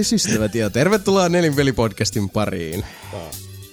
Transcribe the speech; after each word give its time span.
Tervehdys 0.00 0.26
ystävät 0.26 0.54
ja 0.54 0.70
tervetuloa 0.70 1.28
Nelinpeli-podcastin 1.28 2.30
pariin. 2.32 2.84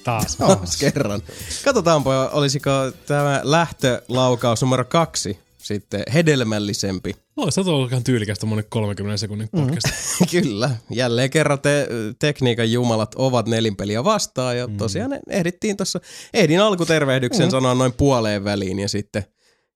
Taas. 0.03 0.35
Taas 0.35 0.77
kerran. 0.77 1.21
Katsotaanpa, 1.65 2.29
olisiko 2.29 2.69
tämä 3.05 3.41
lähtölaukaus 3.43 4.61
numero 4.61 4.85
kaksi 4.85 5.39
sitten 5.57 6.03
hedelmällisempi. 6.13 7.15
No, 7.37 7.51
se 7.51 7.61
on 7.61 7.67
ollut 7.67 7.91
ihan 7.91 8.03
tyylikäs 8.03 8.39
tommonen 8.39 8.65
30 8.69 9.17
sekunnin 9.17 9.49
podcast. 9.49 9.87
Mm. 9.87 10.27
Kyllä, 10.41 10.69
jälleen 10.89 11.29
kerran 11.29 11.59
te, 11.59 11.87
tekniikan 12.19 12.71
jumalat 12.71 13.15
ovat 13.15 13.47
nelinpeliä 13.47 14.03
vastaan 14.03 14.57
ja 14.57 14.67
tosiaan 14.77 15.11
mm. 15.11 15.19
ehdittiin 15.29 15.77
tuossa, 15.77 15.99
ehdin 16.33 16.61
alkutervehdyksen 16.61 17.47
mm. 17.47 17.51
sanoa 17.51 17.73
noin 17.73 17.93
puoleen 17.93 18.43
väliin 18.43 18.79
ja 18.79 18.89
sitten 18.89 19.23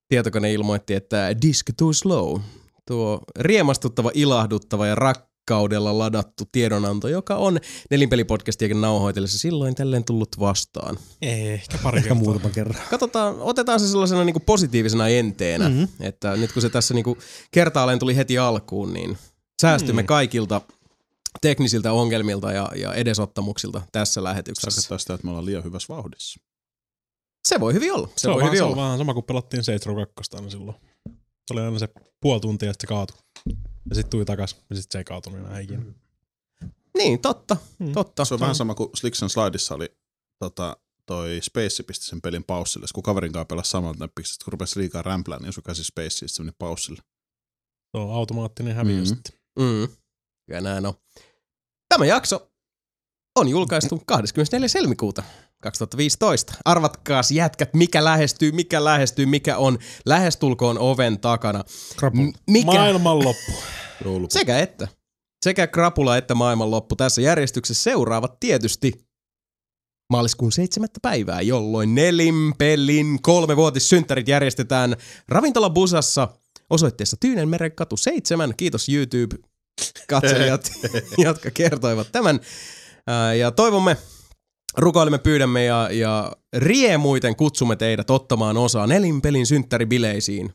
tietokone 0.08 0.52
ilmoitti, 0.52 0.94
että 0.94 1.36
disk 1.42 1.70
too 1.76 1.92
slow. 1.92 2.40
Tuo 2.86 3.20
riemastuttava, 3.38 4.10
ilahduttava 4.14 4.86
ja 4.86 4.94
rakkaudella 5.42 5.98
ladattu 5.98 6.44
tiedonanto, 6.52 7.08
joka 7.08 7.36
on 7.36 7.58
nelinpelipodcastiakin 7.90 8.80
nauhoitellessa 8.80 9.38
silloin 9.38 9.74
tälleen 9.74 10.04
tullut 10.04 10.40
vastaan. 10.40 10.98
Ei, 11.22 11.48
ehkä 11.48 11.78
pari 11.82 11.98
Ehkä 11.98 12.14
muutama 12.14 12.50
kerran. 12.50 12.82
Katsotaan, 12.90 13.40
otetaan 13.40 13.80
se 13.80 13.88
sellaisena 13.88 14.24
niin 14.24 14.34
kuin 14.34 14.42
positiivisena 14.42 15.08
enteenä, 15.08 15.68
mm-hmm. 15.68 15.88
että 16.00 16.36
nyt 16.36 16.52
kun 16.52 16.62
se 16.62 16.70
tässä 16.70 16.94
niin 16.94 17.04
kuin 17.04 17.18
kertaalleen 17.50 17.98
tuli 17.98 18.16
heti 18.16 18.38
alkuun, 18.38 18.92
niin 18.92 19.18
säästymme 19.62 20.02
mm. 20.02 20.06
kaikilta 20.06 20.60
teknisiltä 21.40 21.92
ongelmilta 21.92 22.52
ja, 22.52 22.68
ja 22.76 22.94
edesottamuksilta 22.94 23.82
tässä 23.92 24.24
lähetyksessä. 24.24 24.80
Tarkoittaa 24.80 24.98
sitä, 24.98 25.14
että 25.14 25.24
me 25.24 25.30
ollaan 25.30 25.46
liian 25.46 25.64
hyvässä 25.64 25.94
vauhdissa. 25.94 26.40
Se 27.48 27.60
voi 27.60 27.74
hyvin 27.74 27.92
olla. 27.92 28.06
Se, 28.06 28.12
Se, 28.16 28.28
voi 28.28 28.44
hyvin 28.44 28.58
se 28.58 28.62
olla. 28.62 28.76
on 28.76 28.82
vähän 28.82 28.98
sama 28.98 29.14
kuin 29.14 29.24
pelattiin 29.24 29.64
Saints 29.64 29.86
Row 29.86 29.96
2 29.96 30.36
aina 30.36 30.50
silloin. 30.50 30.76
Se 31.46 31.54
oli 31.54 31.60
aina 31.60 31.78
se 31.78 31.88
puoli 32.20 32.40
tuntia, 32.40 32.70
että 32.70 32.82
se 32.82 32.86
kaatui. 32.86 33.16
Ja 33.88 33.94
sitten 33.94 34.10
tuli 34.10 34.24
takas, 34.24 34.56
ja 34.70 34.76
sitten 34.76 34.92
se 34.92 34.98
ei 34.98 35.04
kaatunut 35.04 35.40
enää 35.40 35.58
ikinä. 35.58 35.82
Niin, 36.96 37.18
totta. 37.22 37.56
Mm. 37.78 37.92
totta. 37.92 38.24
Se 38.24 38.34
on 38.34 38.40
vähän 38.40 38.54
sama 38.54 38.74
kuin 38.74 38.90
Slicks 38.94 39.22
and 39.22 39.30
Slideissa 39.30 39.74
oli 39.74 39.96
tota, 40.38 40.76
toi 41.06 41.38
Space 41.42 41.82
pisti 41.82 42.04
sen 42.06 42.20
pelin 42.20 42.44
paussille. 42.44 42.86
Kun 42.94 43.02
kaverin 43.02 43.32
kanssa 43.32 43.44
pelasi 43.44 43.70
samalta 43.70 43.98
näppiksi, 43.98 44.44
kun 44.44 44.52
rupesi 44.52 44.80
liikaa 44.80 45.02
rämplään, 45.02 45.42
niin 45.42 45.48
osui 45.48 45.62
käsi 45.66 45.84
Space, 45.84 46.10
sitten 46.10 46.28
se 46.28 46.42
meni 46.42 46.54
paussille. 46.58 47.02
Se 47.90 47.98
on 48.02 48.10
automaattinen 48.14 48.74
häviö 48.76 48.96
Mhm. 48.96 49.04
sitten. 49.04 49.38
Mm. 49.58 49.88
Kyllä 50.46 50.60
näin 50.60 50.86
on. 50.86 50.94
Tämä 51.88 52.06
jakso 52.06 52.50
on 53.36 53.48
julkaistu 53.48 54.02
24. 54.06 54.68
helmikuuta 54.74 55.22
2015. 55.62 56.54
Arvatkaas 56.64 57.30
jätkät, 57.30 57.74
mikä 57.74 58.04
lähestyy, 58.04 58.52
mikä 58.52 58.84
lähestyy, 58.84 59.26
mikä 59.26 59.56
on 59.56 59.78
lähestulkoon 60.06 60.78
oven 60.78 61.20
takana. 61.20 61.64
Mikä? 62.50 62.66
Maailmanloppu. 62.66 63.52
Joulukuun. 64.04 64.30
Sekä 64.30 64.58
että. 64.58 64.88
Sekä 65.44 65.66
krapula 65.66 66.16
että 66.16 66.34
maailmanloppu 66.34 66.96
tässä 66.96 67.20
järjestyksessä 67.20 67.82
seuraavat 67.82 68.40
tietysti 68.40 68.92
maaliskuun 70.12 70.52
7. 70.52 70.88
päivää, 71.02 71.40
jolloin 71.40 71.94
Nelinpelin 71.94 73.22
kolmevuotissynttärit 73.22 74.28
järjestetään 74.28 74.96
Ravintola 75.28 75.70
Busassa 75.70 76.28
osoitteessa 76.70 77.16
Tyynenmeren 77.20 77.72
katu 77.72 77.96
7. 77.96 78.54
Kiitos 78.56 78.88
YouTube-katselijat, 78.88 80.72
jotka 81.24 81.50
kertoivat 81.50 82.08
tämän. 82.12 82.40
Ja 83.38 83.50
toivomme, 83.50 83.96
rukoilemme, 84.76 85.18
pyydämme 85.18 85.64
ja, 85.64 85.88
ja 85.92 86.32
riemuiten 86.56 87.36
kutsumme 87.36 87.76
teidät 87.76 88.10
ottamaan 88.10 88.56
osaa 88.56 88.86
Nelinpelin 88.86 89.46
synttäribileisiin 89.46 90.54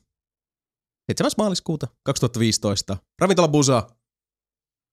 7. 1.12 1.32
maaliskuuta 1.38 1.88
2015. 2.04 2.98
Ravintola 3.22 3.48
Busa 3.48 3.88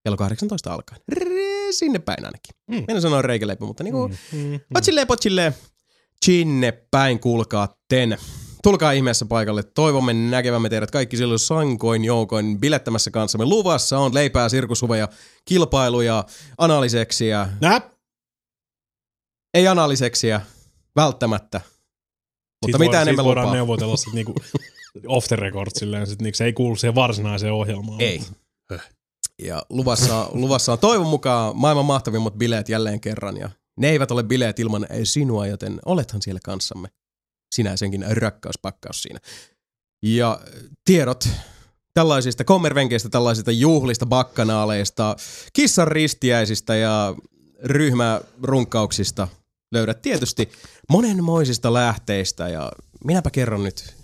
kello 0.04 0.16
18 0.16 0.74
alkaen. 0.74 1.00
Ree, 1.12 1.72
sinne 1.72 1.98
päin 1.98 2.24
ainakin. 2.24 2.54
Mm. 2.70 2.84
Minä 2.88 3.00
sanoin 3.00 3.24
reikäleipä, 3.24 3.64
mutta 3.64 3.84
niinku 3.84 4.08
Mm, 4.08 4.38
mm, 4.38 4.44
mm. 4.50 4.60
potsilleen 4.72 5.06
potsilleen 5.06 5.54
sinne 6.24 6.72
päin 6.90 7.20
kuulkaa 7.20 7.74
ten. 7.88 8.16
Tulkaa 8.62 8.92
ihmeessä 8.92 9.24
paikalle. 9.24 9.62
Toivomme 9.62 10.12
näkevämme 10.12 10.68
teidät 10.68 10.90
kaikki 10.90 11.16
silloin 11.16 11.38
sankoin 11.38 12.04
joukoin 12.04 12.60
bilettämässä 12.60 13.10
kanssamme. 13.10 13.44
Luvassa 13.44 13.98
on 13.98 14.14
leipää, 14.14 14.48
sirkushuveja, 14.48 15.08
kilpailuja, 15.44 16.24
analiseksiä. 16.58 17.48
Näp! 17.60 17.93
Ei 19.54 19.68
analiseksiä, 19.68 20.40
välttämättä. 20.96 21.60
Mutta 22.62 22.78
voi- 22.78 22.86
emme 22.86 23.04
siitä 23.04 23.24
voidaan 23.24 23.46
lupaa. 23.46 23.54
neuvotella 23.54 23.96
sit 23.96 24.12
niinku 24.12 24.34
off 25.06 25.28
the 25.28 25.36
record 25.36 25.70
silleen, 25.74 26.06
sit 26.06 26.22
niinku 26.22 26.36
se 26.36 26.44
ei 26.44 26.52
kuulu 26.52 26.76
siihen 26.76 26.94
varsinaiseen 26.94 27.52
ohjelmaan. 27.52 28.00
Ei. 28.00 28.22
Ja 29.42 29.62
luvassa, 29.70 30.30
luvassa 30.32 30.72
on 30.72 30.78
toivon 30.78 31.06
mukaan 31.06 31.56
maailman 31.56 31.84
mahtavimmat 31.84 32.34
bileet 32.34 32.68
jälleen 32.68 33.00
kerran. 33.00 33.36
Ja 33.36 33.50
ne 33.78 33.90
eivät 33.90 34.10
ole 34.10 34.22
bileet 34.22 34.58
ilman 34.58 34.86
sinua, 35.04 35.46
joten 35.46 35.80
olethan 35.84 36.22
siellä 36.22 36.40
kanssamme. 36.44 36.88
Sinä 37.54 37.76
senkin 37.76 38.04
rakkauspakkaus 38.16 39.02
siinä. 39.02 39.18
Ja 40.02 40.40
tiedot 40.84 41.28
tällaisista 41.94 42.44
kommervenkeistä, 42.44 43.08
tällaisista 43.08 43.50
juhlista, 43.50 44.06
bakkanaaleista, 44.06 45.16
kissan 45.52 45.88
ristiäisistä 45.88 46.76
ja 46.76 47.14
ryhmärunkkauksista 47.62 49.28
löydät 49.74 50.02
tietysti 50.02 50.50
monenmoisista 50.88 51.72
lähteistä. 51.72 52.48
Ja 52.48 52.72
minäpä 53.04 53.30
kerron 53.30 53.64
nyt, 53.64 53.94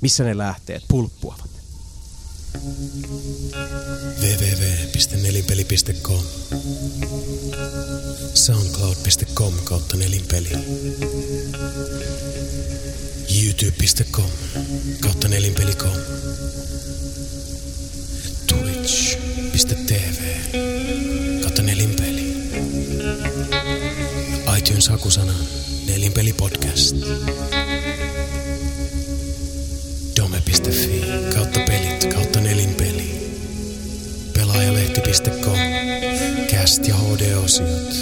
missä 0.00 0.24
ne 0.24 0.38
lähteet 0.38 0.82
pulppuavat. 0.88 1.50
www.nelinpeli.com 4.20 6.24
soundcloud.com 8.34 9.54
kautta 9.64 9.96
nelinpeli 9.96 10.48
youtube.com 13.44 14.30
kautta 15.00 15.28
nelinpeli.com 15.28 15.96
twitch.tv 18.46 20.73
iTunes 24.64 24.88
hakusana 24.88 25.32
nelinpeli 25.86 26.32
podcast 26.32 26.96
dome.fi 30.16 31.00
kautta 31.34 31.60
pelit 31.60 32.04
kautta 32.14 32.40
nelinpeli. 32.40 33.30
Pelaajalehti.com, 34.32 35.58
cast 36.50 36.88
ja 36.88 36.94
HD-osiot, 36.94 37.92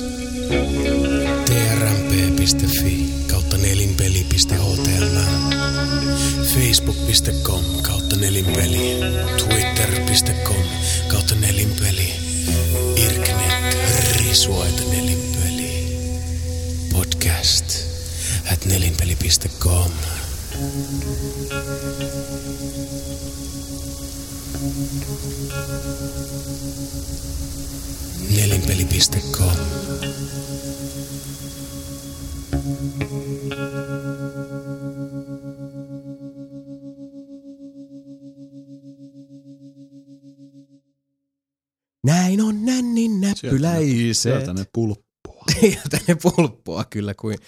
trmp.fi 1.44 3.06
kautta 3.30 3.56
nelinpeli.html, 3.56 5.18
facebook.com 6.54 7.64
kautta 7.82 8.16
nelinpeli, 8.16 8.96
twitter.com 9.36 10.64
kautta 11.08 11.34
nelinpeli, 11.34 12.12
irknet 12.96 13.76
risuaita 14.16 14.82
nelinpeli, 14.90 15.41
podcast 16.92 17.66
at 18.52 18.64
nelinpeli.com. 18.66 19.92
nelinpeli.com. 28.30 29.56
Näin 42.04 42.40
on 42.40 42.64
nännin 42.64 43.20
näppyläiset. 43.20 44.22
Sieltä 44.22 44.52
ne 44.52 44.64
pulppua. 44.72 45.01
Sieltä 45.60 45.98
ne 46.08 46.16
pulppua 46.22 46.84
kyllä 46.84 47.14
kuin, 47.14 47.38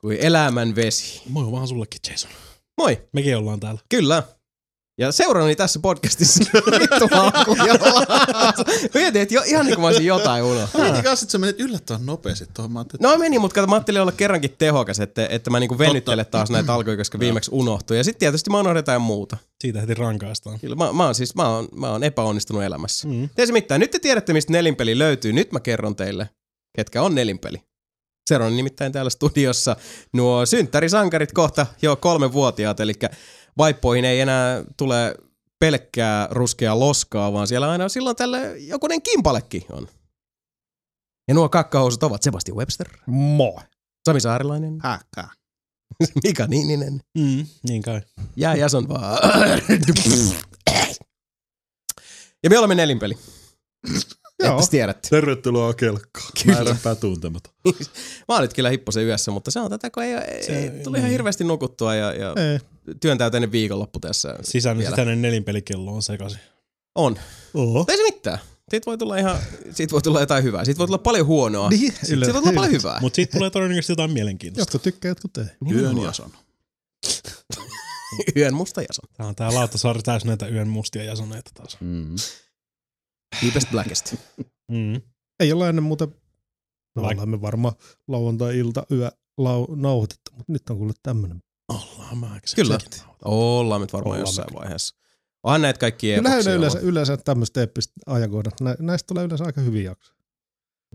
kuin 0.00 0.18
elämän 0.20 0.74
vesi. 0.74 1.22
Moi 1.28 1.52
vaan 1.52 1.68
sullekin, 1.68 2.00
Jason. 2.10 2.30
Moi, 2.78 3.08
Mekin 3.12 3.36
ollaan 3.36 3.60
täällä. 3.60 3.80
kyllä. 3.88 4.22
Ja 4.98 5.12
seurani 5.12 5.56
tässä 5.56 5.78
podcastissa 5.78 6.44
vittu. 6.80 7.08
Mietin, 8.94 9.22
että 9.22 9.34
jo, 9.34 9.42
ihan 9.46 9.66
niin 9.66 9.74
kuin 9.74 9.82
mä 9.82 9.86
olisin 9.86 10.06
jotain 10.06 10.44
unohtanut. 10.44 10.86
Mietin 10.86 11.04
kanssa, 11.04 11.24
että 11.24 11.32
sä 11.32 11.38
menet 11.38 11.60
yllättävän 11.60 12.06
nopeasti 12.06 12.46
tuohon. 12.54 12.72
Mä 12.72 12.78
ajattelin, 12.78 13.02
No 13.02 13.18
meni, 13.18 13.38
mutta 13.38 13.66
mä 13.66 13.74
ajattelin 13.74 14.02
olla 14.02 14.12
kerrankin 14.12 14.54
tehokas, 14.58 15.00
että, 15.00 15.26
että 15.26 15.50
mä 15.50 15.60
niinku 15.60 15.78
venyttele 15.78 16.24
taas 16.24 16.50
näitä 16.50 16.74
alkuja, 16.74 16.96
koska 16.96 17.18
viimeksi 17.18 17.50
unohtui. 17.54 17.96
Ja 17.96 18.04
sitten 18.04 18.18
tietysti 18.20 18.50
mä 18.50 18.60
unohdin 18.60 18.78
jotain 18.78 19.02
muuta. 19.02 19.36
Siitä 19.60 19.80
heti 19.80 19.94
rankaistaan. 19.94 20.60
Kyllä, 20.60 20.76
mä, 20.76 20.92
mä, 20.92 21.04
oon 21.04 21.14
siis, 21.14 21.34
mä, 21.34 21.48
oon, 21.48 21.68
mä 21.74 21.90
oon 21.90 22.04
epäonnistunut 22.04 22.62
elämässä. 22.62 23.08
Mm. 23.08 23.28
Tiesi 23.34 23.52
mitään, 23.52 23.80
nyt 23.80 23.90
te 23.90 23.98
tiedätte, 23.98 24.32
mistä 24.32 24.52
nelinpeli 24.52 24.98
löytyy. 24.98 25.32
Nyt 25.32 25.52
mä 25.52 25.60
kerron 25.60 25.96
teille, 25.96 26.28
ketkä 26.76 27.02
on 27.02 27.14
nelinpeli. 27.14 27.62
Seuraan 28.28 28.56
nimittäin 28.56 28.92
täällä 28.92 29.10
studiossa 29.10 29.76
nuo 30.12 30.46
synttärisankarit 30.46 31.32
kohta 31.32 31.66
jo 31.82 31.96
kolme 31.96 32.32
vuotiaat, 32.32 32.80
eli 32.80 32.92
vaippoihin 33.58 34.04
ei 34.04 34.20
enää 34.20 34.64
tule 34.76 35.14
pelkkää 35.58 36.28
ruskeaa 36.30 36.78
loskaa, 36.78 37.32
vaan 37.32 37.46
siellä 37.46 37.70
aina 37.70 37.88
silloin 37.88 38.16
tälle 38.16 38.58
jokunen 38.58 39.02
kimpalekin 39.02 39.62
on. 39.72 39.88
Ja 41.28 41.34
nuo 41.34 41.48
kakkahousut 41.48 42.02
ovat 42.02 42.22
Sebastian 42.22 42.56
Webster, 42.56 42.88
Moi. 43.06 43.56
Sami 44.08 44.20
Saarilainen, 44.20 44.78
Häkkää. 44.82 45.28
Mika 46.24 46.46
Niininen 46.46 47.00
Mm, 47.18 47.46
niin 47.68 47.82
kai. 47.82 48.00
ja 48.36 48.54
Jason 48.56 48.88
vaan. 48.88 49.18
Ja 52.44 52.50
me 52.50 52.58
olemme 52.58 52.74
nelinpeli. 52.74 53.18
Joo. 54.44 54.58
Että 54.58 54.70
tiedätte. 54.70 55.08
Tervetuloa 55.08 55.74
kelkkaan. 55.74 56.30
Määränpää 56.46 56.94
tuntematon. 56.94 57.52
Mä 58.28 58.40
nyt 58.40 58.54
kyllä 58.54 58.70
hipposen 58.70 59.06
yössä, 59.06 59.30
mutta 59.30 59.50
se 59.50 59.60
on 59.60 59.70
tätä, 59.70 59.90
kun 59.90 60.02
ei, 60.02 60.12
ei, 60.12 60.42
Se- 60.42 60.58
ei 60.58 60.70
tuli 60.84 60.98
ihan 60.98 61.10
hirveästi 61.10 61.44
nukuttua 61.44 61.94
ja, 61.94 62.12
ja 62.12 62.34
Ei. 62.52 62.58
työntäyteinen 63.00 63.52
viikonloppu 63.52 64.00
tässä. 64.00 64.36
Sisäinen, 64.42 64.86
sisäinen 64.90 65.22
nelinpelikello 65.22 65.94
on 65.94 66.02
sekaisin. 66.02 66.40
On. 66.94 67.16
Oho. 67.54 67.84
Ei 67.88 67.96
se 67.96 68.02
mitään. 68.02 68.38
Siitä 68.70 68.86
voi 68.86 68.98
tulla 68.98 69.16
ihan, 69.16 69.36
siitä 69.70 69.92
voi 69.92 70.02
tulla 70.02 70.20
jotain 70.20 70.44
hyvää. 70.44 70.64
Siitä 70.64 70.78
voi 70.78 70.86
tulla 70.86 70.98
paljon 70.98 71.26
huonoa. 71.26 71.68
Niin, 71.70 71.80
Siitä, 71.80 72.06
siitä 72.06 72.32
voi 72.32 72.42
tulla 72.42 72.52
paljon 72.54 72.72
hyvää. 72.72 72.98
Mutta 73.00 73.16
siitä 73.16 73.32
tulee 73.38 73.50
todennäköisesti 73.50 73.92
jotain 73.92 74.12
mielenkiintoista. 74.12 74.62
Jotkut 74.62 74.82
tykkää, 74.82 75.08
jotkut 75.08 75.38
ei. 75.38 75.44
Yön 75.74 75.98
jason. 76.02 76.30
Yön 78.36 78.54
musta 78.54 78.80
jason. 78.80 79.04
Tää 79.16 79.26
on 79.26 79.34
tää 79.34 79.54
Lauttasaari 79.54 80.02
täys 80.02 80.24
näitä 80.24 80.46
yön 80.48 80.68
mustia 80.68 81.04
jasoneita 81.04 81.50
taas. 81.54 81.76
Mm. 81.80 82.14
Deepest 83.42 83.70
Blackest. 83.70 84.14
Mm. 84.72 85.00
Ei 85.40 85.52
olla 85.52 85.68
ennen 85.68 85.82
muuta, 85.82 86.08
no 86.96 87.02
Vaik- 87.02 87.10
ollaan 87.12 87.28
me 87.28 87.40
varmaan 87.40 87.74
lauantai-ilta 88.08 88.86
yö 88.92 89.10
lau, 89.38 89.66
nauhoitettu, 89.74 90.30
mutta 90.36 90.52
nyt 90.52 90.62
on 90.70 90.76
kuule 90.78 90.92
tämmönen. 91.02 91.42
Ollaan 91.68 92.18
mä 92.18 92.40
Kyllä. 92.56 92.78
Ollaan 93.24 93.80
nyt 93.80 93.92
varmaan 93.92 94.06
Ollaan 94.16 94.20
jossain 94.28 94.46
mekin. 94.46 94.58
vaiheessa. 94.60 94.96
Onhan 95.42 95.62
näitä 95.62 95.78
kaikki 95.78 96.06
Kyllähän 96.14 96.32
epoksia 96.38 96.52
ne 96.52 96.56
yleensä, 96.58 96.78
yleensä 96.78 97.16
tämmöiset 97.16 97.56
eeppiset 97.56 97.92
ajankohdat. 98.06 98.60
Nä, 98.60 98.76
näistä 98.78 99.06
tulee 99.06 99.24
yleensä 99.24 99.44
aika 99.44 99.60
hyviä 99.60 99.90
jaksoja. 99.90 100.16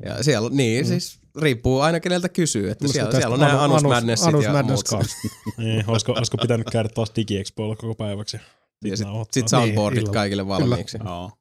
Ja 0.06 0.24
siellä, 0.24 0.50
niin, 0.50 0.86
Mm. 0.86 0.88
siis 0.88 1.20
riippuu 1.42 1.80
aina 1.80 2.00
keneltä 2.00 2.30
kysyy. 2.30 2.70
Että 2.72 2.84
Plus 2.84 2.92
siellä, 2.94 3.12
tästä 3.12 3.22
siellä 3.22 3.34
on 3.34 3.40
nämä 3.40 3.64
Anus 3.64 3.84
Madnessit 3.84 4.28
Anus 4.28 4.44
ja 4.46 4.52
Madness 4.52 4.84
muut. 4.92 5.06
Niin, 5.58 5.84
olisiko, 5.88 6.12
olisiko 6.12 6.38
pitänyt 6.38 6.70
käydä 6.72 6.90
taas 6.90 7.12
DigiExpoilla 7.16 7.76
koko 7.76 7.96
päiväksi? 7.96 8.38
Ja 8.86 8.98
sit, 8.98 9.08
sit 9.32 9.48
soundboardit 9.48 10.00
illalla. 10.02 10.14
kaikille 10.14 10.48
valmiiksi. 10.48 10.98
Joo. 11.04 11.32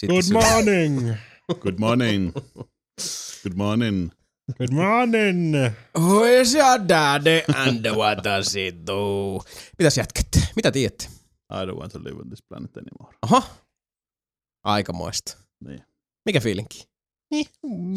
Sitten 0.00 0.16
Good 0.16 0.32
morning! 0.32 1.16
Good 1.60 1.78
morning. 1.78 2.32
Good 3.42 3.54
morning. 3.56 4.10
Good 4.58 4.72
morning! 4.72 5.54
Where's 5.98 6.54
your 6.54 6.78
daddy 6.88 7.42
and 7.54 7.86
what 7.96 8.24
does 8.24 8.54
he 8.54 8.72
do? 8.86 9.40
Mitäs 9.78 9.96
jätkät? 9.96 10.26
Mitä 10.56 10.70
tiedätte? 10.70 11.04
I 11.52 11.64
don't 11.66 11.78
want 11.78 11.92
to 11.92 11.98
live 11.98 12.20
on 12.20 12.28
this 12.28 12.42
planet 12.48 12.76
anymore. 12.76 13.16
Aha. 13.22 13.56
Aikamoista. 14.64 15.36
Niin. 15.64 15.82
Mikä 16.26 16.40
fiilinki? 16.40 16.84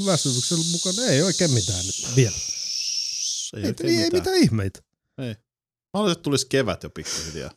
Väsymyksen 0.06 0.58
mukana 0.72 1.04
ei 1.12 1.22
oikein 1.22 1.52
mitään 1.52 1.86
nyt 1.86 2.16
vielä. 2.16 2.36
Ei, 3.54 3.64
Ei, 3.64 3.74
ei, 3.84 4.04
ei 4.04 4.10
mitään 4.14 4.38
ihmeitä. 4.38 4.80
Mä 5.18 5.36
olisin, 5.94 6.12
että 6.12 6.24
tulisi 6.24 6.48
kevät 6.50 6.84
jo 6.84 6.90
pikkuhiljaa. 6.90 7.52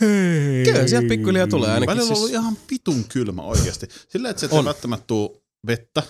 Hei. 0.00 0.64
Kyllä 0.64 0.88
sieltä 0.88 1.08
pikkuhiljaa 1.08 1.46
tulee 1.46 1.70
ainakin. 1.72 1.86
Välillä 1.86 2.02
on 2.02 2.06
Siis, 2.06 2.18
ollut 2.18 2.30
ihan 2.32 2.56
vitun 2.70 3.04
kylmä 3.04 3.42
oikeasti. 3.42 3.86
Silleen, 4.08 4.30
että 4.30 4.40
se 4.40 4.48
On. 4.50 4.58
ei 4.58 4.64
välttämättä 4.64 5.04
tuu 5.06 5.44
vettä, 5.66 6.02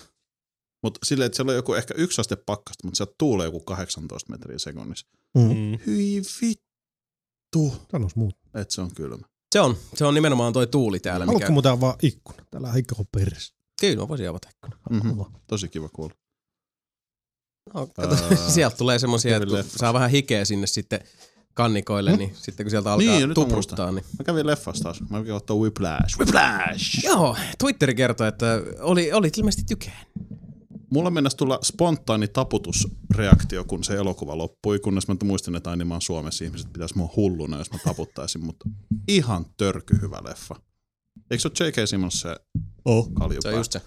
mutta 0.83 1.01
silleen, 1.05 1.27
että 1.27 1.37
siellä 1.37 1.51
on 1.51 1.57
joku 1.57 1.75
ehkä 1.75 1.95
yksi 1.97 2.21
aste 2.21 2.37
pakkasta, 2.37 2.87
mutta 2.87 2.97
sieltä 2.97 3.15
tuulee 3.19 3.45
joku 3.47 3.61
18 3.61 4.31
metriä 4.33 4.59
sekunnissa. 4.59 5.07
Mm. 5.35 5.43
Mm. 5.43 5.79
Hyi 5.87 6.23
vittu, 6.43 7.77
Sanois 7.93 8.17
muuta. 8.17 8.39
että 8.55 8.75
se 8.75 8.81
on 8.81 8.95
kylmä. 8.95 9.27
se 9.55 9.61
on. 9.61 9.77
Se 9.95 10.05
on 10.05 10.15
nimenomaan 10.15 10.53
toi 10.53 10.67
tuuli 10.67 11.01
täällä. 11.01 11.27
Haluatko 11.27 11.45
Mikä... 11.47 11.53
muuten 11.53 11.73
avaa 11.73 11.97
ikkuna? 12.03 12.45
Täällä 12.51 12.69
on 12.69 12.79
ikkuna 12.79 13.05
peressä. 13.13 13.55
Kyllä 13.81 13.97
mä 14.03 14.09
voisin 14.09 14.29
avata 14.29 14.49
ikkuna. 14.51 14.79
Mm-hmm. 14.91 15.25
Tosi 15.47 15.69
kiva 15.69 15.89
kuulla. 15.89 16.15
No, 17.75 17.87
kato, 17.87 18.15
Ää, 18.15 18.37
sieltä 18.55 18.77
tulee 18.77 18.99
semmosia, 18.99 19.37
että 19.37 19.63
saa 19.77 19.95
vähän 19.95 20.11
hikeä 20.11 20.45
sinne 20.45 20.67
sitten 20.67 21.01
kannikoille, 21.55 22.17
niin 22.17 22.33
sitten 22.35 22.67
kun 22.67 22.71
sieltä 22.71 22.93
alkaa 22.93 23.19
Niin, 23.19 23.35
tupruttaa, 23.35 23.93
niin... 23.93 24.05
Mä 24.19 24.25
kävin 24.25 24.47
leffassa 24.47 24.83
taas. 24.85 25.01
Mä 25.11 25.19
kävin 25.19 25.33
ottaa 25.35 25.56
Whiplash. 25.56 26.19
Whiplash! 26.19 27.05
Joo, 27.05 27.37
Twitteri 27.59 27.95
kertoi, 27.95 28.29
että 28.29 28.62
oli, 28.81 29.12
oli 29.12 29.31
ilmeisesti 29.37 29.65
tykään. 29.69 30.06
Mulla 30.91 31.11
mennäs 31.11 31.35
tulla 31.35 31.59
spontaani 31.62 32.29
taputusreaktio, 32.29 33.65
kun 33.65 33.85
se 33.85 33.95
elokuva 33.95 34.39
loppui, 34.39 34.79
kunnes 34.79 35.09
mä 35.09 35.17
muistin, 35.25 35.55
että 35.55 35.71
aina 35.71 35.85
mä 35.85 35.95
oon 35.95 36.03
Suomessa 36.03 36.45
ihmiset 36.45 36.73
pitäisi 36.73 36.97
mua 36.99 37.12
hulluna, 37.17 37.59
jos 37.59 37.71
mä 37.73 37.79
taputtaisin, 37.85 38.45
mutta 38.45 38.69
ihan 39.09 39.47
törky 39.56 39.99
hyvä 40.03 40.19
leffa. 40.25 40.55
Eikö 41.31 41.43
se 41.43 41.49
ole 41.49 41.69
J.K. 41.69 41.89
Simmons 41.89 42.21
se 42.21 42.37
Oh. 42.85 43.12
kaljupää? 43.15 43.43
Se 43.43 43.49
on 43.49 43.61
just 43.61 43.73
se. 43.73 43.83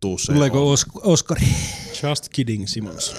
Tuu 0.00 0.18
se 0.18 0.32
Tuleeko. 0.32 0.74
Os- 0.74 1.00
Oskari? 1.02 1.46
Just 2.08 2.28
kidding, 2.28 2.66
Simons. 2.66 3.14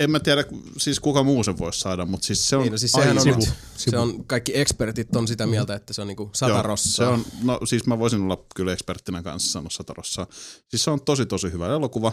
En 0.00 0.10
mä 0.10 0.20
tiedä, 0.20 0.44
siis 0.76 1.00
kuka 1.00 1.22
muu 1.22 1.44
sen 1.44 1.58
voisi 1.58 1.80
saada, 1.80 2.04
mutta 2.04 2.26
siis 2.26 2.48
se 2.48 2.56
on 2.56 2.62
Niin, 2.62 2.72
no 2.72 2.78
siis 2.78 2.92
sehän 2.92 3.18
on, 3.18 3.26
nyt, 3.26 3.52
se 3.76 3.98
on, 3.98 4.24
kaikki 4.24 4.58
ekspertit 4.58 5.16
on 5.16 5.28
sitä 5.28 5.46
mieltä, 5.46 5.74
että 5.74 5.92
se 5.92 6.00
on 6.00 6.08
niinku 6.08 6.30
sata 6.34 6.52
Joo. 6.52 6.76
Se 6.76 7.04
on, 7.04 7.24
no 7.42 7.60
siis 7.64 7.86
mä 7.86 7.98
voisin 7.98 8.20
olla 8.20 8.46
kyllä 8.56 8.72
eksperttinä 8.72 9.22
kanssa 9.22 9.52
sanoa 9.52 9.70
satarossaa. 9.70 10.26
Siis 10.68 10.84
se 10.84 10.90
on 10.90 11.04
tosi 11.04 11.26
tosi 11.26 11.52
hyvä 11.52 11.68
elokuva. 11.68 12.12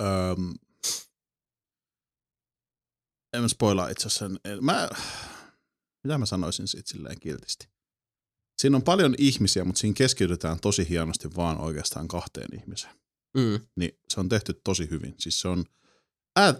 Öm, 0.00 0.54
en 3.32 3.42
mä 3.42 3.48
spoilaa 3.48 3.88
itse 3.88 4.06
asiassa. 4.06 4.30
Mä, 4.60 4.88
mitä 6.04 6.18
mä 6.18 6.26
sanoisin 6.26 6.68
siitä 6.68 6.90
silleen 6.90 7.20
kiltisti? 7.20 7.68
Siinä 8.60 8.76
on 8.76 8.82
paljon 8.82 9.14
ihmisiä, 9.18 9.64
mutta 9.64 9.80
siinä 9.80 9.94
keskitytään 9.94 10.60
tosi 10.60 10.88
hienosti 10.88 11.36
vaan 11.36 11.58
oikeastaan 11.60 12.08
kahteen 12.08 12.60
ihmiseen. 12.60 12.94
Mm. 13.36 13.60
Niin 13.76 13.98
se 14.08 14.20
on 14.20 14.28
tehty 14.28 14.60
tosi 14.64 14.90
hyvin. 14.90 15.14
Siis 15.18 15.40
se 15.40 15.48
on 15.48 15.64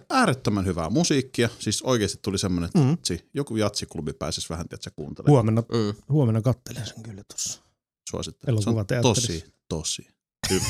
äärettömän 0.09 0.65
hyvää 0.65 0.89
musiikkia. 0.89 1.49
Siis 1.59 1.81
oikeasti 1.81 2.19
tuli 2.21 2.37
semmoinen, 2.37 2.65
että 2.67 2.79
Mm. 2.79 2.89
jatsi, 2.89 3.29
joku 3.33 3.55
jatsiklubi 3.57 4.13
pääsisi 4.13 4.49
vähän, 4.49 4.69
tiedätkö, 4.69 4.91
kuuntelemaan. 4.95 5.31
Huomenna, 5.33 5.61
Mm. 5.61 5.93
huomenna 6.09 6.41
kattelen 6.41 6.85
sen 6.85 7.03
kyllä 7.03 7.23
tuossa. 7.31 7.61
Suosittelen. 8.09 8.61
Se 8.63 8.69
on 8.69 8.85
tosi, 9.01 9.53
tosi 9.69 10.07
hyvä. 10.49 10.65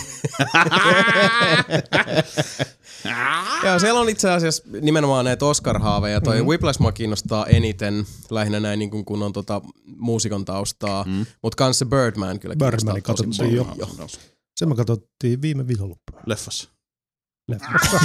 Joo, 3.66 3.80
siellä 3.80 4.00
on 4.00 4.10
itse 4.10 4.30
asiassa 4.32 4.64
nimenomaan 4.82 5.26
näitä 5.26 5.46
Oscar-haaveja. 5.46 6.22
Toi 6.22 6.36
Mhm. 6.36 6.44
mm. 6.44 6.48
Whiplash 6.50 6.80
mua 6.80 6.92
kiinnostaa 6.92 7.46
eniten, 7.46 8.06
lähinnä 8.30 8.60
näin 8.60 8.80
niin 8.80 8.92
kuin, 8.92 9.06
kun 9.06 9.24
on 9.24 9.34
tota 9.34 9.62
muusikon 9.86 10.46
taustaa. 10.46 11.04
Mm. 11.04 11.26
Mutta 11.44 11.56
kans 11.56 11.80
se 11.80 11.86
Birdman 11.86 12.40
kyllä 12.40 12.56
Birdmani 12.56 13.02
kiinnostaa 13.02 13.28
tosi 13.28 13.44
paljon. 13.44 13.76
jo. 13.78 14.08
Sen 14.56 14.70
me 14.70 14.76
katsottiin 14.76 15.42
viime 15.42 15.68
viikonloppuna. 15.68 16.22
Leffassa. 16.26 16.70
Leffassa. 17.52 18.00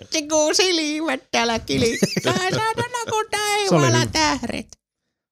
Vitsi 0.00 0.28
kun 0.28 0.54
silmät 0.54 1.20
täällä 1.30 1.58
kilikkaa, 1.58 2.32
saatana 2.32 2.98
kun 3.10 3.24
Se 3.30 3.74
oli 3.74 3.80
taivaalla 3.80 3.98
hyvä. 3.98 4.06
tähdet. 4.12 4.66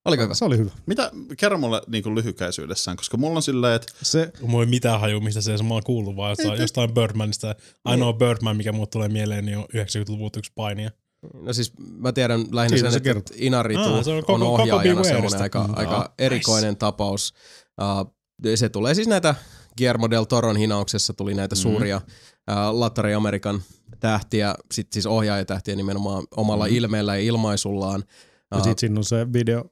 Oliko 0.04 0.22
hyvä? 0.22 0.34
Se 0.34 0.44
oli 0.44 0.58
hyvä. 0.58 0.70
Mitä, 0.86 1.10
kerro 1.38 1.58
mulle 1.58 1.82
niin 1.86 2.02
kuin 2.02 2.14
lyhykäisyydessään, 2.14 2.96
koska 2.96 3.16
mulla 3.16 3.36
on 3.36 3.42
silleen, 3.42 3.74
että 3.74 3.92
Se, 4.02 4.32
Mulla 4.40 4.64
ei 4.64 4.70
mitään 4.70 5.00
haju, 5.00 5.20
mistä 5.20 5.40
se 5.40 5.62
mä 5.62 5.74
oon 5.74 5.82
kuullut, 5.82 6.16
vaan 6.16 6.30
jostain, 6.30 6.60
jostain 6.60 6.94
Birdmanista. 6.94 7.54
Ainoa 7.84 8.12
Birdman, 8.12 8.56
mikä 8.56 8.72
mulle 8.72 8.86
tulee 8.86 9.08
mieleen, 9.08 9.46
niin 9.46 9.58
on 9.58 9.64
90-luvun 9.74 10.30
yksi 10.36 10.52
painija. 10.54 10.90
No 11.34 11.52
siis 11.52 11.72
mä 11.98 12.12
tiedän 12.12 12.40
lähinnä 12.52 12.76
Siitä 12.76 12.90
sen, 12.90 13.02
se 13.04 13.10
että. 13.10 13.34
Inaritu 13.36 13.80
Aa, 13.80 14.02
se 14.02 14.10
on 14.10 14.16
on, 14.16 14.22
koko- 14.24 14.38
koko 14.38 14.52
ohjaajana 14.52 14.82
Bewareista. 14.82 15.08
semmoinen 15.14 15.42
aika, 15.42 15.66
Mm. 15.68 15.74
aika 15.76 15.96
Aa, 15.96 16.14
erikoinen 16.18 16.76
tapaus. 16.76 17.34
Uh, 17.80 18.14
se 18.54 18.68
tulee 18.68 18.94
siis 18.94 19.08
näitä 19.08 19.34
Guillermo 19.78 20.10
del 20.10 20.24
Toron 20.24 20.56
hinauksessa 20.56 21.12
tuli 21.12 21.34
näitä 21.34 21.54
Mhm. 21.54 21.62
suuria 21.62 21.96
uh, 21.96 22.78
Lattari 22.78 23.14
Amerikan 23.14 23.62
tähtiä, 24.00 24.54
sit 24.72 24.92
siis 24.92 25.06
ohjaajatähtiä 25.06 25.76
nimenomaan 25.76 26.24
omalla 26.36 26.66
Mhm. 26.66 26.74
ilmeellä 26.74 27.16
ja 27.16 27.22
ilmaisullaan. 27.22 28.04
ja 28.50 28.56
Uh, 28.58 28.64
sit 28.64 28.78
siinä 28.78 28.98
on 28.98 29.04
se 29.04 29.32
video. 29.32 29.64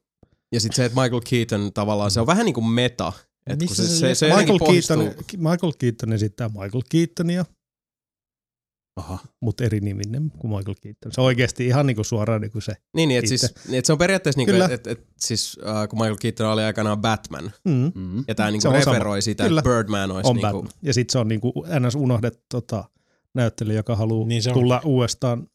ja 0.52 0.60
sitten 0.60 0.76
se, 0.76 0.84
että 0.84 1.00
Michael 1.02 1.22
Keaton 1.30 1.72
tavallaan, 1.72 2.10
se 2.10 2.20
on 2.20 2.26
vähän 2.26 2.44
niin 2.44 2.54
kuin 2.54 2.66
meta. 2.66 3.12
Et 3.46 3.60
Missä 3.60 3.86
se, 3.86 3.88
se 3.92 3.96
se, 3.98 4.14
se, 4.14 4.26
Michael 4.26 4.48
jotenkin 4.48 4.82
Keaton, 4.88 5.14
Michael 5.36 5.72
Keaton 5.78 6.12
esittää 6.12 6.48
Michael 6.48 6.82
Keatonia, 6.88 7.44
aha, 8.96 9.18
mutta 9.40 9.64
eri 9.64 9.80
niminen 9.80 10.32
kuin 10.38 10.56
Michael 10.56 10.74
Keaton. 10.82 11.12
Se 11.12 11.20
on 11.20 11.24
oikeasti 11.26 11.66
ihan 11.66 11.86
niinku 11.86 12.04
suoraan 12.04 12.40
niinku 12.40 12.60
se. 12.60 12.72
Niin, 12.96 13.08
niin 13.08 13.18
että 13.18 13.28
siis, 13.28 13.54
niin, 13.68 13.78
et 13.78 13.84
se 13.84 13.92
on 13.92 13.98
periaatteessa 13.98 14.38
niin 14.38 14.46
Kyllä. 14.46 14.64
että 14.64 14.74
et, 14.74 14.86
et, 14.98 15.06
siis 15.20 15.56
uh, 15.58 15.88
kun 15.88 15.98
Michael 15.98 16.16
Keaton 16.20 16.52
oli 16.52 16.62
aikanaan 16.62 17.00
Batman, 17.00 17.52
Mm. 17.64 17.92
mm. 17.94 18.24
ja 18.28 18.34
tämä 18.34 18.50
niin 18.50 18.62
kuin 18.62 18.76
on 18.76 18.82
sama. 18.82 18.94
referoi 18.94 19.22
sitä, 19.22 19.44
Kyllä. 19.44 19.58
että 19.60 19.70
Birdman 19.70 20.10
olisi 20.10 20.30
On 20.30 20.36
niin 20.36 20.42
Batman. 20.42 20.62
kuin, 20.62 20.72
Ja 20.82 20.94
sitten 20.94 21.12
se 21.12 21.18
on 21.18 21.28
niinku 21.28 21.52
ns. 21.80 21.94
unohdettu 21.94 22.40
tota, 22.50 22.84
näyttelijä, 23.34 23.76
joka 23.76 23.96
haluaa 23.96 24.28
Niin 24.28 24.42
niin 24.44 24.54
tulla 24.54 24.80
uudestaan, 24.84 25.48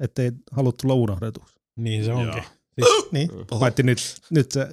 ettei 0.00 0.32
halua 0.52 0.72
tulla 0.82 0.94
unohdetuksi. 0.94 1.54
Niin 1.76 2.04
se 2.04 2.12
onkin. 2.12 2.42
Niin, 3.12 3.28
Mm. 3.32 3.58
paitsi 3.60 3.82
nyt, 3.82 3.98
nyt 4.30 4.52
se, 4.52 4.68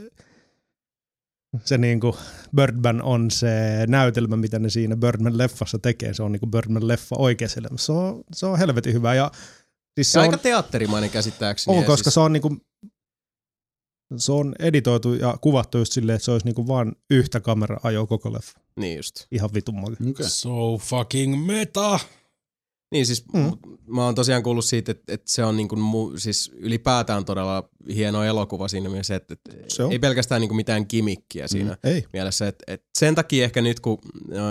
se 1.64 1.78
niinku 1.78 2.18
Birdman 2.56 3.02
on 3.02 3.32
se 3.32 3.50
näytelmä, 3.88 4.38
mitä 4.38 4.60
ne 4.60 4.70
siinä 4.70 4.96
Birdman-leffassa 4.96 5.80
tekee. 5.82 6.14
Se 6.14 6.24
on 6.24 6.32
niinku 6.32 6.46
Birdman-leffa 6.46 7.18
oikeassa 7.18 7.60
elämässä. 7.60 7.86
Se 7.86 7.92
on, 7.92 8.24
se 8.34 8.46
on 8.46 8.60
helvetin 8.60 8.94
hyvä 8.94 9.14
ja 9.16 9.32
Siis 9.96 10.08
Se 10.08 10.12
se 10.12 10.20
on, 10.20 10.26
aika 10.26 10.38
teatterimainen 10.38 11.10
käsittääkseni. 11.10 11.78
on 11.78 11.84
ja 11.84 11.88
koska 11.88 12.04
siis, 12.04 12.14
se 12.14 12.20
on 12.20 12.34
niinku, 12.34 12.58
se 14.18 14.32
on 14.32 14.56
editoitu 14.60 15.14
ja 15.14 15.38
kuvattu 15.42 15.78
just 15.78 15.94
silleen, 15.94 16.16
että 16.16 16.26
se 16.26 16.32
olisi 16.32 16.46
niinku 16.46 16.68
vaan 16.68 16.96
yhtä 17.10 17.40
kamera 17.40 17.80
ajoa 17.84 18.08
koko 18.08 18.34
leffa. 18.34 18.60
Niin 18.80 18.98
just. 18.98 19.16
Ihan 19.32 19.50
vitun. 19.54 19.84
Okay. 19.84 20.26
So 20.28 20.78
fucking 20.78 21.46
meta. 21.46 22.00
Niin 22.96 23.06
siis 23.06 23.25
Mm. 23.34 23.40
mm. 23.40 23.52
mä 23.88 24.06
oon 24.06 24.16
tosiaan 24.16 24.44
kuullut 24.44 24.66
siitä, 24.66 24.92
että, 24.92 25.14
että 25.14 25.32
se 25.32 25.44
on 25.46 25.58
niin 25.58 25.68
kuin 25.68 25.80
mu, 25.80 26.18
siis 26.18 26.52
ylipäätään 26.56 27.25
todella 27.25 27.70
hieno 27.96 28.24
elokuva 28.24 28.68
siinä 28.68 28.90
mielessä, 28.90 29.16
että, 29.16 29.34
että 29.34 29.52
Se 29.68 29.84
on. 29.84 29.92
ei 29.92 30.00
pelkästään 30.00 30.42
niin 30.42 30.50
kuin 30.50 30.56
mitään 30.56 30.88
kimikkiä 30.88 31.48
siinä 31.48 31.72
mm. 31.72 31.90
Ei. 31.90 32.06
mielessä. 32.14 32.48
Että, 32.48 32.64
että 32.68 32.88
sen 33.00 33.16
takia 33.16 33.44
ehkä 33.46 33.62
nyt 33.62 33.80
kun 33.80 33.98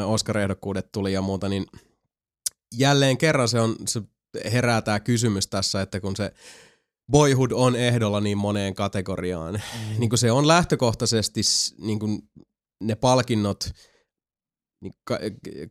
Oscar-ehdokkuudet 0.07 0.93
tuli 0.93 1.13
ja 1.13 1.23
muuta, 1.23 1.49
niin 1.49 1.67
jälleen 2.79 3.19
kerran 3.19 3.49
se, 3.49 3.61
on, 3.61 3.77
se 3.89 4.03
herää 4.53 4.83
tämä 4.83 5.01
kysymys 5.01 5.47
tässä, 5.47 5.83
että 5.83 6.01
kun 6.01 6.17
se 6.17 6.33
Boyhood 7.11 7.51
on 7.55 7.77
ehdolla 7.77 8.21
niin 8.21 8.39
moneen 8.39 8.75
kategoriaan, 8.75 9.55
mm. 9.55 9.99
niin 10.01 10.11
kuin 10.11 10.19
se 10.19 10.33
on 10.33 10.49
lähtökohtaisesti 10.49 11.41
niin 11.79 11.99
kuin 11.99 12.23
ne 12.81 12.95
palkinnot, 12.95 13.71
niin 14.85 14.95
ka- 15.05 15.19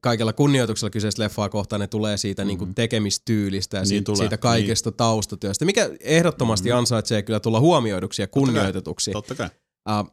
kaikella 0.02 0.34
kunnioituksella 0.34 0.90
kyseistä 0.90 1.24
leffaa 1.24 1.50
kohtaan 1.50 1.80
ne 1.80 1.88
tulee 1.88 2.18
siitä 2.18 2.42
mm-hmm. 2.42 2.48
niin 2.48 2.58
kuin 2.58 2.76
tekemistyylistä 2.76 3.78
ja 3.78 3.82
Niin 3.82 3.88
siitä, 3.88 4.06
tulee, 4.06 4.18
siitä 4.18 4.38
kaikesta 4.38 4.90
niin. 4.90 4.98
taustatyöstä, 4.98 5.66
mikä 5.66 5.90
ehdottomasti 6.00 6.70
mm-hmm. 6.70 6.80
ansaitsee 6.80 7.22
kyllä 7.22 7.40
tulla 7.40 7.60
huomioiduksi 7.60 8.22
ja 8.22 8.28
kunnioitetuksi. 8.28 9.12
Totta 9.12 9.36
kai. 9.36 9.50
Uh, 9.90 10.12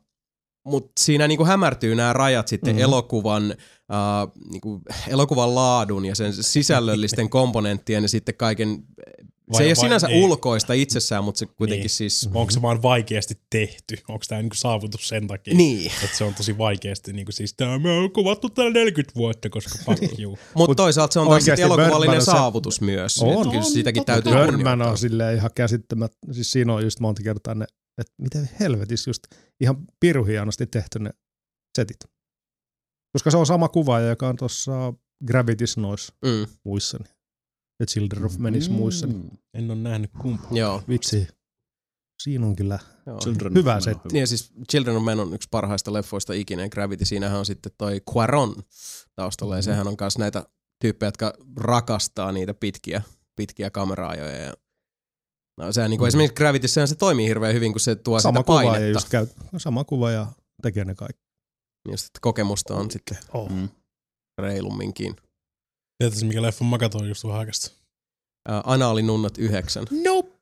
mutta 0.67 0.93
siinä 1.01 1.29
niinku 1.29 1.45
hämärtyy 1.45 1.95
nämä 1.95 2.13
rajat 2.13 2.49
sitten 2.49 2.73
Mhm. 2.75 2.77
mm-hmm. 2.77 2.93
elokuvan, 2.93 3.55
uh, 3.93 4.43
niinku, 4.51 4.81
elokuvan 5.09 5.55
laadun 5.55 6.05
ja 6.05 6.15
sen 6.15 6.33
sisällöllisten 6.33 7.31
komponenttien 7.39 8.03
ja 8.03 8.09
sitten 8.09 8.35
kaiken, 8.35 8.83
Vai- 9.53 9.57
se 9.57 9.63
ei 9.63 9.69
ole 9.69 9.77
vai- 9.77 9.85
sinänsä 9.85 10.07
niin. 10.07 10.25
ulkoista 10.25 10.73
itsessään, 10.73 11.25
mutta 11.25 11.39
se 11.39 11.47
kuitenkin 11.47 11.83
Niin. 11.83 11.91
siis, 11.91 12.29
Onko 12.35 12.51
se 12.51 12.63
vaan 12.63 12.83
vaikeasti 12.83 13.35
tehty? 13.51 13.97
Onko 14.09 14.25
tämä 14.29 14.43
niinku 14.43 14.57
saavutus 14.57 15.09
sen 15.09 15.27
takia? 15.27 15.55
niin. 15.55 15.93
Että 16.05 16.17
se 16.17 16.25
on 16.25 16.35
tosi 16.35 16.59
vaikeasti, 16.59 17.13
niinku 17.13 17.33
siis 17.33 17.55
tämä 17.55 17.73
on 17.73 17.81
kuvattu 18.15 18.51
täällä 18.51 18.73
40 18.73 19.15
vuotta, 19.17 19.51
koska 19.51 19.79
fuck 19.85 20.03
you. 20.21 20.39
Mutta 20.55 20.75
toisaalta 20.75 21.13
se 21.13 21.21
on 21.21 21.29
taas 21.29 21.49
elokuvallinen 21.49 22.17
on 22.17 22.23
se- 22.23 22.31
saavutus 22.31 22.81
myös. 22.81 23.19
On. 23.23 23.47
Et 23.47 23.51
kyllä 23.53 23.65
sitäkin 23.65 24.05
täytyy 24.05 24.33
Birdman 24.33 24.83
on 24.83 24.99
silleen 24.99 25.37
ihan 25.37 25.51
käsittämät, 25.55 26.13
siis 26.33 26.53
siinä 26.53 26.75
on 26.75 26.83
just 26.85 27.01
monta 27.01 27.23
kertaa 27.23 27.55
ne, 27.55 27.67
että 27.99 28.13
miten 28.19 28.51
helvetissä 28.61 29.09
just 29.11 29.23
ihan 29.61 29.77
pirun 30.01 30.27
hienosti 30.27 30.67
tehty 30.67 30.99
ne 30.99 31.11
setit. 31.79 31.97
Koska 33.13 33.31
se 33.31 33.37
on 33.37 33.47
sama 33.47 33.69
kuvaaja, 33.69 34.07
joka 34.09 34.29
on 34.29 34.37
tuossa 34.37 34.73
Gravity's 35.31 35.75
noissa 35.77 36.15
Mm, 36.25 36.47
muissani. 36.65 37.05
The 37.81 37.87
Children 37.87 38.25
of 38.25 38.39
Menis 38.39 38.71
muissani. 38.71 39.15
En 39.55 39.71
ole 39.71 39.79
nähnyt 39.79 40.11
kumpaa. 40.21 40.49
joo. 40.53 40.83
Vitsi. 40.89 41.29
Siinä 42.23 42.47
on 42.47 42.57
kyllä 42.57 42.79
joo. 43.07 43.19
Children 43.19 43.55
Hyvä 43.55 43.81
setti. 43.81 44.09
Niin 44.13 44.21
ja 44.21 44.27
siis 44.27 44.53
Children 44.71 44.97
of 44.97 45.05
Men 45.05 45.21
on 45.21 45.35
yksi 45.35 45.49
parhaista 45.51 45.93
leffoista 45.93 46.33
ikinä. 46.33 46.69
Gravity, 46.69 47.05
siinähän 47.05 47.39
on 47.39 47.47
sitten 47.47 47.73
toi 47.79 48.01
Quaron 48.17 48.55
taustalla 49.17 49.57
ja 49.57 49.63
sehän 49.63 49.89
on 49.89 49.97
myös 50.01 50.19
näitä 50.19 50.47
tyyppejä, 50.81 51.09
jotka 51.09 51.35
rakastaa 51.57 52.33
niitä 52.33 52.55
pitkiä, 52.55 53.03
pitkiä 53.37 53.71
kameraajoja. 53.71 54.37
Ja 54.37 54.55
no, 55.59 55.73
sehän 55.73 55.91
niin 55.91 55.99
kuin 55.99 56.07
mm. 56.07 56.09
esimerkiksi 56.09 56.35
Gravity, 56.35 56.69
sehän 56.69 56.89
se 56.89 56.95
toimii 56.95 57.29
hirveän 57.29 57.55
hyvin, 57.55 57.73
kun 57.73 57.81
se 57.81 57.97
tuo 57.97 58.21
sama 58.21 58.39
sitä 58.41 58.47
painetta. 58.47 58.87
just 58.87 59.09
käy, 59.09 59.27
no 59.53 59.59
sama 59.59 59.85
kuvaaja 59.85 60.27
tekee 60.63 60.85
ne 60.85 60.95
kaikki. 60.95 61.23
Just, 61.91 62.07
että 62.07 62.19
kokemusta 62.21 62.75
on 62.75 62.91
sitten 62.91 63.19
Oh. 63.33 63.51
Mm. 63.51 63.69
reilumminkin. 64.39 65.17
Tiedätkö, 66.01 66.25
mikä 66.27 66.43
leffa 66.43 66.65
mä 66.65 66.79
katsoin 66.79 67.09
just 67.09 67.25
vähän 67.25 67.39
aikaa 67.41 67.53
Uh, 68.49 68.55
Anaalinunnat 68.73 69.39
9. 69.39 69.85
Nope. 70.05 70.37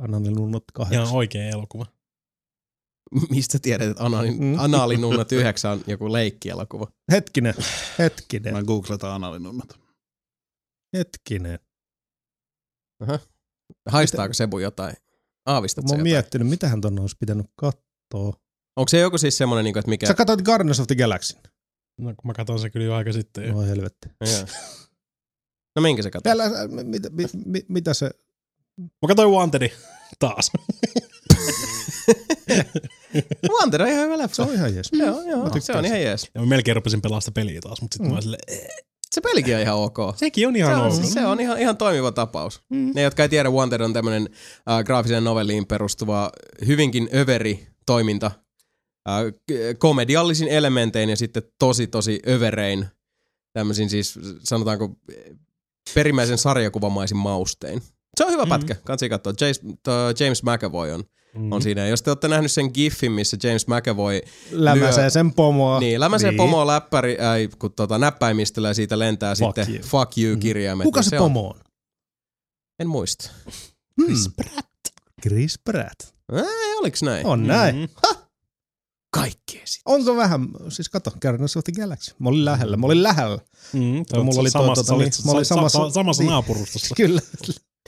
Annan 0.00 0.22
ne 0.22 0.30
nunnot 0.30 0.64
Ihan 0.78 0.88
kahdeksan. 0.90 1.16
oikea 1.16 1.48
elokuva. 1.48 1.86
Mistä 3.30 3.58
tiedät, 3.58 3.90
että 3.90 4.04
anaali, 4.04 4.30
Mm. 4.30 4.58
Anaalinunnat 4.58 5.32
9 5.32 5.72
on 5.72 5.80
joku 5.86 6.12
leikkielokuva? 6.12 6.86
Hetkinen, 7.12 7.54
hetkinen, 7.98 8.54
Mä 8.54 8.62
googletaan 8.62 9.14
analinunnat. 9.14 9.78
hetkinen. 10.96 11.58
Haistaako 13.88 14.34
Sebu 14.34 14.58
jotain? 14.58 14.96
Aavistat 15.46 15.84
Mä 15.84 15.88
oon 15.88 15.92
jotain? 15.98 16.02
miettinyt, 16.02 16.48
mitähän 16.48 16.80
ton 16.80 16.98
olisi 17.00 17.16
pitänyt 17.20 17.46
katsoa. 17.56 18.40
Onko 18.76 18.88
se 18.88 19.00
joku 19.00 19.18
siis 19.18 19.38
semmoinen, 19.38 19.64
niin 19.64 19.72
kuin, 19.74 19.80
että 19.80 19.90
mikä... 19.90 20.06
Sä 20.06 20.14
katsoit 20.14 20.42
Guardians 20.42 20.80
of 20.80 20.86
the 20.86 20.94
Galaxy. 20.94 21.36
No, 22.00 22.14
mä 22.24 22.32
katsoin 22.32 22.58
se 22.60 22.70
kyllä 22.70 22.86
jo 22.86 22.94
aika 22.94 23.12
sitten. 23.12 23.44
jo. 23.44 23.52
No 23.52 23.60
helvetti. 23.62 24.08
Joo. 24.20 24.46
No 25.76 25.82
minkä 25.82 26.02
se 26.02 26.10
katsoi? 26.10 26.32
Älä, 26.32 26.50
mitä, 26.82 27.10
mit, 27.10 27.30
mit, 27.46 27.68
mitä 27.68 27.94
se... 27.94 28.10
Mä 28.80 29.08
katsoin 29.08 29.30
Wantedin 29.30 29.70
taas. 30.18 30.50
Wanted 33.60 33.80
on 33.80 33.88
ihan 33.88 34.04
hyvä 34.04 34.16
Se 34.16 34.22
leffa. 34.22 34.42
on 34.42 34.54
ihan 34.54 34.74
jees. 34.74 34.88
Joo, 34.92 35.22
joo, 35.22 35.42
tykkään 35.44 35.62
se 35.62 35.72
on 35.76 35.84
ihan 35.84 36.00
jees. 36.02 36.30
Ja 36.34 36.40
mä 36.40 36.46
melkein 36.46 36.76
rupesin 36.76 37.02
pelaamaan 37.02 37.22
sitä 37.22 37.32
peliä 37.32 37.60
taas, 37.60 37.82
mutta 37.82 37.94
sitten 37.94 38.10
mm. 38.12 38.30
mä 38.30 38.36
"Eh, 38.48 38.68
Se 39.10 39.20
pelikin 39.20 39.54
on 39.56 39.60
ihan 39.60 39.76
ok. 39.76 39.96
sekin 40.16 40.48
on 40.48 40.54
Se 40.54 40.58
ihan 40.58 40.80
on, 40.80 40.86
ok. 40.92 41.04
se 41.04 41.26
on 41.26 41.40
ihan, 41.40 41.58
ihan 41.60 41.76
toimiva 41.76 42.12
tapaus. 42.12 42.62
Mm. 42.68 42.92
Ne, 42.94 43.02
jotka 43.02 43.22
ei 43.22 43.28
tiedä, 43.28 43.50
Wanted 43.50 43.80
on 43.80 43.92
tämmöinen 43.92 44.28
äh, 44.70 44.84
graafiseen 44.84 45.24
novelliin 45.24 45.66
perustuva 45.66 46.30
hyvinkin 46.66 47.08
överi 47.14 47.66
toiminta. 47.86 48.30
Komediallisin 49.78 50.48
elementein 50.48 51.10
ja 51.10 51.16
sitten 51.16 51.42
tosi 51.58 51.86
tosi 51.86 52.20
överein 52.28 52.86
tämmöisin 53.52 53.90
siis 53.90 54.18
sanotaanko 54.44 54.96
perimmäisen 55.94 56.38
sarjakuvamaisin 56.38 57.16
maustein. 57.16 57.82
Se 58.16 58.24
on 58.24 58.32
hyvä 58.32 58.42
Mm. 58.44 58.48
pätkä, 58.48 58.74
kansi 58.74 59.08
katsoa. 59.08 59.32
James, 59.40 59.60
to, 59.82 59.90
James 60.24 60.42
McAvoy 60.42 60.90
on, 60.92 61.04
Mm. 61.34 61.52
on 61.52 61.62
siinä. 61.62 61.80
Ja 61.80 61.86
Jos 61.88 62.02
te 62.02 62.10
olette 62.10 62.28
nähnyt 62.28 62.52
sen 62.52 62.70
giffin, 62.74 63.12
missä 63.12 63.36
James 63.42 63.66
McAvoy 63.66 64.20
Lämäsee 64.50 65.06
Lyö- 65.06 65.10
sen 65.10 65.32
pomoa. 65.34 65.80
Niin, 65.80 66.00
lämäsee 66.00 66.30
niin. 66.30 66.36
pomoa 66.36 66.66
läppäri, 66.66 67.12
äh, 67.20 67.58
kun 67.58 67.72
tota, 67.72 67.98
näppäimistöllä 67.98 68.68
ja 68.68 68.74
siitä 68.74 68.98
lentää 68.98 69.34
Fuck 69.34 69.56
sitten 69.56 69.74
you. 69.74 69.84
fuck 69.86 70.18
you 70.18 70.36
kirjaimet. 70.36 70.84
Kuka 70.84 70.98
Ja 70.98 71.02
se 71.04 71.16
on- 71.20 71.24
pomo 71.24 71.48
on? 71.48 71.60
En 72.78 72.88
muista. 72.88 73.30
Chris 74.02 74.28
Pratt. 74.36 74.68
Chris 75.22 75.58
Pratt. 75.64 76.00
Ei, 76.32 76.76
oliks 76.78 77.02
näin? 77.02 77.26
On 77.26 77.46
näin. 77.46 77.76
Mm. 77.76 77.88
Kaikkea 79.10 79.60
sit. 79.64 79.82
Onko 79.84 80.16
vähän, 80.16 80.48
siis 80.68 80.88
kato, 80.88 81.10
Guardians 81.22 81.56
of 81.56 81.64
the 81.64 81.72
Galaxy. 81.82 82.14
Mä 82.18 82.28
olin 82.28 82.44
lähellä, 82.44 82.76
mä 82.76 82.86
olin 82.86 83.02
lähellä. 83.02 83.38
Mm, 83.72 83.80
Mulla 83.80 84.24
mulla 84.24 84.40
oli 84.40 84.50
samassa, 84.50 84.84
tota, 84.84 84.98
niin, 84.98 85.12
samassa, 85.12 85.26
mä 85.26 85.32
olin 85.32 85.44
samassa, 85.44 85.78
samassa- 85.78 85.94
samassa 85.94 86.22
niin. 86.22 86.30
naapurustossa. 86.30 86.94
Kyllä. 87.02 87.20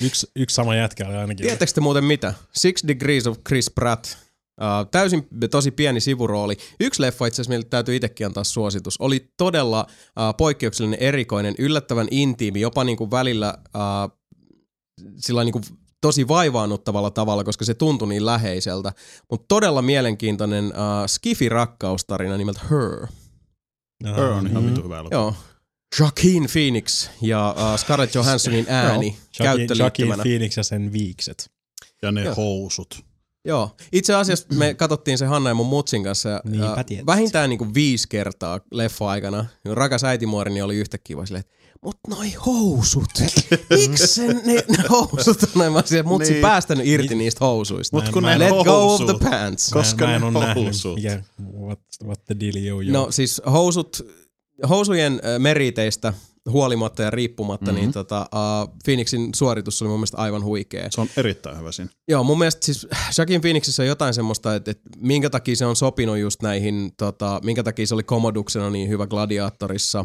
Yksi, 0.01 0.27
yksi 0.37 0.55
sama 0.55 0.75
jätkä 0.77 1.07
oli 1.09 1.17
ainakin. 1.17 1.43
Tiedättekö 1.45 1.73
te 1.73 1.81
muuten 1.81 2.05
mitä? 2.05 2.35
Six 2.53 2.83
Degrees 2.89 3.27
of 3.27 3.39
Chris 3.49 3.71
Pratt. 3.71 4.07
Uh, 4.61 4.91
täysin 4.91 5.29
tosi 5.51 5.71
pieni 5.71 6.01
sivurooli. 6.01 6.57
Yksi 6.81 7.03
leffa 7.03 7.27
itse 7.27 7.35
asiassa 7.35 7.49
meille 7.49 7.67
täytyy 7.71 7.97
itsekin 7.97 8.27
antaa 8.27 8.45
suositus. 8.45 8.97
Oli 9.01 9.33
todella 9.37 9.87
uh, 9.89 10.37
poikkeuksellinen, 10.37 10.99
erikoinen, 11.01 11.55
yllättävän 11.59 12.09
intiimi, 12.11 12.61
jopa 12.61 12.85
niinku 12.85 13.11
välillä 13.11 13.55
uh, 13.77 14.19
sillä 15.17 15.45
niinku 15.45 15.61
tosi 16.03 16.29
vaivaannuttavalla 16.29 17.11
tavalla, 17.11 17.45
koska 17.45 17.65
se 17.65 17.75
tuntui 17.75 18.09
niin 18.09 18.27
läheiseltä. 18.27 18.93
Mutta 19.31 19.45
todella 19.49 19.83
mielenkiintoinen 19.83 20.65
uh, 20.65 21.07
skifi-rakkaustarina 21.07 22.37
nimeltä 22.37 22.61
Her. 22.71 23.07
Her 24.17 24.25
on 24.25 24.47
ihan 24.47 24.63
mm. 24.63 24.71
vitu 24.71 24.83
hyvä 24.83 24.99
elokuva. 24.99 25.21
Joo. 25.21 25.35
Joaquin 26.01 26.47
Phoenix 26.53 27.09
ja 27.23 27.55
uh, 27.57 27.79
Scarlett 27.79 28.15
Johanssonin 28.15 28.67
ääni 28.69 29.07
Joaquin, 29.07 29.17
Joaquin 29.39 29.67
käyttöliittymänä. 29.69 30.23
Phoenix 30.23 30.57
ja 30.57 30.63
sen 30.63 30.93
viikset. 30.93 31.51
Ja 32.03 32.13
ne 32.13 32.25
Joo. 32.25 32.35
housut. 32.35 33.05
Joo. 33.45 33.71
Itse 33.93 34.15
asiassa 34.15 34.47
me 34.55 34.75
katsottiin 34.79 35.19
se 35.19 35.27
Hanna 35.27 35.51
ja 35.51 35.55
mun 35.55 35.67
mutsin 35.67 36.05
kanssa 36.05 36.29
ja, 36.29 36.41
Niinpä 36.45 36.67
ja 36.77 36.85
tietysti. 36.85 37.07
vähintään 37.07 37.51
niin 37.51 37.59
kuin 37.59 37.75
viisi 37.75 38.09
kertaa 38.09 38.61
leffa-aikana. 38.71 39.45
Rakas 39.65 40.05
äitimuorini 40.05 40.63
oli 40.63 40.77
yhtäkkiä 40.77 41.17
vaan 41.17 41.27
silleen, 41.27 41.41
että 41.41 41.53
mut 41.83 41.97
noi 42.09 42.31
housut. 42.33 43.09
Miksi 43.71 44.07
sen 44.07 44.41
ne, 44.45 44.55
ne 44.55 44.85
housut 44.91 45.43
on 45.43 45.49
näin? 45.55 45.73
Mä 45.73 45.79
olisin, 45.79 45.99
että 45.99 46.09
mutsi 46.09 46.33
Niin. 46.33 46.43
päästänyt 46.43 46.87
irti 46.87 47.15
niistä 47.15 47.45
housuista. 47.45 47.97
Mut 47.97 48.09
kun 48.09 48.23
mä 48.23 48.29
ne 48.29 48.35
en- 48.35 48.41
Let 48.57 48.65
go 48.65 48.85
of 48.93 49.01
housut. 49.01 49.19
the 49.21 49.31
pants. 49.31 49.71
Koska 49.71 50.07
mä 50.07 50.15
en, 50.15 50.21
ne 50.21 50.31
mä 50.31 50.39
en 50.39 50.45
nähnyt, 50.47 50.65
housut. 50.65 50.95
mikä, 50.95 51.23
what, 51.61 51.81
what 52.05 52.25
the 52.25 52.37
deal 52.41 52.57
you, 52.67 52.81
you. 52.81 52.93
No 52.93 53.07
siis 53.11 53.43
housut, 53.53 54.07
housujen 54.69 55.13
äh, 55.13 55.39
meriteistä 55.39 56.13
huolimatta 56.51 57.03
ja 57.03 57.11
riippumatta, 57.11 57.67
mm-hmm. 57.67 57.81
niin 57.81 57.93
tota, 57.93 58.27
uh, 58.35 58.79
Phoenixin 58.85 59.31
suoritus 59.35 59.83
oli 59.83 59.89
mun 59.89 59.99
mielestä 59.99 60.17
aivan 60.17 60.45
huikea. 60.45 60.89
Se 60.91 61.01
on 61.01 61.09
erittäin 61.17 61.59
hyvä 61.59 61.73
siinä. 61.73 61.91
Joo, 62.09 62.25
mun 62.25 62.39
mielestä 62.39 62.67
siis 62.67 62.87
Joaquin 63.19 63.41
Phoenixissä 63.41 63.83
on 63.83 63.87
jotain 63.87 64.15
semmoista, 64.15 64.55
että, 64.55 64.71
että 64.71 64.91
minkä 64.97 65.31
takia 65.31 65.57
se 65.57 65.67
on 65.67 65.77
sopinut 65.77 66.19
just 66.19 66.43
näihin, 66.43 66.93
tota, 66.97 67.41
minkä 67.45 67.63
takia 67.63 67.87
se 67.87 67.95
oli 67.95 68.03
komoduksena 68.03 68.71
niin 68.71 68.89
hyvä 68.89 69.07
gladiaattorissa 69.07 70.05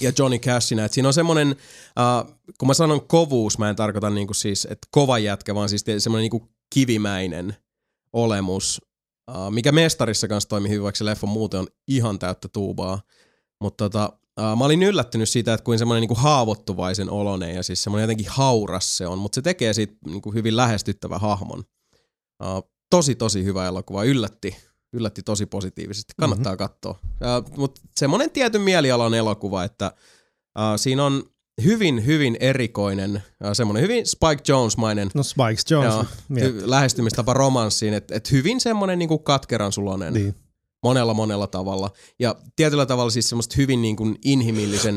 ja 0.00 0.12
Johnny 0.18 0.38
Cashina. 0.38 0.84
Että 0.84 0.94
siinä 0.94 1.08
on 1.08 1.14
semmoinen, 1.14 1.48
uh, 1.50 2.36
kun 2.58 2.68
mä 2.68 2.74
sanon 2.74 3.06
kovuus, 3.06 3.58
mä 3.58 3.70
en 3.70 3.76
tarkoita 3.76 4.10
niinku 4.10 4.34
siis, 4.34 4.64
että 4.70 4.88
kova 4.90 5.18
jätkä, 5.18 5.54
vaan 5.54 5.68
siis 5.68 5.84
semmoinen 5.98 6.22
niinku 6.22 6.48
kivimäinen 6.74 7.56
olemus, 8.12 8.80
uh, 9.30 9.50
mikä 9.50 9.72
mestarissa 9.72 10.28
kanssa 10.28 10.48
toimi 10.48 10.68
hyvin, 10.68 10.82
vaikka 10.82 10.98
se 10.98 11.04
leffa 11.04 11.26
muuten 11.26 11.60
on 11.60 11.66
ihan 11.88 12.18
täyttä 12.18 12.48
tuubaa. 12.48 13.02
Mutta 13.60 13.84
tota, 13.84 14.12
mä 14.40 14.64
olin 14.64 14.82
yllättynyt 14.82 15.28
siitä, 15.28 15.54
että 15.54 15.64
kuin 15.64 15.78
semmoinen 15.78 16.00
niinku 16.00 16.14
haavoittuvaisen 16.14 17.10
olonen 17.10 17.54
ja 17.54 17.62
siis 17.62 17.82
semmoinen 17.82 18.02
jotenkin 18.02 18.26
hauras 18.28 18.96
se 18.96 19.06
on, 19.06 19.18
mutta 19.18 19.34
se 19.34 19.42
tekee 19.42 19.74
siitä 19.74 19.96
niinku 20.06 20.32
hyvin 20.32 20.56
lähestyttävä 20.56 21.18
hahmon. 21.18 21.64
Uh, 22.44 22.70
tosi 22.90 23.14
tosi 23.14 23.44
hyvä 23.44 23.66
elokuva, 23.66 24.04
yllätti, 24.04 24.56
yllätti 24.92 25.22
tosi 25.22 25.46
positiivisesti, 25.46 26.14
kannattaa 26.20 26.52
mm-hmm. 26.52 26.58
katsoa. 26.58 26.98
Uh, 27.02 27.58
mutta 27.58 27.80
semmoinen 27.96 28.30
tietyn 28.30 28.60
mielialan 28.60 29.14
elokuva, 29.14 29.64
että 29.64 29.92
uh, 30.58 30.62
siinä 30.76 31.04
on 31.04 31.22
hyvin 31.64 32.06
hyvin 32.06 32.36
erikoinen, 32.40 33.22
uh, 33.44 33.50
semmoinen 33.52 33.82
hyvin 33.82 34.06
Spike 34.06 34.42
Jones-mainen 34.48 35.10
No 35.14 35.22
Spikes 35.22 35.70
Jones. 35.70 35.94
Joo, 35.94 36.04
hy- 36.34 36.62
lähestymistapa 36.64 37.34
romanssiin, 37.34 37.94
että 37.94 38.14
et 38.14 38.32
hyvin 38.32 38.60
semmoinen 38.60 38.98
niinku 38.98 39.18
katkeran 39.18 39.72
sulonen 39.72 40.14
Niin. 40.14 40.34
Monella 40.82 41.14
monella 41.14 41.46
tavalla. 41.46 41.90
Ja 42.18 42.34
tietyllä 42.56 42.86
tavalla 42.86 43.10
siis 43.10 43.28
semmoista 43.28 43.54
hyvin 43.56 43.82
niin 43.82 43.96
kuin 43.96 44.16
inhimillisen 44.24 44.96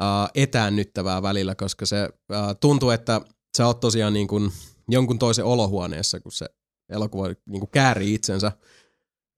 uh, 0.00 0.30
etäännyttävää 0.34 1.22
välillä, 1.22 1.54
koska 1.54 1.86
se 1.86 2.08
uh, 2.12 2.36
tuntuu, 2.60 2.90
että 2.90 3.20
sä 3.56 3.66
oot 3.66 3.80
tosiaan 3.80 4.12
niin 4.12 4.28
kuin 4.28 4.50
jonkun 4.88 5.18
toisen 5.18 5.44
olohuoneessa, 5.44 6.20
kun 6.20 6.32
se 6.32 6.46
elokuva 6.88 7.26
niin 7.28 7.60
kuin 7.60 7.70
käärii 7.70 8.14
itsensä 8.14 8.52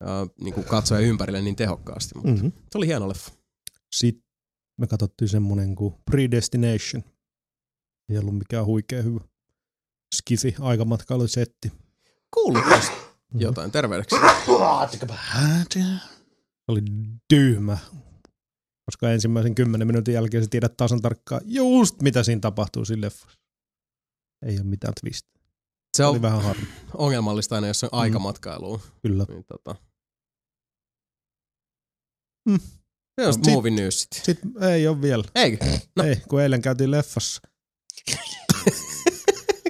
uh, 0.04 0.35
niin 0.44 0.54
kuin 0.54 0.66
katsoja 0.66 1.00
ympärille 1.00 1.42
niin 1.42 1.56
tehokkaasti. 1.56 2.14
Mutta 2.14 2.30
Mm-hmm. 2.30 2.52
se 2.73 2.78
oli 2.78 2.87
hieno 2.87 3.09
leffa. 3.09 3.30
Sitten 3.94 4.25
me 4.80 4.87
katsottiin 4.87 5.28
semmonen 5.28 5.75
kuin 5.75 5.94
Predestination. 6.11 7.02
Ei 8.09 8.18
ollut 8.18 8.38
mikään 8.38 8.66
huikea 8.66 9.02
hyvä. 9.02 9.20
Skifi 10.14 10.54
aikamatkailusetti. 10.61 11.73
Tästä 12.70 13.09
jotain. 13.34 13.70
Terveydeksi. 13.72 14.16
Oli 16.68 16.80
tyhmä. 17.28 17.78
Koska 18.84 19.10
ensimmäisen 19.10 19.54
kymmenen 19.54 19.87
minuutin 19.87 20.14
jälkeen 20.14 20.42
sä 20.42 20.49
tiedät 20.50 20.76
tasan 20.76 21.02
tarkkaan 21.02 21.40
just 21.44 22.02
mitä 22.02 22.22
siinä 22.22 22.40
tapahtuu 22.40 22.84
siinä 22.84 23.00
leffassa. 23.06 23.38
Ei 24.46 24.54
ole 24.56 24.64
mitään 24.64 24.92
twist. 25.00 25.26
Se 25.96 26.04
Oli 26.04 26.16
on 26.16 26.22
vähän 26.22 26.42
harmi. 26.42 26.66
ongelmallista 26.94 27.54
aina, 27.54 27.66
jos 27.66 27.84
on 27.84 27.88
aikamatkailuun. 27.92 28.80
Kyllä. 29.02 29.26
Niin, 29.28 29.44
tota. 29.44 29.75
Mm. 32.49 32.60
Se 33.20 33.26
on 33.26 33.34
Sit- 33.34 33.46
no, 33.46 33.52
movie 33.52 33.70
news 33.70 34.00
sit. 34.00 34.12
Sitten 34.25 34.62
ei 34.62 34.88
ole 34.88 35.02
vielä. 35.02 35.25
Eikö? 35.34 35.64
No. 35.96 36.04
Ei, 36.04 36.16
kun 36.28 36.40
eilen 36.42 36.62
käytiin 36.62 36.90
leffassa. 36.90 37.42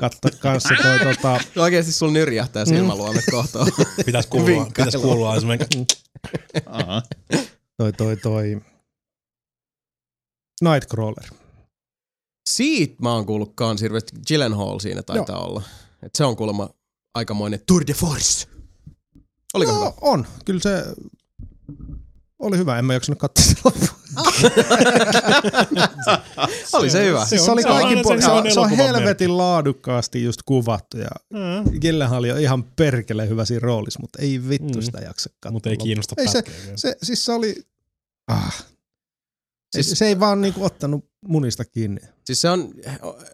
Katso 0.01 0.29
kanssa 0.41 0.75
toi 0.83 0.99
tota, 0.99 1.41
Oikeesti 1.63 1.93
sulla 1.93 2.13
nyrjähtää 2.13 2.65
silmäluomet 2.65 3.25
kohtaan. 3.31 3.67
Pitäis 4.07 4.27
kuulua, 4.27 4.65
pitäis 4.65 4.97
kuulua 4.97 5.37
esimerkiksi. 5.37 5.87
Aha. 6.67 7.03
toi, 7.77 7.93
toi, 7.93 8.17
toi 8.17 8.61
Nightcrawler. 10.61 11.25
Siitä 12.51 12.95
mä 13.03 13.15
oon 13.15 13.27
kuullut 13.27 13.53
kans 13.55 13.83
hirveästi. 13.83 14.13
Gyllenhaal 14.29 14.79
siinä 14.79 15.03
taitaa 15.03 15.37
Joo. 15.37 15.47
olla. 15.47 15.63
Et 16.03 16.15
se 16.15 16.25
on 16.25 16.37
kuulemma 16.37 16.71
aikamoinen 17.15 17.61
tour 17.67 17.87
de 17.87 17.93
force. 17.93 18.49
Oliko 19.55 19.73
no, 19.73 19.79
hyvä? 19.79 19.93
on. 20.01 20.27
Kyllä 20.45 20.61
se 20.61 20.85
oli 22.41 22.59
hyvä. 22.59 22.79
En 22.79 22.85
mä 22.85 22.95
jaksanut 22.95 23.19
katsoa 23.19 23.45
sitä 23.45 23.61
loppuun. 23.65 23.91
Oli 26.73 26.91
se 26.91 27.05
hyvä. 27.05 27.27
Siis 27.27 27.45
se, 27.45 27.51
on- 27.51 27.55
oli 27.55 27.63
se 27.63 27.69
kaikki 27.69 27.95
se- 27.95 28.03
se, 28.03 28.21
se 28.21 28.31
on 28.31 28.53
se 28.53 28.61
on 28.61 28.71
helvetin 28.71 29.39
laadukkaasti 29.39 30.25
just 30.25 30.41
kuvattu 30.45 30.99
ja 30.99 31.09
Mm. 31.33 31.79
Gyllenhaal 31.81 32.25
on 32.25 32.41
ihan 32.41 32.65
perkele 32.65 33.29
hyvä 33.29 33.45
siinä 33.45 33.61
roolissa, 33.61 34.01
mutta 34.01 34.23
ei 34.23 34.49
vittu 34.49 34.79
Mm. 34.79 34.83
sitä 34.83 34.99
jaksa 34.99 35.31
katsoa. 35.41 35.53
Mutta 35.53 35.71
ei 35.71 35.77
kiinnosta 35.77 36.15
Ei 36.19 36.29
se, 36.29 36.43
se, 36.77 36.97
siis 37.03 37.25
se 37.25 37.33
oli, 37.33 37.57
ah. 38.29 38.65
Siis, 39.73 39.87
Siis- 39.87 39.99
se 39.99 40.07
ei 40.07 40.21
vaan 40.21 40.41
niinku 40.41 40.65
ottanut 40.65 41.05
munista 41.29 41.65
kiinni. 41.65 42.01
Siis 42.25 42.41
se 42.41 42.51
on, 42.51 42.61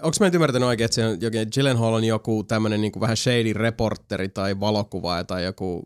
onko 0.02 0.16
mä 0.20 0.26
nyt 0.26 0.34
ymmärtänyt 0.34 0.68
oikein, 0.68 0.84
että 0.84 0.94
se 0.94 1.06
on 1.06 1.20
jokin, 1.20 1.48
Gyllenhaal 1.54 1.94
on 1.94 2.04
joku 2.04 2.44
tämmönen 2.44 2.80
niinku 2.80 3.00
vähän 3.00 3.16
shady 3.16 3.52
reporteri 3.52 4.28
tai 4.28 4.60
valokuvaaja 4.60 5.24
tai 5.24 5.44
joku, 5.44 5.84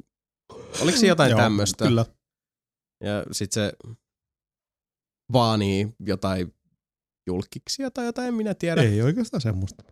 oliko 0.80 0.98
se 0.98 1.06
jotain 1.06 1.30
Joo, 1.30 1.40
tämmöstä? 1.40 1.85
Kyllä. 1.85 2.04
Ja 3.00 3.24
sit 3.32 3.52
se 3.52 3.72
vaanii 5.32 5.88
jotain 6.06 6.54
julkiksia 7.26 7.90
tai 7.90 8.06
jotain, 8.06 8.28
en 8.28 8.34
minä 8.34 8.54
tiedä. 8.54 8.82
Ei 8.82 9.02
oikeastaan 9.02 9.40
semmoista. 9.40 9.84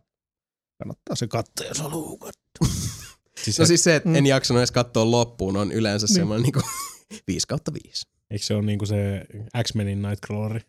Kannattaa 0.78 1.16
se 1.16 1.26
katsoa, 1.26 1.66
jos 1.66 1.78
haluaa 1.80 2.16
katsoa. 2.16 2.78
Siis 3.44 3.58
No 3.58 3.64
se, 3.64 3.68
siis 3.68 3.84
se, 3.84 3.96
että 3.96 4.08
Mm. 4.08 4.14
en 4.14 4.26
jaksanut 4.26 4.60
edes 4.60 4.72
katsoa 4.72 5.10
loppuun, 5.10 5.56
on 5.56 5.72
yleensä 5.72 6.06
Niin. 6.06 6.14
semmoinen 6.14 6.42
niinku 6.42 6.60
5 7.26 7.46
kautta 7.46 7.72
5. 7.84 8.06
eikö 8.30 8.44
se 8.44 8.54
ole 8.54 8.62
niinku 8.62 8.86
se 8.86 9.24
X-Menin 9.62 10.02
Nightcrawleri? 10.02 10.60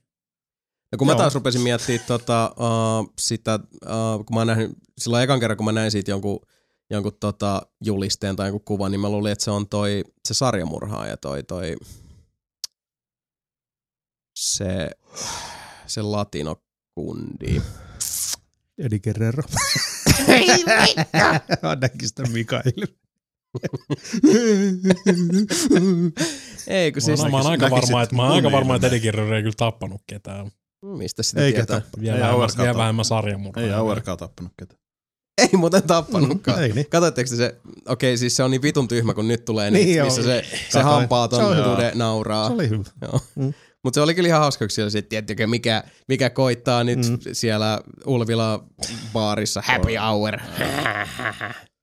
Ja 0.91 0.97
kun 0.97 1.07
mä 1.07 1.11
Joo. 1.13 1.17
taas 1.17 1.35
rupesin 1.35 1.61
miettimään 1.61 2.05
tota, 2.07 2.55
uh, 2.59 3.13
sitä, 3.19 3.59
uh, 3.85 4.25
kun 4.25 4.35
mä 4.35 4.39
oon 4.39 4.47
nähnyt, 4.47 4.71
silloin 4.97 5.23
ekan 5.23 5.39
kerran 5.39 5.57
kun 5.57 5.65
mä 5.65 5.71
näin 5.71 5.91
siitä 5.91 6.11
jonkun, 6.11 6.39
jonkun 6.89 7.17
tota, 7.19 7.61
julisteen 7.85 8.35
tai 8.35 8.47
jonkun 8.47 8.65
kuvan, 8.65 8.91
niin 8.91 8.99
mä 9.01 9.09
luulin, 9.09 9.31
että 9.31 9.43
se 9.43 9.51
on 9.51 9.67
toi, 9.69 10.03
se 10.27 10.33
sarjamurhaaja, 10.33 11.17
toi, 11.17 11.43
toi, 11.43 11.75
se, 14.39 14.89
se 15.87 16.01
latinokundi. 16.01 17.61
Eddie 18.77 18.99
Guerrero. 18.99 19.43
Ainakin 21.61 22.07
sitä 22.07 22.23
Mikael. 22.23 22.61
Ei, 26.67 26.91
kun 26.91 27.01
Mä 27.01 27.05
siis, 27.05 27.19
oon, 27.19 27.31
mä 27.31 27.37
oon 27.37 27.47
aika 27.47 27.69
varma, 27.69 28.01
että 28.01 28.15
mä 28.15 28.23
oon 28.23 28.31
aika 28.31 28.51
varma, 28.51 28.75
että. 28.75 28.87
Eddie 28.87 28.99
Guerrero 28.99 29.35
ei 29.35 29.41
kyllä 29.41 29.53
tappanut 29.57 30.01
ketään. 30.07 30.51
mistä 30.97 31.23
sitä 31.23 31.41
Eikä 31.41 31.55
tietää? 31.57 31.79
tappa. 31.81 32.01
Vielä 32.01 32.15
Ei 32.15 32.21
vähemmän, 32.21 32.39
vielä 32.39 32.49
tappanut. 32.55 32.77
vähemmän 32.77 33.05
sarjamurhaa. 33.05 33.63
Ei 33.63 33.71
Auerkaan 33.73 34.17
tappanut 34.17 34.53
ketään. 34.59 34.79
Ei 35.37 35.49
muuten 35.57 35.83
tappanutkaan. 35.83 36.63
Ei 36.63 36.71
niin. 36.73 36.89
Katsotteko 36.89 37.29
te 37.29 37.35
se, 37.35 37.55
okei 37.87 38.17
siis 38.17 38.35
se 38.35 38.43
on 38.43 38.51
niin 38.51 38.61
vitun 38.61 38.87
tyhmä, 38.87 39.13
kun 39.13 39.27
nyt 39.27 39.45
tulee 39.45 39.71
Niin 39.71 39.87
niitä, 39.87 40.03
missä 40.03 40.23
se, 40.23 40.45
se 40.69 40.79
hampaaton 40.81 41.39
nauraa. 41.95 42.47
Se 42.47 42.53
oli 42.53 42.69
hyvä. 42.69 42.83
Joo. 43.01 43.19
Mm. 43.35 43.53
Mutta 43.83 43.97
se 43.97 44.01
oli 44.01 44.15
kyllä 44.15 44.27
ihan 44.27 44.41
hauska, 44.41 44.65
kun 44.65 44.69
siellä 44.69 44.89
se, 44.89 45.01
tiedättekö, 45.01 45.47
mikä, 45.47 45.83
mikä 46.07 46.29
koittaa 46.29 46.83
nyt 46.83 46.99
Mm. 46.99 47.17
siellä 47.33 47.81
Ulvila 48.05 48.63
baarissa. 49.13 49.61
Happy 49.65 49.95
hour. 49.95 50.37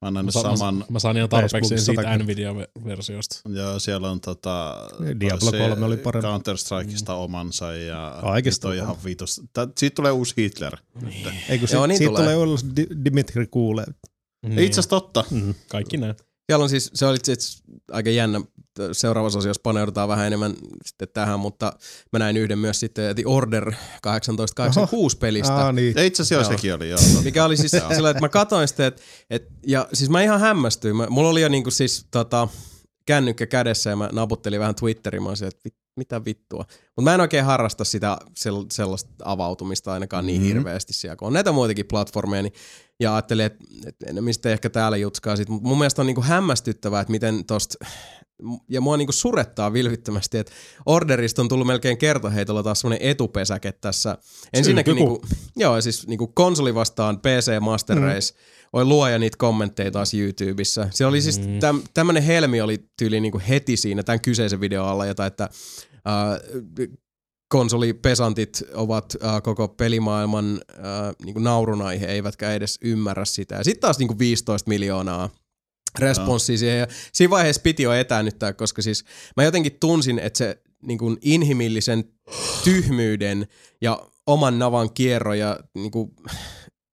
Mä 0.02 0.08
annan 0.08 0.24
Mä, 0.24 0.30
saan, 0.30 0.58
saman, 0.58 0.84
mä, 0.90 0.98
saan 0.98 1.16
ihan 1.16 1.28
tarpeeksi 1.28 1.78
siitä. 1.78 2.18
Nvidia-versiosta. 2.18 3.40
ja 3.48 3.78
siellä 3.78 4.10
on 4.10 4.20
tota, 4.20 4.74
Diablo 5.20 5.50
se 5.50 5.58
3 5.58 5.86
oli 5.86 5.96
parempi. 5.96 6.28
Counter-Strikeista 6.28 7.12
omansa 7.12 7.74
ja 7.74 8.18
Kaikista 8.20 8.68
on 8.68 8.74
ihan. 8.74 8.96
Tää, 9.52 9.68
siitä 9.78 9.94
tulee 9.94 10.12
uusi 10.12 10.34
Hitler. 10.36 10.76
Nyt. 11.02 11.14
Ei 11.48 11.58
kun 11.58 11.68
Joo, 11.72 11.82
siitä, 11.82 11.86
niin 11.86 11.98
siitä 11.98 12.10
tulee. 12.10 12.22
tulee 12.34 12.36
uusi 12.36 12.66
Di- 12.76 12.86
Dimitri 13.04 13.46
Kuule. 13.46 13.84
Niin. 14.46 14.58
Itse 14.58 14.80
asiassa 14.80 14.90
totta. 14.90 15.24
Mm. 15.30 15.54
Kaikki 15.68 15.96
näin. 15.96 16.14
Siellä 16.46 16.62
on 16.62 16.68
siis, 16.70 16.90
se 16.94 17.06
oli 17.06 17.16
itse 17.16 17.34
aika 17.92 18.10
jännä. 18.10 18.40
Seuraavassa 18.92 19.38
osiossa 19.38 19.60
paneudutaan 19.62 20.08
vähän 20.08 20.26
enemmän 20.26 20.54
sitten 20.86 21.08
tähän, 21.12 21.40
mutta 21.40 21.72
mä 22.12 22.18
näin 22.18 22.36
yhden 22.36 22.58
myös 22.58 22.80
sitten 22.80 23.14
The 23.16 23.22
Order 23.26 23.64
1886 24.02 25.16
pelistä. 25.18 25.66
Ah, 25.66 25.74
niin. 25.74 25.94
Ja 25.96 26.04
itse 26.04 26.22
asiassa 26.22 26.50
Joo. 26.52 26.58
sekin 26.58 26.74
oli 26.74 26.88
joo. 26.90 26.98
totta. 26.98 27.22
Mikä 27.22 27.44
oli 27.44 27.56
siis 27.56 27.72
sillä, 27.94 28.10
että 28.10 28.20
mä 28.20 28.28
katoin 28.28 28.68
sitä, 28.68 28.86
että, 28.86 29.02
et, 29.30 29.48
ja 29.66 29.88
siis 29.92 30.10
mä 30.10 30.22
ihan 30.22 30.40
hämmästyin. 30.40 30.96
Mä, 30.96 31.06
mulla 31.10 31.28
oli 31.30 31.42
jo 31.42 31.48
niinku 31.48 31.70
siis 31.70 32.06
tota, 32.10 32.48
kännykkä 33.06 33.46
kädessä 33.46 33.90
ja 33.90 33.96
mä 33.96 34.08
naputtelin 34.12 34.60
vähän 34.60 34.74
Twitteriin. 34.74 35.22
Mä 35.22 35.28
olisin, 35.28 35.48
että 35.48 35.60
vit, 35.64 35.74
mitä 35.96 36.24
vittua. 36.24 36.64
Mutta 36.68 37.02
mä 37.10 37.14
en 37.14 37.20
oikein 37.20 37.44
harrasta 37.44 37.84
sitä 37.84 38.18
sel, 38.36 38.64
sellaista 38.72 39.10
avautumista 39.24 39.92
ainakaan 39.92 40.26
niin 40.26 40.40
Mhm. 40.40 40.48
hirveästi 40.48 40.92
siellä, 40.92 41.16
kun 41.16 41.26
on 41.26 41.32
näitä 41.32 41.52
muitakin 41.52 41.86
platformeja. 41.86 42.42
Niin, 42.42 42.52
ja 43.00 43.14
ajattelin, 43.14 43.46
että, 43.46 43.64
että 43.88 44.22
sitten 44.32 44.52
ehkä 44.52 44.70
täällä 44.70 44.96
jutskaa 44.96 45.36
sit. 45.36 45.48
Mutta 45.48 45.68
mun 45.68 45.78
mielestä 45.78 46.02
on 46.02 46.06
niinku 46.06 46.22
hämmästyttävää, 46.22 47.00
että 47.00 47.10
miten 47.10 47.44
tosta 47.44 47.84
ja 48.68 48.80
mua 48.80 48.96
niinku 48.96 49.12
surettaa 49.12 49.72
vilvittömästi, 49.72 50.38
että 50.38 50.52
Orderista 50.86 51.42
on 51.42 51.48
tullut 51.48 51.66
melkein 51.66 51.98
kertaheitolla 51.98 52.62
taas 52.62 52.80
semmoinen 52.80 53.08
etupesäke 53.08 53.72
tässä. 53.72 54.18
Ensinnäkin 54.52 54.96
niinku, 54.96 55.22
joo, 55.56 55.80
siis 55.80 56.06
niinku 56.06 56.26
konsoli 56.26 56.74
vastaan 56.74 57.18
PC 57.20 57.60
Master 57.60 57.98
Race. 57.98 58.32
Mm. 58.34 58.38
Oi 58.72 58.84
luoja 58.84 59.18
niitä 59.18 59.36
kommentteja 59.38 59.90
taas 59.90 60.14
YouTubessa. 60.14 60.88
Se 60.90 61.06
oli 61.06 61.22
siis, 61.22 61.40
Mm. 61.40 61.58
täm, 61.58 61.82
tämmönen 61.94 62.22
helmi 62.22 62.60
oli 62.60 62.84
tyyli 62.98 63.20
niinku 63.20 63.40
heti 63.48 63.76
siinä 63.76 64.02
tämän 64.02 64.20
kyseisen 64.20 64.60
videon 64.60 64.88
alla, 64.88 65.06
jota, 65.06 65.26
että 65.26 65.44
äh, 65.44 66.58
konsolipesantit 67.48 68.62
ovat 68.74 69.16
äh, 69.24 69.42
koko 69.42 69.68
pelimaailman 69.68 70.60
äh, 70.70 71.14
niinku 71.24 71.40
naurunaihe, 71.40 72.06
eivätkä 72.06 72.52
edes 72.52 72.78
ymmärrä 72.82 73.24
sitä. 73.24 73.64
Sitten 73.64 73.80
taas 73.80 73.98
niinku 73.98 74.18
15 74.18 74.68
miljoonaa 74.68 75.30
responssia 75.98 76.58
siihen. 76.58 76.78
Ja 76.78 76.86
siinä 77.12 77.30
vaiheessa 77.30 77.62
piti 77.62 77.82
jo 77.82 77.92
etäännyttää, 77.92 78.52
koska 78.52 78.82
siis 78.82 79.04
mä 79.36 79.44
jotenkin 79.44 79.76
tunsin, 79.80 80.18
että 80.18 80.38
se 80.38 80.62
niin 80.82 80.98
kuin 80.98 81.16
inhimillisen 81.22 82.04
tyhmyyden 82.64 83.46
ja 83.80 84.06
oman 84.26 84.58
navan 84.58 84.92
kierro 84.92 85.34
ja 85.34 85.60
niin 85.74 85.90
kuin, 85.90 86.10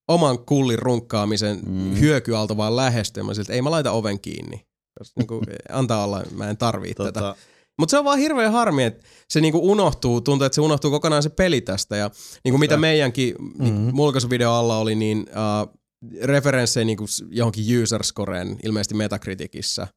oman 0.07 0.39
kullin 0.39 0.79
runkkaamisen 0.79 1.59
Mm. 1.65 1.99
hyökyalta 1.99 2.57
vaan 2.57 2.75
lähestyy. 2.75 3.23
Mä 3.23 3.33
siltä, 3.33 3.53
ei 3.53 3.61
mä 3.61 3.71
laita 3.71 3.91
oven 3.91 4.19
kiinni. 4.19 4.65
Koska, 4.99 5.19
niin 5.19 5.27
kuin, 5.27 5.41
antaa 5.71 6.03
olla, 6.03 6.23
mä 6.35 6.49
en 6.49 6.57
tarvii 6.57 6.93
tota, 6.93 7.11
tätä. 7.11 7.35
Mutta 7.79 7.91
se 7.91 7.97
on 7.97 8.05
vaan 8.05 8.19
hirveän 8.19 8.51
harmi, 8.51 8.83
että 8.83 9.05
se 9.29 9.41
niinku 9.41 9.71
unohtuu, 9.71 10.21
tuntuu, 10.21 10.45
että 10.45 10.55
se 10.55 10.61
unohtuu 10.61 10.91
kokonaan 10.91 11.23
se 11.23 11.29
peli 11.29 11.61
tästä. 11.61 11.95
Ja 11.95 12.11
niinku 12.43 12.57
mitä 12.57 12.77
meidänkin 12.77 13.35
mm-hmm. 13.39 13.89
mulkaisuvideo 13.93 14.53
alla 14.53 14.77
oli, 14.77 14.95
niin 14.95 15.19
uh, 15.19 15.79
referenssejä 16.21 16.85
niinku 16.85 17.07
s- 17.07 17.25
johonkin 17.29 17.81
user 17.83 18.03
scoreen, 18.03 18.57
ilmeisesti 18.63 18.95
Metacriticissa 18.95 19.87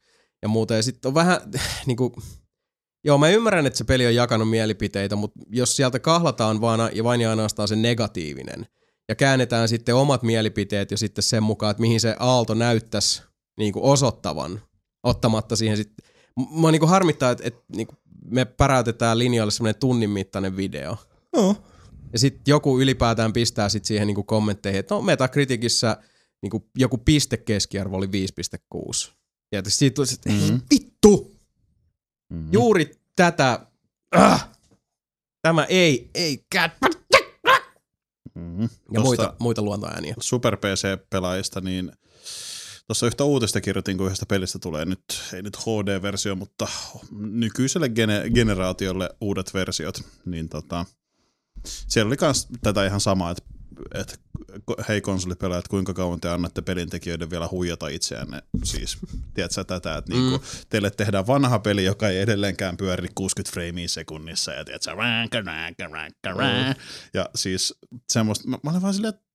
ja 0.43 0.49
muuta. 0.49 0.75
Ja 0.75 0.83
sitten 0.83 1.09
on 1.09 1.15
vähän 1.15 1.41
niinku, 1.87 2.13
joo 3.05 3.19
mä 3.19 3.29
ymmärrän, 3.29 3.67
että 3.67 3.77
se 3.77 3.85
peli 3.85 4.07
on 4.07 4.15
jakanut 4.15 4.51
mielipiteitä, 4.51 5.17
mutta 5.17 5.41
jos 5.51 5.77
sieltä 5.77 5.99
kahlataan 5.99 6.61
vaan 6.61 6.91
ja 6.93 7.05
vain 7.05 7.21
ja 7.21 7.31
ainoastaan 7.31 7.69
se 7.69 7.77
negatiivinen 7.77 8.67
ja 9.09 9.15
käännetään 9.15 9.69
sitten 9.69 9.95
omat 9.95 10.23
mielipiteet 10.23 10.91
jo 10.91 10.97
sitten 10.97 11.23
sen 11.23 11.43
mukaan, 11.43 11.71
että 11.71 11.81
mihin 11.81 12.01
se 12.01 12.17
aalto 12.19 12.55
näyttäisi 12.55 13.23
niinku 13.59 13.91
osoittavan, 13.91 14.61
ottamatta 15.03 15.57
siihen 15.57 15.77
sitten 15.77 16.07
Mua 16.37 16.71
niinku 16.71 16.87
harmittaa, 16.87 17.31
että, 17.31 17.45
että 17.47 17.61
niinku 17.77 17.95
me 18.31 18.45
päräytetään 18.45 19.19
linjoille 19.19 19.51
semmoinen 19.51 19.81
tunnin 19.81 20.11
mittainen 20.11 20.57
video. 20.57 20.97
Joo. 21.33 21.57
Ja 22.17 22.21
sitten 22.21 22.43
joku 22.47 22.81
ylipäätään 22.81 23.33
pistää 23.33 23.69
sit 23.69 23.85
siihen 23.85 24.07
niinku 24.07 24.23
kommentteihin, 24.23 24.79
että 24.81 24.95
no 24.95 25.03
Metacriticissa 25.03 25.97
niinku 26.43 26.69
joku 26.77 26.99
pistekeskiarvo 26.99 27.97
oli 27.97 28.07
5,6. 28.07 29.13
Ja 29.53 29.63
siitä 29.69 29.95
tuli, 29.95 30.07
että 30.15 30.31
Mhm. 30.33 30.53
mm. 30.53 30.61
vittu, 30.75 31.37
Mm-hmm. 32.33 32.53
juuri 32.53 32.95
tätä, 33.17 33.67
äh, 34.17 34.49
tämä 35.43 35.65
ei, 35.65 36.11
ei 36.15 36.45
cat, 36.55 36.73
Mm-hmm. 38.35 38.69
ja 38.93 39.01
muita, 39.01 39.35
muita 39.39 39.63
luontoääniä. 39.63 40.15
Super 40.21 40.57
PC-pelaajista, 40.57 41.61
niin 41.61 41.93
tuossa 42.87 43.07
yhtä 43.07 43.25
uutista 43.25 43.61
kirjoitin, 43.61 43.97
kun 43.97 44.07
yhdestä 44.07 44.27
pelistä 44.27 44.59
tulee 44.59 44.85
nyt, 44.85 45.05
ei 45.35 45.43
nyt 45.43 45.57
HD-versio, 45.57 46.35
mutta 46.37 46.69
nykyiselle 47.19 47.87
gene- 47.89 48.31
generaatiolle 48.35 49.11
uudet 49.21 49.55
versiot, 49.55 50.01
niin 50.25 50.49
tota, 50.49 50.85
siellä 51.67 52.09
oli 52.09 52.17
myös 52.21 52.49
tätä 52.63 52.87
ihan 52.87 53.01
samaa, 53.01 53.31
että, 53.31 53.43
että 53.95 54.15
hei 54.89 55.01
konsolipelaajat, 55.01 55.69
kuinka 55.69 55.95
kauan 55.95 56.21
te 56.21 56.29
annatte 56.29 56.63
pelintekijöiden 56.63 57.31
vielä 57.31 57.49
huijata 57.51 57.89
itseänne, 57.89 58.43
siis 58.65 58.99
tiedätkö 59.35 59.65
tätä, 59.65 59.97
että 59.97 60.13
niinku, 60.13 60.45
teille 60.69 60.91
tehdään 60.91 61.27
vanha 61.27 61.59
peli, 61.59 61.85
joka 61.85 62.09
ei 62.09 62.21
edelleenkään 62.21 62.77
pyöri 62.77 63.09
60 63.15 63.53
freimiä 63.53 63.89
sekunnissa, 63.89 64.53
ja 64.53 64.65
tiedätkö, 64.65 64.95
ranka, 64.95 65.41
ranka, 65.41 65.85
ranka, 65.87 66.43
ranka. 66.43 66.81
ja 67.15 67.29
siis 67.35 67.75
semmoista, 68.09 68.49
mä, 68.49 68.59
mä 68.63 68.71
olin 68.71 68.83
vaan 68.83 68.95
silleen, 68.95 69.15
että 69.15 69.27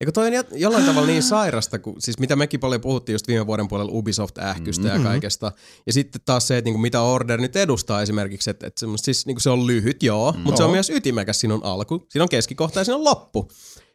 Eikö 0.00 0.12
toi 0.12 0.26
on 0.26 0.32
jo- 0.32 0.42
jollain 0.52 0.84
tavalla 0.84 1.06
niin 1.06 1.22
sairasta, 1.22 1.78
kun, 1.78 1.96
siis 1.98 2.18
mitä 2.18 2.36
mekin 2.36 2.60
paljon 2.60 2.80
puhuttiin 2.80 3.14
just 3.14 3.28
viime 3.28 3.46
vuoden 3.46 3.68
puolella 3.68 3.92
Ubisoft-ähkystä 3.92 4.84
mm-hmm. 4.84 5.04
ja 5.04 5.10
kaikesta. 5.10 5.52
Ja 5.86 5.92
sitten 5.92 6.20
taas 6.24 6.48
se, 6.48 6.58
että 6.58 6.66
niinku 6.66 6.78
mitä 6.78 7.02
Order 7.02 7.40
nyt 7.40 7.56
edustaa 7.56 8.02
esimerkiksi, 8.02 8.50
että, 8.50 8.66
että 8.66 8.86
siis 8.96 9.26
niinku 9.26 9.40
se 9.40 9.50
on 9.50 9.66
lyhyt, 9.66 10.02
joo, 10.02 10.32
mm. 10.32 10.40
mutta 10.40 10.56
se 10.58 10.64
on 10.64 10.70
myös 10.70 10.90
ytimekäs. 10.90 11.40
Siinä 11.40 11.54
on 11.54 11.64
alku, 11.64 12.06
siinä 12.08 12.22
on 12.22 12.28
keskikohta 12.28 12.80
ja 12.80 12.84
siinä 12.84 12.96
on 12.96 13.04
loppu. 13.04 13.48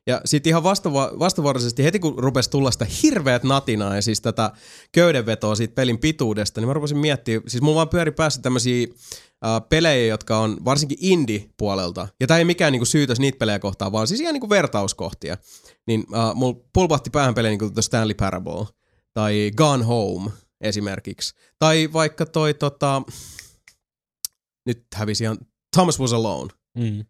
Ja 0.08 0.22
sitten 0.26 0.50
ihan 0.50 0.64
vastava- 0.64 1.20
vastavuoroisesti 1.20 1.84
heti 1.84 2.00
kun 2.00 2.20
rupesi 2.20 2.50
tulla 2.50 2.72
sitä 2.72 2.88
hirveät 3.04 3.44
natinaa 3.44 3.96
ja 3.96 4.02
siis 4.02 4.22
tätä 4.22 4.52
köydenvetoa 4.92 5.56
siitä 5.56 5.76
pelin 5.76 6.00
pituudesta, 6.00 6.62
niin 6.62 6.68
mä 6.68 6.74
rupesin 6.74 6.98
miettimään, 6.98 7.44
siis 7.48 7.62
mulla 7.62 7.76
vaan 7.76 7.90
pyöri 7.90 8.12
päässä 8.12 8.42
tämmöisiä 8.42 8.88
pelejä, 9.70 10.08
jotka 10.08 10.38
on 10.40 10.58
varsinkin 10.66 10.98
indie-puolelta. 11.02 12.08
Ja 12.20 12.28
tämä 12.28 12.38
ei 12.38 12.46
mikään 12.46 12.72
niinku 12.72 12.86
syytös 12.86 13.20
niitä 13.20 13.38
pelejä 13.38 13.60
kohtaan, 13.60 13.92
vaan 13.92 14.08
siis 14.08 14.20
ihan 14.20 14.34
niinku 14.34 14.50
vertauskohtia. 14.50 15.38
Niin 15.88 16.00
uh, 16.00 16.36
mulla 16.36 16.60
pulpahti 16.74 17.10
päähän 17.10 17.34
pelejä 17.34 17.58
niinku 17.58 17.82
Stanley 17.82 18.14
Parable 18.14 18.66
tai 19.14 19.52
Gone 19.56 19.84
Home 19.84 20.32
esimerkiksi. 20.62 21.36
Tai 21.60 21.90
vaikka 21.94 22.26
toi 22.26 22.54
tota, 22.54 23.02
nyt 24.66 24.84
hävisi 24.96 25.24
ihan 25.24 25.38
Thomas 25.76 26.00
Was 26.00 26.14
Alone 26.14 26.50
Mm. 26.78 27.06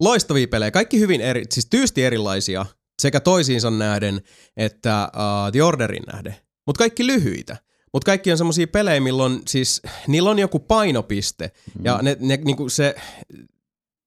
Loistavia 0.00 0.48
pelejä, 0.48 0.70
kaikki 0.70 1.00
hyvin 1.00 1.20
eri, 1.20 1.44
siis 1.50 1.66
tyysti 1.66 2.04
erilaisia 2.04 2.66
sekä 3.02 3.20
toisiinsa 3.20 3.70
nähden 3.70 4.22
että 4.56 5.12
uh, 5.16 5.52
The 5.52 5.62
Orderin 5.62 6.02
nähden, 6.12 6.36
mutta 6.66 6.78
kaikki 6.78 7.06
lyhyitä. 7.06 7.56
Mutta 7.92 8.06
kaikki 8.06 8.32
on 8.32 8.38
semmoisia 8.38 8.66
pelejä, 8.66 9.00
milloin 9.00 9.42
siis, 9.48 9.82
niillä 10.06 10.30
on 10.30 10.38
joku 10.38 10.58
painopiste 10.58 11.50
mm. 11.78 11.84
ja, 11.84 11.98
ne, 12.02 12.16
ne, 12.20 12.36
niinku 12.36 12.68
se, 12.68 12.94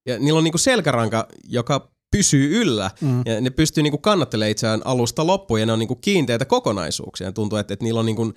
ja 0.06 0.20
niillä 0.20 0.38
on 0.38 0.44
niinku 0.44 0.58
selkäranka, 0.58 1.28
joka 1.44 1.92
pysyy 2.12 2.62
yllä 2.62 2.92
mm. 3.02 3.22
ja 3.26 3.42
ne 3.42 3.50
pystyy 3.50 3.84
niinku 3.84 3.98
kannattelemaan 3.98 4.52
itseään 4.52 4.82
alusta 4.86 5.28
loppuun 5.28 5.60
ja 5.60 5.66
ne 5.66 5.72
on 5.72 5.80
niinku 5.80 5.96
kiinteitä 5.96 6.46
kokonaisuuksia. 6.46 7.28
Ja 7.28 7.32
tuntuu, 7.32 7.58
että, 7.58 7.74
että 7.74 7.84
niillä 7.84 8.00
on 8.00 8.06
niinku, 8.06 8.22
uh, 8.22 8.34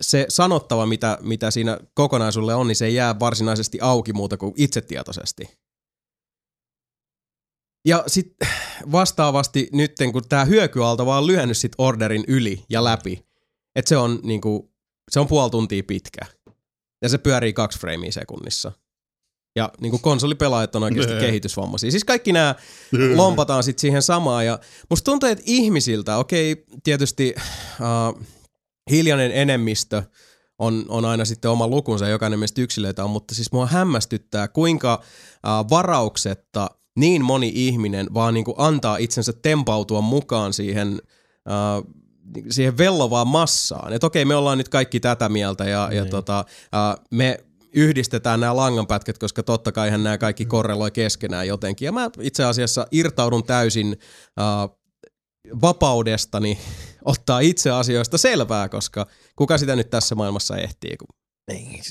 se 0.00 0.26
sanottava, 0.28 0.86
mitä, 0.86 1.18
mitä 1.22 1.50
siinä 1.50 1.78
kokonaisuudelle 1.94 2.54
on, 2.54 2.66
niin 2.66 2.76
se 2.76 2.86
ei 2.86 2.94
jää 2.94 3.20
varsinaisesti 3.20 3.78
auki 3.80 4.12
muuta 4.12 4.36
kuin 4.36 4.52
itsetietoisesti. 4.56 5.48
Ja 7.86 8.04
sitten 8.06 8.48
vastaavasti 8.92 9.68
nyt, 9.72 9.92
kun 10.12 10.22
tämä 10.28 10.44
hyökyaalto 10.44 11.06
vaan 11.06 11.26
lyönyt 11.26 11.56
sit 11.56 11.72
orderin 11.78 12.24
yli 12.28 12.64
ja 12.70 12.84
läpi, 12.84 13.26
että 13.76 13.88
se 13.88 13.96
on 13.96 14.20
niinku, 14.22 14.72
se 15.10 15.20
on 15.20 15.26
puoli 15.26 15.50
tuntia 15.50 15.82
pitkä. 15.86 16.20
Ja 17.02 17.08
se 17.08 17.18
pyörii 17.18 17.52
kaksi 17.52 17.78
freimiä 17.78 18.12
sekunnissa. 18.12 18.72
Ja 19.56 19.72
niinku 19.80 19.98
konsolipelaajat 19.98 20.76
on 20.76 20.82
oikeasti 20.82 21.12
Nee. 21.12 21.20
kehitysvammaisia. 21.20 21.90
Siis 21.90 22.04
kaikki 22.04 22.32
nämä 22.32 22.54
lompataan 23.14 23.64
sitten 23.64 23.80
siihen 23.80 24.02
samaan. 24.02 24.46
Ja 24.46 24.58
musta 24.90 25.04
tuntuu, 25.04 25.28
että 25.28 25.44
ihmisiltä, 25.46 26.16
okei, 26.16 26.64
tietysti 26.84 27.34
uh, 27.36 28.22
hiljainen 28.90 29.32
enemmistö 29.32 30.02
on, 30.58 30.84
on 30.88 31.04
aina 31.04 31.24
sitten 31.24 31.50
oma 31.50 31.68
lukunsa, 31.68 32.08
jokainen 32.08 32.38
meistä 32.38 32.60
yksilöitä 32.60 33.04
on, 33.04 33.10
mutta 33.10 33.34
siis 33.34 33.52
mua 33.52 33.66
hämmästyttää, 33.66 34.48
kuinka 34.48 34.94
uh, 34.94 35.70
varauksetta 35.70 36.70
niin 36.96 37.24
moni 37.24 37.52
ihminen 37.54 38.06
vaan 38.14 38.34
niin 38.34 38.44
kuin 38.44 38.54
antaa 38.58 38.96
itsensä 38.96 39.32
tempautua 39.32 40.00
mukaan 40.00 40.52
siihen, 40.52 41.00
uh, 41.48 41.94
siihen 42.50 42.78
vellovaan 42.78 43.28
massaan. 43.28 43.92
Että 43.92 44.06
okei, 44.06 44.24
me 44.24 44.34
ollaan 44.34 44.58
nyt 44.58 44.68
kaikki 44.68 45.00
tätä 45.00 45.28
mieltä 45.28 45.64
ja, 45.64 45.88
ja 45.92 46.04
tota, 46.06 46.44
uh, 46.48 47.04
me 47.10 47.38
yhdistetään 47.72 48.40
nämä 48.40 48.56
langanpätkät, 48.56 49.18
koska 49.18 49.42
totta 49.42 49.72
kaihan 49.72 50.02
nämä 50.02 50.18
kaikki 50.18 50.44
korreloi 50.44 50.90
keskenään 50.90 51.46
jotenkin. 51.46 51.86
Ja 51.86 51.92
mä 51.92 52.10
itse 52.20 52.44
asiassa 52.44 52.86
irtaudun 52.92 53.44
täysin 53.44 53.96
uh, 54.40 54.78
vapaudestani 55.60 56.58
ottaa 57.04 57.40
itse 57.40 57.70
asioista 57.70 58.18
selvää, 58.18 58.68
koska 58.68 59.06
kuka 59.36 59.58
sitä 59.58 59.76
nyt 59.76 59.90
tässä 59.90 60.14
maailmassa 60.14 60.56
ehtii, 60.56 60.96
kun 60.96 61.08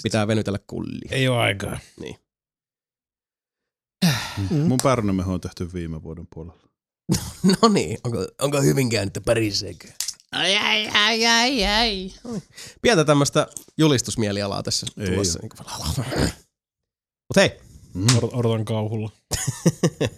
pitää 0.03 0.27
venytellä 0.27 0.59
kullia. 0.67 1.09
Ei 1.11 1.27
ole 1.27 1.37
aikaa. 1.37 1.79
Niin. 1.99 2.15
Mun 4.51 4.79
pärnämeho 4.83 5.33
on 5.33 5.41
tehty 5.41 5.73
viime 5.73 6.03
vuoden 6.03 6.27
puolella. 6.33 6.65
No 7.61 7.69
niin, 7.69 7.97
onko, 8.03 8.27
onko 8.41 8.61
hyvin 8.61 8.89
käynyt 8.89 9.19
pariseekö? 9.25 9.87
Ai, 10.31 10.57
ai, 10.57 10.87
ai, 10.87 11.25
ai, 11.25 11.65
ai. 11.65 12.11
Pientä 12.81 13.05
tämmöistä 13.05 13.47
julistusmielialaa 13.77 14.63
tässä 14.63 14.87
Ei 14.97 15.07
tulossa. 15.07 15.39
Niin 15.41 15.51
Mutta 17.27 17.41
hei, 17.41 17.59
Odot- 17.97 18.35
Odotan 18.37 18.65
kauhulla. 18.65 19.11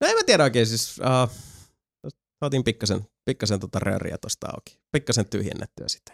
no 0.00 0.06
en 0.08 0.14
mä 0.16 0.22
tiedä 0.26 0.44
oikein, 0.44 0.66
siis 0.66 0.98
uh, 0.98 1.36
otin 2.40 2.64
pikkasen, 2.64 3.00
pikkasen 3.24 3.60
tota 3.60 3.78
rööriä 3.78 4.18
tosta 4.18 4.46
auki. 4.46 4.78
Pikkasen 4.92 5.26
tyhjennettyä 5.26 5.88
sitä. 5.88 6.12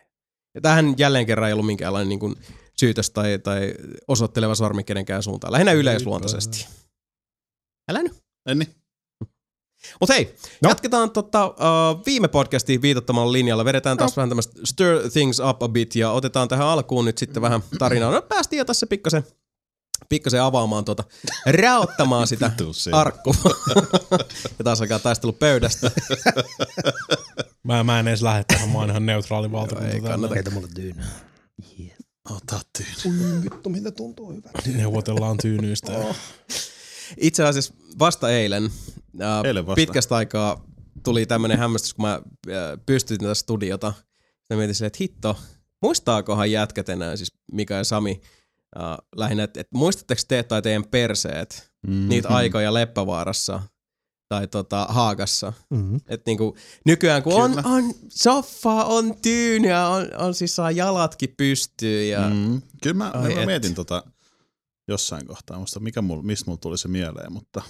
Ja 0.54 0.60
tähän 0.60 0.94
jälleen 0.98 1.26
kerran 1.26 1.48
ei 1.48 1.52
ollut 1.52 1.66
minkäänlainen 1.66 2.08
niin 2.08 2.20
kuin 2.20 2.34
syytös 2.80 3.10
tai, 3.10 3.38
tai 3.38 3.74
osoitteleva 4.08 4.54
sormi 4.54 4.84
kenenkään 4.84 5.22
suuntaan. 5.22 5.52
Lähinnä 5.52 5.72
yleisluontoisesti. 5.72 6.66
Älä 7.90 8.02
nyt. 8.02 8.12
En 8.46 8.58
niin? 8.58 8.74
Mutta 10.00 10.14
hei, 10.14 10.34
no. 10.62 10.68
jatketaan 10.68 11.10
tota, 11.10 11.46
uh, 11.46 11.54
viime 12.06 12.28
podcastiin 12.28 12.82
viitottamalla 12.82 13.32
linjalla. 13.32 13.64
Vedetään 13.64 13.96
taas 13.96 14.10
no. 14.10 14.16
vähän 14.16 14.28
tämmöistä 14.28 14.60
stir 14.64 15.10
things 15.12 15.40
up 15.40 15.62
a 15.62 15.68
bit 15.68 15.96
ja 15.96 16.10
otetaan 16.10 16.48
tähän 16.48 16.66
alkuun 16.66 17.04
nyt 17.04 17.18
sitten 17.18 17.42
vähän 17.42 17.60
tarinaa. 17.78 18.10
No 18.12 18.22
päästiin 18.22 18.58
jo 18.58 18.64
tässä 18.64 18.86
pikkasen, 18.86 19.24
pikkasen 20.08 20.42
avaamaan 20.42 20.84
tuota, 20.84 21.04
raottamaan 21.46 22.26
sitä 22.26 22.50
arkkua. 22.92 23.34
ja 24.58 24.64
taas 24.64 24.80
alkaa 24.80 24.98
taistelu 24.98 25.32
pöydästä. 25.32 25.90
Mä, 27.64 27.84
mä 27.84 28.00
en 28.00 28.08
edes 28.08 28.22
lähde 28.22 28.44
tähän, 28.48 28.68
mä 28.68 28.78
oon 28.78 28.90
ihan 28.90 29.06
neutraali 29.06 29.52
valtakunta. 29.52 29.90
ei 29.90 30.00
kannata. 30.00 30.34
Heitä 30.34 30.50
mulle 30.50 30.68
tyynää. 30.74 31.08
Ota 32.30 32.60
tyyli. 32.78 33.42
Vittu, 33.42 33.70
miltä 33.70 33.90
tuntuu 33.90 34.32
hyvä. 34.32 34.50
Neuvotellaan 34.76 35.36
tyynyistä. 35.42 35.92
ja- 35.92 36.14
Itse 37.20 37.44
asiassa 37.44 37.74
vasta 37.98 38.30
eilen, 38.30 38.70
ää, 39.20 39.40
Eilen 39.44 39.66
vasta. 39.66 39.76
pitkästä 39.76 40.16
aikaa 40.16 40.64
tuli 41.04 41.26
tämmönen 41.26 41.58
hämmästys, 41.58 41.94
kun 41.94 42.04
mä 42.04 42.10
ää, 42.12 42.22
pystytin 42.86 43.24
tätä 43.24 43.34
studiota. 43.34 43.92
Mä 44.50 44.56
mietin 44.56 44.74
silleen, 44.74 44.86
että 44.86 44.98
hitto, 45.00 45.36
muistaakohan 45.82 46.50
jätkät 46.50 46.88
enää, 46.88 47.16
siis 47.16 47.32
Mika 47.52 47.74
ja 47.74 47.84
Sami, 47.84 48.20
ää, 48.74 48.98
lähinnä, 49.16 49.42
että 49.44 49.60
et 49.60 49.68
muistatteko 49.74 50.22
te 50.28 50.42
tai 50.42 50.62
teidän 50.62 50.84
perseet 50.84 51.72
Mm-hmm. 51.86 52.08
niitä 52.08 52.28
aikoja 52.28 52.74
Leppävaarassa 52.74 53.62
tai 54.28 54.46
tota, 54.48 54.86
Haagassa. 54.90 55.52
Mm-hmm. 55.70 56.00
Et 56.08 56.26
niinku, 56.26 56.56
nykyään 56.86 57.22
kun 57.22 57.32
on, 57.42 57.50
Kyllä. 57.50 57.62
on 57.68 57.84
soffa, 58.08 58.84
on 58.84 59.14
tyynyä, 59.22 59.88
on, 59.88 60.08
on 60.18 60.34
siis 60.34 60.56
saa 60.56 60.70
jalatkin 60.70 61.34
pystyyn 61.36 62.08
ja 62.08 62.20
mm. 62.28 62.34
Mm. 62.36 62.62
Kyllä 62.82 62.96
mä, 62.96 63.10
Ai 63.14 63.34
mä 63.34 63.40
et. 63.40 63.46
mietin 63.46 63.74
tota 63.74 64.02
jossain 64.88 65.26
kohtaa, 65.26 65.58
musta 65.58 65.80
mikä 65.80 66.02
mul, 66.02 66.22
mistä 66.22 66.44
mulla 66.46 66.60
tuli 66.60 66.78
se 66.78 66.88
mieleen, 66.88 67.32
mutta 67.32 67.62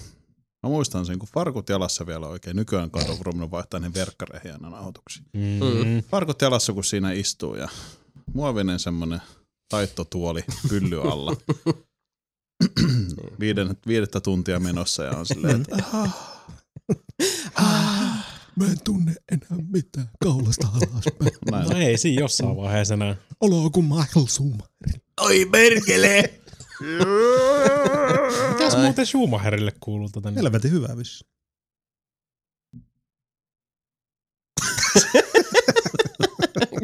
mä 0.63 0.69
muistan 0.69 1.05
sen, 1.05 1.19
kun 1.19 1.29
farkut 1.33 1.69
jalassa 1.69 2.05
vielä 2.07 2.27
oikein. 2.27 2.55
Nykyään 2.55 2.91
kato, 2.91 3.15
kun 3.15 3.25
ruvennut 3.25 3.51
vaihtaa 3.51 3.79
ne 3.79 3.93
verkkareihin 3.93 4.51
aina 4.51 4.69
nauhoituksiin. 4.69 5.25
Mm. 5.33 6.03
Farkut 6.11 6.41
jalassa, 6.41 6.73
kun 6.73 6.83
siinä 6.83 7.11
istuu 7.11 7.55
ja 7.55 7.67
muovinen 8.33 8.79
semmonen 8.79 9.21
taittotuoli 9.69 10.43
pylly 10.69 11.01
alla. 11.01 11.35
Viiden, 13.39 13.77
viidettä 13.87 14.19
tuntia 14.21 14.59
menossa 14.59 15.03
ja 15.03 15.11
on 15.11 15.25
silleen, 15.25 15.61
että 15.61 15.77
Mä 18.55 18.65
en 18.65 18.79
tunne 18.83 19.15
enää 19.31 19.63
mitään 19.71 20.09
kaulasta 20.23 20.67
alaspäin. 20.67 21.31
näin. 21.51 21.69
No 21.69 21.77
ei 21.77 21.97
siinä 21.97 22.21
jossain 22.21 22.57
vaiheessa 22.57 22.93
enää. 22.93 23.15
Olo 23.41 23.69
kuin 23.69 23.85
Michael 23.85 24.25
Schumacher. 24.27 24.99
Oi 25.21 25.45
perkele! 25.51 26.39
Mitäs 28.49 28.77
muuten 28.77 29.05
Schumacherille 29.05 29.71
kuuluu 29.79 30.09
tota? 30.09 30.31
nyt? 30.31 30.37
Helvetin 30.43 30.71
hyvä 30.71 30.97
vissi. 30.97 31.25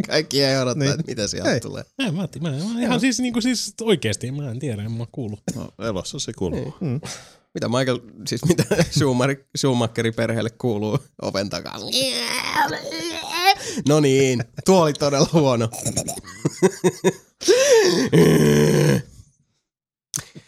Kaikki 0.07 0.43
ei 0.43 0.57
odottaa, 0.57 0.79
Niin. 0.83 0.91
että 0.99 1.03
mitä 1.07 1.27
sieltä 1.27 1.53
Ei. 1.53 1.59
tulee. 1.59 1.83
Mä, 1.97 2.11
mä, 2.11 2.27
mä, 2.41 2.49
mä 2.73 2.81
ihan 2.81 2.99
siis, 2.99 3.19
niinku, 3.19 3.41
siis 3.41 3.73
oikeesti, 3.81 4.31
mä 4.31 4.51
en 4.51 4.59
tiedä, 4.59 4.83
en 4.83 4.91
mä 4.91 5.05
kuulu. 5.11 5.39
No, 5.55 5.69
elossa 5.79 6.19
se 6.19 6.33
kuuluu. 6.33 6.73
Mm. 6.81 7.01
Mitä 7.53 7.67
Michael, 7.69 7.99
siis 8.27 8.45
mitä 8.45 8.63
Schumacher, 8.97 9.35
Schumacherin 9.57 10.13
perheelle 10.13 10.49
kuuluu 10.49 10.99
oven 11.21 11.49
takaa? 11.49 11.77
No 13.87 13.99
niin, 13.99 14.43
tuo 14.65 14.81
oli 14.83 14.93
todella 14.93 15.27
huono. 15.33 15.69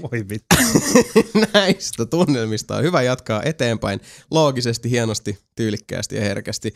Voi 0.02 0.26
vittu. 0.30 0.56
Näistä 1.54 2.06
tunnelmista 2.06 2.76
on 2.76 2.84
hyvä 2.84 3.02
jatkaa 3.02 3.42
eteenpäin 3.44 4.00
loogisesti, 4.32 4.90
hienosti, 4.90 5.40
tyylikkäästi 5.56 6.16
ja 6.16 6.22
herkästi. 6.22 6.74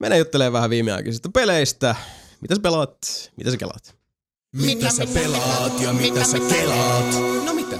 Mennään 0.00 0.18
juttelemaan 0.18 0.52
vähän 0.52 0.70
viimeaikaisista 0.70 1.28
peleistä. 1.34 1.96
Mitä 2.40 2.54
sä 2.54 2.60
pelaat? 2.60 2.98
Mitä 3.36 3.50
sä 3.50 3.56
kelaat? 3.56 3.96
Mitä 4.56 4.90
sä 4.90 5.06
pelaat 5.14 5.80
ja 5.80 5.92
mitä 5.92 6.24
sä 6.24 6.38
kelaat? 6.38 7.14
No 7.44 7.54
mitä? 7.54 7.78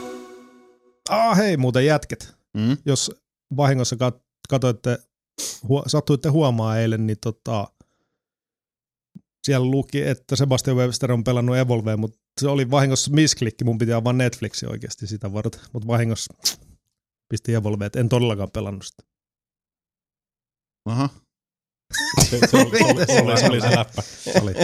Ah, 1.09 1.37
hei 1.37 1.57
muuten 1.57 1.87
jätket. 1.87 2.35
Mm? 2.57 2.77
Jos 2.87 3.11
vahingossa 3.57 3.97
kat- 3.97 4.25
katoitte, 4.49 4.99
huo- 5.69 5.85
sattuitte 5.87 6.29
huomaa 6.29 6.79
eilen, 6.79 7.07
niin 7.07 7.19
tota, 7.21 7.69
siellä 9.45 9.67
luki, 9.71 10.03
että 10.03 10.37
Sebastian 10.37 10.77
Webster 10.77 11.13
on 11.13 11.25
pelannut 11.25 11.57
Evolvea, 11.57 11.97
mutta 11.97 12.19
se 12.41 12.49
oli 12.49 12.71
vahingossa 12.71 13.11
misklikki, 13.11 13.65
mun 13.65 13.79
piti 13.79 13.93
avaa 13.93 14.13
Netflixi 14.13 14.67
oikeasti 14.67 15.07
sitä 15.07 15.33
varten, 15.33 15.61
mutta 15.73 15.87
vahingossa 15.87 16.35
pisti 17.29 17.55
Evolvea, 17.55 17.91
en 17.97 18.09
todellakaan 18.09 18.51
pelannut 18.51 18.87
sitä. 18.87 19.03
Aha. 20.87 21.09
Se, 22.31 22.39
se, 22.51 22.57
oli, 22.57 22.79
se, 22.79 22.85
oli, 22.85 23.07
se, 23.07 23.23
oli, 23.23 23.39
se, 23.39 23.47
oli 23.47 23.61
se 23.61 23.77
läppä. 23.77 24.03
Se 24.03 24.33
oli 24.43 24.55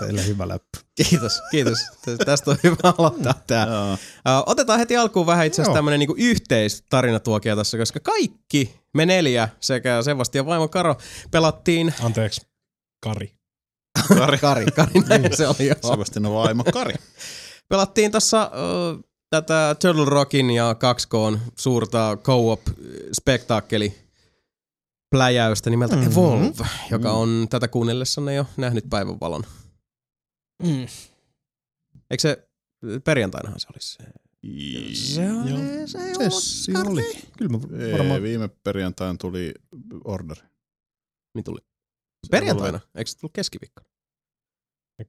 teille 0.00 0.26
hyvä 0.26 0.48
läppä. 0.48 0.78
Kiitos, 0.94 1.42
kiitos. 1.50 1.78
Tästä 2.26 2.50
on 2.50 2.56
hyvä 2.64 2.94
aloittaa. 2.98 3.34
Ö, 3.62 3.96
Otetaan 4.46 4.78
heti 4.78 4.96
alkuun 4.96 5.26
vähän 5.26 5.46
itse 5.46 5.62
asiassa 5.62 5.70
Joo. 5.70 5.76
tämmönen 5.78 5.98
niinku 5.98 6.14
yhteistarinatuokio 6.18 7.56
tässä, 7.56 7.78
koska 7.78 8.00
kaikki 8.00 8.80
me 8.94 9.06
neljä 9.06 9.48
sekä 9.60 10.02
Sebastian 10.02 10.46
vaimo 10.46 10.68
Karo 10.68 10.96
pelattiin 11.30 11.94
Anteeksi, 12.02 12.40
Kari. 13.04 13.37
Kari, 14.08 14.38
Kari, 14.46 14.66
Kari 14.66 15.00
näin 15.08 15.36
se 15.36 15.48
oli 15.48 15.66
joo. 15.66 15.76
Sebastian 15.90 16.32
vaimo 16.32 16.64
Kari. 16.72 16.94
Pelattiin 17.68 18.10
tuossa 18.10 18.50
ö, 18.54 18.98
tätä 19.30 19.76
Turtle 19.80 20.04
Rockin 20.04 20.50
ja 20.50 20.72
2Kn 20.72 21.38
suurta 21.58 22.18
co-op 22.22 22.60
spektaakkeli 23.12 23.94
pläjäystä 25.10 25.70
nimeltä 25.70 25.96
Mhm. 25.96 26.04
mm-hmm. 26.04 26.22
Evolve, 26.22 26.66
joka 26.90 27.12
on 27.12 27.46
tätä 27.50 27.68
kuunnellessanne 27.68 28.34
jo 28.34 28.46
nähnyt 28.56 28.84
päivänvalon. 28.90 29.44
Mm. 30.62 30.86
Eikö 32.10 32.20
se, 32.20 32.48
perjantainahan 33.04 33.60
se 33.60 33.66
olisi? 33.74 33.98
Se 35.14 35.22
Joo. 35.24 35.40
oli, 35.40 35.88
se 35.88 35.98
ei 35.98 36.04
ollut 36.18 36.32
Sessi 36.32 36.72
oli. 36.86 37.04
Kyllä 37.38 37.50
mä 37.58 37.84
Ei, 37.84 37.92
varmaan 37.92 38.22
viime 38.22 38.48
perjantaina 38.48 39.14
tuli 39.20 39.54
orderi. 40.04 40.40
Niin 41.34 41.44
tuli. 41.44 41.58
Perjantaina? 42.30 42.80
Eikö 42.94 43.10
se 43.10 43.18
tullut 43.18 43.32
keskiviikko? 43.32 43.82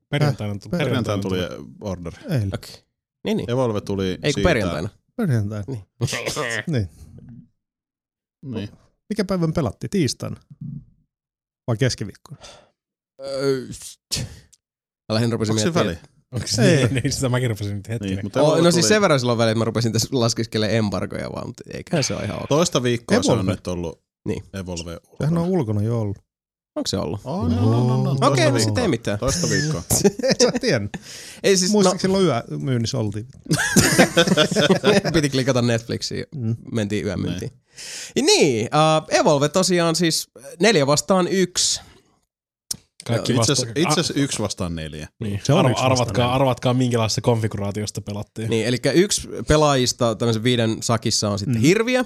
Perjantaina 0.10 0.56
tuli. 0.60 0.78
Perjantaina 0.78 1.22
tuli 1.22 1.40
orderi. 1.82 2.18
eilen. 2.30 2.50
Okei. 2.54 2.70
Okay. 2.74 2.82
Niin, 3.24 3.38
niin. 3.38 3.52
Evolve 3.52 3.82
tuli 3.82 4.08
Ei 4.08 4.18
kun 4.18 4.32
siitä- 4.34 4.50
perjantaina. 4.50 4.90
Perjantaina. 5.16 5.66
Niin. 5.68 5.84
Niin. 6.68 6.90
Niin. 8.46 8.70
Mikä 9.10 9.26
päivän 9.26 9.54
pelattiin? 9.54 9.90
Tiistaina? 9.90 10.36
Vai 11.68 11.78
keskiviikkona? 11.78 12.38
Öö, 13.22 13.62
Mä 15.10 15.14
lähdin 15.14 15.32
rupesin 15.32 15.52
Onko 15.52 15.60
se 15.60 15.66
miettimään. 15.66 15.86
väli? 15.88 15.98
Onko 16.32 16.48
se 16.48 16.62
Ei. 16.78 16.84
niin, 16.88 16.94
niin, 17.04 17.12
sitä 17.14 17.30
mäkin 17.30 17.50
rupesin 17.50 17.76
nyt 17.78 17.88
Niin, 17.88 17.92
hetkinen. 18.02 18.26
mutta 18.26 18.42
Oh, 18.42 18.48
Evolve 18.48 18.62
no 18.64 18.72
siis 18.72 18.88
sen 18.88 19.02
verran 19.02 19.20
silloin 19.20 19.38
väliin, 19.38 19.52
että 19.52 19.60
mä 19.60 19.66
rupesin 19.66 19.94
tässä 19.94 20.08
laskiskelemaan 20.12 20.76
embargoja 20.78 21.30
vaan, 21.32 21.48
mutta 21.48 21.64
eiköhän 21.74 22.04
se 22.04 22.16
ole 22.16 22.24
ihan 22.24 22.38
ok. 22.40 22.48
Toista 22.50 22.84
viikkoa 22.84 23.24
se 23.24 23.32
on 23.32 23.38
Evolve. 23.38 23.52
nyt 23.52 23.68
ollut 23.68 24.02
Niin. 24.28 24.44
Evolve. 24.54 24.98
Sehän 25.18 25.38
on 25.38 25.48
ulkona 25.50 25.82
jo 25.82 26.02
ollut. 26.02 26.18
Onko 26.80 26.88
se 26.88 26.98
ollut? 26.98 27.20
Oh, 27.24 27.50
no, 27.50 27.56
no, 27.62 27.88
no, 27.88 28.04
no. 28.04 28.12
Okei, 28.12 28.28
okay, 28.28 28.52
no 28.52 28.60
sitten 28.60 28.82
ei 28.82 28.88
mitään. 28.88 29.20
Toista 29.20 29.48
viikkoa. 29.50 29.82
Et 30.24 30.42
sä 30.44 30.52
tiennyt. 30.62 30.92
Ei 31.44 31.58
siis, 31.58 31.72
no, 31.72 31.74
Muistaakseni 31.74 32.14
silloin 32.14 32.26
yö 32.26 32.58
myynnissä 32.60 32.98
oltiin. 32.98 33.28
piti 35.14 35.30
klikata 35.30 35.62
Netflixiin, 35.62 36.26
Mm. 36.36 36.56
mentiin 36.72 37.06
yömyyntiin. 37.06 37.52
Niin, 38.16 38.66
uh, 38.66 39.20
Evolve 39.20 39.50
tosiaan 39.50 39.96
siis 39.96 40.28
neljä 40.60 40.88
vastaan 40.88 41.28
yksi. 41.28 41.82
Kaikki 43.08 43.34
Itse 43.34 43.52
asiassa 43.88 44.14
yksi 44.16 44.40
vastaan 44.42 44.76
neljä. 44.76 45.08
niin. 45.20 45.42
Se 45.44 45.54
on 45.54 45.60
Arva, 45.60 45.70
yksi 45.70 45.84
vastaan 45.84 45.92
arvatkaa, 46.02 46.26
neljä. 46.26 46.36
arvatkaa, 46.36 46.74
minkälaisesta 46.74 47.22
konfiguraatiosta 47.22 48.02
pelattiin. 48.02 48.50
Niin, 48.50 48.66
eli 48.68 48.78
yksi 48.94 49.28
pelaajista 49.48 50.16
tämmöisen 50.16 50.44
viiden 50.44 50.78
sakissa 50.84 51.30
on 51.30 51.40
sitten 51.40 51.56
mm. 51.58 51.62
hirviö, 51.62 52.04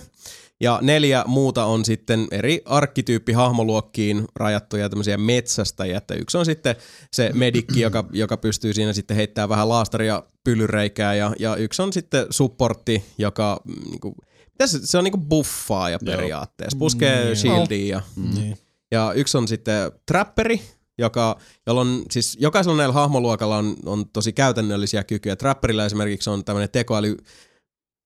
ja 0.61 0.79
neljä 0.81 1.23
muuta 1.27 1.65
on 1.65 1.85
sitten 1.85 2.27
eri 2.31 2.61
arkkityyppihahmoluokkiin 2.65 4.25
rajattuja 4.35 4.89
tämmöisiä 4.89 5.17
metsästäjiä. 5.17 5.97
Että 5.97 6.13
yksi 6.13 6.37
on 6.37 6.45
sitten 6.45 6.75
se 7.11 7.31
medikki, 7.33 7.81
joka, 7.81 8.05
joka 8.11 8.37
pystyy 8.37 8.73
siinä 8.73 8.93
sitten 8.93 9.17
heittämään 9.17 9.49
vähän 9.49 9.69
laastaria 9.69 10.23
pyllyreikää, 10.43 11.15
ja, 11.15 11.33
ja 11.39 11.55
yksi 11.55 11.81
on 11.81 11.93
sitten 11.93 12.25
supportti, 12.29 13.05
joka 13.17 13.61
mm, 13.65 13.89
niinku, 13.89 14.15
tässä 14.57 14.79
se 14.83 14.97
on 14.97 15.03
niinku 15.03 15.17
buffaaja 15.17 15.99
periaatteessa. 16.05 16.77
Puskee 16.77 17.29
Mm, 17.29 17.35
shieldiin 17.35 17.87
ja 17.87 18.01
Mm. 18.15 18.33
Niin. 18.35 18.57
ja 18.91 19.13
yksi 19.15 19.37
on 19.37 19.47
sitten 19.47 19.91
trapperi, 20.05 20.61
joka, 20.97 21.37
jolla 21.67 21.81
on, 21.81 22.03
siis 22.11 22.37
jokaisella 22.39 22.77
näillä 22.77 22.93
hahmoluokalla 22.93 23.57
on, 23.57 23.75
on 23.85 24.09
tosi 24.09 24.33
käytännöllisiä 24.33 25.03
kykyjä. 25.03 25.35
Trapperilla 25.35 25.85
esimerkiksi 25.85 26.29
on 26.29 26.45
tämmöinen 26.45 26.69
tekoäly 26.69 27.17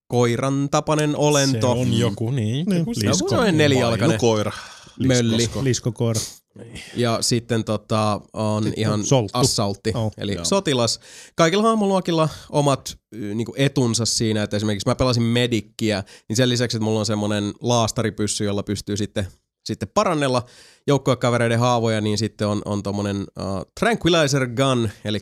koiran 0.07 0.67
tapainen 0.71 1.15
olento. 1.15 1.73
Se 1.73 1.79
on 1.81 1.93
joku, 1.93 2.31
niin. 2.31 2.65
Niin, 2.65 2.79
joku 2.79 2.93
Se 2.93 3.09
on 3.09 3.29
semmoinen 3.29 3.57
nelijalkainen 3.57 4.19
Koira. 4.19 4.51
mölli. 5.07 5.49
Liskokoira. 5.61 6.21
Ja 6.95 7.17
sitten 7.21 7.63
tota, 7.63 8.21
on 8.33 8.63
Sitten 8.63 8.79
ihan 8.79 8.93
on 8.99 9.05
solttu. 9.05 9.39
assaltti, 9.39 9.91
Oh, 9.95 10.11
eli 10.17 10.33
joo. 10.33 10.45
sotilas. 10.45 10.99
Kaikilla 11.35 11.63
hahmoluokilla 11.63 12.29
omat 12.49 12.97
y, 13.11 13.35
niinku 13.35 13.53
etunsa 13.57 14.05
siinä, 14.05 14.43
että 14.43 14.57
esimerkiksi 14.57 14.89
mä 14.89 14.95
pelasin 14.95 15.23
medikkiä, 15.23 16.03
niin 16.29 16.35
sen 16.37 16.49
lisäksi, 16.49 16.77
että 16.77 16.83
mulla 16.83 16.99
on 16.99 17.05
semmoinen 17.05 17.53
laastaripyssy, 17.61 18.45
jolla 18.45 18.63
pystyy 18.63 18.97
sitten, 18.97 19.27
sitten 19.65 19.89
parannella 19.93 20.45
joukkuekavereiden 20.87 21.59
haavoja, 21.59 22.01
niin 22.01 22.17
sitten 22.17 22.47
on, 22.47 22.61
on 22.65 22.83
tommonen 22.83 23.17
uh, 23.17 23.65
tranquilizer 23.79 24.47
gun, 24.47 24.89
eli 25.05 25.19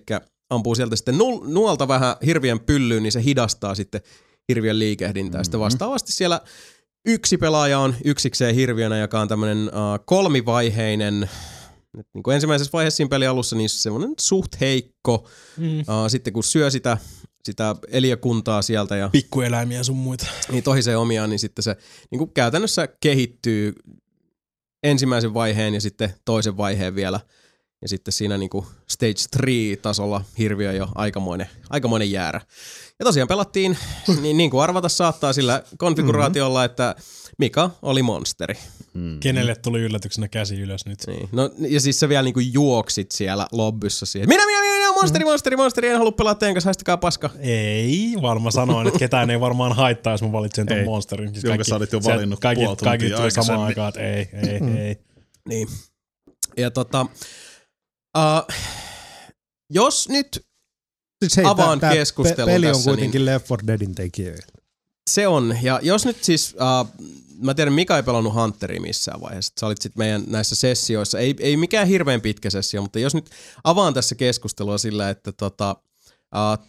ampuu 0.49 0.75
sieltä 0.75 0.95
sitten 0.95 1.17
nul, 1.17 1.39
nuolta 1.47 1.87
vähän 1.87 2.15
hirvien 2.25 2.59
pyllyyn, 2.59 3.03
niin 3.03 3.11
se 3.11 3.23
hidastaa 3.23 3.75
sitten 3.75 4.01
hirviön 4.49 4.79
liikehdintää. 4.79 5.39
Mm-hmm. 5.39 5.43
Sitten 5.43 5.60
vastaavasti 5.60 6.12
siellä 6.12 6.41
yksi 7.05 7.38
pelaaja 7.38 7.79
on 7.79 7.95
yksikseen 8.05 8.55
hirviönä, 8.55 8.97
joka 8.97 9.19
on 9.19 9.27
tämmöinen 9.27 9.58
uh, 9.67 10.05
kolmivaiheinen, 10.05 11.29
nyt 11.97 12.08
niin 12.13 12.23
kuin 12.23 12.36
ensimmäisessä 12.36 12.71
vaiheessa 12.73 12.97
siinä 12.97 13.10
pelin 13.10 13.29
alussa, 13.29 13.55
niin 13.55 13.69
semmoinen 13.69 14.13
suht 14.19 14.60
heikko. 14.62 15.27
Mm. 15.58 15.79
Uh, 15.79 15.86
sitten 16.08 16.34
kun 16.34 16.43
syö 16.43 16.71
sitä, 16.71 16.97
sitä 17.43 17.75
eliökuntaa 17.91 18.62
sieltä 18.62 18.95
ja 18.95 19.10
Pikkueläimiä 19.10 19.84
sun 19.84 19.97
muita. 19.97 20.25
niin 20.51 20.63
tohisee 20.63 20.97
omiaan, 20.97 21.29
niin 21.29 21.39
sitten 21.39 21.63
se 21.63 21.75
niin 22.12 22.19
kuin 22.19 22.34
käytännössä 22.34 22.88
kehittyy 22.99 23.73
ensimmäisen 24.84 25.34
vaiheen 25.34 25.73
ja 25.73 25.81
sitten 25.81 26.13
toisen 26.25 26.58
vaiheen 26.58 26.95
vielä. 26.95 27.19
Ja 27.81 27.89
sitten 27.89 28.12
siinä 28.12 28.38
niin 28.38 28.49
kuin 28.49 28.65
stage 28.89 29.13
3 29.38 29.75
tasolla 29.81 30.21
hirviö 30.38 30.71
jo 30.71 30.88
aikamoinen, 30.95 31.49
aikamoinen 31.69 32.12
jäärä. 32.12 32.41
Ja 32.99 33.03
tosiaan 33.05 33.27
pelattiin, 33.27 33.77
niin, 34.21 34.38
niin 34.38 34.51
kuin 34.51 34.63
arvata 34.63 34.89
saattaa 34.89 35.34
sillä 35.34 35.63
konfiguraatiolla, 35.77 36.63
että 36.63 36.95
Mika 37.38 37.69
oli 37.81 38.03
monsteri. 38.03 38.53
Mm. 38.93 39.19
Kenelle 39.19 39.55
tuli 39.55 39.81
yllätyksenä 39.81 40.27
käsi 40.27 40.62
ylös 40.62 40.86
nyt? 40.86 40.99
Niin. 41.08 41.29
No, 41.31 41.49
ja 41.58 41.79
siis 41.81 41.99
sä 41.99 42.10
vielä 42.10 42.23
niinku 42.23 42.39
juoksit 42.39 43.12
siellä 43.12 43.47
lobbyssa 43.51 44.05
siihen. 44.05 44.29
Minä, 44.29 44.45
minä, 44.45 44.62
minä, 44.62 44.73
minä, 44.73 44.93
monsteri, 44.93 45.25
monsteri, 45.25 45.55
monsteri, 45.58 45.88
en 45.88 45.97
halua 45.97 46.12
pelaa 46.12 46.36
teidän 46.36 46.53
kanssa, 46.55 46.67
haistakaa 46.67 46.97
paska. 46.97 47.29
Ei, 47.39 48.13
varmaan 48.21 48.51
sanoin, 48.51 48.88
että 48.88 48.99
ketään 48.99 49.29
ei 49.29 49.39
varmaan 49.39 49.73
haittaa, 49.75 50.13
jos 50.13 50.21
mä 50.21 50.31
valitsen 50.31 50.65
ton 50.67 50.77
Ei. 50.77 50.86
monsterin. 50.86 51.29
Siis 51.34 51.43
Jonka 51.43 51.63
sä 51.63 51.75
olit 51.75 51.91
jo 51.91 51.99
valinnut 52.03 52.39
kaikki, 52.39 52.65
puoli 52.65 52.77
kaikki 52.77 53.05
tuntia 53.05 53.17
tuli 53.17 53.31
samaan 53.31 53.67
aikaan, 53.67 53.89
että 53.89 54.01
ei, 54.01 54.29
ei, 54.49 54.60
Mm. 54.60 54.77
ei. 54.77 54.95
Niin. 55.49 55.67
Ja 56.58 56.71
tota, 56.71 57.05
uh, 58.17 58.55
jos 59.69 60.10
nyt 60.10 60.45
Siis 61.29 61.38
hei, 61.38 61.45
Avaan 61.45 61.79
tää 61.79 61.93
keskustelun 61.93 62.45
pe- 62.47 62.53
Peli 62.53 62.67
on 62.67 62.73
tässä, 62.73 62.89
kuitenkin 62.89 63.25
Left 63.25 63.49
4 63.49 63.67
Deadin 63.67 63.95
tekijöitä. 63.95 64.53
se 65.09 65.27
on, 65.27 65.57
ja 65.61 65.79
jos 65.83 66.05
nyt 66.05 66.23
siis, 66.23 66.55
uh, 66.55 67.05
mä 67.39 67.53
tiedän 67.53 67.73
Mika 67.73 67.97
ei 67.97 68.03
pelannut 68.03 68.33
Hunteria 68.33 68.81
missään 68.81 69.21
vaiheessa, 69.21 69.53
sä 69.59 69.65
olit 69.65 69.81
sitten 69.81 69.99
meidän 69.99 70.23
näissä 70.27 70.55
sessioissa, 70.55 71.19
ei, 71.19 71.35
ei 71.39 71.57
mikään 71.57 71.88
hirveän 71.88 72.21
pitkä 72.21 72.49
sessio, 72.49 72.81
mutta 72.81 72.99
jos 72.99 73.15
nyt 73.15 73.29
avaan 73.63 73.93
tässä 73.93 74.15
keskustelua 74.15 74.77
sillä, 74.77 75.09
että 75.09 75.31
tota, 75.31 75.75
uh, 76.35 76.65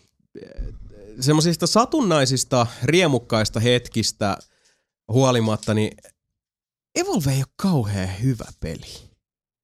semmoisista 1.21 1.67
satunnaisista 1.67 2.67
riemukkaista 2.83 3.61
hetkistä 3.61 4.37
huolimatta, 5.13 5.75
niin 5.75 5.97
Evolve 6.95 7.31
ei 7.33 7.39
ole 7.39 7.47
kauhean 7.57 8.09
hyvä 8.23 8.47
peli. 8.61 9.06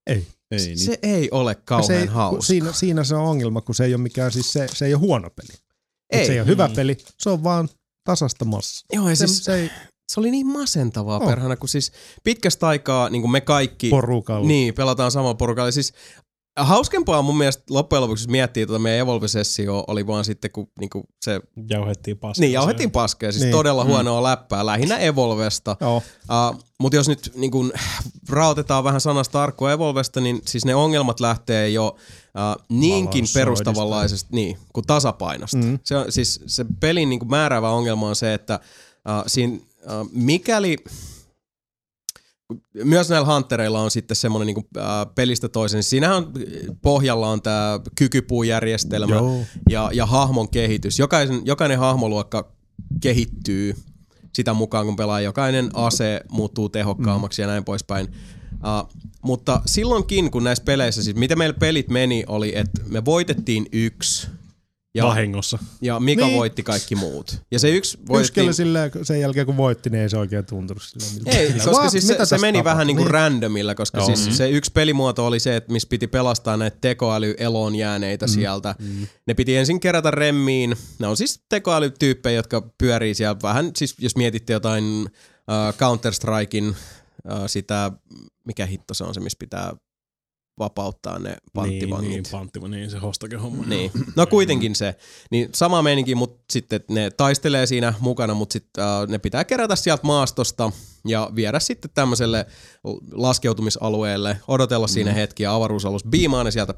Ei. 0.06 0.26
Ei, 0.50 0.58
niin. 0.58 0.78
Se 0.78 0.98
ei 1.02 1.28
ole 1.30 1.54
kauhean 1.54 1.86
se 1.86 2.00
ei, 2.00 2.06
hauska. 2.06 2.42
Siinä, 2.42 2.72
siinä 2.72 3.04
se 3.04 3.14
on 3.14 3.24
ongelma, 3.24 3.60
kun 3.60 3.74
se 3.74 3.84
ei 3.84 3.94
ole 3.94 4.02
mikään, 4.02 4.32
siis 4.32 4.52
se, 4.52 4.66
se 4.74 4.86
ei 4.86 4.94
ole 4.94 5.00
huono 5.00 5.30
peli. 5.30 5.58
Ei. 6.12 6.26
Se 6.26 6.32
ei 6.32 6.40
ole 6.40 6.46
hyvä 6.48 6.68
peli, 6.76 6.96
se 7.18 7.30
on 7.30 7.44
vaan 7.44 7.68
tasasta 8.04 8.44
massa. 8.44 8.86
Joo, 8.92 9.08
ja 9.08 9.16
Se, 9.16 9.26
siis, 9.26 9.44
se 9.44 9.54
ei 9.54 9.70
se 10.12 10.20
oli 10.20 10.30
niin 10.30 10.46
masentavaa 10.46 11.18
Oh. 11.18 11.26
perhana, 11.28 11.56
kun 11.56 11.68
siis 11.68 11.92
pitkästä 12.24 12.66
aikaa 12.68 13.10
niin 13.10 13.22
kuin 13.22 13.32
me 13.32 13.40
kaikki 13.40 13.90
porukalla. 13.90 14.46
niin, 14.48 14.74
pelataan 14.74 15.10
samalla 15.10 15.34
porukalla. 15.34 15.70
Siis 15.70 15.92
hauskempaa 16.56 17.22
mun 17.22 17.38
mielestä 17.38 17.62
loppujen 17.70 18.02
lopuksi, 18.02 18.22
jos 18.22 18.28
miettii 18.28 18.66
tuota 18.66 18.78
meidän 18.78 19.00
Evolve-sessio, 19.00 19.84
oli 19.86 20.06
vaan 20.06 20.24
sitten, 20.24 20.50
kun 20.50 20.70
niin 20.80 20.90
kuin 20.90 21.04
se, 21.22 21.40
Jauhettiin 21.70 22.18
paskaa. 22.18 22.40
niin 22.40 22.52
jauhettiin 22.52 22.90
paskeja, 22.90 23.32
siis 23.32 23.44
niin. 23.44 23.52
Todella 23.52 23.84
huonoa 23.84 24.22
läppää, 24.22 24.66
lähinnä 24.66 24.98
Evolvesta. 24.98 25.76
Joo. 25.80 25.96
Uh, 25.96 26.62
mutta 26.80 26.96
jos 26.96 27.08
nyt 27.08 27.32
niin 27.34 27.50
kun, 27.50 27.72
raotetaan 28.28 28.84
vähän 28.84 29.00
sanasta 29.00 29.42
arkkoa 29.42 29.72
Evolvesta, 29.72 30.20
niin 30.20 30.42
siis 30.46 30.64
ne 30.64 30.74
ongelmat 30.74 31.20
lähtee 31.20 31.68
jo 31.68 31.86
uh, 31.86 32.64
niinkin 32.68 33.02
Balansoinnista. 33.02 33.38
perustavanlaisesti 33.38 34.28
niin, 34.32 34.58
kuin 34.72 34.86
tasapainosta. 34.86 35.56
Mm. 35.56 35.64
Mm. 35.64 35.78
Se, 35.84 35.96
on, 35.96 36.12
siis 36.12 36.40
se 36.46 36.64
pelin 36.80 37.08
niin 37.08 37.18
kuin 37.18 37.30
määräävä 37.30 37.70
ongelma 37.70 38.08
on 38.08 38.16
se, 38.16 38.34
että 38.34 38.60
uh, 38.94 39.24
siinä, 39.26 39.56
uh, 39.56 40.10
mikäli 40.12 40.76
myös 42.84 43.08
näillä 43.08 43.34
huntereilla 43.34 43.80
on 43.80 43.90
sitten 43.90 44.16
semmoinen 44.16 44.54
niin 44.54 44.66
äh, 44.76 44.84
pelistä 45.14 45.48
toisen. 45.48 45.82
Siinähän 45.82 46.16
on, 46.16 46.32
pohjalla 46.82 47.28
on 47.28 47.42
tämä 47.42 47.80
kykypuujärjestelmä 47.94 49.14
Joo. 49.14 49.40
ja, 49.70 49.90
ja 49.92 50.06
hahmon 50.06 50.50
kehitys. 50.50 50.98
Jokaisen, 50.98 51.40
jokainen 51.44 51.78
hahmoluokka 51.78 52.52
kehittyy 53.00 53.74
sitä 54.32 54.54
mukaan, 54.54 54.86
kun 54.86 54.96
pelaa. 54.96 55.20
Jokainen 55.20 55.70
ase 55.74 56.20
muuttuu 56.30 56.68
tehokkaammaksi 56.68 57.42
mm. 57.42 57.44
ja 57.44 57.46
näin 57.48 57.64
poispäin. 57.64 58.08
Uh, 58.52 59.02
mutta 59.22 59.62
silloinkin, 59.66 60.30
kun 60.30 60.44
näissä 60.44 60.64
peleissä, 60.64 61.02
siis 61.02 61.16
miten 61.16 61.38
meillä 61.38 61.58
pelit 61.58 61.88
meni, 61.88 62.24
oli, 62.26 62.56
että 62.56 62.82
me 62.88 63.04
voitettiin 63.04 63.66
yksi 63.72 64.28
ja, 64.94 65.04
Vahingossa. 65.04 65.58
ja 65.82 66.00
Mika 66.00 66.26
Niin. 66.26 66.36
voitti 66.38 66.62
kaikki 66.62 66.94
muut. 66.94 67.40
Ja 67.50 67.58
se 67.58 67.70
yksi 67.70 67.96
Yksi 67.98 68.08
voitettiin... 68.08 68.42
kyllä 68.42 68.52
silleen, 68.52 68.90
sen 69.02 69.20
jälkeen 69.20 69.46
kun 69.46 69.56
voitti, 69.56 69.90
niin 69.90 70.02
ei 70.02 70.08
se 70.10 70.18
oikein 70.18 70.46
tuntunut 70.46 70.82
silleen. 70.82 71.14
miltä. 71.14 71.30
Ei, 71.38 71.52
koska 71.52 71.70
"What? 71.70 71.90
siis 71.90 72.06
se, 72.06 72.12
Mitä 72.12 72.24
se 72.24 72.38
meni 72.38 72.52
vähän 72.58 72.64
tapahtui?" 72.64 72.86
niinku 72.86 73.02
Niin. 73.02 73.10
randomilla, 73.10 73.74
koska 73.74 73.98
Joo. 73.98 74.06
siis 74.06 74.36
se 74.36 74.50
yksi 74.50 74.72
pelimuoto 74.72 75.26
oli 75.26 75.40
se, 75.40 75.56
että 75.56 75.72
missä 75.72 75.88
piti 75.88 76.06
pelastaa 76.06 76.56
näitä 76.56 76.76
tekoälyeloon 76.80 77.74
jääneitä 77.74 78.26
mm. 78.26 78.30
sieltä. 78.32 78.74
Mm. 78.78 79.06
Ne 79.26 79.34
piti 79.34 79.56
ensin 79.56 79.80
kerätä 79.80 80.10
remmiin. 80.10 80.76
Ne 80.98 81.06
on 81.06 81.16
siis 81.16 81.40
tekoälytyyppejä, 81.48 82.36
jotka 82.36 82.68
pyörii 82.78 83.14
siellä 83.14 83.36
vähän, 83.42 83.70
siis 83.76 83.94
jos 83.98 84.16
mietitte 84.16 84.52
jotain 84.52 84.84
uh, 84.84 85.74
Counter-Strikein 85.78 86.68
uh, 86.68 86.74
sitä, 87.46 87.92
mikä 88.46 88.66
hitto 88.66 88.94
se 88.94 89.04
on 89.04 89.14
se, 89.14 89.20
missä 89.20 89.36
pitää 89.38 89.72
vapauttaa 90.58 91.18
ne 91.18 91.36
panttivangit. 91.52 92.10
Niin, 92.10 92.22
niin, 92.22 92.32
panttiva, 92.32 92.68
niin 92.68 92.90
se 92.90 92.98
hostake-homma. 92.98 93.64
Niin. 93.66 93.90
No 94.16 94.26
kuitenkin 94.26 94.74
se. 94.74 94.94
Niin 95.30 95.48
sama 95.54 95.82
meininki, 95.82 96.14
mutta 96.14 96.44
sitten 96.52 96.80
ne 96.88 97.10
taistelee 97.10 97.66
siinä 97.66 97.94
mukana, 98.00 98.34
mutta 98.34 98.52
sitten 98.52 98.84
äh, 98.84 99.08
ne 99.08 99.18
pitää 99.18 99.44
kerätä 99.44 99.76
sieltä 99.76 100.06
maastosta 100.06 100.72
ja 101.06 101.30
viedä 101.34 101.60
sitten 101.60 101.90
tämmöiselle 101.94 102.46
laskeutumisalueelle, 103.12 104.38
odotella 104.48 104.86
mm. 104.86 104.90
siinä 104.90 105.12
hetki 105.12 105.42
ja 105.42 105.54
avaruusalus 105.54 106.04
biimaa 106.04 106.44
ne 106.44 106.50
sieltä 106.50 106.74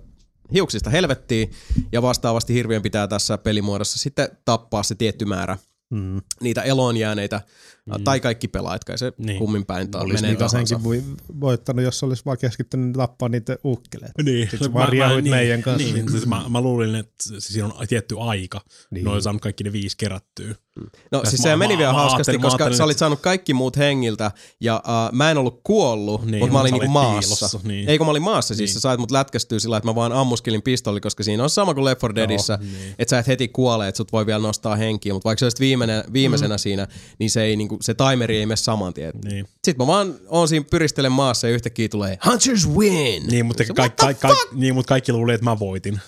hiuksista 0.53 0.91
helvettiin 0.91 1.51
ja 1.93 2.03
vastaavasti 2.03 2.55
hirviön 2.55 2.83
pitää 2.83 3.09
tässä 3.09 3.39
pelimuodossa 3.39 3.99
sitten 3.99 4.29
tappaa 4.45 4.83
se 4.83 4.95
tietty 4.95 5.25
määrä 5.25 5.59
Mm. 5.91 6.21
niitä 6.41 6.63
eloon 6.63 6.97
jääneitä 6.97 7.41
mm. 7.87 8.05
tai 8.05 8.21
kaikki 8.21 8.49
pelaajat, 8.49 8.85
kai 8.85 8.99
se 8.99 9.13
Niin. 9.19 9.27
niin. 9.27 9.39
kummin 9.39 9.67
päin 9.67 9.91
ta- 9.91 10.01
Olisi 10.01 10.23
menee 10.23 10.37
tahansa. 10.37 10.57
senkin 10.57 10.85
voi, 10.85 11.03
voittanut, 11.41 11.85
jos 11.85 12.03
olisi 12.03 12.23
vaan 12.25 12.39
keskittynyt 12.39 12.93
tappaa 12.93 13.29
niitä 13.29 13.57
ukkeleita. 13.65 14.23
Niin. 14.23 14.51
Sitten 14.51 14.69
sä 14.69 14.73
vaan 14.75 14.89
riehuit 14.89 15.25
meidän 15.25 15.63
kanssa. 15.63 15.93
Niin, 15.95 16.11
siis 16.11 16.27
mä, 16.27 16.45
mä 16.49 16.61
luulin, 16.61 16.95
että 16.95 17.25
siinä 17.39 17.67
on 17.67 17.87
tietty 17.89 18.17
aika. 18.21 18.61
Niin. 18.91 19.05
Niin. 19.05 19.09
On 19.09 19.23
saanut 19.23 19.43
kaikki 19.43 19.65
ne 19.65 19.73
viisi 19.73 19.97
kerättyä. 19.97 20.55
No 21.13 21.19
Tässä 21.21 21.31
siis 21.31 21.43
mä- 21.43 21.51
se 21.51 21.57
meni 21.57 21.75
mä- 21.75 21.79
vielä 21.79 21.93
mä 21.93 21.99
hauskasti, 21.99 22.39
mä 22.39 22.43
koska 22.43 22.73
sä 22.73 22.85
olit 22.85 22.99
saanut 22.99 23.21
kaikki 23.21 23.55
muut 23.55 23.77
hengiltä 23.77 24.31
ja 24.61 24.83
uh, 24.87 25.17
mä 25.17 25.31
en 25.31 25.39
ollut 25.39 25.61
kuollut, 25.65 26.21
Niin, 26.21 26.31
niin, 26.31 26.41
mutta 26.41 26.53
mä 26.53 26.61
olin 26.61 26.73
niinku 26.73 26.89
maassa. 26.89 27.37
piilossa, 27.37 27.61
niin. 27.69 27.89
Ei 27.89 27.99
kun 27.99 28.07
mä 28.07 28.11
olin 28.11 28.23
maassa, 28.23 28.55
siis 28.55 28.69
Niin. 28.71 28.75
sä 28.75 28.81
sait 28.81 29.01
mut 29.01 29.11
lätkästyä 29.11 29.59
sillä, 29.59 29.77
että 29.77 29.89
mä 29.89 29.95
vaan 29.95 30.13
ammuskelin 30.13 30.63
pistoli, 30.63 31.01
koska 31.01 31.23
siinä 31.23 31.43
on 31.43 31.51
sama 31.51 31.75
kuin 31.75 31.85
Left 31.85 32.03
4 32.03 32.15
Deadissä, 32.15 32.59
niin. 32.63 32.95
että 32.99 33.11
sä 33.11 33.19
et 33.19 33.27
heti 33.27 33.49
kuole, 33.49 33.89
että 33.89 33.97
sut 33.97 34.13
voi 34.13 34.27
vielä 34.27 34.39
nostaa 34.43 34.77
henkiä, 34.77 35.13
mutta 35.13 35.27
vaikka 35.27 35.41
sä 35.41 35.47
olisit 35.47 35.61
viimeinen, 35.61 36.05
viimeisenä 36.13 36.55
mm. 36.55 36.59
siinä, 36.59 36.89
niin 37.19 37.31
se, 37.31 37.43
ei, 37.43 37.57
niinku, 37.57 37.74
se 37.81 37.95
timeri 37.95 38.37
ei 38.39 38.47
mene 38.47 38.57
saman 38.57 38.95
tien. 38.95 39.13
Niin. 39.25 39.47
Sitten 39.65 39.77
mä 39.79 39.87
vaan 39.87 40.15
oon 40.29 40.49
siinä 40.49 40.67
pyristelen 40.71 41.13
maassa 41.13 41.49
ja 41.49 41.55
yhtäkkiä 41.55 41.89
tulee 41.89 42.19
Hunters 42.27 42.69
win! 42.71 43.27
Niin, 43.27 43.47
mutta, 43.47 43.65
Se, 43.65 43.73
ka- 43.75 43.83
what 43.83 43.97
the 43.97 44.15
ka- 44.15 44.29
ka- 44.29 44.35
niin, 44.55 44.75
mutta 44.75 44.89
kaikki 44.89 45.13
luuli, 45.13 45.35
että 45.35 45.45
mä 45.45 45.59
voitin. 45.59 46.01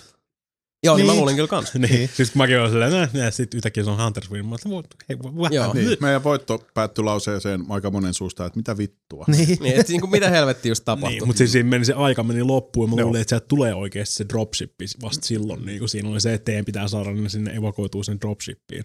Joo, 0.83 0.95
niin. 0.97 1.05
mä 1.05 1.11
Niin. 1.11 1.19
luulin 1.19 1.35
kyllä 1.35 1.47
kans. 1.47 1.73
niin. 1.89 2.09
Siis 2.13 2.31
kun 2.31 2.37
mäkin 2.39 2.59
olin 2.59 2.71
silleen, 2.71 2.91
"Nää, 2.91 3.09
nää", 3.13 3.31
sit 3.31 3.53
yhtäkkiä 3.53 3.83
se 3.83 3.89
on 3.89 4.03
Hunters 4.03 4.31
Win. 4.31 4.45
Mä 4.45 4.55
olin, 4.65 4.83
hei, 5.09 5.17
what? 5.35 5.53
Joo. 5.53 5.73
Niin. 5.73 5.97
Meidän 6.01 6.23
voitto 6.23 6.63
päättyi 6.73 7.03
lauseeseen 7.03 7.65
aika 7.69 7.91
monen 7.91 8.13
suusta, 8.13 8.45
että 8.45 8.57
mitä 8.59 8.77
vittua. 8.77 9.25
Niin. 9.27 9.57
Niin, 9.61 9.79
että 9.79 9.91
niinku, 9.93 10.07
mitä 10.07 10.29
helvettiä 10.29 10.69
just 10.71 10.85
tapahtui. 10.85 11.09
Niin, 11.19 11.27
mutta 11.27 11.37
siis 11.37 11.51
siinä 11.51 11.69
meni 11.69 11.85
se 11.85 11.93
aika 11.93 12.23
meni 12.23 12.43
loppuun 12.43 12.89
ja 12.91 12.95
mä 12.95 13.01
luulin, 13.01 13.21
että 13.21 13.29
sieltä 13.29 13.45
tulee 13.47 13.75
oikeasti 13.75 14.15
se 14.15 14.25
dropshippi 14.29 14.85
vasta 15.01 15.25
silloin. 15.25 15.65
Niin 15.65 15.79
kun 15.79 15.89
siinä 15.89 16.09
oli 16.09 16.21
se, 16.21 16.33
että 16.33 16.45
teidän 16.45 16.65
pitää 16.65 16.87
saada 16.87 17.11
ne 17.13 17.29
sinne 17.29 17.55
evakuoitua 17.55 18.03
sen 18.03 18.21
dropshippiin. 18.21 18.83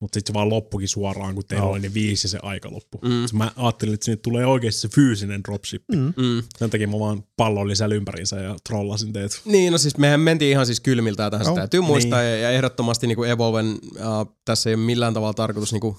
Mutta 0.00 0.16
sitten 0.16 0.32
se 0.32 0.34
vaan 0.34 0.48
loppukin 0.48 0.88
suoraan, 0.88 1.34
kun 1.34 1.44
teillä 1.48 1.64
Joo. 1.64 1.72
oli 1.72 1.80
ne 1.80 1.94
viisi 1.94 2.26
ja 2.26 2.28
se 2.28 2.38
aika 2.42 2.70
loppu. 2.70 2.98
Mm. 3.02 3.38
Mä 3.38 3.50
ajattelin, 3.56 3.94
että 3.94 4.04
sinne 4.04 4.16
tulee 4.16 4.46
oikeasti 4.46 4.80
se 4.80 4.88
fyysinen 4.88 5.42
dropshippi. 5.44 5.96
Mm. 5.96 6.12
Mm. 6.16 6.42
Sen 6.58 6.70
takia 6.70 6.88
mä 6.88 6.98
vaan 6.98 7.22
palloilin 7.36 7.76
siellä 7.76 7.94
ympärinsä 7.94 8.36
ja 8.36 8.56
trollasin 8.68 9.12
teet. 9.12 9.40
Niin, 9.44 9.72
no 9.72 9.78
siis 9.78 9.96
mehän 9.98 10.20
mentiin 10.20 10.50
ihan 10.50 10.66
siis 10.66 10.80
kylmiltään 10.80 11.30
tähän, 11.30 11.46
Joo. 11.46 11.54
täytyy 11.56 11.80
muistaa, 11.80 12.20
Niin. 12.20 12.30
ja, 12.30 12.38
ja 12.38 12.50
ehdottomasti 12.50 13.06
niin 13.06 13.16
kuin 13.16 13.30
Evolven, 13.30 13.78
äh, 13.96 14.34
tässä 14.44 14.70
ei 14.70 14.74
ole 14.74 14.82
millään 14.84 15.14
tavalla 15.14 15.34
tarkoitus 15.34 15.72
niin 15.72 15.80
kuin, 15.80 15.96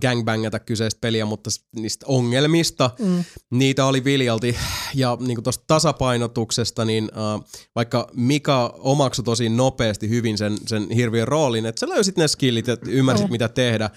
gangbangata 0.00 0.58
kyseistä 0.58 1.00
peliä, 1.00 1.24
mutta 1.24 1.50
niistä 1.76 2.06
ongelmista, 2.08 2.90
mm. 2.98 3.24
niitä 3.50 3.84
oli 3.84 4.04
viljalti, 4.04 4.56
ja 4.94 5.16
niin 5.20 5.36
kuin 5.36 5.42
tuosta 5.42 5.64
tasapainotuksesta, 5.66 6.84
niin 6.84 7.08
äh, 7.12 7.50
vaikka 7.74 8.08
Mika 8.14 8.74
omaksui 8.78 9.24
tosi 9.24 9.48
nopeasti 9.48 10.08
hyvin 10.08 10.38
sen, 10.38 10.56
sen 10.66 10.90
hirviön 10.90 11.28
roolin, 11.28 11.66
että 11.66 11.80
sä 11.80 11.88
löysit 11.88 12.16
ne 12.16 12.28
skillit, 12.28 12.68
että 12.68 12.90
ymmärsit 12.90 13.24
Joo. 13.24 13.32
mitä 13.32 13.48
tehdä, 13.48 13.90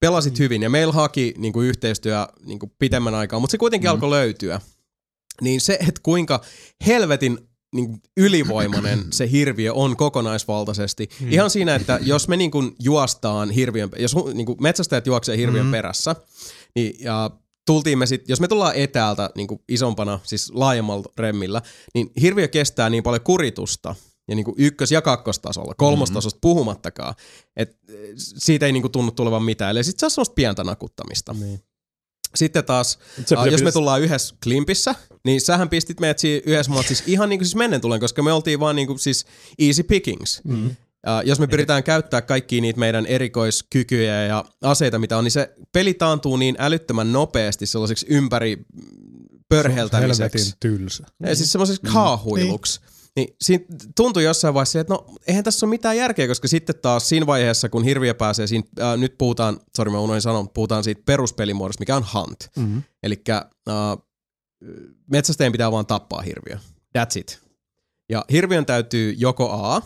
pelasit 0.00 0.38
hyvin, 0.38 0.62
ja 0.62 0.70
meillä 0.70 0.92
haki 0.92 1.34
niin 1.38 1.52
kuin 1.52 1.68
yhteistyö 1.68 2.26
niin 2.44 2.58
kuin 2.58 2.72
pitemmän 2.78 3.14
aikaa, 3.14 3.40
mutta 3.40 3.52
se 3.52 3.58
kuitenkin 3.58 3.90
mm. 3.90 3.92
alkoi 3.92 4.10
löytyä. 4.10 4.60
Niin 5.40 5.60
se, 5.60 5.78
että 5.80 6.00
kuinka 6.02 6.40
helvetin 6.86 7.38
niin 7.74 8.00
ylivoimainen 8.16 9.04
se 9.12 9.30
hirviö 9.30 9.74
on 9.74 9.96
kokonaisvaltaisesti. 9.96 11.08
Hmm. 11.20 11.32
Ihan 11.32 11.50
siinä, 11.50 11.74
että 11.74 11.98
jos 12.02 12.28
me 12.28 12.36
niin 12.36 12.50
kuin 12.50 12.74
juostaan 12.82 13.50
hirviön, 13.50 13.90
jos 13.98 14.16
niin 14.34 14.46
kuin 14.46 14.58
metsästäjät 14.60 15.06
juoksee 15.06 15.36
hirviön 15.36 15.64
hmm. 15.64 15.72
perässä, 15.72 16.16
niin 16.74 16.96
ja 17.00 17.30
tultiin 17.66 17.98
me 17.98 18.06
sit, 18.06 18.28
jos 18.28 18.40
me 18.40 18.48
tullaan 18.48 18.74
etäältä 18.74 19.30
niin 19.36 19.46
kuin 19.46 19.60
isompana, 19.68 20.20
siis 20.22 20.52
laajemmalla 20.54 21.12
remmillä, 21.18 21.62
niin 21.94 22.10
hirviö 22.20 22.48
kestää 22.48 22.90
niin 22.90 23.02
paljon 23.02 23.22
kuritusta, 23.22 23.94
ja 24.28 24.34
niin 24.34 24.44
kuin 24.44 24.54
ykkös- 24.58 24.92
ja 24.92 25.02
kakkostasolla, 25.02 25.74
kolmostasosta 25.76 26.38
puhumattakaan, 26.40 27.14
että 27.56 27.76
siitä 28.16 28.66
ei 28.66 28.72
niin 28.72 28.82
kuin 28.82 28.92
tunnu 28.92 29.10
tulevan 29.10 29.42
mitään, 29.42 29.70
eli 29.70 29.84
sitten 29.84 30.00
se 30.00 30.06
on 30.06 30.10
semmoista 30.10 30.34
pientä 30.34 30.64
nakuttamista. 30.64 31.32
Niin. 31.32 31.60
Sitten 32.36 32.64
taas, 32.64 32.98
Se, 33.26 33.34
uh, 33.34 33.44
jos 33.44 33.62
me 33.62 33.72
tullaan 33.72 34.02
yhdessä 34.02 34.34
klimpissä, 34.42 34.94
niin 35.24 35.40
sähän 35.40 35.68
pistit 35.68 36.00
meidät 36.00 36.18
siinä 36.18 36.42
yhdessä 36.46 36.72
matsissa 36.72 37.04
ihan 37.06 37.28
niin 37.28 37.38
kuin 37.38 37.46
siis 37.46 37.56
mennen 37.56 37.80
tulen, 37.80 38.00
koska 38.00 38.22
me 38.22 38.32
oltiin 38.32 38.60
vaan 38.60 38.76
niin 38.76 38.86
kuin 38.86 38.98
siis 38.98 39.26
easy 39.58 39.82
pickings. 39.82 40.40
Mm. 40.44 40.66
Äh, 41.08 41.22
jos 41.24 41.40
me 41.40 41.46
pyritään 41.46 41.82
käyttää 41.84 42.22
kaikkia 42.22 42.60
niitä 42.60 42.80
meidän 42.80 43.06
erikoiskykyjä 43.06 44.24
ja 44.24 44.44
aseita, 44.62 44.98
mitä 44.98 45.18
on, 45.18 45.24
niin 45.24 45.32
se 45.32 45.54
peli 45.72 45.94
taantuu 45.94 46.36
niin 46.36 46.56
älyttömän 46.58 47.12
nopeasti 47.12 47.66
sellaiseksi 47.66 48.06
ympäri 48.08 48.58
pörheltämiseksi. 49.48 50.38
Helvetin 50.38 50.60
tylsä. 50.60 51.04
Ja 51.22 51.36
siis 51.36 51.52
semmoiseksi 51.52 51.82
kaahuiluksi. 51.92 52.80
Niin 52.80 52.95
siinä 53.40 53.64
tuntui 53.96 54.24
jossain 54.24 54.54
vaiheessa, 54.54 54.80
että 54.80 54.94
no 54.94 55.06
eihän 55.26 55.44
tässä 55.44 55.66
ole 55.66 55.70
mitään 55.70 55.96
järkeä, 55.96 56.28
koska 56.28 56.48
sitten 56.48 56.74
taas 56.82 57.08
siinä 57.08 57.26
vaiheessa, 57.26 57.68
kun 57.68 57.84
hirviö 57.84 58.14
pääsee 58.14 58.46
siinä, 58.46 58.66
äh, 58.80 58.98
nyt 58.98 59.18
puhutaan, 59.18 59.60
sori 59.76 59.90
mä 59.90 60.00
unohdin 60.00 60.22
sanoa, 60.22 60.46
puhutaan 60.54 60.84
siitä 60.84 61.02
peruspelimuodosta, 61.06 61.82
mikä 61.82 61.96
on 61.96 62.06
hunt. 62.14 62.50
Mm-hmm. 62.56 62.82
Eli 63.02 63.22
äh, 63.30 63.44
metsästäjän 65.10 65.52
pitää 65.52 65.72
vaan 65.72 65.86
tappaa 65.86 66.22
hirviö. 66.22 66.58
That's 66.98 67.18
it. 67.18 67.40
Ja 68.08 68.24
hirviön 68.32 68.66
täytyy 68.66 69.14
joko 69.18 69.50
A, 69.52 69.82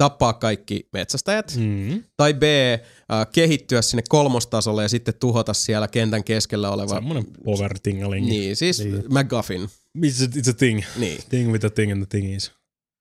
tappaa 0.00 0.32
kaikki 0.32 0.88
metsästäjät, 0.92 1.56
Mm. 1.56 2.02
tai 2.16 2.34
B, 2.34 2.42
äh, 2.42 3.26
kehittyä 3.32 3.82
sinne 3.82 4.02
kolmostasolle 4.08 4.82
ja 4.82 4.88
sitten 4.88 5.14
tuhota 5.20 5.54
siellä 5.54 5.88
kentän 5.88 6.24
keskellä 6.24 6.70
oleva... 6.70 6.94
Semmoinen 6.94 7.26
power 7.44 7.78
tingaling. 7.82 8.26
Niin, 8.26 8.56
siis 8.56 8.84
Niin. 8.84 9.04
McGuffin. 9.08 9.68
It's, 9.98 10.24
a, 10.24 10.26
it's 10.40 10.50
a 10.50 10.54
thing. 10.54 10.82
Niin. 10.96 11.18
Thing 11.28 11.52
with 11.52 11.66
a 11.66 11.70
thing 11.70 11.92
and 11.92 12.06
the 12.06 12.18
thing 12.18 12.36
is. 12.36 12.52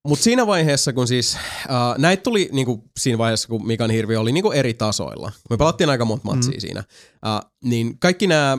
Mutta 0.08 0.24
siinä 0.24 0.47
vaiheessa, 0.47 0.93
kun 0.93 1.08
siis, 1.08 1.36
äh, 1.36 1.97
näitä 1.97 2.24
tuli 2.24 2.50
niinku, 2.52 2.84
siinä 3.00 3.18
vaiheessa, 3.18 3.47
kun 3.47 3.68
Mikan 3.68 3.91
hirvi 3.91 4.16
oli 4.16 4.32
niinku 4.32 4.52
eri 4.52 4.74
tasoilla. 4.74 5.32
Me 5.50 5.58
pelattiin 5.58 5.89
aika 5.89 6.06
monta 6.06 6.26
matsia 6.26 6.54
mm. 6.54 6.60
siinä. 6.60 6.84
Äh, 7.28 7.52
niin 7.64 8.00
kaikki 8.00 8.28
nämä, 8.28 8.58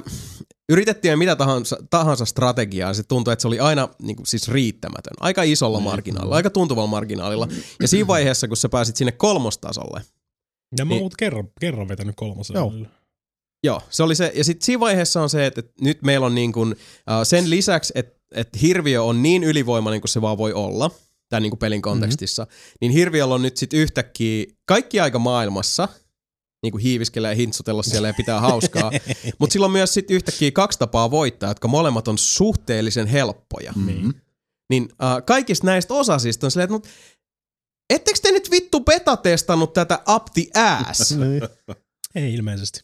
yritettiin 0.70 1.18
mitä 1.18 1.36
tahansa, 1.36 1.76
tahansa 1.90 2.24
strategiaa, 2.24 2.94
se 2.94 3.02
tuntui, 3.02 3.32
että 3.32 3.40
se 3.40 3.48
oli 3.48 3.60
aina 3.60 3.88
niinku, 4.02 4.22
siis 4.26 4.48
riittämätön. 4.48 5.12
Aika 5.20 5.42
isolla 5.42 5.80
marginaalilla, 5.80 6.36
aika 6.36 6.50
tuntuvalla 6.50 6.90
marginaalilla. 6.90 7.48
Ja 7.82 7.88
siinä 7.88 8.06
vaiheessa, 8.06 8.48
kun 8.48 8.56
sä 8.56 8.68
pääsit 8.68 8.96
sinne 8.96 9.12
kolmostasolle, 9.12 10.02
Ja 10.78 10.84
mä 10.84 10.88
Niin. 10.88 10.98
oon 10.98 11.04
mut 11.04 11.16
kerran, 11.16 11.48
kerran 11.60 11.88
vetänyt 11.88 12.16
kolmosen. 12.16 12.54
Joo. 12.54 12.72
Joo, 13.64 13.82
se 13.90 14.02
oli 14.02 14.14
se. 14.14 14.32
Ja 14.34 14.44
sitten 14.44 14.64
siinä 14.64 14.80
vaiheessa 14.80 15.22
on 15.22 15.30
se, 15.30 15.46
että, 15.46 15.60
että 15.60 15.72
nyt 15.80 16.02
meillä 16.02 16.26
on 16.26 16.34
niin 16.34 16.52
kuin, 16.52 16.72
uh, 16.72 16.76
sen 17.24 17.50
lisäksi, 17.50 17.92
että, 17.96 18.20
että 18.34 18.58
hirviö 18.62 19.02
on 19.02 19.22
niin 19.22 19.44
ylivoimainen 19.44 20.00
kuin 20.00 20.08
se 20.08 20.20
vaan 20.22 20.38
voi 20.38 20.52
olla, 20.52 20.90
tämän 21.28 21.42
niin 21.42 21.50
kuin 21.50 21.58
pelin 21.58 21.82
kontekstissa, 21.82 22.42
mm-hmm. 22.42 22.76
niin 22.80 22.92
hirviöllä 22.92 23.34
on 23.34 23.42
nyt 23.42 23.56
sitten 23.56 23.80
yhtäkkiä 23.80 24.46
kaikki 24.64 25.00
aika 25.00 25.18
maailmassa, 25.18 25.88
niin 26.62 26.70
kuin 26.72 26.82
hiiviskellä 26.82 27.28
ja 27.28 27.34
hintsutella 27.34 27.82
siellä 27.82 28.08
ja 28.08 28.14
pitää 28.14 28.40
hauskaa. 28.40 28.90
Mutta 29.38 29.52
sillä 29.52 29.64
on 29.66 29.72
myös 29.72 29.94
sitten 29.94 30.14
yhtäkkiä 30.16 30.50
kaksi 30.50 30.78
tapaa 30.78 31.10
voittaa, 31.10 31.50
jotka 31.50 31.68
molemmat 31.68 32.08
on 32.08 32.18
suhteellisen 32.18 33.06
helppoja. 33.06 33.72
Mm-hmm. 33.76 34.14
Niin 34.70 34.82
uh, 34.84 35.24
kaikista 35.26 35.66
näistä 35.66 35.94
osasista 35.94 36.46
on 36.46 36.50
silleen, 36.50 36.64
että 36.64 36.72
mut, 36.72 36.86
ettekö 37.90 38.18
te 38.22 38.30
nyt 38.32 38.50
vittu 38.50 38.80
beta-testannut 38.80 39.72
tätä 39.72 39.98
up 40.14 40.24
the 40.34 40.46
ass? 40.60 41.10
Niin. 41.18 41.42
Ei 42.14 42.34
ilmeisesti. 42.34 42.80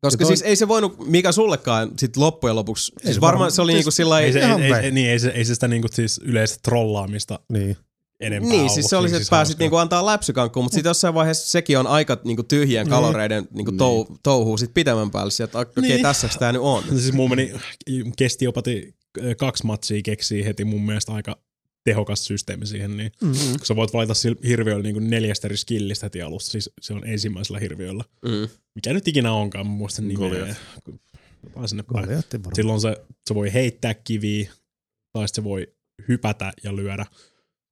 Koska 0.00 0.24
toi- 0.24 0.26
siis 0.28 0.42
ei 0.42 0.56
se 0.56 0.68
voinut, 0.68 1.06
mikä 1.08 1.32
sullekaan 1.32 1.90
sit 1.98 2.16
loppujen 2.16 2.56
lopuksi, 2.56 2.92
siis 3.02 3.14
se 3.14 3.20
varmaan 3.20 3.32
varmaan- 3.32 3.52
se 3.52 3.62
oli 3.62 3.72
siis- 3.72 3.78
niinku 3.80 3.90
sillä 3.90 4.20
Ei 4.20 4.26
ei, 4.26 4.42
ei, 4.42 4.72
ei, 4.84 4.90
niin, 4.90 5.10
ei, 5.10 5.18
se, 5.18 5.28
ei 5.28 5.44
se 5.44 5.54
sitä 5.54 5.68
niinku 5.68 5.88
siis 5.92 6.20
yleistä 6.24 6.58
trollaamista 6.62 7.40
niin. 7.52 7.76
Enempää 8.20 8.50
Niin, 8.50 8.70
siis 8.70 8.86
se 8.86 8.96
oli 8.96 9.08
se, 9.08 9.16
että 9.16 9.30
pääsit 9.30 9.52
hauskaa. 9.52 9.64
niinku 9.64 9.76
antaa 9.76 10.06
läpsykankkuun, 10.06 10.64
mutta 10.64 10.74
sitten 10.74 10.90
jossain 10.90 11.14
vaiheessa 11.14 11.50
sekin 11.50 11.78
on 11.78 11.86
aika 11.86 12.20
niinku 12.24 12.42
tyhjien 12.42 12.88
kaloreiden 12.88 13.48
niinku 13.50 13.72
tou, 13.72 14.06
touhuu 14.22 14.58
sit 14.58 14.74
pitemmän 14.74 15.10
päälle, 15.10 15.30
sieltä, 15.30 15.60
että 15.60 15.70
okei, 15.70 15.80
okay, 15.80 15.88
Niin. 15.90 16.02
tässä 16.02 16.28
tää 16.38 16.52
nyt 16.52 16.62
on. 16.64 16.84
Siis 17.00 17.12
mulla 17.12 17.28
meni, 17.36 17.52
kesti 18.18 18.44
jopa 18.44 18.62
kaksi 19.38 19.66
matsia 19.66 20.00
keksii 20.04 20.44
heti 20.44 20.64
mun 20.64 20.86
mielestä 20.86 21.12
aika 21.12 21.38
tehokas 21.84 22.24
systeemi 22.24 22.66
siihen, 22.66 22.96
niin 22.96 23.12
Mm. 23.22 23.32
kun 23.32 23.66
sä 23.66 23.76
voit 23.76 23.92
valita 23.92 24.12
hirviöllä 24.46 24.82
niin 24.82 25.10
neljästä 25.10 25.46
eri 25.48 25.56
skillistä 25.56 26.06
heti 26.06 26.22
alusta, 26.22 26.50
siis 26.52 26.70
se 26.80 26.94
on 26.94 27.06
ensimmäisellä 27.06 27.58
hirviöllä. 27.58 28.04
Mm. 28.24 28.48
Mikä 28.74 28.92
nyt 28.92 29.08
ikinä 29.08 29.32
onkaan, 29.32 29.66
mä 29.66 29.72
muistan 29.72 30.08
nimeä. 30.08 30.54
Silloin 32.54 32.80
se, 32.80 32.96
se 33.28 33.34
voi 33.34 33.52
heittää 33.52 33.94
kiviä, 33.94 34.50
tai 35.12 35.28
se 35.28 35.44
voi 35.44 35.66
hypätä 36.08 36.52
ja 36.64 36.76
lyödä. 36.76 37.06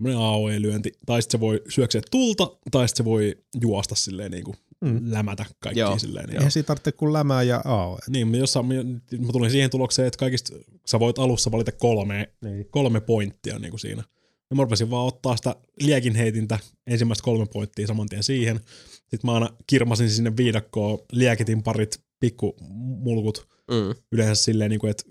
Semmoinen 0.03 0.20
AOE-lyönti. 0.26 0.92
Tai 1.07 1.22
sitten 1.22 1.38
se 1.38 1.40
voi 1.40 1.62
syökseä 1.68 2.00
tulta, 2.11 2.50
tai 2.70 2.88
sitten 2.88 3.05
se 3.05 3.11
voi 3.11 3.36
juosta 3.61 3.94
silleen 3.94 4.30
niin 4.30 4.44
kuin 4.44 4.57
Mm. 4.80 5.00
lämätä 5.12 5.44
kaikkia 5.61 5.84
Joo. 5.84 5.98
silleen. 5.98 6.26
Niin, 6.26 6.36
Eihän 6.36 6.50
siitä 6.50 6.66
tarvitse 6.66 6.92
kuin 6.92 7.12
lämää 7.12 7.42
ja 7.42 7.62
AOE. 7.64 7.98
niin 8.09 8.28
mä, 8.28 8.36
jossain, 8.36 8.66
mä, 8.66 8.74
mä 9.18 9.32
tulin 9.32 9.50
siihen 9.50 9.70
tulokseen, 9.70 10.09
että 10.09 10.18
kaikista 10.18 10.57
sä 10.86 11.00
voit 11.00 11.18
alussa 11.18 11.53
valita 11.53 11.72
kolme, 11.72 12.28
Niin. 12.44 12.66
kolme 12.70 13.00
pointtia 13.00 13.59
niin 13.59 13.70
kuin 13.70 13.80
siinä. 13.80 14.03
Ja 14.50 14.57
mä 14.57 14.62
rupesin 14.62 14.90
vaan 14.90 15.07
ottaa 15.07 15.36
sitä 15.36 15.57
liekinheitintä, 15.80 16.59
ensimmäistä 16.86 17.24
kolme 17.24 17.46
pointtia 17.53 17.86
saman 17.86 18.09
tien 18.09 18.22
siihen. 18.22 18.61
Sitten 18.92 19.20
mä 19.24 19.32
aina 19.32 19.48
kirmasin 19.66 20.11
sinne 20.11 20.36
viidakkoon, 20.36 20.98
liekitin 21.12 21.62
parit 21.62 22.00
pikkumulkut 22.20 23.46
Mm. 23.70 23.94
yleensä 24.12 24.42
silleen, 24.44 24.70
niin 24.70 24.80
kuin, 24.80 24.90
että 24.90 25.05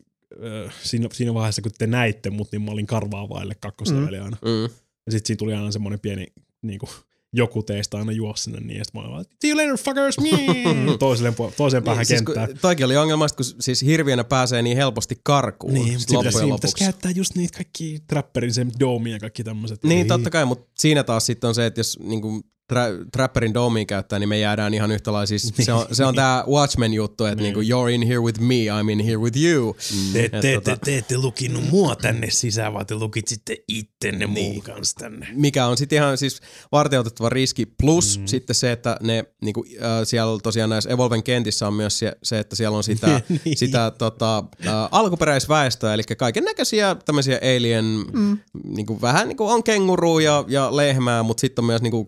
siinä, 0.84 1.10
siinä 1.14 1.34
vaiheessa, 1.34 1.62
kun 1.62 1.72
te 1.78 1.88
näitte 1.88 2.30
mut, 2.30 2.52
niin 2.52 2.62
mä 2.62 2.72
olin 2.72 2.88
karvaa 2.88 3.30
vaille 3.30 3.56
kakkosleveli 3.56 4.18
aina. 4.20 4.38
Mm. 4.46 4.64
Ja 5.06 5.12
sitten 5.12 5.28
siinä 5.28 5.38
tuli 5.38 5.54
aina 5.54 5.72
semmoinen 5.72 6.00
pieni, 6.00 6.28
niin 6.62 6.80
kuin, 6.80 6.90
joku 7.34 7.64
teistä 7.64 7.98
aina 7.98 8.12
juosi 8.12 8.44
sinne 8.44 8.60
niin, 8.60 8.86
sitten 8.86 9.02
mä 9.02 9.08
olin 9.08 9.12
vaan, 9.12 9.26
see 9.42 9.50
you 9.52 9.58
later 9.58 9.78
fuckers, 9.78 10.20
Mie! 10.20 10.98
toiselle, 11.00 11.34
toiseen 11.58 11.84
päähän 11.84 12.00
Niin, 12.02 12.06
siis, 12.08 12.22
kenttään. 12.22 12.48
kun, 12.48 12.58
toikin 12.62 12.86
oli 12.86 12.98
ongelma, 12.98 13.28
kun 13.30 13.46
siis 13.60 13.82
hirviönä 13.82 14.24
pääsee 14.24 14.62
niin 14.62 14.78
helposti 14.78 15.20
karkuun 15.24 15.74
Niin, 15.74 16.00
sit 16.00 16.10
siinä 16.10 16.20
pitäisi, 16.20 16.38
loppujen 16.38 16.42
siinä 16.48 16.56
pitäisi 16.56 16.74
lopuksi. 16.74 16.84
käyttää 16.86 17.12
just 17.12 17.36
niitä 17.36 17.58
kaikki 17.58 18.00
trapperin, 18.08 18.54
sen 18.54 18.72
domia 18.80 19.14
ja 19.14 19.20
kaikki 19.20 19.44
tämmöiset. 19.44 19.84
Niin, 19.84 20.08
totta 20.08 20.30
kai, 20.30 20.46
mutta 20.46 20.66
siinä 20.80 21.04
taas 21.04 21.26
sitten 21.26 21.48
on 21.48 21.56
se, 21.56 21.66
että 21.66 21.80
jos 21.80 22.00
niinku, 22.04 22.42
tra- 22.74 23.06
Trapperin 23.12 23.54
domia 23.54 23.86
käyttää, 23.86 24.20
niin 24.20 24.30
me 24.30 24.40
jäädään 24.40 24.74
ihan 24.74 24.92
yhtä 24.92 25.14
lailla. 25.14 25.26
Siis 25.26 25.54
se 25.62 25.74
on, 25.74 25.86
se 25.92 26.06
on 26.06 26.16
tää 26.16 26.44
Watchmen-juttu, 26.48 27.26
että 27.26 27.44
niinku, 27.44 27.60
you're 27.62 27.90
in 27.92 28.08
here 28.08 28.20
with 28.20 28.40
me, 28.40 28.56
I'm 28.56 28.90
in 28.92 29.00
here 29.00 29.18
with 29.18 29.38
you. 29.38 29.76
Te, 30.14 30.24
Et 30.26 30.32
te, 30.32 30.56
tota- 30.56 30.62
te, 30.64 30.78
te 30.86 30.98
ette 30.98 31.18
lukinut 31.18 31.64
mua 31.72 31.96
tänne 31.96 32.30
sisään, 32.30 32.74
vaan 32.74 32.86
te 32.86 32.96
lukitsitte 32.96 33.58
ittenne 33.68 34.26
Niin. 34.28 34.52
muun 34.52 34.62
kanssa 34.64 34.96
tänne. 35.00 35.28
mikä 35.34 35.66
on 35.66 35.78
sitten 35.78 35.96
ihan 35.98 36.18
siis 36.18 36.42
varteutettava 36.72 37.30
riski, 37.30 37.66
plus 37.66 38.20
mm. 38.20 38.28
sitten 38.28 38.56
se, 38.56 38.72
että 38.72 38.98
ne 39.02 39.26
niinku, 39.42 39.66
äh, 39.76 39.90
siellä 40.04 40.40
tosiaan 40.44 40.70
näissä 40.70 40.90
Evolven 40.90 41.24
kentissä 41.24 41.68
on 41.68 41.74
myös 41.74 42.00
se, 42.00 42.14
se 42.24 42.40
että 42.40 42.56
siellä 42.56 42.78
on 42.78 42.84
sitä, 42.84 43.08
Niin. 43.46 43.58
sitä 43.58 43.92
tota, 43.98 44.38
äh, 44.68 44.74
alkuperäisväestöä, 44.92 45.94
eli 45.94 46.04
kaiken 46.18 46.44
näköisiä 46.44 46.96
tämmöisiä 47.06 47.40
alien, 47.58 47.86
mm. 48.14 48.38
niinku, 48.64 49.02
vähän 49.02 49.28
niinku 49.28 49.48
on 49.48 49.64
kenguru 49.64 50.20
ja, 50.20 50.44
ja 50.48 50.76
lehmää, 50.76 51.24
mutta 51.24 51.42
sitten 51.42 51.64
on 51.64 51.68
myös 51.68 51.82
niinku 51.82 52.06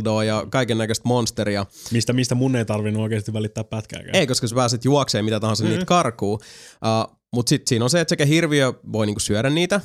krokodildoa 0.00 0.24
ja 0.24 0.46
kaiken 0.50 0.78
näköistä 0.78 1.08
monsteria. 1.08 1.66
Mistä, 1.90 2.12
mistä 2.12 2.34
mun 2.34 2.56
ei 2.56 2.64
tarvinnut 2.64 3.02
oikeasti 3.02 3.32
välittää 3.32 3.64
pätkääkään. 3.64 4.16
Ei, 4.16 4.26
koska 4.26 4.46
sä 4.46 4.54
pääset 4.54 4.84
juokseen 4.84 5.24
mitä 5.24 5.40
tahansa 5.40 5.64
mm. 5.64 5.70
niitä 5.70 5.84
karkuu. 5.84 6.34
Uh, 6.34 7.16
Mutta 7.32 7.50
sitten 7.50 7.68
siinä 7.68 7.84
on 7.84 7.90
se, 7.90 8.00
että 8.00 8.12
sekä 8.12 8.24
hirviö 8.24 8.72
voi 8.92 9.06
niinku 9.06 9.20
syödä 9.20 9.50
niitä, 9.50 9.80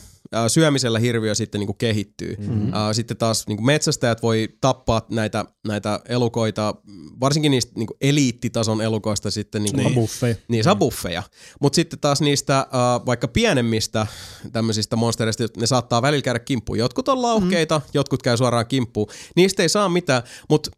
syömisellä 0.47 0.99
hirviö 0.99 1.36
sitten 1.36 1.59
niinku 1.59 1.73
kehittyy. 1.73 2.36
Mm-hmm. 2.39 2.67
Uh, 2.67 2.73
sitten 2.93 3.17
taas 3.17 3.47
niinku 3.47 3.63
metsästäjät 3.63 4.23
voi 4.23 4.49
tappaa 4.61 5.05
näitä, 5.11 5.45
näitä 5.67 5.99
elukoita, 6.09 6.76
varsinkin 7.19 7.51
niistä 7.51 7.71
niinku 7.76 7.97
eliittitason 8.01 8.82
elukoista 8.82 9.32
sitten 9.32 9.63
niinku, 9.63 9.82
Niin. 9.82 9.93
Buffeja. 9.95 10.36
niin 10.47 10.63
saa 10.63 10.76
buffeja. 10.76 11.23
Mutta 11.61 11.76
sitten 11.76 11.99
taas 11.99 12.21
niistä 12.21 12.67
uh, 12.67 13.05
vaikka 13.05 13.28
pienemmistä 13.28 14.07
tämmöisistä 14.51 14.95
monstereista, 14.95 15.43
ne 15.57 15.67
saattaa 15.67 16.01
välillä 16.01 16.21
käydä 16.21 16.39
kimppuun. 16.39 16.80
Jotkut 16.80 17.07
on 17.07 17.21
lauhkeita, 17.21 17.80
mm. 17.80 17.89
jotkut 17.93 18.23
käy 18.23 18.38
suoraan 18.38 18.67
kimppuun. 18.67 19.07
Niistä 19.36 19.63
ei 19.63 19.69
saa 19.69 19.89
mitään, 19.89 20.23
mutta 20.49 20.71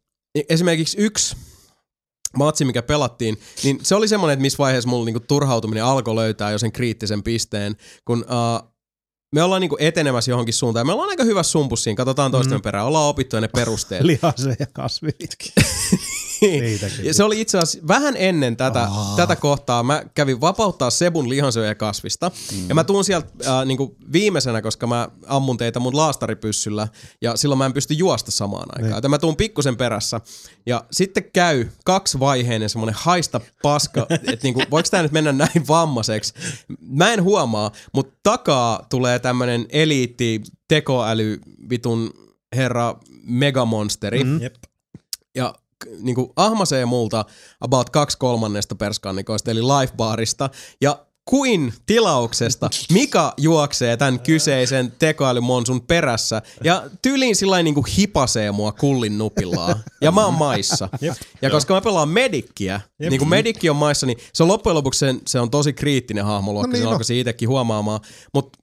esimerkiksi 0.49 0.97
yksi 0.99 1.35
matsi, 2.37 2.65
mikä 2.65 2.81
pelattiin, 2.81 3.37
niin 3.63 3.79
se 3.83 3.95
oli 3.95 4.07
semmoinen, 4.07 4.33
että 4.33 4.41
missä 4.41 4.57
vaiheessa 4.57 4.89
mulla 4.89 5.05
niinku 5.05 5.19
turhautuminen 5.19 5.83
alkoi 5.83 6.15
löytää 6.15 6.51
jo 6.51 6.57
sen 6.57 6.71
kriittisen 6.71 7.23
pisteen, 7.23 7.75
kun 8.05 8.19
uh, 8.19 8.76
me 9.35 9.43
ollaan 9.43 9.61
niinku 9.61 9.77
etenemässä 9.79 10.31
johonkin 10.31 10.53
suuntaan. 10.53 10.87
Me 10.87 10.93
ollaan 10.93 11.09
aika 11.09 11.23
hyvä 11.23 11.43
sumpus 11.43 11.83
siinä, 11.83 11.95
katsotaan 11.95 12.31
toisten 12.31 12.57
mm. 12.57 12.61
perään, 12.61 12.85
ollaan 12.85 13.09
opittu 13.09 13.39
ne 13.39 13.47
perusteet. 13.47 14.03
Lihase 14.11 14.55
ja 14.59 14.65
kasvitkin. 14.73 15.51
Niitäkin. 16.41 17.05
Ja 17.05 17.13
se 17.13 17.23
oli 17.23 17.41
itse 17.41 17.57
asiassa 17.57 17.87
vähän 17.87 18.15
ennen 18.17 18.57
tätä, 18.57 18.83
Aa. 18.83 19.15
tätä 19.15 19.35
kohtaa. 19.35 19.83
Mä 19.83 20.03
kävin 20.13 20.41
vapauttaa 20.41 20.89
Sebun 20.89 21.29
lihansyöjä 21.29 21.75
kasvista. 21.75 22.31
Mm. 22.51 22.69
Ja 22.69 22.75
mä 22.75 22.83
tuun 22.83 23.03
sieltä 23.03 23.27
äh, 23.47 23.65
niinku 23.65 23.95
viimeisenä, 24.13 24.61
koska 24.61 24.87
mä 24.87 25.09
ammun 25.27 25.57
teitä 25.57 25.79
mun 25.79 25.97
laastaripyssyllä. 25.97 26.87
Ja 27.21 27.37
silloin 27.37 27.57
mä 27.57 27.65
en 27.65 27.73
pysty 27.73 27.93
juosta 27.93 28.31
samaan 28.31 28.67
aikaan. 28.75 28.97
Joten 28.97 29.11
mä 29.11 29.17
tuun 29.17 29.35
pikkusen 29.35 29.77
perässä. 29.77 30.21
Ja 30.65 30.85
sitten 30.91 31.23
käy 31.33 31.67
kaksivaiheinen 31.85 32.69
semmonen 32.69 32.95
haista 32.97 33.41
paska, 33.61 34.07
että 34.09 34.43
niinku, 34.43 34.61
voiko 34.71 34.89
tää 34.91 35.01
nyt 35.01 35.11
mennä 35.11 35.31
näin 35.31 35.67
vammaiseksi. 35.67 36.33
Mä 36.79 37.13
en 37.13 37.23
huomaa, 37.23 37.71
mutta 37.93 38.17
takaa 38.23 38.85
tulee 38.89 39.19
tämmönen 39.19 39.65
eliitti 39.69 40.41
tekoäly 40.67 41.39
vitun 41.69 42.13
herra 42.55 42.95
megamonsteri. 43.23 44.23
Mm. 44.23 44.41
Jep. 44.41 44.55
Ja 45.35 45.53
k- 45.85 45.89
niinku 46.01 46.33
ahmasee 46.35 46.85
multa 46.85 47.25
about 47.61 47.89
kaksi 47.89 48.17
kolmannesta 48.17 48.75
perskannikoista, 48.75 49.51
eli 49.51 49.61
lifebarista. 49.61 50.49
Ja 50.81 51.03
kuin 51.29 51.73
tilauksesta 51.85 52.69
Mika 52.93 53.33
juoksee 53.37 53.97
tämän 53.97 54.19
kyseisen 54.19 54.93
tekoälymonsun 54.99 55.81
perässä 55.81 56.41
ja 56.63 56.83
tyyliin 57.01 57.35
sillä 57.35 57.63
niinku 57.63 57.85
hipasee 57.97 58.51
mua 58.51 58.71
kullin 58.71 59.17
nupillaan. 59.17 59.75
Ja 60.01 60.11
mä 60.11 60.25
oon 60.25 60.33
maissa. 60.33 60.89
Ja 61.41 61.49
koska 61.49 61.73
mä 61.73 61.81
pelaan 61.81 62.09
Medikkiä, 62.09 62.81
niin 62.99 63.19
kun 63.19 63.29
Medikki 63.29 63.69
on 63.69 63.75
maissa, 63.75 64.05
niin 64.05 64.17
se 64.33 64.43
on 64.43 64.49
loppujen 64.49 64.75
lopuksi 64.75 64.99
sen, 64.99 65.21
se 65.27 65.39
on 65.39 65.49
tosi 65.51 65.73
kriittinen 65.73 66.25
hahmoluokka, 66.25 66.67
No 66.67 66.71
no 66.71 66.73
niin 66.73 66.79
niin 66.79 66.87
on. 66.87 66.93
alkoi 66.93 67.05
se 67.05 67.19
itsekin 67.19 67.49
huomaamaan. 67.49 67.99
Mutta 68.33 68.59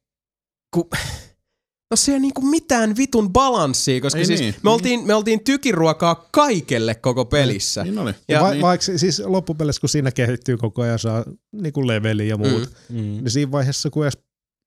no 1.90 1.96
se 1.96 2.12
ei 2.12 2.20
niinku 2.20 2.40
mitään 2.40 2.96
vitun 2.96 3.32
balanssia, 3.32 4.00
koska 4.00 4.18
Ei 4.18 4.26
siis 4.26 4.40
niin. 4.40 4.54
me, 4.62 4.70
oltiin, 4.70 5.06
me 5.06 5.14
oltiin 5.14 5.44
tykiruokaa 5.44 6.28
kaikelle 6.32 6.94
koko 6.94 7.24
pelissä. 7.24 7.84
Niin 7.84 7.98
oli. 7.98 8.12
Ja- 8.28 8.40
Va- 8.42 8.50
niin. 8.50 8.62
Vaikka 8.62 8.86
siis 8.96 9.22
loppupeleissä, 9.24 9.80
kun 9.80 9.88
siinä 9.88 10.10
kehittyy 10.12 10.56
koko 10.56 10.82
ajan, 10.82 10.98
saa 10.98 11.24
niinku 11.52 11.86
leveli 11.86 12.28
ja 12.28 12.36
muut, 12.36 12.70
Mm. 12.88 12.96
niin 12.96 13.30
siinä 13.30 13.50
vaiheessa, 13.52 13.90
kun 13.90 14.04
edes 14.04 14.18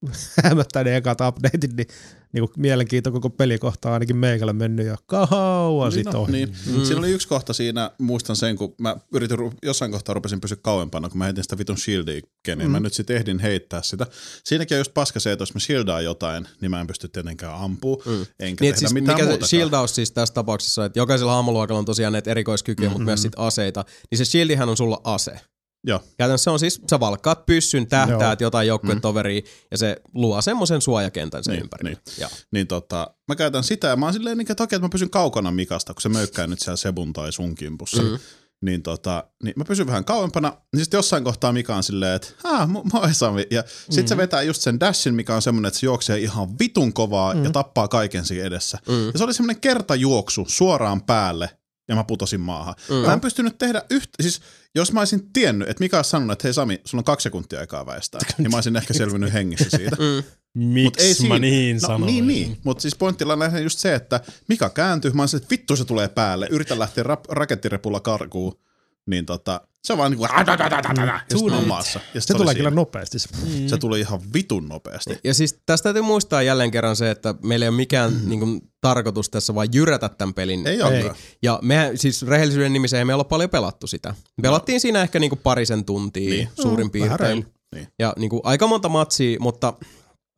hämättää 0.43 0.83
ne 0.83 0.95
ekat 0.97 1.21
updateit, 1.21 1.73
niin 1.77 1.87
niinku 2.33 2.51
mielenkiinto 2.57 3.11
koko 3.11 3.29
pelikohta 3.29 3.87
on 3.89 3.93
ainakin 3.93 4.15
meikällä 4.15 4.53
mennyt 4.53 4.87
jo 4.87 4.95
kauan 5.05 5.89
Niin, 5.89 5.93
sit 5.93 6.13
no, 6.13 6.21
ohi. 6.21 6.31
niin. 6.31 6.55
Mm. 6.65 6.83
Siinä 6.83 6.99
oli 6.99 7.11
yksi 7.11 7.27
kohta 7.27 7.53
siinä, 7.53 7.91
muistan 7.99 8.35
sen, 8.35 8.55
kun 8.55 8.75
mä 8.81 8.95
yritin, 9.13 9.37
jossain 9.63 9.91
kohtaa 9.91 10.13
rupesin 10.13 10.41
pysyä 10.41 10.57
kauempana, 10.61 11.09
kun 11.09 11.17
mä 11.17 11.23
heitin 11.23 11.43
sitä 11.43 11.57
vitun 11.57 11.77
shieldia 11.77 12.21
keniin. 12.43 12.69
Mm. 12.69 12.71
Mä 12.71 12.79
nyt 12.79 12.93
sit 12.93 13.09
ehdin 13.09 13.39
heittää 13.39 13.81
sitä. 13.81 14.07
Siinäkin 14.43 14.75
on 14.75 14.79
just 14.79 14.93
paska 14.93 15.19
se, 15.19 15.31
että 15.31 15.41
jos 15.41 15.53
mä 15.53 15.59
shieldaan 15.59 16.03
jotain, 16.03 16.47
niin 16.61 16.71
mä 16.71 16.81
en 16.81 16.87
pysty 16.87 17.07
tietenkään 17.07 17.53
ampuu, 17.55 18.03
mm. 18.05 18.11
enkä 18.39 18.39
Niin, 18.39 18.55
tehdä 18.57 18.75
siis 18.77 18.93
mitään 18.93 19.15
mikä 19.15 19.23
se 19.23 19.29
muutakaan. 19.29 19.49
shieldaus 19.49 19.95
siis 19.95 20.11
tässä 20.11 20.33
tapauksessa, 20.33 20.85
että 20.85 20.99
jokaisella 20.99 21.33
hahmoluokalla 21.35 21.79
on 21.79 21.85
tosiaan 21.85 22.13
näitä 22.13 22.31
erikoiskykyjä, 22.31 22.89
mm-hmm. 22.89 22.93
mutta 22.93 23.05
myös 23.05 23.21
sit 23.21 23.33
aseita, 23.37 23.85
niin 24.11 24.17
se 24.17 24.25
shieldihän 24.25 24.69
on 24.69 24.77
sulla 24.77 25.01
ase. 25.03 25.39
Joo. 25.83 25.99
Käytännössä 26.17 26.43
se 26.43 26.49
on 26.49 26.59
siis, 26.59 26.81
sä 26.89 26.99
valkkaat 26.99 27.45
pyssyn, 27.45 27.87
tähtäät 27.87 28.41
Joo. 28.41 28.47
jotain 28.47 28.67
joukkuetoveria 28.67 29.41
ja 29.71 29.77
se 29.77 29.97
luo 30.13 30.41
semmoisen 30.41 30.81
suojakentän 30.81 31.43
sen 31.43 31.51
Niin, 31.51 31.61
ympärille. 31.63 31.89
niin. 31.89 32.21
Joo. 32.21 32.29
Niin 32.51 32.67
tota, 32.67 33.07
mä 33.27 33.35
käytän 33.35 33.63
sitä 33.63 33.87
ja 33.87 33.95
mä 33.95 34.05
oon 34.05 34.13
silleen 34.13 34.37
niin, 34.37 34.51
että 34.51 34.63
okei, 34.63 34.77
että 34.77 34.85
mä 34.85 34.89
pysyn 34.91 35.09
kaukana 35.09 35.51
Mikasta, 35.51 35.93
kun 35.93 36.01
se 36.01 36.09
möykkää 36.09 36.47
nyt 36.47 36.59
siellä 36.59 36.77
Sebun 36.77 37.13
tai 37.13 37.31
sun 37.31 37.55
kimpussa. 37.55 38.01
Mm. 38.01 38.17
Niin, 38.61 38.83
tota, 38.83 39.23
niin 39.43 39.53
mä 39.57 39.65
pysyn 39.65 39.87
vähän 39.87 40.05
kauempana. 40.05 40.53
Niin 40.73 40.83
sitten 40.83 40.97
jossain 40.97 41.23
kohtaa 41.23 41.53
Mika 41.53 41.75
on 41.75 41.83
silleen, 41.83 42.15
että 42.15 42.27
haa, 42.43 42.65
mo- 42.65 42.89
moi 42.93 43.13
Sami. 43.13 43.47
Ja 43.51 43.63
sit 43.89 44.05
mm. 44.05 44.07
se 44.07 44.17
vetää 44.17 44.41
just 44.41 44.61
sen 44.61 44.79
dashin, 44.79 45.13
mikä 45.15 45.35
on 45.35 45.41
semmonen, 45.41 45.67
että 45.67 45.79
se 45.79 45.85
juoksee 45.85 46.19
ihan 46.19 46.59
vitun 46.59 46.93
kovaa 46.93 47.33
mm. 47.33 47.43
ja 47.43 47.49
tappaa 47.51 47.87
kaiken 47.87 48.25
siinä 48.25 48.45
edessä. 48.45 48.77
Mm. 48.87 49.05
Ja 49.07 49.11
se 49.15 49.23
oli 49.23 49.33
semmonen 49.33 49.61
kertajuoksu 49.61 50.45
suoraan 50.47 51.01
päälle 51.01 51.49
ja 51.87 51.95
mä 51.95 52.03
putosin 52.03 52.41
maahan. 52.41 52.75
Mm. 52.89 52.95
Mä 52.95 53.13
en 53.13 53.21
pystynyt 53.21 53.57
tehdä 53.57 53.81
yhtä, 53.89 54.23
siis 54.23 54.41
jos 54.75 54.91
mä 54.91 54.99
olisin 54.99 55.33
tiennyt, 55.33 55.69
että 55.69 55.83
Mika 55.83 55.97
olisi 55.97 56.09
sanonut, 56.09 56.31
että 56.31 56.47
hei 56.47 56.53
Sami, 56.53 56.81
sulla 56.85 57.01
on 57.01 57.05
kaksi 57.05 57.23
sekuntia 57.23 57.59
aikaa 57.59 57.85
väistää, 57.85 58.21
niin 58.37 58.51
mä 58.51 58.57
olisin 58.57 58.75
ehkä 58.75 58.93
selvinnyt 58.93 59.33
hengissä 59.33 59.77
siitä. 59.77 59.97
Mut 60.53 60.73
Miksi 60.73 61.27
mä 61.27 61.39
niin 61.39 61.75
no, 61.75 61.79
sanoin? 61.87 62.05
Niin, 62.05 62.27
niin. 62.27 62.57
Mutta 62.63 62.81
siis 62.81 62.95
pointtilla 62.95 63.33
on 63.33 63.39
lähinnä 63.39 63.59
just 63.59 63.79
se, 63.79 63.95
että 63.95 64.19
Mika 64.47 64.69
kääntyy, 64.69 65.11
mä 65.11 65.21
olisin, 65.21 65.37
että 65.37 65.49
vittu 65.49 65.75
se 65.75 65.85
tulee 65.85 66.07
päälle, 66.07 66.47
yritä 66.51 66.79
lähteä 66.79 67.03
rap- 67.03 67.25
rakettirepulla 67.29 67.99
karkuun, 67.99 68.59
niin 69.07 69.25
tota, 69.25 69.61
se 69.83 69.93
on 69.93 69.99
vaan 69.99 70.11
niinku 70.11 70.25
ja 70.25 71.37
sitten 71.37 71.53
on 71.53 71.67
maassa. 71.67 71.99
Ja 72.13 72.21
sit 72.21 72.27
Se 72.27 72.33
oli 72.33 72.37
tulee 72.37 72.53
siinä. 72.53 72.69
kyllä 72.69 72.75
nopeasti. 72.75 73.19
se. 73.19 73.29
Se 73.67 73.77
tuli 73.77 73.99
ihan 73.99 74.21
vitun 74.33 74.69
nopeasti. 74.69 75.19
Ja 75.23 75.33
siis 75.33 75.59
tästä 75.65 75.83
täytyy 75.83 76.01
muistaa 76.01 76.41
jälleen 76.41 76.71
kerran 76.71 76.95
se, 76.95 77.11
että 77.11 77.35
meillä 77.43 77.65
ei 77.65 77.69
ole 77.69 77.75
mikään 77.77 78.13
mm. 78.13 78.29
niin 78.29 78.39
kuin, 78.39 78.61
tarkoitus 78.81 79.29
tässä 79.29 79.55
vaan 79.55 79.67
jyrätä 79.73 80.09
tämän 80.09 80.33
pelin. 80.33 80.67
Ei 80.67 80.81
olekaan. 80.81 81.15
Ja 81.43 81.59
me 81.61 81.91
siis 81.95 82.23
rehellisyyden 82.27 82.73
nimissä 82.73 82.97
ei 82.99 83.05
me 83.05 83.13
olla 83.13 83.23
paljon 83.23 83.49
pelattu 83.49 83.87
sitä. 83.87 84.09
Me 84.09 84.41
pelattiin 84.41 84.79
siinä 84.79 85.01
ehkä 85.01 85.19
niinku 85.19 85.35
parisen 85.35 85.85
tuntia 85.85 86.29
niin. 86.29 86.49
suurin 86.61 86.89
vähän 86.93 87.17
piirtein. 87.17 87.45
Niin. 87.75 87.87
Ja 87.99 88.13
niinku 88.17 88.41
aika 88.43 88.67
monta 88.67 88.89
matsia, 88.89 89.37
mutta 89.39 89.73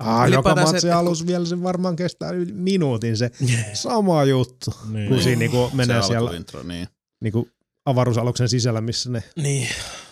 Ah, 0.03 0.29
joka 0.31 0.55
se, 0.55 0.61
matsi 0.61 0.87
että- 0.87 0.97
alus 0.97 1.27
vielä 1.27 1.45
se 1.45 1.63
varmaan 1.63 1.95
kestää 1.95 2.31
yli 2.31 2.51
minuutin 2.53 3.17
se 3.17 3.31
sama 3.73 4.23
juttu, 4.23 4.71
Niin. 4.89 5.09
kun 5.09 5.21
siinä 5.21 5.39
niinku 5.39 5.69
menee 5.73 6.01
se 6.01 6.07
siellä 6.07 6.27
alkuintro, 6.29 6.63
niin. 6.63 6.87
niinku 7.23 7.47
avaruusaluksen 7.89 8.49
sisällä, 8.49 8.81
missä 8.81 9.09
ne 9.09 9.23
Niin, 9.35 9.67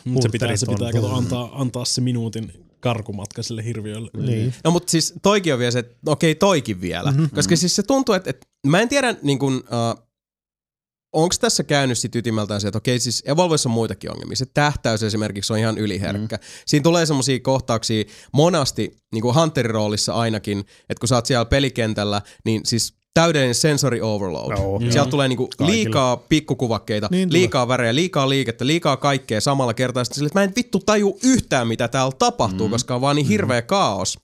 mutta 0.06 0.28
se 0.28 0.30
pitää, 0.30 0.58
se 0.58 0.66
pitää 0.66 0.92
kato, 0.92 1.16
antaa, 1.16 1.62
antaa 1.62 1.86
se 1.86 2.02
minuutin 2.02 2.68
karkumatka 2.80 3.44
sille 3.44 3.64
hirviölle. 3.64 4.10
Niin. 4.18 4.54
No 4.64 4.72
mutta 4.72 4.92
siis 4.92 5.14
toikin 5.22 5.54
on 5.54 5.60
vielä 5.60 5.72
se, 5.72 5.80
että 5.80 5.96
okei 6.06 6.36
toikin 6.36 6.82
vielä. 6.82 7.12
Mm-hmm. 7.12 7.30
Koska 7.30 7.56
siis 7.56 7.76
se 7.76 7.84
tuntuu, 7.84 8.16
että, 8.16 8.30
että 8.30 8.48
mä 8.68 8.82
en 8.82 8.90
tiedä 8.90 9.16
niin 9.22 9.40
kuin, 9.40 9.56
uh, 9.56 10.08
onko 11.14 11.36
tässä 11.40 11.64
käynyt 11.64 11.98
sit 11.98 12.16
ytimeltään 12.16 12.62
se, 12.62 12.68
että 12.68 12.78
okei 12.78 13.00
siis 13.00 13.24
Evolvessa 13.26 13.70
on 13.70 13.74
muitakin 13.74 14.12
ongelmia. 14.12 14.36
Se 14.36 14.46
tähtäys 14.46 15.04
esimerkiksi 15.04 15.54
on 15.54 15.60
ihan 15.60 15.78
yliherkkä. 15.78 16.36
Mm. 16.36 16.42
Siinä 16.66 16.84
tulee 16.84 17.06
semmoisia 17.06 17.40
kohtauksia 17.40 18.04
monasti, 18.34 18.98
niin 19.14 19.22
kuin 19.22 19.36
Hunterin 19.36 19.72
roolissa 19.72 20.14
ainakin, 20.14 20.60
että 20.60 21.00
kun 21.00 21.08
sä 21.08 21.16
oot 21.16 21.26
siellä 21.26 21.46
pelikentällä, 21.46 22.22
niin 22.46 22.62
siis 22.66 22.94
täydellinen 23.22 23.56
sensory 23.56 24.00
overload. 24.02 24.58
Joo. 24.58 24.80
Sieltä 24.80 24.98
Joo. 24.98 25.06
tulee 25.06 25.28
niinku 25.28 25.50
liikaa 25.60 26.18
pikkukuvakkeita, 26.18 27.08
Niin 27.12 27.18
niin 27.18 27.30
tulee. 27.30 27.40
liikaa 27.40 27.68
värejä, 27.68 27.96
liikaa 27.96 28.30
liikettä, 28.30 28.68
liikaa 28.68 28.98
kaikkea 28.98 29.42
samalla 29.42 29.74
kertaa. 29.74 30.04
Sitten 30.04 30.16
sille, 30.16 30.28
että 30.28 30.40
mä 30.40 30.44
en 30.44 30.54
vittu 30.56 30.80
taju 30.80 31.20
yhtään, 31.24 31.68
mitä 31.68 31.88
täällä 31.88 32.12
tapahtuu, 32.20 32.68
mm. 32.68 32.72
koska 32.72 32.96
on 32.96 33.02
vaan 33.02 33.16
niin 33.16 33.28
hirveä 33.28 33.62
kaos. 33.62 34.20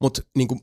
Mutta 0.00 0.22
niinku, 0.36 0.60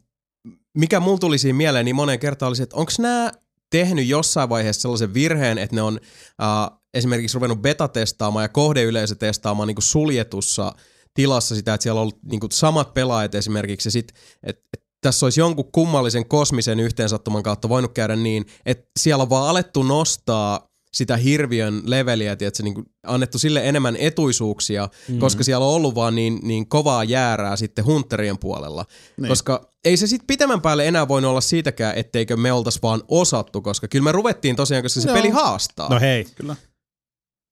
mikä 0.78 0.99
mulla 0.99 1.18
tuli 1.18 1.38
siinä 1.38 1.58
mieleen 1.58 1.86
niin 1.86 1.95
moneen 1.95 2.20
kertaan 2.20 2.47
oli 2.47 2.55
se, 2.55 2.64
että 2.64 2.76
onko 2.76 2.91
nämä 2.99 3.32
tehnyt 3.70 4.08
jossain 4.08 4.49
vaiheessa 4.49 4.82
sellaisen 4.82 5.14
virheen, 5.14 5.58
että 5.58 5.76
ne 5.76 5.82
on 5.82 5.99
äh, 6.41 6.78
esimerkiksi 6.93 7.36
ruvennut 7.36 7.62
beta-testaamaan 7.62 8.43
ja 8.43 8.49
kohdeyleisö 8.49 9.16
testaamaan 9.16 9.68
niinku 9.68 9.82
suljetussa 9.82 10.74
tilassa 11.14 11.55
sitä, 11.55 11.74
että 11.74 11.84
siellä 11.84 11.99
on 11.99 12.01
ollut 12.01 12.20
niinku 12.32 12.47
samat 12.51 12.93
pelaajat 12.93 13.36
esimerkiksi 13.36 13.88
ja 13.88 13.91
sit, 13.91 14.12
että 14.43 14.62
et 14.74 14.86
tässä 15.02 15.26
olisi 15.26 15.39
jonkun 15.39 15.72
kummallisen 15.72 16.28
kosmisen 16.28 16.80
yhteensattuman 16.80 17.43
kautta 17.43 17.70
voinut 17.70 17.93
käydä 17.93 18.16
niin, 18.16 18.45
että 18.66 18.91
siellä 19.00 19.22
on 19.22 19.30
vaan 19.30 19.50
alettu 19.50 19.84
nostaa 19.84 20.68
sitä 20.93 21.18
hirviön 21.18 21.82
leveliä, 21.86 22.32
että 22.32 22.50
se 22.54 22.64
niin 22.64 22.86
annettu 23.04 23.39
sille 23.39 23.70
enemmän 23.70 23.95
etuisuuksia, 23.95 24.86
mm-hmm. 24.86 25.20
koska 25.20 25.43
siellä 25.43 25.66
on 25.66 25.74
ollut 25.74 25.95
vaan 25.95 26.16
niin, 26.16 26.39
niin 26.43 26.70
kovaa 26.70 27.04
jäärää 27.04 27.56
sitten 27.56 27.86
hunterien 27.86 28.38
puolella. 28.38 28.86
Niin. 29.18 29.28
Koska 29.28 29.70
ei 29.86 29.98
se 29.98 30.08
sitten 30.08 30.28
pitemmän 30.28 30.62
päälle 30.62 30.88
enää 30.88 31.08
voinut 31.08 31.30
olla 31.30 31.41
siitäkään, 31.41 31.95
etteikö 31.95 32.38
me 32.38 32.52
oltaisi 32.52 32.80
vaan 32.82 33.04
osattu, 33.08 33.62
koska 33.62 33.88
kyllä 33.88 34.04
me 34.04 34.12
ruvettiin 34.12 34.56
tosiaan, 34.56 34.84
koska 34.84 35.02
se 35.02 35.08
Joo. 35.08 35.18
peli 35.18 35.30
haastaa. 35.30 35.89
No 35.89 36.00
hei, 36.00 36.26
Kyllä. 36.36 36.56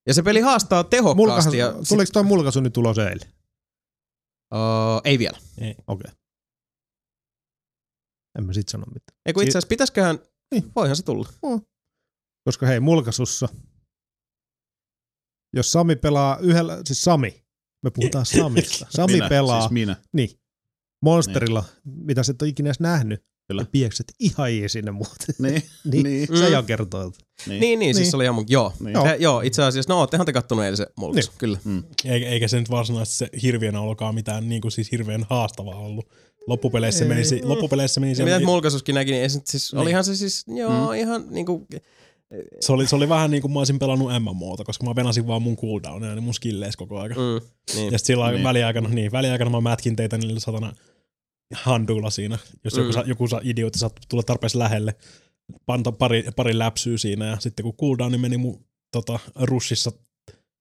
Ja 0.08 0.14
se 0.14 0.24
peli 0.24 0.42
haastaa 0.42 0.84
tehokkaasti. 0.84 1.18
mulkahan, 1.18 1.54
ja 1.54 1.74
sit, 1.80 1.90
tuliko 1.90 2.10
toi 2.14 2.24
mulkaisu 2.24 2.60
nyt 2.60 2.78
ulos 2.78 2.98
eilen? 2.98 3.30
uh, 4.54 5.02
ei 5.04 5.20
vielä. 5.20 5.38
Okei. 5.58 5.76
Okay. 5.88 6.12
En 8.38 8.46
mä 8.46 8.54
sit 8.54 8.70
sano 8.70 8.86
mitään. 8.94 9.20
Ei 9.26 9.34
kun 9.34 9.44
itse 9.44 9.52
asiassa 9.58 9.68
pitäisiköhän, 9.68 10.20
Niin. 10.52 10.72
voihan 10.76 10.96
se 10.96 11.04
tulla. 11.04 11.30
Koska 12.44 12.66
hei, 12.66 12.80
mulkaisussa, 12.80 13.50
jos 15.54 15.72
Sami 15.72 15.96
pelaa 15.96 16.38
yhdellä, 16.42 16.82
siis 16.86 17.02
Sami, 17.04 17.44
me 17.84 17.92
puhutaan 17.92 18.26
Samista. 18.42 18.86
Sami 18.90 19.14
minä, 19.14 19.30
pelaa, 19.30 19.62
Siis 19.62 19.72
minä. 19.72 19.96
niin, 20.14 20.30
monsterilla, 21.02 21.64
mitä 21.86 22.24
sä 22.24 22.32
et 22.32 22.42
ole 22.42 22.50
ikinä 22.50 22.68
edes 22.68 22.80
nähnyt. 22.80 23.26
Kyllä. 23.48 23.62
Ja 23.62 23.66
piekset 23.72 24.14
ihan 24.20 24.52
ees 24.52 24.72
sinne 24.72 24.92
muuten. 24.92 25.36
Niin, 25.40 25.64
niin, 25.92 26.04
niin. 26.04 26.28
Se 26.28 26.46
Mm. 26.48 26.54
jo 26.54 26.64
kertoo. 26.64 27.12
Niin, 27.48 27.60
niin, 27.60 27.80
niin. 27.80 27.96
siis 27.96 28.06
Niin. 28.06 28.12
se 28.12 28.16
oli 28.18 28.24
ihan 28.24 28.36
mun, 28.36 28.46
joo. 28.48 28.74
Niin. 28.80 28.94
Joo. 28.94 29.06
Se, 29.06 29.16
joo, 29.20 29.42
itse 29.42 29.64
asiassa, 29.64 29.94
no 29.94 30.00
oottehan 30.00 30.26
te 30.26 30.34
kattonut 30.34 30.66
eilisen 30.66 30.88
mulkaisu, 30.98 31.32
niin. 31.32 31.38
kyllä. 31.38 31.60
Eikä, 32.06 32.28
eikä 32.28 32.48
se 32.48 32.60
nyt 32.60 32.70
varsinaisesti 32.70 33.18
se 33.18 33.30
hirviönä 33.42 33.82
olkaan 33.82 34.16
mitään 34.16 34.50
niin 34.50 34.62
kuin 34.62 34.72
siis 34.72 34.92
hirveän 34.92 35.26
haastavaa 35.30 35.76
ollut. 35.76 36.10
Loppupeleissä 36.48 37.04
Ei. 37.04 37.10
meni, 37.10 37.26
se- 37.26 37.40
loppupeleissä 37.44 38.00
meni 38.00 38.14
Ja 38.18 38.26
mitä 38.26 38.40
mulkaisuskin 38.46 38.96
näki, 38.96 39.12
niin, 39.12 39.22
ei 39.24 39.30
se, 39.30 39.38
nyt 39.38 39.48
siis, 39.48 39.74
Niin. 39.74 39.82
olihan 39.82 40.04
se 40.04 40.16
siis, 40.16 40.46
joo, 40.48 40.88
mm. 40.90 40.96
ihan 41.00 41.26
niinku, 41.30 41.68
se, 42.60 42.72
oli, 42.74 42.88
se 42.88 42.96
oli 42.96 43.10
vähän 43.10 43.32
niin 43.32 43.42
kuin 43.42 43.52
mä 43.54 43.60
olisin 43.60 43.80
pelannut 43.80 44.12
MMOta, 44.20 44.64
koska 44.64 44.86
mä 44.86 44.96
venasin 44.96 45.28
vaan 45.28 45.42
mun 45.42 45.58
cooldownia, 45.58 46.16
niin 46.16 46.24
mun 46.24 46.34
skilleis 46.34 46.78
koko 46.78 47.00
aika. 47.00 47.16
Mm. 47.16 47.22
mm, 47.22 47.42
niin. 47.76 47.92
Ja 47.94 47.98
sitten 47.98 48.16
sillä 48.16 48.26
Niin. 48.28 48.36
niin. 48.36 48.44
väliaikana, 48.44 48.90
niin, 48.90 49.12
väliaikana 49.12 49.50
mä 49.50 49.62
mätkin 49.62 49.96
teitä 49.96 50.18
niillä 50.18 50.40
satana 50.40 50.74
handuilla 51.54 52.10
siinä. 52.10 52.38
Jos 52.64 52.74
Mm. 52.74 52.80
joku, 52.82 52.94
sa, 52.94 53.04
joku 53.08 53.28
sa, 53.28 53.42
idiootti 53.44 53.80
saat 53.80 53.94
tulla 54.10 54.24
tarpeeksi 54.24 54.58
lähelle, 54.58 54.96
panta 55.66 55.92
pari, 55.92 56.24
pari 56.36 56.58
läpsyä 56.60 56.98
siinä 56.98 57.26
ja 57.26 57.38
sitten 57.40 57.64
kun 57.64 57.78
cooldowni 57.78 58.18
meni 58.18 58.38
mun 58.38 58.66
tota, 58.92 59.20
rushissa 59.36 59.92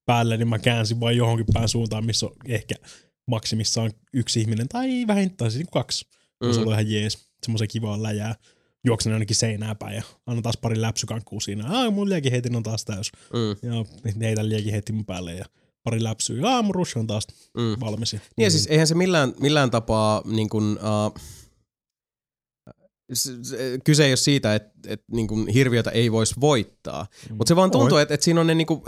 päälle, 0.05 0.37
niin 0.37 0.47
mä 0.47 0.59
käänsin 0.59 0.99
vain 0.99 1.17
johonkin 1.17 1.45
päin 1.53 1.69
suuntaan, 1.69 2.05
missä 2.05 2.25
on 2.25 2.31
ehkä 2.47 2.75
maksimissaan 3.27 3.91
yksi 4.13 4.41
ihminen 4.41 4.67
tai 4.67 5.07
vähintään 5.07 5.51
siis 5.51 5.67
kaksi. 5.71 6.05
Mm. 6.43 6.51
Se 6.53 6.59
Mm. 6.59 6.67
oli 6.67 6.73
ihan 6.73 6.91
jees. 6.91 7.29
Semmoisen 7.43 7.67
kivaa 7.67 8.03
läjää. 8.03 8.35
Juoksen 8.85 9.13
ainakin 9.13 9.35
seinää 9.35 9.75
päin 9.75 9.95
ja 9.95 10.03
annan 10.25 10.43
taas 10.43 10.57
pari 10.57 10.81
läpsykankkuu 10.81 11.39
siinä. 11.39 11.67
Ai, 11.69 11.89
mun 11.91 12.09
liekinheitin 12.09 12.55
on 12.55 12.63
taas 12.63 12.85
täys. 12.85 13.11
Mm, 13.33 13.69
Ja 13.69 13.85
heitän 14.27 14.49
liekinheitin 14.49 14.95
mun 14.95 15.05
päälle 15.05 15.33
ja 15.33 15.45
pari 15.83 16.03
läpsyä. 16.03 16.49
Ja 16.51 16.61
mun 16.61 16.75
rush 16.75 16.97
on 16.97 17.07
taas 17.07 17.27
mm. 17.57 17.79
valmis. 17.79 18.13
Niin 18.13 18.21
ja 18.37 18.51
siis 18.51 18.67
eihän 18.67 18.87
se 18.87 18.95
millään, 18.95 19.33
millään 19.39 19.71
tapaa 19.71 20.21
niin 20.25 20.49
kuin, 20.49 20.77
uh, 20.77 21.21
kyse 23.83 24.05
ei 24.05 24.11
ole 24.11 24.17
siitä, 24.17 24.55
että 24.55 24.71
et, 24.87 25.03
niin 25.11 25.47
hirviötä 25.53 25.89
ei 25.91 26.11
voisi 26.11 26.35
voittaa. 26.41 27.07
Mm. 27.29 27.35
Mutta 27.37 27.47
se 27.47 27.55
vaan 27.55 27.71
tuntuu, 27.71 27.97
että 27.97 28.13
et 28.13 28.21
siinä 28.21 28.41
on 28.41 28.47
ne 28.47 28.55
niin 28.55 28.67
kuin, 28.67 28.81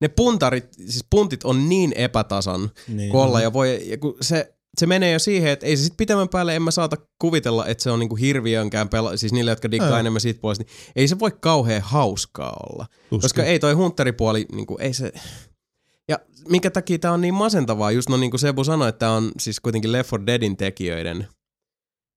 ne 0.00 0.08
puntarit, 0.08 0.64
siis 0.74 1.04
puntit 1.10 1.44
on 1.44 1.68
niin 1.68 1.92
epätasan 1.96 2.70
Niin. 2.88 3.12
kolla 3.12 3.40
ja 3.40 3.52
voi, 3.52 3.82
ja 3.90 3.98
kun 3.98 4.16
se, 4.20 4.54
se 4.78 4.86
menee 4.86 5.12
jo 5.12 5.18
siihen, 5.18 5.50
että 5.52 5.66
ei 5.66 5.76
se 5.76 5.82
sit 5.84 5.96
pitemmän 5.96 6.28
päälle, 6.28 6.56
en 6.56 6.62
mä 6.62 6.70
saata 6.70 6.96
kuvitella, 7.20 7.66
että 7.66 7.82
se 7.82 7.90
on 7.90 7.98
niinku 7.98 8.16
hirviönkään 8.16 8.88
pela, 8.88 9.16
siis 9.16 9.32
niille, 9.32 9.50
jotka 9.50 9.70
dikkaa 9.70 9.96
Ei. 9.96 10.00
enemmän 10.00 10.20
siitä 10.20 10.40
puolesta, 10.40 10.64
niin 10.64 10.92
ei 10.96 11.08
se 11.08 11.18
voi 11.18 11.30
kauhean 11.40 11.82
hauskaa 11.82 12.56
olla. 12.70 12.86
Tuskin. 13.10 13.20
Koska 13.20 13.44
ei 13.44 13.58
toi 13.58 13.72
huntteripuoli, 13.72 14.46
niinku, 14.52 14.76
ei 14.80 14.94
se... 14.94 15.12
Ja 16.08 16.18
minkä 16.48 16.70
takia 16.70 16.98
tää 16.98 17.12
on 17.12 17.20
niin 17.20 17.34
masentavaa, 17.34 17.90
just 17.90 18.08
no 18.08 18.16
niin 18.16 18.30
kuin 18.30 18.40
Sebu 18.40 18.64
sanoi, 18.64 18.88
että 18.88 18.98
tää 18.98 19.10
on 19.12 19.32
siis 19.38 19.60
kuitenkin 19.60 19.92
Left 19.92 20.12
4 20.12 20.26
Deadin 20.26 20.56
tekijöiden 20.56 21.26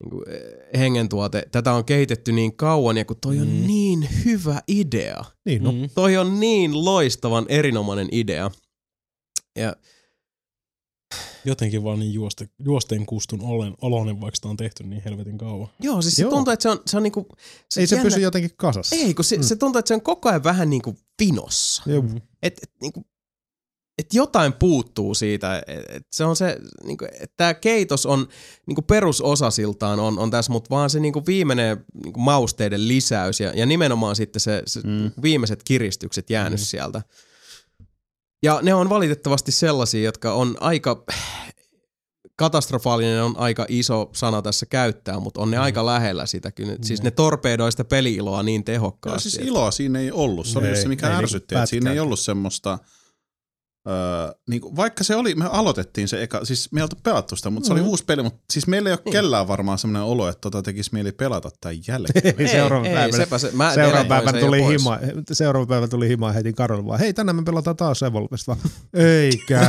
niinku, 0.04 0.24
eh, 0.30 0.80
hengentuote. 0.80 1.48
Tätä 1.52 1.74
on 1.74 1.86
kehitetty 1.86 2.32
niin 2.32 2.56
kauan 2.56 2.98
ja 2.98 3.06
kun 3.06 3.18
toi 3.22 3.40
on 3.40 3.48
Mm. 3.48 3.68
Niin 4.00 4.26
hyvä 4.26 4.62
idea. 4.68 5.26
Niin, 5.46 5.64
no. 5.64 5.72
Mm. 5.72 5.90
Toi 5.96 6.18
on 6.18 6.40
niin 6.40 6.86
loistavan 6.86 7.46
erinomainen 7.50 8.08
idea. 8.12 8.52
Ja 9.56 9.76
Jotenkin 11.46 11.84
vaan 11.84 12.00
niin 12.00 12.14
juoste, 12.14 12.50
juosteen 12.60 13.06
kustun 13.06 13.42
olen, 13.42 13.74
oloinen, 13.82 14.22
vaikka 14.22 14.36
sitä 14.36 14.48
on 14.48 14.58
tehty 14.58 14.84
niin 14.84 15.02
helvetin 15.06 15.38
kauan. 15.38 15.68
joo, 15.80 16.02
siis 16.02 16.16
se 16.16 16.22
Joo. 16.22 16.32
tuntuu, 16.32 16.52
että 16.54 16.64
se 16.64 16.70
on, 16.70 16.80
se 16.86 16.98
on 16.98 17.04
niinku... 17.04 17.28
Ei 17.78 17.88
se 17.88 17.96
jännä- 17.96 18.04
pysy 18.10 18.20
jotenkin 18.22 18.52
kasassa. 18.58 18.96
Ei, 18.96 19.14
kun 19.14 19.26
se, 19.26 19.38
Mm. 19.38 19.44
se 19.44 19.56
tuntuu, 19.56 19.80
että 19.80 19.88
se 19.88 19.94
on 19.94 20.02
koko 20.02 20.30
ajan 20.30 20.44
vähän 20.44 20.70
niinku 20.70 20.96
vinossa. 21.20 21.84
Joo. 21.86 22.02
Mm. 22.02 22.18
Et, 22.42 22.60
et, 22.64 22.72
niinku, 22.82 23.06
et 23.98 24.14
jotain 24.14 24.54
puuttuu 24.54 25.14
siitä. 25.16 25.58
Et, 25.68 25.86
et 25.90 26.04
se 26.12 26.26
on 26.26 26.36
se, 26.36 26.58
niinku, 26.84 27.06
että 27.06 27.34
tämä 27.38 27.54
keitos 27.54 28.06
on 28.06 28.28
niinku 28.66 28.82
perusosasiltaan 28.82 30.00
on, 30.00 30.20
on 30.20 30.32
tässä, 30.32 30.52
mutta 30.52 30.70
vaan 30.70 30.90
se 30.90 31.00
niinku 31.00 31.24
viimeinen 31.28 31.86
niinku 32.04 32.20
mausteiden 32.20 32.88
lisäys 32.88 33.40
ja, 33.40 33.52
ja 33.56 33.66
nimenomaan 33.66 34.16
sitten 34.16 34.40
se, 34.40 34.64
se 34.66 34.80
Mm. 34.84 35.12
viimeiset 35.22 35.64
kiristykset 35.64 36.30
jäänyt 36.30 36.60
Mm. 36.60 36.64
sieltä. 36.64 37.02
Ja 38.44 38.60
ne 38.62 38.74
on 38.74 38.90
valitettavasti 38.90 39.52
sellaisia, 39.52 40.04
jotka 40.04 40.34
on 40.34 40.58
aika 40.60 41.04
katastrofaalinen 42.36 43.24
on 43.24 43.38
aika 43.38 43.66
iso 43.70 44.10
sana 44.14 44.42
tässä 44.42 44.66
käyttää, 44.66 45.20
mutta 45.20 45.42
on 45.42 45.52
ne 45.52 45.58
Mm. 45.58 45.64
aika 45.64 45.86
lähellä 45.86 46.26
sitä. 46.26 46.52
Kyllä. 46.52 46.76
Siis 46.82 47.00
Mm. 47.00 47.04
ne 47.04 47.12
torpeedoi 47.12 47.72
sitä 47.72 47.84
peli-iloa 47.86 48.44
niin 48.44 48.60
Joo, 48.60 48.64
tehokkaasti. 48.66 49.22
siis 49.30 49.36
että- 49.36 49.48
iloa 49.48 49.72
siinä 49.72 50.00
ei 50.00 50.12
ollut. 50.12 50.48
Se 50.48 50.60
oli 50.60 50.68
Ei, 50.68 50.76
se, 50.76 50.88
mikä 50.88 51.10
ei 51.10 51.16
ärsytti, 51.16 51.56
että 51.56 51.66
siinä 51.66 51.92
ei 51.92 52.00
ollut 52.00 52.20
semmoista... 52.20 52.80
Öö, 53.88 54.34
niin 54.50 54.62
kuin, 54.62 54.76
vaikka 54.76 55.04
se 55.04 55.16
oli, 55.16 55.36
me 55.36 55.46
aloitettiin 55.46 56.08
se 56.08 56.24
eka, 56.24 56.46
siis 56.46 56.72
me 56.72 56.80
ei 56.80 56.84
oltu 56.84 56.96
pelattu 57.04 57.36
sitä, 57.36 57.50
mutta 57.50 57.68
se 57.68 57.74
oli 57.74 57.82
Mhm. 57.82 57.90
uusi 57.90 58.06
peli, 58.06 58.24
mutta 58.24 58.40
siis 58.54 58.68
meillä 58.68 58.90
ei 58.90 58.94
ole 58.94 59.00
Niin. 59.06 59.12
kellään 59.12 59.48
varmaan 59.48 59.78
semmoinen 59.78 60.04
olo, 60.04 60.28
että 60.30 60.42
tota 60.42 60.64
tekisi 60.64 60.90
mieli 60.94 61.12
pelata 61.12 61.50
tämän 61.62 61.78
jälkeen. 61.88 62.36
Ei, 62.38 62.48
seuraava 62.48 62.88
ei, 62.88 62.94
päivänä. 62.94 63.18
sepä 63.18 63.38
se, 63.38 63.52
mä 63.54 63.74
Seuraava 63.74 63.94
delegoin 64.04 64.08
päivä 64.08 64.32
sen 64.32 64.40
jo 64.40 64.46
tuli 64.46 64.66
hima, 64.68 65.00
seuraava 65.32 65.66
päivä 65.66 65.88
tuli 65.88 66.08
hima 66.10 66.28
ja 66.28 66.34
heitin 66.34 66.56
Karolle 66.56 66.86
vaan, 66.86 67.00
hei 67.00 67.14
tänään 67.14 67.36
me 67.36 67.44
pelataan 67.44 67.76
taas 67.78 68.04
Evolvesta 68.04 68.48
vaan, 68.56 68.72
eikä. 68.94 69.60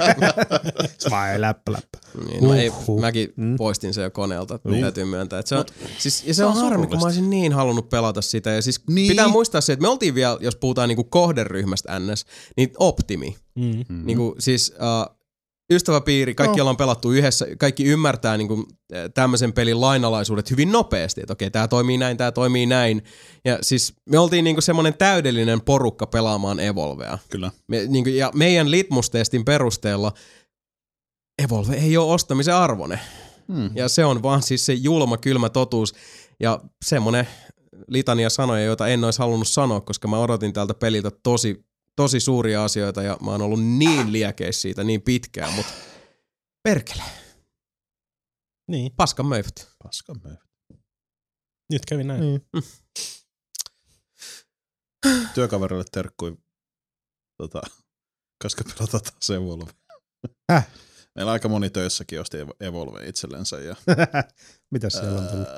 Vai 1.10 1.40
läppä 1.40 1.72
läppä. 1.72 1.98
Niin, 2.26 2.44
no 2.44 2.54
ei, 2.54 2.72
mäkin 3.00 3.32
Mm. 3.36 3.56
poistin 3.56 3.94
sen 3.94 4.04
jo 4.04 4.10
koneelta, 4.10 4.58
Niin. 4.64 4.80
täytyy 4.82 5.04
myöntää. 5.04 5.38
Et 5.38 5.46
se 5.46 5.54
on, 5.56 5.64
siis, 5.98 6.24
ja 6.26 6.34
se, 6.34 6.36
se 6.36 6.44
on 6.44 6.50
on 6.52 6.58
harmi, 6.58 6.86
kun 6.86 6.98
mä 6.98 7.04
olisin 7.04 7.30
niin 7.30 7.52
halunnut 7.52 7.88
pelata 7.88 8.22
sitä. 8.22 8.50
Ja 8.50 8.62
siis 8.62 8.80
Niin. 8.88 9.08
pitää 9.08 9.28
muistaa 9.28 9.60
se, 9.60 9.72
että 9.72 9.82
me 9.82 9.88
oltiin 9.88 10.14
vielä, 10.14 10.36
jos 10.40 10.56
puhutaan 10.56 10.88
niinku 10.88 11.04
kohderyhmästä 11.04 11.98
NS, 11.98 12.26
niin 12.56 12.70
optimi. 13.10 13.36
Mm. 13.54 13.84
Mm. 13.88 14.06
Niinku, 14.06 14.34
siis 14.38 14.72
uh, 14.74 15.16
ystäväpiiri, 15.72 16.34
kaikki 16.34 16.56
No. 16.56 16.62
ollaan 16.62 16.76
pelattu 16.76 17.10
yhdessä, 17.10 17.46
kaikki 17.58 17.84
ymmärtää 17.84 18.36
niinku, 18.36 18.68
tämmöisen 19.14 19.52
pelin 19.52 19.80
lainalaisuudet 19.80 20.50
hyvin 20.50 20.72
nopeasti, 20.72 21.20
että 21.20 21.32
okei, 21.32 21.50
tämä 21.50 21.68
toimii 21.68 21.98
näin, 21.98 22.16
tämä 22.16 22.32
toimii 22.32 22.66
näin. 22.66 23.02
Ja 23.44 23.58
siis 23.62 23.94
me 24.10 24.18
oltiin 24.18 24.44
niinku 24.44 24.60
semmoinen 24.60 24.94
täydellinen 24.94 25.60
porukka 25.60 26.06
pelaamaan 26.06 26.60
Evolvea. 26.60 27.18
Kyllä. 27.30 27.50
Me, 27.68 27.84
niin 27.88 28.04
kuin, 28.04 28.16
ja 28.16 28.30
meidän 28.34 28.70
litmustestin 28.70 29.44
perusteella 29.44 30.12
Evolve 31.44 31.74
ei 31.74 31.96
ole 31.96 32.12
ostamisen 32.12 32.54
arvone. 32.54 33.00
Hmm. 33.52 33.70
Ja 33.74 33.88
se 33.88 34.04
on 34.04 34.22
vaan 34.22 34.42
siis 34.42 34.66
se 34.66 34.72
julma, 34.72 35.16
kylmä 35.16 35.48
totuus. 35.48 35.94
Ja 36.40 36.60
semmonen 36.84 37.28
litania 37.88 38.30
sanoja, 38.30 38.64
joita 38.64 38.88
en 38.88 39.04
olisi 39.04 39.18
halunnut 39.18 39.48
sanoa, 39.48 39.80
koska 39.80 40.08
mä 40.08 40.18
odotin 40.18 40.52
tältä 40.52 40.74
peliltä 40.74 41.10
tosi, 41.22 41.64
tosi 42.00 42.20
suuria 42.20 42.64
asioita 42.64 43.02
ja 43.02 43.18
mä 43.24 43.30
oon 43.30 43.42
ollut 43.42 43.64
niin 43.64 44.12
liekeissä 44.12 44.60
siitä 44.62 44.84
niin 44.84 45.02
pitkään, 45.02 45.52
mutta 45.52 45.72
perkele, 46.62 47.02
Niin, 48.70 48.92
paskan 48.96 49.26
möyvät. 49.26 49.68
Paska 49.84 50.14
möy. 50.24 50.36
nyt 51.72 51.86
kävi 51.86 52.04
näin. 52.04 52.20
Niin. 52.20 52.42
Työkaverille 55.34 55.84
terkkui, 55.92 56.36
tota, 57.36 57.60
koska 58.42 58.64
pelataan 58.64 59.02
taas 59.02 59.30
Evolve. 59.30 59.72
Häh? 60.50 60.68
Meillä 61.14 61.32
aika 61.32 61.48
moni 61.48 61.70
töissäkin 61.70 62.20
osti 62.20 62.36
Evo- 62.44 62.56
Evolve 62.60 63.08
itsellensä 63.08 63.60
ja 63.60 63.76
Mitäs 64.72 64.92
siellä 64.92 65.20
on 65.20 65.28
tullut? 65.28 65.48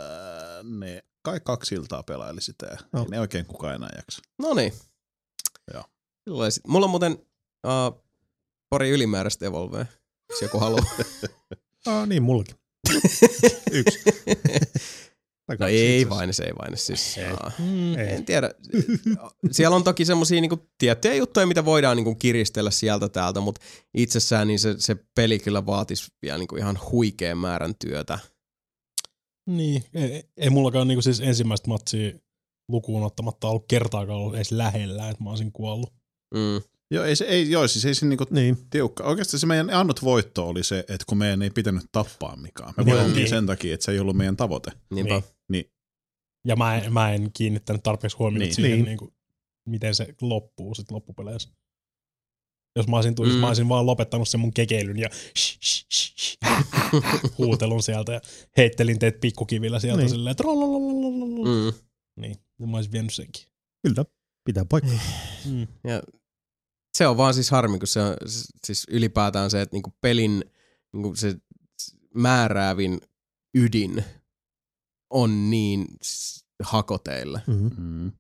ne 0.78 1.03
kai 1.22 1.40
kaksi 1.40 1.74
iltaa 1.74 2.03
pelaili 2.03 2.40
sitä 2.43 2.66
ja 2.66 2.76
No. 2.93 3.01
ei 3.03 3.09
ne 3.09 3.20
oikein 3.20 3.47
kukaan 3.47 3.74
enää 3.74 3.90
jaksa. 3.97 4.22
No 4.38 4.55
niin. 4.55 4.72
Joo. 5.74 5.84
Silloin 6.24 6.52
sit- 6.52 6.66
Mulla 6.66 6.86
on 6.86 6.90
muuten 6.90 7.12
uh, 7.66 8.02
pari 8.70 8.90
ylimääräistä 8.90 9.46
Evolvea, 9.46 9.86
jos 10.30 10.42
joku 10.42 10.58
haluaa. 10.58 10.84
Ah, 11.86 12.08
niin, 12.08 12.22
mullakin. 12.22 12.54
Yksi. 13.72 13.98
No 15.60 15.66
ei 15.66 16.08
vain, 16.08 16.34
se 16.34 16.44
ei 16.44 16.52
vain. 16.62 16.76
Siis, 16.76 17.18
Ei. 17.18 17.24
aa, 17.26 17.52
Mm. 17.58 17.94
Ei. 17.98 18.08
en 18.14 18.24
tiedä. 18.24 18.50
Siellä 19.50 19.76
on 19.76 19.84
toki 19.84 20.04
semmosia 20.04 20.40
niinku 20.40 20.70
tiettyjä 20.78 21.14
juttuja, 21.14 21.46
mitä 21.46 21.64
voidaan 21.64 21.96
niinku 21.96 22.14
kiristellä 22.14 22.70
sieltä 22.70 23.08
täältä, 23.08 23.40
mutta 23.40 23.60
itsessään 23.94 24.48
niin 24.48 24.58
se, 24.58 24.74
se 24.78 24.96
peli 25.14 25.38
kyllä 25.38 25.66
vaatisi 25.66 26.10
vielä 26.22 26.38
niinku 26.38 26.56
ihan 26.56 26.78
huikean 26.90 27.38
määrän 27.38 27.74
työtä. 27.74 28.18
Niin, 29.46 29.84
ei, 29.94 30.24
ei 30.36 30.50
mullakaan 30.50 30.88
niinku 30.88 31.02
siis 31.02 31.20
ensimmäistä 31.20 31.68
matsia 31.68 32.12
lukuun 32.68 33.02
ottamatta 33.04 33.48
ollut 33.48 33.64
kertaakaan 33.68 34.18
ollut 34.18 34.34
edes 34.34 34.52
lähellä, 34.52 35.08
että 35.10 35.24
mä 35.24 35.30
olisin 35.30 35.52
kuollut. 35.52 35.92
Mm. 36.35 36.62
Joo, 36.91 37.05
ei 37.05 37.16
se, 37.16 37.24
ei, 37.24 37.51
joo, 37.51 37.68
siis 37.68 37.85
ei 37.85 37.95
se 37.95 38.07
niinku 38.07 38.24
Niin. 38.30 38.57
tiukka. 38.70 39.05
Oikeastaan 39.05 39.41
se 39.41 39.47
meidän 39.47 39.70
ainut 39.70 40.05
voitto 40.05 40.49
oli 40.49 40.64
se, 40.64 40.78
että 40.78 41.05
kun 41.09 41.18
meidän 41.18 41.43
ei 41.43 41.51
pitänyt 41.51 41.83
tappaa 41.93 42.37
mikään. 42.37 42.74
Me 42.76 42.85
Niin. 42.85 42.95
voitettiin 42.95 43.16
Niin. 43.16 43.28
sen 43.28 43.47
takia, 43.47 43.74
että 43.74 43.85
se 43.85 43.93
ei 43.93 43.99
ollut 44.01 44.16
meidän 44.16 44.37
tavoite. 44.37 44.72
Niinpä. 44.95 45.22
Niin. 45.49 45.70
Ja 46.49 46.57
mä 46.57 46.76
en, 46.76 46.93
mä 46.93 47.12
en 47.12 47.30
kiinnittänyt 47.33 47.83
tarpeeksi 47.83 48.16
huomiota 48.16 48.39
Niin. 48.45 48.47
niin. 48.49 48.55
siihen, 48.55 48.78
Niin. 48.78 48.85
niin. 48.85 48.99
Niin 49.01 49.70
miten 49.70 49.95
se 49.95 50.14
loppuu 50.20 50.74
sit 50.74 50.91
loppupeleissä. 50.91 51.49
Jos 52.76 52.89
mä 52.89 52.97
olisin, 52.97 53.14
tullut, 53.14 53.35
Mm. 53.35 53.39
mä 53.41 53.47
olisin 53.47 53.68
vaan 53.68 53.87
lopettanut 53.87 54.28
sen 54.28 54.41
mun 54.41 54.53
kekeilyn 54.53 54.99
ja 54.99 55.09
sh, 55.39 55.59
sh, 55.62 55.87
sh, 55.93 56.14
sh, 56.18 56.37
hä, 56.45 56.64
hä, 56.70 56.91
hä, 57.03 57.18
huutelun 57.39 57.83
sieltä 57.83 58.12
ja 58.12 58.20
heittelin 58.57 58.99
teet 58.99 59.20
pikkukivillä 59.20 59.78
sieltä 59.80 59.97
Niin. 59.97 60.05
niin. 60.05 60.11
silleen, 60.11 60.30
että. 60.30 60.45
Mm. 60.45 61.72
Niin, 62.20 62.37
niin 62.59 62.70
mä 62.70 62.76
olisin 62.76 62.93
vienyt 62.93 63.12
senkin. 63.14 63.45
Kyllä, 63.87 64.05
pitää 64.45 64.64
paikkaa. 64.64 64.99
Mm. 65.45 65.66
Ja 65.85 66.03
se 66.95 67.07
on 67.07 67.16
vaan 67.16 67.34
siis 67.34 67.51
harmi, 67.51 67.78
kun 67.78 67.88
se 67.88 68.01
on 68.01 68.16
siis 68.64 68.86
ylipäätään 68.90 69.51
se, 69.51 69.61
että 69.61 69.74
niinku 69.76 69.95
pelin 70.01 70.45
niinku 70.93 71.16
se 71.16 71.36
määräävin 72.14 73.01
ydin 73.55 74.05
on 75.11 75.51
niin 75.51 75.86
hakoteilla, 76.62 77.40
Mm-hmm. 77.47 77.70
Mm. 77.78 78.12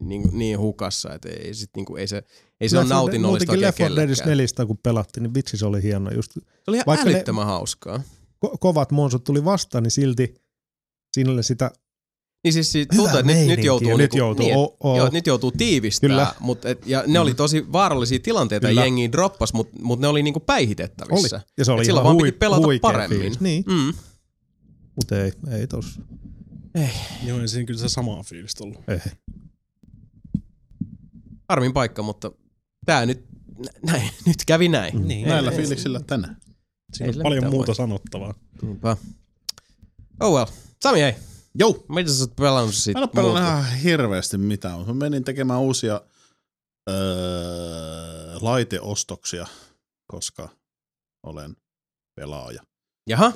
niin, 0.00 0.22
niin 0.32 0.58
hukassa, 0.58 1.14
että 1.14 1.28
ei, 1.28 1.54
sit 1.54 1.70
niinku, 1.76 1.96
ei 1.96 2.06
se, 2.06 2.22
ei 2.60 2.68
se 2.68 2.78
ole 2.78 2.88
nautinnollista 2.88 3.52
Muutenkin 3.52 3.66
oikein 3.68 3.88
4 3.94 4.04
kellekään. 4.06 4.28
nelistä, 4.28 4.66
kun 4.66 4.78
pelattiin, 4.78 5.22
niin 5.22 5.34
vitsi 5.34 5.56
se 5.56 5.66
oli 5.66 5.82
hieno. 5.82 6.10
Just 6.10 6.32
Se 6.32 6.40
oli 6.66 6.76
ihan 6.76 6.86
Vaikka 6.86 7.06
ne- 7.06 7.12
älyttömän 7.14 7.46
hauskaa. 7.46 8.02
ko- 8.46 8.56
kovat 8.60 8.90
monsut 8.92 9.24
tuli 9.24 9.44
vastaan, 9.44 9.82
niin 9.82 9.90
silti 9.90 10.34
siinä 11.12 11.32
oli 11.32 11.42
sitä 11.42 11.70
Niin 12.44 12.52
siis 12.52 12.72
siitä 12.72 12.96
tuntuu, 12.96 13.18
että 13.18 13.32
nyt, 13.34 13.46
nyt 13.46 13.64
joutuu, 13.64 13.88
nyt 13.88 13.98
niinku, 13.98 14.16
joutuu. 14.16 14.46
niin, 14.46 14.56
oh, 14.56 14.76
oh. 14.80 14.96
Joo, 14.96 15.08
nyt 15.12 15.26
joutuu 15.26 15.50
tiivistää, 15.52 16.08
Kyllä. 16.08 16.34
mut, 16.40 16.64
et, 16.64 16.86
ja 16.86 17.04
ne 17.06 17.20
oli 17.20 17.34
tosi 17.34 17.72
vaarallisia 17.72 18.18
tilanteita, 18.18 18.68
Kyllä. 18.68 18.80
jengi 18.84 19.12
droppas, 19.12 19.52
mutta 19.52 19.78
mut 19.82 20.00
ne 20.00 20.06
oli 20.08 20.22
niinku 20.22 20.40
päihitettävissä. 20.40 21.36
oli. 21.36 21.44
Ja 21.58 21.64
se 21.64 21.72
oli 21.72 21.80
Et 21.80 21.86
silloin 21.86 22.04
vaan 22.04 22.14
hui, 22.16 22.22
piti 22.28 22.38
pelata 22.38 22.66
huikea 22.66 22.80
paremmin. 22.80 23.18
Fiilis. 23.20 23.40
Niin, 23.40 23.64
Mm. 23.66 23.92
mutta 24.96 25.22
ei, 25.24 25.32
ei 25.60 25.66
tossa. 25.66 26.00
Joo, 27.26 27.40
ei 27.40 27.48
siinä 27.48 27.66
kyllä 27.66 27.80
se 27.80 27.88
samaa 27.88 28.22
fiilistä 28.22 28.64
ollut. 28.64 28.78
Ei. 28.88 28.98
Harmin 31.48 31.72
paikka, 31.72 32.02
mutta 32.02 32.32
tää 32.86 33.06
nyt, 33.06 33.24
nä- 33.58 33.92
näin, 33.92 34.10
nyt 34.26 34.36
kävi 34.46 34.68
näin. 34.68 35.08
Niin. 35.08 35.24
Ei- 35.24 35.30
Näillä 35.32 35.50
ei- 35.50 35.56
fiiliksillä 35.56 36.00
tänään. 36.00 36.36
Siinä 36.92 37.12
Ei 37.12 37.18
on 37.18 37.22
paljon 37.22 37.50
muuta 37.50 37.66
voi. 37.66 37.74
sanottavaa. 37.74 38.34
Niinpä. 38.62 38.96
Oh 40.20 40.34
well. 40.34 40.46
Sami 40.82 41.00
hei, 41.00 41.14
Jou! 41.58 41.84
mitä 41.88 42.10
sä 42.12 42.22
oot 42.22 42.36
pelannut 42.36 42.74
sit? 42.74 42.94
Mä 42.94 43.00
en 43.00 43.02
ole 43.04 43.10
pelannut 43.14 43.42
ihan 43.42 43.64
hirveästi 43.76 44.38
mitään, 44.38 44.78
mutta 44.78 44.94
mä 44.94 44.98
menin 44.98 45.24
tekemään 45.24 45.60
uusia 45.60 46.00
öö, 46.90 46.96
laiteostoksia, 48.40 49.46
koska 50.06 50.48
olen 51.26 51.56
pelaaja. 52.14 52.62
Jaha, 53.08 53.32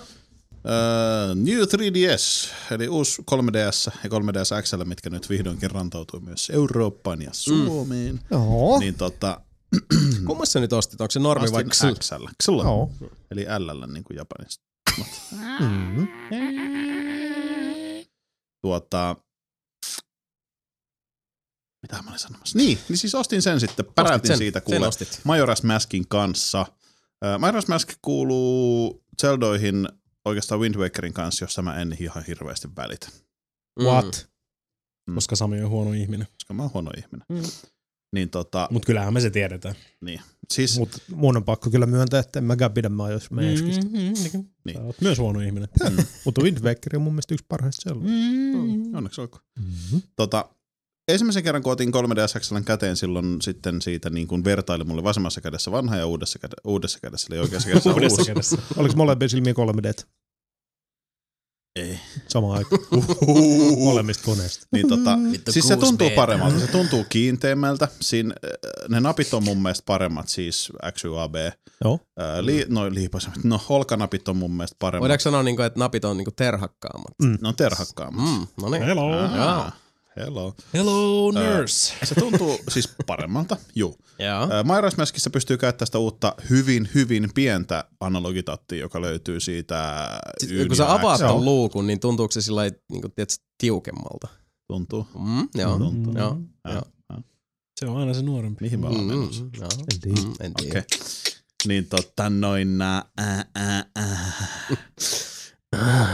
Uh, 0.64 1.34
New 1.34 1.58
3DS, 1.58 2.48
eli 2.70 2.88
uusi 2.88 3.22
3DS 3.22 3.92
ja 4.04 4.10
3DS 4.10 4.62
XL, 4.62 4.84
mitkä 4.84 5.10
nyt 5.10 5.30
vihdoinkin 5.30 5.70
rantautuu 5.70 6.20
myös 6.20 6.50
Eurooppaan 6.50 7.22
ja 7.22 7.30
Suomeen. 7.32 8.20
Joo. 8.30 8.78
Niin 8.78 8.94
tota, 8.94 9.40
Kummassa 10.26 10.60
nyt 10.60 10.72
ostit? 10.72 11.00
Onko 11.00 11.10
se 11.10 11.20
normi 11.20 11.52
vai 11.52 11.64
XL? 11.64 11.86
XL. 12.00 12.24
XL. 12.42 12.52
Joo. 12.52 12.90
Eli 13.30 13.46
LL 13.58 13.92
niin 13.92 14.04
kuin 14.04 14.16
Japanissa. 14.16 14.60
Mm. 15.60 16.08
Tuota, 18.62 19.16
mitä 21.82 22.02
mä 22.02 22.10
olin 22.10 22.18
sanomassa? 22.18 22.58
Niin, 22.58 22.78
niin 22.88 22.96
siis 22.98 23.14
ostin 23.14 23.42
sen 23.42 23.60
sitten, 23.60 23.84
päräytin 23.94 24.28
sen, 24.28 24.38
siitä 24.38 24.58
sen 24.58 24.64
kuule 24.64 24.86
ostit. 24.86 25.08
Majora's 25.28 25.66
Maskin 25.66 26.08
kanssa. 26.08 26.60
Äh, 27.24 27.38
Majora's 27.38 27.68
Mask 27.68 27.88
kuuluu 28.02 29.04
Zeldoihin 29.20 29.88
oikeastaan 30.24 30.60
Wind 30.60 30.74
Wakerin 30.74 31.12
kanssa, 31.12 31.44
jossa 31.44 31.62
mä 31.62 31.80
en 31.80 31.96
ihan 32.00 32.24
hirveästi 32.24 32.68
välitä, 32.76 33.08
What? 33.82 34.28
Mm. 35.06 35.14
Koska 35.14 35.36
Sami 35.36 35.62
on 35.62 35.70
huono 35.70 35.92
ihminen. 35.92 36.26
koska 36.32 36.54
mä 36.54 36.62
oon 36.62 36.72
huono 36.74 36.90
ihminen. 36.96 37.26
Mm. 37.28 37.42
Niin 38.12 38.30
tota, 38.30 38.68
Mutta 38.70 38.86
kyllähän 38.86 39.14
me 39.14 39.20
se 39.20 39.30
tiedetään. 39.30 39.74
niin. 40.00 40.20
Siis, 40.52 40.78
Mutta 40.78 40.98
mun 41.14 41.36
on 41.36 41.44
pakko 41.44 41.70
kyllä 41.70 41.86
myöntää, 41.86 42.20
että 42.20 42.38
en 42.38 42.44
mäkään 42.44 42.72
pidä 42.72 42.88
Majora's 42.88 43.28
Maskista. 43.34 43.84
Mm-hmm. 43.86 44.44
Niin. 44.64 44.78
Myös 45.00 45.18
huono 45.18 45.40
ihminen. 45.40 45.68
Mutta 46.24 46.42
Wind 46.42 46.58
Waker 46.58 46.96
on 46.96 47.02
mun 47.02 47.12
mielestä 47.12 47.34
yksi 47.34 47.46
parhaista 47.48 47.82
sellaista. 47.82 48.12
Mm. 48.12 48.94
onneksi 48.94 49.20
olkoon. 49.20 49.42
Mm-hmm. 49.58 50.02
Tota, 50.16 50.48
ensimmäisen 51.08 51.42
kerran, 51.42 51.62
kun 51.62 51.72
otin 51.72 51.88
3DS 51.94 52.40
XLn 52.40 52.64
käteen 52.64 52.96
silloin 52.96 53.36
sitten 53.42 53.82
siitä 53.82 54.10
niin 54.10 54.28
kuin 54.28 54.44
vertaili 54.44 54.84
mulle 54.84 55.02
vasemmassa 55.04 55.40
kädessä 55.40 55.70
vanha 55.70 55.96
ja 55.96 56.06
uudessa, 56.06 56.38
käde, 56.38 56.54
uudessa 56.64 56.98
kädessä, 57.00 57.26
eli 57.30 57.40
oikeassa 57.40 57.68
kädessä 57.70 57.90
Uudessa 57.92 58.20
uusi. 58.20 58.30
kädessä. 58.30 58.56
Oliko 58.76 58.94
molempia 58.96 59.28
silmiä 59.28 59.52
3D 59.52 60.04
Ei. 61.76 61.98
Samaan 62.28 62.58
aikaan? 62.58 62.82
Molemmista 63.84 64.24
koneista. 64.24 64.66
Niin 64.72 64.88
tota, 64.88 65.18
Vittu 65.32 65.52
siis 65.52 65.68
se 65.68 65.74
6B. 65.74 65.80
tuntuu 65.80 66.10
paremmalta, 66.10 66.60
se 66.60 66.66
tuntuu 66.66 67.04
kiinteämmältä. 67.08 67.88
Siinä, 68.00 68.34
äh, 68.44 68.50
ne 68.88 69.00
napit 69.00 69.34
on 69.34 69.44
mun 69.44 69.62
mielestä 69.62 69.82
paremmat, 69.86 70.28
siis 70.28 70.72
X, 70.92 71.04
Y, 71.04 71.20
A, 71.22 71.28
B. 71.28 71.34
Joo. 71.84 72.00
Ää, 72.18 72.46
li, 72.46 72.66
no 72.68 72.90
liipasemmat, 72.90 73.44
no 73.44 73.60
olkanapit 73.68 74.28
on 74.28 74.36
mun 74.36 74.50
mielestä 74.50 74.76
paremmat. 74.78 75.00
Voidaanko 75.00 75.22
sanoa, 75.22 75.42
niinku, 75.42 75.62
että 75.62 75.78
napit 75.80 76.04
on 76.04 76.16
niinku 76.16 76.30
terhakkaammat? 76.30 77.14
Ne 77.22 77.48
on 77.48 77.56
terhakkaammat. 77.56 78.24
Mm, 78.24 78.46
no 78.62 78.68
niin. 78.70 78.82
Hello. 78.82 79.18
Ah, 79.38 79.72
hello. 80.16 80.54
Hello, 80.74 81.30
nurse. 81.30 81.94
Se 82.04 82.14
tuntuu 82.14 82.58
siis 82.72 82.88
paremmalta, 83.06 83.56
juu. 83.74 83.96
Majora's 84.64 84.96
Maskissa 84.96 85.30
pystyy 85.30 85.56
käyttämään 85.56 85.86
sitä 85.86 85.98
uutta 85.98 86.34
hyvin, 86.50 86.88
hyvin 86.94 87.30
pientä 87.34 87.84
analogitattia, 88.00 88.78
joka 88.78 89.00
löytyy 89.00 89.40
siitä 89.40 90.08
Sitten, 90.40 90.58
Yn 90.58 90.68
kun 90.68 90.76
sä 90.76 90.92
avaat 90.92 91.20
ton 91.20 91.44
luukun, 91.44 91.86
niin 91.86 92.00
tuntuuko 92.00 92.32
se 92.32 92.42
sillä 92.42 92.62
niinku, 92.92 93.08
tiedätkö, 93.08 93.34
tiukemmalta? 93.58 94.28
Tuntuu. 94.66 95.06
Mm, 95.18 95.48
joo. 95.54 95.78
Tuntuu. 95.78 96.14
joo. 96.16 96.38
Ja, 96.64 96.72
joo. 96.72 96.82
ja. 97.10 97.22
Se 97.80 97.86
on 97.86 97.96
aina 97.96 98.14
se 98.14 98.22
nuorempi. 98.22 98.64
Mihin 98.64 98.80
mä 98.80 98.88
menossa? 98.90 99.44
Mm, 99.44 99.50
joo. 99.60 99.68
En 99.92 100.00
tiedä. 100.00 100.20
Mm, 100.20 100.34
en 100.40 100.50
Okei. 100.50 100.70
tiedä. 100.70 100.84
Okay. 100.86 100.98
Niin 101.68 101.86
tota 101.86 102.30
noin 102.30 102.78
nää, 102.78 103.04
ää, 103.18 103.44
ää, 103.54 103.84
ää. 103.96 104.32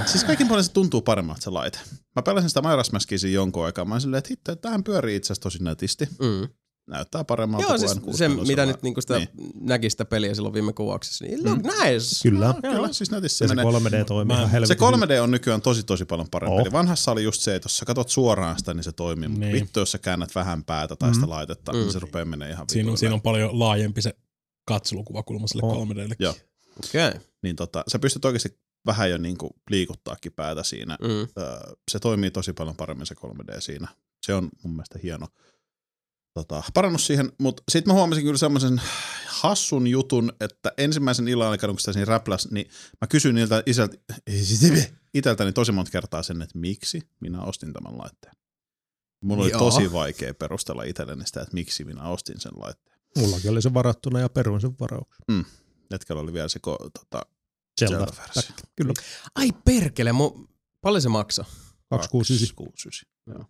Siis 0.06 0.24
kaikin 0.24 0.48
puolin 0.48 0.64
se 0.64 0.72
tuntuu 0.72 1.02
paremmalta 1.02 1.40
se 1.42 1.50
laite. 1.50 1.78
Mä 2.16 2.22
pelasin 2.22 2.50
sitä 2.50 2.60
Majora's 2.60 2.92
Maskia 2.92 3.18
siinä 3.18 3.34
jonkun 3.34 3.64
aikaa. 3.64 3.84
Mä 3.84 3.94
olin 3.94 4.00
silleen, 4.00 4.18
että 4.18 4.28
hitto, 4.30 4.56
tämähän 4.56 4.84
pyörii 4.84 5.16
itse 5.16 5.26
asiassa 5.26 5.42
tosi 5.42 5.62
nätisti. 5.62 6.06
Mm. 6.20 6.48
Näyttää 6.88 7.24
paremmalta 7.24 7.62
Joo, 7.66 7.76
kuin 7.78 7.88
siis 7.88 7.98
N64 7.98 8.16
se, 8.16 8.28
mitä 8.28 8.66
nyt 8.66 8.82
niinku 8.82 9.00
sitä 9.00 9.18
Niin. 9.18 9.28
näki 9.60 9.90
sitä 9.90 10.04
peliä 10.04 10.34
silloin 10.34 10.54
viime 10.54 10.72
kuvauksessa, 10.72 11.24
niin 11.24 11.44
look 11.46 11.58
nice. 11.62 12.06
Kyllä. 12.30 12.54
Kyllä, 12.62 12.88
siis 12.92 13.10
nätissä 13.10 13.44
Ja 13.44 13.48
se 13.48 13.54
se 13.54 13.54
menee. 13.54 14.02
3D 14.02 14.04
toimii 14.04 14.26
Mä- 14.26 14.34
ihan 14.42 14.48
Se 14.48 14.52
helvetin 14.52 14.78
3D 14.78 15.20
on 15.22 15.30
nykyään 15.30 15.62
tosi 15.62 15.82
tosi 15.82 16.04
paljon 16.04 16.28
parempi. 16.30 16.68
Oh. 16.68 16.72
Vanhassa 16.72 17.12
oli 17.12 17.22
just 17.24 17.40
se, 17.42 17.54
että 17.54 17.66
jos 17.66 17.76
sä 17.76 17.84
katot 17.84 18.08
suoraan 18.08 18.58
sitä, 18.58 18.74
niin 18.74 18.84
se 18.84 18.92
toimii. 18.92 19.28
Mutta 19.28 19.46
Niin. 19.46 19.52
vittu, 19.54 19.80
jos 19.80 19.92
sä 19.92 19.98
käännät 19.98 20.34
vähän 20.34 20.64
päätä 20.64 20.96
tai 20.96 21.14
sitä 21.14 21.28
laitetta, 21.28 21.72
Mm. 21.72 21.78
niin 21.78 21.92
se 21.92 21.98
rupeaa 21.98 22.24
menee 22.24 22.50
ihan 22.50 22.66
Siinä 22.68 22.96
siinä 22.96 23.14
on 23.14 23.20
paljon 23.22 23.58
laajempi 23.58 24.02
se 24.02 24.14
katselukuvakulma 24.64 25.46
sille 25.46 25.62
Oh. 25.64 25.72
3Dlle. 25.88 26.14
Joo. 26.18 26.34
Okei. 26.88 27.08
Okay. 27.08 27.20
Niin 27.42 27.56
tota, 27.56 27.84
sä 27.88 27.98
pystyt 27.98 28.24
oikeasti 28.24 28.58
vähän 28.86 29.10
jo 29.10 29.18
niinku 29.18 29.50
liikuttaakin 29.70 30.32
päätä 30.32 30.62
siinä. 30.62 30.98
Mm. 31.00 31.28
Se 31.90 31.98
toimii 31.98 32.30
tosi 32.30 32.52
paljon 32.52 32.76
paremmin 32.76 33.06
se 33.06 33.14
3D 33.14 33.60
siinä. 33.60 33.88
Se 34.26 34.34
on 34.34 34.48
mun 34.62 34.72
mielestä 34.72 34.98
hieno 35.02 35.26
tota, 36.34 36.62
parannus 36.74 37.06
siihen, 37.06 37.32
mutta 37.38 37.62
sitten 37.68 37.94
mä 37.94 37.98
huomasin 37.98 38.24
kyllä 38.24 38.38
semmoisen 38.38 38.80
hassun 39.26 39.86
jutun, 39.86 40.32
että 40.40 40.72
ensimmäisen 40.78 41.28
illan 41.28 41.50
aikana, 41.50 41.72
kun 41.72 41.80
sitä 41.80 41.92
siinä 41.92 42.04
räpläs, 42.04 42.50
niin 42.50 42.70
mä 43.00 43.06
kysyin 43.06 43.34
niiltä 43.34 43.62
isältä, 43.66 43.96
iteltäni 45.14 45.52
tosi 45.52 45.72
monta 45.72 45.90
kertaa 45.90 46.22
sen, 46.22 46.42
että 46.42 46.58
miksi 46.58 47.02
minä 47.20 47.42
ostin 47.42 47.72
tämän 47.72 47.98
laitteen. 47.98 48.34
Mulla 49.24 49.42
oli 49.42 49.50
Joo. 49.50 49.58
tosi 49.58 49.92
vaikea 49.92 50.34
perustella 50.34 50.82
itselleni 50.82 51.26
sitä, 51.26 51.42
että 51.42 51.54
miksi 51.54 51.84
minä 51.84 52.02
ostin 52.02 52.40
sen 52.40 52.52
laitteen. 52.56 52.98
Mullakin 53.16 53.50
oli 53.50 53.62
se 53.62 53.74
varattuna 53.74 54.20
ja 54.20 54.28
peruin 54.28 54.60
sen 54.60 54.74
varauksen. 54.80 55.24
Jätkällä 55.90 56.22
oli 56.22 56.32
vielä 56.32 56.48
se 56.48 56.58
ko, 56.58 56.78
tota, 56.98 57.22
Zelda. 57.78 57.98
Zelda-versio. 57.98 58.54
Kyllä. 58.76 58.92
Ai 59.34 59.48
perkele, 59.64 60.12
mu... 60.12 60.30
paljon 60.80 61.02
se 61.02 61.08
maksaa? 61.08 61.44
269. 61.90 63.02
269. 63.18 63.48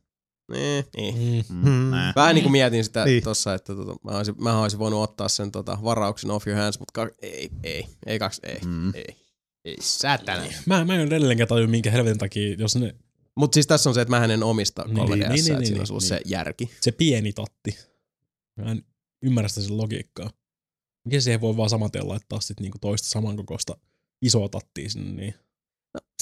Niin, 0.53 0.85
niin. 0.97 1.45
Mm. 1.49 1.57
Mm. 1.57 1.62
Hmm. 1.64 1.91
Vähän 2.16 2.35
niin 2.35 2.43
kuin 2.43 2.53
mietin 2.53 2.85
sitä 2.85 3.05
niin. 3.05 3.12
Niin. 3.12 3.22
tossa, 3.24 3.55
että 3.55 3.74
tota, 3.74 3.97
mä, 4.05 4.11
olisin, 4.16 4.35
mä 4.39 4.61
olisin 4.62 4.79
voinut 4.79 5.03
ottaa 5.03 5.29
sen 5.29 5.51
tota, 5.53 5.79
varauksen 5.85 6.31
off 6.31 6.47
your 6.47 6.61
hands, 6.61 6.79
mutta 6.79 6.93
ka- 6.93 7.14
ei, 7.22 7.51
ei, 7.62 7.87
ei 8.07 8.18
kaksi, 8.18 8.41
ei, 8.45 8.59
Mm. 8.64 8.95
ei. 8.95 9.16
Ei 9.64 9.76
säätänä. 9.81 10.47
Mä, 10.66 10.85
mä 10.85 10.95
en 10.95 11.01
edelleenkään 11.01 11.49
tajua, 11.49 11.66
minkä 11.66 11.91
helvetin 11.91 12.18
takia, 12.18 12.55
jos 12.59 12.76
ne, 12.76 12.95
Mutta 13.35 13.55
siis 13.55 13.66
tässä 13.66 13.91
on 13.91 13.95
se, 13.95 14.01
että 14.01 14.18
mä 14.18 14.24
en 14.24 14.43
omista 14.43 14.83
3DS, 14.83 14.89
Niin, 14.89 14.97
niin, 15.11 15.11
niin, 15.11 15.20
niin, 15.20 15.29
niin, 15.29 15.37
että 15.37 15.43
siinä 15.45 15.59
niin, 15.61 15.81
on 15.81 15.87
ollut 15.91 16.03
niin. 16.03 16.09
se 16.09 16.20
järki. 16.24 16.70
se 16.81 16.93
pieni 16.93 17.33
tatti. 17.33 17.79
Mä 18.57 18.70
en 18.70 18.83
ymmärrä 19.22 19.49
sitä 19.49 19.61
sen 19.61 19.76
logiikkaa. 19.79 20.31
Miten 21.05 21.22
siihen 21.22 21.41
voi 21.41 21.57
vaan 21.57 21.70
samaten 21.70 22.09
laittaa 22.09 22.41
sit 22.41 22.61
niinku 22.61 22.79
toista 22.81 23.09
samankokoista 23.09 23.76
isoa 24.23 24.49
tattia 24.49 24.91
sinne, 24.91 25.12
niin 25.23 25.35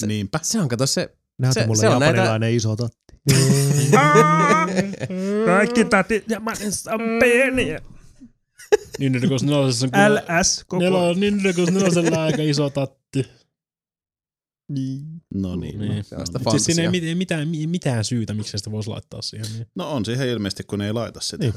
Se- 0.01 0.07
Niinpä. 0.07 0.39
Se 0.43 0.59
on, 0.59 0.67
kato 0.67 0.87
se... 0.87 1.17
Näytä 1.39 1.53
Se- 1.61 1.67
mulle 1.67 1.79
se 1.79 1.87
on 1.89 1.99
näitä- 1.99 2.17
japanilainen 2.17 2.53
iso 2.53 2.75
tatti. 2.75 2.97
Kaikki 5.45 5.85
tatit 5.85 6.29
Japanissa 6.29 6.91
on 6.93 6.99
pieniä. 7.21 7.81
Niin, 8.99 9.21
kun 9.29 9.39
nelosessa 9.43 9.85
on 9.85 9.91
kyllä... 9.91 10.23
LS 10.41 10.63
koko 10.67 10.83
Nelo, 10.83 11.13
niin, 11.13 11.41
kun 11.55 11.73
nelosella 11.73 12.17
on 12.17 12.23
aika 12.23 12.41
iso 12.41 12.69
tatti. 12.69 13.25
Niin. 14.71 15.05
No 15.33 15.55
niin. 15.55 15.79
Niin. 15.79 16.03
Se 16.03 16.15
on 16.15 16.27
sitä 16.27 16.39
Siis 16.51 16.63
siinä 16.63 16.83
ei 16.93 17.15
mitään, 17.15 17.47
mi- 17.47 17.67
mitään 17.67 18.03
syytä, 18.03 18.33
miksi 18.33 18.57
sitä 18.57 18.71
voisi 18.71 18.89
laittaa 18.89 19.21
siihen. 19.21 19.47
Niin. 19.53 19.67
No 19.75 19.91
on 19.91 20.05
siihen 20.05 20.27
ilmeisesti, 20.27 20.63
kun 20.63 20.79
ne 20.79 20.85
ei 20.85 20.93
laita 20.93 21.19
sitä. 21.21 21.43
Niin. 21.43 21.53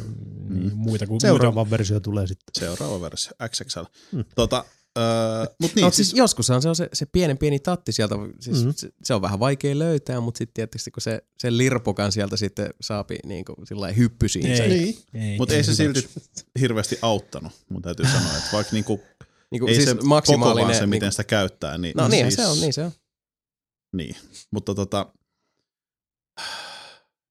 Niin, 0.49 0.76
muita 0.76 1.07
kuin, 1.07 1.20
Seuraava 1.20 1.70
versio 1.70 2.01
tulee 2.01 2.26
sitten. 2.26 2.61
Seuraava 2.61 3.01
versio, 3.01 3.32
XXL. 3.49 3.80
Mm. 4.12 4.24
Tota, 4.34 4.64
öö, 4.99 5.45
mut 5.61 5.74
niin, 5.74 5.84
No, 5.84 5.91
siis, 5.91 6.09
siis 6.11 6.18
joskushan 6.18 6.62
se 6.62 6.68
on 6.68 6.76
se, 6.76 6.88
se 6.93 7.07
pienen 7.07 7.38
pieni 7.38 7.59
tatti 7.59 7.93
sieltä, 7.93 8.14
siis 8.41 8.57
Mhm. 8.57 8.64
mm-hmm. 8.66 8.74
se, 8.76 8.91
se, 9.05 9.14
on 9.14 9.22
vähän 9.22 9.41
vaikea 9.41 9.78
löytää, 9.78 10.20
mutta 10.20 10.38
sitten 10.38 10.55
tietysti 10.55 10.91
kun 10.91 11.01
se, 11.03 11.22
se 11.38 11.57
lirpukan 11.57 12.12
sieltä 12.12 12.36
sitten 12.36 12.70
saapi 12.80 13.18
niin 13.24 13.45
kuin 13.45 13.66
sillä 13.66 13.88
hyppysiin. 13.88 14.47
Ei. 14.47 14.57
Se, 14.57 14.68
Niin. 14.68 14.99
ei, 15.14 15.38
mut 15.38 15.51
ei 15.51 15.64
se 15.64 15.82
hyväksy. 15.84 16.03
silti 16.03 16.24
hirveästi 16.61 16.99
auttanut, 17.03 17.53
mun 17.68 17.82
täytyy 17.82 18.07
sanoa, 18.07 18.36
että 18.36 18.49
vaikka 18.53 18.72
niinku, 18.72 19.01
niin 19.51 19.61
kuin, 19.61 19.68
ei 19.68 19.74
siis 19.74 19.88
se 19.88 19.95
koko 19.95 20.07
maksimaalinen. 20.07 20.64
vaan 20.66 20.74
se, 20.78 20.86
miten 20.86 21.07
niin, 21.07 21.12
sitä 21.12 21.24
käyttää. 21.24 21.78
Niin, 21.78 21.93
no 21.97 22.09
niin 22.09 22.24
siis, 22.26 22.34
se 22.34 22.47
on, 22.47 22.61
niin 22.61 22.72
se 22.72 22.84
on. 22.84 22.93
Niin, 23.93 24.16
mutta 24.51 24.74
tota, 24.74 25.12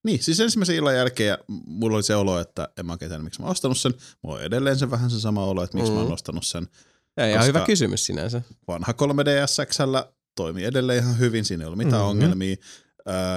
niin, 0.04 0.24
siis 0.24 0.40
ensimmäisen 0.40 0.76
illan 0.76 0.96
jälkeen 0.96 1.28
ja 1.28 1.38
mulla 1.68 1.96
oli 1.96 2.04
se 2.04 2.16
olo, 2.16 2.40
että 2.40 2.70
en 2.78 2.86
mä 2.86 2.92
oikein 2.94 3.10
tiedä, 3.12 3.24
miksi 3.24 3.40
mä 3.40 3.46
oon 3.46 3.52
ostanut 3.52 3.78
sen. 3.78 3.94
Mulla 4.24 4.36
on 4.38 4.44
edelleen 4.44 4.80
se 4.80 4.92
vähän 4.92 5.10
se 5.10 5.20
sama 5.20 5.46
olo, 5.46 5.64
että 5.64 5.78
miksi 5.78 5.92
mm. 5.92 5.96
mä 5.96 6.00
oon 6.00 6.10
Mm. 6.10 6.14
ostanut 6.14 6.46
sen. 6.46 6.68
Ja 7.26 7.34
ihan 7.34 7.46
hyvä 7.48 7.66
kysymys 7.66 8.06
sinänsä. 8.06 8.42
vanha 8.68 8.94
3DS 8.94 9.66
XL 9.66 9.96
toimii 10.36 10.66
edelleen 10.66 11.04
ihan 11.04 11.20
hyvin, 11.20 11.46
siinä 11.46 11.64
ei 11.64 11.66
ollut 11.66 11.78
mitään 11.78 11.94
Mhm. 12.02 12.08
mm-hmm. 12.10 12.24
ongelmia. 12.24 12.56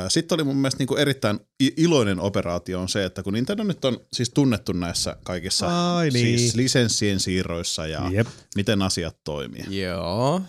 Sitten 0.09 0.37
oli 0.37 0.45
mun 0.45 0.57
mielestä 0.57 0.79
niinku 0.79 0.97
erittäin 0.97 1.41
iloinen 1.77 2.21
operaatio 2.21 2.81
on 2.81 2.89
se, 2.89 3.05
että 3.05 3.23
kun 3.23 3.33
Nintendo 3.33 3.63
nyt 3.65 3.85
on 3.85 3.99
siis 4.13 4.31
tunnettu 4.31 4.73
näissä 4.73 5.17
kaikissa 5.23 5.97
Ai 5.97 6.11
niin. 6.11 6.39
siis 6.39 6.55
lisenssien 6.55 7.21
siirroissa 7.21 7.87
ja 7.87 8.11
Jep. 8.13 8.27
miten 8.57 8.83
asiat 8.83 9.17
toimii. 9.25 9.81
Joo. 9.83 10.43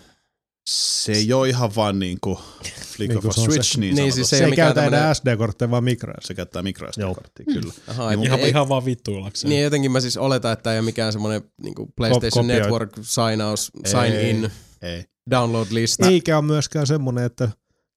Se 0.66 1.12
ei 1.12 1.32
ole 1.32 1.48
ihan 1.48 1.74
vaan 1.76 1.98
niinku 1.98 2.40
Flick 2.86 3.08
Niin 3.08 3.18
of 3.18 3.22
kuin 3.22 3.30
a 3.30 3.32
se 3.32 3.40
Switch 3.44 3.72
se- 3.74 3.80
niin, 3.80 3.94
Niin, 3.94 4.02
niin 4.02 4.12
siis 4.12 4.30
Se 4.30 4.36
ei 4.36 4.40
ei 4.40 4.44
ole 4.46 4.50
mikään 4.50 4.66
käytä 4.68 4.80
enää 4.86 4.90
tämmönen- 5.00 5.14
SD-kortteja, 5.16 5.70
vaan 5.70 5.84
micro 5.84 6.12
Se 6.20 6.34
käyttää 6.34 6.62
microSD-korttia, 6.62 7.44
kyllä. 7.54 7.72
Aha, 7.88 8.10
Niin, 8.10 8.24
Ihan, 8.24 8.40
ei, 8.40 8.48
ihan 8.48 8.68
vaan 8.68 8.84
vittuillakseen. 8.84 9.48
niin 9.48 9.62
jotenkin 9.62 9.92
mä 9.92 10.00
siis 10.00 10.16
oletan, 10.16 10.52
että 10.52 10.72
ei 10.72 10.78
ole 10.78 10.84
mikään 10.84 11.12
semmoinen 11.12 11.42
niin 11.62 11.74
PlayStation 11.96 12.44
kopioit. 12.46 12.62
Network 12.62 12.90
signaus, 13.02 13.70
sign 13.86 13.98
Ei. 14.12 14.30
in, 14.30 14.50
Ei. 14.82 15.04
download-lista. 15.30 16.06
Eikä 16.08 16.36
ole 16.38 16.44
myöskään 16.46 16.86
semmoinen, 16.86 17.24
että 17.24 17.48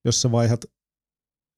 jos 0.05 0.21
sä 0.21 0.31
vaihdat 0.31 0.65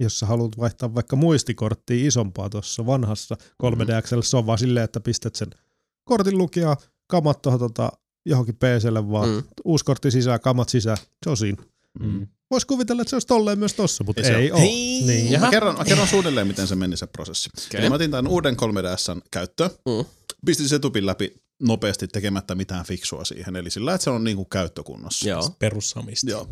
jos 0.02 0.20
sä 0.20 0.26
haluat 0.26 0.58
vaihtaa 0.58 0.96
vaikka 0.96 1.16
muistikorttia 1.16 2.08
isompaa 2.08 2.50
tuossa 2.50 2.86
vanhassa 2.86 3.36
3DXL, 3.64 4.22
se 4.22 4.38
on 4.38 4.46
vaan 4.46 4.58
silleen, 4.60 4.84
että 4.84 5.00
pistät 5.00 5.36
sen 5.36 5.48
kortin 6.04 6.38
lukijaa, 6.38 6.78
kamat 7.08 7.42
tuohon 7.42 7.60
tota, 7.60 7.92
johonkin 8.30 8.56
PClle 8.56 9.12
vaan, 9.12 9.30
mm. 9.30 9.36
Mm. 9.36 9.44
uusi 9.66 9.86
kortti 9.86 10.12
sisään, 10.12 10.40
kamat 10.40 10.70
sisään, 10.70 10.98
se 11.24 11.30
on 11.30 11.38
siinä. 11.38 11.64
Mm. 12.00 12.28
Vois 12.52 12.66
kuvitella, 12.66 13.02
että 13.02 13.10
se 13.10 13.16
olisi 13.16 13.28
tolleen 13.28 13.60
myös 13.60 13.74
tossa, 13.74 14.04
mutta 14.04 14.22
Ei 14.22 14.28
se 14.28 14.36
ei, 14.36 14.52
ole. 14.52 14.60
ole. 14.62 14.66
Niin. 14.68 15.32
Jaha. 15.32 15.46
Mä 15.46 15.52
kerron, 15.52 15.78
mä 15.78 15.86
kerron 15.86 16.08
suunnilleen, 16.08 16.48
miten 16.48 16.68
se 16.68 16.76
meni 16.76 16.98
se 16.98 17.08
prosessi. 17.08 17.50
Okay. 17.76 17.90
Mä 17.90 17.96
otin 17.96 18.12
tämän 18.12 18.28
uuden 18.28 18.56
3DSn 18.58 19.22
käyttöön, 19.32 19.70
Mm. 19.70 20.06
pistin 20.46 20.70
se 20.70 20.80
tupin 20.80 21.06
läpi 21.06 21.34
nopeasti 21.62 22.08
tekemättä 22.08 22.56
mitään 22.56 22.86
fiksua 22.86 23.26
siihen, 23.26 23.56
eli 23.56 23.70
sillä, 23.70 23.94
että 23.94 24.04
se 24.04 24.10
on 24.10 24.24
niinku 24.24 24.46
käyttökunnossa. 24.46 25.30
Joo. 25.30 25.50
Perussamista. 25.60 26.30
Joo. 26.30 26.50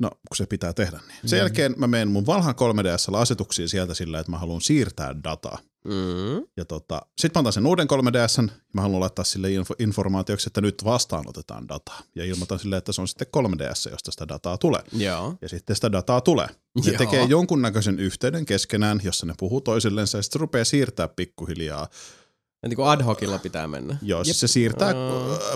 No, 0.00 0.10
kun 0.28 0.36
se 0.36 0.46
pitää 0.46 0.72
tehdä 0.72 1.00
niin. 1.08 1.30
Sen 1.30 1.38
jälkeen 1.38 1.74
mä 1.76 1.86
menen 1.86 2.08
mun 2.08 2.26
vanhan 2.26 2.54
3DSllä 2.54 3.16
asetuksiin 3.16 3.68
sieltä 3.68 3.94
sillä, 3.94 4.18
että 4.20 4.30
mä 4.30 4.38
haluan 4.38 4.60
siirtää 4.60 5.14
dataa. 5.24 5.58
Mm. 5.88 6.46
Ja 6.56 6.64
tota, 6.64 7.02
sit 7.18 7.34
mä 7.34 7.40
otan 7.40 7.52
sen 7.52 7.66
uuden 7.66 7.86
3DSn, 7.92 8.50
mä 8.72 8.80
haluan 8.80 9.00
laittaa 9.00 9.24
sille 9.24 9.48
info- 9.48 9.76
informaatioksi, 9.78 10.48
että 10.48 10.60
nyt 10.60 10.84
vastaanotetaan 10.84 11.68
dataa. 11.68 12.02
Ja 12.14 12.24
ilmoitan 12.24 12.58
sille, 12.58 12.76
että 12.76 12.92
se 12.92 13.00
on 13.00 13.08
sitten 13.08 13.26
3DS, 13.36 13.90
josta 13.90 14.10
sitä 14.10 14.28
dataa 14.28 14.58
tulee. 14.58 14.80
Joo. 14.92 15.34
Ja 15.42 15.48
sitten 15.48 15.76
sitä 15.76 15.92
dataa 15.92 16.20
tulee. 16.20 16.46
Ne 16.46 16.82
Joo. 16.90 16.98
tekee 16.98 17.24
jonkunnäköisen 17.24 17.98
yhteyden 17.98 18.46
keskenään, 18.46 19.00
jossa 19.04 19.26
ne 19.26 19.34
puhuu 19.38 19.60
toisillensa 19.60 20.18
ja 20.18 20.22
sitten 20.22 20.40
rupeaa 20.40 20.64
siirtää 20.64 21.08
pikkuhiljaa. 21.08 21.88
Ja 22.62 22.68
niin 22.68 22.76
kuin 22.76 22.88
ad 22.88 23.02
hocilla 23.02 23.38
pitää 23.38 23.68
mennä. 23.68 23.98
Joo, 24.02 24.24
siis 24.24 24.40
se 24.40 24.48
siirtää 24.48 24.88
äh, 24.88 24.94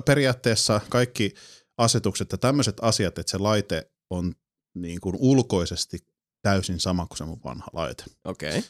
periaatteessa 0.06 0.80
kaikki 0.88 1.34
asetukset 1.78 2.32
ja 2.32 2.38
tämmöiset 2.38 2.76
asiat, 2.82 3.18
että 3.18 3.30
se 3.30 3.38
laite 3.38 3.90
on 4.10 4.34
niin 4.74 5.00
kuin 5.00 5.16
ulkoisesti 5.18 5.98
täysin 6.42 6.80
sama 6.80 7.06
kuin 7.06 7.18
se 7.18 7.24
mun 7.24 7.40
vanha 7.44 7.66
laite. 7.72 8.04
Okei. 8.24 8.58
Okay. 8.58 8.62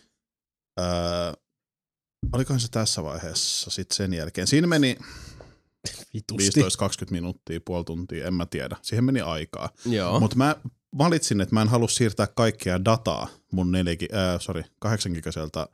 Öö, 0.81 1.33
olikohan 2.33 2.61
se 2.61 2.69
tässä 2.71 3.03
vaiheessa 3.05 3.71
sitten 3.71 3.97
sen 3.97 4.15
jälkeen? 4.15 4.47
Siinä 4.47 4.67
meni 4.67 4.97
Vitusti. 6.15 6.61
15-20 6.61 6.65
minuuttia, 7.11 7.61
puoli 7.65 7.85
tuntia, 7.85 8.27
en 8.27 8.35
mä 8.35 8.47
tiedä. 8.47 8.77
Siihen 8.83 9.05
meni 9.05 9.21
aikaa. 9.21 9.71
Mutta 10.21 10.37
mä 10.37 10.57
valitsin, 10.99 11.41
että 11.41 11.55
mä 11.55 11.63
en 11.63 11.69
halua 11.69 11.89
siirtää 11.89 12.27
kaikkea 12.27 12.85
dataa 12.85 13.29
mun 13.53 13.73
4, 13.73 13.95
äh, 14.15 14.41
sorry, 14.41 14.63
8 14.79 15.13
gigaselta, 15.13 15.69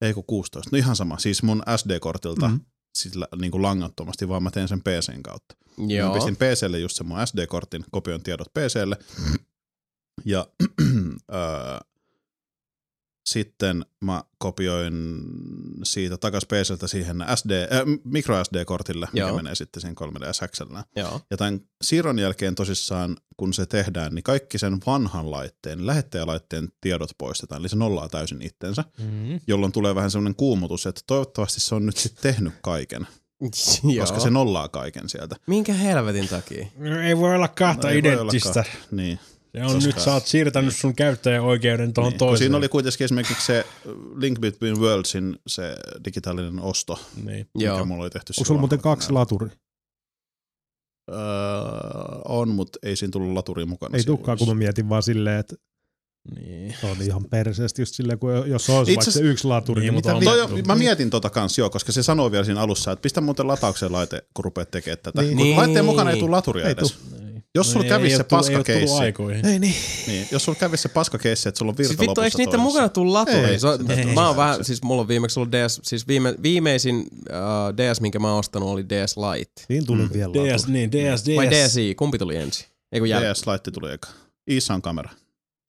ei 0.00 0.14
kun 0.14 0.24
16, 0.24 0.68
no 0.72 0.78
ihan 0.78 0.96
sama, 0.96 1.18
siis 1.18 1.42
mun 1.42 1.62
SD-kortilta 1.76 2.48
Mhm. 2.48 2.54
mm. 2.54 2.60
sillä, 2.98 3.28
niin 3.40 3.50
kuin 3.50 3.62
langattomasti, 3.62 4.28
vaan 4.28 4.42
mä 4.42 4.50
teen 4.50 4.68
sen 4.68 4.80
PCn 4.82 5.22
kautta. 5.22 5.54
Joo. 5.78 5.88
Joo. 5.88 6.08
Mä 6.08 6.14
pistin 6.14 6.36
PClle 6.36 6.78
just 6.78 6.96
sen 6.96 7.06
mun 7.06 7.18
SD-kortin, 7.26 7.84
kopioin 7.90 8.22
tiedot 8.22 8.48
PClle, 8.54 8.96
ja 10.24 10.46
äh, 11.34 11.80
sitten 13.24 13.84
mä 14.00 14.24
kopioin 14.38 14.94
siitä 15.84 16.16
takas 16.16 16.46
PCltä 16.46 16.86
siihen 16.86 17.16
SD, 17.34 17.50
äh, 17.72 17.80
micro 18.04 18.44
SD-kortille, 18.44 19.08
mikä 19.12 19.26
Joo. 19.26 19.36
menee 19.36 19.54
sitten 19.54 19.80
siihen 19.80 19.94
3D 19.96 20.48
XLään. 20.50 20.84
Joo. 20.96 21.20
Ja 21.30 21.36
tämän 21.36 21.60
siirron 21.82 22.18
jälkeen 22.18 22.54
tosissaan, 22.54 23.16
kun 23.36 23.52
se 23.54 23.66
tehdään, 23.66 24.14
niin 24.14 24.22
kaikki 24.22 24.58
sen 24.58 24.78
vanhan 24.86 25.30
laitteen, 25.30 25.86
lähettäjälaitteen 25.86 26.68
tiedot 26.80 27.10
poistetaan, 27.18 27.60
eli 27.60 27.68
se 27.68 27.76
nollaa 27.76 28.08
täysin 28.08 28.42
itsensä, 28.42 28.84
Mm. 28.98 29.40
jolloin 29.46 29.72
tulee 29.72 29.94
vähän 29.94 30.10
semmoinen 30.10 30.36
kuumutus, 30.36 30.86
että 30.86 31.00
toivottavasti 31.06 31.60
se 31.60 31.74
on 31.74 31.86
nyt 31.86 31.96
sitten 31.96 32.22
tehnyt 32.34 32.54
kaiken, 32.62 33.06
Joo. 33.94 34.02
koska 34.06 34.20
se 34.20 34.30
nollaa 34.30 34.68
kaiken 34.68 35.08
sieltä. 35.08 35.36
Minkä 35.46 35.72
helvetin 35.72 36.28
takia? 36.28 36.66
No, 36.76 37.00
ei 37.00 37.16
voi 37.18 37.34
olla 37.34 37.48
kahta 37.48 37.88
No, 37.88 37.94
identtistä. 37.94 38.48
olla 38.48 38.64
kahta. 38.64 38.86
Niin. 38.90 39.18
Se 39.54 39.60
on 39.64 39.72
Koska- 39.74 39.86
nyt, 39.86 39.98
sä 40.00 40.12
oot 40.14 40.26
siirtänyt 40.26 40.76
sun 40.76 40.94
käyttäjäoikeuden 40.94 41.92
tuohon 41.92 42.10
niin. 42.12 42.18
Kun 42.18 42.28
toiseen. 42.28 42.38
Siinä 42.46 42.56
oli 42.56 42.68
kuitenkin 42.68 43.04
esimerkiksi 43.04 43.46
se 43.46 43.66
Link 44.16 44.40
Between 44.40 44.78
Worldsin 44.80 45.36
se 45.46 45.76
digitaalinen 46.04 46.60
osto, 46.60 46.98
Niin. 47.24 47.46
Joo. 47.54 47.74
mikä 47.76 47.84
mulla 47.84 48.02
oli 48.02 48.10
tehty. 48.10 48.32
Onko 48.38 48.46
sulla 48.46 48.60
muuten 48.60 48.80
kaksi 48.80 49.12
laturi? 49.12 49.50
Öö, 51.10 51.16
on, 52.28 52.48
mutta 52.48 52.78
ei 52.82 52.96
siinä 52.96 53.10
tullut 53.12 53.32
laturi 53.32 53.64
mukana. 53.64 53.96
Ei 53.96 54.04
tukkaa, 54.04 54.36
kun 54.36 54.48
mä 54.48 54.54
mietin 54.54 54.88
vaan 54.88 55.02
silleen, 55.02 55.40
että 55.40 55.56
Niin. 56.36 56.74
se 56.80 56.86
on 56.86 56.96
ihan 57.02 57.24
perseesti 57.24 57.82
just 57.82 57.94
silleen, 57.94 58.18
kun 58.18 58.30
jos 58.50 58.70
olisi 58.70 58.92
Itse 58.92 58.98
vaikka 59.06 59.10
se 59.10 59.20
yksi 59.20 59.46
laturi, 59.46 59.80
Niin, 59.80 59.86
niin, 59.86 59.94
mutta 59.94 60.18
mitä 60.18 60.30
on- 60.30 60.48
Toi, 60.48 60.58
on- 60.58 60.66
mä 60.66 60.74
mietin 60.74 61.10
tota 61.10 61.30
kans, 61.30 61.58
joo, 61.58 61.70
koska 61.70 61.92
se 61.92 62.02
sanoo 62.02 62.30
vielä 62.32 62.44
siinä 62.44 62.60
alussa, 62.60 62.92
että 62.92 63.02
pistä 63.02 63.20
muuten 63.20 63.48
lataukseen 63.48 63.92
laite, 63.92 64.22
kun 64.34 64.44
rupeat 64.44 64.70
tekemään 64.70 64.98
tätä. 65.02 65.22
Niin. 65.22 65.36
Niin. 65.36 65.44
Niin. 65.44 65.56
Laitteen 65.56 65.84
mukana 65.84 66.10
ei 66.10 66.18
tule 66.18 66.30
laturia 66.30 66.64
Ei 66.66 66.72
edes. 66.72 66.96
Niin. 67.12 67.23
Jos 67.54 67.72
sulla 67.72 67.84
ei- 67.84 67.88
kävisi 67.88 68.12
ei 68.14 68.16
se 68.18 68.24
oo 68.34 68.40
tullut- 69.16 69.30
ei. 69.44 69.52
Ei 69.52 69.58
niin. 69.58 69.74
Niin, 70.06 70.28
jos 70.32 70.44
sulla 70.44 70.58
kävisi 70.58 70.82
se 70.82 70.88
paskakeissi, 70.88 71.48
että 71.48 71.58
sulla 71.58 71.70
on 71.70 71.76
virta 71.78 71.88
Siis 71.88 72.00
vittu, 72.00 72.10
lopussa 72.10 72.24
eikö 72.24 72.36
toisessa. 72.50 72.58
mukana 72.62 72.88
tullut 72.88 73.12
laturi? 73.12 73.36
Ei. 73.38 73.58
Se 73.58 73.66
on- 73.66 73.90
Ei. 73.90 74.04
mä 74.06 74.26
oon 74.26 74.36
vähän, 74.36 74.64
siis 74.64 74.82
mulla 74.82 75.00
on 75.00 75.08
viimeksi 75.08 75.40
ollut 75.40 75.52
DS, 75.52 75.80
siis 75.82 76.08
viime, 76.08 76.34
viimeisin 76.42 76.96
uh, 77.00 77.76
DS, 77.76 78.00
minkä 78.00 78.18
mä 78.18 78.30
oon 78.30 78.38
ostanut, 78.38 78.68
oli 78.68 78.88
DS 78.88 79.16
Lite. 79.16 79.52
Niin 79.68 79.86
tuli 79.86 80.02
Mm. 80.02 80.10
vielä 80.12 80.32
DS, 80.34 80.52
laturi. 80.62 80.72
niin, 80.72 80.92
DS, 80.92 81.24
DS. 81.26 81.36
Vai 81.36 81.50
DSi, 81.50 81.94
kumpi 81.94 82.18
tuli 82.18 82.36
ensin? 82.36 82.66
Ei 82.92 83.00
kun 83.00 83.08
jäl... 83.08 83.22
DS-laitti 83.22 83.70
tuli 83.70 83.92
eka. 83.92 84.08
Iissä 84.50 84.74
on 84.74 84.82
kamera. 84.82 85.10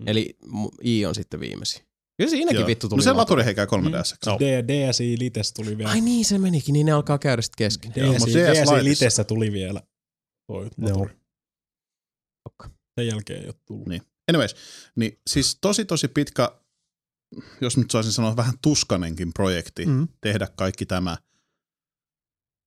Eli 0.06 0.38
mu- 0.48 0.76
I 0.86 1.06
on 1.06 1.16
sitten 1.16 1.40
viimeisin. 1.40 1.82
Kyllä 2.18 2.30
siinäkin 2.30 2.60
Joo. 2.60 2.68
vittu 2.68 2.90
tuli 2.90 2.98
No 3.00 3.04
se 3.04 3.12
laturi. 3.12 3.44
heikää 3.46 3.66
3DS. 3.66 4.16
No. 4.26 4.38
D, 4.40 4.64
DSi 4.68 5.16
Lites 5.20 5.54
tuli 5.54 5.78
vielä. 5.78 5.90
Ai 5.92 6.02
niin, 6.02 6.26
se 6.26 6.38
menikin, 6.38 6.74
niin 6.74 6.86
ne 6.86 6.92
alkaa 6.92 7.18
käydä 7.18 7.42
sitten 7.42 7.66
kesken. 7.66 7.92
DSi, 7.92 8.20
mut 8.20 8.30
DSi. 8.30 8.84
Litessä 8.84 9.24
tuli 9.24 9.52
vielä. 9.52 9.82
Toi 10.48 10.70
laturi. 10.82 11.14
Sen 13.00 13.08
jälkeen 13.08 13.40
ei 13.42 13.46
ole 13.48 13.56
tullut. 13.68 13.88
Niin. 13.88 14.02
Anyways, 14.30 14.56
niin 14.96 15.20
siis 15.30 15.58
tosi 15.62 15.86
tosi 15.86 16.08
pitkä, 16.08 16.52
jos 17.62 17.78
nyt 17.78 17.92
saisin 17.92 18.12
sanoa 18.12 18.36
vähän 18.36 18.54
tuskanenkin 18.62 19.34
projekti, 19.34 19.86
Mm. 19.86 20.08
tehdä 20.22 20.48
kaikki 20.56 20.86
tämä. 20.86 21.18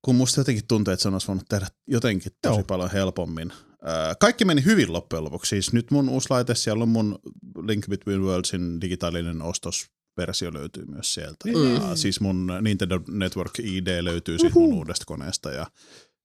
Kun 0.04 0.14
musta 0.16 0.40
jotenkin 0.40 0.66
tuntuu, 0.68 0.92
että 0.92 1.02
se 1.02 1.08
olisi 1.08 1.26
voinut 1.28 1.44
tehdä 1.48 1.66
jotenkin 1.86 2.32
tosi 2.42 2.58
Joo. 2.58 2.64
paljon 2.64 2.90
helpommin. 2.90 3.52
Ää, 3.82 4.14
Kaikki 4.14 4.44
meni 4.44 4.64
hyvin 4.64 4.92
loppujen 4.92 5.24
lopuksi. 5.24 5.48
Siis 5.48 5.72
nyt 5.72 5.90
mun 5.90 6.08
uusi 6.08 6.26
laite, 6.30 6.54
siellä 6.54 6.82
on 6.82 6.88
mun 6.88 7.18
Link 7.66 7.88
Between 7.88 8.22
Worldsin 8.22 8.80
digitaalinen 8.80 9.42
ostosversio 9.42 10.52
löytyy 10.52 10.84
myös 10.84 11.14
sieltä. 11.14 11.48
Mm. 11.48 11.74
Ja 11.74 11.96
siis 11.96 12.20
mun 12.20 12.46
Nintendo 12.62 13.00
Network 13.08 13.58
ID 13.58 13.86
löytyy 14.00 14.38
siitä 14.38 14.54
mun 14.54 14.72
uudesta 14.72 15.04
koneesta. 15.06 15.50
Ja 15.50 15.66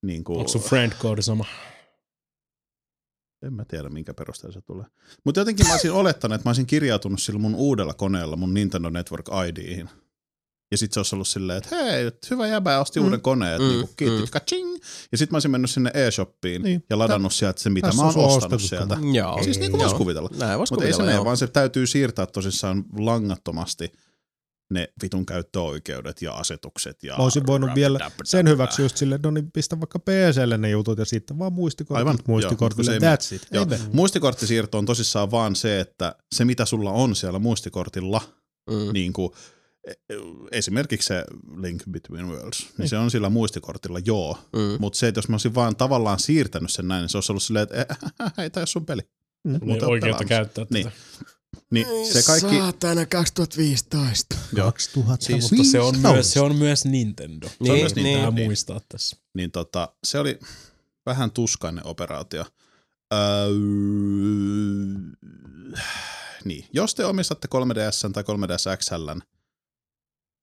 niin 0.06 0.24
kuin, 0.24 0.38
Onko 0.40 0.52
sun 0.52 0.62
friend 0.62 0.94
code 0.94 1.22
sama? 1.22 1.46
En 3.44 3.54
mä 3.54 3.66
tiedä, 3.66 3.90
minkä 3.90 4.14
perusteella 4.14 4.54
se 4.54 4.62
tulee. 4.62 4.86
Mutta 5.24 5.40
jotenkin 5.42 5.68
mä 5.68 5.74
olisin 5.74 5.92
olettanut, 5.92 6.36
että 6.36 6.48
mä 6.48 6.50
olisin 6.50 6.66
kirjautunut 6.66 7.22
sillä 7.22 7.40
mun 7.40 7.56
uudella 7.56 7.94
koneella 7.94 8.36
mun 8.36 8.54
Nintendo 8.54 8.90
Network 8.90 9.26
IDihin. 9.50 9.90
Ja 10.72 10.78
sit 10.78 10.94
se 10.94 11.00
olisi 11.00 11.16
ollut 11.16 11.28
silleen, 11.28 11.58
että 11.58 11.76
hei, 11.76 12.12
hyvä 12.32 12.48
jäbä, 12.48 12.80
osti 12.80 13.00
mm. 13.00 13.06
uuden 13.06 13.22
koneen, 13.22 13.62
Mm, 13.62 13.68
niinku, 13.68 13.90
kiitti, 13.98 14.22
mm. 14.22 14.28
kaching. 14.32 14.78
Ja 15.12 15.18
sit 15.18 15.32
mä 15.32 15.36
olisin 15.36 15.52
mennyt 15.52 15.72
sinne 15.72 15.92
e-shoppiin 15.94 16.62
Niin. 16.62 16.84
ja 16.90 16.98
ladannut 16.98 17.34
sieltä 17.34 17.62
se, 17.62 17.70
mitä 17.70 17.88
Tässä 17.88 18.02
mä 18.04 18.08
on 18.10 18.18
oon 18.18 18.38
ostanut 18.38 18.62
sieltä. 18.62 18.98
Joo. 19.14 19.44
Siis 19.44 19.60
niin 19.60 19.72
kuin 19.72 19.82
vois 19.82 19.94
kuvitella. 19.94 20.30
Mutta 20.70 20.86
ei 20.86 20.94
se 20.94 21.04
mene, 21.04 21.26
vaan 21.26 21.38
se 21.38 21.48
täytyy 21.48 21.88
siirtää 21.88 22.26
tosissaan 22.26 22.86
langattomasti 22.98 23.92
ne 24.74 24.90
vitun 25.04 25.26
käyttöoikeudet 25.26 26.22
ja 26.22 26.34
asetukset. 26.34 27.04
Ja 27.04 27.18
Mä 27.18 27.24
olisin 27.24 27.48
voinut 27.48 27.70
vielä 27.76 28.12
sen 28.24 28.48
hyväksi 28.50 28.82
just 28.82 28.98
silleen, 28.98 29.22
no 29.24 29.32
niin 29.32 29.52
pistä 29.52 29.80
vaikka 29.80 30.00
PClle 30.00 30.58
ne 30.58 30.70
jutut 30.70 31.00
ja 31.00 31.06
sitten 31.06 31.40
vaan 31.40 31.54
muistikortit 31.54 31.98
Aivan, 32.08 32.18
muistikortille. 32.28 32.92
joo, 32.92 33.16
That's 33.16 33.36
it. 33.36 33.48
Joo. 33.52 33.66
Muistikorttisiirto 33.94 34.78
on 34.78 34.86
tosissaan 34.86 35.32
vaan 35.32 35.56
se, 35.56 35.80
että 35.80 36.16
se 36.36 36.46
mitä 36.46 36.66
sulla 36.66 36.92
on 36.92 37.16
siellä 37.16 37.40
muistikortilla, 37.40 38.22
Mm. 38.70 38.94
niin 38.94 39.14
kuin, 39.14 39.30
esimerkiksi 40.52 41.08
se 41.08 41.24
Link 41.58 41.82
Between 41.92 42.28
Worlds, 42.28 42.70
niin 42.78 42.90
se 42.90 42.98
on 42.98 43.12
sillä 43.12 43.30
muistikortilla 43.30 44.00
joo, 44.06 44.38
Mm. 44.56 44.78
mutta 44.80 45.00
se, 45.00 45.08
että 45.08 45.18
jos 45.18 45.30
mä 45.30 45.34
olisin 45.34 45.56
vaan 45.56 45.76
tavallaan 45.76 46.20
siirtänyt 46.20 46.72
sen 46.72 46.88
näin, 46.88 47.02
niin 47.02 47.10
se 47.10 47.18
olisi 47.18 47.32
ollut 47.32 47.44
silleen, 47.44 47.64
että 47.64 47.82
"Eh, 47.82 48.44
ei 48.44 48.50
tämä 48.50 48.66
sun 48.66 48.86
peli. 48.86 49.02
Mm. 49.44 49.54
Ei 49.54 49.60
Mutta 49.64 49.88
oikeutta 49.88 50.24
pelaamassa. 50.26 50.26
käyttää 50.26 50.66
Niin. 50.70 50.92
Niin 51.72 52.14
se 52.14 52.24
kaikki, 52.24 52.58
Saatana 52.58 53.06
2015. 53.06 54.36
joo, 54.56 54.66
2000 54.72 55.26
Siis- 55.26 55.52
Mutta 55.52 55.64
se 55.72 55.80
on, 55.80 55.98
myös, 56.00 56.34
se 56.34 56.40
on 56.42 56.56
myös 56.56 56.86
Nintendo. 56.86 57.48
Se 57.50 57.56
on 57.60 57.68
Niin, 57.70 57.80
myös 57.80 57.96
niin, 57.96 58.04
Nintendo. 58.04 58.32
niin. 58.32 58.48
muistaa 58.48 58.82
tässä. 58.90 59.18
niin 59.34 59.52
tota, 59.52 59.94
se 60.04 60.20
oli 60.20 60.40
vähän 61.06 61.32
tuskainen 61.32 61.86
operaatio. 61.86 62.46
Öö, 63.14 63.48
niin, 66.46 66.66
jos 66.74 66.96
te 66.96 67.06
omistatte 67.06 67.48
3DS 67.48 68.12
tai 68.14 68.24
3DS 68.24 68.78
XL, 68.78 69.10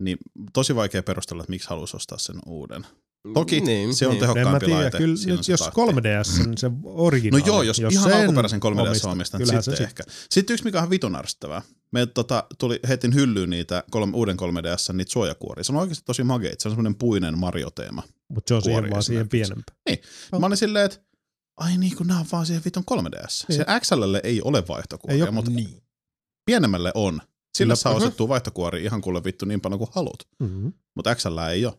niin 0.02 0.18
tosi 0.52 0.74
vaikea 0.74 1.02
perustella, 1.02 1.42
että 1.42 1.50
miksi 1.50 1.68
haluaisi 1.68 1.96
ostaa 1.96 2.18
sen 2.18 2.36
uuden. 2.46 2.86
Toki 3.34 3.60
niin, 3.60 3.94
se 3.94 4.06
on 4.06 4.12
niin. 4.12 4.20
teho- 4.22 4.24
En 4.24 4.28
mä 4.28 4.34
Tehokkaampi 4.34 4.66
tiedä, 4.66 4.80
laite, 4.82 4.98
kyllä 4.98 5.16
nyt 5.26 5.44
se 5.44 5.52
jos 5.52 5.60
tahti. 5.60 5.80
3DS, 5.80 6.46
niin 6.46 6.58
se 6.58 6.70
originaali. 6.84 7.40
No 7.42 7.46
joo, 7.46 7.62
jos, 7.62 7.78
jos 7.78 7.92
ihan 7.92 8.10
sen 8.10 8.20
alkuperäisen 8.20 8.60
3DS 8.60 8.78
omistat, 8.88 9.12
omistat, 9.12 9.38
niin 9.38 9.44
kyllähän 9.46 9.62
sitten 9.62 9.76
se 9.78 9.84
ehkä. 9.84 10.02
Sitten 10.30 10.54
yksi, 10.54 10.64
mikä 10.64 10.82
on 10.82 10.90
vitun 10.90 11.16
ärsyttävää. 11.16 11.62
Me 11.92 12.06
tota, 12.06 12.44
tuli, 12.58 12.80
heitin 12.88 13.14
hyllyyn 13.14 13.50
niitä 13.50 13.84
kolme, 13.90 14.16
uuden 14.16 14.36
3DS, 14.36 14.92
niitä 14.92 15.12
suojakuoria. 15.12 15.64
Se 15.64 15.72
on 15.72 15.78
oikeasti 15.78 16.04
tosi 16.04 16.24
mageita. 16.24 16.62
Se 16.62 16.68
on 16.68 16.72
semmoinen 16.72 16.94
puinen 16.94 17.38
Mario-teema. 17.38 18.02
Mutta 18.28 18.48
se 18.48 18.54
on 18.54 18.62
siihen 18.62 18.90
vaan 18.90 19.02
siihen 19.02 19.26
esimerkiksi. 19.34 19.54
pienempää. 19.84 20.38
Mä 20.40 20.46
olin 20.46 20.56
silleen, 20.56 20.84
että 20.84 20.98
ai 21.56 21.76
niin, 21.76 21.96
kun 21.96 22.06
nämä 22.06 22.20
on 22.20 22.26
vaan 22.32 22.46
siihen 22.46 22.62
vitun 22.64 22.84
3DS. 22.90 23.46
Se 23.50 23.64
XLlle 23.80 24.20
ei 24.24 24.42
ole 24.42 24.58
Ei 24.58 24.64
vaihtokuoria, 24.68 25.24
oo. 25.24 25.32
mutta 25.32 25.50
Niin. 25.50 25.82
pienemmälle 26.44 26.92
on. 26.94 27.14
Sillä 27.14 27.70
Kyllä. 27.72 27.76
saa 27.76 27.94
ostettua 27.94 28.28
vaihtokuori 28.28 28.84
ihan 28.84 29.00
kuule 29.00 29.24
vittu 29.24 29.44
niin 29.44 29.60
paljon 29.60 29.78
kuin 29.78 29.90
haluat. 29.92 30.20
Mm-hmm. 30.38 30.72
Mutta 30.96 31.14
XL 31.14 31.38
ei 31.38 31.66
ole. 31.66 31.74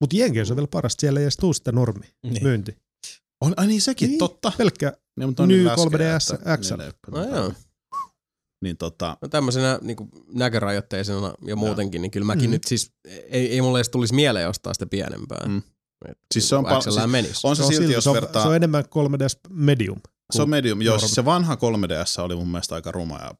Mutta 0.00 0.16
Jenkeissä 0.16 0.54
on 0.54 0.56
vielä 0.56 0.68
parasta, 0.70 1.00
siellä 1.00 1.20
ei 1.20 1.24
edes 1.24 1.36
tuu 1.36 1.52
sitä 1.54 1.72
normi 1.72 2.06
Niin. 2.22 2.42
myynti. 2.42 2.76
On, 3.40 3.54
ai 3.56 3.66
niin 3.66 3.82
sekin, 3.82 4.08
Niin. 4.08 4.18
totta. 4.18 4.52
Pelkkä 4.58 4.92
Niin, 5.18 5.28
mutta 5.28 5.42
on 5.42 5.48
New 5.48 5.58
niin 5.58 5.66
läskeä, 5.66 5.84
3DS 5.84 6.34
että 6.34 6.56
XL. 6.56 6.76
ne 6.76 6.86
leppä- 6.86 7.10
No 7.10 7.36
joo. 7.36 7.52
Niin 8.64 8.76
tota, 8.76 9.16
No 9.22 9.28
tämmöisenä 9.28 9.78
niin 9.82 9.96
näkörajoitteisena 10.34 11.34
ja 11.46 11.56
muutenkin, 11.56 12.02
niin 12.02 12.10
kyllä 12.10 12.26
mäkin 12.26 12.44
Mm. 12.44 12.50
nyt 12.50 12.64
siis, 12.64 12.92
ei, 13.08 13.52
ei 13.52 13.60
mulle 13.60 13.78
edes 13.78 13.88
tulisi 13.88 14.14
mieleen 14.14 14.48
ostaa 14.48 14.74
sitä 14.74 14.86
pienempää. 14.86 15.46
Mm. 15.46 15.62
Et 16.08 16.18
Siis 16.34 16.48
se 16.48 16.56
on 16.56 16.64
pal- 16.64 16.80
siis- 16.80 16.96
menisi. 17.06 17.40
on 17.46 17.56
se, 17.56 17.60
se 17.60 17.66
on, 17.66 17.68
silti, 17.68 17.76
silti, 17.82 17.92
jos 17.92 18.04
se 18.04 18.10
on, 18.10 18.14
vertaa... 18.14 18.42
se 18.42 18.48
on 18.48 18.56
enemmän 18.56 18.84
3DS 18.84 19.40
Medium. 19.50 20.00
Se 20.32 20.42
on 20.42 20.50
medium, 20.50 20.82
joo. 20.82 20.98
Siis 20.98 21.12
se 21.14 21.24
vanha 21.24 21.56
3DS 21.56 22.22
oli 22.22 22.36
mun 22.36 22.48
mielestä 22.48 22.74
aika 22.74 22.90
ruma 22.92 23.18
ja 23.18 23.34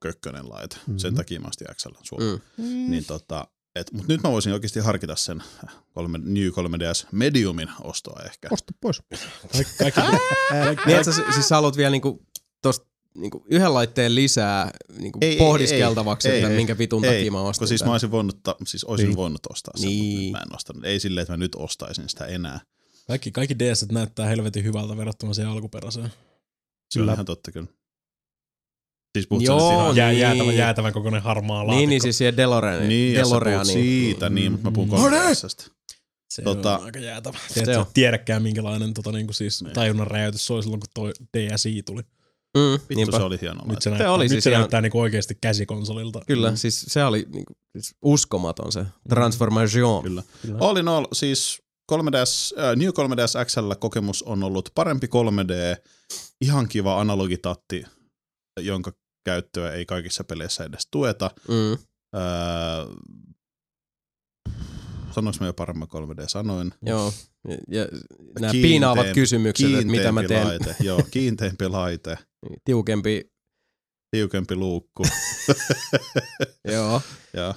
kökkönen 0.00 0.48
laite. 0.48 0.76
Mm-hmm. 0.76 0.98
Sen 0.98 1.14
takia 1.14 1.40
mä 1.40 1.48
ostin 1.48 1.66
XL 1.74 1.88
Suomen. 2.02 2.28
Mm. 2.56 2.90
Niin 2.90 3.04
tota, 3.04 3.46
et, 3.80 3.92
mut 3.92 4.08
nyt 4.08 4.22
mä 4.22 4.30
voisin 4.30 4.52
oikeasti 4.52 4.80
harkita 4.80 5.16
sen 5.16 5.42
kolme, 5.94 6.18
New 6.18 6.46
3DS 6.48 7.06
Mediumin 7.12 7.68
ostoa 7.82 8.22
ehkä. 8.26 8.48
Osta 8.50 8.72
pois. 8.80 9.02
Kaikki, 9.78 10.00
Niin, 10.86 11.04
sä, 11.04 11.12
siis 11.34 11.48
sä 11.48 11.54
haluat 11.54 11.76
vielä 11.76 11.90
niinku 11.90 12.22
tosta 12.62 12.86
niinku 13.14 13.44
yhden 13.50 13.74
laitteen 13.74 14.14
lisää 14.14 14.70
niinku 14.98 15.18
Ei, 15.22 15.30
ei, 15.30 15.38
pohdiskeltavaksi, 15.38 16.28
ei, 16.28 16.36
että 16.38 16.50
ei, 16.50 16.56
minkä 16.56 16.78
vitun 16.78 17.04
ei, 17.04 17.10
takia 17.18 17.32
mä 17.32 17.40
ostin 17.40 17.60
Kun 17.60 17.68
siis 17.68 17.78
tän. 17.78 17.88
mä 17.88 17.92
olisin 17.92 18.10
voinut, 18.10 18.42
ta- 18.42 18.56
siis 18.66 18.84
olisin 18.84 19.08
Niin. 19.08 19.16
voinut 19.16 19.40
ostaa 19.50 19.72
sen, 19.76 19.88
Niin. 19.88 20.22
mutta 20.22 20.38
mä 20.38 20.42
en 20.50 20.56
ostanut. 20.56 20.84
Ei 20.84 21.00
silleen, 21.00 21.22
että 21.22 21.32
mä 21.32 21.36
nyt 21.36 21.54
ostaisin 21.54 22.08
sitä 22.08 22.26
enää. 22.26 22.60
kaikki, 23.06 23.30
kaikki 23.32 23.58
DS 23.58 23.86
näyttää 23.92 24.26
helvetin 24.26 24.64
hyvältä 24.64 24.96
verrattuna 24.96 25.34
siihen 25.34 25.52
alkuperäiseen. 25.52 26.08
Se 26.90 26.98
on 26.98 27.02
Kyllä. 27.02 27.12
ihan 27.12 27.26
totta 27.26 27.52
kyllä. 27.52 27.68
Siis 29.12 29.26
puhut 29.26 29.44
Joo, 29.44 29.92
Jää, 29.92 30.08
niin. 30.10 30.20
jäätävän, 30.20 30.56
jäätävän 30.56 30.92
kokoinen 30.92 31.22
harmaa 31.22 31.56
laatikko. 31.56 31.76
Niin, 31.78 31.88
niin 31.88 32.02
siis 32.02 32.18
siihen 32.18 32.36
DeLorean, 32.36 32.88
Niin, 32.88 33.14
puhut 33.14 33.28
DeLoreaniin. 33.30 33.66
siitä, 33.72 34.28
niin, 34.28 34.52
mutta 34.52 34.70
mä 34.70 34.74
puhun 34.74 34.88
Mm. 34.88 34.94
3DSstä. 35.04 35.64
Se 36.30 36.42
tota- 36.42 36.68
on 36.78 36.84
aika 36.84 36.98
jäätävä. 36.98 37.38
Se 37.48 37.64
Se 37.64 37.72
on. 37.76 37.80
on. 37.80 37.86
tiedäkään 37.94 38.42
minkälainen 38.42 38.94
tota, 38.94 39.12
niinku 39.12 39.32
siis 39.32 39.62
Niin. 39.62 39.74
tajunnan 39.74 40.06
räjäytys 40.06 40.46
se 40.46 40.52
oli 40.52 40.62
silloin, 40.62 40.80
kun 40.80 40.88
toi 40.94 41.12
DSi 41.38 41.82
tuli. 41.82 42.02
Mm, 42.56 42.72
Vittu 42.72 42.94
niinpä. 42.94 43.16
se 43.16 43.22
oli 43.22 43.38
hieno 43.40 43.64
Nyt 43.66 43.82
se, 43.82 43.90
näyttää, 43.90 44.12
oli 44.12 44.24
nyt 44.24 44.30
siis 44.30 44.44
se 44.44 44.50
ihan- 44.50 44.60
näyttää 44.60 44.80
niinku 44.80 45.00
oikeasti 45.00 45.34
käsikonsolilta. 45.40 46.20
Kyllä, 46.26 46.50
Mm. 46.50 46.56
siis 46.56 46.84
se 46.88 47.04
oli 47.04 47.26
niinku, 47.32 47.52
siis 47.72 47.94
uskomaton 48.02 48.72
se 48.72 48.84
transformation. 49.08 50.02
Kyllä. 50.02 50.22
Kyllä. 50.42 50.58
All 50.60 50.76
in 50.76 50.88
all, 50.88 51.06
siis 51.12 51.62
3DS, 51.92 52.54
äh, 52.58 52.76
New 52.76 52.88
3DS 52.88 53.44
XL 53.44 53.72
kokemus 53.78 54.22
on 54.22 54.42
ollut 54.44 54.68
parempi 54.74 55.06
3D, 55.08 55.76
ihan 56.40 56.68
kiva 56.68 57.00
analogitatti, 57.00 57.84
jonka 58.60 58.92
käyttöä 59.24 59.72
ei 59.72 59.86
kaikissa 59.86 60.24
peleissä 60.24 60.64
edes 60.64 60.88
tueta. 60.90 61.30
Mm. 61.48 61.72
Öö, 61.72 62.94
sanoinko 65.14 65.38
mä 65.40 65.46
jo 65.46 65.52
paremmin 65.52 65.88
3D? 65.88 66.22
Sanoin. 66.26 66.74
Joo. 66.82 67.12
Ja, 67.48 67.56
ja 67.68 67.88
nämä 68.40 68.52
piinaavat 68.52 69.06
kysymykset, 69.14 69.74
että 69.74 69.86
mitä 69.86 70.12
mä 70.12 70.22
teen. 70.22 70.46
Laite. 70.46 70.76
Joo, 70.80 71.02
kiinteämpi 71.10 71.68
laite, 71.68 72.18
Tiukempi. 72.64 73.30
tiukempi 74.10 74.54
luukku. 74.56 75.02
Joo. 76.72 77.02
ja 77.34 77.54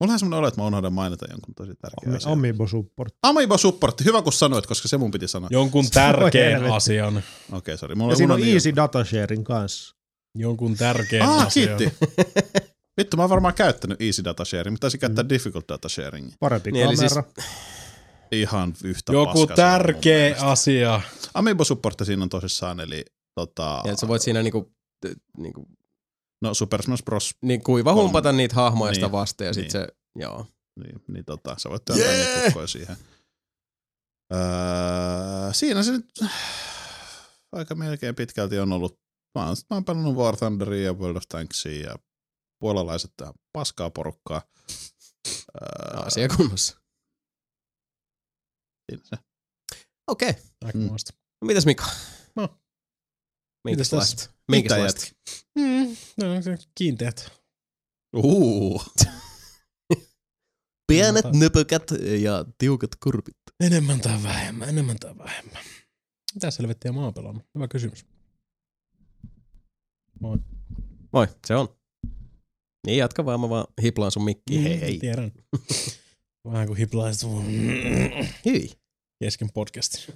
Mulla 0.00 0.12
on 0.12 0.18
semmoinen 0.18 0.38
olo, 0.38 0.48
että 0.48 0.60
mä 0.60 0.66
unohdan 0.66 0.92
mainita 0.92 1.26
jonkun 1.30 1.54
tosi 1.54 1.72
tärkeän 1.74 2.16
asian. 2.16 2.32
Amiibo 2.32 2.66
support. 2.66 3.14
Amiibo 3.22 3.58
supportti, 3.58 4.04
hyvä 4.04 4.22
kun 4.22 4.32
sanoit, 4.32 4.66
koska 4.66 4.88
se 4.88 4.98
mun 4.98 5.10
piti 5.10 5.28
sanoa. 5.28 5.48
Jonkun 5.52 5.84
tärkeän 5.90 6.64
asian. 6.64 7.16
Okei, 7.16 7.24
okay, 7.52 7.76
sori. 7.76 7.94
Mulla 7.94 8.12
Ja 8.12 8.16
siinä 8.16 8.34
on 8.34 8.44
easy 8.44 8.76
data 8.76 9.04
sharing 9.04 9.44
kanssa. 9.44 9.96
Jonkun 10.34 10.76
tärkeän 10.76 11.28
Ah, 11.28 11.46
asian. 11.46 11.76
kiitti. 11.78 11.96
Vittu, 13.00 13.16
mä 13.16 13.22
oon 13.22 13.30
varmaan 13.30 13.54
käyttänyt 13.54 14.00
Easy 14.02 14.24
Data 14.24 14.44
Sharing, 14.44 14.72
mutta 14.74 14.80
taisin 14.84 15.00
käyttää 15.00 15.28
Difficult 15.28 15.68
Data 15.68 15.88
Sharing. 15.88 16.32
Parempi 16.40 16.72
Niin, 16.72 16.86
eli 16.86 16.96
kamera. 16.96 17.24
Ihan 18.32 18.74
yhtä 18.84 19.12
Joku 19.12 19.46
tärkeä 19.46 20.36
asia. 20.40 21.00
Amiibo 21.34 21.64
supportti 21.64 22.04
siinä 22.04 22.22
on 22.22 22.28
tosissaan, 22.28 22.80
eli 22.80 23.04
tota, 23.34 23.82
Ja 23.86 23.96
sä 23.96 24.08
voit 24.08 24.22
siinä 24.22 24.42
niinku, 24.42 24.72
niinku, 25.36 25.68
no 26.42 26.54
Super 26.54 26.82
Smash 26.82 27.04
Bros. 27.04 27.34
niin 27.42 27.62
kuiva 27.62 27.94
humpata 27.94 28.32
niitä 28.32 28.54
hahmoja 28.54 28.94
sitä 28.94 29.06
Niin. 29.06 29.12
vasten 29.12 29.46
ja 29.46 29.52
sit 29.54 29.62
Niin. 29.62 29.70
se, 29.70 29.88
joo. 30.16 30.46
Niin, 30.84 31.02
niin 31.08 31.24
tota, 31.24 31.54
sä 31.58 31.70
voit 31.70 31.84
työntää 31.84 32.08
yeah! 32.12 32.26
niitä 32.28 32.44
kukkoja 32.44 32.66
siihen. 32.66 32.96
Öö, 34.34 35.52
siinä 35.52 35.82
se 35.82 35.92
nyt 35.92 36.06
aika 37.52 37.74
melkein 37.74 38.14
pitkälti 38.14 38.58
on 38.58 38.72
ollut. 38.72 38.98
Mä 39.38 39.46
oon, 39.46 39.56
mä 39.70 39.76
oon 39.76 39.84
pelannut 39.84 40.16
War 40.16 40.36
Thunderia 40.36 40.84
ja 40.84 40.92
World 40.92 41.16
of 41.16 41.22
Tanksia 41.28 41.90
ja 41.90 41.96
puolalaiset 42.58 43.12
tähän 43.16 43.34
paskaa 43.52 43.90
porukkaa. 43.90 44.42
Öö, 45.62 46.00
Asia 46.06 46.28
kunnossa. 46.28 46.80
siinä 48.90 49.04
se. 49.04 49.16
Okei. 50.06 50.30
Okay. 50.30 50.42
Aikamoista. 50.64 51.12
No 51.42 51.46
mitäs 51.46 51.66
Mika? 51.66 51.84
No. 52.36 52.60
Minkälaista? 53.64 54.22
Mitä 54.22 54.34
Minkälaista? 54.48 55.06
Mm, 55.58 55.96
no, 56.16 56.42
se 56.42 56.58
kiinteät. 56.74 57.32
Uu. 58.16 58.82
Pienet 60.88 61.24
nöpökät 61.32 61.90
ja 62.20 62.44
tiukat 62.58 62.90
kurpit. 63.02 63.36
Enemmän 63.60 64.00
tai 64.00 64.22
vähemmän, 64.22 64.68
enemmän 64.68 64.98
tai 64.98 65.18
vähemmän. 65.18 65.62
Mitä 66.34 66.50
selvettiä 66.50 66.92
mä 66.92 67.00
oon 67.00 67.14
pelannut? 67.14 67.44
Hyvä 67.54 67.68
kysymys. 67.68 68.06
Moi. 70.20 70.38
Moi, 71.12 71.26
se 71.46 71.56
on. 71.56 71.68
Niin 72.86 72.98
jatka 72.98 73.24
vaan, 73.24 73.40
mä 73.40 73.48
vaan 73.48 73.66
hiplaan 73.82 74.10
sun 74.10 74.24
mikkiin. 74.24 74.62
Hei 74.62 74.80
hei. 74.80 74.98
Tiedän. 74.98 75.32
Vähän 76.52 76.66
kuin 76.66 76.76
hiplaiset 76.76 77.30
mun 77.30 77.44
Hyi. 78.44 78.70
kesken 79.24 79.52
podcastin. 79.54 80.14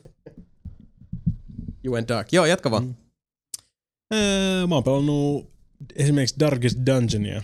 You 1.85 1.95
went 1.95 2.09
dark. 2.09 2.33
Joo, 2.33 2.47
jatka 2.47 2.71
vaan. 2.71 2.85
Mm. 2.85 2.95
Öö, 4.15 4.67
mä 4.67 4.75
oon 4.75 4.85
pelannut 4.85 5.51
esimerkiksi 5.95 6.41
Darkest 6.41 6.79
Dungeonia. 6.87 7.43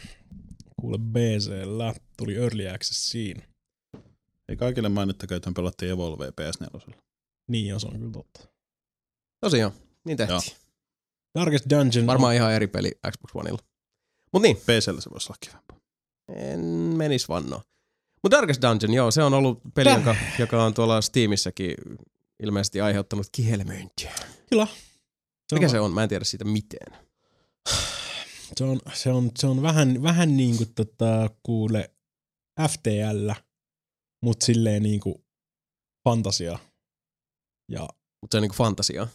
Kuule 0.80 0.98
BCllä. 0.98 1.94
Tuli 2.16 2.36
Early 2.36 2.68
Accessiin. 2.68 3.42
Ei 4.48 4.56
kaikille 4.56 4.88
mainittakaan, 4.88 5.36
että 5.36 5.50
me 5.50 5.54
pelattiin 5.54 5.90
Evolve 5.90 6.28
PS4. 6.28 6.94
Niin, 7.48 7.66
joo, 7.66 7.78
se 7.78 7.86
on 7.86 7.98
kyllä 7.98 8.12
totta. 8.12 8.40
Tosiaan, 9.40 9.72
niin 10.04 10.16
tehtiin. 10.16 10.34
Joo. 10.34 10.59
Darkest 11.38 11.64
Dungeon 11.70 12.06
Varmaan 12.06 12.34
ihan 12.34 12.52
eri 12.52 12.66
peli 12.66 12.92
Xbox 13.10 13.30
Oneilla. 13.34 13.58
Mut 14.32 14.42
niin, 14.42 14.56
PCllä 14.56 15.00
se 15.00 15.10
voisi 15.10 15.28
olla 15.28 15.38
kivempaa. 15.40 15.76
en 16.28 16.60
menis 16.96 17.28
vannoa. 17.28 17.62
Mut 18.22 18.30
Darkest 18.30 18.62
Dungeon, 18.62 18.94
joo, 18.94 19.10
se 19.10 19.22
on 19.22 19.34
ollut 19.34 19.60
peli, 19.74 19.90
jonka, 19.90 20.16
joka 20.38 20.64
on 20.64 20.74
tuolla 20.74 21.00
Steamissäkin 21.00 21.74
ilmeisesti 22.42 22.80
aiheuttanut 22.80 23.26
kihelmöintiä. 23.32 24.12
Kyllä. 24.50 24.66
Mikä 25.52 25.68
se 25.68 25.80
on? 25.80 25.92
Mä 25.92 26.02
en 26.02 26.08
tiedä 26.08 26.24
siitä 26.24 26.44
mitään. 26.44 27.06
Se 28.56 28.64
on, 28.64 28.80
se 28.92 29.10
on, 29.10 29.30
se 29.38 29.46
on 29.46 29.62
vähän, 29.62 30.02
vähän 30.02 30.36
niin 30.36 30.56
kuin 30.56 30.74
tota, 30.74 31.30
kuule 31.42 31.90
FTL, 32.68 33.30
mutta 34.22 34.46
silleen 34.46 34.82
niin 34.82 35.00
kuin 35.00 35.24
fantasia. 36.04 36.58
Ja 37.68 37.88
Mutta 38.20 38.34
se 38.34 38.38
on 38.38 38.42
niinku 38.42 38.56
fantasiaa. 38.56 39.08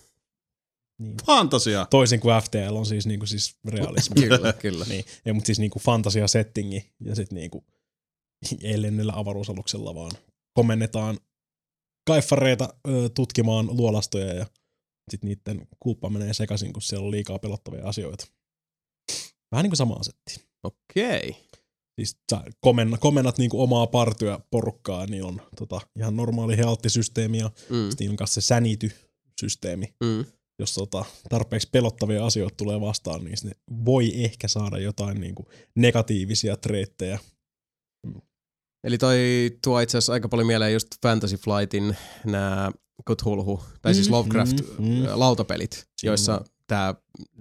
Niin. 1.00 1.18
Fantasia! 1.26 1.86
Toisin 1.90 2.20
kuin 2.20 2.42
FTL 2.44 2.76
on 2.76 2.86
siis, 2.86 3.06
niin 3.06 3.20
kuin 3.20 3.28
siis 3.30 3.56
realismi. 3.68 4.16
kyllä, 4.28 4.54
kyllä. 4.54 4.86
niin, 4.90 5.06
ei, 5.26 5.34
mutta 5.34 5.46
siis 5.46 5.60
niin 5.60 5.72
kuin 5.72 5.84
fantasia 5.84 6.28
settingi 6.28 6.94
ja 7.06 7.16
sitten 7.16 7.36
niin 7.36 7.52
kuin 7.52 7.66
ei 8.64 8.82
lennellä 8.82 9.14
avaruusaluksella, 9.16 9.96
vaan 9.96 10.12
komennetaan 10.54 11.20
kaiffareita 12.08 12.74
ö, 12.88 13.10
tutkimaan 13.10 13.68
luolastoja 13.78 14.34
ja 14.34 14.46
sitten 15.12 15.28
niiden 15.28 15.68
kulppa 15.80 16.10
menee 16.10 16.34
sekaisin, 16.34 16.74
kun 16.74 16.82
siellä 16.82 17.06
on 17.06 17.12
liikaa 17.12 17.40
pelottavia 17.40 17.86
asioita. 17.86 18.28
Vähän 19.52 19.64
niin 19.64 19.70
kuin 19.72 19.78
sama 19.78 19.94
asetti. 19.94 20.46
Okei. 20.64 21.36
Siis 22.00 22.18
sä 22.32 22.42
komenna, 22.62 22.98
komennat 22.98 23.38
niinku 23.38 23.62
omaa 23.62 23.88
partyä 23.88 24.40
porukkaa, 24.52 25.06
niin 25.06 25.24
on 25.24 25.42
tota, 25.60 25.82
ihan 26.00 26.16
normaali 26.16 26.58
healttisysteemi 26.58 27.38
ja 27.38 27.52
Mm, 27.70 27.90
sitten 27.90 28.10
on 28.10 28.16
kanssa 28.16 28.42
se 28.42 28.46
sänity-systeemi. 28.48 29.94
mm. 30.04 30.26
Jos 30.60 30.74
tota, 30.74 31.06
tarpeeksi 31.30 31.70
pelottavia 31.72 32.26
asioita 32.26 32.56
tulee 32.56 32.82
vastaan, 32.82 33.24
niin 33.24 33.36
ne 33.44 33.52
voi 33.86 34.24
ehkä 34.24 34.48
saada 34.48 34.78
jotain 34.78 35.22
niinku 35.22 35.46
negatiivisia 35.76 36.58
treittejä. 36.58 37.20
Eli 38.84 38.98
toi 38.98 39.18
tuo 39.64 39.80
itse 39.80 39.98
asiassa 39.98 40.14
aika 40.14 40.30
paljon 40.30 40.48
mieleen 40.48 40.74
just 40.74 40.88
Fantasy 41.04 41.38
Flightin 41.38 41.98
nämä 42.26 42.72
Cthulhu, 43.12 43.64
tai 43.82 43.94
siis 43.94 44.08
Mm, 44.10 44.14
Lovecraft 44.14 44.58
mm, 44.80 44.86
mm. 44.86 45.04
lautapelit, 45.14 45.88
joissa 46.04 46.42
tämä 46.68 46.96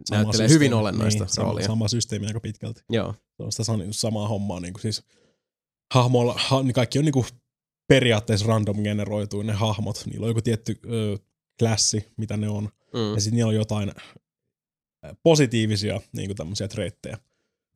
Sama 0.04 0.22
näyttelee 0.22 0.48
systeemi. 0.48 0.54
hyvin 0.54 0.74
olennaista 0.74 1.24
niin, 1.24 1.32
sama, 1.34 1.48
roolia. 1.48 1.66
sama 1.66 1.88
systeemi 1.88 2.26
aika 2.26 2.40
pitkälti. 2.40 2.80
Joo. 2.90 3.14
Se 3.36 3.42
on 3.42 3.52
sitä 3.52 3.62
sam- 3.72 3.88
samaa 3.90 4.28
hommaa. 4.28 4.60
Niin 4.60 4.72
kuin 4.74 4.82
siis 4.82 5.02
hahmoilla, 5.94 6.34
ha, 6.48 6.62
niin 6.62 6.74
kaikki 6.74 6.98
on 6.98 7.04
niin 7.04 7.12
kuin 7.12 7.26
periaatteessa 7.88 8.46
random 8.46 8.82
generoitu 8.82 9.42
ne 9.42 9.52
hahmot. 9.52 10.02
Niillä 10.06 10.24
on 10.24 10.30
joku 10.30 10.42
tietty 10.42 10.80
ö, 10.84 11.18
klassi, 11.58 12.12
mitä 12.16 12.36
ne 12.36 12.48
on. 12.48 12.68
Mm. 12.94 13.14
Ja 13.14 13.20
sitten 13.20 13.36
niillä 13.36 13.48
on 13.48 13.54
jotain 13.54 13.88
äh, 15.04 15.16
positiivisia 15.22 16.00
niin 16.12 16.28
kuin 16.28 16.36
tämmöisiä 16.36 16.68
treittejä. 16.68 17.18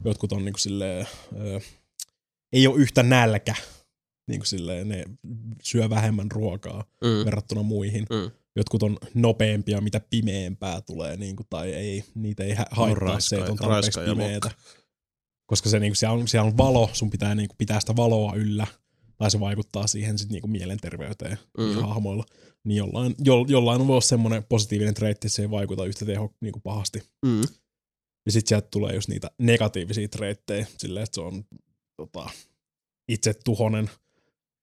Jotkut 0.05 0.33
on 0.33 0.45
niin 0.45 0.53
kuin 0.53 0.61
silleen, 0.61 1.07
ö, 1.41 1.61
ei 2.53 2.66
ole 2.66 2.77
yhtä 2.81 3.03
nälkä. 3.03 3.55
Niin 4.29 4.41
kuin 4.41 4.47
silleen, 4.47 4.89
ne 4.89 5.05
syö 5.62 5.91
vähemmän 5.91 6.31
ruokaa 6.31 6.85
Mm. 7.05 7.25
verrattuna 7.25 7.62
muihin. 7.62 8.07
Mm. 8.11 8.31
jotkut 8.57 8.83
on 8.83 8.99
nopeampia, 9.14 9.81
mitä 9.81 10.01
pimeämpää 10.11 10.81
tulee, 10.81 11.16
niin 11.16 11.37
kuin, 11.37 11.47
tai 11.51 11.75
ei, 11.75 12.05
niitä 12.14 12.45
ei 12.45 12.55
hä- 12.55 12.66
haittaa 12.71 13.21
se, 13.21 13.37
että 13.37 13.51
on 13.53 13.57
tarpeeksi 13.57 14.01
pimeätä. 14.01 14.51
Koska 15.47 15.69
se, 15.69 15.79
niin 15.79 15.91
kuin, 15.91 15.97
siellä, 15.97 16.14
on, 16.14 16.29
siellä 16.29 16.47
on 16.49 16.57
valo, 16.57 16.91
sun 16.93 17.11
pitää 17.11 17.35
niin 17.35 17.49
kuin, 17.49 17.57
pitää 17.59 17.81
sitä 17.81 17.97
valoa 17.97 18.35
yllä, 18.35 18.66
tai 19.19 19.31
se 19.31 19.41
vaikuttaa 19.41 19.87
siihen 19.87 20.19
sit, 20.19 20.31
niin 20.31 20.41
kuin 20.41 20.51
mielenterveyteen 20.51 21.39
Mm. 21.59 21.64
mm. 21.64 21.75
hahmoilla. 21.81 22.25
Niin 22.64 22.77
jollain, 22.77 23.14
jo, 23.25 23.45
jollain 23.49 23.81
voi 23.87 23.95
olla 23.95 24.01
semmoinen 24.01 24.45
positiivinen 24.45 24.95
treitti, 24.95 25.27
että 25.27 25.37
se 25.37 25.43
ei 25.43 25.51
vaikuta 25.51 25.85
yhtä 25.85 26.05
teho 26.05 26.35
niin 26.41 26.53
kuin 26.53 26.62
pahasti. 26.62 27.03
Mm. 27.27 27.41
Ja 28.27 28.33
sitten 28.33 28.49
sieltä 28.49 28.69
tulee 28.71 28.95
just 28.95 29.09
niitä 29.09 29.31
negatiivisia 29.39 30.09
treittejä, 30.09 30.66
silleen, 30.79 31.05
että 31.05 31.14
se 31.14 31.21
on 31.21 31.45
tota, 31.97 32.31
itse 33.09 33.35
tuhonen. 33.45 33.91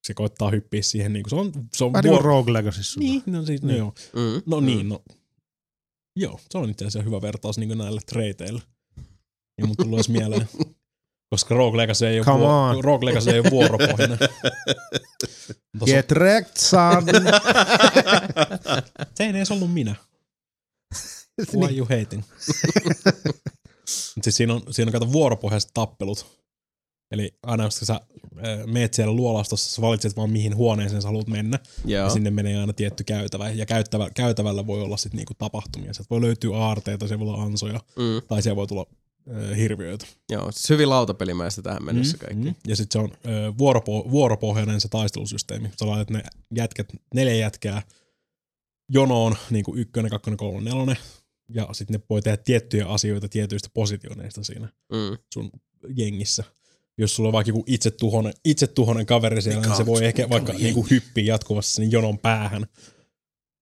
Se 0.08 0.14
koittaa 0.14 0.50
hyppiä 0.52 0.82
siihen, 0.82 1.14
niin 1.14 1.24
kuin 1.24 1.30
se 1.30 1.36
on, 1.36 1.68
se 1.74 1.84
on 1.84 1.94
Vähän 1.94 2.04
niin 2.04 2.14
kuin 2.14 2.26
Rogue 2.26 2.54
Legacyssa. 2.54 3.00
Niin, 3.00 3.24
no 3.26 3.46
siis, 3.46 3.62
no 3.62 3.68
Niin. 3.68 3.78
joo. 3.78 3.94
Mm. 4.14 4.42
No 4.46 4.60
niin, 4.60 4.90
no. 4.90 5.04
Joo, 6.16 6.40
se 6.52 6.58
on 6.58 6.70
itse 6.70 6.86
asiassa 6.86 7.06
hyvä 7.06 7.22
vertaus 7.22 7.58
niin 7.58 7.78
näille 7.78 8.02
treiteille. 8.06 8.62
Ja 9.62 9.68
mun 9.68 9.76
tullut 9.78 9.98
edes 9.98 10.10
mieleen. 10.10 10.50
Koska 11.36 11.56
Rogue 11.56 11.78
Legacy 11.78 12.08
ei 12.08 12.18
ole, 12.20 12.26
Come 12.26 12.40
vuo- 12.40 12.48
on. 12.50 12.84
Rogue 12.84 13.06
Legacy 13.06 13.30
ei 13.32 13.40
ole 13.40 13.52
vuoropohjainen. 13.52 14.18
Get 15.86 16.12
wrecked, 16.12 16.58
son! 16.58 17.04
se 19.16 19.24
ei 19.24 19.30
edes 19.30 19.52
ollut 19.52 19.74
minä. 19.74 19.96
Why 21.58 21.78
you 21.78 21.88
hating? 22.00 22.24
Siis 24.22 24.36
siinä 24.38 24.54
on, 24.54 24.62
siinä 24.72 24.90
on 24.90 24.94
kato 24.94 25.12
vuoropohjaiset 25.12 25.72
tappelut. 25.74 26.26
Eli 27.12 27.32
aina 27.44 27.64
jos 27.64 27.76
sä 27.80 27.94
äh, 27.94 28.00
meet 28.66 28.94
siellä 28.94 29.14
luolastossa, 29.14 29.72
sä 29.76 29.82
valitset 29.82 30.16
vaan 30.18 30.30
mihin 30.30 30.56
huoneeseen 30.56 31.02
sä 31.02 31.08
haluat 31.08 31.28
mennä. 31.28 31.60
Joo. 31.86 32.04
Ja 32.04 32.10
sinne 32.10 32.32
menee 32.32 32.58
aina 32.60 32.74
tietty 32.74 33.04
käytävä. 33.04 33.50
Ja 33.50 33.66
käyttävä, 33.66 34.10
käytävällä 34.10 34.68
voi 34.68 34.82
olla 34.82 34.98
sitten 34.98 35.18
niinku 35.18 35.34
tapahtumia. 35.38 35.94
Sieltä 35.94 36.10
voi 36.10 36.22
löytyä 36.22 36.58
aarteita, 36.58 37.08
siellä 37.08 37.26
voi 37.26 37.34
olla 37.34 37.44
ansoja, 37.44 37.80
Mm. 37.96 38.22
tai 38.28 38.42
siellä 38.42 38.56
voi 38.56 38.68
tulla 38.68 38.86
hirviöitä. 39.58 40.06
Joo, 40.32 40.52
siis 40.52 40.70
hyvin 40.70 40.90
lautapelimäistä 40.90 41.62
tähän 41.62 41.86
mennessä 41.86 42.18
kaikki. 42.18 42.46
Mm. 42.46 42.56
Ja 42.68 42.76
sitten 42.76 43.02
se 43.02 43.04
on 43.06 43.12
äh, 43.34 43.54
vuoropo- 43.58 44.12
vuoropohjainen 44.12 44.82
se 44.82 44.88
taistelusysteemi. 44.88 45.70
Sä 45.80 45.88
laitat 45.88 46.10
ne 46.10 46.24
jätkät, 46.56 46.94
neljä 47.14 47.36
jätkää 47.36 47.82
jonoon, 48.90 49.36
niin 49.50 49.64
kuin 49.66 49.80
ykkönen, 49.80 50.12
kakkonen, 50.12 50.38
kolmonen, 50.38 50.66
nelonen. 50.74 50.98
Ja 51.50 51.70
sitten 51.72 52.00
ne 52.00 52.06
voi 52.10 52.22
tehdä 52.22 52.38
tiettyjä 52.38 52.86
asioita 52.88 53.30
tietyistä 53.30 53.70
positioneista 53.74 54.44
siinä 54.44 54.68
Mm. 54.92 55.18
sun 55.34 55.50
jengissä. 55.98 56.44
Jos 56.98 57.16
sulla 57.16 57.30
on 57.30 57.34
vaikka 57.34 57.50
joku 57.50 57.64
itsetuhonen, 57.68 58.34
itsetuhonen 58.46 59.06
kaveri 59.06 59.42
siellä, 59.42 59.60
Mikä 59.60 59.70
niin 59.70 59.76
se 59.78 59.82
on- 59.82 59.86
voi 59.88 60.06
ehkä 60.06 60.30
vaikka 60.30 60.54
niinku 60.54 60.88
hyppiä 60.92 61.24
jatkuvasti 61.24 61.74
sen 61.74 61.92
jonon 61.92 62.20
päähän. 62.20 62.66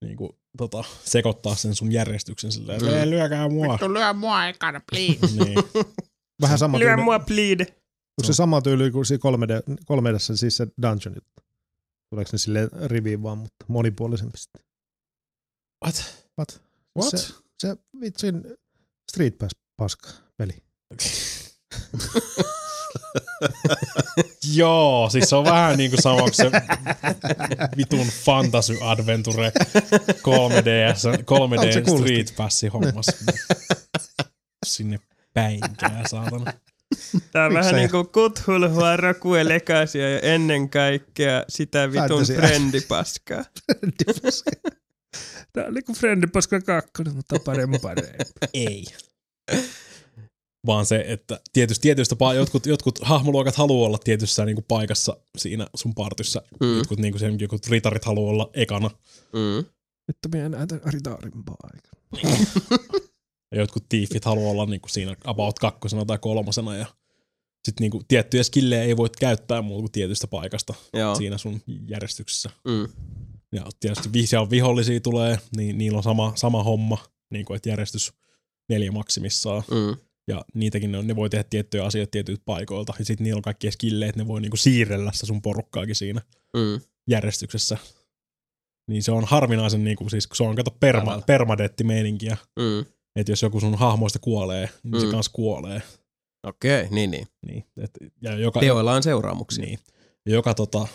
Niinku, 0.04 0.38
tota, 0.56 0.84
sekoittaa 1.04 1.54
sen 1.54 1.74
sun 1.74 1.92
järjestyksen 1.92 2.52
silleen, 2.52 2.78
että 2.84 2.96
Mm. 2.98 3.04
mm. 3.04 3.10
lyökää 3.10 3.48
mua. 3.48 3.72
Vittu 3.72 3.94
lyö 3.94 4.12
mua 4.12 4.46
ekana, 4.46 4.80
please. 4.90 5.44
niin. 5.44 5.58
Vähän 6.40 6.58
sama 6.58 6.78
Lyö 6.78 6.88
tyyli. 6.88 7.02
mua, 7.02 7.18
please. 7.18 7.62
Onko 8.18 8.26
se 8.26 8.32
sama 8.32 8.62
tyyli 8.62 8.90
kuin 8.90 9.06
siinä 9.06 9.20
3D, 9.20 9.76
3 9.84 10.10
siis 10.18 10.56
se 10.56 10.66
dungeon 10.82 11.14
juttu? 11.14 11.42
Tuleeko 12.10 12.28
ne 12.32 12.38
sille 12.38 12.68
riviin 12.86 13.22
vaan, 13.22 13.38
mutta 13.38 13.64
monipuolisempi 13.68 14.38
sitten? 14.38 14.62
What? 15.84 16.04
What? 16.38 16.62
What? 16.98 17.10
Se, 17.10 17.34
se 17.58 17.76
vitsin 18.00 18.42
Street 19.12 19.38
Pass 19.38 19.50
paska 19.76 20.08
peli. 20.36 20.62
Joo, 24.54 25.10
siis 25.10 25.30
se 25.30 25.36
on 25.36 25.44
vähän 25.44 25.76
niinku 25.76 25.96
sama 26.00 26.20
kuin 26.20 26.34
se 26.34 26.50
vitun 27.76 28.06
Fantasy 28.24 28.78
Adventure 28.80 29.52
3DS, 30.08 31.08
On 31.08 31.14
se 31.16 31.22
3D 31.22 31.84
kuulosti. 31.84 32.02
Street 32.02 32.34
Passi 32.36 32.68
hommas. 32.68 33.06
Sinne 34.66 35.00
päinkää, 35.34 36.02
saatana. 36.10 36.52
Tää 37.32 37.46
on 37.46 37.52
Miksei? 37.52 37.72
vähän 37.72 37.74
niinku 37.74 38.04
Cthulhua, 38.04 38.96
Rokue 38.96 39.48
Legacia 39.48 40.10
ja 40.10 40.20
ennen 40.20 40.70
kaikkea 40.70 41.44
sitä 41.48 41.92
vitun 41.92 42.08
Fantasy. 42.08 42.34
friendipaskaa. 42.34 43.44
Tää 45.52 45.64
on 45.66 45.74
niinku 45.74 45.94
friendipaska 45.94 46.60
kakkonen, 46.60 47.14
mutta 47.16 47.38
parempaa. 47.44 47.94
Ei. 48.54 48.84
Vaan 50.66 50.86
se, 50.86 51.04
että 51.08 51.40
tietysti, 51.52 51.82
tietystä 51.82 52.16
jotkut, 52.36 52.66
jotkut 52.66 52.98
hahmoluokat 53.02 53.56
haluaa 53.56 53.86
olla 53.86 53.98
tietyssä 53.98 54.44
niin 54.44 54.56
kuin 54.56 54.64
paikassa 54.68 55.16
siinä 55.38 55.66
sun 55.76 55.94
partyssa. 55.94 56.42
Mm. 56.60 56.76
Jotkut, 56.76 56.98
niin 56.98 57.12
kuin 57.12 57.20
sen, 57.20 57.40
jotkut 57.40 57.66
ritarit 57.66 58.04
haluaa 58.04 58.30
olla 58.30 58.50
ekana. 58.54 58.90
Mm. 59.32 59.64
Nyt 60.08 60.16
minä 60.32 60.48
näytän 60.48 60.80
ritaarimpaa 60.84 61.56
aikaa. 61.62 61.94
Ja 63.54 63.60
jotkut 63.60 63.88
tiifit 63.88 64.24
haluaa 64.24 64.50
olla 64.50 64.66
niin 64.66 64.80
kuin 64.80 64.90
siinä 64.90 65.16
about 65.24 65.58
kakkosena 65.58 66.04
tai 66.04 66.18
kolmosena. 66.18 66.76
Ja 66.76 66.86
sitten 67.64 67.82
niin 67.82 67.90
kuin 67.90 68.04
tiettyjä 68.08 68.42
skillejä 68.42 68.82
ei 68.82 68.96
voi 68.96 69.10
käyttää 69.18 69.62
muuta 69.62 69.80
kuin 69.80 69.92
tietystä 69.92 70.26
paikasta 70.26 70.74
Joo. 70.92 71.14
siinä 71.14 71.38
sun 71.38 71.60
järjestyksessä. 71.88 72.50
Mm. 72.64 72.88
Ja 73.52 73.66
tietysti 73.80 74.12
vi- 74.12 74.26
siellä 74.26 74.50
vihollisia 74.50 75.00
tulee, 75.00 75.38
niin 75.56 75.78
niillä 75.78 75.96
on 75.96 76.02
sama, 76.02 76.32
sama 76.36 76.62
homma, 76.62 76.98
niin 77.30 77.44
kuin, 77.44 77.56
että 77.56 77.68
järjestys 77.68 78.12
neljä 78.68 78.92
maksimissaan. 78.92 79.62
Mm. 79.70 79.96
Ja 80.28 80.44
niitäkin 80.54 80.92
ne, 80.92 80.98
on, 80.98 81.06
ne 81.06 81.16
voi 81.16 81.30
tehdä 81.30 81.44
tiettyjä 81.50 81.84
asioita 81.84 82.10
tietyiltä 82.10 82.42
paikoilta. 82.44 82.92
Ja 82.98 83.04
sitten 83.04 83.24
niillä 83.24 83.38
on 83.38 83.42
kaikkia 83.42 83.70
skillejä, 83.72 84.08
että 84.08 84.20
ne 84.22 84.28
voi 84.28 84.40
niinku 84.40 84.56
siirrellä 84.56 85.12
sitä 85.12 85.26
sun 85.26 85.42
porukkaakin 85.42 85.94
siinä 85.94 86.20
Mm. 86.56 86.80
järjestyksessä. 87.10 87.78
Niin 88.90 89.02
se 89.02 89.12
on 89.12 89.24
harvinaisen, 89.24 89.84
niinku, 89.84 90.08
siis 90.08 90.28
se 90.34 90.42
on 90.42 90.56
kato 90.56 90.70
perma, 90.80 91.04
Tavalla. 91.04 91.22
permadeettimeininkiä. 91.26 92.36
Mm. 92.58 92.80
Että 93.16 93.32
jos 93.32 93.42
joku 93.42 93.60
sun 93.60 93.74
hahmoista 93.78 94.18
kuolee, 94.18 94.68
niin 94.82 94.94
mm. 94.94 95.00
se 95.00 95.06
kans 95.10 95.28
kuolee. 95.28 95.82
Okei, 96.46 96.88
niin 96.90 97.10
niin. 97.10 97.26
Niin, 97.46 97.64
et, 97.76 97.90
ja 98.22 98.38
joka, 98.38 98.60
Teoilla 98.60 98.92
on 98.92 99.02
seuraamuksia. 99.02 99.64
niin, 99.64 99.78
ja 100.26 100.32
joka 100.34 100.54
tota, 100.54 100.88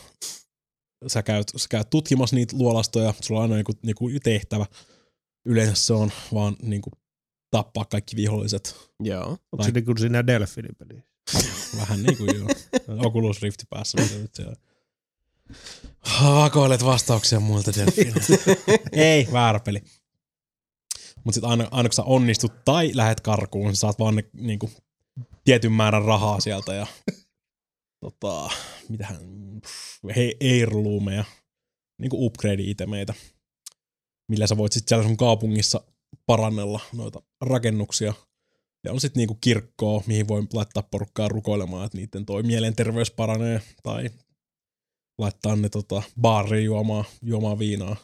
sä 1.08 1.24
käyt, 1.24 1.48
sä 1.58 1.68
käyt 1.70 1.90
tutkimassa 1.90 2.36
niitä 2.36 2.56
luolastoja, 2.58 3.14
sulla 3.22 3.40
on 3.40 3.44
aina 3.44 3.56
niinku, 3.56 3.72
niinku 3.84 4.10
tehtävä. 4.24 4.66
Yleensä 5.46 5.76
se 5.76 5.94
on 5.94 6.12
vaan 6.34 6.56
niinku, 6.62 6.90
tappaa 7.52 7.86
kaikki 7.86 8.16
viholliset. 8.16 8.92
Joo. 9.04 9.38
Onko 9.52 9.64
se 9.64 9.72
niin 9.72 9.86
kuin 9.86 9.98
siinä 9.98 10.28
Delfinin 10.28 10.76
peli? 10.76 11.04
Vähän 11.80 12.04
niin 12.04 12.18
kuin 12.18 12.30
joo. 12.38 12.48
Oculus 13.08 13.42
Rift 13.42 13.62
päässä. 13.70 13.98
nyt 14.02 14.36
siellä. 14.36 14.56
Vakoilet 16.24 16.86
vastauksia 16.86 17.40
muilta 17.40 17.72
Delfine. 17.76 18.14
Ei, 18.92 19.28
väärä 19.32 19.60
peli. 19.60 19.84
Mutta 21.24 21.36
sitten 21.36 21.50
aina, 21.50 21.68
aina 21.72 21.90
kun 21.90 21.94
sä 21.94 22.04
onnistut 22.04 22.66
tai 22.66 22.92
lähet 22.94 23.22
karkuun, 23.22 23.76
sä 23.76 23.80
saat 23.80 24.00
vaan 24.00 24.16
ne, 24.16 24.24
niinku, 24.34 24.72
tietyn 25.44 25.72
määrän 25.72 26.06
rahaa 26.06 26.40
sieltä 26.40 26.74
ja 26.74 26.88
tota, 28.00 28.50
mitähän, 28.90 29.22
he, 30.16 30.32
heirloomeja, 30.42 31.26
niinku 31.98 32.26
upgrade-itemeitä, 32.26 33.14
millä 34.28 34.48
sä 34.48 34.58
voit 34.58 34.72
sitten 34.72 34.90
siellä 34.90 35.08
sun 35.08 35.18
kaupungissa 35.18 35.82
parannella 36.26 36.80
noita 36.94 37.22
rakennuksia. 37.42 38.14
Ja 38.84 38.92
on 38.92 39.02
sitten 39.02 39.20
niinku 39.20 39.38
kirkkoa, 39.42 40.04
mihin 40.08 40.28
voi 40.28 40.44
laittaa 40.54 40.84
porukkaa 40.92 41.28
rukoilemaan, 41.28 41.86
että 41.86 41.98
niiden 41.98 42.26
toi 42.26 42.44
mielenterveys 42.44 43.12
paranee, 43.12 43.62
tai 43.84 44.10
laittaa 45.18 45.56
ne 45.56 45.70
tota, 45.70 46.04
baariin 46.22 46.66
juomaan, 46.66 47.06
juomaan 47.22 47.60
viinaa. 47.60 47.96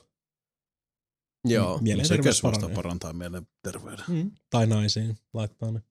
Joo. 1.48 1.78
Se 1.78 1.84
Mielenterveys 1.84 2.24
keskusta 2.26 2.60
paranee. 2.60 2.76
parantaa 2.76 3.14
mielenterveyden. 3.14 4.06
Mm. 4.08 4.32
Tai 4.50 4.68
naisiin 4.68 5.18
laittaa 5.34 5.72
ne. 5.72 5.82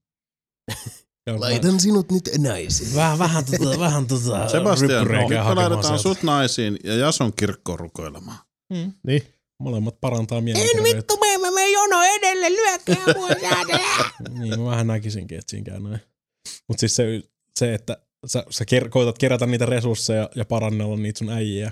Laitan 1.39 1.79
sinut 1.79 2.11
nyt 2.11 2.29
naisiin. 2.37 2.95
Vähän, 2.95 3.19
vähän, 3.19 3.45
tota, 3.45 3.79
vähän 3.85 4.07
tota, 4.07 4.49
Sebastian, 4.49 5.07
no, 5.07 5.29
nyt 5.29 5.29
me 5.29 5.55
laitetaan 5.55 5.99
sut 5.99 6.23
naisiin 6.23 6.79
ja 6.83 6.95
Jason 6.95 7.33
kirkkoon 7.33 7.79
rukoilemaan. 7.79 8.37
Mm. 8.73 8.93
Niin. 9.07 9.21
Molemmat 9.59 10.01
parantaa 10.01 10.37
En 10.37 10.43
mielenterveyttä. 10.43 10.97
vittu, 10.97 11.17
jono 11.95 12.15
edelle, 12.17 12.49
lyökää 12.49 13.13
mua. 13.15 13.27
Niin, 14.39 14.59
mä 14.59 14.65
vähän 14.65 14.87
näkisinkin, 14.87 15.39
että 15.39 15.51
siinä 15.51 15.65
käy 15.71 15.79
näin. 15.79 15.99
Mutta 16.67 16.79
siis 16.79 16.95
se, 16.95 17.21
se, 17.59 17.73
että 17.73 17.97
sä, 18.27 18.45
sä 18.49 18.63
ker- 18.63 18.89
koetat 18.89 19.17
kerätä 19.17 19.45
niitä 19.45 19.65
resursseja 19.65 20.29
ja 20.35 20.45
parannella 20.45 20.97
niitä 20.97 21.17
sun 21.17 21.29
äijiä 21.29 21.71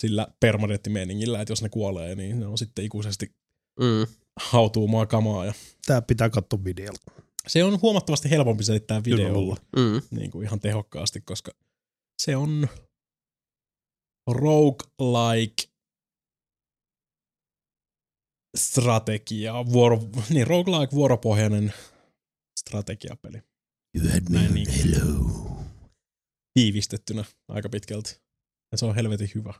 sillä 0.00 0.26
permanenttimeiningillä, 0.40 1.40
että 1.40 1.52
jos 1.52 1.62
ne 1.62 1.68
kuolee, 1.68 2.14
niin 2.14 2.40
ne 2.40 2.46
on 2.46 2.58
sitten 2.58 2.84
ikuisesti 2.84 3.34
Mm. 3.80 4.06
hautuumaa 4.40 5.06
kamaa. 5.06 5.44
Ja 5.44 5.52
Tää 5.86 6.02
pitää 6.02 6.30
katsoa 6.30 6.64
videolta. 6.64 7.12
se 7.46 7.64
on 7.64 7.82
huomattavasti 7.82 8.30
helpompi 8.30 8.64
selittää 8.64 9.04
videolla 9.04 9.56
Mm. 9.76 10.02
niin 10.10 10.30
kuin 10.30 10.46
ihan 10.46 10.60
tehokkaasti, 10.60 11.20
koska 11.20 11.52
se 12.22 12.36
on 12.36 12.68
roguelike 14.30 15.62
strategia, 18.56 19.54
vuoro, 19.72 19.98
niin 20.30 20.46
roguelike 20.46 20.92
vuoropohjainen 20.96 21.72
strategiapeli. 22.60 23.42
You 23.96 24.08
had 24.12 24.22
me 24.30 24.38
Näin 24.38 24.54
niin. 24.54 24.66
hello. 24.70 25.46
tiivistettynä 26.54 27.24
aika 27.48 27.68
pitkälti. 27.68 28.20
Ja 28.72 28.78
se 28.78 28.86
on 28.86 28.94
helvetin 28.94 29.30
hyvä. 29.34 29.54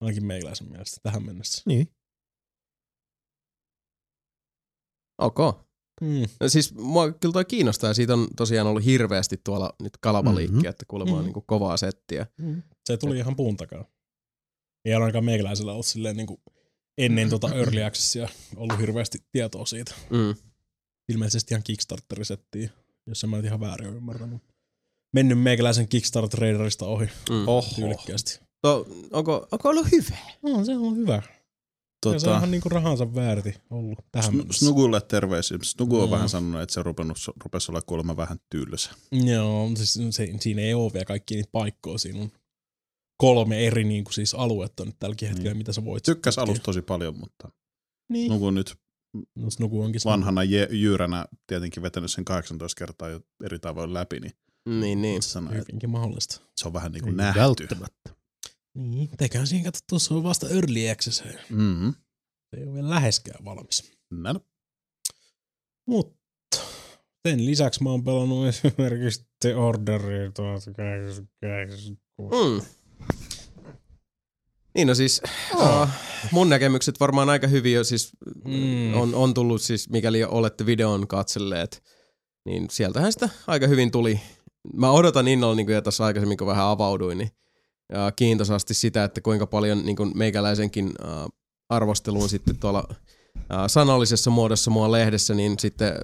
Ainakin 0.00 0.26
meiläisen 0.26 0.68
mielestä 0.70 0.96
tähän 1.02 1.26
mennessä. 1.26 1.62
Niin. 1.66 1.88
Ok. 5.22 5.38
Mm. 6.00 6.22
No 6.40 6.48
siis 6.48 6.74
mua 6.74 7.12
kyllä 7.12 7.32
toi 7.32 7.44
kiinnostaa 7.44 7.90
ja 7.90 7.94
siitä 7.94 8.12
on 8.14 8.28
tosiaan 8.36 8.66
ollut 8.66 8.84
hirveästi 8.84 9.40
tuolla 9.44 9.72
nyt 9.82 9.92
kalavaliikkiä, 10.00 10.58
Mhm. 10.58 10.66
että 10.66 10.84
kuulemma 10.88 11.12
on 11.12 11.18
Mhm. 11.18 11.24
niinku 11.26 11.40
kovaa 11.46 11.76
settiä. 11.76 12.26
Se 12.84 12.96
tuli 12.96 13.18
ihan 13.18 13.36
puun 13.36 13.56
takaa. 13.56 13.84
Ei 14.84 14.94
ole 14.94 15.04
ainakaan 15.04 15.24
meikäläisellä 15.24 15.72
ollut 15.72 15.86
silleen 15.86 16.16
niin 16.16 16.26
kuin 16.26 16.40
ennen 16.98 17.30
tota 17.30 17.54
Early 17.54 17.82
Accessia 17.82 18.28
ollut 18.56 18.78
hirveästi 18.80 19.18
tietoa 19.32 19.66
siitä. 19.66 19.94
Mm. 20.10 20.34
Ilmeisesti 21.08 21.54
ihan 21.54 21.62
Kickstarter-settiä, 21.62 22.70
jos 23.06 23.24
en 23.24 23.30
mä 23.30 23.36
nyt 23.36 23.44
ihan 23.46 23.60
väärin 23.60 23.88
ole 23.88 23.96
ymmärtänyt. 23.96 24.42
Mennyt 25.12 25.38
meikäläisen 25.40 25.88
Kickstarter-traderista 25.88 26.84
ohi 26.86 27.06
Mm. 27.30 27.48
Oho. 27.48 27.68
tyylikkäästi. 27.76 28.40
To, 28.62 28.86
onko, 29.12 29.46
onko 29.52 29.68
ollut 29.68 29.86
hyvä? 29.92 30.16
No, 30.42 30.64
se 30.64 30.76
on 30.76 30.96
hyvä. 30.96 31.22
Tota, 32.02 32.18
se 32.18 32.26
on 32.26 32.30
Tota, 32.32 32.36
ihan 32.36 32.50
niinku 32.50 32.68
rahansa 32.68 33.14
väärti 33.14 33.54
ollut 33.70 33.98
tähän 34.12 34.32
Snu- 34.32 34.36
mennessä. 34.36 34.64
Snugulle 34.66 35.00
terveisiä. 35.00 35.58
Snugu 35.62 36.00
on 36.00 36.08
Mm. 36.08 36.12
vähän 36.12 36.28
sanonut, 36.28 36.62
että 36.62 36.72
se 36.74 36.82
rupennut, 36.82 37.18
rupesi 37.44 37.70
olla 37.72 37.82
kuulemma 37.82 38.16
vähän 38.16 38.38
tylsä. 38.50 38.90
Joo, 39.12 39.70
siis 39.76 39.98
se, 40.10 40.28
siinä 40.40 40.62
ei 40.62 40.74
ole 40.74 40.92
vielä 40.92 41.04
kaikki 41.04 41.34
niitä 41.34 41.48
paikkoja. 41.52 41.98
Siinä 41.98 42.20
on 42.22 42.32
kolme 43.22 43.66
eri 43.66 43.84
niin 43.84 44.04
kuin 44.04 44.14
siis 44.14 44.34
aluetta 44.34 44.84
nyt 44.84 44.96
tälläkin 44.98 45.28
hetkellä, 45.28 45.50
Niin. 45.50 45.58
mitä 45.58 45.72
sä 45.72 45.84
voit. 45.84 46.02
Tykkäs 46.04 46.38
alusta 46.38 46.62
tosi 46.62 46.82
paljon, 46.82 47.18
mutta 47.20 47.48
Niin. 48.08 48.32
On 48.32 48.54
nyt 48.54 48.74
No, 49.36 49.50
Snugu 49.50 49.82
onkin 49.82 50.00
vanhana 50.04 50.44
je- 50.44 50.68
jyyränä 50.70 51.26
tietenkin 51.46 51.82
vetänyt 51.82 52.10
sen 52.10 52.24
18 52.24 52.78
kertaa 52.78 53.08
jo 53.08 53.20
eri 53.44 53.58
tavoin 53.58 53.94
läpi, 53.94 54.20
niin 54.20 54.32
Niin, 54.80 55.02
niin. 55.02 55.22
se 55.22 55.28
sanoi, 55.28 55.52
että 55.52 55.64
hyvinkin 55.68 55.90
mahdollista. 55.90 56.40
se 56.56 56.68
on 56.68 56.72
vähän 56.72 56.92
niin 56.92 57.02
kuin 57.02 57.16
nähty. 57.16 57.40
välttämättä. 57.40 58.10
Niin, 58.78 59.08
teikään 59.18 59.46
siinä 59.46 59.64
kato, 59.64 59.78
tuossa 59.88 60.14
on 60.14 60.22
vasta 60.22 60.48
early 60.48 60.90
access. 60.90 61.18
Se 61.18 61.38
Mm-hmm. 61.50 61.94
ei 62.56 62.64
ole 62.64 62.74
vielä 62.74 62.90
läheskään 62.90 63.44
valmis. 63.44 63.92
Näin. 64.10 64.40
Mutta 65.88 66.16
sen 67.28 67.46
lisäksi 67.46 67.82
mä 67.82 67.90
oon 67.90 68.04
pelannut 68.04 68.46
esimerkiksi 68.46 69.26
The 69.40 69.56
Orderia 69.56 70.32
1886. 70.32 71.96
Mm. 72.36 72.60
Niin 74.74 74.88
no 74.88 74.94
siis 74.94 75.22
oh. 75.54 75.82
uh, 75.82 75.88
mun 76.30 76.48
näkemykset 76.48 77.00
varmaan 77.00 77.30
aika 77.30 77.46
hyvin 77.46 77.72
jo 77.72 77.84
siis 77.84 78.10
Mm. 78.44 78.52
mm. 78.54 78.94
on, 78.94 79.14
on 79.14 79.34
tullut 79.34 79.62
siis, 79.62 79.90
mikäli 79.90 80.24
olette 80.24 80.66
videon 80.66 81.08
katselleet, 81.08 81.82
niin 82.44 82.66
sieltähän 82.70 83.12
sitä 83.12 83.28
aika 83.46 83.66
hyvin 83.66 83.90
tuli. 83.90 84.20
Mä 84.74 84.90
odotan 84.90 85.28
innolla, 85.28 85.54
niin 85.54 85.66
kuin 85.66 85.74
jo 85.74 85.82
tuossa 85.82 86.04
aikaisemmin 86.04 86.38
kun 86.38 86.46
vähän 86.46 86.66
avauduin, 86.66 87.18
niin 87.18 87.30
ja 87.92 88.12
kiintoisasti 88.16 88.74
sitä, 88.74 89.04
että 89.04 89.20
kuinka 89.20 89.46
paljon 89.46 89.84
niin 89.86 89.96
kuin 89.96 90.12
meikäläisenkin 90.14 90.86
uh, 90.86 91.32
arvosteluun 91.68 92.28
sitten 92.28 92.56
tuolla 92.56 92.88
uh, 92.88 92.96
sanallisessa 93.66 94.30
muodossa 94.30 94.70
mua 94.70 94.92
lehdessä, 94.92 95.34
niin 95.34 95.58
sitten 95.58 95.94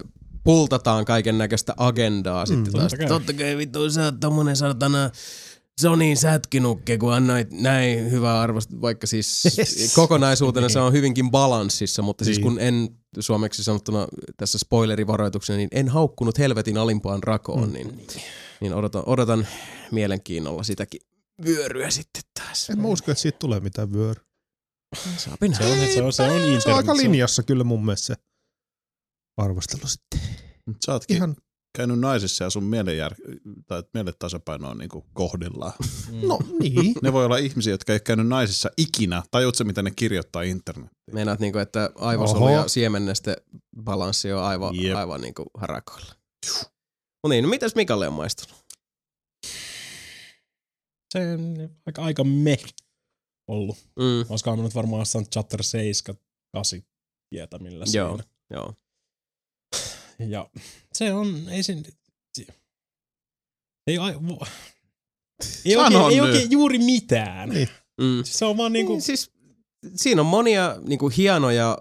pultataan 0.43 1.05
kaiken 1.05 1.37
näköistä 1.37 1.73
agendaa 1.77 2.45
sitten 2.45 2.63
totta 2.65 2.79
taas. 2.79 2.93
kai. 2.93 3.07
Totta 3.07 3.33
kai 3.33 3.57
vittu, 3.57 3.89
sä 3.89 4.05
oot 4.05 4.19
tommonen 4.19 4.55
satana 4.55 5.09
Sonin 5.81 6.17
sätkinukke, 6.17 6.97
kun 6.97 7.13
annoit 7.13 7.51
näin 7.51 8.11
hyvää 8.11 8.41
arvosta, 8.41 8.81
vaikka 8.81 9.07
siis 9.07 9.43
kokonaisuutena 9.95 10.69
se 10.69 10.79
on 10.79 10.93
hyvinkin 10.93 11.31
balanssissa, 11.31 12.01
mutta 12.01 12.25
siis 12.25 12.37
Niin. 12.37 12.43
kun 12.43 12.59
en 12.59 12.89
suomeksi 13.19 13.63
sanottuna 13.63 14.07
tässä 14.37 14.57
spoilerivaroituksena, 14.57 15.57
niin 15.57 15.69
en 15.71 15.87
haukkunut 15.89 16.37
helvetin 16.37 16.77
alimpaan 16.77 17.23
rakoon, 17.23 17.73
niin, 17.73 18.07
niin 18.61 18.73
odotan, 18.73 19.03
odotan 19.05 19.47
mielenkiinnolla 19.91 20.63
sitäkin 20.63 21.01
vyöryä 21.45 21.89
sitten 21.89 22.23
taas. 22.39 22.69
En 22.69 22.79
mä 22.81 22.87
usko, 22.87 23.11
että 23.11 23.21
siitä 23.21 23.39
tulee 23.39 23.59
mitään 23.59 23.93
vyöryä. 23.93 24.23
Saapin. 25.17 25.55
Se 25.55 25.63
on, 25.63 25.69
se 25.93 26.01
on, 26.03 26.13
se 26.13 26.23
on, 26.23 26.61
Se 26.61 26.69
on 26.69 26.75
aika 26.77 26.85
se 26.85 26.91
on- 26.91 26.97
linjassa 26.97 27.43
kyllä 27.43 27.63
mun 27.63 27.85
mielestä 27.85 28.05
se 28.07 28.15
arvostelu 29.37 29.87
sitten. 29.87 30.19
Sä 30.85 30.93
ootkin 30.93 31.15
Ihan, 31.17 31.35
käynyt 31.77 31.99
naisissa 31.99 32.43
ja 32.43 32.49
sun 32.49 32.63
mielenjär... 32.63 33.15
tai 33.67 33.83
mieletasapaino 33.93 34.69
on 34.69 34.77
niin 34.77 34.89
kuin 34.89 35.05
kohdillaan. 35.13 35.73
Mm. 36.11 36.27
no 36.27 36.39
niin. 36.59 36.95
Ne 37.03 37.13
voi 37.13 37.25
olla 37.25 37.37
ihmisiä, 37.37 37.73
jotka 37.73 37.93
ei 37.93 37.95
ole 37.95 37.99
käynyt 37.99 38.27
naisissa 38.27 38.69
ikinä. 38.77 39.23
Tajuutko 39.31 39.63
mitä 39.63 39.81
ne 39.81 39.91
kirjoittaa 39.91 40.41
internet? 40.41 40.91
Meinaat 41.11 41.39
niinku, 41.39 41.57
että 41.59 41.89
aivosolu 41.95 42.43
Oho. 42.43 42.53
ja 42.53 42.67
siemenneste 42.67 43.35
balanssi 43.83 44.31
on 44.31 44.43
aivan, 44.43 44.75
Jep. 44.75 44.97
aivan 44.97 45.21
niinku 45.21 45.45
harakoilla. 45.53 46.15
No 47.23 47.29
niin, 47.29 47.43
no 47.43 47.49
mitäs 47.49 47.75
Mikalle 47.75 48.07
on 48.07 48.13
maistunut? 48.13 48.65
Se 51.13 51.33
on 51.33 51.69
aika, 51.85 52.03
aika 52.03 52.23
me 52.23 52.57
ollut. 53.47 53.77
Mm, 53.99 54.25
Olisikohan 54.29 54.63
nyt 54.63 54.75
varmaan 54.75 55.05
saanut 55.05 55.31
chapter 55.31 55.63
7, 55.63 56.17
8 56.53 56.81
tietämillä 57.29 57.85
Joo. 57.93 58.17
siinä. 58.17 58.23
joo. 58.49 58.73
Ja 60.27 60.49
se 60.93 61.13
on, 61.13 61.49
ei 61.49 61.63
se, 61.63 61.77
se 62.37 62.45
ei, 63.87 63.97
ai, 63.97 64.15
vo, 64.27 64.45
ei, 65.65 65.75
oikein, 65.77 66.01
ei 66.11 66.21
oikein 66.21 66.51
juuri 66.51 66.79
mitään. 66.79 67.49
Niin. 67.49 67.67
Mm. 68.01 68.21
Se 68.23 68.45
on 68.45 68.57
vaan 68.57 68.73
niinku, 68.73 68.93
Niin, 68.93 69.01
siis 69.01 69.31
siinä 69.95 70.21
on 70.21 70.25
monia 70.27 70.77
niinku 70.87 71.09
hienoja 71.09 71.77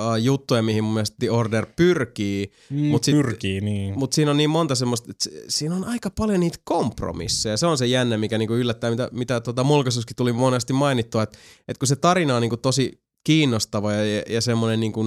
uh, 0.00 0.14
juttuja, 0.22 0.62
mihin 0.62 0.84
mun 0.84 0.94
mielestä 0.94 1.16
The 1.20 1.30
Order 1.30 1.66
pyrkii, 1.76 2.50
mm, 2.70 2.78
mut 2.86 3.04
sit- 3.04 3.14
pyrkii 3.14 3.60
niin. 3.60 3.98
mutta 3.98 4.14
siinä 4.14 4.30
on 4.30 4.36
niin 4.36 4.50
monta 4.50 4.74
semmoista, 4.74 5.10
että 5.10 5.24
se- 5.24 5.44
siinä 5.48 5.74
on 5.74 5.84
aika 5.84 6.10
paljon 6.10 6.40
niitä 6.40 6.58
kompromisseja. 6.64 7.56
Se 7.56 7.66
on 7.66 7.78
se 7.78 7.86
jännä, 7.86 8.18
mikä 8.18 8.38
niinku 8.38 8.54
yllättää, 8.54 8.90
mitä, 8.90 9.08
mitä 9.12 9.40
tota 9.40 9.64
mulkaisuskin 9.64 10.16
tuli 10.16 10.32
monesti 10.32 10.72
mainittua, 10.72 11.22
että, 11.22 11.38
että 11.68 11.78
kun 11.78 11.88
se 11.88 11.96
tarina 11.96 12.36
on 12.36 12.42
niinku 12.42 12.56
tosi 12.56 13.02
kiinnostava 13.24 13.92
ja, 13.92 14.04
ja, 14.04 14.22
ja 14.28 14.40
semmoinen 14.40 14.80
niinku, 14.80 15.04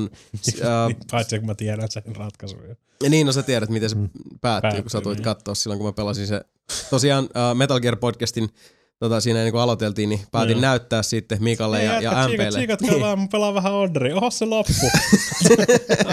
ää, 0.63 0.89
Paitsi 1.11 1.39
kun 1.39 1.47
mä 1.47 1.55
tiedän 1.55 1.91
sen 1.91 2.15
ratkaisun. 2.15 2.59
ja 3.03 3.09
niin, 3.09 3.27
no 3.27 3.33
sä 3.33 3.43
tiedät, 3.43 3.69
miten 3.69 3.89
se 3.89 3.95
Mm. 3.95 4.01
päättyy, 4.11 4.41
päättyy, 4.41 4.61
kun 4.61 4.71
Päättyy, 4.71 4.89
satuit 4.89 5.17
niin. 5.17 5.23
katsoa 5.23 5.55
silloin, 5.55 5.77
kun 5.79 5.87
mä 5.87 5.93
pelasin 5.93 6.27
se. 6.27 6.41
Tosiaan 6.89 7.23
uh, 7.23 7.57
Metal 7.57 7.79
Gear 7.79 7.95
podcastin 7.95 8.49
tota, 8.99 9.21
siinä 9.21 9.39
niin 9.43 9.51
kun 9.51 9.61
aloiteltiin, 9.61 10.09
niin 10.09 10.21
päätin 10.31 10.51
Joo. 10.51 10.61
näyttää 10.61 11.03
sitten 11.03 11.43
Mikalle 11.43 11.83
ja, 11.83 12.01
ja 12.01 12.11
MPlle. 12.27 12.49
Tsiikat, 12.49 12.79
tsiikat, 12.79 13.19
mä 13.19 13.27
pelaan 13.31 13.53
vähän 13.53 13.73
Orderi. 13.73 14.13
Oho, 14.13 14.31
se 14.31 14.45
loppu. 14.45 14.73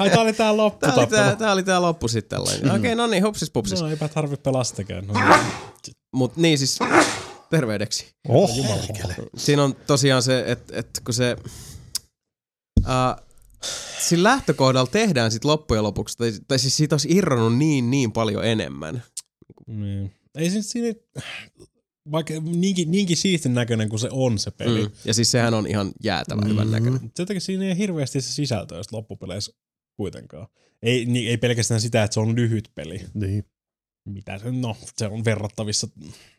Ai, 0.00 0.10
tää 0.10 0.20
oli 0.20 0.32
tää 0.32 0.56
loppu. 0.56 0.86
Tää 0.86 0.94
oli 0.94 1.06
tää, 1.06 1.36
tää, 1.36 1.52
oli 1.52 1.62
tää 1.62 1.82
loppu 1.82 2.08
sitten 2.08 2.36
tällainen. 2.36 2.66
Okei, 2.66 2.78
okay, 2.78 2.94
no 2.94 3.06
niin, 3.06 3.24
hupsis 3.24 3.50
pupsis. 3.50 3.80
No 3.80 3.88
eipä 3.88 4.08
tarvi 4.08 4.36
pelaa 4.36 4.64
sitäkään. 4.64 5.06
No, 5.06 5.14
Mut 6.12 6.36
niin 6.36 6.58
siis, 6.58 6.78
terveydeksi. 7.50 8.06
Oh, 8.28 8.50
Siinä 9.36 9.64
on 9.64 9.76
tosiaan 9.86 10.22
se, 10.22 10.44
että 10.46 10.78
et 10.78 10.88
kun 11.04 11.14
se... 11.14 11.36
Uh, 12.80 13.26
sillä 14.00 14.28
lähtökohdalla 14.28 14.90
tehdään 14.90 15.30
sit 15.32 15.44
loppujen 15.44 15.82
lopuksi, 15.84 16.18
tai, 16.18 16.32
tai 16.48 16.58
siis 16.58 16.76
siitä 16.76 16.94
olisi 16.94 17.08
irronnut 17.10 17.56
niin, 17.58 17.90
niin 17.90 18.12
paljon 18.12 18.44
enemmän. 18.44 19.02
niin. 19.66 20.14
Ei 20.34 20.50
siis 20.50 20.70
siinä, 20.70 20.94
vaikka 22.12 22.34
niinkin, 22.42 22.90
niinkin 22.90 23.16
siistin 23.16 23.54
näköinen 23.54 23.88
kuin 23.88 24.00
se 24.00 24.08
on 24.12 24.38
se 24.38 24.50
peli. 24.50 24.82
Mm. 24.84 24.90
Ja 25.04 25.14
siis 25.14 25.30
sehän 25.30 25.54
on 25.54 25.66
ihan 25.66 25.92
jäätävän 26.04 26.48
hyvän 26.48 26.66
Mm. 26.66 26.72
näköinen. 26.72 27.02
Mutta 27.02 27.22
jotenkin 27.22 27.40
siinä 27.40 27.64
ei 27.64 27.76
hirveästi 27.78 28.20
se 28.20 28.32
sisältö 28.32 28.74
edes 28.74 28.92
loppupeleissä 28.92 29.52
kuitenkaan. 29.96 30.46
Ei, 30.82 31.06
niin, 31.06 31.28
ei 31.30 31.36
pelkästään 31.36 31.80
sitä, 31.80 32.02
että 32.04 32.14
se 32.14 32.20
on 32.20 32.36
lyhyt 32.36 32.70
peli. 32.74 33.00
niin. 33.14 33.44
Mitä 34.08 34.38
se, 34.38 34.50
no, 34.50 34.76
se 34.96 35.06
on 35.06 35.24
verrattavissa 35.24 35.88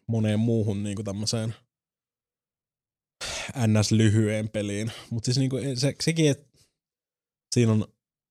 moneen 0.07 0.39
muuhun 0.39 0.83
niin 0.83 0.95
kuin 0.95 1.05
tämmöiseen 1.05 1.53
ns-lyhyeen 3.67 4.49
peliin. 4.49 4.91
Mutta 5.09 5.25
siis 5.25 5.37
niin 5.37 5.49
kuin, 5.49 5.77
se, 5.77 5.95
sekin, 6.01 6.31
että 6.31 6.59
siinä 7.55 7.71
on, 7.71 7.87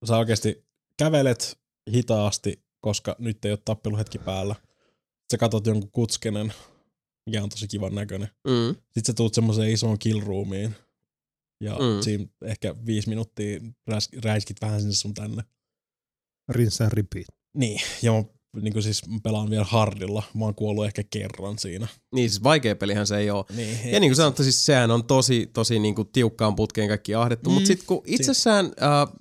sä 0.07 0.17
oikeasti 0.17 0.65
kävelet 0.97 1.59
hitaasti, 1.93 2.63
koska 2.81 3.15
nyt 3.19 3.45
ei 3.45 3.51
ole 3.51 3.59
tappeluhetki 3.65 4.17
päällä. 4.19 4.55
Sä 5.31 5.37
katot 5.37 5.65
jonkun 5.67 5.91
kutskenen, 5.91 6.53
mikä 7.25 7.43
on 7.43 7.49
tosi 7.49 7.67
kivan 7.67 7.95
näköinen. 7.95 8.29
Mm. 8.47 8.75
Sitten 8.75 9.05
sä 9.05 9.13
tuut 9.13 9.33
semmoiseen 9.33 9.71
isoon 9.71 9.99
killroomiin. 9.99 10.75
Ja 11.63 11.73
Mm. 11.73 12.01
siinä 12.01 12.25
ehkä 12.45 12.75
viisi 12.85 13.09
minuuttia 13.09 13.61
räis, 13.87 14.09
räiskit 14.23 14.61
vähän 14.61 14.79
sinne 14.81 14.95
sun 14.95 15.13
tänne. 15.13 15.43
Rinse 16.49 16.83
and 16.83 16.93
repeat. 16.93 17.27
Niin, 17.53 17.81
ja 18.01 18.11
mä, 18.11 18.23
niin 18.61 18.73
kuin 18.73 18.83
siis 18.83 19.01
pelaan 19.23 19.49
vielä 19.49 19.63
hardilla. 19.63 20.23
Mä 20.33 20.45
oon 20.45 20.55
kuollut 20.55 20.85
ehkä 20.85 21.03
kerran 21.09 21.59
siinä. 21.59 21.87
Niin 22.15 22.29
siis 22.29 22.43
vaikea 22.43 22.75
pelihän 22.75 23.07
se 23.07 23.17
ei 23.17 23.31
ole. 23.31 23.45
Niin, 23.55 23.91
Ja 23.91 23.99
niin 23.99 24.09
kuin 24.09 24.15
sanottu, 24.15 24.43
siis 24.43 24.65
sehän 24.65 24.91
on 24.91 25.03
tosi, 25.03 25.49
tosi 25.53 25.79
niin 25.79 25.95
kuin 25.95 26.07
tiukkaan 26.13 26.55
putkeen 26.55 26.87
kaikki 26.87 27.15
ahdettu, 27.15 27.49
mm. 27.49 27.53
Mutta 27.53 27.67
sitten 27.67 27.87
kun 27.87 28.01
itsessään 28.05 28.65
äh, 28.65 29.13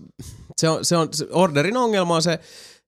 se, 0.60 0.68
on, 0.68 0.84
se 0.84 0.96
on, 0.96 1.08
se 1.12 1.26
orderin 1.30 1.76
ongelma 1.76 2.14
on 2.16 2.22
se, 2.22 2.38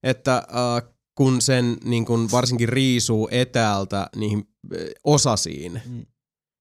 että 0.02 0.36
äh, 0.36 0.92
kun 1.14 1.40
sen 1.42 1.76
niin 1.84 2.04
kuin 2.04 2.30
varsinkin 2.30 2.68
riisuu 2.68 3.28
etäältä 3.30 4.06
niihin 4.16 4.38
äh, 4.74 4.80
osasiin, 5.04 5.80
Mm. 5.86 6.06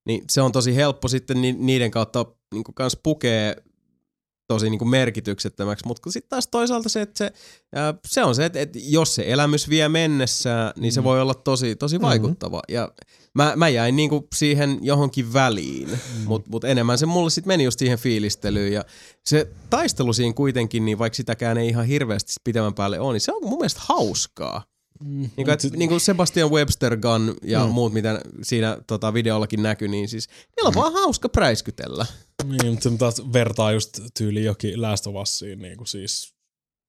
niin 0.08 0.24
se 0.30 0.42
on 0.42 0.52
tosi 0.52 0.76
helppo 0.76 1.08
sitten 1.08 1.42
ni, 1.42 1.52
niiden 1.52 1.92
kautta 1.92 2.26
niin 2.54 2.64
kuin 2.64 2.76
kans 2.76 2.98
pukee 3.04 3.56
tosi 4.54 4.70
niin 4.70 4.80
kuin 4.80 4.90
merkityksettömäksi, 4.90 5.88
mutta 5.88 6.12
sitten 6.12 6.30
taas 6.30 6.48
toisaalta 6.48 6.90
se, 6.90 7.02
että 7.02 7.18
se, 7.18 7.32
ää, 7.76 7.94
se 8.08 8.24
on 8.24 8.36
se, 8.36 8.46
että, 8.46 8.60
että 8.60 8.80
jos 8.82 9.16
se 9.16 9.24
elämys 9.28 9.70
vie 9.70 9.90
mennessä, 9.90 10.74
niin 10.80 10.92
se 10.94 11.00
Mm. 11.02 11.04
voi 11.04 11.22
olla 11.22 11.34
tosi, 11.34 11.76
tosi 11.76 12.02
vaikuttava. 12.02 12.62
Ja 12.70 12.92
mä, 13.36 13.54
mä 13.56 13.70
jäin 13.70 13.96
niin 13.96 14.10
kuin 14.10 14.28
siihen 14.36 14.78
johonkin 14.82 15.34
väliin, 15.34 15.90
mm. 15.90 16.24
mutta 16.26 16.50
mut 16.50 16.64
enemmän 16.64 16.98
se 16.98 17.06
mulle 17.06 17.30
sitten 17.30 17.48
meni 17.48 17.64
just 17.64 17.80
siihen 17.80 17.98
fiilistelyyn. 18.00 18.74
Ja 18.74 18.86
se 19.26 19.48
taistelu 19.70 20.14
siinä 20.14 20.34
kuitenkin, 20.34 20.86
niin 20.86 21.00
vaikka 21.00 21.18
sitäkään 21.18 21.58
ei 21.58 21.68
ihan 21.68 21.86
hirveästi 21.86 22.34
pitemmän 22.44 22.74
päälle 22.74 23.00
ole, 23.00 23.14
niin 23.14 23.22
se 23.22 23.32
on 23.34 23.50
mun 23.50 23.58
mielestä 23.60 23.82
hauskaa. 23.84 24.64
Mm, 25.04 25.08
Niin 25.22 25.30
kuin, 25.36 25.50
et, 25.50 25.64
niin 25.76 25.90
kuin 25.90 26.00
Sebastian 26.02 26.52
Webster 26.52 26.98
Gun 26.98 27.36
ja 27.44 27.66
Mm. 27.66 27.70
muut, 27.72 27.94
mitä 27.94 28.22
siinä 28.44 28.78
tota, 28.88 29.14
videollakin 29.14 29.64
näkyy, 29.64 29.88
niin 29.88 30.10
siis 30.10 30.28
niillä 30.58 30.68
on 30.68 30.76
vaan 30.76 30.94
hauska 30.94 31.30
präiskytellä. 31.30 32.06
Niin, 32.44 32.72
mutta 32.72 32.90
se 32.90 32.98
taas 32.98 33.34
vertaa 33.34 33.72
just 33.72 34.00
tyyli 34.18 34.44
jokin 34.44 34.82
Last 34.82 35.08
of 35.08 35.16
Usiin, 35.16 35.60
niin 35.60 35.78
kuin 35.78 35.88
siis 35.88 36.34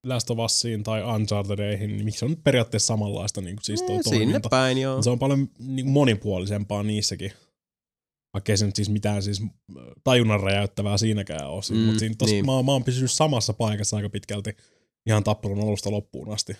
Last 0.05 0.29
of 0.29 0.39
Usiin 0.39 0.83
tai 0.83 1.03
Unchartedihin, 1.15 1.89
niin 1.89 2.05
miksi 2.05 2.19
se 2.19 2.25
on 2.25 2.37
periaatteessa 2.43 2.87
samanlaista 2.87 3.41
niin 3.41 3.55
kuin 3.55 3.63
siis 3.65 3.81
toi 3.81 3.95
Eh, 3.95 4.01
Sinne 4.03 4.17
toiminta. 4.25 4.49
päin, 4.49 4.77
joo. 4.77 5.01
Se 5.01 5.09
on 5.09 5.19
paljon 5.19 5.49
niin 5.59 5.85
kuin 5.85 5.93
monipuolisempaa 5.93 6.83
niissäkin. 6.83 7.31
Vaikka 8.33 8.51
ei 8.51 8.57
se 8.57 8.65
nyt 8.65 8.75
siis 8.75 8.89
mitään 8.89 9.23
siis 9.23 9.41
tajunnan 10.03 10.39
räjäyttävää 10.39 10.97
siinäkään 10.97 11.49
ole. 11.49 11.61
Mm, 11.69 11.77
Mm, 11.77 11.83
mutta 11.85 11.99
siinä 11.99 12.15
tos, 12.17 12.29
niin. 12.29 12.45
mä, 12.45 12.63
mä 12.63 12.71
oon 12.71 12.83
pysynyt 12.83 13.11
samassa 13.11 13.53
paikassa 13.53 13.97
aika 13.97 14.09
pitkälti 14.09 14.55
ihan 15.05 15.23
tappelun 15.23 15.59
alusta 15.61 15.91
loppuun 15.91 16.33
asti. 16.33 16.57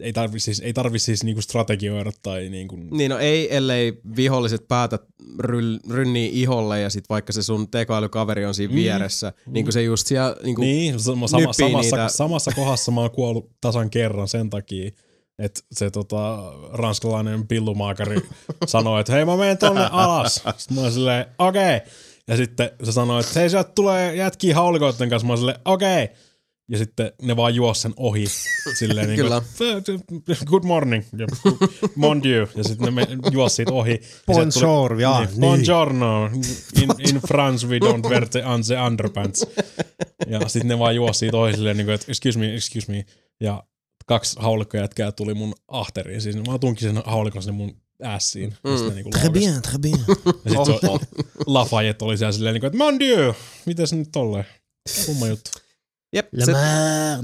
Ei 0.00 0.12
tarvi 0.12 0.40
siis, 0.40 0.60
ei 0.60 0.72
tarvi 0.72 0.98
siis 0.98 1.24
niinku 1.24 1.42
strategioida 1.42 2.12
tai 2.22 2.48
niinku... 2.48 2.76
Niin 2.90 3.10
no 3.10 3.18
ei, 3.18 3.56
ellei 3.56 4.00
viholliset 4.16 4.68
päätä 4.68 4.98
ryl, 5.38 5.78
rynnii 5.90 6.42
iholle 6.42 6.80
ja 6.80 6.90
sit 6.90 7.04
vaikka 7.08 7.32
se 7.32 7.42
sun 7.42 7.70
tekoälykaveri 7.70 8.44
on 8.44 8.54
siinä 8.54 8.72
Mm. 8.72 8.76
vieressä, 8.76 9.32
niin 9.46 9.64
kuin 9.64 9.72
se 9.72 9.82
just 9.82 10.06
siellä 10.06 10.36
niin 10.42 10.54
kuin, 10.56 10.66
Niin, 10.66 11.00
sama, 11.00 11.26
sama, 11.28 11.52
samassa, 11.52 11.96
niitä. 11.96 12.08
samassa 12.08 12.50
kohdassa 12.52 12.92
mä 12.92 13.00
oon 13.00 13.10
kuollut 13.10 13.50
tasan 13.60 13.90
kerran 13.90 14.28
sen 14.28 14.50
takia, 14.50 14.90
että 15.38 15.60
se 15.72 15.90
tota, 15.90 16.52
ranskalainen 16.72 17.48
pillumaakari 17.48 18.20
sanoi, 18.66 19.00
että 19.00 19.12
hei 19.12 19.24
mä 19.24 19.36
menen 19.36 19.58
tonne 19.58 19.88
alas. 19.92 20.34
Sitten 20.56 20.74
mä 20.76 20.80
oon 20.80 20.92
silleen, 20.92 21.26
okei. 21.38 21.76
Okay. 21.76 21.88
Ja 22.28 22.36
sitten 22.36 22.70
se 22.82 22.92
sanoi, 22.92 23.20
että 23.20 23.40
hei 23.40 23.50
sieltä 23.50 23.72
tulee 23.74 24.14
jätkiä 24.16 24.54
haulikoiden 24.54 25.10
kanssa. 25.10 25.26
Mä 25.26 25.32
oon 25.32 25.38
silleen, 25.38 25.58
okei. 25.64 26.04
Okay. 26.04 26.16
Ja 26.68 26.78
sitten 26.78 27.12
ne 27.22 27.36
vaan 27.36 27.54
juos 27.54 27.82
sen 27.82 27.92
ohi. 27.96 28.24
Silleen 28.78 29.06
niin 29.06 29.16
Kyllä. 29.16 29.42
kuin, 29.56 30.36
good 30.46 30.64
morning. 30.64 31.04
Ja 31.18 31.26
mon 31.96 32.22
dieu. 32.22 32.46
Ja 32.56 32.64
sitten 32.64 32.94
ne 32.94 33.06
juos 33.32 33.56
siitä 33.56 33.72
ohi. 33.72 34.00
Tuli- 34.26 34.36
Bonjour, 34.36 35.00
ja, 35.00 35.18
niin, 35.20 35.28
niin. 35.28 35.40
Buongiorno. 35.40 36.26
In, 36.82 36.90
in 37.08 37.16
France 37.28 37.66
we 37.66 37.78
don't 37.78 38.08
wear 38.10 38.28
the 38.28 38.42
anse 38.42 38.80
underpants. 38.80 39.46
Ja 40.26 40.48
sitten 40.48 40.68
ne 40.68 40.78
vaan 40.78 40.94
juosi 40.96 41.18
siitä 41.18 41.36
ohi 41.36 41.52
silleen, 41.52 41.76
niin 41.76 41.86
kuin, 41.86 41.94
että 41.94 42.06
excuse 42.08 42.38
me, 42.38 42.54
excuse 42.54 42.92
me. 42.92 43.04
Ja 43.40 43.64
kaksi 44.06 44.36
haulikkojätkää 44.40 45.12
tuli 45.12 45.34
mun 45.34 45.54
ahteriin. 45.68 46.20
Siis 46.20 46.36
mä 46.36 46.58
tunkin 46.58 46.88
sen 46.94 47.02
haulikon 47.06 47.42
sinne 47.42 47.56
mun 47.56 47.76
ässiin. 48.02 48.54
Mm. 48.64 48.76
Sitten 48.76 48.94
niinku 48.94 49.10
Très 49.18 49.30
bien, 49.30 49.54
très 49.66 49.78
bien. 49.80 49.98
Ja 50.44 50.64
sit 50.64 50.80
se 50.80 50.88
o- 50.88 51.00
Lafayette 51.46 52.04
oli 52.04 52.18
siellä 52.18 52.32
silleen, 52.32 52.52
niin 52.54 52.60
kuin, 52.60 52.68
että 52.68 52.78
mon 52.78 52.98
dieu, 52.98 53.34
miten 53.66 53.86
se 53.86 53.96
nyt 53.96 54.08
tolleen? 54.12 54.44
Kumma 55.06 55.26
juttu. 55.28 55.50
Jep, 56.14 56.28
se, 56.44 56.52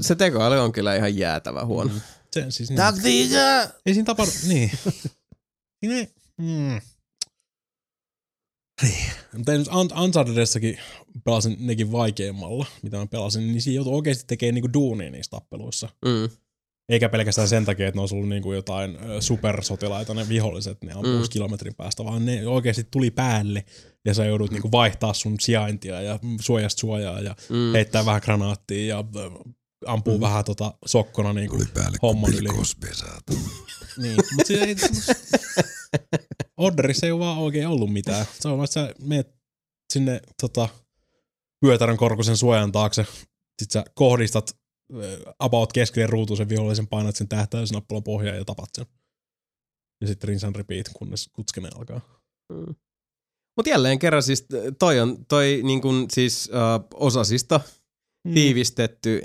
se 0.01 0.15
tekoäly 0.15 0.57
on 0.59 0.71
kyllä 0.71 0.95
ihan 0.95 1.17
jäätävä 1.17 1.65
huono. 1.65 1.93
Mm. 1.93 2.01
Se, 2.33 2.45
siis 2.49 2.69
niin. 2.69 2.77
Taktiikka! 2.77 3.37
Ei 3.85 3.93
siinä 3.93 4.05
tapahdu, 4.05 4.31
niin. 4.47 4.71
Siinä 5.79 5.95
ei, 5.95 6.09
mm. 6.37 6.81
Niin. 8.81 9.11
Mutta 9.37 9.51
Unchartedessakin 10.03 10.77
pelasin 11.23 11.57
nekin 11.59 11.91
vaikeimmalla, 11.91 12.65
mitä 12.81 12.97
mä 12.97 13.07
pelasin, 13.07 13.47
niin 13.47 13.61
siinä 13.61 13.75
joutui 13.75 13.93
oikeasti 13.93 14.23
tekemään 14.27 14.55
niinku 14.55 14.73
duunia 14.73 15.11
niissä 15.11 15.29
tappeluissa. 15.29 15.89
Mm. 16.05 16.29
Eikä 16.91 17.09
pelkästään 17.09 17.47
sen 17.47 17.65
takia, 17.65 17.87
että 17.87 17.97
ne 17.97 18.01
olisi 18.01 18.15
ollut 18.15 18.29
niinku 18.29 18.53
jotain 18.53 18.97
supersotilaita 19.19 20.13
ne 20.13 20.29
viholliset, 20.29 20.83
ne 20.83 20.93
ampuu 20.93 21.11
Mm. 21.13 21.19
mm. 21.19 21.29
kilometrin 21.29 21.75
päästä, 21.75 22.05
vaan 22.05 22.25
ne 22.25 22.47
oikeasti 22.47 22.87
tuli 22.91 23.11
päälle 23.11 23.65
ja 24.05 24.13
sä 24.13 24.25
joudut 24.25 24.51
niinku 24.51 24.71
vaihtaa 24.71 25.13
sun 25.13 25.39
sijaintia 25.39 26.01
ja 26.01 26.19
suojasta 26.41 26.79
suojaa 26.79 27.19
ja 27.19 27.35
Mm. 27.49 27.73
heittää 27.73 28.05
vähän 28.05 28.21
granaattia 28.23 28.85
ja 28.95 29.03
ampuu 29.85 30.17
mm. 30.17 30.21
vähän 30.21 30.45
tota 30.45 30.73
sokkona 30.85 31.33
niinku 31.33 31.57
päälle 31.73 31.97
homman 32.01 32.33
yli. 32.33 32.49
Niin, 33.97 34.15
mutta 34.15 34.47
se 34.47 34.53
ei... 34.53 34.75
Orderissa 36.57 37.05
ei 37.05 37.11
ole 37.11 37.19
vaan 37.19 37.37
oikein 37.37 37.67
ollut 37.67 37.93
mitään. 37.93 38.25
Se 38.39 38.47
on 38.47 38.57
vaan, 38.57 38.63
että 38.65 38.73
sä 38.73 38.93
meet 39.01 39.27
sinne 39.93 40.21
tota, 40.41 40.69
pyötärän 41.61 41.97
korkuisen 41.97 42.37
suojan 42.37 42.71
taakse, 42.71 43.05
sit 43.59 43.71
sä 43.71 43.83
kohdistat 43.95 44.55
about 45.39 45.73
keskelle 45.73 46.07
ruutuun 46.07 46.37
sen 46.37 46.49
vihollisen, 46.49 46.87
painat 46.87 47.15
sen 47.15 47.27
tähtäysnappulan 47.27 48.03
pohjaan 48.03 48.37
ja 48.37 48.45
tapat 48.45 48.69
sen. 48.75 48.85
Ja 50.01 50.07
sitten 50.07 50.27
rinse 50.27 50.47
and 50.47 50.55
repeat, 50.55 50.89
kunnes 50.93 51.29
kutskene 51.33 51.69
alkaa. 51.75 52.01
Mm. 52.49 52.75
Mutta 53.57 53.69
jälleen 53.69 53.99
kerran 53.99 54.23
siis 54.23 54.45
toi 54.79 54.99
on 54.99 55.25
toi 55.25 55.59
niin 55.63 55.81
kuin 55.81 56.05
siis 56.13 56.49
uh, 56.53 56.87
osasista 57.05 57.59
Mm. 58.27 58.33
tiivistetty. 58.33 59.21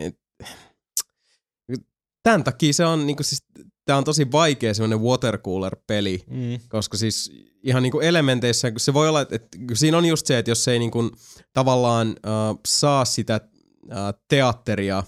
Tämän 2.22 2.44
takia 2.44 2.72
se 2.72 2.84
on 2.86 3.06
niinku 3.06 3.22
siis, 3.22 3.44
tää 3.84 3.96
on 3.96 4.04
tosi 4.04 4.32
vaikea 4.32 4.74
semmoinen 4.74 5.00
watercooler-peli, 5.00 6.24
Mm. 6.26 6.60
koska 6.68 6.96
siis 6.96 7.32
ihan 7.62 7.82
niinku 7.82 8.00
elementeissä, 8.00 8.70
kun 8.70 8.80
se 8.80 8.94
voi 8.94 9.08
olla, 9.08 9.20
että, 9.20 9.38
siinä 9.74 9.98
on 9.98 10.04
just 10.04 10.26
se, 10.26 10.38
että 10.38 10.50
jos 10.50 10.64
se 10.64 10.72
ei 10.72 10.78
niinku 10.78 11.10
tavallaan 11.52 12.08
uh, 12.08 12.60
saa 12.66 13.04
sitä 13.04 13.40
uh, 13.84 13.90
teatteria 14.28 15.02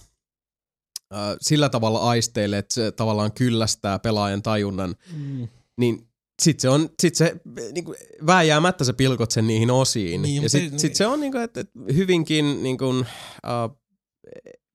sillä 1.41 1.69
tavalla 1.69 1.99
aisteille, 1.99 2.59
että 2.59 2.75
se 2.75 2.93
tavallaan 2.93 3.33
kyllästää 3.33 3.99
pelaajan 3.99 4.43
tajunnan, 4.43 4.95
Mm. 5.17 5.49
niin 5.77 6.09
sit 6.43 6.61
se 6.61 6.69
on, 6.69 6.89
sit 7.01 7.15
se 7.15 7.37
niinku, 7.73 7.95
vääjäämättä 8.27 8.85
sä 8.85 8.93
pilkot 8.93 9.31
sen 9.31 9.47
niihin 9.47 9.71
osiin. 9.71 10.23
Niin, 10.23 10.35
ja 10.35 10.41
mutta 10.43 10.79
sit, 10.79 10.95
se 10.95 11.07
on 11.07 11.21
niinku, 11.21 11.39
että 11.39 11.61
et 11.61 11.71
hyvinkin 11.95 12.63
niinku, 12.63 12.89
uh, 12.89 13.05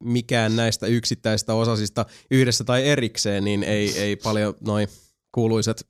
mikään 0.04 0.56
näistä 0.56 0.88
yksittäisistä 0.88 1.54
osasista 1.54 2.06
yhdessä 2.32 2.64
tai 2.64 2.88
erikseen, 2.88 3.44
niin 3.44 3.64
ei, 3.64 4.00
ei 4.00 4.16
paljon 4.16 4.54
noin 4.62 4.88
kuuluiset 5.32 5.88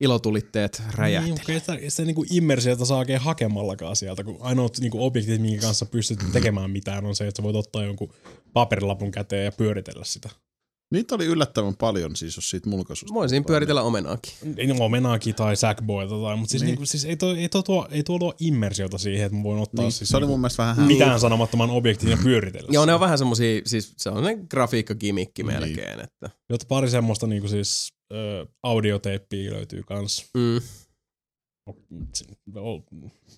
ilotulitteet 0.00 0.82
räjähtele. 0.94 1.34
Niin, 1.48 1.50
ei 1.50 1.60
sitä, 1.60 1.76
sitä 1.88 2.04
niinku 2.04 2.24
immersiota 2.30 2.84
saa 2.84 2.98
oikein 2.98 3.20
hakemallakaan 3.20 3.96
sieltä, 3.96 4.24
kun 4.24 4.36
ainoat 4.40 4.78
niinku 4.80 5.04
objektit, 5.04 5.40
minkä 5.40 5.60
kanssa 5.60 5.86
pystyt 5.86 6.18
tekemään 6.32 6.70
mitään, 6.70 7.06
on 7.06 7.16
se, 7.16 7.26
että 7.28 7.38
sä 7.38 7.42
voit 7.42 7.56
ottaa 7.56 7.84
jonkun 7.84 8.12
paperilapun 8.52 9.10
käteen 9.10 9.44
ja 9.44 9.52
pyöritellä 9.52 10.04
sitä. 10.04 10.28
Niitä 10.92 11.14
oli 11.14 11.26
yllättävän 11.26 11.76
paljon 11.76 12.16
siis, 12.16 12.36
jos 12.36 12.50
siitä 12.50 12.68
mulkaisusta. 12.70 13.14
Voisin 13.14 13.44
pyöritellä 13.44 13.82
omenaakin. 13.82 14.32
Ei 14.56 14.66
ne 14.66 14.74
omenaakin 14.84 15.34
tai 15.34 15.56
Sackboyta 15.56 16.14
tai, 16.22 16.36
mutta 16.36 16.50
siis, 16.50 16.62
Niin. 16.62 16.66
niin. 16.66 16.72
niinku, 16.72 16.86
siis 16.86 17.04
ei, 17.04 17.16
tuo, 17.16 17.34
ei, 17.34 17.48
tuo, 17.48 17.62
tuo, 17.62 17.88
ei 17.90 18.02
tuo 18.02 18.18
luo 18.18 18.34
immersiota 18.40 18.98
siihen, 18.98 19.26
että 19.26 19.38
mä 19.38 19.42
voin 19.44 19.62
ottaa 19.62 19.82
Niin, 19.84 19.92
siis 19.92 20.10
se 20.10 20.16
oli 20.16 20.22
niinku 20.22 20.32
mun 20.32 20.40
mielestä 20.40 20.62
vähän 20.62 20.86
mitään 20.86 21.20
sanomattoman 21.20 21.70
objektin 21.70 22.08
ja 22.10 22.18
pyöritellä 22.22 22.68
Joo, 22.72 22.86
ne 22.86 22.94
on 22.94 23.00
vähän 23.00 23.18
semmosia, 23.18 23.60
siis 23.64 23.94
se 23.96 24.10
on 24.10 24.24
ne 24.24 24.38
grafiikkagimikki 24.50 25.42
Niin. 25.42 25.60
melkein, 25.60 26.00
että 26.00 26.30
Jotta 26.50 26.66
pari 26.68 26.90
semmoista 26.90 27.26
niinku 27.26 27.48
siis 27.48 27.92
ö, 28.12 28.46
audioteippiä 28.62 29.52
löytyy 29.52 29.82
kans. 29.82 30.30
mm, 30.34 30.60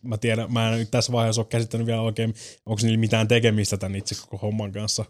Mä 0.03 0.19
tiedän, 0.19 0.53
mä 0.53 0.77
en 0.77 0.87
tässä 0.91 1.13
vaiheessa 1.13 1.41
ole 1.41 1.47
käsittänyt 1.49 1.87
vielä 1.87 2.01
oikein, 2.01 2.35
onko 2.67 2.81
niillä 2.83 2.99
mitään 2.99 3.29
tekemistä 3.29 3.77
tämän 3.77 3.97
itse 3.97 4.15
koko 4.21 4.37
homman 4.37 4.73
kanssa. 4.73 5.05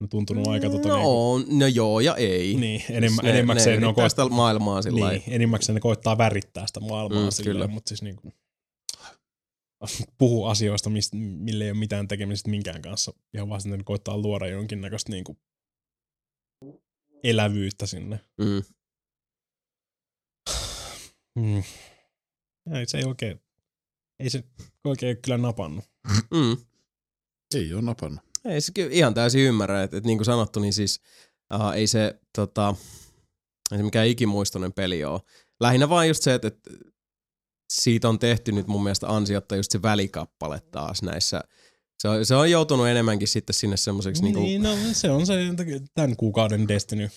On 0.00 0.08
tuntunut 0.08 0.46
aika 0.46 0.70
tota 0.70 0.88
no, 0.88 0.94
niinku, 1.38 1.58
no 1.58 1.66
joo 1.66 2.00
ja 2.00 2.16
ei. 2.16 2.54
niin, 2.54 2.82
enemmän, 2.90 3.24
ne, 3.24 3.30
enemmäkseen 3.30 3.74
ne, 3.74 3.80
ne, 3.80 3.86
yrittää 3.86 4.02
koet, 4.02 4.10
sitä 4.12 4.28
maailmaa 4.28 4.82
sillä 4.82 5.10
niin, 5.10 5.22
enimmäkseen 5.28 5.74
ne 5.74 5.80
koittaa 5.80 6.18
värittää 6.18 6.66
sitä 6.66 6.80
maailmaa 6.80 7.24
Mm, 7.24 7.30
silleen, 7.30 7.70
mutta 7.70 7.88
siis 7.88 8.02
niinku, 8.02 8.32
puhuu 10.18 10.44
asioista, 10.44 10.90
mistä, 10.90 11.16
mille 11.16 11.64
ei 11.64 11.70
ole 11.70 11.78
mitään 11.78 12.08
tekemistä 12.08 12.50
minkään 12.50 12.82
kanssa. 12.82 13.12
Ihan 13.34 13.48
vaan 13.48 13.60
sitten 13.60 13.78
ne 13.78 13.84
koittaa 13.84 14.18
luoda 14.18 14.46
jonkinnäköistä 14.46 15.12
niinku 15.12 15.36
elävyyttä 17.24 17.86
sinne. 17.86 18.20
Mm. 18.38 18.62
Mm. 21.38 21.62
Ei, 22.74 22.86
se 22.86 22.98
ei 22.98 23.04
oikein, 23.04 23.40
ei 24.20 24.30
se 24.30 24.44
oikein 24.84 25.16
kyllä 25.22 25.38
napannut. 25.38 25.84
Mm. 26.34 26.56
Ei 27.54 27.74
ole 27.74 27.82
napannut. 27.82 28.20
Ei 28.44 28.60
se 28.60 28.72
kyllä 28.72 28.92
ihan 28.92 29.14
täysin 29.14 29.40
ymmärrä, 29.40 29.82
että, 29.82 29.96
että 29.96 30.06
niin 30.06 30.18
kuin 30.18 30.26
sanottu, 30.26 30.60
niin 30.60 30.72
siis 30.72 31.00
uh, 31.54 31.70
ei 31.70 31.86
se, 31.86 32.20
tota, 32.36 32.74
ei 33.72 33.78
se 33.78 33.84
mikään 33.84 34.06
ikimuistoinen 34.06 34.72
peli 34.72 35.04
ole. 35.04 35.20
Lähinnä 35.60 35.88
vaan 35.88 36.08
just 36.08 36.22
se, 36.22 36.34
että, 36.34 36.48
että 36.48 36.70
siitä 37.72 38.08
on 38.08 38.18
tehty 38.18 38.52
nyt 38.52 38.66
mun 38.66 38.82
mielestä 38.82 39.08
ansiotta 39.08 39.56
just 39.56 39.72
se 39.72 39.82
välikappale 39.82 40.60
taas 40.70 41.02
näissä. 41.02 41.40
Se 41.98 42.08
on, 42.08 42.26
se 42.26 42.34
on 42.34 42.50
joutunut 42.50 42.88
enemmänkin 42.88 43.28
sitten 43.28 43.54
sinne 43.54 43.76
semmoiseksi 43.76 44.22
niin, 44.22 44.34
Niin, 44.34 44.62
niin 44.62 44.62
no 44.62 44.94
se 44.94 45.10
on 45.10 45.26
se 45.26 45.34
tämän 45.94 46.16
kuukauden 46.16 46.68
Destiny. 46.68 47.10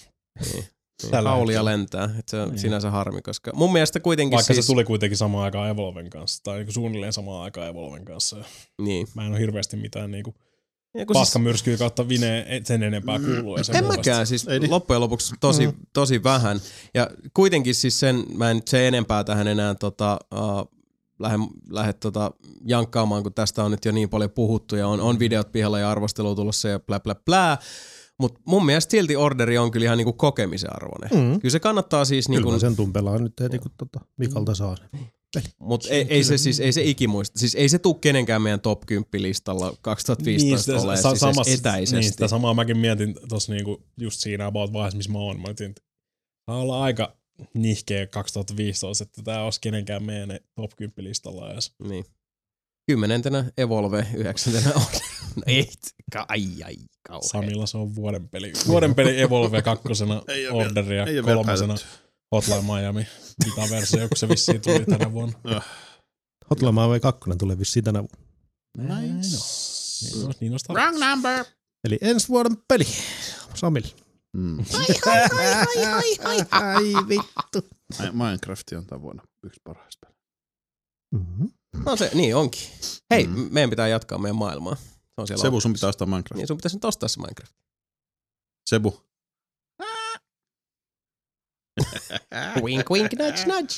Tällä 1.09 1.29
Haulia 1.29 1.53
hetkellä. 1.53 1.71
lentää, 1.71 2.03
että 2.19 2.31
se 2.31 2.41
on 2.41 2.49
Niin. 2.49 2.59
sinänsä 2.59 2.91
harmi, 2.91 3.21
koska 3.21 3.51
mun 3.55 3.73
mielestä 3.73 3.99
kuitenkin 3.99 4.35
Vaikka 4.35 4.53
siis... 4.53 4.65
se 4.65 4.71
tuli 4.71 4.83
kuitenkin 4.83 5.17
samaan 5.17 5.43
aikaan 5.45 5.69
Evolven 5.69 6.09
kanssa, 6.09 6.43
tai 6.43 6.57
niinku 6.57 6.71
suunnilleen 6.71 7.13
samaan 7.13 7.43
aikaan 7.43 7.67
Evolven 7.67 8.05
kanssa. 8.05 8.37
Niin. 8.81 9.07
Mä 9.15 9.25
en 9.25 9.31
ole 9.31 9.39
hirveästi 9.39 9.77
mitään 9.77 10.11
niinku 10.11 10.35
Ja 10.97 11.05
kun 11.05 11.15
siis, 11.15 11.21
paskamyrskyä 11.21 11.77
kautta 11.77 12.09
vineen 12.09 12.65
sen 12.65 12.83
enempää 12.83 13.19
kuuluu. 13.19 13.57
Ja 13.57 13.63
sen 13.63 13.75
en 13.75 13.83
puolesta. 13.83 13.99
mäkään, 14.11 14.27
siis 14.27 14.47
Ei 14.47 14.59
niin. 14.59 14.71
loppujen 14.71 15.01
lopuksi 15.01 15.35
tosi, 15.39 15.69
tosi 15.93 16.23
vähän. 16.23 16.59
Ja 16.93 17.09
kuitenkin 17.33 17.75
siis 17.75 17.99
sen, 17.99 18.23
mä 18.35 18.49
en 18.51 18.55
nyt 18.57 18.67
se 18.67 18.87
enempää 18.87 19.23
tähän 19.23 19.47
enää 19.47 19.75
tota, 19.75 20.19
uh, 20.35 20.71
lähde, 21.19 21.37
lähde 21.69 21.93
tota, 21.93 22.31
jankkaamaan, 22.65 23.23
kun 23.23 23.33
tästä 23.33 23.63
on 23.63 23.71
nyt 23.71 23.85
jo 23.85 23.91
niin 23.91 24.09
paljon 24.09 24.31
puhuttu 24.31 24.75
ja 24.75 24.87
on, 24.87 25.01
on 25.01 25.19
videot 25.19 25.51
pihalla 25.51 25.79
ja 25.79 25.91
arvostelu 25.91 26.35
tulossa 26.35 26.69
ja 26.69 26.79
plä 26.79 26.99
plä 26.99 27.15
plää. 27.15 27.57
Mutta 28.21 28.39
mun 28.45 28.65
mielestä 28.65 28.91
silti 28.91 29.15
orderi 29.15 29.57
on 29.57 29.71
kyllä 29.71 29.83
ihan 29.83 29.97
niinku 29.97 30.13
kokemisen 30.13 30.75
arvoinen. 30.75 31.09
Mm. 31.09 31.39
Kyllä 31.39 31.51
se 31.51 31.59
kannattaa 31.59 32.05
siis, 32.05 32.25
Kyllä 32.27 32.37
niinku, 32.39 32.51
mä 32.51 32.59
sen 32.59 32.75
tumpelaan 32.75 33.23
nyt 33.23 33.33
heti, 33.39 33.59
kun 33.59 33.71
tota 33.77 33.99
Mikalta 34.17 34.55
saa 34.55 34.75
sen. 34.77 34.89
mutta 35.59 35.89
ei, 35.89 36.05
ei, 36.09 36.23
se 36.23 36.37
siis 36.37 36.59
ei 36.59 36.71
se 36.73 36.83
ikimuista. 36.83 37.39
Siis 37.39 37.55
ei 37.55 37.69
se 37.69 37.79
tuu 37.79 37.93
kenenkään 37.93 38.41
meidän 38.41 38.61
top 38.61 38.81
10 38.85 39.07
listalla 39.13 39.73
2015 39.81 40.71
niin, 40.71 40.81
ole 40.81 40.97
sa- 40.97 41.09
siis 41.09 41.19
samassa- 41.21 41.49
edes 41.49 41.59
etäisesti. 41.59 41.95
Niin, 41.95 42.11
sitä 42.11 42.27
samaa 42.27 42.53
mäkin 42.53 42.77
mietin 42.77 43.15
tuossa 43.29 43.53
niinku 43.53 43.83
just 43.99 44.19
siinä 44.19 44.45
about 44.45 44.73
vaiheessa, 44.73 44.97
missä 44.97 45.11
mä 45.11 45.17
oon. 45.19 45.39
Mä 45.39 45.47
mietin, 45.47 45.69
että 45.69 45.81
olla 46.47 46.83
aika 46.83 47.17
nihkeä 47.53 48.07
2015, 48.07 49.03
että 49.03 49.21
tää 49.23 49.43
olisi 49.43 49.61
kenenkään 49.61 50.03
meidän 50.03 50.39
top 50.55 50.71
10 50.77 50.93
listalla 51.03 51.53
edes. 51.53 51.73
Niin. 51.87 52.05
Kymmenentenä 52.87 53.51
Evolve, 53.57 54.05
yhdeksäntenä 54.15 54.71
on. 54.75 54.81
No 55.35 55.43
ei, 55.45 55.69
ka- 56.13 56.25
ai 56.29 56.47
ai, 56.65 56.75
kauhean. 57.07 57.29
Samilla 57.29 57.65
se 57.65 57.77
on 57.77 57.95
vuoden 57.95 58.29
peli. 58.29 58.53
Vuoden 58.67 58.95
peli 58.95 59.21
Evolve 59.21 59.61
kakkosena, 59.61 60.21
Ei 60.27 60.47
oo 60.47 60.57
vielä- 60.57 60.69
Order 60.69 60.91
ja 60.93 61.23
kolmasena. 61.23 61.75
Hotline 62.35 62.61
Miami. 62.61 63.07
Mitä 63.45 63.61
versio, 63.75 64.07
kun 64.07 64.17
se 64.17 64.29
vissiin 64.29 64.61
tuli 64.61 64.85
tänä 64.97 65.11
vuonna. 65.11 65.39
Hotline 66.49 66.71
Miami 66.71 66.99
2 66.99 67.19
tulee 67.39 67.59
vissiin 67.59 67.83
tänä 67.85 67.99
vuonna. 67.99 68.27
Näin 68.77 69.11
on. 69.11 69.21
Niin 70.01 70.25
on, 70.25 70.33
niin 70.39 70.53
Wrong 70.69 70.97
number. 71.09 71.45
Eli 71.83 71.97
ensi 72.01 72.27
vuoden 72.27 72.57
peli. 72.67 72.87
Samil. 73.55 73.83
Mm. 74.37 74.57
Ai 76.51 76.93
vittu. 77.09 77.69
Minecraft 78.13 78.71
on 78.77 78.85
tämän 78.85 79.01
vuonna 79.01 79.23
yksi 79.43 79.61
parhaista. 79.63 80.07
Mm-hmm. 81.15 81.49
No 81.85 81.95
se, 81.95 82.11
niin 82.13 82.35
onkin. 82.35 82.61
Hei, 83.11 83.27
Mm. 83.27 83.39
mm. 83.39 83.47
meidän 83.51 83.69
pitää 83.69 83.87
jatkaa 83.87 84.17
meidän 84.17 84.35
maailmaa. 84.35 84.75
Se 85.27 85.33
on 85.33 85.37
siellä 85.37 85.41
Sebu, 85.41 85.61
sun 85.61 85.73
pitää 85.73 85.89
ostaa 85.89 86.07
Minecraft. 86.07 86.37
Niin 86.37 86.47
sun 86.47 86.57
pitäisi 86.57 86.75
nyt 86.77 86.85
ostaa 86.85 87.09
se 87.09 87.19
Minecraft. 87.19 87.53
Sebu. 88.69 89.01
wink 92.63 92.89
wink 92.91 93.11
nudge 93.19 93.45
nudge. 93.45 93.73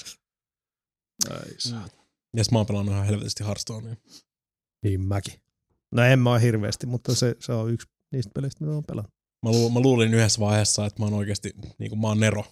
Saa. 1.57 1.87
Ja 2.37 2.43
sit 2.43 2.51
mä 2.51 2.59
oon 2.59 2.65
pelannut 2.65 2.93
ihan 2.93 3.05
helvetisti 3.05 3.43
Hearthstonea. 3.43 3.95
Niin 4.83 5.01
mäkin. 5.01 5.33
No 5.91 6.03
en 6.03 6.19
mä 6.19 6.29
oo 6.31 6.37
hirveästi, 6.39 6.87
mutta 6.87 7.15
se, 7.15 7.35
se 7.39 7.51
on 7.53 7.71
yksi 7.73 7.87
niistä 8.11 8.31
peleistä, 8.35 8.59
mitä 8.63 8.69
mä 8.69 8.75
oon 8.75 8.83
pelannut. 8.87 9.13
Mä, 9.45 9.51
lu- 9.51 9.69
mä 9.69 9.79
luulin 9.79 10.13
yhdessä 10.13 10.39
vaiheessa, 10.39 10.85
että 10.85 11.01
mä 11.01 11.05
oon 11.05 11.13
oikeasti, 11.13 11.53
niin 11.77 11.89
kuin 11.89 11.99
mä 11.99 12.07
oon 12.07 12.19
Nero. 12.19 12.45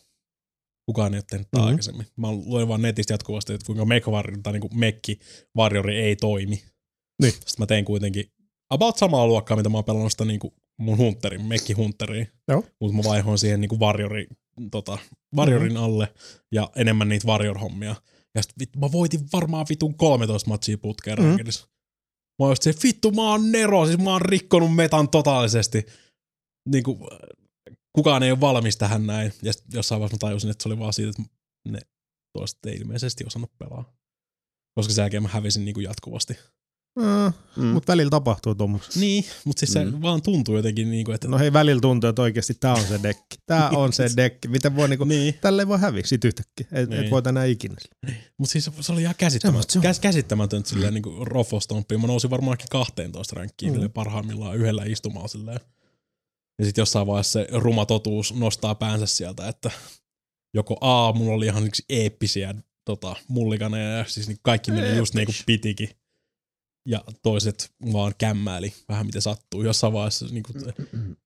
Kukaan 0.85 1.13
ei 1.13 1.17
ole 1.17 1.23
tehnyt 1.29 1.47
Mhm. 1.57 1.65
aikaisemmin. 1.65 2.07
Mä 2.17 2.31
luin 2.31 2.67
vaan 2.67 2.81
netistä 2.81 3.13
jatkuvasti, 3.13 3.53
että 3.53 3.65
kuinka 3.65 3.85
Mekvarri 3.85 4.37
tai 4.43 4.53
niin 4.53 4.61
kuin 4.61 4.79
Mekki 4.79 5.19
Warriori 5.57 5.99
ei 5.99 6.15
toimi. 6.15 6.63
Niin. 7.21 7.31
Sitten 7.33 7.53
mä 7.59 7.65
tein 7.65 7.85
kuitenkin 7.85 8.31
about 8.71 8.97
samaa 8.97 9.27
luokkaa, 9.27 9.57
mitä 9.57 9.69
mä 9.69 9.77
oon 9.77 9.83
pelannut 9.85 10.11
sitä 10.11 10.25
niin 10.25 10.39
kuin 10.39 10.53
mun 10.79 10.97
Hunterin, 10.97 11.45
Mekki 11.45 11.73
Hunteriin. 11.73 12.27
Joo. 12.47 12.63
Mutta 12.81 12.97
mä 12.97 13.03
vaihoin 13.09 13.37
siihen 13.39 13.61
niin 13.61 13.69
kuin 13.69 13.79
Warriori, 13.79 14.27
tota, 14.71 14.97
Warriorin 15.37 15.73
Mhm. 15.73 15.83
alle 15.83 16.13
ja 16.51 16.69
enemmän 16.75 17.09
niitä 17.09 17.27
Warrior-hommia. 17.27 17.95
Ja 18.35 18.41
sit 18.41 18.53
vit, 18.59 18.69
mä 18.77 18.91
voitin 18.91 19.19
varmaan 19.33 19.65
vitun 19.69 19.95
13 19.95 20.49
matsia 20.49 20.77
putkeen 20.77 21.19
Mhm. 21.19 21.27
mm. 21.29 21.35
Mä 22.39 22.45
oon 22.45 22.51
just 22.51 22.63
se, 22.63 22.73
vittu 22.83 23.11
mä 23.11 23.21
oon 23.31 23.51
Nero, 23.51 23.85
siis 23.85 23.97
mä 23.97 24.11
oon 24.11 24.21
rikkonut 24.21 24.75
metan 24.75 25.09
totaalisesti. 25.09 25.85
Niin 26.69 26.83
kuin, 26.83 26.99
kukaan 27.95 28.23
ei 28.23 28.31
ole 28.31 28.41
valmis 28.41 28.77
tähän 28.77 29.07
näin. 29.07 29.33
Ja 29.43 29.53
sit 29.53 29.65
jossain 29.73 30.01
vaiheessa 30.01 30.15
mä 30.25 30.29
tajusin, 30.29 30.49
että 30.51 30.63
se 30.63 30.69
oli 30.69 30.79
vaan 30.79 30.93
siitä, 30.93 31.09
että 31.09 31.23
ne 31.69 31.79
toiset 32.37 32.65
ei 32.65 32.75
ilmeisesti 32.75 33.23
osannut 33.27 33.51
pelaa. 33.57 33.93
Koska 34.75 34.93
sen 34.93 35.03
jälkeen 35.03 35.23
mä 35.23 35.29
hävisin 35.29 35.65
niin 35.65 35.73
kuin 35.73 35.83
jatkuvasti. 35.83 36.33
Mm. 36.99 37.33
Mm. 37.55 37.65
Mutta 37.65 37.91
välillä 37.91 38.09
tapahtuu 38.09 38.55
tuommoista. 38.55 38.99
Niin, 38.99 39.25
mutta 39.45 39.59
siis 39.59 39.73
se 39.73 39.85
Mm. 39.85 40.01
vaan 40.01 40.21
tuntuu 40.21 40.55
jotenkin 40.55 40.91
niin 40.91 41.05
kuin, 41.05 41.15
että 41.15 41.27
No 41.27 41.37
hei, 41.37 41.53
välillä 41.53 41.81
tuntuu, 41.81 42.09
että 42.09 42.21
oikeasti 42.21 42.53
tää 42.53 42.73
on 42.73 42.83
se 42.83 42.99
dekki. 43.03 43.37
Tää 43.45 43.69
on 43.79 43.93
se 43.93 44.09
dekki. 44.17 44.47
Miten 44.47 44.75
voi 44.75 44.89
niinku, 44.89 45.03
niin. 45.03 45.33
tälle 45.41 45.61
ei 45.61 45.67
voi 45.67 45.79
häviä 45.79 46.01
sit 46.05 46.25
yhtäkkiä. 46.25 46.67
Et, 46.71 46.89
Niin. 46.89 47.03
et 47.03 47.11
voit 47.11 47.27
enää 47.27 47.45
ikinä. 47.45 47.75
Mutta 48.37 48.51
siis 48.51 48.69
se 48.79 48.91
oli 48.91 49.01
ihan 49.01 49.15
käsittämätöntä, 49.17 49.79
käs, 49.81 49.99
käsittämätöntä 49.99 50.69
silleen 50.69 50.93
niin 50.93 51.01
kuin 51.03 51.27
Rofostompiin. 51.27 52.01
Mä 52.01 52.07
nousin 52.07 52.29
varmaankin 52.29 52.67
12 52.71 53.35
ränkkiin 53.35 53.73
Mm. 53.73 53.81
mm. 53.81 53.91
parhaimmillaan 53.91 54.57
yhdellä 54.57 54.83
istumalla 54.85 55.27
silleen. 55.27 55.59
Ja 56.59 56.65
sitten 56.65 56.81
jossain 56.81 57.07
vaiheessa 57.07 57.39
se 57.39 57.47
ruma 57.51 57.85
totuus 57.85 58.33
nostaa 58.33 58.75
päänsä 58.75 59.05
sieltä, 59.05 59.47
että 59.47 59.71
joko 60.53 60.77
A, 60.81 61.13
mulla 61.13 61.33
oli 61.33 61.45
ihan 61.45 61.65
yksi 61.67 61.83
eeppisiä 61.89 62.55
tota, 62.85 63.15
mullikaneja 63.27 63.89
ja 63.97 64.05
siis 64.07 64.27
niin 64.27 64.37
kaikki 64.41 64.71
meni 64.71 64.97
just 64.97 65.13
niin 65.15 65.25
kuin 65.25 65.35
pitikin. 65.45 65.89
Ja 66.85 67.03
toiset 67.23 67.71
vaan 67.93 68.13
kämmäili 68.17 68.73
vähän 68.89 69.05
mitä 69.05 69.21
sattuu. 69.21 69.63
Jossain 69.63 69.93
vaiheessa 69.93 70.25
niin 70.25 70.43
kuin 70.43 70.55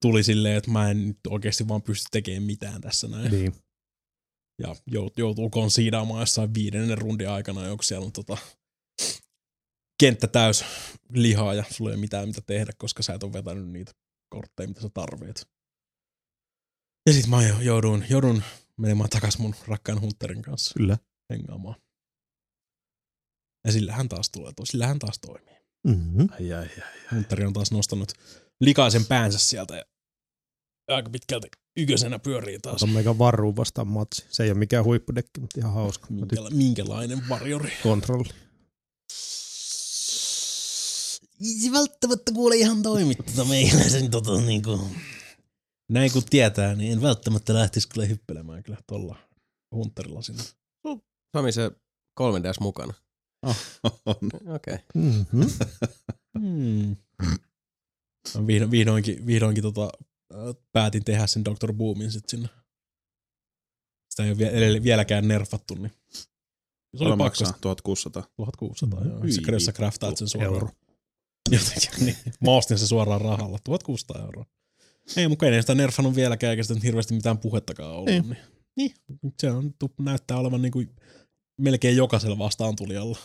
tuli 0.02 0.24
silleen, 0.24 0.58
että 0.58 0.72
mä 0.72 0.92
en 0.92 1.08
nyt 1.08 1.18
oikeasti 1.30 1.68
vaan 1.68 1.82
pysty 1.82 2.08
tekemään 2.12 2.44
mitään 2.44 2.82
tässä 2.82 3.08
näin 3.08 3.32
Niin. 3.32 3.56
ja 4.62 4.76
jout- 4.88 5.18
joutuu 5.18 5.50
konsiidaamaan 5.50 6.20
jossain 6.20 6.54
viidennen 6.54 6.98
rundin 6.98 7.30
aikana, 7.30 7.68
joku 7.68 7.84
siellä 7.84 8.06
on 8.06 8.12
tota, 8.12 8.38
kenttä 10.00 10.28
täys 10.28 10.66
lihaa 11.14 11.54
ja 11.54 11.64
sulla 11.72 11.90
ei 11.90 11.94
ole 11.96 12.02
mitään 12.02 12.28
mitä 12.28 12.42
tehdä, 12.42 12.72
koska 12.78 13.04
sä 13.04 13.14
et 13.14 13.24
ole 13.24 13.34
vetänyt 13.34 13.68
niitä 13.70 13.92
kortteja, 14.30 14.68
mitä 14.68 14.82
sä 14.82 14.90
tarvit. 14.94 15.48
Ja 17.08 17.14
sit 17.14 17.28
mä 17.28 17.48
jo- 17.48 17.60
joudun, 17.60 18.04
joudun 18.10 18.44
menemään 18.78 19.10
takas 19.10 19.38
mun 19.38 19.56
rakkaan 19.68 20.02
Hunterin 20.02 20.42
kanssa 20.42 20.74
Kyllä. 20.78 20.98
hengaamaan. 21.30 21.76
Ja 23.66 23.72
sillähän 23.72 24.10
taas 24.10 24.30
tulee, 24.30 24.52
to- 24.56 24.66
sillähän 24.66 25.00
taas 25.00 25.20
toimii. 25.20 25.56
Mm-hmm. 25.88 26.28
Ai, 26.32 26.54
ai, 26.54 26.64
ai. 26.64 26.94
Hunteri 27.12 27.46
on 27.46 27.54
taas 27.54 27.72
nostanut 27.72 28.12
likaisen 28.62 29.06
päänsä 29.06 29.40
sieltä 29.40 29.76
ja 29.76 29.84
aika 30.88 31.10
pitkälti 31.10 31.48
ykösenä 31.78 32.20
pyörii 32.20 32.60
taas. 32.60 32.80
Se 32.80 32.86
on 32.86 32.92
meikä 32.92 33.18
varruu 33.18 33.56
vastaan 33.56 33.88
matsi. 33.88 34.26
Se 34.30 34.44
ei 34.44 34.52
ole 34.52 34.58
mikään 34.60 34.86
huippudekki, 34.86 35.42
mutta 35.42 35.60
ihan 35.60 35.74
hauska. 35.74 36.08
Minkäla- 36.10 36.50
minkälainen 36.50 37.30
varjori? 37.30 37.72
Kontrolli. 37.84 38.30
Ei 41.42 41.54
se 41.62 41.72
välttämättä 41.72 42.32
kuule 42.32 42.56
ihan 42.56 42.84
toimi 42.84 43.16
tota 43.16 43.46
meikäläisen 43.46 44.12
tota 44.12 44.42
niinku. 44.42 44.80
Näin 45.92 46.12
kun 46.12 46.24
tietää, 46.30 46.76
niin 46.76 46.92
en 46.94 47.02
välttämättä 47.02 47.54
lähtisi 47.54 47.90
kyllä 47.90 48.06
hyppelemään 48.08 48.64
kyllä 48.64 48.78
tuolla 48.88 49.18
Hunterilla 49.76 50.22
sinne. 50.22 50.44
Sami 51.38 51.52
se 51.52 51.72
3DS 52.22 52.60
mukana. 52.62 52.94
On. 54.06 54.18
Okei. 54.56 54.74
Okay. 54.74 54.78
Mm-hmm. 54.96 55.46
Hmm. 56.40 56.96
Mä 58.36 58.48
Vihdo, 58.48 58.72
vihdoinkin, 58.72 59.26
vihdoinkin 59.26 59.64
tota, 59.64 59.90
päätin 60.72 61.06
tehdä 61.06 61.28
sen 61.28 61.46
Dr. 61.46 61.74
Boomin 61.74 62.12
sit 62.12 62.30
sinne. 62.30 62.50
Sitä 64.10 64.24
ei 64.24 64.72
ole 64.72 64.84
vieläkään 64.84 65.28
nerfattu, 65.28 65.76
niin 65.76 65.92
se 66.98 67.04
oli 67.04 67.16
maksaa 67.16 67.54
1600. 67.62 68.24
1600, 68.36 69.06
joo. 69.06 69.22
Hyi 69.22 69.32
Sä 69.32 69.42
jos 69.52 69.66
sä 69.66 69.72
craftaat 69.72 70.18
sen 70.18 70.28
suoraan. 70.28 70.54
Euro. 70.54 70.70
Jotenkin, 71.52 72.06
niin. 72.06 72.16
Mä 72.40 72.52
ostin 72.52 72.78
sen 72.78 72.88
suoraan 72.88 73.22
rahalla. 73.22 73.58
1600 73.64 74.26
euroa. 74.26 74.46
Ei, 75.18 75.28
mutta 75.28 75.46
ei 75.46 75.62
sitä 75.62 75.76
nerfannut 75.76 76.16
vieläkään, 76.16 76.52
eikä 76.52 76.64
sitä 76.64 76.80
hirveästi 76.84 77.14
mitään 77.14 77.38
puhettakaan 77.38 77.92
ollut. 77.92 78.10
Ei. 78.10 78.22
Niin. 78.22 78.38
niin. 78.76 78.92
Se 79.40 79.52
on, 79.52 79.74
näyttää 80.00 80.38
olevan 80.38 80.62
niin 80.62 80.72
kuin 80.72 80.96
melkein 81.62 81.98
jokaisella 81.98 82.38
vastaan 82.38 82.76
tulijalla. 82.76 83.18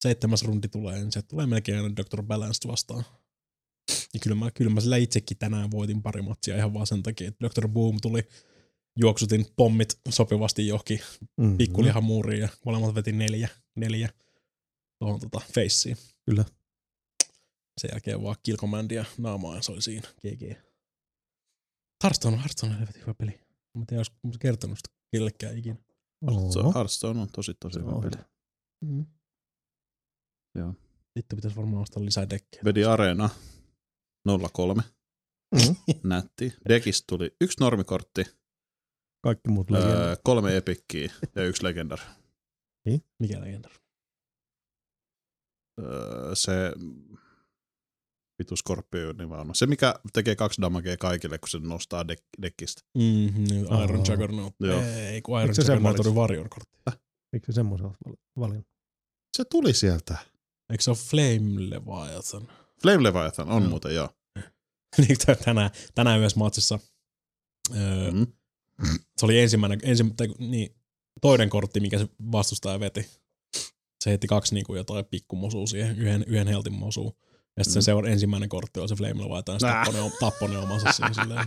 Seitsemäs 0.00 0.42
rundi 0.42 0.68
tulee, 0.68 0.98
niin 0.98 1.12
se 1.12 1.22
tulee 1.22 1.46
melkein 1.46 1.78
aina 1.82 1.96
Dr. 1.96 2.22
Balanced 2.22 2.70
vastaan. 2.70 3.04
Ja 4.14 4.20
kyllä 4.22 4.36
mä, 4.36 4.50
kyllä 4.50 4.70
mä 4.70 4.80
sillä 4.80 4.96
itsekin 4.96 5.38
tänään 5.38 5.70
voitin 5.70 6.02
pari 6.02 6.22
matsia 6.22 6.56
ihan 6.56 6.74
vaan 6.74 6.86
sen 6.86 7.02
takia, 7.02 7.28
että 7.28 7.46
Dr. 7.48 7.68
Boom 7.68 7.98
tuli, 8.02 8.22
juoksutin 8.96 9.46
pommit 9.56 9.98
sopivasti 10.08 10.66
johonkin 10.66 11.00
Mm-hmm. 11.36 11.56
pikkulihamuuriin 11.58 12.40
ja 12.40 12.48
molemmat 12.64 12.94
veti 12.94 13.12
neljä, 13.12 13.48
neljä 13.76 14.08
tuohon 14.98 15.20
tota 15.20 15.40
feissiin. 15.54 15.96
Kyllä. 16.26 16.44
Sen 17.80 17.90
jälkeen 17.92 18.22
vaan 18.22 18.36
kill 18.42 18.56
commandia 18.56 19.04
naamaa 19.18 19.56
ja 19.56 19.62
se 19.62 19.72
oli 19.72 19.82
siinä. 19.82 20.08
GG. 20.20 20.42
Hearthstone, 22.04 22.36
Hearthstone 22.36 22.72
on 22.72 22.78
helvetin 22.78 23.02
hyvä 23.02 23.14
peli. 23.14 23.30
Mä 23.74 23.80
en 23.80 23.86
tiedä, 23.86 23.98
olisiko 24.00 24.38
kertonut 24.40 24.78
sitä 24.78 24.90
kellekään 25.12 25.58
ikinä. 25.58 25.76
Oho. 26.26 26.72
Hearthstone 26.74 27.20
on 27.20 27.28
tosi 27.32 27.54
tosi 27.60 27.80
hyvä 27.80 27.92
peli. 28.02 28.24
Mm. 28.84 29.06
Joo. 30.54 30.74
Sitten 31.18 31.36
pitäisi 31.36 31.56
varmaan 31.56 31.82
ostaa 31.82 32.04
lisää 32.04 32.30
dekkejä. 32.30 32.62
Vedi 32.64 32.84
Arena 32.84 33.30
03. 34.52 34.82
Mm. 35.54 35.76
Nätti. 36.10 36.52
Dekistä 36.68 37.04
tuli 37.08 37.36
yksi 37.40 37.60
normikortti, 37.60 38.24
Kaikki 39.22 39.50
muut 39.50 39.70
legendat. 39.70 39.96
Öö, 39.98 40.16
kolme 40.24 40.56
epikkiä 40.56 41.12
ja 41.34 41.44
yksi 41.44 41.64
legendary. 41.64 42.02
Mikä 43.18 43.40
legenda? 43.40 43.68
Öö, 45.80 46.34
se 46.34 46.52
vitu 48.38 48.56
Scorpioni 48.56 49.28
vaan. 49.28 49.54
Se, 49.54 49.66
mikä 49.66 49.94
tekee 50.12 50.36
kaksi 50.36 50.62
damagea 50.62 50.96
kaikille, 50.96 51.38
kun 51.38 51.48
se 51.48 51.58
nostaa 51.58 52.02
dek- 52.02 52.42
deckistä. 52.42 52.82
Mm, 52.94 53.44
niin, 53.44 53.64
Iron 53.64 54.00
Aa. 54.00 54.04
Juggernaut. 54.08 54.54
Joo. 54.60 54.80
Ei, 54.82 55.22
kun 55.22 55.38
Iron 55.38 55.48
Miksi 55.48 55.62
se 55.62 55.72
Juggernaut 55.72 56.06
oli? 56.06 56.14
Warrior-kortti. 56.14 56.78
Miksi 57.32 57.52
se 57.52 57.54
semmoisen 57.54 57.86
olet 57.86 57.96
val- 58.06 58.16
valinnut? 58.38 58.66
Se 59.36 59.44
tuli 59.50 59.74
sieltä. 59.74 60.18
Eikö 60.70 60.82
se 60.82 60.90
ole 60.90 60.98
Flame 60.98 61.70
Leviathan? 61.70 62.48
Flame 62.82 63.02
Leviathan 63.02 63.48
on 63.50 63.62
Joo. 63.62 63.70
muuten, 63.70 63.94
joo. 63.94 64.08
Niin, 64.98 65.16
tänään, 65.44 65.70
tänään 65.94 66.18
yhdessä 66.18 66.38
matsissa 66.38 66.78
öö, 67.76 68.10
Mm. 68.10 68.26
se 69.16 69.26
oli 69.26 69.40
ensimmäinen, 69.40 69.80
ensi, 69.82 70.04
tai, 70.16 70.28
niin, 70.38 70.74
toinen 71.20 71.50
kortti, 71.50 71.80
mikä 71.80 71.98
se 71.98 72.08
vastustaja 72.32 72.80
veti. 72.80 73.10
Se 74.04 74.10
heitti 74.10 74.26
kaksi 74.26 74.54
niin 74.54 74.66
kuin 74.66 74.76
jotain 74.76 75.04
pikkumosua 75.04 75.66
siihen, 75.66 75.98
yhden, 75.98 76.24
yhden 76.26 76.48
heltin 76.48 76.72
mosua. 76.72 77.12
Ja 77.56 77.64
sitten 77.64 77.80
Mm. 77.80 77.82
se 77.82 77.84
seura- 77.84 78.08
ensimmäinen 78.08 78.48
kortti 78.48 78.80
oli 78.80 78.88
se 78.88 78.94
Flame 78.94 79.22
Leviathan, 79.24 79.58
ja 79.62 79.68
tappoi 79.84 79.94
ne, 79.94 80.10
tappoi 80.20 80.48
ne 80.48 80.58
omansa 80.58 80.92
siihen 80.92 81.14
silleen. 81.14 81.46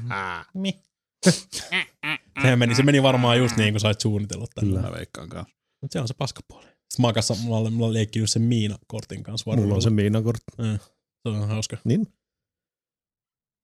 Mi. 0.53 0.79
se, 2.41 2.55
meni, 2.55 2.75
se 2.75 2.83
meni 2.83 3.03
varmaan 3.03 3.37
just 3.37 3.57
niin 3.57 3.73
kuin 3.73 3.81
sait 3.81 4.01
suunnitella 4.01 4.45
tällä. 4.55 4.81
Mä 4.81 4.91
veikkaan 4.91 5.29
kanssa. 5.29 5.55
Mutta 5.81 5.93
se 5.93 5.99
on 5.99 6.07
se 6.07 6.13
paskapuoli. 6.13 6.67
Sitten 6.93 7.03
mä 7.03 7.07
oon, 7.07 7.13
kanssa, 7.13 7.35
mulla, 7.35 7.57
on- 7.57 7.73
mulla 7.73 7.87
on 7.87 7.93
leikkinyt 7.93 8.29
sen 8.29 8.41
Miina-kortin 8.41 9.23
kanssa. 9.23 9.55
Mulla 9.55 9.75
on 9.75 9.81
se 9.81 9.89
Miinakortti. 9.89 10.43
Eh, 10.59 10.79
Se 11.23 11.29
on 11.29 11.47
hauska. 11.47 11.77
Niin? 11.85 12.07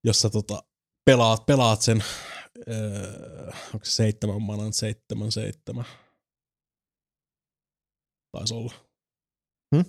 Jos 0.07 0.21
sä 0.21 0.29
tota, 0.29 0.63
pelaat, 1.05 1.45
pelaat 1.45 1.81
sen, 1.81 2.03
öö, 2.69 3.51
onko 3.73 3.85
se 3.85 3.91
seitsemän 3.91 4.41
manan, 4.41 4.73
seitsemän, 4.73 5.31
seitsemän. 5.31 5.85
Taisi 8.37 8.53
olla. 8.53 8.73
Hmm? 9.75 9.85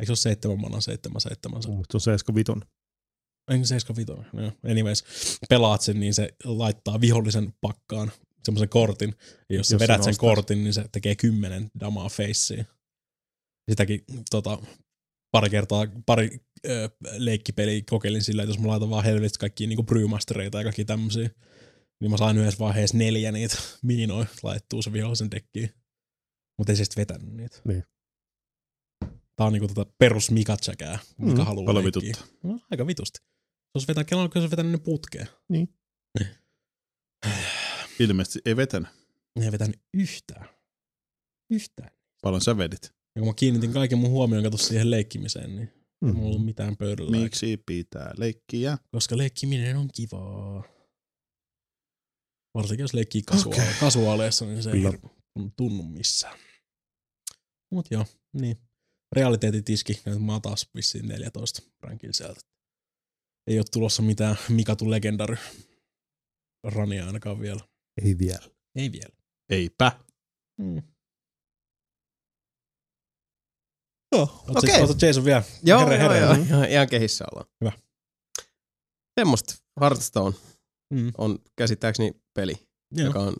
Eikö 0.00 0.06
se 0.06 0.10
ole 0.10 0.16
seitsemän 0.16 0.60
manan, 0.60 0.82
seitsemän, 0.82 1.20
seitsemän? 1.20 1.62
Se? 1.62 1.68
Mun 1.68 1.84
se 1.90 1.96
on 1.96 2.00
75. 2.00 2.60
Ei, 3.50 3.64
75. 3.64 4.12
No, 4.32 4.52
anyways, 4.70 5.04
pelaat 5.48 5.80
sen, 5.82 6.00
niin 6.00 6.14
se 6.14 6.28
laittaa 6.44 7.00
vihollisen 7.00 7.54
pakkaan 7.60 8.12
semmoisen 8.44 8.68
kortin. 8.68 9.14
Ja 9.50 9.56
jos, 9.56 9.70
Jos 9.70 9.80
vedät 9.80 10.02
sen 10.02 10.10
nostaa. 10.10 10.28
kortin, 10.34 10.64
niin 10.64 10.74
se 10.74 10.84
tekee 10.92 11.14
kymmenen 11.16 11.70
damaa 11.80 12.08
faceen. 12.08 12.66
Sitäkin 13.70 14.04
tota, 14.30 14.58
pari 15.30 15.50
kertaa, 15.50 15.86
pari 16.06 16.40
ö, 16.66 16.90
leikkipeliä 17.16 17.82
kokeilin 17.90 18.22
sillä, 18.22 18.42
että 18.42 18.50
jos 18.50 18.58
mä 18.58 18.68
laitan 18.68 18.90
vaan 18.90 19.04
helvetistä 19.04 19.38
kaikkia 19.38 19.66
niinku 19.66 19.82
brewmastereita 19.82 20.58
ja 20.58 20.64
kaikki 20.64 20.84
tämmösiä, 20.84 21.30
niin 22.00 22.10
mä 22.10 22.16
sain 22.16 22.38
yhdessä 22.38 22.58
vaiheessa 22.58 22.96
neljä 22.96 23.32
niitä 23.32 23.56
miinoja 23.82 24.26
laittuu 24.42 24.82
se 24.82 24.92
vihollisen 24.92 25.30
dekkiin. 25.30 25.70
Mutta 26.58 26.72
ei 26.72 26.76
se 26.76 26.84
sitten 26.84 27.00
vetänyt 27.00 27.34
niitä. 27.34 27.60
Niin. 27.64 27.84
Tää 29.36 29.46
on 29.46 29.52
niinku 29.52 29.68
tota 29.68 29.92
perus 29.98 30.30
Mika-tsäkää, 30.30 30.98
mikä 31.18 31.38
Mm, 31.38 31.44
haluaa 31.46 31.84
vituttaa. 31.84 32.26
No, 32.42 32.60
aika 32.70 32.86
vitusti. 32.86 33.18
Se 33.18 33.70
olisi 33.74 33.88
vetänyt, 33.88 34.08
kello 34.08 34.28
se 34.34 34.50
vetänyt 34.50 34.72
ne 34.72 34.78
putkeen. 34.78 35.28
Niin. 35.48 35.68
Ilmeisesti 37.98 38.40
ei 38.44 38.56
vetänyt. 38.56 38.88
Ne 39.38 39.44
ei 39.44 39.52
vetänyt 39.52 39.82
yhtään. 39.94 40.48
Yhtään. 41.50 41.90
Paljon 42.22 42.40
sä 42.40 42.58
vedit. 42.58 42.95
Ja 43.16 43.20
kun 43.20 43.28
mä 43.28 43.34
kiinnitin 43.34 43.72
kaiken 43.72 43.98
mun 43.98 44.10
huomioon 44.10 44.44
kato 44.44 44.56
siihen 44.56 44.90
leikkimiseen, 44.90 45.56
niin 45.56 45.72
Mm. 46.00 46.08
ei 46.08 46.14
mulla 46.14 46.28
ollut 46.28 46.44
mitään 46.44 46.76
pöydällä. 46.76 47.10
Miksi 47.10 47.56
pitää 47.66 48.12
leikkiä? 48.16 48.78
Koska 48.90 49.16
leikkiminen 49.16 49.76
on 49.76 49.88
kivaa. 49.94 50.64
Varsinkin 52.54 52.84
jos 52.84 52.94
leikkii 52.94 53.22
kasua- 53.22 53.54
Okei. 53.54 53.74
kasuaaleissa, 53.80 54.44
niin 54.44 54.62
se 54.62 54.70
Kyllä. 54.70 54.88
ei 54.88 55.50
tunnu 55.56 55.82
missään. 55.82 56.38
Mut 57.72 57.86
joo, 57.90 58.04
niin. 58.32 58.56
Realiteetitiski, 59.12 59.92
että 59.92 60.18
mä 60.18 60.32
oon 60.32 60.42
taas 60.42 60.70
vissiin 60.74 61.08
14 61.08 61.62
rankilla 61.80 62.12
sieltä. 62.12 62.40
Ei 63.46 63.58
ole 63.58 63.64
tulossa 63.72 64.02
mitään 64.02 64.36
Mikatu 64.48 64.90
Legendary 64.90 65.36
rania 66.64 67.06
ainakaan 67.06 67.40
vielä. 67.40 67.60
Ei 68.04 68.18
vielä. 68.18 68.50
Ei 68.74 68.92
vielä. 68.92 69.16
Eipä. 69.50 70.00
Mm. 70.60 70.82
Joo, 74.16 74.42
okei. 74.48 74.82
okay. 74.82 74.96
Jason 75.08 75.24
vielä? 75.24 75.42
Joo, 75.62 75.80
Herre, 75.80 75.96
joo, 75.96 76.02
herre. 76.12 76.20
joo, 76.20 76.32
ihan, 76.32 76.70
ihan 76.70 76.88
kehissä 76.88 77.24
ollaan. 77.32 77.50
Hyvä. 77.60 77.72
Semmosta 79.20 79.54
Hearthstone 79.80 80.36
Mm. 80.90 81.12
on 81.18 81.38
käsittääkseni 81.56 82.12
peli, 82.34 82.54
Joo. 82.90 83.06
joka 83.06 83.20
on 83.20 83.36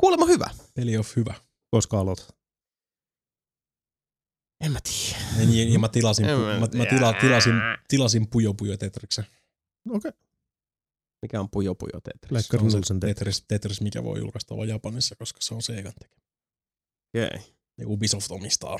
kuulemma 0.00 0.26
hyvä. 0.26 0.50
Peli 0.74 0.96
on 0.96 1.04
hyvä. 1.16 1.34
Koska 1.70 2.00
aloitat. 2.00 2.36
En 4.64 4.72
mä 4.72 4.78
tiedä. 4.82 5.24
Ja, 5.40 5.46
niin, 5.46 5.72
ja 5.72 5.78
mä 5.78 5.88
tilasin, 5.88 6.24
En 6.24 6.38
mä 6.38 6.46
mä, 6.46 6.60
mä 6.60 6.86
tila, 6.86 7.12
tilasin, 7.12 7.54
tilasin 7.88 8.30
Pujo 8.30 8.54
Pujo 8.54 8.76
Tetriksen. 8.76 9.24
Okei. 9.90 10.08
Okay. 10.08 10.12
Mikä 11.22 11.40
on 11.40 11.50
Pujo 11.50 11.74
Pujo 11.74 12.00
Tetris? 12.00 12.46
Se 12.46 12.56
on 12.56 12.84
se 12.84 12.94
Tetris. 13.00 13.44
Tetris, 13.48 13.80
mikä 13.80 14.04
voi 14.04 14.18
julkaista 14.18 14.56
vain 14.56 14.68
Japanissa, 14.68 15.16
koska 15.16 15.38
se 15.42 15.54
on 15.54 15.62
Segan 15.62 15.92
tekemä. 15.98 16.22
Okei. 17.14 17.54
Ja 17.78 17.88
Ubisoft 17.88 18.30
omistaa. 18.30 18.78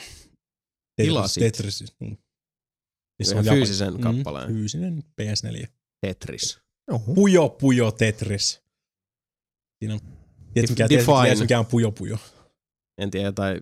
Tilasit? 1.04 1.40
Tetris, 1.40 1.78
siis, 1.78 1.94
niin. 2.00 2.18
Siis 3.22 3.32
Ihan 3.32 3.44
Japan- 3.44 3.56
fyysisen 3.58 3.94
Mm, 3.94 4.00
kappaleen. 4.00 4.48
Fyysinen 4.48 5.02
PS4. 5.20 5.66
Tetris. 6.06 6.58
Oho. 6.90 7.14
Pujo 7.14 7.48
Pujo 7.48 7.90
Tetris. 7.92 8.62
Siinä 9.78 9.94
on, 9.94 10.00
tiedätkö 10.54 10.72
mikä, 10.72 10.88
tiedätkö 10.88 11.40
mikä 11.40 11.58
on 11.58 11.66
Pujo 11.66 11.92
Pujo? 11.92 12.18
En 13.00 13.10
tiedä, 13.10 13.26
jotain 13.26 13.60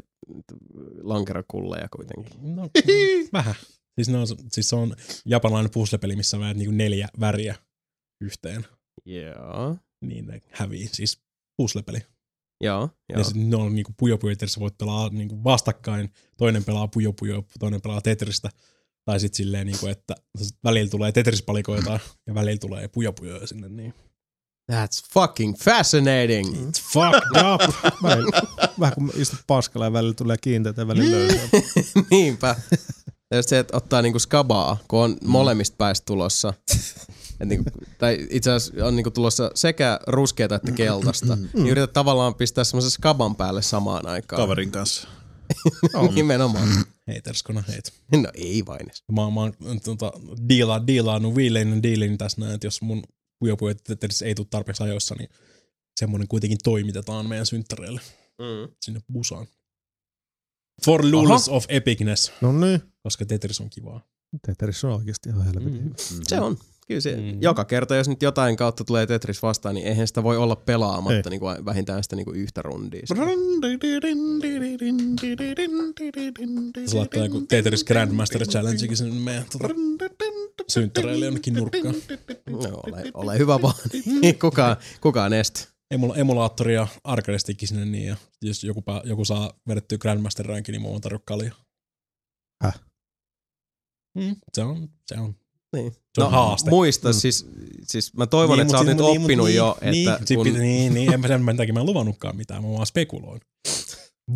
lankerakulleja 1.02 1.89
kuitenkin. 1.89 2.56
No, 2.56 2.70
vähän. 3.32 3.55
Siis, 3.94 4.09
on, 4.09 4.27
siis 4.52 4.69
se 4.69 4.77
on 4.77 4.97
japanilainen 5.27 5.70
puzzle-peli, 5.73 6.16
missä 6.16 6.39
väät 6.39 6.56
niinku 6.56 6.73
neljä 6.74 7.09
väriä 7.20 7.55
yhteen. 8.20 8.66
Joo. 9.05 9.77
Niin 10.05 10.27
ne 10.27 10.40
hävii. 10.51 10.89
Siis 10.93 11.20
puzzle-peli. 11.62 11.98
Joo, 12.60 12.80
Joo. 13.09 13.18
Ja 13.18 13.24
sit 13.24 13.36
ne 13.36 13.56
on 13.56 13.74
niinku 13.74 13.93
Puyo 13.97 14.18
Puyo 14.18 14.35
Tetris, 14.35 14.59
voit 14.60 14.78
pelaa 14.78 15.09
niinku 15.09 15.44
vastakkain. 15.44 16.12
Toinen 16.36 16.64
pelaa 16.64 16.89
Puyo 16.89 17.12
Puyo, 17.12 17.44
toinen 17.59 17.80
pelaa 17.80 18.01
Tetristä. 18.01 18.51
Tai 19.05 19.20
sit 19.20 19.35
silleen, 19.35 19.66
niinku, 19.66 19.86
että 19.86 20.14
välillä 20.64 20.90
tulee 20.90 21.12
Tetris-palikoita 21.12 22.01
ja 22.26 22.35
välillä 22.35 22.59
tulee 22.59 22.89
Puyo 22.89 23.12
Puyo 23.12 23.47
sinne. 23.47 23.68
Niin. 23.68 23.94
That's 24.72 25.05
fucking 25.12 25.55
fascinating. 25.56 26.55
It's 26.56 26.82
fucked 26.93 27.43
up! 27.55 27.74
Välillä, 28.02 28.43
vähän 28.80 28.94
kun 28.94 29.12
istut 29.14 29.39
paskalla 29.47 29.85
ja 29.86 29.93
välillä 29.93 30.14
tulee 30.14 30.36
kiinteitä 30.40 30.82
ja 30.82 30.89
välillä 30.89 31.16
Niin. 31.16 31.28
löysää. 31.28 31.48
Niinpä. 32.10 32.56
Ja 33.30 33.43
se, 33.43 33.59
että 33.59 33.76
ottaa 33.76 34.02
niinku 34.02 34.18
skabaa, 34.18 34.76
kun 34.89 34.98
on 35.05 35.16
molemmista 35.24 35.74
päistä 35.78 36.05
tulossa. 36.05 36.55
Et 37.40 37.48
niinku, 37.48 37.70
tai 37.98 38.27
itse 38.31 38.51
asiassa 38.52 38.86
on 38.86 38.97
niinku 38.97 39.10
tulossa 39.10 39.51
sekä 39.55 40.01
ruskeata 40.06 40.55
että 40.55 40.73
keltaista. 40.73 41.36
Niin 41.36 41.66
yrität 41.69 41.93
tavallaan 41.93 42.35
pistää 42.35 42.65
semmoisen 42.65 42.90
skaban 42.90 43.36
päälle 43.36 43.62
samaan 43.62 44.06
aikaan. 44.06 44.43
Kaverin 44.43 44.70
kanssa. 44.70 45.09
Nimenomaan. 46.15 46.69
Heiterskona 47.06 47.65
heit. 47.69 47.93
No 48.12 48.28
ei 48.35 48.66
vain. 48.66 48.86
Mä, 49.12 49.23
oon- 49.23 49.32
mä 49.32 49.40
oon 49.40 49.52
tota, 49.85 50.12
diila, 50.48 50.86
diilaannut 50.86 51.35
viileinen 51.36 51.82
diilin 51.82 52.19
tässä 52.19 52.40
näin, 52.40 52.55
että 52.55 52.66
jos 52.66 52.82
mun 52.82 53.02
Tetris 53.86 54.23
ei 54.23 54.35
tule 54.35 54.47
tarpeeksi 54.51 54.82
ajoissa, 54.82 55.15
niin 55.19 55.28
semmonen 56.01 56.28
kuitenkin 56.28 56.59
toimitetaan 56.65 57.28
meidän 57.28 57.47
synttäreille 57.47 58.01
Mm. 58.39 58.73
sinne 58.81 59.01
busaan. 59.12 59.47
For 60.85 61.05
lulz 61.10 61.48
of 61.48 61.65
epicness, 61.69 62.32
No 62.40 62.52
niin. 62.52 62.82
koska 63.02 63.24
Tetris 63.27 63.60
on 63.60 63.70
kivaa. 63.70 64.06
Tetris 64.47 64.85
on 64.85 64.93
oikeasti 64.93 65.28
ihan 65.28 65.44
helvetin 65.44 65.82
Mm. 65.85 65.94
Se 66.28 66.40
on. 66.40 66.59
Kyllä 66.89 67.01
se, 67.01 67.16
Mm. 67.16 67.43
joka 67.43 67.65
kerta, 67.65 67.97
jos 67.97 68.09
nyt 68.09 68.23
jotain 68.23 68.56
kautta 68.56 68.85
tulee 68.85 69.06
Tetris 69.06 69.43
vastaan, 69.43 69.74
niin 69.74 69.86
eihän 69.86 70.06
sitä 70.09 70.23
voi 70.23 70.36
olla 70.36 70.56
pelaamatta 70.56 71.31
niin 71.31 71.40
kuin 71.40 71.65
vähintään 71.65 72.02
sitä 72.02 72.16
niin 72.16 72.24
kuin 72.24 72.36
yhtä 72.40 72.62
rundia. 72.62 73.02
Se 76.86 76.97
laittaa 76.97 77.24
joku 77.24 77.40
Tetris 77.40 77.85
Grandmaster 77.85 78.47
Challengekin 78.47 78.97
sinne 78.97 79.20
meidän 79.20 79.44
tota, 79.52 79.69
synttäreille 80.69 81.24
jonnekin 81.24 81.55
nurkkaan. 81.55 81.94
No, 82.51 82.59
ole, 82.59 83.10
ole 83.15 83.39
hyvä 83.39 83.62
vaan. 83.62 83.74
Kukaan, 84.40 84.77
kukaan 85.01 85.32
estä. 85.32 85.60
Emula, 85.90 86.16
emulaattori 86.16 86.74
ja 86.74 86.86
arcade 87.05 87.39
sinne 87.65 87.85
niin, 87.85 88.06
ja 88.06 88.16
jos 88.43 88.65
joku, 88.65 88.85
joku 89.05 89.24
saa 89.24 89.52
vedettyä 89.69 89.98
Grandmaster 89.98 90.47
rankin, 90.47 90.73
niin 90.73 90.82
mä 90.82 90.89
voin 90.89 91.01
tarjota 91.01 91.24
kalja. 91.27 91.52
Häh? 92.65 92.81
Mm, 94.19 94.36
se 94.52 94.62
on, 94.62 94.89
se 95.06 95.20
on. 95.20 95.35
Niin. 95.76 95.92
Se 96.14 96.22
on 96.24 96.30
haaste. 96.30 96.70
Muista, 96.70 97.08
Mm. 97.08 97.12
siis, 97.12 97.46
siis 97.82 98.14
mä 98.14 98.26
toivon, 98.26 98.58
Niin, 98.58 98.62
että 98.62 98.70
sä 98.72 98.76
oot 98.78 98.86
siis- 98.86 98.96
nyt 98.96 99.06
niin, 99.06 99.20
oppinut 99.22 99.46
niin, 99.46 99.56
jo, 99.56 99.78
niin, 99.90 100.08
että 100.12 100.26
sit 100.26 100.36
kun, 100.36 100.46
niin, 100.46 100.94
niin, 100.94 101.12
en 101.12 101.20
mä 101.20 101.28
sen 101.28 101.56
takia 101.56 101.74
mä 101.74 101.80
en 101.80 101.86
luvannutkaan 101.86 102.36
mitään, 102.36 102.62
mä 102.64 102.68
vaan 102.70 102.86
spekuloin. 102.86 103.40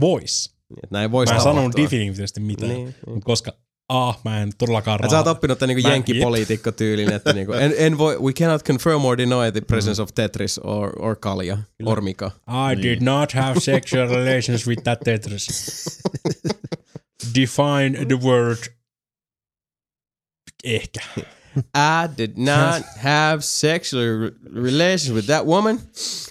Vois. 0.00 0.54
että 0.82 0.88
näin 0.90 1.12
voisi 1.12 1.32
Mä 1.32 1.36
en 1.36 1.40
tapahtua. 1.42 1.60
sanonut 1.62 1.76
definitivisesti 1.76 2.40
mitään. 2.40 2.68
Niin, 2.72 2.84
Niin. 2.84 2.94
niin. 3.06 3.20
Koska 3.22 3.52
Ah, 3.88 4.18
mä 4.24 4.42
en 4.42 4.50
todellakaan 4.58 5.04
Et 5.04 5.10
sä 5.10 5.18
oot 5.18 5.26
oppinut 5.26 5.58
tämän 5.58 5.76
niinku 5.76 5.88
Mä- 5.88 5.94
jenkkipoliitikko 5.94 6.72
tyylin, 6.72 7.12
että 7.12 7.32
niinku, 7.34 7.52
en, 7.52 7.74
en 7.78 7.98
voi, 7.98 8.16
we 8.20 8.32
cannot 8.32 8.64
confirm 8.64 9.04
or 9.04 9.18
deny 9.18 9.52
the 9.52 9.60
presence 9.60 10.02
of 10.02 10.08
Tetris 10.14 10.58
or, 10.58 10.92
or 10.98 11.16
Kalia 11.16 11.58
or 11.84 12.00
Mika. 12.00 12.30
I 12.72 12.82
did 12.82 13.00
not 13.02 13.32
have 13.32 13.60
sexual 13.60 14.08
relations 14.08 14.66
with 14.66 14.82
that 14.82 15.00
Tetris. 15.00 15.48
Define 17.34 18.06
the 18.06 18.16
word. 18.28 18.58
Ehkä. 20.64 21.00
I 21.76 22.16
did 22.18 22.32
not 22.36 22.82
have 22.96 23.40
sexual 23.42 24.02
re- 24.02 24.62
relations 24.62 25.14
with 25.14 25.26
that 25.26 25.46
woman, 25.46 25.80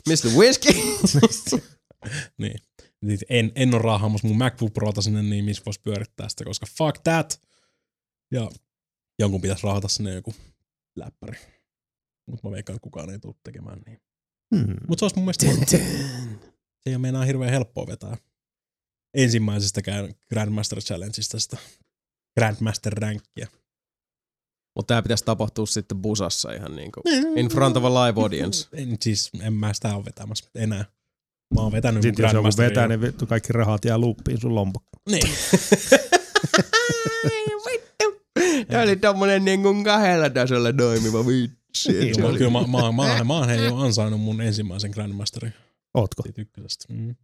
Mr. 0.09 0.29
Whiskey. 0.37 0.73
Niin. 2.37 2.59
Niin 3.01 3.19
En, 3.29 3.51
en 3.55 3.73
ole 3.73 3.81
raahaamassa 3.81 4.27
mun 4.27 4.37
MacBook 4.37 4.73
Prota 4.73 5.01
sinne 5.01 5.23
niin, 5.23 5.45
missä 5.45 5.63
voisi 5.65 5.81
pyörittää 5.81 6.29
sitä, 6.29 6.43
koska 6.43 6.65
fuck 6.77 6.97
that. 7.03 7.41
Ja 8.31 8.49
jonkun 9.19 9.41
pitäisi 9.41 9.63
raahata 9.63 9.87
sinne 9.87 10.13
joku 10.13 10.33
läppäri. 10.95 11.37
Mutta 12.27 12.47
mä 12.47 12.51
veikkaan, 12.51 12.75
että 12.75 12.83
kukaan 12.83 13.09
ei 13.09 13.19
tule 13.19 13.35
tekemään 13.43 13.81
niin. 13.85 14.01
Hmm. 14.55 14.75
Mutta 14.87 14.99
se 14.99 15.05
olisi 15.05 15.15
mun 15.15 15.25
mielestä 15.25 15.67
se 15.67 15.77
ei 16.85 16.95
ole 16.95 17.01
meinaa 17.01 17.25
hirveän 17.25 17.51
helppoa 17.51 17.87
vetää 17.87 18.17
ensimmäisestäkään 19.13 20.13
Grandmaster 20.29 20.79
Challengeista 20.81 21.39
sitä 21.39 21.57
Grandmaster 22.39 22.93
Rankia. 22.93 23.47
Mutta 24.76 24.93
tää 24.93 25.02
pitäisi 25.02 25.26
tapahtua 25.26 25.65
sitten 25.65 25.98
busassa 25.98 26.52
ihan 26.52 26.76
niinku 26.76 27.02
in 27.35 27.48
front 27.49 27.77
of 27.77 27.85
a 27.85 27.89
live 27.89 28.22
audience. 28.22 28.68
En, 28.73 28.98
siis 29.02 29.30
en 29.41 29.53
mä 29.53 29.73
sitä 29.73 29.95
ole 29.95 30.06
vetämässä 30.06 30.45
enää. 30.56 30.85
Mä 31.53 31.61
oon 31.61 31.72
vetänyt 31.72 32.02
Sitten 32.03 32.23
jos 32.23 32.34
joku 32.34 32.48
vetää, 32.57 32.88
niin 32.88 33.02
vittu 33.02 33.26
kaikki 33.26 33.53
rahat 33.53 33.85
jää 33.85 33.98
luppiin 33.98 34.41
sun 34.41 34.56
lompakkoon. 34.56 35.02
Niin. 35.10 35.30
Tää 38.68 38.84
oli 38.84 38.95
tommonen 38.95 39.45
niinku 39.45 39.84
kahdella 39.84 40.30
tasolla 40.30 40.73
toimiva 40.73 41.27
vitsi. 41.27 41.91
Niin, 41.91 42.15
se 42.15 42.15
Kyllä, 42.15 42.30
oli- 42.30 42.38
kyllä 42.38 42.52
mä, 42.52 42.68
mä, 42.68 42.91
mä, 42.91 43.23
mä 43.23 43.45
hei 43.45 43.65
jo 43.65 43.76
ansainnut 43.77 44.22
mun 44.22 44.41
ensimmäisen 44.41 44.91
Grandmasterin 44.91 45.53
Ootko? 45.93 46.23
siitä 46.23 46.41
ykkösestä. 46.41 46.85
Mm. 46.93 47.15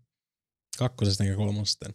Kakkosesta 0.77 1.23
enkä 1.23 1.35
kolmosesta 1.35 1.85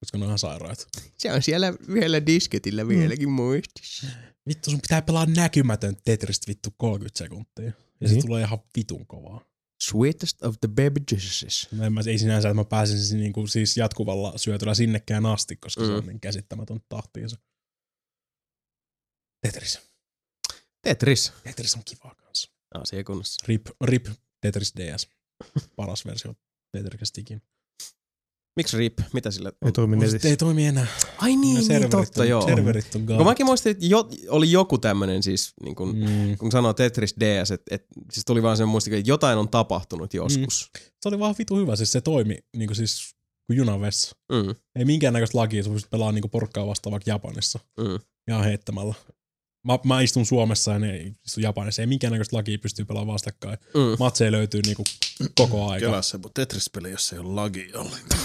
koska 0.00 0.18
ne 0.18 0.24
on 0.24 0.28
ihan 0.28 0.38
sairaat. 0.38 0.88
Se 1.18 1.32
on 1.32 1.42
siellä 1.42 1.74
yhdellä 1.88 2.26
disketillä 2.26 2.88
vieläkin 2.88 3.30
muistissa. 3.30 4.06
Vittu, 4.48 4.70
sun 4.70 4.80
pitää 4.80 5.02
pelaa 5.02 5.26
näkymätön 5.26 5.96
Tetristä 6.04 6.48
vittu 6.48 6.70
30 6.76 7.18
sekuntia. 7.18 7.72
Ja 8.00 8.08
se 8.08 8.14
Niin. 8.14 8.26
tulee 8.26 8.42
ihan 8.42 8.58
vitun 8.76 9.06
kovaa. 9.06 9.44
Sweetest 9.82 10.42
of 10.42 10.54
the 10.60 10.68
baby 10.68 11.00
Jesus. 11.12 11.68
Mä 11.72 11.86
en, 11.86 11.92
mä, 11.92 12.00
ei 12.06 12.18
sinänsä, 12.18 12.48
että 12.48 12.54
mä 12.54 12.64
pääsin 12.64 12.98
siis, 12.98 13.12
niinku, 13.12 13.46
siis 13.46 13.76
jatkuvalla 13.76 14.38
syötöllä 14.38 14.74
sinnekään 14.74 15.26
asti, 15.26 15.56
koska 15.56 15.80
mm. 15.80 15.86
se 15.86 15.92
on 15.92 16.04
Mm. 16.04 16.08
niin 16.08 16.20
käsittämätön 16.20 16.80
tahtiinsa. 16.88 17.36
Tetris. 19.42 19.78
Tetris. 20.82 21.32
Tetris 21.44 21.74
on 21.74 21.82
kiva 21.84 22.14
kanssa. 22.14 22.50
Asiakunnassa. 22.74 23.44
RIP, 23.48 23.66
RIP 23.84 24.06
Tetris 24.40 24.72
DS. 24.76 25.08
Paras 25.76 26.06
versio 26.06 26.34
Tetrisistä 26.72 27.20
ikinä. 27.20 27.40
Miksi 28.56 28.76
RIP? 28.76 28.98
Mitä 29.12 29.30
sillä 29.30 29.48
on? 29.62 29.66
Ei 29.68 29.72
toimi 29.72 29.96
netissä. 29.96 30.28
Ei 30.28 30.36
toimi 30.36 30.66
enää. 30.66 30.86
Ai 31.18 31.36
niin, 31.36 31.54
niin 31.54 31.64
Serverit 31.64 31.90
totta 31.90 32.20
on, 32.22 32.28
joo. 32.28 32.46
Serverit 32.46 32.94
on 32.94 33.06
Kun 33.06 33.24
mäkin 33.24 33.46
muistin, 33.46 33.70
että 33.70 33.86
jo, 33.86 34.08
oli 34.28 34.50
joku 34.52 34.78
tämmönen 34.78 35.22
siis, 35.22 35.52
niin 35.62 35.74
kun, 35.74 35.96
Mm. 35.96 36.36
kun 36.38 36.52
sanoo 36.52 36.72
Tetris 36.72 37.14
DS, 37.20 37.50
että 37.50 37.74
et, 37.74 37.86
siis 38.12 38.24
tuli 38.24 38.42
vaan 38.42 38.56
se 38.56 38.64
muisti, 38.64 38.94
että 38.96 39.10
jotain 39.10 39.38
on 39.38 39.48
tapahtunut 39.48 40.14
joskus. 40.14 40.70
Se 41.02 41.08
oli 41.08 41.18
vaan 41.18 41.34
vitu 41.38 41.56
hyvä, 41.56 41.76
siis 41.76 41.92
se 41.92 42.00
toimi 42.00 42.38
niin 42.56 42.66
kuin 42.68 42.76
siis 42.76 43.14
kuin 43.46 43.56
junavessa. 43.56 44.16
Mm. 44.32 44.54
Ei 44.78 44.84
minkäännäköistä 44.84 45.38
lakia, 45.38 45.62
sä 45.62 45.70
pystyt 45.70 45.90
pelaamaan 45.90 46.14
niin 46.14 46.30
porkkaa 46.30 46.66
vastaan 46.66 46.90
vaikka 46.90 47.10
Japanissa. 47.10 47.58
Mm. 47.78 47.98
Ihan 48.30 48.44
heittämällä. 48.44 48.94
Mä, 49.64 49.78
mä 49.84 50.00
istun 50.00 50.26
Suomessa 50.26 50.72
ja 50.72 50.78
ne 50.78 51.12
istu 51.26 51.40
Japanissa. 51.40 51.82
Ei 51.82 51.86
minkäännäköistä 51.86 52.36
lakia 52.36 52.58
pystyy 52.58 52.84
pelaamaan 52.84 53.14
vastakkain. 53.14 53.58
Mm. 53.74 53.96
Matseja 53.98 54.32
löytyy 54.32 54.60
niinku 54.66 54.84
koko 55.34 55.68
aika. 55.68 55.86
Kelaa 55.86 56.02
se 56.02 56.18
Tetris-peli, 56.34 56.90
jos 56.90 57.12
ei 57.12 57.18
ole 57.18 57.34
lagi 57.34 57.70
ollenkaan. 57.74 58.22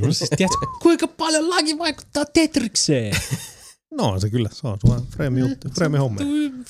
No 0.00 0.12
siis 0.12 0.30
tiedätkö, 0.36 0.66
kuinka 0.82 1.08
paljon 1.08 1.50
laki 1.50 1.78
vaikuttaa 1.78 2.24
Tetrikseen? 2.24 3.16
No 3.90 4.04
on 4.04 4.20
se 4.20 4.30
kyllä, 4.30 4.48
se 4.52 4.66
on 4.66 4.78
vaan 4.88 5.06
frame 5.06 5.40
juttu, 5.40 5.68
frame 5.74 5.98
homma. 5.98 6.20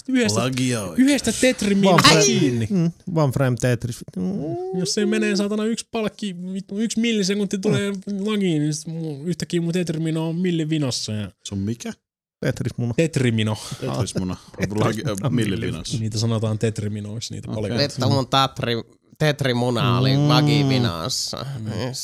Yhdestä, 0.08 0.40
Lagia 0.40 0.80
yhdestä 0.96 1.32
Tetrimiin 1.40 1.96
kiinni. 2.24 2.66
Mm, 2.70 2.92
one 3.14 3.32
frame 3.32 3.56
Tetris. 3.60 4.04
Mm. 4.16 4.78
Jos 4.78 4.94
se 4.94 5.06
menee 5.06 5.36
saatana 5.36 5.64
yksi 5.64 5.88
palkki, 5.90 6.36
yksi 6.74 7.00
millisekunti 7.00 7.58
tulee 7.58 7.92
lagiin, 8.20 8.62
niin 8.62 8.72
yhtäkkiä 9.24 9.60
mun 9.60 9.72
Tetrimino 9.72 10.28
on 10.28 10.36
millivinossa. 10.36 11.12
Ja 11.12 11.30
Se 11.44 11.54
on 11.54 11.58
mikä? 11.58 11.92
Tetris 12.40 12.72
muna. 12.76 12.94
Tetrimino. 12.96 13.56
Tetrismuna. 13.80 14.36
Lagi, 14.84 15.02
äh. 15.06 16.00
Niitä 16.00 16.18
sanotaan 16.18 16.58
Tetriminoiksi, 16.58 17.34
niitä 17.34 17.50
okay. 17.50 17.82
Että 17.82 18.06
mun 18.06 18.28
tatri, 18.28 18.74
tetrimuna 19.18 19.98
oli 19.98 20.16
Mm. 20.16 20.28
Mm. 21.58 21.94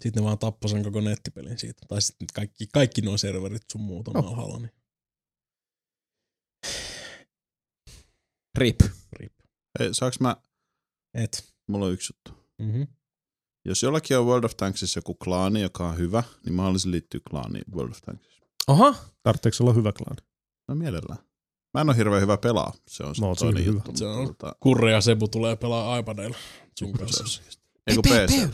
Sitten 0.00 0.22
ne 0.22 0.26
vaan 0.26 0.38
tappoi 0.38 0.70
sen 0.70 0.82
koko 0.82 1.00
nettipelin 1.00 1.58
siitä. 1.58 1.86
Tai 1.88 2.02
sitten 2.02 2.26
kaikki, 2.34 2.66
kaikki 2.72 3.00
nuo 3.00 3.16
serverit 3.16 3.62
sun 3.72 3.80
muut 3.80 4.08
on 4.08 4.14
No. 4.14 4.20
alhaalla. 4.20 4.58
Niin. 4.58 4.70
RIP. 8.58 8.80
Hei, 9.78 9.94
saaks 9.94 10.20
mä, 10.20 10.36
Et. 11.14 11.54
mulla 11.66 11.86
on 11.86 11.92
yksi 11.92 12.12
juttu. 12.14 12.44
Mm-hmm. 12.58 12.86
Jos 13.64 13.82
jollakin 13.82 14.18
on 14.18 14.26
World 14.26 14.44
of 14.44 14.56
Tanksissa 14.56 14.98
joku 14.98 15.14
klaani, 15.14 15.60
joka 15.60 15.88
on 15.88 15.98
hyvä, 15.98 16.22
niin 16.44 16.54
mä 16.54 16.62
haluaisin 16.62 16.90
liittyä 16.90 17.20
klaaniin 17.30 17.64
World 17.74 17.90
of 17.90 18.00
Tanksissa. 18.02 18.35
Oha. 18.68 18.94
Tarvitseeko 19.22 19.56
olla 19.60 19.72
hyvä 19.72 19.92
klaani? 19.92 20.20
No 20.68 20.74
mielellään. 20.74 21.18
Mä 21.74 21.80
en 21.80 21.88
ole 21.88 21.96
hirveän 21.96 22.22
hyvä 22.22 22.36
pelaa. 22.38 22.72
Se 22.88 23.02
on 23.04 23.14
No, 23.20 23.34
toinen 23.34 23.64
hyvä. 23.64 23.74
juttu. 23.76 23.90
Se 23.98 24.06
on- 24.06 24.26
Tota, 24.26 24.56
Kurre 24.60 24.92
ja 24.92 25.00
Sebu 25.00 25.28
tulee 25.28 25.56
pelaa 25.56 25.98
iPadilla 25.98 26.36
sun 26.78 26.92
kanssa. 26.92 27.24
Eiku 27.86 28.02
PC. 28.02 28.48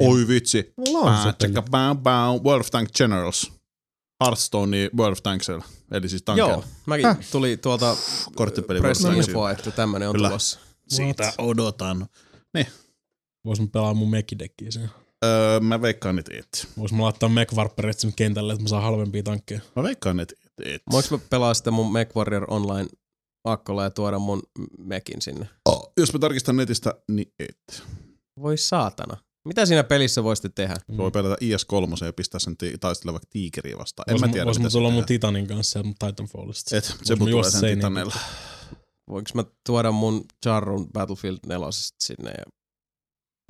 Oi 0.00 0.28
vitsi. 0.28 0.72
Mulla 0.76 0.98
on 0.98 1.22
se 1.22 1.32
peli. 1.38 1.54
World 2.44 2.60
of 2.60 2.70
Tanks 2.70 2.92
Generals. 2.92 3.52
Hearthstone 4.24 4.90
World 4.96 5.12
of 5.12 5.22
Tanksilla. 5.22 5.64
Eli 5.92 6.08
siis 6.08 6.22
tankkeilla. 6.22 6.52
Joo, 6.52 6.64
mäkin 6.86 7.06
Häh? 7.06 7.18
tuli 7.32 7.56
tuolta 7.56 7.96
Korttipeli 8.34 8.78
World 8.78 8.78
of 8.78 8.82
pressin 8.88 9.06
Tanksilla. 9.10 9.50
info, 9.50 9.60
että 9.60 9.70
tämmönen 9.76 10.08
on 10.08 10.14
Kyllä. 10.14 10.28
tulossa. 10.28 10.60
Siitä 10.88 11.32
odotan. 11.38 12.06
Vois 13.44 13.60
mä 13.60 13.66
pelaa 13.72 13.94
mun 13.94 14.10
mekidekkiä 14.10 14.70
sen. 14.70 14.90
Öö, 15.24 15.60
mä 15.60 15.82
veikkaan, 15.82 16.18
että 16.18 16.36
et. 16.38 16.68
Vois 16.78 16.92
mä 16.92 17.02
laittaa 17.02 17.28
mekvarpperit 17.28 17.98
sinne 17.98 18.14
kentälle, 18.16 18.52
että 18.52 18.62
mä 18.62 18.68
saan 18.68 18.82
halvempia 18.82 19.22
tankkeja. 19.22 19.60
Mä 19.76 19.82
veikkaan, 19.82 20.20
että 20.20 20.34
et. 20.58 20.74
et. 20.74 20.82
Voinko 20.90 21.08
mä 21.16 21.22
pelaa 21.30 21.54
sitä 21.54 21.70
mun 21.70 21.92
MechWarrior 21.92 22.44
Online 22.48 22.88
akkolla 23.44 23.84
ja 23.84 23.90
tuoda 23.90 24.18
mun 24.18 24.42
mekin 24.78 25.22
sinne? 25.22 25.48
Oh, 25.66 25.92
jos 25.96 26.12
mä 26.12 26.18
tarkistan 26.18 26.56
netistä, 26.56 26.94
niin 27.10 27.32
et. 27.38 27.82
Voi 28.40 28.58
saatana. 28.58 29.16
Mitä 29.44 29.66
siinä 29.66 29.84
pelissä 29.84 30.24
voisitte 30.24 30.48
tehdä? 30.48 30.76
Mm. 30.88 30.96
Voi 30.96 31.10
pelata 31.10 31.36
IS-3 31.40 32.04
ja 32.06 32.12
pistää 32.12 32.38
sen 32.40 32.56
ti- 32.56 32.78
taistella 32.80 33.12
vaikka 33.12 33.28
tiikeriä 33.30 33.78
vastaan. 33.78 34.10
En 34.10 34.12
Vois, 34.12 34.20
mä 34.20 34.28
tiedä, 34.32 34.44
vois 34.46 34.58
mitä 34.58 34.70
tulla 34.70 34.90
mun. 34.90 35.04
Titanin 35.04 35.46
kanssa 35.46 35.78
ja 35.78 35.82
mun 35.82 35.94
Titanfallista. 36.06 36.76
Et, 36.76 36.84
se 37.02 37.14
mä 37.14 37.18
tulee 37.18 37.30
juosta 37.30 37.50
sen 37.50 37.60
seinään 37.60 37.78
titaneilla. 37.78 38.14
Voinko 39.08 39.30
mä 39.34 39.44
tuoda 39.66 39.92
mun 39.92 40.24
Jarrun 40.44 40.88
Battlefield 40.92 41.38
4 41.46 41.66
sinne 41.98 42.30
ja 42.30 42.44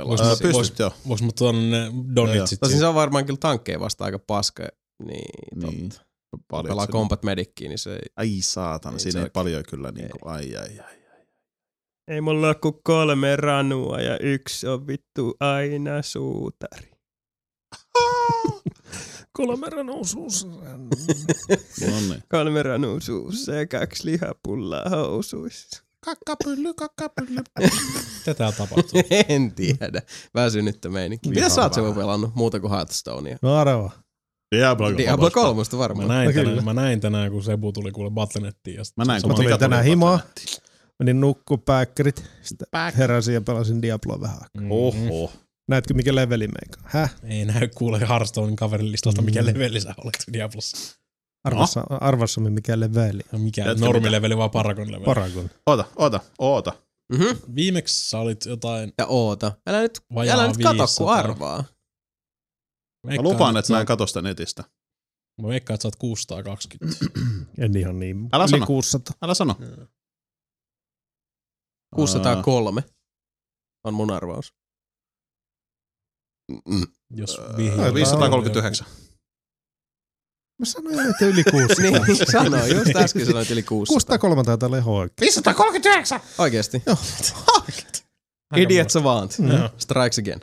pelaa? 0.05 0.29
Vois 0.29 0.41
pystyt 0.57 0.79
joo. 0.79 0.93
Vois 1.09 1.23
mä 1.23 1.29
tuoda 1.39 1.59
ne 1.59 1.79
joo. 1.85 1.93
donitsit. 2.17 2.61
Tosin 2.61 2.79
se 2.79 2.87
on 2.87 2.95
varmaan 2.95 3.27
kyllä 3.27 3.39
tankkeja 3.41 3.81
vasta 3.81 4.05
aika 4.05 4.19
paska. 4.19 4.69
Niin, 5.05 5.71
Niin. 5.71 5.89
totta. 5.89 6.05
Paljon 6.49 6.73
Pelaa 6.73 6.87
Combat 6.87 7.23
Medickiin, 7.23 7.69
niin 7.69 7.79
se 7.79 7.93
ei... 7.93 7.99
Ai 8.17 8.39
saatana, 8.41 8.95
Ei 8.95 9.01
siinä 9.01 9.21
ei 9.21 9.23
oikein. 9.23 9.33
paljon 9.33 9.63
kyllä 9.69 9.93
niinku, 9.93 10.19
ai 10.25 10.57
ai 10.57 10.79
ai. 10.79 10.95
Ei 12.09 12.21
mulla 12.21 12.47
ole 12.47 12.55
kuin 12.55 12.75
kolme 12.85 13.37
ranua 13.37 14.01
ja 14.01 14.19
yksi 14.19 14.67
on 14.69 14.87
vittu 14.87 15.37
aina 15.41 16.03
suutari. 16.03 16.91
Kolmeran 19.33 19.91
osuus. 19.91 20.47
No 21.81 22.01
niin. 22.01 22.23
Kolme 22.31 22.63
ranua 22.63 23.01
suussa 23.01 23.55
ja 23.55 23.67
kaksi 23.67 24.05
lihapullaa 24.05 24.89
housuissa. 24.91 25.83
Kakkapylly, 26.05 26.75
kakkapylly. 26.75 27.41
Mitä 28.21 28.35
täällä 28.35 28.57
tapahtuu? 28.57 29.01
en 29.29 29.53
tiedä. 29.53 30.03
Väsynyttä 30.35 30.89
meininki. 30.89 31.29
Mitä 31.29 31.49
sä 31.49 31.63
oot 31.63 31.75
Sevu 31.75 31.95
pelannut 31.95 32.35
muuta 32.35 32.61
kuin 32.61 32.71
Hearthstonea? 32.73 33.37
No 33.43 33.57
arva. 33.57 33.91
Diablo. 34.57 34.97
Diablo 34.97 35.31
3 35.31 35.63
Mä 35.73 35.79
varmaan. 35.79 36.09
näin, 36.09 36.27
No 36.27 36.33
tänään, 36.43 36.65
mä 36.65 36.73
näin 36.75 37.01
tänään, 37.01 37.31
kun 37.31 37.43
Sebu 37.43 37.73
tuli 37.73 37.93
kuule 37.93 38.11
Battle.nettiin. 38.11 38.77
Ja 38.77 38.83
Mä 38.97 39.05
näin, 39.05 39.21
sama- 39.21 39.35
Mä 39.35 39.37
tulin 39.43 39.59
tänään 39.59 39.85
himaa. 39.85 40.21
Menin 40.99 41.21
nukkuu 41.21 41.59
päkkärit. 41.59 42.25
Sitten 42.43 42.69
heräsin 42.99 43.35
ja 43.35 43.41
pelasin 43.41 43.83
Diabloa 43.83 44.21
vähän 44.21 44.37
aikaa. 44.37 44.61
Mhm. 44.63 44.71
Oho. 44.73 45.33
Näetkö 45.69 45.95
mikä 45.95 46.15
leveli 46.15 46.47
meikä? 46.49 46.81
Häh? 46.85 47.15
Ei 47.25 47.45
näy 47.45 47.69
kuule 47.75 48.01
Hearthstonein 48.01 48.57
kaverin 48.57 48.93
listalta, 48.93 49.23
mikä 49.23 49.41
Mm. 49.43 49.47
leveli 49.47 49.81
sä 49.81 49.95
olet 50.05 50.15
Diablossa. 50.33 50.99
Arvassa, 51.45 51.81
arvassa 51.91 52.41
mikä 52.41 52.81
leveli. 52.81 53.21
No 53.33 53.39
mikä, 53.39 53.75
normileveli 53.75 54.37
vai 54.37 54.49
Paragon 54.49 54.87
leveli? 54.93 55.05
Paragon. 55.05 55.51
Oota, 55.67 55.85
oota, 55.97 56.21
oota. 56.39 56.73
Mhm. 57.13 57.55
Viimeksi 57.55 58.09
sä 58.09 58.19
olit 58.19 58.47
jotain 58.47 58.93
Ja 58.99 59.07
oota. 59.07 59.53
Älä 59.67 59.81
nyt, 59.81 59.99
älä 60.33 60.47
nyt 60.47 60.57
kato, 60.57 60.71
500. 60.73 61.07
kun 61.07 61.15
arvaa. 61.15 61.65
Mä 63.07 63.23
lupaan, 63.23 63.57
että 63.57 63.73
mä 63.73 63.81
en 63.81 63.87
katso 63.87 64.07
sitä 64.07 64.23
netistä. 64.23 64.65
Mä 65.43 65.49
veikkaan, 65.49 65.75
että 65.75 65.83
sä 65.83 65.89
oot 65.89 65.97
620. 65.97 67.07
En 67.65 67.77
ihan 67.77 67.99
niin. 67.99 68.29
Älä 68.33 68.47
sano. 68.47 68.67
600. 68.67 69.15
Älä 69.23 69.35
sano. 69.35 69.57
603 71.95 72.85
on 73.85 73.95
mun 73.95 74.11
arvaus. 74.11 74.55
Mm. 76.69 76.87
Jos 77.11 77.41
vihjaa. 77.57 77.95
539. 77.95 78.87
Mä 80.61 80.67
sanoin, 80.67 81.11
että 81.11 81.27
yli 81.27 81.45
600. 81.45 81.85
niin, 82.07 82.17
sano, 82.33 82.67
just 82.67 82.97
äsken 82.97 83.27
sanoit 83.27 83.51
yli 83.51 83.63
600. 83.63 83.95
603 83.95 84.45
taitaa 84.45 84.67
olla 84.67 84.79
ihan 84.79 84.95
oikein. 84.95 85.17
539! 85.21 86.21
Oikeesti. 86.39 86.83
Joo. 86.87 86.97
Idiot 88.57 88.91
savant. 88.91 89.37
Joo. 89.39 89.71
Strikes 89.79 90.19
again. 90.19 90.41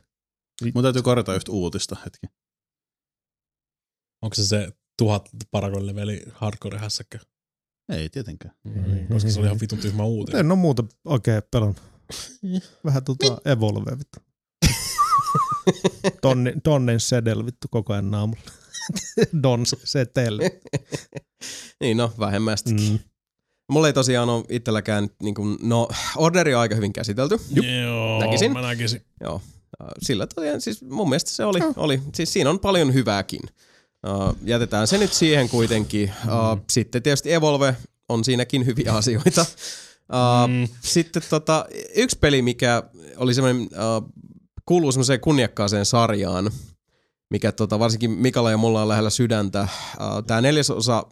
Mun 0.73 0.83
täytyy 0.83 1.01
korjata 1.01 1.35
yhtä 1.35 1.51
uutista 1.51 1.95
hetki. 2.05 2.27
Onko 4.21 4.35
se 4.35 4.43
se 4.43 4.71
tuhat 4.97 5.29
parakon 5.51 5.87
leveli 5.87 6.23
hardcore 6.33 6.77
hässäkkä? 6.77 7.19
Ei 7.89 8.09
tietenkään. 8.09 8.55
Mm. 8.63 9.07
Koska 9.07 9.31
se 9.31 9.39
oli 9.39 9.47
ihan 9.47 9.59
vitun 9.61 9.79
tyhmä 9.79 10.03
uutinen. 10.03 10.39
En 10.39 10.51
oo 10.51 10.55
muuta 10.55 10.83
oikein 11.05 11.41
pelannut. 11.51 11.81
Vähän 12.85 13.03
tota 13.03 13.37
Evolve 13.45 13.97
vittu. 13.99 14.19
Tonni, 16.21 16.53
tonnin 16.63 16.99
sedel 16.99 17.45
vittu 17.45 17.67
koko 17.71 17.93
ajan 17.93 18.11
naamulla. 18.11 18.51
Don 19.43 19.65
setel. 19.83 20.39
niin 21.81 21.97
no, 21.97 22.13
vähemmästikin. 22.19 22.91
Mm. 22.91 22.99
Mulla 23.71 23.87
ei 23.87 23.93
tosiaan 23.93 24.29
ole 24.29 24.43
itselläkään, 24.49 25.09
niin 25.23 25.35
kuin, 25.35 25.57
no, 25.61 25.87
orderi 26.15 26.55
on 26.55 26.61
aika 26.61 26.75
hyvin 26.75 26.93
käsitelty. 26.93 27.37
Joo, 27.83 28.19
Näkisin. 28.19 28.53
mä 28.53 28.61
näkisin. 28.61 29.01
Joo. 29.21 29.41
Äh, 29.81 29.87
Sillä 30.01 30.27
tosiaan, 30.27 30.61
siis 30.61 30.81
mun 30.81 31.09
mielestä 31.09 31.29
se 31.31 31.45
oli, 31.45 31.59
oli 31.75 32.01
siis 32.15 32.33
siinä 32.33 32.49
on 32.49 32.59
paljon 32.59 32.93
hyvääkin. 32.93 33.39
Uh, 34.07 34.35
jätetään 34.45 34.87
se 34.87 34.97
nyt 34.97 35.13
siihen 35.13 35.49
kuitenkin. 35.49 36.11
Uh, 36.25 36.63
sitten 36.69 37.03
tietysti 37.03 37.33
Evolve 37.33 37.75
on 38.09 38.23
siinäkin 38.23 38.65
hyviä 38.65 38.93
asioita. 39.01 39.41
Uh, 39.41 40.49
Mm. 40.49 40.67
Sitten 40.81 41.21
tota, 41.29 41.65
yksi 41.95 42.17
peli, 42.19 42.41
mikä 42.41 42.83
oli 43.17 43.33
semmoinen, 43.33 43.61
uh, 43.61 44.11
kuuluu 44.65 44.91
semmoiseen 44.91 45.19
kunniakkaaseen 45.19 45.85
sarjaan, 45.85 46.51
mikä 47.29 47.51
tota, 47.51 47.79
varsinkin 47.79 48.11
Mikalla 48.11 48.51
ja 48.51 48.57
mulla 48.57 48.81
on 48.81 48.87
lähellä 48.87 49.09
sydäntä. 49.09 49.67
Uh, 49.99 50.23
Tämä 50.27 50.41
neljäs 50.41 50.69
osa 50.69 51.03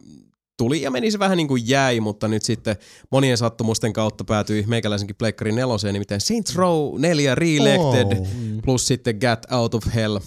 tuli 0.57 0.81
ja 0.81 0.91
meni 0.91 1.11
se 1.11 1.19
vähän 1.19 1.37
niin 1.37 1.47
kuin 1.47 1.63
jäi, 1.69 1.99
mutta 1.99 2.27
nyt 2.27 2.43
sitten 2.43 2.75
monien 3.11 3.37
sattumusten 3.37 3.93
kautta 3.93 4.23
päätyi 4.23 4.63
meikäläisenkin 4.67 5.15
Pleikkarin 5.15 5.55
neloseen, 5.55 5.93
nimittäin 5.93 6.21
Saints 6.21 6.55
Row 6.55 6.99
4 7.01 7.35
Reelected 7.35 8.17
Oh. 8.19 8.27
plus 8.63 8.87
sitten 8.87 9.15
Get 9.19 9.51
Out 9.51 9.73
of 9.75 9.83
Hell 9.95 10.17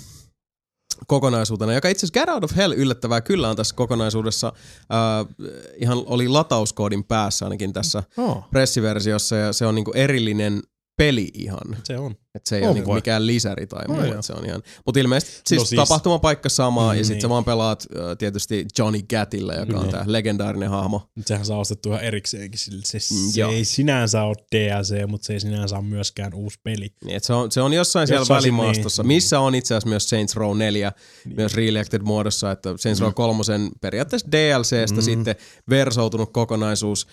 kokonaisuutena, 1.07 1.73
joka 1.75 1.89
itse 1.89 2.07
asiassa 2.07 2.21
Get 2.21 2.29
Out 2.35 2.45
of 2.45 2.57
Hell 2.57 2.73
yllättävää 2.73 3.21
kyllä 3.21 3.49
on 3.51 3.57
tässä 3.57 3.75
kokonaisuudessa, 3.75 4.53
äh, 4.93 5.35
ihan 5.77 6.03
oli 6.07 6.29
latauskoodin 6.29 7.05
päässä 7.05 7.47
ainakin 7.47 7.73
tässä 7.73 8.03
Oh. 8.17 8.45
pressiversiossa 8.51 9.37
ja 9.37 9.53
se 9.53 9.67
on 9.67 9.75
niinku 9.75 9.93
erillinen 9.95 10.63
peli 10.99 11.31
ihan. 11.35 11.77
Se 11.85 11.99
on. 11.99 12.15
Et 12.35 12.47
se 12.47 12.57
ei 12.57 12.63
On 12.63 12.69
ole 12.69 12.75
niinku 12.75 12.93
mikään 12.95 13.27
lisäri 13.27 13.67
tai 13.67 13.85
muu, 13.89 14.23
se 14.23 14.33
on 14.33 14.47
ihan. 14.47 14.63
Mutta 14.87 15.01
ilmeisesti 15.01 15.33
siis, 15.47 15.61
No 15.61 15.65
siis- 15.65 15.77
tapahtumapaikka 15.77 16.49
sama 16.49 16.95
ja 16.95 17.01
Mm, 17.01 17.05
sitten 17.05 17.15
niin. 17.15 17.23
sä 17.23 17.29
vaan 17.29 17.45
pelaat 17.45 17.87
äh, 17.97 18.17
tietysti 18.19 18.67
Johnny 18.79 19.03
Gatilla, 19.11 19.55
joka 19.55 19.77
on 19.77 19.83
Niin. 19.83 19.91
tää 19.91 20.05
legendaarinen 20.07 20.71
hahmo. 20.71 21.11
Mut 21.15 21.27
Sehän 21.27 21.47
saa 21.47 21.59
ostettu 21.59 21.89
ihan 21.89 22.03
erikseenkin. 22.05 22.59
sille. 22.59 22.83
Se, 22.85 22.99
Mm, 23.15 23.31
se 23.31 23.43
ei 23.45 23.65
sinänsä 23.65 24.23
ole 24.23 24.35
DLC, 24.53 25.07
mutta 25.09 25.27
se 25.27 25.33
ei 25.33 25.41
sinänsä 25.41 25.77
ole 25.77 25.85
myöskään 25.85 26.35
uusi 26.35 26.59
peli. 26.63 26.93
Niin, 27.05 27.17
et 27.17 27.25
se, 27.25 27.33
on, 27.33 27.53
se 27.53 27.61
on 27.61 27.73
jossain 27.73 28.07
siellä 28.07 28.21
Jossain 28.21 28.37
välimaastossa, 28.43 29.03
niin. 29.03 29.07
missä 29.09 29.41
on 29.41 29.55
itse 29.55 29.75
asiassa 29.75 29.89
myös 29.89 30.09
Saints 30.11 30.37
Row 30.37 30.59
4, 30.59 30.93
niin. 31.25 31.37
myös 31.37 31.55
Reelected 31.55 32.03
muodossa, 32.03 32.51
että 32.51 32.75
Saints 32.77 33.01
Row 33.01 33.13
3 33.15 33.43
periaatteessa 33.81 34.29
DLCstä 34.33 34.97
mm. 34.97 35.03
sitten 35.03 35.37
versoutunut 35.71 36.33
kokonaisuus, 36.33 37.07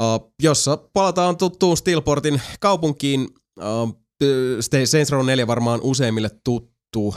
uh, 0.00 0.32
jossa 0.42 0.76
palataan 0.76 1.36
tuttuun 1.36 1.76
Steelportin 1.76 2.42
kaupunkiin. 2.60 3.28
Uh, 3.58 4.02
Saints 4.84 5.12
Row 5.12 5.26
4 5.26 5.46
varmaan 5.46 5.80
useimmille 5.82 6.30
tuttu. 6.44 7.06
Uh, 7.06 7.14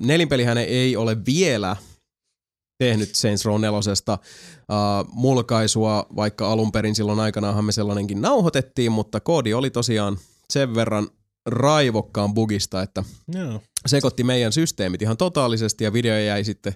nelinpelihän 0.00 0.58
ei 0.58 0.96
ole 0.96 1.16
vielä 1.26 1.76
tehnyt 2.78 3.14
Saints 3.14 3.44
Row 3.44 3.60
4 3.60 3.78
uh, 3.78 4.18
mulkaisua, 5.12 6.06
vaikka 6.16 6.52
alun 6.52 6.72
perin 6.72 6.94
silloin 6.94 7.20
aikanaanhan 7.20 7.64
me 7.64 7.72
sellainenkin 7.72 8.22
nauhoitettiin, 8.22 8.92
mutta 8.92 9.20
koodi 9.20 9.54
oli 9.54 9.70
tosiaan 9.70 10.18
sen 10.50 10.74
verran 10.74 11.08
raivokkaan 11.46 12.34
bugista, 12.34 12.82
että 12.82 13.04
Joo. 13.34 13.60
sekoitti 13.86 14.24
meidän 14.24 14.52
systeemit 14.52 15.02
ihan 15.02 15.16
totaalisesti 15.16 15.84
ja 15.84 15.92
video 15.92 16.18
jäi 16.18 16.44
sitten 16.44 16.74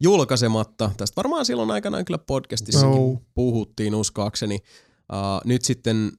julkaisematta. 0.00 0.90
Tästä 0.96 1.16
varmaan 1.16 1.44
silloin 1.46 1.70
aikanaan 1.70 2.04
kyllä 2.04 2.18
podcastissakin 2.18 2.96
Joo. 2.96 3.20
puhuttiin 3.34 3.94
uskoakseni. 3.94 4.58
Uh, 5.12 5.18
nyt 5.44 5.64
sitten 5.64 6.12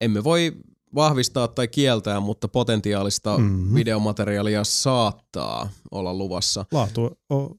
emme 0.00 0.24
voi 0.24 0.52
vahvistaa 0.94 1.48
tai 1.48 1.68
kieltää, 1.68 2.20
mutta 2.20 2.48
potentiaalista 2.48 3.38
Mhm. 3.38 3.46
mm-hmm. 3.46 3.74
videomateriaalia 3.74 4.64
saattaa 4.64 5.68
olla 5.90 6.14
luvassa. 6.14 6.64
Laatu 6.72 7.18
on 7.30 7.50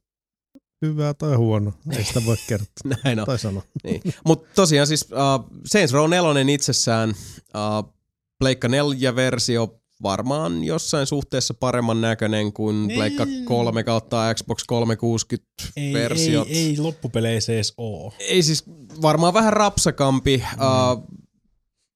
hyvä 0.81 1.13
tai 1.13 1.35
huono. 1.35 1.73
Ei 1.97 2.03
sitä 2.03 2.25
voi 2.25 2.35
kertoa. 2.49 2.91
Näin 3.03 3.19
on. 3.19 3.25
Tai 3.25 3.39
sanoa. 3.39 3.63
Niin. 3.83 4.01
Mutta 4.25 4.49
tosiaan 4.55 4.87
siis 4.87 5.03
uh, 5.11 5.59
Saints 5.65 5.93
Row 5.93 6.09
4 6.09 6.53
itsessään, 6.53 7.09
uh, 7.09 7.93
Pleikka 8.39 8.67
4-versio 8.67 9.79
varmaan 10.03 10.63
jossain 10.63 11.07
suhteessa 11.07 11.53
paremman 11.53 12.01
näköinen 12.01 12.53
kuin 12.53 12.87
Niin. 12.87 12.97
Pleikka 12.97 13.27
3 13.45 13.83
kautta 13.83 14.33
Xbox 14.33 14.63
360 14.67 15.47
Ei, 15.77 15.93
versiot. 15.93 16.47
ei, 16.47 16.57
ei 16.57 16.77
loppupeleissä 16.77 17.53
edes 17.53 17.73
oo. 17.77 18.13
ei 18.19 18.43
siis 18.43 18.63
varmaan 19.01 19.33
vähän 19.33 19.53
rapsakampi, 19.53 20.37
mm. 20.37 20.65
uh, 20.65 21.03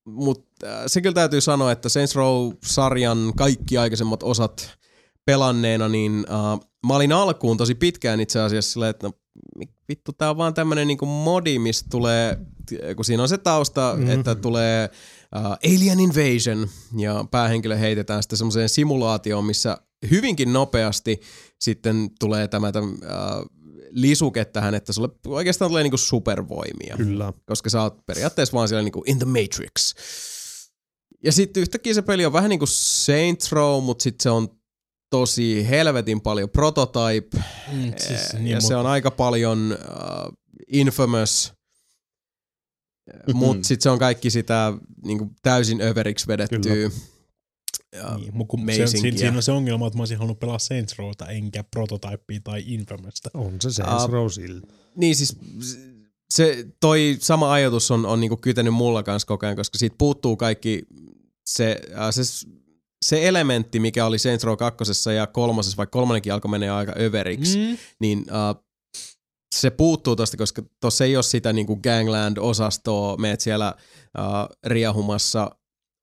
mutta 0.05 0.67
uh, 0.67 0.83
se 0.87 1.01
kyllä 1.01 1.13
täytyy 1.13 1.41
sanoa, 1.41 1.71
että 1.71 1.89
Saints 1.89 2.15
Row-sarjan 2.15 3.33
kaikki 3.37 3.77
aikaisemmat 3.77 4.23
osat 4.23 4.69
pelanneena, 5.25 5.89
niin 5.89 6.25
uh, 6.29 6.65
mä 6.87 6.95
olin 6.95 7.11
alkuun 7.11 7.57
tosi 7.57 7.75
pitkään 7.75 8.19
itse 8.19 8.39
asiassa 8.39 8.71
silleen, 8.71 8.89
että 8.89 9.07
no, 9.07 9.13
vittu, 9.89 10.13
tää 10.13 10.29
on 10.29 10.37
vaan 10.37 10.53
tämmönen 10.53 10.87
niinku 10.87 11.05
modi, 11.05 11.59
mistä 11.59 11.87
tulee, 11.91 12.37
kun 12.95 13.05
siinä 13.05 13.23
on 13.23 13.29
se 13.29 13.37
tausta, 13.37 13.93
mm-hmm. 13.95 14.11
että 14.11 14.35
tulee 14.35 14.89
uh, 15.35 15.75
Alien 15.75 15.99
Invasion 15.99 16.69
ja 16.97 17.25
päähenkilö 17.31 17.75
heitetään 17.75 18.23
sitten 18.23 18.37
semmoiseen 18.37 18.69
simulaatioon, 18.69 19.45
missä 19.45 19.77
hyvinkin 20.11 20.53
nopeasti 20.53 21.21
sitten 21.59 22.09
tulee 22.19 22.47
tämä, 22.47 22.71
tämä 22.71 22.87
uh, 22.87 23.45
lisuke 23.91 24.45
tähän, 24.45 24.75
että 24.75 24.93
sulle 24.93 25.09
oikeastaan 25.27 25.71
tulee 25.71 25.83
niinku 25.83 25.97
supervoimia. 25.97 26.97
Kyllä. 26.97 27.33
Koska 27.45 27.69
sä 27.69 27.81
oot 27.81 28.05
periaatteessa 28.05 28.53
vaan 28.53 28.67
siellä 28.67 28.83
niinku 28.83 29.03
in 29.07 29.19
the 29.19 29.25
matrix. 29.25 29.93
Ja 31.23 31.31
sitten 31.31 31.61
yhtäkkiä 31.61 31.93
se 31.93 32.01
peli 32.01 32.25
on 32.25 32.33
vähän 32.33 32.49
niinku 32.49 32.65
Saints 32.65 33.51
Row, 33.51 33.83
mutta 33.83 34.03
sitten 34.03 34.23
se 34.23 34.29
on 34.29 34.47
tosi 35.09 35.69
helvetin 35.69 36.21
paljon 36.21 36.49
prototype. 36.49 37.37
Mm, 37.71 37.93
Siis, 37.97 38.33
niin, 38.33 38.47
ja 38.47 38.61
se 38.61 38.75
on 38.75 38.85
aika 38.85 39.11
paljon 39.11 39.77
uh, 39.79 40.33
infamous, 40.67 41.53
mutta 43.33 43.67
sitten 43.67 43.83
se 43.83 43.89
on 43.89 43.99
kaikki 43.99 44.29
sitä 44.29 44.73
niinku 45.05 45.31
täysin 45.41 45.81
överiksi 45.81 46.27
vedettyä. 46.27 46.75
Ja, 46.75 46.89
Niin, 48.17 48.47
kun 48.47 48.59
se, 48.75 48.87
siinä, 48.87 49.17
siinä 49.17 49.35
on 49.37 49.43
se 49.43 49.51
ongelma, 49.51 49.87
että 49.87 49.97
mä 49.97 50.01
olisin 50.01 50.17
halunnut 50.17 50.39
pelaa 50.39 50.59
Saints 50.59 50.97
Rowta 50.97 51.27
enkä 51.27 51.63
Prototypea 51.63 52.39
tai 52.43 52.63
Infamousta. 52.65 53.29
On 53.33 53.53
se 53.61 53.71
Saints 53.71 54.03
Ah. 54.03 54.09
Row 54.09 54.29
silti. 54.29 54.67
Niin 54.95 55.15
siis 55.15 55.37
se, 56.29 56.67
toi 56.79 57.17
sama 57.19 57.53
ajatus 57.53 57.91
on, 57.91 58.05
on 58.05 58.19
niinku 58.19 58.37
kytenyt 58.37 58.73
mulla 58.73 59.03
kanssa 59.03 59.25
koko 59.25 59.45
ajan, 59.45 59.55
koska 59.55 59.77
siitä 59.77 59.95
puuttuu 59.97 60.37
kaikki 60.37 60.83
se, 61.45 61.81
äh, 61.97 62.11
se, 62.11 62.21
se 63.05 63.27
elementti, 63.27 63.79
mikä 63.79 64.05
oli 64.05 64.19
Saints 64.19 64.43
Row 64.43 64.57
2 64.57 65.13
ja 65.15 65.27
kolmosessa, 65.27 65.77
vaikka 65.77 65.99
kolmonenkin 65.99 66.33
alkoi 66.33 66.51
mennä 66.51 66.75
aika 66.75 66.93
överiksi, 66.99 67.57
mm. 67.57 67.63
Mm. 67.63 67.77
niin 67.99 68.25
äh, 68.29 68.63
se 69.55 69.69
puuttuu 69.69 70.15
tosta, 70.15 70.37
koska 70.37 70.61
tuossa 70.81 71.05
ei 71.05 71.15
ole 71.15 71.23
sitä 71.23 71.53
niinku 71.53 71.75
Gangland-osastoa, 71.75 73.17
meet 73.17 73.41
siellä 73.41 73.67
äh, 73.67 74.47
riahumassa 74.65 75.51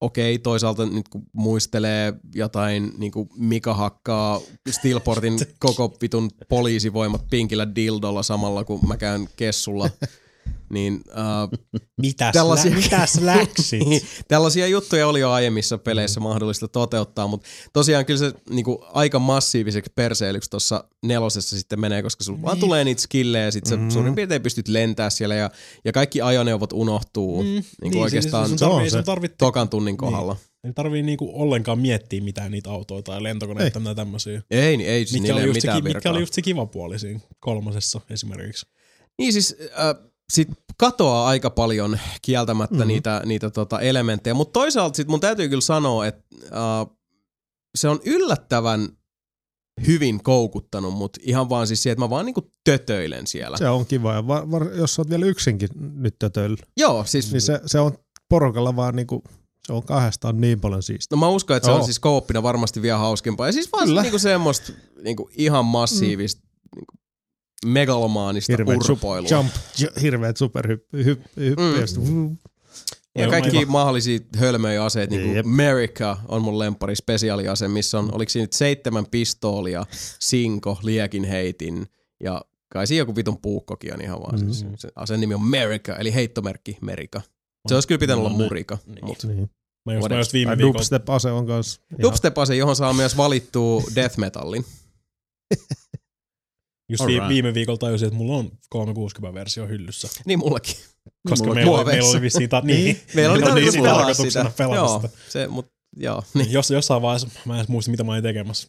okei, 0.00 0.38
toisaalta 0.38 0.86
nyt 0.86 1.08
kun 1.08 1.22
muistelee 1.32 2.12
jotain 2.34 2.92
niin 2.98 3.12
kuin 3.12 3.28
Mika 3.36 3.74
hakkaa 3.74 4.40
Steelportin 4.70 5.38
koko 5.58 5.96
vitun 6.02 6.30
poliisivoimat 6.48 7.24
pinkillä 7.30 7.74
dildolla 7.74 8.22
samalla 8.22 8.64
kun 8.64 8.88
mä 8.88 8.96
käyn 8.96 9.28
kessulla, 9.36 9.90
niin 10.70 11.00
äh, 11.10 11.60
Mitäs, 12.02 12.32
Tällaisia- 12.32 12.70
lä- 12.70 12.76
mitäs 12.76 13.20
läksit? 13.32 13.80
niin, 13.86 14.02
tällaisia 14.28 14.66
juttuja 14.66 15.08
oli 15.08 15.20
jo 15.20 15.30
aiemmissa 15.30 15.78
peleissä 15.78 16.20
mahdollista 16.20 16.68
toteuttaa, 16.68 17.26
mutta 17.26 17.48
tosiaan 17.72 18.06
kyllä 18.06 18.18
se 18.18 18.32
niinku, 18.50 18.84
aika 18.92 19.18
massiiviseksi 19.18 19.92
perseilyksi 19.94 20.50
tuossa 20.50 20.84
nelosessa 21.02 21.58
sitten 21.58 21.80
menee, 21.80 22.02
koska 22.02 22.24
sulla 22.24 22.42
vaan 22.42 22.58
tulee 22.58 22.84
niitä 22.84 23.02
skillejä 23.02 23.44
ja 23.44 23.52
sitten 23.52 23.80
mm. 23.80 23.90
suurin 23.90 24.14
piirtein 24.14 24.42
pystyt 24.42 24.68
lentää 24.68 25.10
siellä 25.10 25.34
ja, 25.34 25.50
ja 25.84 25.92
kaikki 25.92 26.22
ajoneuvot 26.22 26.72
unohtuu 26.72 27.42
mm. 27.42 27.48
niin 27.82 27.92
kuin 27.92 28.02
oikeastaan 28.02 28.48
sun 28.48 28.58
se 28.58 28.64
on 28.64 28.70
tarvii, 28.70 28.90
se. 28.90 28.94
sun 28.94 29.04
tarvii 29.04 29.30
tokan 29.38 29.68
tunnin 29.68 29.96
kohdalla. 29.96 30.36
Ei 30.64 30.72
tarvii 30.72 31.02
niinku 31.02 31.30
ollenkaan 31.34 31.78
miettiä 31.78 32.20
mitään 32.20 32.50
niitä 32.50 32.70
autoja 32.70 33.02
tai 33.02 33.22
lentokoneita 33.22 33.80
tai 33.80 33.94
tämmöisiä. 33.94 34.42
Ei, 34.50 34.76
niin 34.76 34.90
ei, 34.90 35.00
Mitkä 35.00 35.18
niillä 35.20 35.40
oli, 35.40 35.46
just 35.46 35.60
se, 35.60 35.80
mitkä 35.80 36.10
oli 36.10 36.20
just 36.20 36.34
se 36.34 36.42
kiva 36.42 36.66
puoli 36.66 36.98
siinä 36.98 37.20
kolmosessa 37.40 38.00
esimerkiksi. 38.10 38.66
Niin 39.18 39.32
siis 39.32 39.56
äh, 39.60 40.10
sit 40.32 40.48
katoaa 40.76 41.26
aika 41.28 41.50
paljon 41.50 41.98
kieltämättä 42.22 42.74
Mhm. 42.74 42.80
mm-hmm. 42.80 42.88
niitä, 42.88 43.22
niitä 43.24 43.50
tota 43.50 43.80
elementtejä, 43.80 44.34
mutta 44.34 44.52
toisaalta 44.52 44.96
sit 44.96 45.08
mun 45.08 45.20
täytyy 45.20 45.48
kyllä 45.48 45.60
sanoa, 45.60 46.06
että 46.06 46.22
äh, 46.44 46.96
se 47.78 47.88
on 47.88 48.00
yllättävän 48.04 48.88
hyvin 49.86 50.22
koukuttanut 50.22 50.94
mut 50.94 51.16
ihan 51.20 51.48
vaan 51.48 51.66
siis 51.66 51.82
siihen, 51.82 51.92
että 51.92 52.04
mä 52.04 52.10
vaan 52.10 52.26
niinku 52.26 52.52
tötöilen 52.64 53.26
siellä. 53.26 53.56
Se 53.56 53.68
on 53.68 53.86
kiva. 53.86 54.14
Ja 54.14 54.26
var, 54.26 54.50
var, 54.50 54.72
jos 54.74 54.94
sä 54.94 55.02
oot 55.02 55.10
vielä 55.10 55.26
yksinkin 55.26 55.68
nyt 55.94 56.16
tötöillä, 56.18 56.56
Joo, 56.76 57.04
siis 57.04 57.32
niin 57.32 57.40
se, 57.40 57.60
se 57.66 57.80
on 57.80 57.98
porukalla 58.28 58.76
vaan 58.76 58.96
niinku, 58.96 59.22
se 59.66 59.72
on 59.72 59.82
kahdestaan 59.82 60.40
niin 60.40 60.60
paljon 60.60 60.82
siistiä. 60.82 61.16
No 61.16 61.20
mä 61.20 61.28
uskon, 61.28 61.56
että 61.56 61.66
se 61.66 61.72
on 61.72 61.84
siis 61.84 61.98
kooppina 61.98 62.42
varmasti 62.42 62.82
vielä 62.82 62.98
hauskempaa. 62.98 63.46
Ja 63.46 63.52
siis 63.52 63.72
vaan 63.72 64.02
niinku 64.02 64.18
semmoista 64.18 64.72
niinku 65.02 65.30
ihan 65.36 65.64
massiivista 65.64 66.42
mm. 66.42 66.48
niinku 66.76 66.92
megalomaanista 67.66 68.52
Hirveet 68.52 68.90
urpoilua. 68.90 69.28
Jump, 69.30 69.50
j- 69.78 70.02
hirveet 70.02 70.36
superhyppy, 70.36 71.04
hypp, 71.04 71.22
hyppy, 71.36 71.62
Mm. 72.10 72.36
Ja 73.14 73.22
Joo, 73.24 73.30
kaikki 73.30 73.56
aivan. 73.56 73.72
mahdollisia 73.72 74.18
hölmöjä 74.36 74.84
aseet, 74.84 75.10
niin 75.10 75.34
Jep. 75.34 75.42
kuin 75.44 75.54
America 75.54 76.16
on 76.28 76.42
mun 76.42 76.58
lempari 76.58 76.96
spesiaaliase, 76.96 77.68
missä 77.68 77.98
on, 77.98 78.14
oliko 78.14 78.30
siinä 78.30 78.42
nyt 78.42 78.52
seitsemän 78.52 79.06
pistoolia, 79.06 79.86
sinko, 80.18 80.78
liekin 80.82 81.24
heitin 81.24 81.86
ja 82.24 82.42
kai 82.72 82.86
siinä 82.86 82.98
joku 82.98 83.16
vitun 83.16 83.38
puukkokin 83.38 83.94
on 83.94 84.00
ihan 84.00 84.20
vaan. 84.20 84.40
Mm. 84.40 84.46
Mm. 84.46 84.52
Se, 84.76 84.88
aseen 84.96 85.20
nimi 85.20 85.34
on 85.34 85.40
America, 85.40 85.96
eli 85.96 86.14
heittomerkki 86.14 86.78
Merika. 86.80 87.22
Se 87.68 87.74
olisi 87.74 87.88
kyllä 87.88 87.98
pitänyt 87.98 88.18
olla 88.24 88.30
No, 88.30 88.44
Murika. 88.44 88.78
niin. 88.86 89.04
Mut. 89.04 89.24
Niin. 89.24 89.50
Mä 89.86 89.94
just, 89.94 90.08
mä 90.08 90.16
just 90.18 90.32
viime 90.32 90.58
dubstep-ase 90.58 91.30
on 91.30 91.46
kans. 91.46 91.80
ihan- 91.90 92.02
Dubstep-ase, 92.02 92.56
johon 92.56 92.76
saa 92.76 92.92
myös 92.92 93.16
valittua 93.16 93.82
death 93.94 94.18
metallin. 94.18 94.64
Just 96.88 97.06
vi- 97.06 97.12
Alright. 97.14 97.28
viime 97.28 97.54
viikolla 97.54 97.78
tajusin, 97.78 98.06
että 98.08 98.16
mulla 98.18 98.36
on 98.36 98.50
360-versio 98.74 99.66
hyllyssä. 99.66 100.08
Niin 100.24 100.38
mullakin. 100.38 100.74
Koska 101.28 101.44
Mulla- 101.46 101.54
meillä, 101.54 101.72
oli, 101.72 101.84
meillä 101.84 102.08
oli 102.08 102.20
vissiin 102.20 102.48
ta- 102.48 102.60
niin, 102.64 103.00
Meillä 103.14 103.32
oli 103.32 103.40
meillä 103.40 103.52
oli 103.54 103.62
tarkoitus 103.62 103.74
niin 103.74 103.82
pelaa 103.84 103.96
tarkoituksena 103.98 104.50
sitä. 104.50 104.56
pelata 104.58 104.76
Joo, 104.76 105.02
se, 105.28 105.46
mut, 105.46 105.66
joo. 105.96 106.22
Niin. 106.34 106.52
Jos, 106.52 106.70
jossain 106.70 107.02
vaiheessa, 107.02 107.28
mä 107.46 107.60
en 107.60 107.66
muista 107.68 107.90
mitä 107.90 108.04
mä 108.04 108.12
olin 108.12 108.22
tekemässä, 108.22 108.68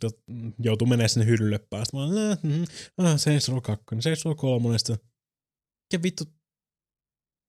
joutuu 0.64 0.88
menemään 0.88 1.10
sinne 1.10 1.26
hyllylle 1.26 1.60
päästä. 1.70 1.98
Mä 1.98 2.04
olin, 2.04 2.38
mm, 2.44 2.62
äh, 3.06 3.18
Saints 3.18 3.50
Row 3.50 3.62
2, 3.62 3.84
Saints 4.00 4.26
Row 4.26 4.36
3, 4.36 4.78
sitten, 4.80 4.98
mikä 5.94 6.04
vittu, 6.04 6.24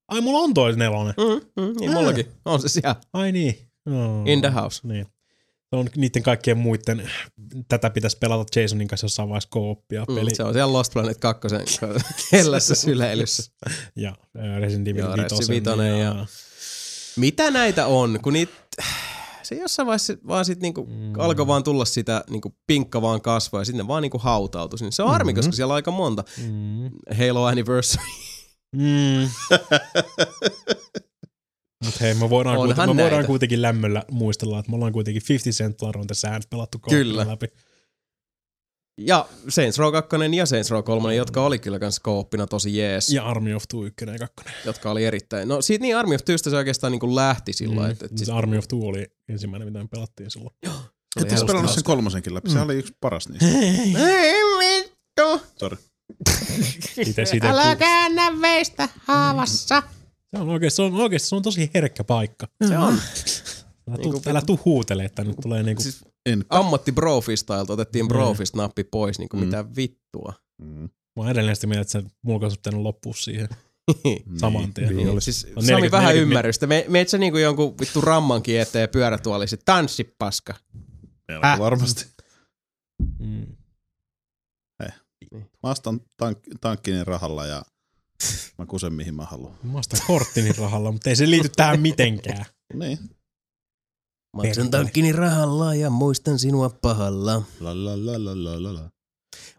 ai 0.09 0.21
mulla 0.21 0.39
on 0.39 0.55
toi 0.55 0.77
nelonen. 0.77 1.15
Mm, 1.17 1.63
mm, 1.65 1.73
niin 1.81 1.93
mullakin. 1.93 2.27
On 2.45 2.61
se 2.63 2.69
siellä. 2.69 2.97
Ai 3.13 3.33
niin. 3.33 3.55
Oh. 3.87 4.27
In 4.29 4.41
the 4.41 4.51
house. 4.51 4.89
Niin. 4.89 5.07
On 5.73 5.89
niiden 5.97 6.23
kaikkien 6.23 6.59
muiden, 6.59 7.11
tätä 7.69 7.91
pitäisi 7.91 8.19
pelata 8.19 8.61
Jasonin 8.61 8.89
kanssa 8.89 9.05
jossain 9.05 9.29
vaiheessa 9.29 9.49
kooppia 9.51 10.05
Mm, 10.09 10.15
peli. 10.15 10.35
se 10.35 10.43
on 10.45 10.53
siellä 10.53 10.73
Lost 10.73 10.93
Planet 10.93 11.19
2 11.21 11.49
kellässä 12.31 12.75
syleilyssä. 12.75 13.53
Ja 13.97 14.15
Resident 14.61 14.89
Evil 14.89 15.05
Joo, 15.05 15.17
5. 15.17 15.37
Resi 15.37 15.53
vitonen 15.53 16.01
ja- 16.01 16.27
Mitä 17.17 17.51
näitä 17.51 17.87
on? 17.87 18.19
Kun 18.23 18.33
niitä, 18.33 18.53
se 19.43 19.55
jossain 19.55 19.87
vaiheessa 19.87 20.15
vaan 20.29 20.45
sit 20.45 20.61
niinku 20.61 20.85
Mm. 20.91 21.21
alkoi 21.21 21.47
vaan 21.47 21.65
tulla 21.65 21.85
sitä 21.85 22.25
niinku 22.31 22.57
pinkka 22.67 23.03
vaan 23.03 23.21
kasvaa 23.21 23.61
ja 23.61 23.65
sinne 23.65 23.89
vaan 23.89 24.03
niinku 24.03 24.19
hautautui. 24.19 24.79
sinne. 24.79 24.91
Se 24.93 25.03
on 25.03 25.11
harmi, 25.11 25.33
Mhm. 25.33 25.37
koska 25.39 25.53
siellä 25.53 25.73
on 25.73 25.77
aika 25.77 25.91
monta. 25.91 26.25
Mm. 26.39 26.91
Halo 27.19 27.45
Anniversary. 27.45 28.07
Mm. 28.77 29.29
Mut 31.85 32.01
hei, 32.01 32.15
me 32.15 32.31
voidaan, 32.31 32.57
Onhan 32.57 32.67
kuitenkin, 32.77 32.97
me 32.97 33.03
voidaan 33.03 33.27
kuitenkin 33.27 33.63
lämmöllä 33.63 34.05
muistella, 34.11 34.59
että 34.59 34.71
me 34.71 34.75
ollaan 34.75 34.93
kuitenkin 34.93 35.23
50 35.29 35.59
Cent 35.59 35.83
on 35.83 36.07
the 36.07 36.15
Sands 36.15 36.47
pelattu 36.47 36.79
Kyllä. 36.79 37.27
läpi. 37.27 37.47
Ja 39.01 39.27
Saints 39.49 39.79
Row 39.79 39.93
2 39.93 40.17
ja 40.37 40.47
Saints 40.47 40.71
Row 40.71 40.83
3, 40.85 41.15
jotka 41.15 41.45
oli 41.45 41.59
kyllä 41.59 41.79
kans 41.79 42.01
kooppina 42.01 42.47
tosi 42.47 42.77
jees. 42.77 43.11
Ja 43.11 43.25
Army 43.25 43.55
of 43.55 43.63
Two 43.69 43.85
1 43.85 44.05
ja 44.07 44.19
2. 44.19 44.35
Jotka 44.65 44.91
oli 44.91 45.05
erittäin... 45.05 45.49
No 45.49 45.63
siitä 45.63 45.83
niin 45.83 45.97
Army 45.97 46.15
of 46.15 46.25
Twosta 46.25 46.51
se 46.51 46.57
oikeastaan 46.57 46.91
niinku 46.91 47.15
lähti 47.15 47.53
silloin. 47.53 47.87
Mm. 47.87 47.91
Että, 47.93 48.07
et 48.07 48.19
se 48.19 48.25
sit, 48.25 48.35
Army 48.35 48.59
of 48.59 48.69
Two 48.69 48.79
oli 48.81 49.07
ensimmäinen, 49.29 49.69
mitä 49.69 49.79
me 49.83 49.89
pelattiin 49.91 50.31
silloin. 50.31 50.55
se 50.65 50.71
oli 50.71 50.77
Ettekö 51.17 51.31
helposti 51.31 51.47
pelannut 51.47 51.73
sen 51.73 51.85
kolmosenkin 51.85 52.35
läpi? 52.35 52.51
Se 52.51 52.57
Mm. 52.59 52.65
oli 52.65 52.75
yksi 52.75 52.97
paras 53.01 53.29
niistä. 53.29 53.47
Ei 54.09 54.43
vittu! 54.59 55.41
Ite, 56.97 57.25
Älä 57.49 57.77
käännä 57.77 58.41
veistä 58.41 58.89
haavassa. 59.05 59.83
Se 60.37 60.43
on 60.43 60.49
oikeasti, 60.49 60.77
se 60.77 60.83
on 60.83 60.95
oikeasti, 60.95 61.29
se 61.29 61.35
on 61.37 61.43
tosi 61.43 61.71
herkkä 61.75 62.05
paikka. 62.05 62.49
Se 62.69 62.79
on. 62.79 62.99
Älä 63.89 63.97
Niinku 63.99 64.21
tuu, 64.21 64.31
älä 64.31 64.43
tuu 64.43 64.61
huutele, 64.65 65.05
että 65.05 65.25
nyt 65.25 65.37
tulee 65.43 65.63
niinku... 65.63 65.83
Siis 65.83 66.05
En. 66.27 66.45
ammatti 66.49 66.93
Brofistylta 66.93 67.73
otettiin 67.73 68.05
Mm. 68.05 68.09
Brofist-nappi 68.09 68.85
pois, 68.91 69.19
niin 69.19 69.29
kuin 69.29 69.41
Mm. 69.41 69.45
mitä 69.47 69.65
vittua. 69.77 70.33
Mm. 70.63 70.67
Mä 70.83 70.89
oon 71.17 71.29
edelleen 71.31 71.57
sitä 71.57 71.67
mieltä, 71.67 71.81
että 71.81 71.93
se 71.93 72.03
mulla 72.23 72.45
olisi 72.45 72.57
pitänyt 72.57 72.81
loppua 72.81 73.13
siihen 73.15 73.49
saman 74.41 74.75
tien. 74.75 74.97
Niin. 74.97 75.09
Niin, 75.09 75.23
siis 75.23 75.45
On 75.45 75.51
Sami 75.63 75.67
40 75.67 75.97
vähän 75.97 76.09
40 76.09 76.23
ymmärrystä. 76.23 76.67
Me, 76.67 76.85
meet 76.89 77.09
sä 77.09 77.19
niinku 77.19 77.39
jonkun 77.39 77.75
vittu 77.81 78.01
rammankin 78.01 78.61
eteen 78.61 78.89
pyörätuolisi. 78.89 79.57
Tanssi 79.65 80.05
paska. 80.19 80.55
Melko 81.29 81.47
Äh. 81.47 81.59
varmasti. 81.59 82.07
Mm. 83.19 83.47
Mä 85.35 85.71
ostan 85.71 86.01
tank- 86.23 86.57
tankkinin 86.61 87.07
rahalla 87.07 87.47
ja 87.47 87.63
mä 88.59 88.67
kusen 88.67 88.93
mihin 88.93 89.15
mä 89.15 89.25
haluan. 89.25 89.55
Mä 89.63 89.79
ostan 89.79 90.01
korttini 90.07 90.53
rahalla, 90.53 90.93
mutta 90.93 91.11
ei 91.11 91.17
se 91.17 91.31
liity 91.31 91.49
tähän 91.57 91.81
mitenkään. 91.81 92.45
Niin. 92.75 92.99
Maksan 94.37 94.71
tankkini 94.71 95.13
rahalla 95.13 95.75
ja 95.75 95.91
muistan 95.91 96.39
sinua 96.39 96.71
pahalla. 96.83 97.43
La 97.61 97.85
la 97.85 98.07
la 98.07 98.25
la 98.25 98.45
la 98.45 98.63
la 98.63 98.75
la. 98.75 98.91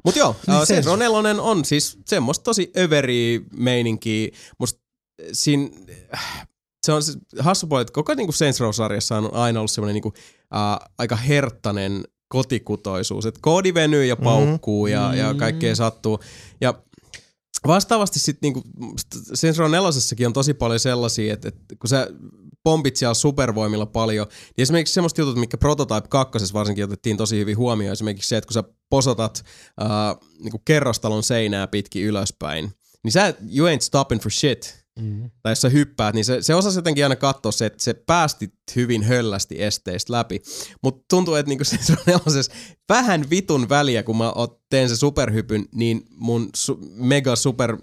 Mut 0.06 0.16
joo, 0.16 0.36
Niin 0.48 0.58
niin 0.70 0.84
se- 0.84 0.98
4 0.98 1.42
on 1.44 1.66
siis 1.66 2.00
semmoista 2.06 2.44
tosi 2.44 2.72
överi 2.78 3.46
meininkiä. 3.56 4.30
Musta 4.60 4.80
siinä, 5.34 5.70
se 6.86 6.92
on 6.94 7.04
se 7.04 7.14
hassu 7.40 7.68
puoli, 7.68 7.82
että 7.82 7.94
koko 7.94 8.14
niinku 8.14 8.32
Saints 8.32 8.60
Row-sarjassa 8.60 9.18
on 9.18 9.34
aina 9.34 9.60
ollut 9.60 9.72
semmoinen 9.72 9.94
niinku, 9.94 10.14
äh, 10.56 10.90
aika 10.98 11.16
herttainen 11.16 12.04
kotikutoisuus. 12.28 13.26
Että 13.26 13.40
koodi 13.44 13.74
venyy 13.74 14.06
ja 14.06 14.16
paukkuu 14.16 14.86
mm. 14.88 14.92
ja, 14.92 15.16
ja 15.16 15.34
Mm. 15.34 15.40
kaikkea 15.40 15.76
sattuu. 15.76 16.20
Ja 16.62 16.74
vastaavasti 17.68 18.20
sitten 18.20 18.48
niinku, 18.54 18.64
Row 19.58 19.72
4 19.72 20.28
on 20.28 20.34
tosi 20.34 20.54
paljon 20.54 20.80
sellaisia, 20.80 21.34
että, 21.34 21.48
että 21.48 21.76
kun 21.80 21.88
sä 21.88 22.08
pompit 22.64 22.96
siellä 22.96 23.14
supervoimilla 23.14 23.86
paljon, 23.86 24.28
niin 24.28 24.64
esimerkiksi 24.64 24.94
semmoista 24.94 25.22
jutut, 25.22 25.38
mikä 25.38 25.58
Prototype 25.58 26.08
2 26.10 26.54
varsinkin 26.54 26.84
otettiin 26.84 27.18
tosi 27.18 27.40
hyvin 27.40 27.58
huomioon, 27.58 27.94
esimerkiksi 27.94 28.30
se, 28.30 28.38
että 28.38 28.48
kun 28.48 28.54
sä 28.54 28.64
posotat 28.90 29.46
äh, 29.82 29.90
niinku 30.40 30.62
kerrostalon 30.66 31.24
seinää 31.24 31.68
pitkin 31.68 32.06
ylöspäin, 32.06 32.72
niin 33.04 33.12
sä, 33.12 33.34
you 33.56 33.68
ain't 33.68 33.82
stopping 33.82 34.22
for 34.22 34.32
shit. 34.32 34.81
Mm. 35.02 35.32
Tai 35.44 35.52
jos 35.52 35.62
sä 35.62 35.70
hyppäät, 35.70 36.16
niin 36.16 36.26
se, 36.26 36.42
se 36.42 36.56
osasi 36.56 36.78
jotenkin 36.78 37.06
aina 37.06 37.16
katsoa 37.16 37.52
se, 37.52 37.66
että 37.66 37.84
se 37.84 37.94
päästi 37.94 38.54
hyvin 38.76 39.04
höllästi 39.04 39.64
esteistä 39.64 40.14
läpi. 40.14 40.42
Mutta 40.84 41.06
tuntuu, 41.10 41.36
että 41.36 41.50
niinku 41.50 41.64
se 41.64 41.78
se 41.82 41.94
on 41.94 42.04
nelosessa 42.06 42.52
vähän 42.90 43.30
vitun 43.30 43.70
väliä, 43.70 44.04
kun 44.04 44.18
mä 44.18 44.34
teen 44.70 44.90
se 44.90 44.96
superhypyn, 44.96 45.66
niin 45.76 46.06
mun 46.10 46.50
su- 46.58 46.78
mega 46.94 47.36
super 47.36 47.78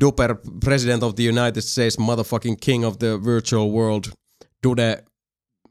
duper 0.00 0.36
president 0.64 1.02
of 1.02 1.14
the 1.14 1.28
United 1.28 1.62
States 1.62 1.98
motherfucking 1.98 2.56
king 2.60 2.86
of 2.86 2.98
the 2.98 3.24
virtual 3.24 3.72
world 3.72 4.04
dude 4.66 5.04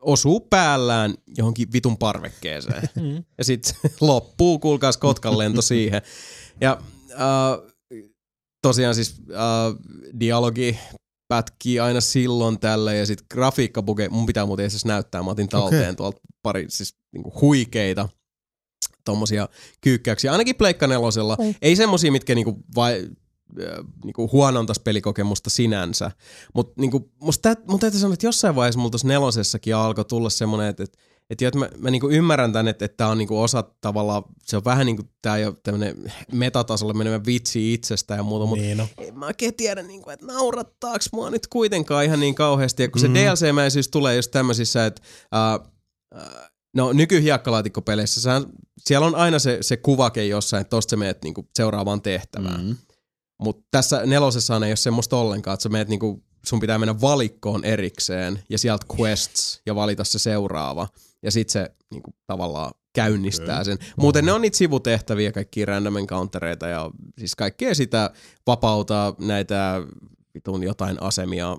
osuu 0.01 0.39
päällään 0.39 1.13
johonkin 1.37 1.71
vitun 1.73 1.97
parvekkeeseen. 1.97 2.89
Mm. 2.95 3.23
Ja 3.37 3.43
sitten 3.43 3.73
loppuu, 4.01 4.59
kuulkaas 4.59 4.97
Kotkan 4.97 5.37
lento 5.37 5.61
siihen. 5.61 6.01
Ja 6.61 6.81
äh, 7.11 7.66
tosiaan 8.67 8.95
siis 8.95 9.15
äh, 9.31 9.75
dialogi 10.19 10.79
pätkii 11.27 11.79
aina 11.79 12.01
silloin 12.01 12.59
tällä 12.59 12.93
ja 12.93 13.05
sitten 13.05 13.27
grafiikkabuge, 13.31 14.09
mun 14.09 14.25
pitää 14.25 14.45
muuten 14.45 14.65
itse 14.65 14.75
asiassa 14.75 14.87
näyttää, 14.87 15.23
mä 15.23 15.31
otin 15.31 15.49
talteen 15.49 15.81
Okei. 15.81 15.95
tuolta 15.95 16.21
pari 16.43 16.65
siis 16.69 16.95
niinku 17.13 17.33
huikeita 17.41 18.09
tommosia 19.05 19.49
kyykkäyksiä, 19.81 20.31
ainakin 20.31 20.55
Pleikka 20.55 20.87
nelosella. 20.87 21.37
Ei 21.61 21.75
semmosia, 21.75 22.11
mitkä 22.11 22.35
niinku 22.35 22.63
vai, 22.75 23.09
äh, 23.61 23.85
niinku 24.03 24.29
huonontas 24.31 24.79
pelikokemusta 24.79 25.49
sinänsä. 25.49 26.11
Mutta 26.53 26.81
niinku, 26.81 27.11
musta 27.21 27.55
mun 27.67 27.79
täytyy 27.79 27.99
sanoa, 27.99 28.13
että 28.13 28.27
jossain 28.27 28.55
vaiheessa 28.55 28.79
mulla 28.79 28.91
tuossa 28.91 29.07
nelosessakin 29.07 29.75
alkoi 29.75 30.05
tulla 30.05 30.29
semmoinen, 30.29 30.67
että, 30.67 30.83
että 30.83 30.97
että 31.29 31.43
jo, 31.43 31.47
että 31.47 31.59
mä, 31.59 31.69
mä 31.77 31.91
niinku 31.91 32.09
ymmärrän 32.09 32.53
tän, 32.53 32.67
että, 32.67 32.85
että 32.85 32.97
tää 32.97 33.07
on 33.07 33.17
niinku 33.17 33.41
osa 33.41 33.63
tavallaan, 33.81 34.23
se 34.43 34.57
on 34.57 34.65
vähän 34.65 34.85
niinku 34.85 35.03
tää 35.21 35.37
jo 35.37 35.55
tämmönen 35.63 36.11
metatasolle 36.31 36.93
menevä 36.93 37.25
vitsi 37.25 37.73
itsestä 37.73 38.15
ja 38.15 38.23
muuta, 38.23 38.45
mutta 38.45 38.61
Niin 38.63 38.77
no. 38.77 38.87
en 38.97 39.19
mä 39.19 39.25
oikein 39.25 39.55
tiedä, 39.55 39.83
niin 39.83 40.01
kuin, 40.01 40.13
että 40.13 40.25
naurattaaks 40.25 41.09
mua 41.11 41.29
nyt 41.29 41.47
kuitenkaan 41.47 42.05
ihan 42.05 42.19
niin 42.19 42.35
kauheasti. 42.35 42.83
Ja 42.83 42.89
kun 42.89 43.01
se 43.01 43.07
DLC-mäisyys 43.07 43.89
tulee 43.91 44.15
just 44.15 44.31
tämmöisissä, 44.31 44.85
että 44.85 45.01
äh, 45.35 45.53
äh, 46.21 46.49
no 46.75 46.93
nykyhiekkalaatikkopeleissä, 46.93 48.21
sehän, 48.21 48.45
siellä 48.77 49.07
on 49.07 49.15
aina 49.15 49.39
se, 49.39 49.57
se 49.61 49.77
kuvake 49.77 50.25
jossain, 50.25 50.61
että 50.61 50.69
tosta 50.69 50.89
sä 50.89 50.97
meet 50.97 51.23
niinku 51.23 51.49
seuraavaan 51.55 52.01
tehtävään. 52.01 52.65
Mm. 52.65 52.75
Mutta 53.43 53.67
tässä 53.71 54.05
nelosessa 54.05 54.55
ei 54.55 54.69
ole 54.69 54.75
semmoista 54.75 55.17
ollenkaan, 55.17 55.53
että 55.53 55.63
sä 55.63 55.69
meet 55.69 55.87
niinku 55.87 56.23
sun 56.47 56.59
pitää 56.59 56.77
mennä 56.77 57.01
valikkoon 57.01 57.65
erikseen 57.65 58.43
ja 58.49 58.57
sieltä 58.57 58.85
quests 58.99 59.61
ja 59.65 59.75
valita 59.75 60.03
se 60.03 60.19
seuraava. 60.19 60.87
Ja 61.23 61.31
sit 61.31 61.49
se 61.49 61.71
niinku, 61.91 62.13
tavallaan 62.27 62.71
käynnistää 62.95 63.63
sen. 63.63 63.77
Muuten 63.97 64.25
ne 64.25 64.31
on 64.31 64.41
niitä 64.41 64.57
sivutehtäviä, 64.57 65.31
kaikki 65.31 65.65
random 65.65 65.97
encountereita 65.97 66.67
ja 66.67 66.91
siis 67.19 67.35
kaikkea 67.35 67.75
sitä 67.75 68.11
vapauta 68.47 69.13
näitä 69.19 69.81
vitun 70.33 70.63
jotain 70.63 71.01
asemia 71.01 71.57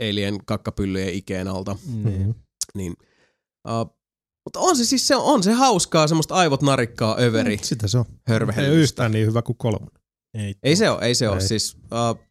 alien 0.00 0.38
kakkapyllyjen 0.44 1.14
ikeen 1.14 1.48
alta. 1.48 1.76
Mm. 1.86 2.34
Niin, 2.74 2.94
uh, 3.68 3.96
mutta 4.44 4.60
on 4.60 4.76
se 4.76 4.84
siis 4.84 5.08
se, 5.08 5.16
on 5.16 5.42
se 5.42 5.52
hauskaa, 5.52 6.08
semmoista 6.08 6.34
aivot 6.34 6.62
narikkaa 6.62 7.16
överi 7.20 7.58
Sitä 7.62 7.88
se 7.88 7.98
on. 7.98 8.04
Ei 8.08 8.14
ole 8.14 8.20
hörvehelystä. 8.26 8.80
yhtään 8.80 9.12
niin 9.12 9.26
hyvä 9.26 9.42
kuin 9.42 9.56
kolmonen. 9.56 10.00
Ei, 10.34 10.54
Ei 10.62 10.76
se 10.76 10.90
ole, 10.90 11.06
ei 11.06 11.14
se 11.14 11.28
ole. 11.28 11.36
Ei. 11.36 11.48
Siis, 11.48 11.76
uh, 11.76 12.26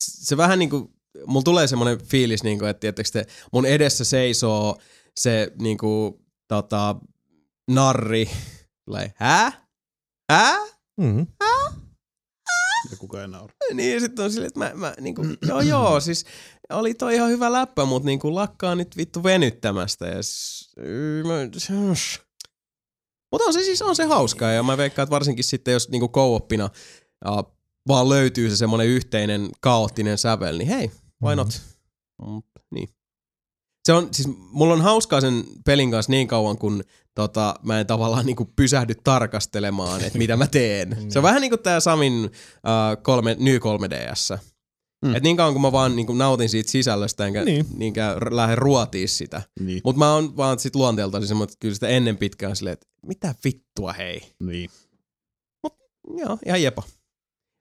se 0.00 0.36
vähän 0.36 0.58
niinku, 0.58 0.97
mulla 1.26 1.42
tulee 1.42 1.66
semmoinen 1.66 2.04
fiilis, 2.04 2.42
niinku, 2.42 2.64
että 2.64 2.80
tietysti 2.80 3.18
te, 3.18 3.26
mun 3.52 3.66
edessä 3.66 4.04
seisoo 4.04 4.78
se 5.20 5.52
niinku, 5.60 6.20
tota, 6.48 6.96
narri. 7.70 8.30
Tulee, 8.84 9.12
hää? 9.16 9.66
Hää? 10.32 10.58
Mm. 11.00 11.26
Ja 12.90 12.96
kuka 12.98 13.22
ei 13.22 13.28
naura. 13.28 13.54
Niin 13.74 13.94
ja 13.94 14.00
sitten 14.00 14.24
on 14.24 14.30
silleen, 14.30 14.46
että 14.48 14.58
mä, 14.60 14.70
mä 14.74 14.94
niinku, 15.00 15.22
joo 15.48 15.60
joo, 15.60 16.00
siis 16.00 16.24
oli 16.70 16.94
toi 16.94 17.14
ihan 17.14 17.30
hyvä 17.30 17.52
läppä, 17.52 17.84
mutta 17.84 18.06
niinku 18.06 18.34
lakkaa 18.34 18.74
nyt 18.74 18.96
vittu 18.96 19.22
venyttämästä. 19.22 20.06
Ja 20.06 20.22
s- 20.22 20.74
mutta 23.32 23.44
on 23.46 23.52
se 23.52 23.62
siis 23.64 23.82
on 23.82 23.96
se 23.96 24.04
hauskaa 24.04 24.52
ja 24.52 24.62
mä 24.62 24.76
veikkaan, 24.76 25.04
että 25.04 25.10
varsinkin 25.14 25.44
sitten 25.44 25.72
jos 25.72 25.88
niinku 25.88 26.08
co-oppina 26.08 26.70
uh, 27.28 27.57
vaan 27.88 28.08
löytyy 28.08 28.50
se 28.50 28.56
semmoinen 28.56 28.86
yhteinen 28.86 29.50
kaoottinen 29.60 30.18
sävel, 30.18 30.58
niin 30.58 30.68
hei, 30.68 30.90
why 31.22 31.36
not? 31.36 31.62
Mm, 32.26 32.42
niin. 32.70 32.88
Se 33.86 33.92
on, 33.92 34.08
siis 34.14 34.28
mulla 34.38 34.74
on 34.74 34.80
hauskaa 34.80 35.20
sen 35.20 35.44
pelin 35.64 35.90
kanssa 35.90 36.10
niin 36.12 36.28
kauan, 36.28 36.58
kun 36.58 36.84
tota, 37.14 37.54
mä 37.62 37.80
en 37.80 37.86
tavallaan 37.86 38.26
niinku 38.26 38.44
pysähdy 38.56 38.94
tarkastelemaan, 38.94 40.04
että 40.04 40.18
mitä 40.18 40.36
mä 40.36 40.46
teen. 40.46 40.96
Se 41.12 41.18
on 41.18 41.22
vähän 41.22 41.40
niin 41.40 41.50
kuin 41.50 41.62
tää 41.62 41.80
Samin 41.80 42.24
uh, 42.24 43.02
kolme, 43.02 43.36
New 43.40 43.56
3DS. 43.56 44.38
Mm. 45.04 45.14
Et 45.14 45.22
niin 45.22 45.36
kauan 45.36 45.52
kun 45.52 45.62
mä 45.62 45.72
vaan 45.72 45.96
niinku 45.96 46.12
nautin 46.12 46.48
siitä 46.48 46.70
sisällöstä, 46.70 47.26
enkä 47.26 47.44
Niin. 47.44 47.66
niin. 47.66 47.78
niinkään 47.78 48.16
lähde 48.30 48.54
ruotiin 48.54 49.08
sitä. 49.08 49.42
Niin. 49.60 49.80
Mutta 49.84 49.98
mä 49.98 50.14
oon 50.14 50.36
vaan 50.36 50.58
sit 50.58 50.74
luonteeltani 50.76 51.26
semmoinen, 51.26 51.52
että 51.52 51.60
kyllä 51.60 51.74
sitä 51.74 51.88
ennen 51.88 52.16
pitkään 52.16 52.56
silleen, 52.56 52.72
että 52.72 52.86
mitä 53.06 53.34
vittua 53.44 53.92
hei. 53.92 54.32
niin. 54.42 54.70
Joo, 56.16 56.38
ihan 56.46 56.62
jepa. 56.62 56.82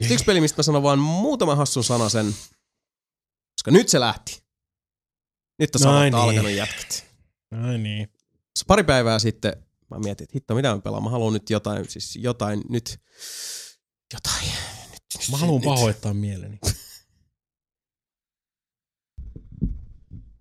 Sitten 0.02 0.14
yksi 0.14 0.26
peli, 0.26 0.42
mistä 0.42 0.60
mä 0.60 0.64
sanon 0.64 0.84
vaan 0.84 1.00
muutaman 1.00 1.58
hassun 1.58 1.84
sana 1.84 2.10
sen, 2.10 2.36
koska 3.56 3.72
nyt 3.72 3.90
se 3.90 4.00
lähti. 4.00 4.44
Nyt 5.60 5.76
on 5.76 5.82
samat 5.82 6.02
niin. 6.02 6.16
alkanut 6.16 6.52
jätkät. 6.52 7.06
Ai 7.52 7.78
niin. 7.78 8.08
Se 8.56 8.66
pari 8.68 8.84
päivää 8.84 9.20
sitten 9.20 9.68
mä 9.92 10.00
mietin, 10.00 10.24
että 10.24 10.34
hitto, 10.36 10.56
mitä 10.56 10.76
mä 10.76 10.82
pelaan. 10.82 11.04
Mä 11.04 11.10
haluan 11.10 11.34
nyt 11.34 11.50
jotain, 11.50 11.90
siis 11.90 12.16
jotain, 12.16 12.64
nyt, 12.70 13.00
jotain. 14.14 14.52
Nyt, 14.92 15.30
Mä 15.32 15.38
haluan 15.38 15.62
nyt. 15.62 15.66
pahoittaa 15.66 16.14
mieleni. 16.14 16.60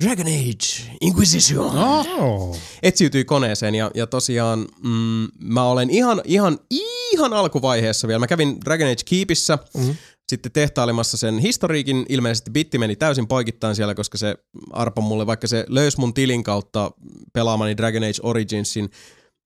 Dragon 0.04 0.26
Age 0.26 0.96
Inquisition. 1.00 1.78
Oh. 1.78 2.58
etsiytyi 2.82 3.24
koneeseen 3.24 3.74
ja, 3.74 3.90
ja 3.94 4.06
tosiaan 4.06 4.68
mm, 4.82 5.28
mä 5.40 5.64
olen 5.64 5.90
ihan, 5.90 6.22
ihan, 6.24 6.58
ihan 6.70 6.95
alkuvaiheessa 7.20 8.08
vielä. 8.08 8.18
Mä 8.18 8.26
kävin 8.26 8.56
Dragon 8.64 8.86
Age 8.86 9.02
Keepissä, 9.10 9.58
Mhm. 9.76 9.90
sitten 10.28 10.52
tehtailemassa 10.52 11.16
sen 11.16 11.38
historiikin. 11.38 12.06
Ilmeisesti 12.08 12.50
bitti 12.50 12.78
meni 12.78 12.96
täysin 12.96 13.26
poikittain 13.28 13.76
siellä, 13.76 13.94
koska 13.94 14.18
se 14.18 14.34
arpa 14.70 15.02
mulle, 15.02 15.26
vaikka 15.26 15.46
se 15.46 15.64
löysi 15.68 16.00
mun 16.00 16.14
tilin 16.14 16.42
kautta 16.42 16.90
pelaamani 17.32 17.76
Dragon 17.76 18.02
Age 18.02 18.20
Originsin, 18.22 18.90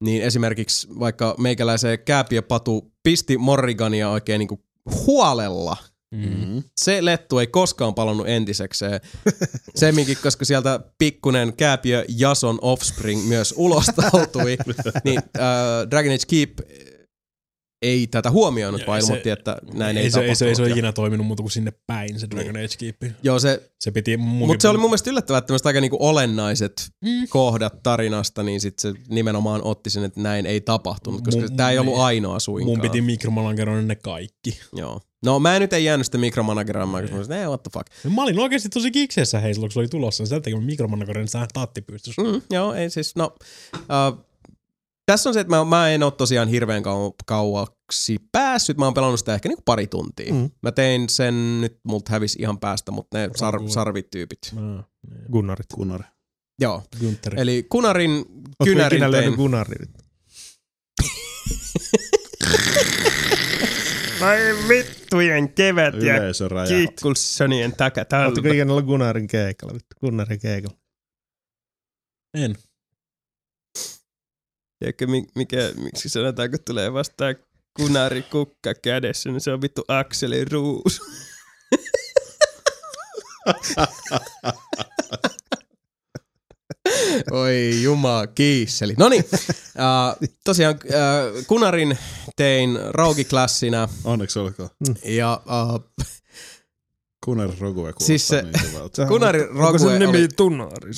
niin 0.05 0.23
esimerkiksi 0.23 0.89
vaikka 0.99 1.35
meikäläisen 1.39 1.99
kääpiöpatu 2.05 2.93
pisti 3.03 3.39
Morrigania 3.39 4.11
oikein 4.11 4.39
niinku 4.39 4.61
huolella 5.07 5.77
Mm. 6.15 6.63
se 6.81 7.05
lettu 7.05 7.39
ei 7.39 7.47
koskaan 7.47 7.95
palannut 7.95 8.29
entisekseen. 8.29 9.01
Semminkin, 9.75 10.17
koska 10.23 10.45
sieltä 10.45 10.81
pikkunen 10.99 11.53
kääpiö 11.57 12.05
Jason 12.09 12.59
Offspring 12.63 13.25
myös 13.29 13.55
ulostautui, 13.57 14.57
niin 15.05 15.19
äh, 15.19 15.91
DragonAge 15.91 16.25
Keep 16.29 16.51
ei 17.83 18.07
tätä 18.07 18.31
huomioinut, 18.31 18.81
Ja 18.81 18.87
vaan 18.87 19.03
se- 19.03 19.07
ilmoitti, 19.07 19.31
että 19.31 19.57
näin 19.75 19.97
ei, 19.97 20.03
ei, 20.05 20.11
se, 20.11 20.21
ei, 20.21 20.35
se, 20.35 20.49
ei 20.49 20.55
se 20.55 20.63
ole 20.63 20.71
ikinä 20.71 20.93
toiminut 20.93 21.27
muuta 21.27 21.43
kuin 21.43 21.51
sinne 21.51 21.73
päin, 21.87 22.21
se 22.21 22.27
Dragon 22.31 22.57
Age 22.57 22.69
Keep. 22.79 23.03
Joo, 23.23 23.39
se, 23.39 23.71
Se 23.81 23.91
piti 23.91 24.17
mutta 24.17 24.63
se 24.63 24.69
oli 24.69 24.79
mun 24.79 24.91
mielestä 24.91 25.11
yllättävää, 25.11 25.39
että 25.39 25.47
tämmöiset 25.47 25.67
aika 25.67 25.81
niinku 25.81 25.97
olennaiset 26.01 26.91
Mm. 27.05 27.29
kohdat 27.29 27.83
tarinasta, 27.83 28.43
niin 28.43 28.61
sit 28.61 28.79
se 28.79 28.93
nimenomaan 29.09 29.61
otti 29.65 29.91
sen, 29.91 30.05
että 30.05 30.21
näin 30.21 30.47
ei 30.47 30.61
tapahtunut, 30.61 31.21
koska 31.25 31.43
tämä 31.57 31.71
ei 31.71 31.79
ollut 31.79 31.95
niin. 31.95 32.05
ainoa 32.05 32.39
suinkaan. 32.41 32.71
Mun 32.79 32.81
piti 32.81 33.01
mikromanageroida 33.01 33.83
ne 33.83 33.95
kaikki. 33.97 34.61
Joo. 34.77 35.01
No 35.25 35.39
mä 35.39 35.57
en 35.57 35.61
nyt 35.63 35.73
ei 35.73 35.85
jäänyt 35.85 36.07
sitä 36.07 36.19
mikromanageraamaan, 36.19 37.03
koska 37.03 37.15
mä 37.15 37.19
olisin, 37.21 37.37
"Ei, 37.37 37.47
what 37.47 37.63
the 37.63 37.71
fuck. 37.75 38.15
Mä 38.15 38.23
olin 38.23 38.39
oikeasti 38.39 38.69
tosi 38.69 38.91
kiksessä 38.91 39.41
hei, 39.41 39.55
silloin 39.55 39.69
kun 39.69 39.73
se 39.73 39.79
oli 39.81 39.89
tulossa. 39.89 40.27
Sen 40.27 40.43
takia 40.43 40.57
mä 40.61 40.67
mikromanageroin 40.67 41.29
sitä 41.29 41.47
taatti 41.53 41.83
pystyssä. 41.83 42.23
Mm, 42.23 42.43
joo, 42.51 42.75
ei 42.75 42.91
siis, 42.91 43.17
no. 43.17 43.35
Uh, 43.75 44.25
tässä 45.11 45.31
on 45.31 45.35
se, 45.35 45.41
että 45.41 45.57
mä, 45.57 45.65
mä 45.65 45.91
en 45.91 46.03
ole 46.03 46.13
tosiaan 46.13 46.49
hirveän 46.49 46.83
kau- 46.83 47.15
kauaksi 47.27 48.17
päässyt. 48.33 48.77
Mä 48.77 48.85
oon 48.85 48.95
pelannut 48.95 49.19
sitä 49.19 49.35
ehkä 49.35 49.49
niinku 49.49 49.63
pari 49.65 49.87
tuntia. 49.87 50.35
Mm. 50.35 50.51
Mä 50.63 50.73
tein 50.73 51.09
sen, 51.09 51.61
nyt 51.61 51.79
multa 51.85 52.13
hävisi 52.13 52.39
ihan 52.43 52.59
päästä, 52.61 52.93
mutta 52.93 53.19
ne 53.19 53.27
sar- 53.29 53.69
sarvityypit. 53.71 54.39
Ah, 54.57 54.85
Gunnarit. 55.33 55.67
Kunari. 55.75 56.05
Joo. 56.61 56.83
Günther. 56.97 57.35
Eli 57.41 57.67
Kunarin 57.69 58.11
Ootko 58.11 58.65
kynärin 58.65 59.01
tein. 59.01 59.11
löynyt 59.13 59.37
Gunnarit? 59.37 59.91
Vai 64.21 64.39
vittujen 64.69 65.53
kevät 65.53 65.95
ja. 66.03 66.15
Kikkulssonien 66.69 67.77
takatalva. 67.77 68.27
Ootko 68.27 68.49
ikinä 68.49 68.73
ollut 68.73 68.87
Gunnarin 68.87 69.27
keikalla? 69.27 69.75
Vittu, 69.75 69.97
Gunnarin 70.01 70.41
keikalla. 70.41 70.77
En. 72.35 72.57
Tiedätkö, 74.81 75.07
mi- 75.07 75.27
mikä, 75.35 75.57
miksi 75.77 76.09
sanotaan, 76.09 76.51
kun 76.51 76.59
tulee 76.67 76.93
vastaan 76.93 77.37
kunari 77.77 78.23
kukka 78.23 78.75
kädessä, 78.75 79.31
niin 79.31 79.41
se 79.41 79.53
on 79.53 79.63
vittu 79.63 79.85
Akseli 79.89 80.45
Ruus. 80.45 81.01
Oi 87.31 87.83
juma 87.83 88.27
kiisseli. 88.27 88.95
No 88.99 89.09
niin, 89.09 89.25
uh, 89.33 90.29
tosiaan 90.45 90.75
uh, 90.85 91.45
Kunarin 91.47 91.99
tein 92.37 92.79
Raugi-klassina 92.91 93.89
Onneksi 94.05 94.39
olkoon. 94.39 94.69
ja 95.05 95.41
uh, 95.47 95.85
Kunari 97.25 97.53
Rogue 97.61 97.75
kuulostaa 97.83 98.07
Siis 98.07 98.29
se- 98.29 98.43
niin 98.43 98.53
hyvältä. 98.73 98.97
Sehän 98.97 99.09
Kunarin 99.09 99.43
on- 99.43 99.49
Onko 99.49 99.61
Rogue 99.63 99.79
sen 99.79 99.99
nimi 99.99 100.19
oli, 100.19 100.29
Tunaris? 100.37 100.97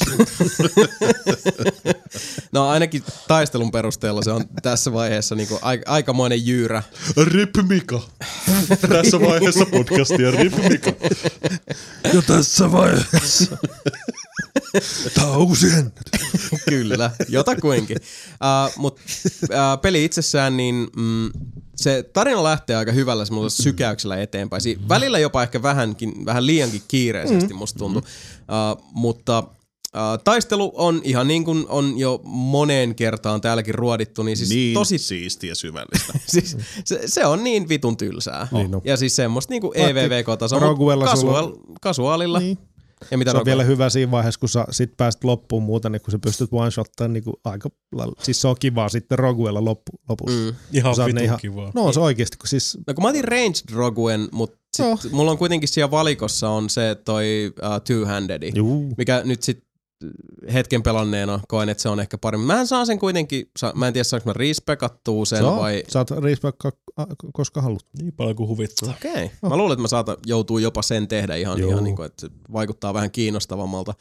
no 2.52 2.68
ainakin 2.68 3.02
taistelun 3.28 3.70
perusteella 3.70 4.22
se 4.22 4.30
on 4.30 4.44
tässä 4.62 4.92
vaiheessa 4.92 5.34
niinku 5.34 5.58
aika, 5.62 5.90
aikamoinen 5.92 6.46
jyyrä. 6.46 6.82
Rip 7.24 7.50
Mika. 7.68 8.00
Tässä 8.88 9.20
vaiheessa 9.20 9.66
podcastia 9.66 10.30
Rip 10.30 10.52
Mika. 10.68 10.92
Jo 12.14 12.22
tässä 12.22 12.72
vaiheessa. 12.72 13.56
Tää 15.14 15.26
on 15.26 15.36
uusi 15.36 15.66
Kyllä, 16.68 17.10
jotakuinkin. 17.28 17.96
Uh, 17.96 18.72
Mutta 18.76 19.02
uh, 19.42 19.80
peli 19.82 20.04
itsessään, 20.04 20.56
niin 20.56 20.88
mm, 20.96 21.30
se 21.76 22.02
tarina 22.02 22.42
lähtee 22.42 22.76
aika 22.76 22.92
hyvällä 22.92 23.24
semmoisella 23.24 23.62
sykäyksellä 23.62 24.22
eteenpäin. 24.22 24.62
Si- 24.62 24.78
välillä 24.88 25.18
jopa 25.18 25.42
ehkä 25.42 25.62
vähänkin, 25.62 26.26
vähän 26.26 26.46
liiankin 26.46 26.82
kiireisesti 26.88 27.54
musta 27.54 27.78
tuntuu. 27.78 28.02
Uh, 28.02 28.84
mutta 28.92 29.38
uh, 29.38 30.22
taistelu 30.24 30.72
on 30.74 31.00
ihan 31.04 31.28
niin 31.28 31.44
kuin 31.44 31.66
on 31.68 31.98
jo 31.98 32.20
moneen 32.24 32.94
kertaan 32.94 33.40
täälläkin 33.40 33.74
ruodittu, 33.74 34.22
niin 34.22 34.36
siis 34.36 34.50
niin 34.50 34.74
tosi 34.74 34.98
siistiä 34.98 35.50
ja 35.50 35.54
syvällistä. 35.54 36.12
siis 36.26 36.56
se, 36.84 37.00
se 37.06 37.26
on 37.26 37.44
niin 37.44 37.68
vitun 37.68 37.96
tylsää. 37.96 38.48
Niin 38.52 38.74
on. 38.74 38.82
Ja 38.84 38.96
siis 38.96 39.16
semmoista 39.16 39.52
niinku 39.52 39.74
Vaikka 39.78 40.00
EVVK-tasoa, 40.00 40.76
mutta 40.76 41.04
kasuaal, 41.04 41.52
kasuaalilla. 41.80 42.38
Niin. 42.38 42.58
Ja 43.10 43.18
mitä 43.18 43.30
Se 43.30 43.36
on 43.36 43.44
vielä 43.44 43.64
hyvä 43.64 43.90
siinä 43.90 44.10
vaiheessa, 44.10 44.40
kun 44.40 44.48
sä 44.48 44.64
sit 44.70 44.96
pääst 44.96 45.24
loppuun 45.24 45.62
muuta, 45.62 45.88
niin 45.88 46.02
kun 46.02 46.12
sä 46.12 46.18
pystyt 46.18 46.50
one-shottaan 46.52 47.08
niin 47.12 47.24
aika 47.44 47.68
lailla. 47.92 48.14
Siis 48.22 48.40
se 48.40 48.48
on 48.48 48.56
kivaa 48.60 48.88
sitten 48.88 49.18
Roguella 49.18 49.64
loppu, 49.64 49.92
lopussa. 50.08 50.38
Mm. 50.38 50.54
Ihan 50.72 50.94
vitun 51.06 51.22
ihan- 51.22 51.38
kivaa. 51.40 51.70
No 51.74 51.84
on 51.84 51.94
se 51.94 52.00
oikeesti, 52.00 52.36
kun 52.36 52.48
siis 52.48 52.78
No 52.86 52.94
kun 52.94 53.02
mä 53.04 53.08
otin 53.08 53.24
ranged 53.24 53.72
Roguen, 53.72 54.28
mutta 54.32 54.58
sit 54.76 54.86
Joo. 54.86 54.98
mulla 55.12 55.30
on 55.30 55.38
kuitenkin 55.38 55.68
siellä 55.68 55.90
valikossa 55.90 56.48
on 56.48 56.70
se 56.70 56.96
toi 57.04 57.52
uh, 57.62 57.68
two-handedi, 57.76 58.52
juu, 58.54 58.94
mikä 58.98 59.22
nyt 59.24 59.42
sit 59.42 59.64
hetken 60.52 60.82
pelanneena 60.82 61.40
koen, 61.48 61.68
että 61.68 61.82
se 61.82 61.88
on 61.88 62.00
ehkä 62.00 62.18
paremmin. 62.18 62.46
Mä 62.46 62.66
saan 62.66 62.86
sen 62.86 62.98
kuitenkin, 62.98 63.50
mä 63.74 63.86
en 63.86 63.92
tiedä 63.92 64.04
saanko 64.04 64.30
mä 64.30 64.32
respectattua 64.32 65.24
sen 65.24 65.42
Saa. 65.42 65.56
vai... 65.56 65.82
Saat 65.88 66.10
respect 66.10 66.56
koska 67.32 67.62
haluat. 67.62 67.86
Niin 67.98 68.12
paljon 68.12 68.36
kuin 68.36 68.48
huvittaa. 68.48 68.90
Okei. 68.90 69.12
Okay. 69.12 69.28
Mä 69.48 69.56
luulen, 69.56 69.72
että 69.72 69.82
mä 69.82 69.88
saatan 69.88 70.16
joutuu 70.26 70.58
jopa 70.58 70.82
sen 70.82 71.08
tehdä 71.08 71.36
ihan, 71.36 71.58
Joo. 71.58 71.70
ihan 71.70 71.84
niin 71.84 71.96
kuin, 71.96 72.06
että 72.06 72.20
se 72.20 72.30
vaikuttaa 72.52 72.94
vähän 72.94 73.10
kiinnostavammalta. 73.10 73.94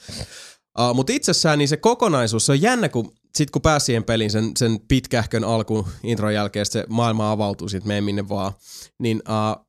Uh, 0.79 0.95
Mutta 0.95 1.13
itsessään 1.13 1.59
niin 1.59 1.67
se 1.67 1.77
kokonaisuus, 1.77 2.45
se 2.45 2.51
on 2.51 2.61
jännä, 2.61 2.89
kun 2.89 3.13
sit 3.35 3.51
kun 3.51 3.61
pääsi 3.61 3.85
siihen 3.85 4.03
peliin, 4.03 4.31
sen, 4.31 4.51
sen 4.57 4.79
pitkähkön 4.87 5.43
alku 5.43 5.87
intron 6.03 6.33
jälkeen, 6.33 6.65
se 6.65 6.85
maailma 6.89 7.31
avautuu, 7.31 7.69
sit 7.69 7.85
mene 7.85 8.01
minne 8.01 8.29
vaan, 8.29 8.53
niin 8.99 9.21
uh, 9.29 9.65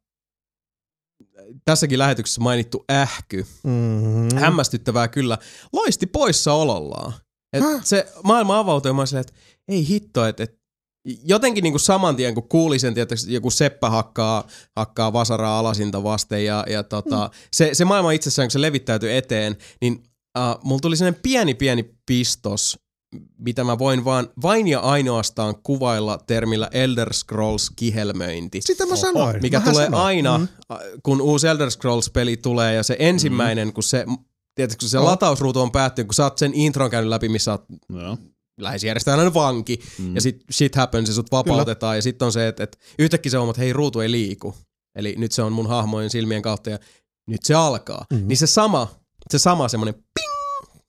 tässäkin 1.64 1.98
lähetyksessä 1.98 2.40
mainittu 2.40 2.84
ähky, 2.90 3.46
Mm-hmm. 3.64 4.38
hämmästyttävää 4.38 5.08
kyllä, 5.08 5.38
loisti 5.72 6.06
poissaolollaan. 6.06 7.12
Et 7.52 7.64
se 7.84 8.12
maailma 8.24 8.58
avautui 8.58 8.90
ja 8.90 8.94
mä 8.94 9.06
silleen, 9.06 9.20
että 9.20 9.32
ei 9.68 9.88
hitto, 9.88 10.26
että 10.26 10.42
et, 10.42 10.62
jotenkin 11.24 11.62
niinku 11.62 11.78
saman 11.78 12.16
tien 12.16 12.34
kun 12.34 12.48
kuuli 12.48 12.78
sen, 12.78 12.98
että 12.98 13.14
joku 13.28 13.50
seppä 13.50 13.90
hakkaa, 13.90 14.46
hakkaa 14.76 15.12
vasaraa 15.12 15.58
alasinta 15.58 16.02
vasten 16.02 16.44
ja, 16.44 16.64
ja 16.68 16.82
tota, 16.82 17.24
mm. 17.24 17.38
se, 17.52 17.70
se 17.72 17.84
maailma 17.84 18.12
itsessään, 18.12 18.46
kun 18.46 18.50
se 18.50 18.60
levittäytyi 18.60 19.16
eteen, 19.16 19.56
niin 19.80 20.04
uh, 20.38 20.64
mulla 20.64 20.80
tuli 20.80 20.96
sellainen 20.96 21.20
pieni 21.22 21.54
pieni 21.54 21.94
pistos, 22.06 22.78
mitä 23.38 23.64
mä 23.64 23.78
voin 23.78 24.04
vaan, 24.04 24.28
vain 24.42 24.68
ja 24.68 24.80
ainoastaan 24.80 25.54
kuvailla 25.62 26.18
termillä 26.26 26.68
Elder 26.72 27.12
Scrolls 27.12 27.70
kihelmöinti 27.76 28.60
Sitä 28.62 28.86
mä 28.86 28.96
sanoin. 28.96 29.42
mikä 29.42 29.58
Mähän 29.58 29.72
tulee 29.72 29.86
sanoin. 29.86 30.04
aina, 30.04 30.38
Mm. 30.38 30.48
kun 31.02 31.20
uusi 31.20 31.48
Elder 31.48 31.70
Scrolls-peli 31.70 32.36
tulee 32.36 32.74
ja 32.74 32.82
se 32.82 32.96
ensimmäinen, 32.98 33.68
mm. 33.68 33.72
kun 33.74 33.82
se, 33.82 34.06
tiedätkö, 34.54 34.76
kun 34.80 34.88
se 34.88 34.98
Oh. 34.98 35.04
latausruutu 35.04 35.60
on 35.60 35.72
päättynyt, 35.72 36.06
kun 36.08 36.14
sä 36.14 36.24
oot 36.24 36.38
sen 36.38 36.54
intron 36.54 36.90
käynyt 36.90 37.08
läpi, 37.10 37.28
missä 37.28 37.52
oot 37.52 37.64
Joo. 37.88 38.18
lähes 38.60 38.84
järjestäjänä 38.84 39.34
vanki, 39.34 39.80
mm. 39.98 40.14
ja 40.14 40.20
sit 40.20 40.44
shit 40.52 40.74
happens 40.74 41.08
ja 41.08 41.14
sut 41.14 41.32
vapautetaan, 41.32 41.96
ja 41.96 42.02
sitten 42.02 42.26
on 42.26 42.32
se, 42.32 42.48
että, 42.48 42.62
että 42.64 42.78
yhtäkkiä 42.98 43.30
se 43.30 43.38
on, 43.38 43.50
että 43.50 43.62
hei, 43.62 43.72
ruutu 43.72 44.00
ei 44.00 44.10
liiku. 44.10 44.54
Eli 44.94 45.14
nyt 45.18 45.32
se 45.32 45.42
on 45.42 45.52
mun 45.52 45.68
hahmojen 45.68 46.10
silmien 46.10 46.42
kautta, 46.42 46.70
ja 46.70 46.78
nyt 47.26 47.42
se 47.44 47.54
alkaa. 47.54 48.04
Mm. 48.12 48.22
Niin 48.28 48.36
se 48.36 48.46
sama, 48.46 48.88
se 49.30 49.38
sama 49.38 49.68
semmonen 49.68 49.94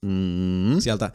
Mm. 0.06 0.80
sieltä 0.80 1.12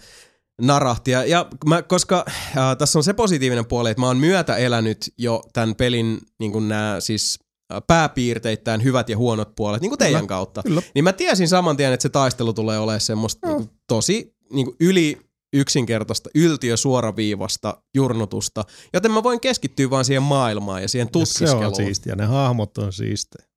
narahti. 0.60 1.10
Ja, 1.10 1.24
ja 1.24 1.46
mä, 1.66 1.82
koska 1.82 2.24
äh, 2.28 2.76
tässä 2.78 2.98
on 2.98 3.04
se 3.04 3.12
positiivinen 3.12 3.66
puoli, 3.66 3.90
että 3.90 4.00
mä 4.00 4.06
oon 4.06 4.16
myötä 4.18 4.56
elänyt 4.56 5.14
jo 5.18 5.42
tämän 5.52 5.74
pelin 5.74 6.18
niin 6.38 6.68
nämä 6.68 6.96
siis 7.00 7.38
äh, 7.72 7.82
pääpiirteittäin 7.86 8.84
hyvät 8.84 9.08
ja 9.08 9.16
huonot 9.16 9.54
puolet, 9.56 9.80
niin 9.82 9.90
kuin 9.90 9.98
teidän 9.98 10.20
Kyllä, 10.20 10.28
kautta. 10.28 10.62
kyllä. 10.62 10.82
Niin 10.94 11.04
mä 11.04 11.12
tiesin 11.12 11.48
saman 11.48 11.76
tien, 11.76 11.92
että 11.92 12.02
se 12.02 12.08
taistelu 12.08 12.52
tulee 12.52 12.78
olemaan 12.78 13.00
semmoista 13.00 13.48
Joo. 13.48 13.58
niin 13.58 13.68
kuin, 13.68 13.78
tosi 13.86 14.34
niin 14.52 14.66
kuin 14.66 14.76
yli 14.80 15.18
yksinkertaista, 15.52 16.30
yltiö 16.34 16.76
suoraviivasta 16.76 17.82
jurnutusta, 17.94 18.64
joten 18.92 19.10
mä 19.12 19.22
voin 19.22 19.40
keskittyä 19.40 19.90
vaan 19.90 20.04
siihen 20.04 20.22
maailmaan 20.22 20.82
ja 20.82 20.88
siihen 20.88 21.06
Se 21.06 21.08
on 21.08 21.12
tutkiskeluun. 21.12 21.76
siistiä. 21.76 22.16
Ne 22.16 22.26
hahmot 22.26 22.78
on 22.78 22.92
siistejä. 22.92 23.48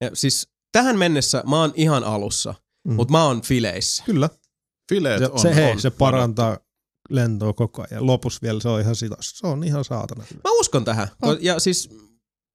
Ja 0.00 0.10
siis 0.14 0.48
tähän 0.72 0.98
mennessä 0.98 1.42
mä 1.46 1.60
oon 1.60 1.72
ihan 1.74 2.04
alussa, 2.04 2.54
mm. 2.88 2.94
mutta 2.94 3.12
mä 3.12 3.24
oon 3.24 3.42
fileissä. 3.42 4.02
Kyllä. 4.06 4.28
Fileet 4.92 5.18
Se, 5.18 5.28
on, 5.32 5.38
se, 5.38 5.54
hei, 5.54 5.72
on 5.72 5.80
se 5.80 5.90
parantaa 5.90 6.58
lentoa 7.10 7.52
koko 7.52 7.84
ajan. 7.90 8.06
Lopussa 8.06 8.40
vielä 8.42 8.60
se 8.60 8.68
on 8.68 8.80
ihan 8.80 8.96
sitos. 8.96 9.30
Se 9.34 9.46
on 9.46 9.64
ihan 9.64 9.84
saatana. 9.84 10.24
Mä 10.34 10.50
uskon 10.60 10.84
tähän. 10.84 11.08
Oh. 11.22 11.36
Ja 11.40 11.60
siis 11.60 11.90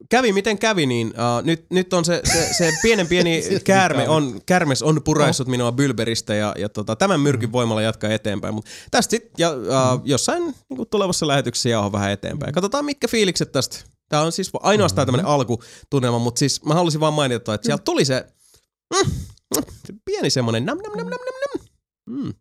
kävi 0.10 0.34
miten 0.34 0.60
kävi, 0.60 0.86
niin 0.86 1.08
uh, 1.08 1.46
nyt, 1.46 1.66
nyt 1.70 1.94
on 1.94 2.06
se, 2.06 2.22
se, 2.24 2.54
se 2.58 2.74
pienen 2.82 3.08
pieni 3.08 3.44
käärme 3.64 4.10
on, 4.10 4.42
kärmes 4.46 4.84
on 4.84 5.02
puraissut 5.04 5.48
minua 5.48 5.72
Bylberistä 5.72 6.36
ja, 6.36 6.54
ja 6.58 6.70
tota, 6.70 6.96
tämän 6.96 7.20
myrkyn 7.20 7.52
voimalla 7.52 7.82
jatkaa 7.82 8.10
eteenpäin. 8.10 8.54
Mutta 8.54 8.72
tästä 8.92 9.12
sit, 9.12 9.32
ja, 9.38 9.52
uh, 9.52 10.02
jossain 10.04 10.44
niin 10.44 10.78
kuin 10.78 10.90
tulevassa 10.90 11.28
lähetyksessä 11.28 11.70
jauha 11.70 11.92
vähän 11.92 12.12
eteenpäin. 12.12 12.54
Katsotaan 12.54 12.86
mitkä 12.86 13.08
fiilikset 13.08 13.52
tästä. 13.52 13.78
Tämä 14.10 14.22
on 14.22 14.32
siis 14.32 14.52
ainoastaan 14.54 15.08
tämmöinen 15.08 15.26
alkutunnelma, 15.26 16.20
mutta 16.20 16.40
siis 16.40 16.66
mä 16.66 16.74
halusin 16.74 17.00
vaan 17.00 17.14
mainita, 17.14 17.54
että 17.54 17.66
sieltä 17.66 17.84
tuli 17.84 18.06
se, 18.06 18.28
mm, 18.96 19.12
mm, 19.56 19.64
pieni 20.06 20.30
semmoinen 20.30 20.66
nam 20.66 20.78
nam 20.78 20.98
nam 20.98 21.08
nam 21.08 21.10
nam. 21.10 21.37
Mm. 22.08 22.34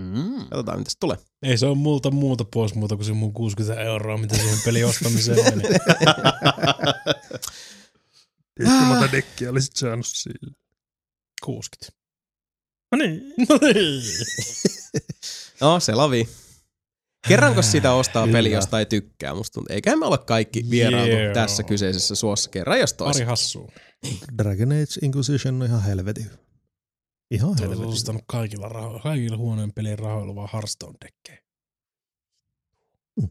Mm. 0.00 0.38
Katsotaan 0.38 0.78
mitä 0.78 0.90
tulee. 1.00 1.16
Ei 1.42 1.58
se 1.58 1.66
on 1.66 1.78
multa 1.78 2.10
muuta 2.10 2.44
pois 2.44 2.74
muuta 2.74 2.96
kuin 2.96 3.06
se 3.06 3.12
mun 3.12 3.32
60 3.32 3.82
euroa, 3.82 4.16
mitä 4.18 4.36
siihen 4.36 4.58
pelin 4.64 4.86
ostamiseen 4.86 5.38
meni. 5.56 5.68
Tiedätkö, 8.54 8.84
monta 8.84 9.12
dekkiä 9.12 9.50
olisit 9.50 9.76
saanut 9.76 10.06
sille? 10.06 10.52
60. 11.44 11.92
No 12.92 12.98
niin. 12.98 13.34
No 13.48 13.58
niin. 13.62 14.02
No, 15.60 15.80
se 15.80 15.94
lavi. 15.94 16.28
Kerranko 17.28 17.62
sitä 17.62 17.92
ostaa 17.92 18.24
Kyllä. 18.26 18.36
peli, 18.38 18.52
josta 18.52 18.78
ei 18.78 18.86
tykkää? 18.86 19.34
Musta 19.34 19.54
tuntuu. 19.54 19.74
Eiköhän 19.74 19.98
me 19.98 20.06
olla 20.06 20.18
kaikki 20.18 20.64
vierailu 20.70 21.22
Joo. 21.24 21.34
tässä 21.34 21.62
kyseisessä 21.62 22.14
suossa 22.14 22.50
kerran, 22.50 22.80
jos 22.80 22.92
tois. 22.92 23.16
Pari 23.16 23.26
hassua. 23.26 23.72
Dragon 24.38 24.72
Age 24.72 24.94
Inquisition 25.02 25.62
on 25.62 25.68
ihan 25.68 25.82
helvetin. 25.82 26.30
Ihan 27.30 27.58
Se 27.58 27.66
on 27.68 27.84
ostanut 27.84 28.22
kaikilla, 28.26 28.68
raho- 28.68 29.00
kaikilla 29.02 29.36
huonojen 29.36 29.72
pelien 29.72 29.98
rahoilla 29.98 30.34
vaan 30.34 30.48
Hearthstone-dekkejä. 30.52 31.38
Mm. 33.20 33.28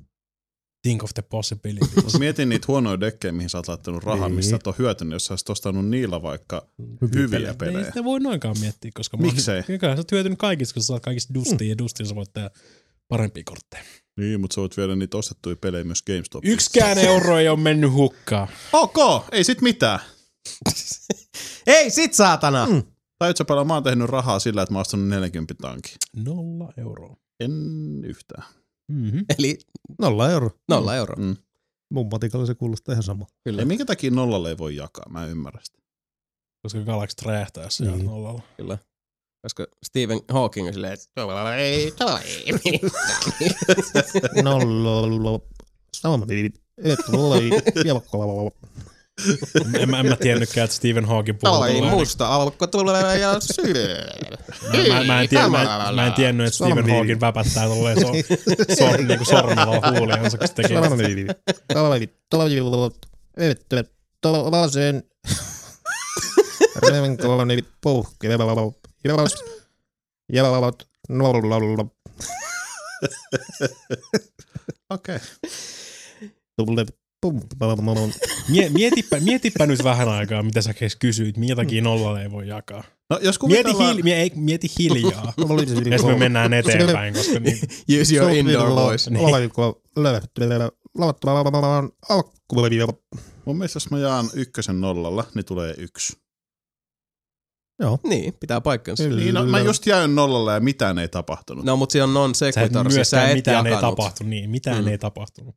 Think 0.81 1.03
of 1.03 1.09
the 1.13 1.21
possibilities. 1.21 1.95
Mut 2.03 2.19
mietin 2.19 2.49
niitä 2.49 2.65
huonoja 2.67 2.99
dekkejä, 2.99 3.31
mihin 3.31 3.49
sä 3.49 3.57
oot 3.57 3.67
laittanut 3.67 4.03
rahaa, 4.03 4.27
Niin. 4.27 4.35
mistä 4.35 4.55
et 4.55 4.67
ole 4.67 4.76
hyötynyt, 4.80 5.13
jos 5.13 5.26
sä 5.26 5.34
olisit 5.34 5.49
ostanut 5.49 5.88
niillä 5.89 6.21
vaikka 6.21 6.67
hyviä 7.15 7.49
Ei 7.49 7.55
pelejä. 7.55 7.85
sitä 7.85 8.03
voi 8.03 8.19
noinkaan 8.19 8.55
miettiä, 8.59 8.91
koska 8.93 9.17
Miksei? 9.17 9.59
Mä, 9.69 9.77
kyllä 9.80 9.95
sä 9.95 9.99
oot 9.99 10.11
hyötynyt 10.11 10.39
kaikista, 10.39 10.73
kun 10.73 10.84
sä 10.84 10.88
saat 10.88 11.03
kaikista 11.03 11.34
dustia 11.34 11.69
ja 11.69 11.77
dustia 11.77 12.05
sä 12.05 12.15
voit 12.15 12.34
tehdä 12.34 12.49
parempia 13.07 13.43
kortteja. 13.45 13.84
Niin, 14.17 14.41
mutta 14.41 14.55
sä 14.55 14.61
voit 14.61 14.77
viedä 14.77 14.95
niitä 14.95 15.17
ostettuja 15.17 15.55
pelejä 15.55 15.84
myös 15.84 16.03
GameStopissa. 16.03 16.53
Yksikään 16.53 16.97
euro 16.97 17.38
ei 17.38 17.49
ole 17.49 17.59
mennyt 17.59 17.91
hukkaan. 17.91 18.47
Ok, 18.73 18.95
ei 19.31 19.43
sit 19.43 19.61
mitään. 19.61 19.99
Ei 21.67 21.89
sit 21.89 22.13
saatana! 22.13 22.65
Mm. 22.65 22.84
Tai 23.19 23.33
sä 23.37 23.45
paljon, 23.45 23.67
mä 23.67 23.73
oon 23.73 23.83
tehnyt 23.83 24.09
rahaa 24.09 24.39
sillä, 24.39 24.61
että 24.61 24.73
mä 24.73 24.77
oon 24.79 24.81
ostanut 24.81 25.07
40 25.07 25.53
tankin. 25.61 25.95
Nolla 26.15 26.73
euroa. 26.77 27.15
En 27.39 27.51
yhtään. 28.05 28.43
Mm-hmm. 28.91 29.25
Eli 29.39 29.57
Nolla 30.01 30.31
euro. 30.31 30.49
nolla 30.69 30.95
euroa. 30.95 31.15
Mm. 31.25 31.37
Mun 31.93 32.07
matikalla 32.11 32.45
se 32.45 32.55
kuulostaa 32.55 32.93
ihan 32.93 33.03
sama. 33.03 33.25
Kyllä, 33.43 33.59
Ei 33.61 33.65
minkä 33.65 33.85
takia 33.85 34.11
nollalle 34.11 34.49
ei 34.49 34.57
voi 34.57 34.75
jakaa, 34.75 35.05
mä 35.09 35.23
en 35.25 35.29
ymmärrä 35.31 35.59
sitä. 35.63 35.79
Koska 36.63 36.79
galaksit 36.81 37.21
räjähtää, 37.21 37.69
se 37.69 37.85
Niin. 37.85 38.05
nollalla. 38.05 38.41
kyllä. 38.57 38.77
Koska 39.41 39.67
Stephen 39.85 40.19
Hawking 40.31 40.67
on 40.67 40.73
silleen, 40.73 40.93
että 40.93 41.05
"Tuolla 41.15 41.55
ei 41.55 41.91
toimi. 41.91 42.79
Nolla. 44.43 45.39
Sama. 45.95 46.25
Et 46.83 46.99
voi. 47.11 47.49
En, 49.79 49.89
mä- 49.89 49.99
en 49.99 50.05
mä 50.05 50.15
tiennytkään, 50.15 50.65
että 50.65 50.75
Stephen 50.75 51.05
Hawking 51.05 51.39
puhuu. 51.41 51.57
Toi 51.57 51.73
tolleen. 51.73 51.93
musta 51.93 52.27
aukko 52.27 52.67
tulee 52.67 53.17
ja 53.17 53.39
syö. 53.39 53.97
Mä, 54.87 54.93
mä, 54.93 55.03
mä, 55.03 55.21
en 55.21 55.29
tiedä, 55.29 55.49
mä, 55.49 55.61
en- 55.89 55.95
mä 55.95 56.07
en 56.07 56.13
tiennyt, 56.13 56.47
että 56.47 56.55
Stephen 56.57 56.89
Hawking 56.95 57.21
väpättää 57.21 57.67
tolleen 57.67 57.99
so, 58.01 58.07
so, 58.79 58.97
niinku 58.97 59.25
sormella 59.25 59.81
huuliansa, 59.99 60.37
kun 60.37 60.47
se 60.47 60.53
tekee. 60.53 61.25
Tällaisen 64.21 65.03
revenkoloni 66.89 67.59
puhkeava 67.81 68.71
jalat 70.33 70.87
nolla 71.09 71.85
Okei. 74.89 75.17
tulle 76.57 76.85
pum 77.21 77.41
Mie, 78.49 78.69
mietipä, 78.69 79.19
mietipä 79.19 79.65
nyt 79.65 79.83
vähän 79.83 80.09
aikaa, 80.09 80.43
mitä 80.43 80.61
sä 80.61 80.73
kes 80.73 80.95
kysyit, 80.95 81.37
minkä 81.37 81.55
takia 81.55 81.81
nollalle 81.81 82.21
ei 82.21 82.31
voi 82.31 82.47
jakaa. 82.47 82.83
No, 83.09 83.19
jos 83.21 83.23
Mieti, 83.23 83.39
kuvitellaan... 83.39 83.85
hiili, 83.85 84.03
mie, 84.03 84.21
ei, 84.21 84.31
mieti 84.35 84.67
hiljaa, 84.79 85.33
jos 85.91 86.05
me 86.05 86.15
mennään 86.15 86.53
eteenpäin, 86.53 87.13
koska 87.13 87.39
niin, 87.39 87.59
Use 88.01 88.15
your 88.15 88.31
indoor 88.31 88.69
voice. 88.75 89.11
Mun 93.45 93.57
mielestä 93.57 93.75
jos 93.77 93.91
mä 93.91 93.99
jaan 93.99 94.29
ykkösen 94.33 94.81
nollalla, 94.81 95.23
niin 95.35 95.45
tulee 95.45 95.75
yksi. 95.77 96.17
Joo. 97.79 97.99
Niin, 98.03 98.33
pitää 98.39 98.61
paikkansa. 98.61 99.03
Niin, 99.03 99.33
no, 99.33 99.45
mä 99.45 99.59
just 99.59 99.85
jäin 99.85 100.15
nollalla 100.15 100.53
ja 100.53 100.59
mitään 100.59 100.99
ei 100.99 101.07
tapahtunut. 101.07 101.65
No, 101.65 101.71
No, 101.71 101.75
mutta 101.77 101.93
se 101.93 102.03
on 102.03 102.13
non 102.13 102.35
sä 102.35 102.47
et 102.47 102.53
sequitur, 102.53 102.91
siis 102.91 103.09
sä 103.09 103.27
et 103.27 103.35
mitään 103.35 103.67
ei 103.67 103.73
jakanut. 103.73 103.95
tapahtunut. 103.97 104.29
Niin, 104.29 104.49
mitään 104.49 104.83
Mm. 104.83 104.87
ei 104.87 104.97
tapahtunut. 104.97 105.55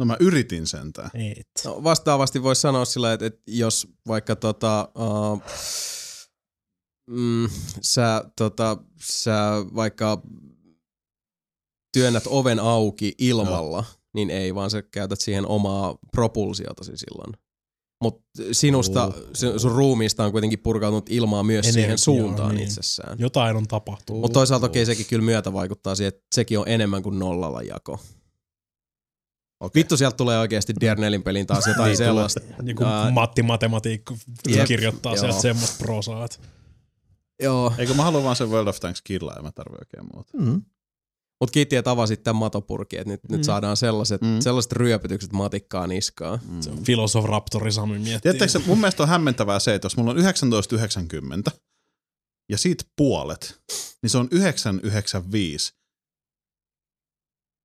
No 0.00 0.06
mä 0.06 0.16
yritin 0.20 0.66
sentään. 0.66 1.10
Et. 1.14 1.64
No, 1.64 1.84
vastaavasti 1.84 2.42
voisi 2.42 2.60
sanoa 2.60 2.84
sillä, 2.84 3.12
että, 3.12 3.26
että 3.26 3.42
jos 3.46 3.88
vaikka 4.06 4.36
tota, 4.36 4.88
uh, 4.98 5.42
mm, 7.10 7.48
sä, 7.80 8.24
tota, 8.36 8.76
sä 9.00 9.36
vaikka 9.74 10.22
työnnät 11.92 12.24
oven 12.26 12.60
auki 12.60 13.14
ilmalla, 13.18 13.84
niin 14.14 14.30
ei, 14.30 14.54
vaan 14.54 14.70
sä 14.70 14.82
käytät 14.82 15.20
siihen 15.20 15.46
omaa 15.46 15.98
propulsiotasi 16.12 16.92
silloin. 16.94 17.32
Mutta 18.02 18.22
sinusta, 18.52 19.12
sun, 19.32 19.60
sun 19.60 19.72
ruumiista 19.72 20.24
on 20.24 20.32
kuitenkin 20.32 20.58
purkautunut 20.58 21.10
ilmaa 21.10 21.42
myös 21.42 21.66
Energiaa, 21.66 21.82
siihen 21.82 21.98
suuntaan 21.98 22.54
niin. 22.54 22.68
itsessään. 22.68 23.18
Jotain 23.18 23.56
on 23.56 23.66
tapahtunut. 23.66 24.22
Mutta 24.22 24.34
toisaalta 24.34 24.66
okei, 24.66 24.86
sekin 24.86 25.06
kyllä 25.06 25.24
myötä 25.24 25.52
vaikuttaa 25.52 25.94
siihen, 25.94 26.08
että 26.08 26.22
sekin 26.34 26.58
on 26.58 26.68
enemmän 26.68 27.02
kuin 27.02 27.18
nollalla 27.18 27.62
jako. 27.62 27.98
Okei. 29.60 29.80
Vittu, 29.80 29.96
sieltä 29.96 30.16
tulee 30.16 30.38
oikeasti 30.38 30.74
Diernelin 30.80 31.22
pelin 31.22 31.46
taas 31.46 31.66
jotain 31.66 31.86
Niin, 31.88 31.96
sellaista. 31.96 32.40
Joku 32.62 32.84
Ää, 32.84 33.10
Matti 33.10 33.42
Matematiikko 33.42 34.16
Jep, 34.48 34.66
kirjoittaa 34.66 35.12
joo. 35.14 35.20
sieltä 35.20 35.40
semmoista 35.40 35.76
prosaa. 35.84 36.28
Joo, 37.42 37.72
Eikö 37.78 37.94
mä 37.94 38.02
haluan 38.02 38.24
vaan 38.24 38.36
sen 38.36 38.50
World 38.50 38.68
of 38.68 38.80
Tanks 38.80 39.02
killaa 39.02 39.36
ja 39.36 39.42
mä 39.42 39.52
tarvitsen 39.52 39.80
oikein 39.86 40.14
muuta. 40.14 40.30
Mm. 40.38 40.62
mutta 41.40 41.52
kiitti, 41.52 41.76
että 41.76 41.90
avasit 41.90 42.22
tämän 42.22 42.36
matopurki, 42.36 42.96
että 42.96 43.08
nyt, 43.10 43.20
mm. 43.28 43.36
nyt 43.36 43.44
saadaan 43.44 43.76
sellaiset, 43.76 44.20
Mm. 44.20 44.40
sellaiset 44.40 44.72
ryöpytykset 44.72 45.32
matikkaa 45.32 45.86
niskaan. 45.86 46.40
Mm. 46.48 46.60
Se 46.62 46.70
on 46.70 46.78
Philosoph 46.84 47.28
Raptori 47.28 47.72
Sami 47.72 47.92
miettii. 47.98 48.20
Tiedättekö, 48.20 48.52
se- 48.52 48.58
mun 48.66 48.78
mielestä 48.78 49.02
on 49.02 49.08
hämmentävää 49.08 49.58
se, 49.58 49.74
että 49.74 49.86
jos 49.86 49.96
mulla 49.96 50.10
on 50.10 50.16
1990 50.16 51.50
ja 52.48 52.58
siitä 52.58 52.84
puolet, 52.96 53.60
niin 54.02 54.10
se 54.10 54.18
on 54.18 54.28
995 54.30 55.72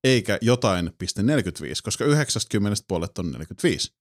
eikä 0.06 0.38
jotain 0.42 0.94
piste 0.98 1.24
45, 1.24 1.84
koska 1.84 2.06
90 2.06 2.84
puolet 2.88 3.18
on 3.18 3.32
45. 3.32 3.94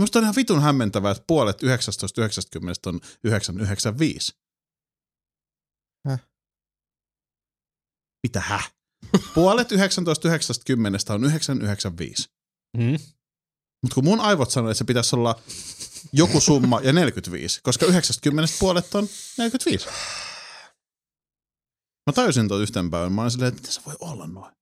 Musta 0.00 0.18
on 0.18 0.22
ihan 0.22 0.36
vitun 0.36 0.62
hämmentävää, 0.62 1.10
että 1.10 1.24
puolet 1.26 1.56
1990 1.56 2.90
on 2.90 3.00
995. 3.24 4.34
Häh? 6.08 6.20
Mitä 8.22 8.40
häh? 8.40 8.72
Puolet 9.34 9.68
1990 9.68 11.14
on 11.14 11.24
995. 11.24 12.30
Hmm? 12.78 12.98
Mutta 13.82 13.94
kun 13.94 14.04
mun 14.04 14.20
aivot 14.20 14.50
sanoi, 14.50 14.70
että 14.70 14.78
se 14.78 14.84
pitäisi 14.84 15.16
olla 15.16 15.40
joku 16.12 16.40
summa 16.40 16.80
ja 16.80 16.92
45, 16.92 17.60
koska 17.62 17.86
90 17.86 18.54
puolet 18.60 18.94
on 18.94 19.08
45. 19.38 19.86
Mä 22.06 22.12
tajusin 22.14 22.48
tuon 22.48 22.62
yhten 22.62 22.90
päivän. 22.90 23.12
Mä 23.12 23.22
olin 23.22 23.30
silleen, 23.30 23.48
että 23.48 23.60
miten 23.60 23.72
se 23.72 23.80
voi 23.86 23.96
olla 24.00 24.26
noin? 24.26 24.59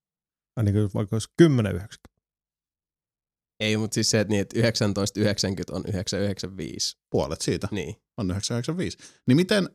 Ai 0.58 0.64
niin 0.64 0.74
kuin 0.74 0.90
vaikka 0.94 1.16
olisi 1.16 1.28
10 1.36 1.74
90. 1.76 2.18
Ei, 3.60 3.76
mutta 3.76 3.94
siis 3.94 4.10
se, 4.10 4.20
että, 4.20 4.30
niin, 4.30 4.40
että 4.40 4.54
1990 4.54 5.72
on 5.72 5.82
995. 5.86 6.98
Puolet 7.10 7.40
siitä 7.40 7.68
Niin. 7.70 7.96
on 8.16 8.30
995. 8.30 8.98
Niin 9.26 9.36
miten 9.36 9.68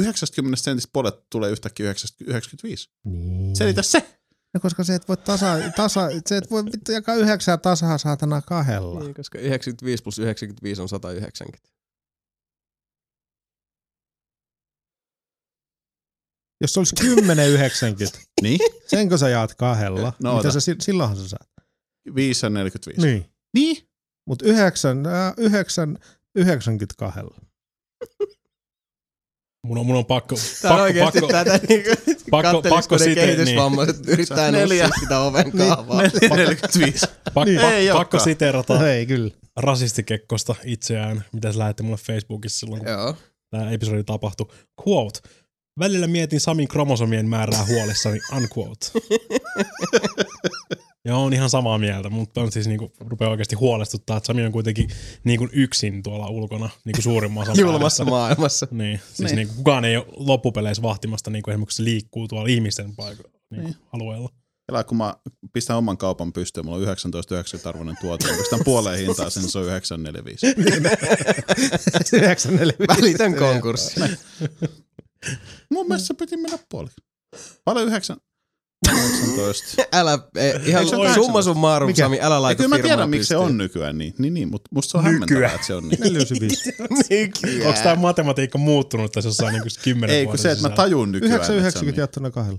90 0.00 0.56
sentistä 0.62 0.90
puolet 0.92 1.14
tulee 1.30 1.50
yhtäkkiä 1.50 1.86
95? 2.26 2.90
Niin. 3.04 3.56
Selitä 3.56 3.82
se! 3.82 4.18
No 4.54 4.60
koska 4.60 4.84
se 4.84 4.94
et 4.94 5.08
voi 5.08 5.16
tasa, 5.16 5.46
tasa 5.76 6.08
se 6.26 6.36
et 6.36 6.50
voi 6.50 6.64
vittu 6.64 6.92
jakaa 6.92 7.14
yhdeksää 7.14 7.56
tasaa 7.56 7.98
saatana 7.98 8.42
kahdella. 8.42 9.00
niin. 9.00 9.14
koska 9.14 9.38
95 9.38 10.02
plus 10.02 10.18
95 10.18 10.82
on 10.82 10.88
190. 10.88 11.68
Jos 16.64 16.72
se 16.72 16.80
olisi 16.80 16.94
10 16.96 17.48
90, 17.50 18.18
Niin? 18.42 18.58
senkö 18.86 19.18
sä 19.18 19.28
jaat 19.28 19.54
kahdella? 19.54 20.12
No 20.22 20.36
Mitä 20.36 20.50
sä, 20.50 20.60
si- 20.60 20.76
silloinhan 20.80 21.16
sä 21.18 21.28
saat. 21.28 21.48
5 22.14 22.46
ja 22.46 22.50
45. 22.50 23.00
Niin. 23.06 23.26
Niin? 23.54 23.88
Mutta 24.26 24.44
9, 24.46 25.06
äh, 25.06 25.34
9, 25.36 25.98
92. 26.34 27.20
Mun 29.66 29.78
on, 29.78 29.86
mun 29.86 29.96
on 29.96 30.06
pakko, 30.06 30.34
Tää 30.62 30.70
on 30.72 30.76
pakko, 30.78 30.82
oikeesti 30.82 31.20
pakko, 31.20 31.32
tätä 31.32 31.60
niinku, 31.68 31.90
pakko, 32.30 32.62
pakko 32.68 32.98
siten, 32.98 33.14
niin, 33.14 33.36
kehitysvammaiset 33.36 34.08
yrittää 34.08 34.50
Neljä. 34.50 34.84
nussia 34.86 35.00
sitä 35.00 35.20
oven 35.20 35.52
kaavaa. 35.52 36.02
45. 36.36 37.06
pakko, 37.34 37.44
Niin. 37.50 37.60
Ei 37.60 37.86
pakko 37.86 37.98
olekaan. 37.98 38.24
siteerata 38.24 38.78
No 38.78 38.86
ei 38.86 39.06
kyllä. 39.06 39.30
rasistikekkosta 39.56 40.54
itseään, 40.64 41.24
mitä 41.32 41.52
se 41.52 41.58
lähetti 41.58 41.82
mulle 41.82 41.96
Facebookissa 41.96 42.58
silloin, 42.58 42.82
kun 42.82 42.90
Joo. 42.92 43.16
tämä 43.50 43.70
episodi 43.70 44.04
tapahtui. 44.04 44.46
Quote. 44.88 45.20
Välillä 45.78 46.06
mietin 46.06 46.40
Samin 46.40 46.68
kromosomien 46.68 47.28
määrää 47.28 47.64
huolissani, 47.66 48.20
unquote. 48.36 48.86
ja 51.04 51.16
on 51.16 51.32
ihan 51.32 51.50
samaa 51.50 51.78
mieltä, 51.78 52.10
mutta 52.10 52.40
on 52.40 52.52
siis 52.52 52.66
niinku, 52.66 52.92
rupeaa 53.00 53.30
oikeasti 53.30 53.56
huolestuttaa, 53.56 54.16
että 54.16 54.26
Sami 54.26 54.46
on 54.46 54.52
kuitenkin 54.52 54.88
niinku 55.24 55.48
yksin 55.52 56.02
tuolla 56.02 56.28
ulkona 56.28 56.70
niinku 56.84 57.02
suurimman 57.02 57.42
osan 57.42 57.56
Julmassa 57.60 58.04
maailmassa. 58.04 58.66
Niin, 58.70 59.00
siis 59.12 59.18
Niin. 59.30 59.36
Niinku, 59.36 59.54
kukaan 59.54 59.84
ei 59.84 59.96
ole 59.96 60.06
loppupeleissä 60.16 60.82
vahtimasta, 60.82 61.30
niinku 61.30 61.50
esimerkiksi 61.50 61.76
se 61.76 61.84
liikkuu 61.84 62.28
tuolla 62.28 62.48
ihmisten 62.48 62.86
paik- 62.90 63.30
niinku, 63.50 63.68
Niin. 63.68 63.76
alueella. 63.92 64.28
Elä, 64.68 64.84
kun 64.84 64.96
mä 64.96 65.14
pistän 65.52 65.76
oman 65.76 65.96
kaupan 65.96 66.32
pystyyn, 66.32 66.66
mulla 66.66 66.78
on 66.78 66.84
19,90 67.62 67.68
arvoinen 67.68 67.96
tuote, 68.00 68.28
ja 68.28 68.34
pistän 68.36 68.60
puoleen 68.64 68.98
hintaa, 68.98 69.30
sen 69.30 69.50
se 69.50 69.58
on 69.58 69.64
945. 69.64 70.46
945. 72.12 72.76
Välitön 73.02 73.34
konkurssi. 73.34 74.00
Mun 75.70 75.88
mielestä 75.88 76.06
se 76.06 76.14
piti 76.14 76.36
mennä 76.36 76.58
puoliksi. 76.70 77.00
Paljon 77.64 77.88
9? 77.88 78.16
19. 78.92 79.82
Älä, 79.98 80.18
eh, 80.36 80.68
ihan 80.68 80.84
summa 81.14 81.42
summarum, 81.42 81.86
Mikä? 81.86 82.02
Sami, 82.02 82.20
älä 82.20 82.42
laita 82.42 82.56
kyllä 82.56 82.68
mä 82.68 82.76
firmaa 82.76 82.96
tiedän, 82.96 83.10
miksi 83.10 83.28
se 83.28 83.36
on 83.36 83.58
nykyään 83.58 83.98
niin, 83.98 84.14
niin, 84.18 84.34
niin 84.34 84.48
mutta 84.48 84.68
musta 84.72 84.90
se 84.90 84.98
on 84.98 85.04
hämmentävää, 85.04 85.54
että 85.54 85.66
se 85.66 85.74
on 85.74 85.88
niin. 85.88 86.00
495. 86.00 86.74
Onko 87.66 87.80
tämä 87.82 87.96
matematiikka 87.96 88.58
muuttunut 88.58 89.12
tässä 89.12 89.28
jossain 89.28 89.52
niinku 89.52 89.68
kymmenen 89.82 90.16
Ei, 90.16 90.26
kun 90.26 90.38
se, 90.38 90.50
että 90.50 90.68
mä 90.68 90.76
tajun 90.76 91.12
nykyään, 91.12 91.36
että 91.36 91.46
se 91.46 91.52
on 91.52 91.58
990 91.58 91.96
niin. 91.96 92.00
jaettuna 92.00 92.30
kahdella. 92.30 92.58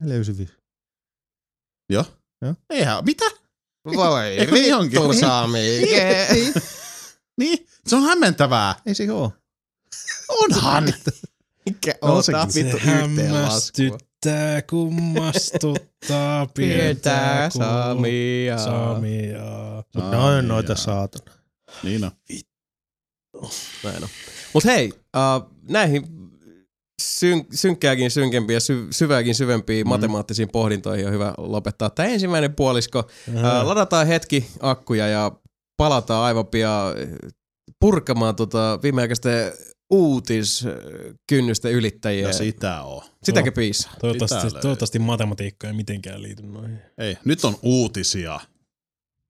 495. 0.00 0.54
Joo. 1.90 2.04
Joo. 2.42 2.54
Eihän, 2.70 3.04
mitä? 3.04 3.24
Voi 3.84 4.26
Eikö 4.26 4.52
niin 4.52 4.78
vittu, 4.78 5.12
Sami. 5.12 5.58
Niin, 7.38 7.66
se 7.86 7.96
on 7.96 8.02
hämmentävää. 8.02 8.74
Ei 8.86 8.94
se 8.94 9.12
oo. 9.12 9.32
Onhan. 10.28 10.84
Mikä 11.66 11.94
No, 12.02 12.22
tää 12.22 12.46
Se 12.50 12.64
vittu 12.64 12.76
yhteenlaskua? 12.76 13.34
hämmästyttää, 13.34 14.62
kummastuttaa, 14.62 16.46
Piirtää 16.56 16.80
piirtää 16.88 17.50
Samia. 17.50 18.58
Samia. 18.58 19.40
Mut 19.94 20.10
ne 20.10 20.16
Aa, 20.16 20.26
on 20.26 20.48
noita 20.48 20.74
saatana. 20.76 21.32
Niin 21.82 22.04
on. 22.04 22.10
Näin 23.84 24.02
on. 24.04 24.08
Mut 24.54 24.64
hei, 24.64 24.92
uh, 25.16 25.50
näihin 25.68 26.06
syn- 27.02 27.46
synkkääkin 27.54 28.10
synkempiä, 28.10 28.60
sy- 28.60 28.86
syvääkin 28.90 29.34
syvempiin 29.34 29.86
mm. 29.86 29.88
matemaattisiin 29.88 30.48
pohdintoihin 30.52 31.06
on 31.06 31.12
hyvä 31.12 31.34
lopettaa 31.38 31.90
tämä 31.90 32.08
ensimmäinen 32.08 32.54
puolisko. 32.56 32.98
Uh, 32.98 33.42
ladataan 33.68 34.06
hetki 34.06 34.46
akkuja 34.60 35.06
ja 35.08 35.32
palataan 35.76 36.24
aivan 36.24 36.46
pian 36.46 36.94
purkamaan 37.80 38.36
tota 38.36 38.78
viimeaikaisten 38.82 39.52
uutiskynnysten 39.92 41.72
ylittäjiä. 41.72 42.26
Ja 42.26 42.32
sitä 42.32 42.82
on. 42.82 43.02
Sitäkö 43.22 43.52
piisaa? 43.52 43.92
Toivottavasti, 44.00 44.46
Pitää 44.46 44.60
toivottavasti 44.60 44.98
matematiikka 44.98 45.66
ei 45.66 45.72
mitenkään 45.72 46.22
liity 46.22 46.42
noihin. 46.42 46.78
Ei, 46.98 47.16
nyt 47.24 47.44
on 47.44 47.56
uutisia. 47.62 48.40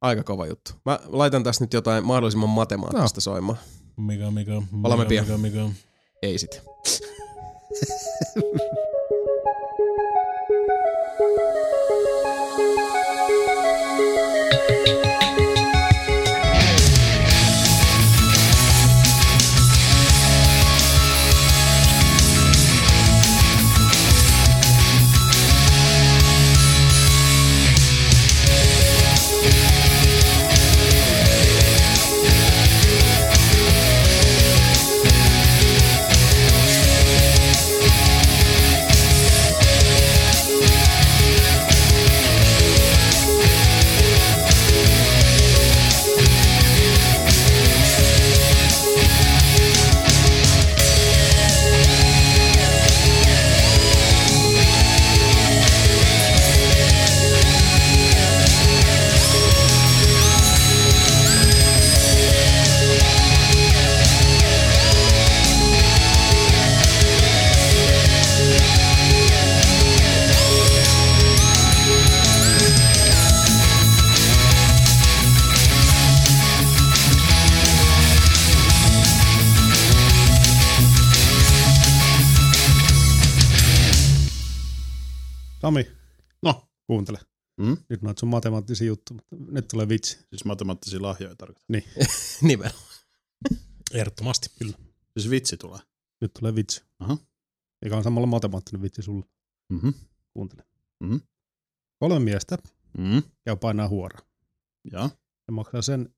Aika 0.01 0.23
kova 0.23 0.47
juttu. 0.47 0.73
Mä 0.85 0.99
laitan 1.07 1.45
tässä 1.45 1.65
nyt 1.65 1.73
jotain 1.73 2.07
mahdollisimman 2.07 2.49
matemaattista 2.49 3.19
no. 3.19 3.21
soimaan. 3.21 3.59
Mikä, 3.97 4.31
mikä, 4.31 4.63
Palaamme 4.83 5.05
mikä, 5.05 5.25
pian. 5.25 5.41
mikä, 5.41 5.59
mikä. 5.59 5.75
Ei 6.23 6.39
sit. 6.39 6.63
Sami, 85.63 85.87
No, 86.43 86.69
kuuntele. 86.87 87.19
Mm? 87.61 87.77
Nyt 87.89 88.03
näet 88.03 88.19
sun 88.19 88.29
matemaattisia 88.29 88.87
juttuja, 88.87 89.21
mutta 89.31 89.53
nyt 89.53 89.69
tulee 89.69 89.89
vitsi. 89.89 90.19
siis 90.31 90.45
matemaattisia 90.45 91.03
lahjoja 91.03 91.37
tarkoittaa. 91.37 91.77
Nimenomaan. 92.43 92.83
Ehdottomasti, 93.95 94.49
kyllä. 94.59 94.73
Siis 95.19 95.31
vitsi 95.31 95.57
tulee. 95.57 95.79
Nyt 96.21 96.33
tulee 96.39 96.55
vitsi. 96.55 96.83
Aha. 96.99 97.19
Eikä 97.83 97.97
on 97.97 98.03
samalla 98.05 98.27
matemaattinen 98.27 98.83
vitsi 98.83 99.03
sulle. 99.03 99.27
Mhm. 99.73 99.89
Kuuntele. 100.33 100.65
Mhm. 101.01 101.17
Kolme 101.99 102.19
miestä 102.19 102.59
Mm. 102.99 103.23
käy 103.45 103.57
painaa 103.57 103.89
huora. 103.89 104.19
Ja. 104.93 105.11
Ne 105.49 105.53
maksaa 105.53 105.83
sen, 105.83 106.15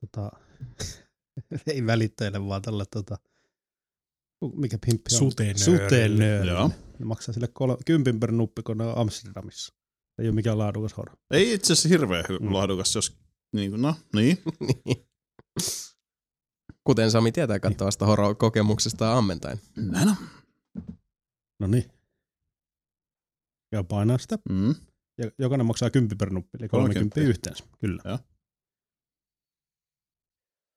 tota, 0.00 0.30
ei 1.72 1.86
välittäjälle, 1.86 2.46
vaan 2.48 2.62
tälle, 2.62 2.84
tota, 2.90 3.18
mikä 4.54 4.78
pimppi 4.86 5.14
on? 5.14 5.18
Sutenöörille. 5.18 5.64
Sutenöörille. 5.64 6.52
Joo. 6.52 6.70
Ne 6.98 7.04
maksaa 7.04 7.32
sille 7.32 7.46
kol- 7.48 7.76
kympin 7.86 8.20
per 8.20 8.32
nuppi, 8.32 8.62
kun 8.62 8.78
ne 8.78 8.84
on 8.84 8.98
Amsterdamissa. 8.98 9.74
Ei 10.18 10.26
ole 10.28 10.34
mikään 10.34 10.58
laadukas 10.58 10.96
hora. 10.96 11.14
Ei 11.30 11.52
itse 11.54 11.72
asiassa 11.72 11.88
hirveän 11.88 12.24
hy- 12.24 12.40
Mm. 12.42 12.52
laadukas, 12.52 12.94
jos 12.94 13.18
niin 13.52 13.70
kuin, 13.70 13.82
no, 13.82 13.94
niin. 14.14 14.38
Niin. 14.84 15.06
Kuten 16.84 17.10
Sami 17.10 17.32
tietää 17.32 17.60
kattavasta 17.60 18.06
horo-kokemuksesta 18.06 19.18
ammentain. 19.18 19.60
Näin 19.76 20.08
on. 20.08 20.16
No 21.60 21.66
niin. 21.66 21.84
Käy 23.70 23.84
painaa 23.88 24.18
sitä. 24.18 24.38
Mm. 24.50 24.74
Ja 25.18 25.30
jokainen 25.38 25.66
maksaa 25.66 25.90
10 25.90 26.18
per 26.18 26.30
nuppi, 26.32 26.58
eli 26.58 26.68
30 26.68 27.00
30. 27.14 27.20
yhteensä. 27.30 27.64
Kyllä. 27.80 28.02
Joo. 28.04 28.18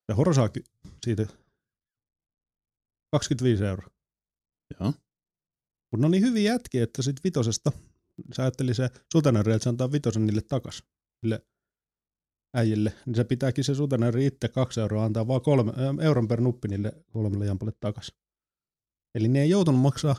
Ja 0.08 0.14
horo 0.14 0.32
saa 0.34 0.48
ky- 0.48 0.64
siitä 1.04 1.26
25 3.12 3.64
euroa. 3.64 3.88
Joo. 4.80 4.92
Mutta 5.90 6.00
ne 6.00 6.06
on 6.06 6.10
niin 6.10 6.22
hyviä 6.22 6.52
jätkiä, 6.52 6.84
että 6.84 7.02
sit 7.02 7.24
vitosesta, 7.24 7.72
sä 8.34 8.42
ajatteli 8.42 8.74
se 8.74 8.90
sutenööri, 9.12 9.52
että 9.52 9.62
se 9.62 9.68
antaa 9.68 9.92
vitosen 9.92 10.26
niille 10.26 10.40
takas, 10.40 10.82
niille 11.22 11.46
äijille, 12.54 12.92
niin 13.06 13.14
se 13.14 13.24
pitääkin 13.24 13.64
se 13.64 13.74
sutenööri 13.74 14.26
itse 14.26 14.48
kaksi 14.48 14.80
euroa 14.80 15.04
antaa 15.04 15.28
vaan 15.28 15.40
kolme, 15.40 15.72
ö, 15.72 16.04
euron 16.04 16.28
per 16.28 16.40
nuppi 16.40 16.68
niille 16.68 16.92
kolmelle 17.12 17.46
jampalle 17.46 17.72
takas. 17.80 18.12
Eli 19.14 19.28
ne 19.28 19.42
ei 19.42 19.50
joutunut 19.50 19.80
maksaa 19.80 20.16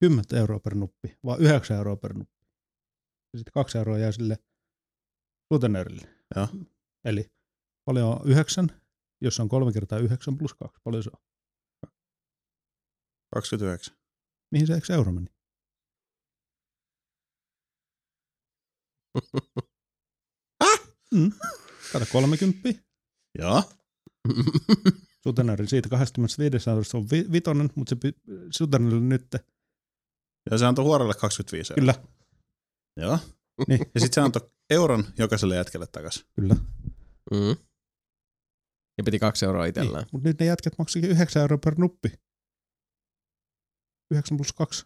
10 0.00 0.24
euroa 0.34 0.60
per 0.60 0.74
nuppi, 0.74 1.18
vaan 1.24 1.40
9 1.40 1.76
euroa 1.76 1.96
per 1.96 2.14
nuppi. 2.14 2.46
Ja 3.32 3.38
sitten 3.38 3.52
kaksi 3.52 3.78
euroa 3.78 3.98
jää 3.98 4.12
sille 4.12 4.38
sutenöörille. 5.52 6.08
Joo. 6.36 6.48
Eli 7.04 7.30
paljon 7.84 8.08
on 8.08 8.20
9, 8.28 8.68
jos 9.20 9.40
on 9.40 9.48
kolme 9.48 9.72
kertaa 9.72 9.98
9 9.98 10.38
plus 10.38 10.54
2, 10.54 10.80
paljon 10.84 11.02
se 11.02 11.10
on? 11.12 11.35
29. 13.40 13.96
Mihin 14.52 14.66
se 14.66 14.74
eikö 14.74 14.94
euro 14.94 15.12
meni? 15.12 15.26
Mm. 21.14 21.32
Kato 21.92 22.06
30. 22.12 22.68
Joo. 23.38 23.62
Sutenööri 25.24 25.66
siitä 25.68 25.88
25 25.88 26.70
eurosta 26.70 26.98
on 26.98 27.10
vi- 27.10 27.32
vitonen, 27.32 27.70
mutta 27.74 27.90
se 27.90 27.96
pi- 27.96 28.20
sutenöörille 28.50 29.04
nyt. 29.06 29.26
Ja 30.50 30.58
se 30.58 30.66
antoi 30.66 30.84
huorelle 30.84 31.14
25 31.14 31.72
euroa. 31.72 31.94
Kyllä, 31.94 32.08
Joo. 32.96 33.18
Niin. 33.68 33.80
Ja 33.94 34.00
sitten 34.00 34.14
se 34.14 34.20
antoi 34.20 34.50
euron 34.70 35.04
jokaiselle 35.18 35.56
jätkelle 35.56 35.86
takaisin. 35.86 36.26
kyllä. 36.34 36.54
Mm. 37.30 37.56
Ja 38.98 39.04
piti 39.04 39.18
kaksi 39.18 39.44
euroa 39.44 39.66
itsellään. 39.66 40.02
Niin. 40.02 40.08
Mutta 40.12 40.28
nyt 40.28 40.38
ne 40.40 40.46
jätkät 40.46 40.78
maksikin 40.78 41.10
9 41.10 41.42
euroa 41.42 41.58
per 41.64 41.74
nuppi. 41.78 42.08
9 44.10 44.36
plus 44.36 44.52
2. 44.52 44.84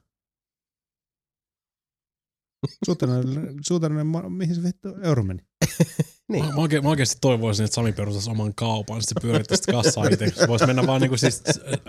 Sutenöörille, 2.86 3.40
sutenöörille, 3.66 4.04
ma- 4.04 4.28
mihin 4.28 4.54
se 4.54 4.62
vittu 4.62 4.88
euro 5.02 5.22
meni? 5.22 5.40
Niin. 6.30 6.44
Mä, 6.44 6.52
mä, 6.52 6.60
oikein, 6.60 6.82
mä 6.82 6.88
oikeasti 6.90 7.18
toivoisin, 7.20 7.64
että 7.64 7.74
Sami 7.74 7.92
perustaisi 7.92 8.30
oman 8.30 8.54
kaupan, 8.54 9.02
sitten 9.02 9.22
se 9.22 9.26
pyörittäisi 9.26 9.60
sitä 9.60 9.72
kassaa 9.72 10.04
itse. 10.06 10.30
Se 10.36 10.48
voisi 10.48 10.66
mennä 10.66 10.86
vaan 10.86 11.00
niinku 11.00 11.16
siis 11.16 11.42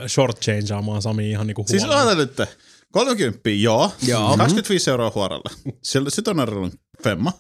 short 0.08 0.40
changeaamaan 0.40 1.02
Sami 1.02 1.30
ihan 1.32 1.48
niinku 1.48 1.66
Siis 1.68 1.84
huolella. 1.84 2.06
laita 2.06 2.22
nyt. 2.22 2.50
30, 2.92 3.50
joo. 3.50 3.92
Joo. 4.08 4.38
25 4.38 4.90
euroa 4.90 5.12
huorelle. 5.16 5.76
Sillä 5.84 6.10
sitten 6.10 6.40
on 6.40 6.72
femma. 7.04 7.34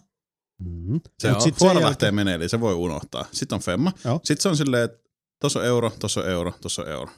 Mm-hmm. 0.63 1.01
Se 1.19 1.27
Mut 1.27 1.35
on, 1.35 1.41
sit 1.41 1.59
huora 1.59 1.73
jälkeen- 1.73 1.85
lähtee 1.85 2.11
menee, 2.11 2.35
eli 2.35 2.49
se 2.49 2.59
voi 2.59 2.73
unohtaa. 2.73 3.25
Sitten 3.31 3.55
on 3.55 3.61
femma. 3.61 3.91
Joo. 4.05 4.19
Sitten 4.23 4.41
se 4.41 4.49
on 4.49 4.57
silleen, 4.57 4.83
että 4.83 5.09
tossa 5.39 5.59
on 5.59 5.65
euro, 5.65 5.89
tossa 5.99 6.21
on 6.21 6.29
euro, 6.29 6.53
tossa 6.61 6.81
on 6.81 6.87
euro. 6.87 7.11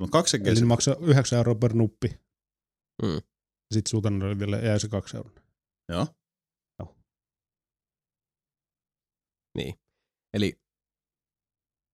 On 0.00 0.10
kaksi 0.10 0.36
Eli 0.44 0.60
ne 0.60 0.66
maksaa 0.66 0.96
9 1.00 1.36
euroa 1.36 1.54
per 1.54 1.74
nuppi. 1.74 2.08
Mm. 3.02 3.22
Sitten 3.74 3.90
sutenöörille 3.90 4.38
vielä 4.38 4.56
jää 4.56 4.78
se 4.78 4.88
2 4.88 5.16
euroa. 5.16 5.40
Joo. 5.88 6.06
Niin. 9.58 9.74
Eli 10.34 10.60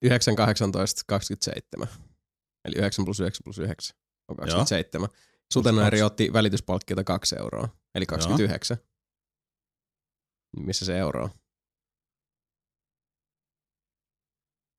9, 0.04 0.36
18, 0.36 1.02
27. 1.06 1.88
Eli 2.64 2.76
9 2.76 3.04
plus 3.04 3.20
9 3.20 3.40
plus 3.44 3.58
9 3.58 3.96
on 4.28 4.36
27. 4.36 5.08
Sutenööri 5.52 5.98
kaksi. 5.98 6.02
otti 6.02 6.32
välityspalkkiota 6.32 7.04
2 7.04 7.36
euroa, 7.36 7.68
eli 7.94 8.06
29. 8.06 8.76
Niin 10.56 10.66
Missä 10.66 10.84
se 10.84 10.98
euro 10.98 11.24
on? 11.24 11.30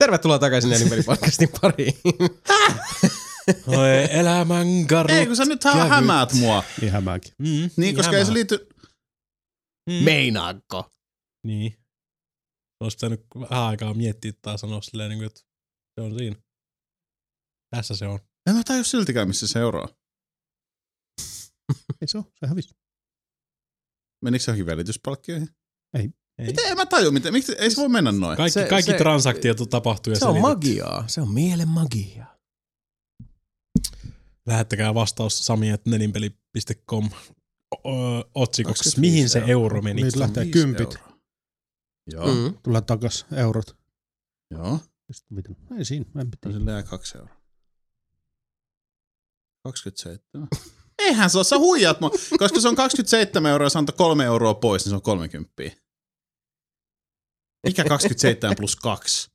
Tervetuloa 0.01 0.39
takaisin 0.39 0.69
Nelinpelipodcastin 0.71 1.49
pariin. 1.61 1.93
Oi, 3.79 4.07
elämän 4.19 4.67
garut. 4.89 5.11
Ei, 5.11 5.25
kun 5.27 5.35
sä 5.35 5.45
nyt 5.45 5.63
hä- 5.63 5.73
kävyt. 5.73 5.89
hämäät 5.89 6.33
mua. 6.33 6.63
Niin 6.81 6.91
hämääkin. 6.91 7.33
Mm, 7.37 7.69
Niin, 7.77 7.95
koska 7.95 8.11
ei 8.17 8.19
se 8.19 8.23
hämää. 8.25 8.33
liity... 8.33 8.67
Mm. 9.89 10.03
Meinaanko? 10.03 10.91
Niin. 11.47 11.77
Olisi 12.83 12.97
pitänyt 12.97 13.25
vähän 13.39 13.63
aikaa 13.67 13.93
miettiä 13.93 14.31
tai 14.41 14.59
sanoa 14.59 14.81
silleen, 14.81 15.09
niin 15.09 15.19
kuin, 15.19 15.27
että 15.27 15.39
se 15.95 16.01
on 16.01 16.17
siinä. 16.17 16.35
Tässä 17.75 17.95
se 17.95 18.07
on. 18.07 18.19
En 18.49 18.55
mä 18.55 18.63
tajua 18.63 18.83
siltikään, 18.83 19.27
missä 19.27 19.47
se 19.47 19.59
euro 19.59 19.81
on. 19.81 19.89
Ei 22.01 22.07
se 22.07 22.17
ole, 22.17 22.25
se 22.39 22.47
hävisi. 22.47 22.75
Menikö 24.23 24.43
se 24.43 24.51
johonkin 24.51 24.65
välityspalkkioihin? 24.65 25.49
Ei. 25.97 26.09
Miten? 26.45 26.71
En 26.71 26.77
mä 26.77 26.85
tajua, 26.85 27.11
miten. 27.11 27.33
Miksi, 27.33 27.55
ei 27.57 27.71
se 27.71 27.81
voi 27.81 27.89
mennä 27.89 28.11
noin. 28.11 28.37
Kaikki, 28.37 28.53
Se- 28.59 28.67
kaikki 28.69 28.91
se- 28.91 28.97
transaktiot 28.97 29.57
tapahtuu 29.69 30.13
ja 30.13 30.19
Se 30.19 30.25
on 30.25 30.41
magiaa. 30.41 31.07
Se 31.07 31.21
on 31.21 31.33
mielen 31.33 31.67
magiaa. 31.67 32.37
Lähettäkää 34.47 34.93
vastaus 34.93 35.45
sami.nelinpeli.com 35.45 37.09
otsikoksi, 38.35 38.83
25 38.83 38.99
mihin 39.01 39.29
se 39.29 39.39
euroa. 39.39 39.51
euro 39.51 39.81
meni. 39.81 40.01
Niin 40.01 40.19
lähtee 40.19 40.45
25 40.45 40.51
kympit. 40.51 40.95
euroa. 41.01 41.17
Joo, 42.11 42.27
mm. 42.35 42.57
Tulee 42.63 42.81
takas 42.81 43.25
eurot. 43.35 43.77
joo. 44.51 44.79
Sitten 45.11 45.55
ei 45.77 45.85
siinä, 45.85 46.05
mä 46.13 46.21
en 46.21 46.31
pitää. 46.31 46.51
sille 46.51 46.71
jää 46.71 46.83
kaksi 46.83 47.17
euroa. 47.17 47.35
27. 49.63 50.47
Eihän 50.99 51.29
se 51.29 51.37
ole, 51.37 51.43
sä 51.43 51.57
huijaat 51.57 52.01
mua. 52.01 52.09
Koska 52.39 52.59
se 52.61 52.67
on 52.67 52.75
27 52.75 53.51
euroa 53.51 53.65
ja 53.65 53.69
sä 53.69 53.79
antoi 53.79 53.95
kolme 53.97 54.23
euroa 54.23 54.53
pois, 54.53 54.85
niin 54.85 54.89
se 54.89 54.95
on 54.95 55.01
30. 55.01 55.53
Mikä 57.67 57.83
27 57.85 58.55
plus 58.57 58.75
2? 58.75 59.31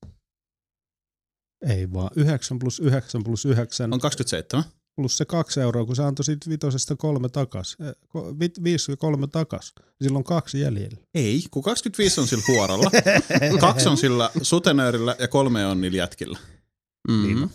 Ei 1.69 1.93
vaan 1.93 2.11
9 2.16 2.59
plus 2.59 2.81
9 2.81 3.24
plus 3.24 3.44
9 3.44 3.93
On 3.93 4.01
27. 4.01 4.65
plus 4.97 5.16
se 5.19 5.24
2 5.24 5.61
euroa, 5.61 5.85
kun 5.85 5.97
sä 5.97 6.07
antoi 6.07 6.24
siitä 6.24 6.51
vitosesta 6.51 6.97
kolme 6.97 7.28
takas. 7.28 7.77
Eh, 7.81 7.94
ko- 8.09 8.36
vi- 8.40 8.62
Viisi 8.65 8.93
ja 8.93 8.97
kolme 8.97 9.27
takas. 9.27 9.74
Silloin 10.03 10.20
on 10.20 10.24
kaksi 10.24 10.61
jäljellä. 10.61 10.97
Ei, 11.15 11.43
kun 11.51 11.62
25 11.62 12.20
on 12.20 12.27
sillä 12.27 12.43
huoralla, 12.48 12.90
kaksi 13.61 13.89
on 13.89 13.97
sillä 13.97 14.31
sutenöörillä 14.43 15.16
ja 15.19 15.28
kolme 15.28 15.66
on 15.66 15.81
niillä 15.81 15.98
jätkillä. 15.98 16.39
Mm. 17.09 17.23
Niin. 17.23 17.51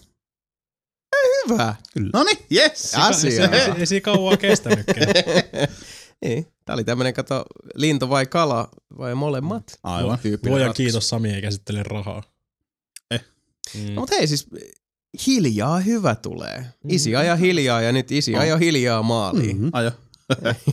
Hyvä. 1.50 1.76
No 2.14 2.24
niin, 2.24 2.38
yes! 2.52 2.94
Asia. 2.96 3.50
Ei, 3.50 3.60
ei, 3.60 3.72
ei 3.80 3.86
siinä 3.86 4.04
kauan 4.04 4.38
kestänytkään. 4.38 5.08
niin. 6.26 6.48
Tää 6.66 6.74
oli 6.74 6.84
tämmönen, 6.84 7.14
kato, 7.14 7.46
lintu 7.76 8.10
vai 8.10 8.26
kala 8.26 8.70
vai 8.98 9.16
molemmat. 9.16 9.80
Aivan. 9.84 10.20
Tyyppinen 10.20 10.52
Luojan 10.52 10.68
ratkaisu. 10.68 10.84
kiitos, 10.84 11.10
Sami 11.10 11.34
ei 11.34 11.42
käsittele 11.42 11.84
rahaa. 11.84 12.24
Eh. 13.12 13.26
Mm. 13.76 13.94
No, 13.94 14.02
mutta 14.02 14.16
hei 14.16 14.28
siis, 14.28 14.48
hiljaa 15.28 15.80
hyvä 15.80 16.16
tulee. 16.16 16.66
Isi 16.90 17.10
Mm. 17.12 17.16
aja 17.20 17.36
hiljaa 17.36 17.82
ja 17.82 17.92
nyt 17.92 18.12
isi 18.12 18.36
Oh. 18.36 18.42
aja 18.42 18.58
hiljaa 18.58 19.04
maaliin. 19.04 19.58
Mhm. 19.58 19.70
Ajo. 19.74 19.92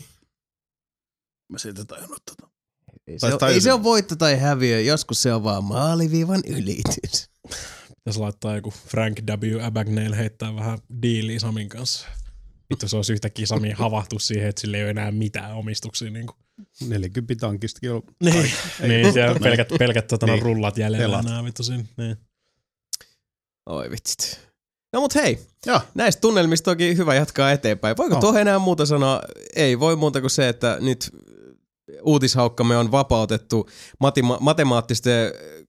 Mä 1.48 1.58
siitä 1.58 1.84
tajunnut 1.84 2.22
tota. 2.26 2.48
Ei, 3.06 3.18
se, 3.18 3.26
on, 3.26 3.50
ei 3.50 3.60
se 3.60 3.72
ole 3.72 3.82
voitto 3.82 4.16
tai 4.16 4.36
häviö, 4.38 4.80
joskus 4.80 5.22
se 5.22 5.32
on 5.34 5.44
vaan 5.44 5.64
maaliviivan 5.64 6.40
ylitys. 6.46 7.30
Pitäisi 7.94 8.20
laittaa 8.20 8.56
joku 8.56 8.70
Frank 8.70 9.20
W. 9.30 9.64
Abagnale 9.66 10.16
heittää 10.16 10.54
vähän 10.54 10.78
diiliä 11.02 11.38
Samin 11.40 11.68
kanssa. 11.68 12.06
Vittu 12.70 12.88
se 12.88 12.96
olisi 12.96 13.12
yhtäkkiä 13.12 13.46
Sami 13.46 13.70
havahtu 13.70 14.18
siihen, 14.18 14.48
että 14.48 14.60
sillä 14.60 14.76
ei 14.76 14.82
ole 14.82 14.90
enää 14.90 15.10
mitään 15.12 15.54
omistuksia. 15.54 16.10
Niin, 16.10 16.26
kuin. 16.26 16.36
40 16.88 17.34
tankistakin 17.40 17.92
on. 17.92 18.02
niin. 18.24 18.50
niin 18.88 19.12
siellä 19.12 19.30
on 19.30 19.40
pelkät, 19.42 19.68
pelkät 19.78 20.06
tota, 20.06 20.26
Niin. 20.26 20.34
niin. 20.34 20.42
rullat 20.42 20.78
jäljellä 20.78 21.18
enää 21.18 21.44
vittu 21.44 21.62
siinä. 21.62 21.84
Niin. 21.96 22.16
Oi 23.66 23.90
vitsit. 23.90 24.40
No 24.92 25.00
mut 25.00 25.14
hei, 25.14 25.38
Joo. 25.66 25.80
näistä 25.94 26.20
tunnelmista 26.20 26.70
onkin 26.70 26.96
hyvä 26.96 27.14
jatkaa 27.14 27.52
eteenpäin. 27.52 27.96
Voiko 27.96 28.14
Oh. 28.14 28.20
tuohon 28.20 28.40
enää 28.40 28.58
muuta 28.58 28.86
sanoa? 28.86 29.20
Ei 29.56 29.80
voi 29.80 29.96
muuta 29.96 30.20
kuin 30.20 30.30
se, 30.30 30.48
että 30.48 30.78
nyt 30.80 31.10
uutishaukkamme 32.02 32.76
on 32.76 32.92
vapautettu 32.92 33.68
matima- 33.98 34.38
matemaattisten 34.40 35.26
äh, 35.26 35.64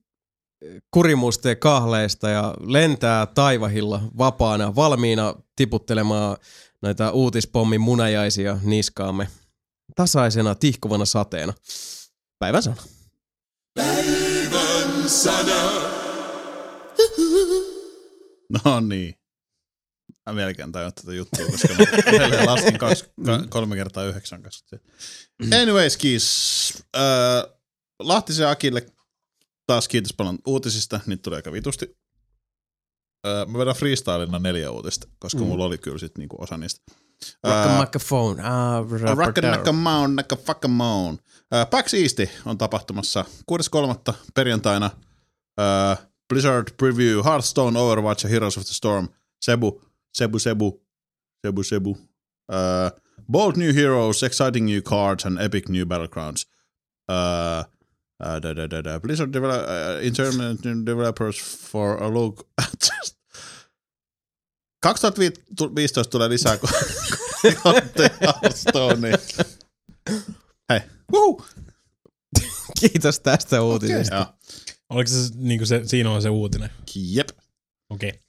kurimusten 0.91 1.57
kahleista 1.57 2.29
ja 2.29 2.53
lentää 2.59 3.25
taivahilla 3.25 4.01
vapaana, 4.17 4.75
valmiina 4.75 5.35
tiputtelemaan 5.55 6.37
noita 6.81 7.11
uutispommin 7.11 7.81
munajaisia 7.81 8.57
niskaamme 8.63 9.27
tasaisena, 9.95 10.55
tihkuvana 10.55 11.05
sateena. 11.05 11.53
Päivän 12.39 12.63
sana. 12.63 12.81
No 18.65 18.79
niin. 18.79 19.15
Mä 20.25 20.33
melkein 20.33 20.71
tajun 20.71 20.93
tätä 20.93 21.13
juttua, 21.13 21.45
koska 21.45 21.73
mä 21.73 22.45
laskin 22.45 22.77
kaksi, 22.77 23.05
ka, 23.25 23.43
kolme 23.49 23.75
kertaa 23.75 24.03
yhdeksän 24.03 24.43
kanssa. 24.43 24.77
Anyways, 25.61 25.97
kiis. 25.97 26.73
Äh, 26.97 27.53
Lahtisen 27.99 28.47
Akille 28.47 28.85
taas 29.67 29.87
kiitos 29.87 30.13
paljon 30.13 30.39
uutisista. 30.47 30.99
Niitä 31.05 31.21
tulee 31.21 31.37
aika 31.37 31.51
vitusti. 31.51 31.97
Mä 33.47 33.59
vedän 33.59 33.75
freestylina 33.75 34.39
neljä 34.39 34.71
uutista, 34.71 35.07
koska 35.19 35.41
mm. 35.41 35.47
mulla 35.47 35.65
oli 35.65 35.77
kyllä 35.77 35.97
sit 35.97 36.17
niinku 36.17 36.37
osa 36.39 36.57
niistä. 36.57 36.81
Rock 37.43 37.65
a 37.65 37.79
microphone. 37.79 38.43
Ah, 38.43 39.15
Rockanakamoon, 39.15 40.15
nakafakamoon. 40.15 41.13
Uh, 41.13 41.69
PAX 41.69 41.93
East 41.93 42.17
on 42.45 42.57
tapahtumassa 42.57 43.25
6.3. 43.51 44.13
perjantaina. 44.33 44.89
Uh, 45.59 46.09
Blizzard 46.29 46.67
Preview, 46.77 47.23
Hearthstone, 47.23 47.79
Overwatch 47.79 48.25
ja 48.25 48.29
Heroes 48.29 48.57
of 48.57 48.65
the 48.65 48.73
Storm. 48.73 49.07
Sebu, 49.41 49.81
Sebu, 50.13 50.39
Sebu, 50.39 50.81
Sebu, 51.41 51.63
Sebu. 51.63 51.89
Uh, 51.89 53.01
bold 53.31 53.57
new 53.57 53.73
heroes, 53.73 54.23
exciting 54.23 54.65
new 54.65 54.81
cards 54.81 55.25
and 55.25 55.39
epic 55.41 55.69
new 55.69 55.85
battlegrounds. 55.85 56.45
Uh, 57.09 57.63
uh, 58.23 58.41
da, 58.41 58.55
da, 58.55 58.69
da, 58.69 58.83
da. 58.83 58.99
Blizzard 58.99 59.33
develop, 59.33 59.61
uh, 59.61 60.05
intermittent 60.05 60.85
developers 60.85 61.39
for 61.71 62.03
a 62.03 62.13
look 62.13 62.47
at 62.61 62.89
2015 64.81 66.09
tulee 66.09 66.29
lisää 66.29 66.57
kortteja 67.63 68.09
Hearthstoneen. 68.21 69.19
Hei. 70.69 70.79
Woo! 71.13 71.41
Kiitos 72.79 73.19
tästä 73.19 73.61
uutisesta. 73.61 74.15
Joo. 74.15 74.25
Oliko 74.89 75.09
se, 75.09 75.17
niin 75.35 75.67
se, 75.67 75.81
siinä 75.85 76.11
on 76.11 76.21
se 76.21 76.29
uutinen? 76.29 76.69
Jep. 76.95 77.29
Okei. 77.89 78.09
Okay. 78.09 78.19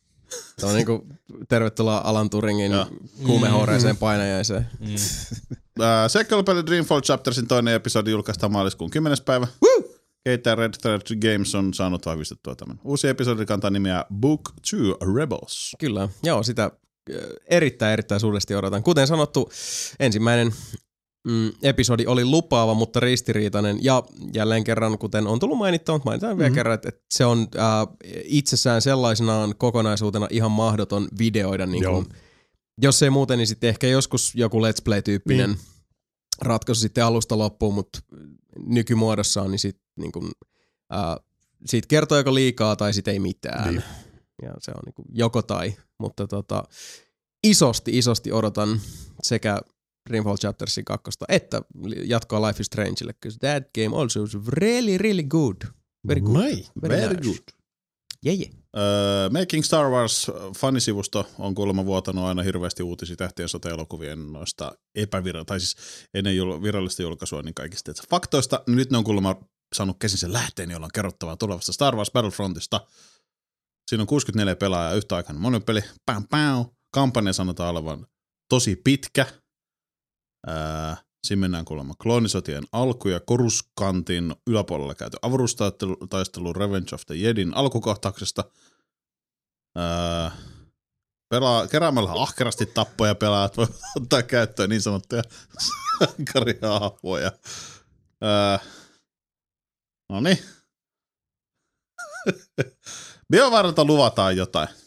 Se 0.58 0.66
on 0.66 0.74
niinku 0.74 1.06
tervetuloa 1.48 2.00
Alan 2.04 2.30
Turingin 2.30 2.72
Joo. 2.72 2.86
kuumehoreiseen 3.26 3.96
painajaiseen. 3.96 4.68
Mm. 4.80 4.94
Uh, 4.94 4.98
Seikkailupeli 6.08 6.66
Dreamfall 6.66 7.00
Chaptersin 7.00 7.48
toinen 7.48 7.74
episodi 7.74 8.10
julkaistaan 8.10 8.52
maaliskuun 8.52 8.90
10. 8.90 9.18
päivä. 9.24 9.46
Keitä 10.24 10.54
Red 10.54 10.72
Thread 10.82 11.00
Games 11.32 11.54
on 11.54 11.74
saanut 11.74 12.06
vahvistettua 12.06 12.54
tämän. 12.54 12.80
Uusi 12.84 13.08
episodi 13.08 13.46
kantaa 13.46 13.70
nimeä 13.70 14.04
Book 14.14 14.42
2 14.42 14.76
Rebels. 15.14 15.76
Kyllä, 15.78 16.08
joo, 16.22 16.42
sitä 16.42 16.70
ö, 17.10 17.34
erittäin 17.50 17.92
erittäin 17.92 18.20
suuresti 18.20 18.54
odotan. 18.54 18.82
Kuten 18.82 19.06
sanottu, 19.06 19.50
ensimmäinen 20.00 20.52
mm, 21.24 21.50
episodi 21.62 22.06
oli 22.06 22.24
lupaava, 22.24 22.74
mutta 22.74 23.00
ristiriitainen. 23.00 23.78
Ja 23.82 24.02
jälleen 24.34 24.64
kerran, 24.64 24.98
kuten 24.98 25.26
on 25.26 25.38
tullut 25.38 25.58
mainittua, 25.58 25.94
mutta 25.94 26.10
mainitaan 26.10 26.30
mm-hmm. 26.30 26.38
vielä 26.38 26.54
kerran, 26.54 26.74
että, 26.74 26.88
että 26.88 27.02
se 27.10 27.24
on 27.24 27.38
äh, 27.38 27.86
itsessään 28.24 28.82
sellaisenaan 28.82 29.54
kokonaisuutena 29.58 30.26
ihan 30.30 30.50
mahdoton 30.50 31.08
videoida. 31.18 31.66
Niin 31.66 31.84
kuin, 31.84 32.06
jos 32.82 33.02
ei 33.02 33.10
muuten, 33.10 33.38
niin 33.38 33.46
sitten 33.46 33.70
ehkä 33.70 33.86
joskus 33.86 34.34
joku 34.34 34.60
Let's 34.60 34.82
Play-tyyppinen 34.84 35.50
niin. 35.50 35.60
Ratkaisu 36.40 36.80
sitten 36.80 37.04
alusta 37.04 37.38
loppuun, 37.38 37.74
mutta 37.74 37.98
nykymuodossaan, 38.66 39.50
niin 39.50 39.58
sitten 39.58 39.84
niin 39.98 40.12
kuin, 40.12 40.30
äh, 40.94 41.16
siitä 41.66 41.88
kertoo 41.88 42.18
joko 42.18 42.34
liikaa 42.34 42.76
tai 42.76 42.94
sitten 42.94 43.14
ei 43.14 43.20
mitään. 43.20 43.74
Niin. 43.74 43.84
Ja 44.42 44.54
se 44.58 44.70
on 44.70 44.82
niin 44.84 44.94
kuin 44.94 45.06
joko 45.12 45.42
tai, 45.42 45.74
mutta 45.98 46.26
tota, 46.26 46.64
isosti, 47.44 47.98
isosti 47.98 48.32
odotan 48.32 48.80
sekä 49.22 49.60
Dreamfall 50.08 50.36
Chaptersin 50.36 50.84
kakkosta, 50.84 51.24
että 51.28 51.62
jatkoa 52.04 52.46
Life 52.46 52.60
is 52.60 52.66
Strangeille, 52.66 53.12
because 53.12 53.38
that 53.38 53.64
game 53.74 53.96
also 53.96 54.22
is 54.22 54.34
really, 54.46 54.98
really 54.98 55.22
good. 55.22 55.56
Very 56.08 56.20
good. 56.20 56.32
Noi. 56.32 56.64
Very, 56.82 57.16
nice. 57.16 57.42
Yeah, 58.26 58.38
yeah. 58.40 58.59
Uh, 58.76 59.32
Making 59.32 59.64
Star 59.64 59.90
Wars 59.90 60.30
fanisivusto 60.56 61.26
on 61.38 61.54
kuulemma 61.54 61.86
vuotanut 61.86 62.24
aina 62.24 62.42
hirveästi 62.42 62.82
uutisia 62.82 63.16
tähtien 63.16 63.48
sote-elokuvien 63.48 64.32
noista 64.32 64.72
epävirallisista, 64.94 65.44
tai 65.48 65.60
siis 65.60 65.76
ennen 66.14 66.36
jul- 66.36 66.62
virallista 66.62 67.02
julkaisua, 67.02 67.42
niin 67.42 67.54
kaikista 67.54 67.92
faktoista. 68.10 68.62
Nyt 68.66 68.90
ne 68.90 68.98
on 68.98 69.04
kuulemma 69.04 69.36
saanut 69.74 69.96
käsin 69.98 70.18
sen 70.18 70.32
lähteen, 70.32 70.70
jolla 70.70 70.86
on 70.86 70.90
kerrottavaa 70.94 71.36
tulevasta 71.36 71.72
Star 71.72 71.96
Wars 71.96 72.10
Battlefrontista. 72.10 72.86
Siinä 73.90 74.02
on 74.02 74.06
64 74.06 74.56
pelaajaa 74.56 74.94
yhtä 74.94 75.16
aikaa 75.16 75.36
monopeli. 75.36 75.80
Pam, 76.06 76.26
pam. 76.30 76.64
Kampanja 76.94 77.32
sanotaan 77.32 77.70
olevan 77.70 78.06
tosi 78.48 78.76
pitkä. 78.76 79.26
Ää, 80.46 80.96
siinä 81.26 81.40
mennään 81.40 81.64
kuulemma 81.64 81.94
kloonisotien 82.02 82.64
alku 82.72 83.08
ja 83.08 83.20
koruskantin 83.20 84.34
yläpuolella 84.46 84.94
käyty 84.94 85.16
avaruustaistelu 85.22 85.96
taistelu 85.96 86.52
Revenge 86.52 86.94
of 86.94 87.06
the 87.06 87.14
Jedin 87.14 87.54
alkukohtauksesta. 87.54 88.44
Ää, 89.76 90.36
pelaa, 91.28 91.68
keräämällä 91.68 92.12
ahkerasti 92.12 92.66
tappoja 92.66 93.14
pelaajat 93.14 93.56
voi 93.56 93.66
ottaa 94.02 94.22
käyttöön 94.22 94.70
niin 94.70 94.82
sanottuja 94.82 95.22
sankariahvoja. 95.98 97.32
No 100.08 100.20
niin. 100.20 100.38
Biovaralta 103.32 103.84
luvataan 103.84 104.36
jotain. 104.36 104.68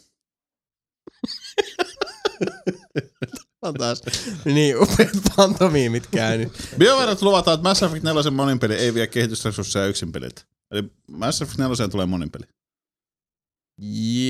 On 3.64 3.74
taas. 3.74 4.02
Niin, 4.44 4.78
upeat 4.82 5.10
pantomiimit 5.36 6.06
käynyt. 6.06 6.52
Biovarat 6.78 7.22
luvataan, 7.22 7.54
että 7.54 7.68
Mass 7.68 7.82
Effect 7.82 8.04
4 8.04 8.30
monin 8.30 8.58
peli 8.58 8.74
ei 8.74 8.94
vie 8.94 9.06
kehitysresursseja 9.06 9.86
yksin 9.86 10.12
peliltä. 10.12 10.42
Eli 10.70 10.82
Mass 11.10 11.42
Effect 11.42 11.58
4 11.58 11.88
tulee 11.88 12.06
monin 12.06 12.30
peli. 12.30 12.44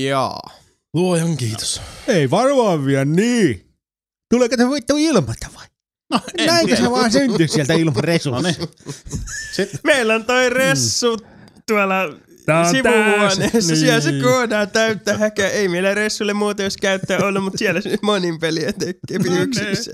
Jaa. 0.07 0.49
Luojan 0.93 1.37
kiitos. 1.37 1.81
Ei 2.07 2.29
varmaan 2.31 2.85
vielä 2.85 3.05
niin. 3.05 3.65
Tuleeko 4.33 4.57
te 4.57 4.69
vittu 4.69 4.97
ilmata 4.97 5.47
vai? 5.55 5.65
No, 6.11 6.19
en 6.37 6.47
Näinkö 6.47 6.75
tiedä. 6.75 6.81
se 6.87 6.91
vaan 6.91 7.11
syntyy 7.11 7.47
sieltä 7.47 7.73
ilman 7.73 7.93
No 7.95 8.01
resursseja? 8.01 8.55
niin. 9.57 9.69
Meillä 9.83 10.15
on 10.15 10.25
toi 10.25 10.49
ressu 10.49 11.17
tuolla 11.67 11.95
Tää 12.45 12.59
on 12.59 12.65
sivuhuoneessa. 12.71 13.41
täys- 13.51 13.79
Siellä 13.79 14.01
se 14.01 14.11
niin. 14.11 14.23
koodaa 14.23 14.65
täyttä 14.65 15.17
häkää. 15.17 15.49
Ei 15.49 15.67
meillä 15.67 15.93
ressulle 15.93 16.33
muuta 16.33 16.63
jos 16.63 16.77
käyttää 16.77 17.19
ollut, 17.25 17.43
mutta 17.43 17.57
siellä 17.57 17.81
se 17.81 17.97
monin 18.01 18.39
peliä 18.39 18.73
tekee 18.73 19.17
No 19.29 19.41
yksissä. 19.41 19.91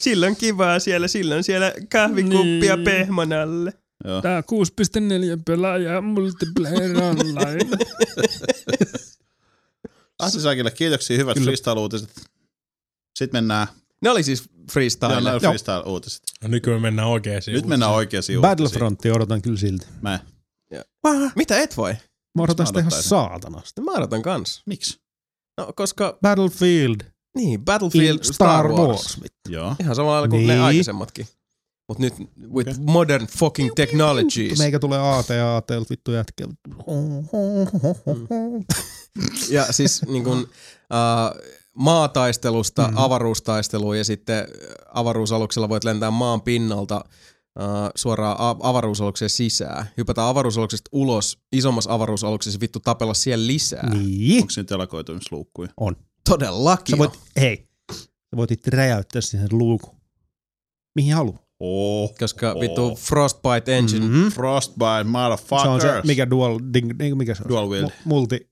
Silloin 0.00 0.36
kivaa 0.36 0.78
siellä, 0.78 1.08
silloin 1.08 1.44
siellä 1.44 1.72
kahvikuppia 1.92 2.76
Niin. 2.76 2.84
pehmon 2.84 3.32
alle. 3.32 3.72
joo. 4.04 4.22
Tää 4.22 4.42
6.4 4.42 5.42
pelaaja 5.46 6.00
multiplayer 6.00 7.02
online. 7.02 7.58
Ahti 10.18 10.40
Saakille 10.40 10.70
kiitoksia, 10.70 11.16
hyvät 11.16 11.36
freestyle-uutiset. 11.42 12.10
Sitten 13.18 13.38
mennään, 13.44 13.66
Ne 14.00 14.10
oli 14.10 14.22
siis 14.22 14.40
joo, 14.56 14.64
freestyle. 14.72 15.30
Joo. 15.30 15.38
freestyle-uutiset. 15.40 16.22
No 16.42 16.48
nyt 16.48 16.64
kun 16.64 16.72
me 16.72 16.78
mennään 16.78 17.08
oikeisiin 17.08 17.54
Nyt 17.54 17.66
mennään 17.66 17.92
oikeisiin 17.92 18.40
Battlefrontia 18.40 19.14
odotan 19.14 19.42
kyllä 19.42 19.56
silti. 19.58 19.86
Mä. 21.08 21.30
Mitä 21.36 21.58
et 21.58 21.76
voi? 21.76 21.94
Mä 22.34 22.42
odotan 22.42 22.66
sitä 22.66 22.80
ihan 22.80 22.92
saatanasti. 22.92 23.80
Mä 23.80 23.92
odotan 23.92 24.22
kans. 24.22 24.62
Miksi? 24.66 25.00
No, 25.58 25.72
koska, 25.76 26.18
Battlefield 26.22 27.00
niin, 27.38 27.64
Battlefield 27.64 28.18
in 28.18 28.34
Star, 28.34 28.68
Wars. 28.68 29.20
Joo. 29.48 29.76
Ihan 29.80 29.96
samalla 29.96 30.12
lailla 30.12 30.28
kuin 30.28 30.46
ne 30.46 30.52
Niin. 30.52 30.64
aikaisemmatkin. 30.64 31.26
Mut 31.88 31.98
nyt 31.98 32.14
with 32.54 32.70
okay. 32.70 32.84
modern 32.84 33.26
fucking 33.26 33.70
technologies. 33.74 34.58
Meikä 34.58 34.78
tulee 34.78 35.00
AT 35.00 35.28
ja 35.28 35.56
AT 35.56 35.70
vittu 35.90 36.12
jätkä. 36.12 36.44
Ja 39.50 39.72
siis 39.72 40.02
niin 40.02 40.24
kun, 40.24 40.48
äh, 40.94 41.42
maataistelusta 41.74 42.88
mm. 42.88 42.96
avaruustaisteluun 42.96 43.98
ja 43.98 44.04
sitten 44.04 44.48
avaruusaluksella 44.94 45.68
voit 45.68 45.84
lentää 45.84 46.10
maan 46.10 46.42
pinnalta 46.42 47.04
suoraan 47.94 48.36
avaruusalukseen 48.62 49.30
sisään. 49.30 49.86
Hypätä 49.96 50.28
avaruusaluksesta 50.28 50.88
ulos 50.92 51.38
isommassa 51.52 51.94
avaruusaluksessa 51.94 52.60
vittu 52.60 52.80
tapella 52.80 53.14
siellä 53.14 53.46
lisää. 53.46 53.90
Niin. 53.94 54.42
Onko 54.42 54.50
siinä 54.50 54.66
telakoitumisluukkuja? 54.66 55.68
On. 55.76 55.96
Todellakin. 56.28 56.92
Sä 56.92 56.98
voit, 56.98 57.18
hei, 57.40 57.68
sä 58.02 58.36
voit 58.36 58.50
itse 58.50 58.70
räjäyttää 58.70 59.22
siihen 59.22 59.48
luukun. 59.52 59.96
Mihin 60.94 61.14
haluat. 61.14 61.48
Oh, 61.60 62.14
Koska 62.18 62.52
oh. 62.52 62.60
vittu 62.60 62.94
Frostbite 62.94 63.78
Engine. 63.78 64.06
Mm. 64.06 64.12
Mm-hmm. 64.12 64.30
Frostbite, 64.30 65.04
Se 65.04 65.68
on 65.68 65.80
se, 65.80 65.86
motherfuckers. 65.86 66.06
mikä 66.06 66.30
dual, 66.30 66.58
ding, 66.72 66.90
ding, 66.98 67.18
mikä 67.18 67.34
se 67.34 67.42
on? 67.42 67.48
Dual 67.48 67.68
wield. 67.68 67.88
Mu- 67.90 67.92
Multi, 68.04 68.50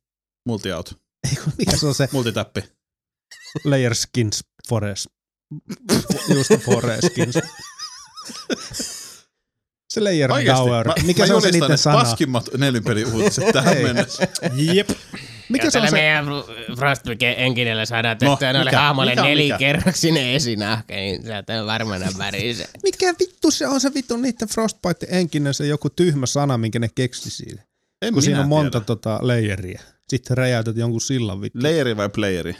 Multi-out. 0.48 0.98
Ei 1.30 1.36
kun 1.44 1.52
mikä 1.58 1.76
se 1.76 1.86
on 1.86 1.94
se 1.94 2.08
Multitäppi. 2.12 2.64
Layer 3.64 3.94
Skins 3.94 4.44
Forest. 4.68 5.06
Just 6.34 6.50
Forest 6.64 7.06
Skins. 7.10 7.34
Se 9.96 10.00
Layer 10.00 10.30
Dower. 10.30 10.86
Mikä 11.04 11.26
se 11.26 11.34
on 11.34 11.42
se 11.42 11.50
niiden 11.50 11.78
sana? 11.78 11.98
Paskimmat 11.98 12.48
nelinpeli-uutiset 12.58 13.44
tähän 13.52 13.76
Ei. 13.76 13.82
mennessä. 13.82 14.28
Jep. 14.72 14.88
Mikä 15.48 15.70
se 15.70 15.78
on 15.78 15.86
se? 15.88 15.92
meidän 15.92 16.26
Frostbite-enkinellä 16.78 17.86
saadaan 17.86 18.16
No, 18.22 18.30
tehtyä 18.30 18.52
noille 18.52 18.70
hahmoille 18.70 19.12
mikä? 19.12 19.22
nelikerroksinen 19.22 20.26
esinahka, 20.34 20.94
niin 20.94 21.22
sieltä 21.22 21.60
on 21.60 21.66
varmaan 21.66 22.00
värise. 22.18 22.68
Mikä 22.82 23.14
vittu 23.20 23.50
se 23.50 23.66
on 23.66 23.80
se 23.80 23.94
vittu 23.94 24.16
niiden 24.16 24.48
Frostbite 24.48 25.06
enkinen 25.10 25.54
se 25.54 25.66
joku 25.66 25.90
tyhmä 25.90 26.26
sana, 26.26 26.58
minkä 26.58 26.78
ne 26.78 26.88
keksi 26.94 27.30
siitä. 27.30 27.62
En 28.02 28.12
Kun 28.14 28.22
siinä 28.22 28.40
on 28.40 28.48
monta 28.48 28.70
tiedä. 28.70 28.84
tota 28.84 29.18
layeria. 29.22 29.80
Sitten 30.08 30.36
räjäytät 30.36 30.76
jonkun 30.76 31.00
sillan 31.00 31.40
vittu. 31.40 31.58
Layeri 31.62 31.96
vai 31.96 32.08
playeri? 32.08 32.56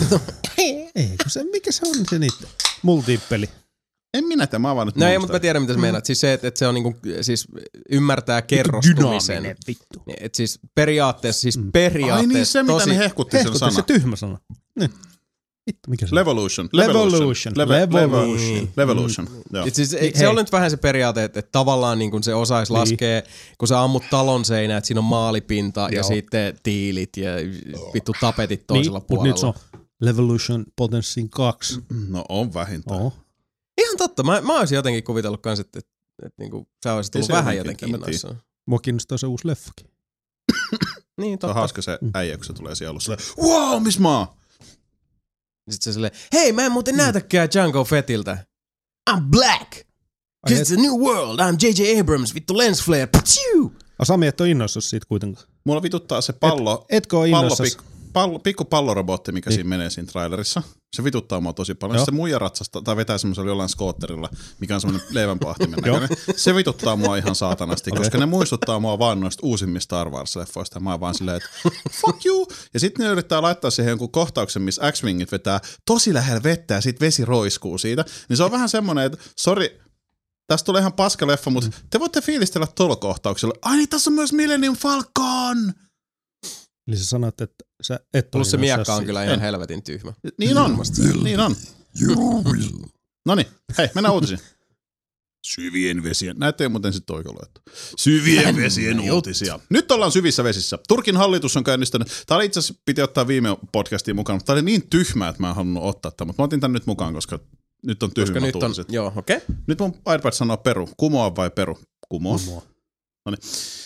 Ei, 0.58 1.08
kun 1.22 1.30
se, 1.30 1.44
mikä 1.44 1.72
se 1.72 1.86
on 1.88 1.94
se 2.10 2.18
niiden? 2.18 2.48
Multipeli. 2.82 3.48
En 4.14 4.24
minä 4.24 4.46
tiedä, 4.46 4.58
mä 4.58 4.68
oon 4.68 4.76
vaan 4.76 4.86
nyt 4.88 4.96
No 4.96 5.06
ei, 5.06 5.18
mutta 5.18 5.32
mä 5.32 5.38
tiedän 5.40 5.62
mitä 5.62 5.74
sä 5.74 5.78
meinaat. 5.80 6.04
Siis 6.04 6.20
se, 6.20 6.32
että, 6.32 6.48
että 6.48 6.58
se 6.58 6.66
on 6.68 6.74
niinku, 6.74 6.94
siis 7.20 7.46
ymmärtää 7.90 8.42
kerrostumisen. 8.42 9.36
Dynaaminen 9.36 9.56
vittu. 9.66 10.02
Et 10.20 10.34
siis 10.34 10.60
periaatteessa, 10.74 11.40
siis 11.40 11.58
Mm. 11.58 11.72
periaatteessa 11.72 12.28
Ai 12.30 12.34
niin, 12.34 12.46
se 12.46 12.62
mitä 12.62 12.72
tosi... 12.72 12.90
ne 12.90 12.98
hehkutti 12.98 13.42
sen 13.42 13.58
sana. 13.58 13.72
se 13.72 13.82
tyhmä 13.82 14.16
sana. 14.16 14.38
Niin. 14.78 14.90
Vittu, 15.66 15.90
mikä 15.90 16.06
se 16.06 16.14
on? 16.14 16.16
Levolution. 16.16 16.68
Levolution. 16.72 17.54
Levolution. 17.56 17.94
Levolution. 18.12 18.68
Levolution. 18.76 19.28
Joo. 19.52 19.66
Et 19.66 19.74
siis, 19.74 19.92
Niin, 19.92 20.18
se 20.18 20.28
on 20.28 20.36
nyt 20.36 20.52
vähän 20.52 20.70
se 20.70 20.76
periaate, 20.76 21.24
että, 21.24 21.38
että 21.40 21.52
tavallaan 21.52 21.98
niin 21.98 22.10
kun 22.10 22.22
se 22.22 22.34
osaisi 22.34 22.72
Niin. 22.72 22.80
laskea, 22.80 23.22
kun 23.58 23.68
sä 23.68 23.82
ammut 23.82 24.02
talon 24.10 24.44
seinää, 24.44 24.78
että 24.78 24.86
siinä 24.88 25.00
on 25.00 25.04
maalipinta 25.04 25.80
ja 25.90 25.96
Joo. 25.96 26.02
sitten 26.08 26.58
tiilit 26.62 27.16
ja 27.16 27.30
vittu 27.94 28.12
tapetit 28.20 28.66
toisella 28.66 28.98
niin, 28.98 29.06
puolella. 29.06 29.32
Mutta 29.34 29.46
nyt 29.46 29.54
se 29.56 29.76
on 29.76 29.82
Levolution 30.00 30.64
Potency 30.76 31.26
2. 31.30 31.80
No 32.08 32.24
on 32.28 32.54
vähintään. 32.54 33.00
Oh. 33.00 33.21
Ihan 33.80 33.96
totta. 33.96 34.22
Mä, 34.22 34.40
mä 34.40 34.58
olisin 34.58 34.76
jotenkin 34.76 35.04
kuvitellut 35.04 35.42
kans, 35.42 35.60
että, 35.60 35.78
että, 35.78 35.92
että 36.26 36.42
niinku, 36.42 36.68
sä 36.84 36.94
olisit 36.94 37.12
tullut 37.12 37.28
vähän 37.28 37.56
jotenkin, 37.56 37.88
innoissaan. 37.88 38.42
Mua 38.66 38.78
kiinnostaa 38.78 39.18
se 39.18 39.26
uusi 39.26 39.46
leffakin. 39.48 39.86
Niin, 41.20 41.30
Se 41.30 41.32
on 41.34 41.38
totta. 41.38 41.54
hauska 41.54 41.82
se 41.82 41.98
äijä, 42.14 42.36
kun 42.36 42.44
se 42.44 42.52
tulee 42.52 42.74
siellä 42.74 42.90
alussa. 42.90 43.16
Wow, 43.42 43.82
missä 43.82 44.00
mä 44.00 44.18
oon? 44.18 44.26
Sitten 45.70 45.84
se 45.84 45.92
silleen, 45.92 46.12
hei 46.32 46.52
mä 46.52 46.66
en 46.66 46.72
muuten 46.72 46.96
näytäkään 46.96 47.48
Django 47.54 47.84
Fettiltä. 47.84 48.46
I'm 49.10 49.20
black. 49.30 49.72
Ai, 49.72 50.52
Cause 50.52 50.62
et, 50.62 50.68
it's 50.68 50.72
a 50.80 50.82
new 50.82 50.92
world. 51.00 51.38
I'm 51.40 51.56
J.J. 51.62 52.00
Abrams. 52.00 52.34
Vittu 52.34 52.58
lens 52.58 52.82
flare. 52.84 53.06
Ptsiu! 53.06 53.72
a, 53.98 54.04
Sami, 54.04 54.26
et 54.26 54.40
ole 54.40 54.50
innoissasi 54.50 54.88
siitä 54.88 55.06
kuitenkaan. 55.08 55.46
Mulla 55.66 55.82
vituttaa 55.82 56.20
se 56.20 56.32
pallo, 56.32 56.86
Etkö 56.88 57.18
ole 57.18 57.30
pallo, 57.30 57.42
innoissasi? 57.42 57.76
pik, 57.76 57.86
pallo, 58.12 58.38
pikku 58.38 58.64
pallorobotti, 58.64 59.32
mikä 59.32 59.50
Niin. 59.50 59.54
siinä 59.56 59.68
menee 59.68 59.90
siinä 59.90 60.12
trailerissa. 60.12 60.62
Se 60.96 61.04
vituttaa 61.04 61.40
mua 61.40 61.52
tosi 61.52 61.74
paljon. 61.74 61.96
Joo. 61.96 62.04
Se 62.04 62.10
muija 62.10 62.38
ratsasta 62.38 62.82
tai 62.82 62.96
vetää 62.96 63.18
semmoisella 63.18 63.50
jollain 63.50 63.68
skootterilla, 63.68 64.28
mikä 64.60 64.74
on 64.74 64.80
semmoinen 64.80 65.08
leivänpahtimen 65.10 65.78
näköinen. 65.78 66.08
Se 66.36 66.54
vituttaa 66.54 66.96
mua 66.96 67.16
ihan 67.16 67.34
saatanasti, 67.34 67.90
Okei. 67.90 67.98
koska 67.98 68.18
ne 68.18 68.26
muistuttaa 68.26 68.80
mua 68.80 68.98
vaan 68.98 69.20
noista 69.20 69.46
uusimmista 69.46 69.84
Star 69.84 70.08
Wars-leffoista. 70.08 70.74
Ja 70.74 70.80
mä 70.80 70.90
oon 70.90 71.00
vaan 71.00 71.14
silleen, 71.14 71.36
että 71.36 71.48
fuck 72.00 72.26
you. 72.26 72.48
Ja 72.74 72.80
sitten 72.80 73.06
ne 73.06 73.12
yrittää 73.12 73.42
laittaa 73.42 73.70
siihen 73.70 73.90
jonkun 73.90 74.12
kohtauksen, 74.12 74.62
missä 74.62 74.92
X-Wingit 74.92 75.32
vetää 75.32 75.60
tosi 75.86 76.14
lähellä 76.14 76.42
vettä 76.42 76.74
ja 76.74 76.80
sitten 76.80 77.06
vesi 77.06 77.24
roiskuu 77.24 77.78
siitä. 77.78 78.04
Niin 78.28 78.36
se 78.36 78.44
on 78.44 78.50
vähän 78.50 78.68
semmoinen, 78.68 79.06
että 79.06 79.18
sori, 79.36 79.82
Tästä 80.46 80.66
tulee 80.66 80.80
ihan 80.80 80.92
paska 80.92 81.26
leffa, 81.26 81.50
mutta 81.50 81.70
te 81.90 82.00
voitte 82.00 82.20
fiilistellä 82.20 82.66
tuolla 82.74 82.96
kohtauksella. 82.96 83.54
Ai 83.62 83.76
niin, 83.76 83.88
tässä 83.88 84.10
on 84.10 84.14
myös 84.14 84.32
Millennium 84.32 84.76
Falcon! 84.76 85.72
Eli 86.88 86.96
sä 86.96 87.06
sanoit, 87.06 87.40
että 87.40 87.64
sä 87.82 88.00
et 88.14 88.24
ole 88.24 88.30
Plus 88.30 88.50
se 88.50 88.56
miekka 88.56 88.94
on 88.94 89.04
kyllä 89.04 89.24
ihan 89.24 89.34
En. 89.34 89.40
helvetin 89.40 89.82
tyhmä. 89.82 90.12
Niin 90.38 90.58
on, 90.58 90.78
niin 91.22 91.40
on. 91.40 91.56
No 93.26 93.34
niin, 93.34 93.46
hei, 93.78 93.88
mennään 93.94 94.14
uutisiin. 94.14 94.40
Syvien 95.46 96.02
vesien. 96.02 96.36
Näette 96.38 96.68
muuten 96.68 96.92
sitten 96.92 97.16
oikein 97.16 97.34
luettu. 97.34 97.60
Syvien 97.96 98.56
vesien 98.56 99.00
uutisia. 99.00 99.60
Nyt 99.70 99.90
ollaan 99.90 100.12
syvissä 100.12 100.44
vesissä. 100.44 100.78
Turkin 100.88 101.16
hallitus 101.16 101.56
on 101.56 101.64
käynnistänyt, 101.64 102.08
tämä 102.26 102.36
oli 102.36 102.46
itse 102.46 102.58
asiassa 102.58 102.82
piti 102.84 103.02
ottaa 103.02 103.26
viime 103.26 103.56
podcastiin 103.72 104.16
mukaan, 104.16 104.36
mutta 104.36 104.46
tämä 104.46 104.54
oli 104.54 104.62
niin 104.62 104.88
tyhmä, 104.90 105.28
että 105.28 105.42
mä 105.42 105.48
en 105.48 105.54
halunnut 105.54 105.84
ottaa 105.84 106.10
tämän, 106.10 106.26
mutta 106.28 106.42
mä 106.42 106.44
otin 106.44 106.60
tämän 106.60 106.72
nyt 106.72 106.86
mukaan, 106.86 107.14
koska 107.14 107.38
nyt 107.86 108.02
on 108.02 108.14
tyhmät 108.14 108.42
nyt 108.42 108.56
on, 108.56 108.74
joo, 108.88 109.12
okei. 109.16 109.36
Okay. 109.36 109.56
Nyt 109.66 109.78
mun 109.78 109.94
iPad 110.14 110.32
sanoo 110.32 110.56
peru. 110.56 110.88
Kumoa 110.96 111.36
vai 111.36 111.50
peru? 111.50 111.78
Kumoa. 112.08 112.38
Kumoa. 112.38 112.71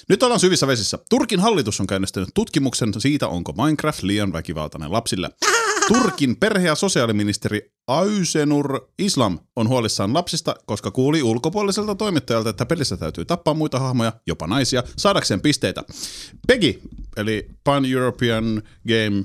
Nyt 0.08 0.22
ollaan 0.22 0.40
syvissä 0.40 0.66
vesissä. 0.66 0.98
Turkin 1.10 1.40
hallitus 1.40 1.80
on 1.80 1.86
käynnistänyt 1.86 2.28
tutkimuksen 2.34 2.92
siitä, 2.98 3.28
onko 3.28 3.52
Minecraft 3.52 4.02
liian 4.02 4.32
väkivaltainen 4.32 4.92
lapsille. 4.92 5.30
Turkin 5.88 6.36
perhe- 6.36 6.66
ja 6.66 6.74
sosiaaliministeri 6.74 7.72
Aysenur 7.86 8.88
Islam 8.98 9.38
on 9.56 9.68
huolissaan 9.68 10.14
lapsista, 10.14 10.54
koska 10.66 10.90
kuuli 10.90 11.22
ulkopuoliselta 11.22 11.94
toimittajalta, 11.94 12.50
että 12.50 12.66
pelissä 12.66 12.96
täytyy 12.96 13.24
tappaa 13.24 13.54
muita 13.54 13.78
hahmoja, 13.78 14.12
jopa 14.26 14.46
naisia, 14.46 14.82
saadakseen 14.96 15.40
pisteitä. 15.40 15.84
PEGI, 16.46 16.82
eli 17.16 17.48
Pan-European 17.64 18.62
Game 18.88 19.24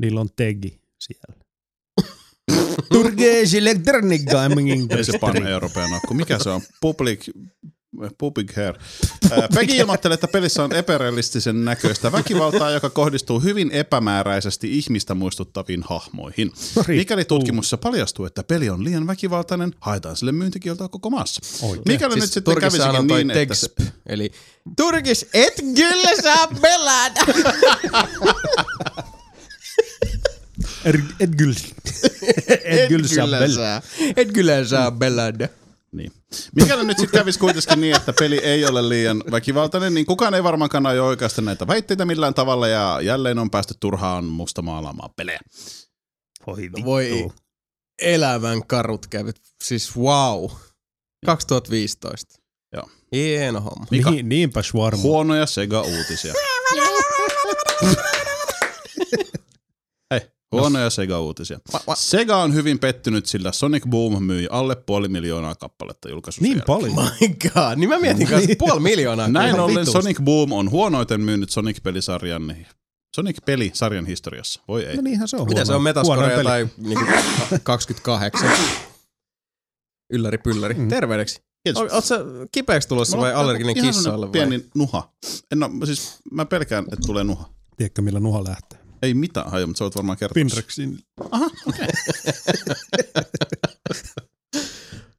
Niillä 0.00 0.20
on 0.20 0.28
tegi 0.36 0.80
siellä. 1.00 1.40
Turkish 2.92 3.54
Electronic 3.56 4.24
Gaming 4.24 4.70
Ei 4.70 4.76
se 4.76 4.82
Industry. 4.82 5.18
pan-european 5.18 5.94
akku. 5.94 6.14
Mikä 6.14 6.38
se 6.38 6.50
on? 6.50 6.60
Public, 6.80 7.28
public 8.18 8.56
hair. 8.56 8.74
Peggy 9.54 9.76
ilmoittelee, 9.76 10.14
että 10.14 10.28
pelissä 10.28 10.64
on 10.64 10.74
epärealistisen 10.74 11.64
näköistä 11.64 12.12
väkivaltaa, 12.12 12.70
joka 12.70 12.90
kohdistuu 12.90 13.40
hyvin 13.40 13.70
epämääräisesti 13.70 14.78
ihmistä 14.78 15.14
muistuttaviin 15.14 15.82
hahmoihin. 15.82 16.52
Riippuu. 16.76 16.94
Mikäli 16.94 17.24
tutkimuksessa 17.24 17.76
paljastuu, 17.76 18.24
että 18.24 18.42
peli 18.42 18.70
on 18.70 18.84
liian 18.84 19.06
väkivaltainen, 19.06 19.74
haetaan 19.80 20.16
sille 20.16 20.32
myyntikieltoa 20.32 20.88
koko 20.88 21.10
maassa. 21.10 21.66
Oikein. 21.66 21.82
Mikäli 21.86 22.14
nyt 22.14 22.24
sitten 22.24 22.42
Turkissa 22.42 22.78
kävisikin 22.78 23.06
niin, 23.06 23.30
että... 23.30 23.34
Tegsp, 23.34 23.80
eli 24.06 24.32
Turkis 24.76 25.26
et 25.34 25.54
kyllä 25.74 26.22
saa 26.22 26.46
pelata. 26.46 27.20
Er, 30.84 31.00
et 31.20 31.30
kyllä. 31.36 31.54
et 32.64 32.88
kyllä 32.88 33.08
saa 33.08 33.48
saa. 33.54 33.82
Et 34.16 34.32
kyllä 34.32 34.64
saa 34.64 34.90
pelata. 34.90 35.59
Niin. 35.92 36.12
Mikäli 36.56 36.84
nyt 36.84 36.98
sitten 36.98 37.20
kävisi 37.20 37.38
kuitenkin 37.38 37.80
niin, 37.80 37.96
että 37.96 38.12
peli 38.18 38.38
ei 38.38 38.66
ole 38.66 38.88
liian 38.88 39.24
väkivaltainen, 39.30 39.94
niin 39.94 40.06
kukaan 40.06 40.34
ei 40.34 40.42
varmaankaan 40.42 40.86
aio 40.86 41.06
oikeasta 41.06 41.42
näitä 41.42 41.66
väitteitä 41.66 42.04
millään 42.04 42.34
tavalla, 42.34 42.68
ja 42.68 43.00
jälleen 43.02 43.38
on 43.38 43.50
päästy 43.50 43.74
turhaan 43.80 44.24
mustamaalaamaan 44.24 45.10
pelejä. 45.16 45.40
Voi 46.46 46.56
vittu. 46.56 46.84
Voi 46.84 47.30
elävän 48.02 48.66
karut 48.66 49.06
kävit. 49.06 49.36
Siis 49.62 49.96
wow. 49.96 50.50
2015. 51.26 52.40
Joo. 52.72 52.90
Hieno 53.12 53.60
homma. 53.60 53.86
Mika. 53.90 54.10
Niin, 54.10 54.28
niinpä. 54.28 54.60
Huonoja 55.02 55.46
Sega-uutisia. 55.46 56.34
Huonoja 60.52 60.90
Sega-uutisia. 60.90 61.58
Va- 61.72 61.80
va- 61.86 61.94
Sega 61.94 62.36
on 62.36 62.54
hyvin 62.54 62.78
pettynyt, 62.78 63.26
sillä 63.26 63.52
Sonic 63.52 63.84
Boom 63.88 64.22
myi 64.24 64.48
alle 64.50 64.76
puoli 64.76 65.08
miljoonaa 65.08 65.54
kappaletta 65.54 66.08
julkaisussa. 66.08 66.42
Niin 66.42 66.62
paljon. 66.66 66.94
My 66.94 67.28
god. 67.28 67.76
Niin 67.76 67.88
mä 67.88 67.98
mietin 67.98 68.26
kanssa 68.28 68.50
puoli 68.58 68.80
miljoonaa. 68.80 69.28
Näin 69.28 69.60
ollen 69.60 69.74
vitusti. 69.76 69.92
Sonic 70.02 70.20
Boom 70.22 70.52
on 70.52 70.70
huonoiten 70.70 71.20
myynyt 71.20 71.50
Sonic-pelisarjan 71.50 72.56
Sonic-pelisarjan 73.16 74.06
historiassa. 74.06 74.60
Voi 74.68 74.84
ei. 74.84 74.96
No 74.96 75.02
niinhän 75.02 75.28
se 75.28 75.36
on 75.36 75.48
Mitä 75.48 75.64
se 75.64 75.72
huono- 75.72 75.76
on 75.76 75.82
Metascore 75.82 76.42
tai 76.44 76.68
niinku 76.76 77.04
28? 77.62 78.50
Ylläri 80.12 80.38
pylläri. 80.38 80.74
Mm. 80.74 80.88
Terveydeksi. 80.88 81.42
Kiitos. 81.64 81.92
Oot 81.92 82.04
sä 82.04 82.18
kipeäksi 82.52 82.88
tulossa 82.88 83.18
vai 83.18 83.34
allerginen 83.34 83.74
kissa 83.74 84.14
alle 84.14 84.26
vai? 84.26 84.32
Pieni 84.32 84.64
nuha. 84.74 85.12
En 85.52 85.62
oo, 85.62 85.70
siis 85.84 86.18
mä 86.32 86.44
pelkään, 86.44 86.84
että 86.84 87.06
tulee 87.06 87.24
nuha. 87.24 87.48
Tiedätkö, 87.76 88.02
millä 88.02 88.20
nuha 88.20 88.44
lähtee? 88.44 88.79
Ei 89.02 89.14
mitään 89.14 89.50
haju, 89.50 89.66
mutta 89.66 89.78
sä 89.78 89.84
voit 89.84 89.96
varmaan 89.96 90.18
kertoa. 90.18 90.34
Pinrexin. 90.34 90.98
Aha, 91.30 91.50
okei. 91.66 91.86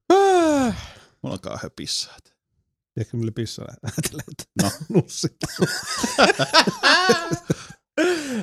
Ah. 0.10 0.76
Mulla 1.24 1.34
alkaa 1.34 1.60
höpissää. 1.64 2.18
Tiedätkö, 2.94 3.18
millä 3.18 3.32
pissa 3.32 3.62
lähtee? 3.84 4.22
No. 4.64 4.72
Nussit. 4.90 5.36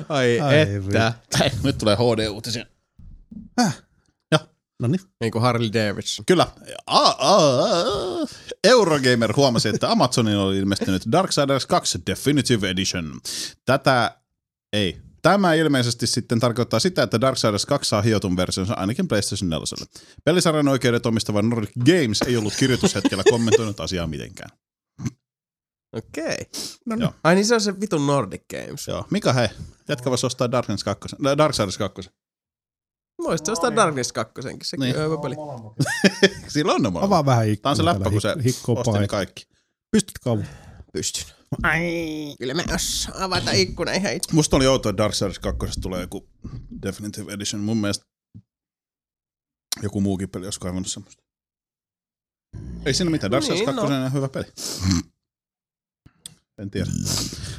Ai, 0.09 0.39
Ai 0.39 0.59
että. 0.61 1.13
Hei, 1.39 1.51
nyt 1.63 1.77
tulee 1.77 1.95
HD-uutisia. 1.95 2.65
No 4.81 4.87
niin. 4.87 5.01
Niin 5.19 5.31
kuin 5.31 5.41
Harley 5.41 5.69
Davidson. 5.73 6.25
Kyllä. 6.25 6.47
A- 6.87 6.99
a- 7.09 7.35
a- 7.35 8.27
Eurogamer 8.63 9.33
huomasi, 9.35 9.69
että 9.69 9.91
Amazonin 9.91 10.35
oli 10.37 10.57
ilmestynyt 10.57 11.01
Darksiders 11.11 11.65
2 11.65 11.99
Definitive 12.07 12.69
Edition. 12.69 13.21
Tätä 13.65 14.17
ei. 14.73 15.01
Tämä 15.21 15.53
ilmeisesti 15.53 16.07
sitten 16.07 16.39
tarkoittaa 16.39 16.79
sitä, 16.79 17.03
että 17.03 17.21
Darksiders 17.21 17.65
2 17.65 17.89
saa 17.89 18.01
hiotun 18.01 18.37
versionsa 18.37 18.73
ainakin 18.73 19.07
PlayStation 19.07 19.49
4. 19.49 19.87
Pelisarjan 20.23 20.67
oikeudet 20.67 21.05
omistava 21.05 21.41
Nordic 21.41 21.71
Games 21.85 22.21
ei 22.27 22.37
ollut 22.37 22.53
kirjoitushetkellä 22.59 23.23
kommentoinut 23.29 23.79
asiaa 23.79 24.07
mitenkään. 24.07 24.49
Okei. 25.93 26.37
No 26.85 26.95
Joo. 26.95 27.13
Ai 27.23 27.35
niin 27.35 27.45
se 27.45 27.55
on 27.55 27.61
se 27.61 27.79
vitun 27.79 28.07
Nordic 28.07 28.41
Games. 28.51 28.87
Joo. 28.87 29.05
Mika 29.11 29.33
hei, 29.33 29.47
jätkä 29.89 30.09
voisi 30.09 30.25
ostaa 30.25 30.51
Darkness 30.51 30.83
2. 30.83 31.15
äh, 31.27 31.37
Darksiders 31.37 31.77
2. 31.77 32.09
Voisit 33.23 33.47
ostaa 33.49 33.75
Darkness 33.75 34.11
2 34.13 34.33
sekin 34.41 34.59
Niin. 34.79 34.97
on 34.97 35.03
hyvä 35.05 35.17
peli. 35.21 35.35
Sillä 36.53 36.73
on 36.73 36.81
ne 36.81 36.89
molemmat. 36.89 37.07
Avaa 37.07 37.25
vähän 37.25 37.47
ikkuna. 37.47 37.61
Tää 37.61 37.69
on 37.69 37.75
se 37.75 37.85
läppä, 37.85 38.09
kun 38.09 38.21
se 38.21 38.35
Hikko 38.43 38.73
osti 38.73 38.99
ne 38.99 39.07
kaikki. 39.07 39.47
Pystytkö 39.91 40.29
avaamaan? 40.29 40.55
Pystyn. 40.93 41.38
Ai, 41.63 41.81
kyllä 42.39 42.53
mä 42.53 42.63
osaan 42.75 43.21
avata 43.21 43.51
ikkuna 43.51 43.91
ihan 43.91 44.13
itse. 44.13 44.33
Musta 44.33 44.55
oli 44.55 44.67
outoa, 44.67 44.89
että 44.89 45.03
Darksiders 45.03 45.39
2 45.39 45.81
tulee 45.81 46.01
joku 46.01 46.29
Definitive 46.81 47.33
Edition. 47.33 47.61
Mun 47.61 47.77
mielestä 47.77 48.05
joku 49.83 50.01
muukin 50.01 50.29
peli 50.29 50.45
olisi 50.45 50.59
kaivannut 50.59 50.91
semmoista. 50.91 51.23
Ei 52.85 52.93
siinä 52.93 53.11
mitään. 53.11 53.31
Darksiders 53.31 53.59
Niin, 53.59 53.75
2 53.75 53.93
no. 53.93 54.05
on 54.05 54.13
hyvä 54.13 54.29
peli. 54.29 54.45
En 56.61 56.71
tiedä. 56.71 56.91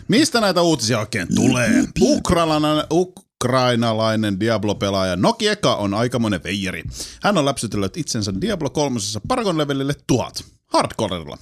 Mistä 0.08 0.40
näitä 0.40 0.62
uutisia 0.62 1.00
oikein 1.00 1.34
tulee? 1.34 1.70
Ukrainalainen, 2.00 2.86
ukrainalainen 2.90 4.40
Diablo-pelaaja 4.40 5.16
Noki 5.16 5.48
Eka 5.48 5.76
on 5.76 5.94
aikamoinen 5.94 6.42
veijeri. 6.42 6.82
Hän 7.22 7.38
on 7.38 7.44
läpsytellyt 7.44 7.96
itsensä 7.96 8.32
Diablo 8.40 8.70
3. 8.70 9.00
Paragon 9.28 9.58
levelille 9.58 9.94
tuhat. 10.06 10.44
Hardcorella. 10.72 11.38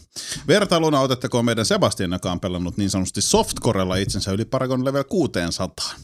Vertailuna 0.49 1.01
otettakoon 1.01 1.45
meidän 1.45 1.67
Sebastian, 1.67 2.13
joka 2.13 2.33
on 2.33 2.41
pelannut 2.41 2.77
niin 2.77 2.91
sanotusti 2.91 3.23
softcorella 3.23 3.97
itsensä 3.97 4.33
yli 4.33 4.45
Paragon 4.45 4.85
level 4.85 5.05
600. 5.05 5.95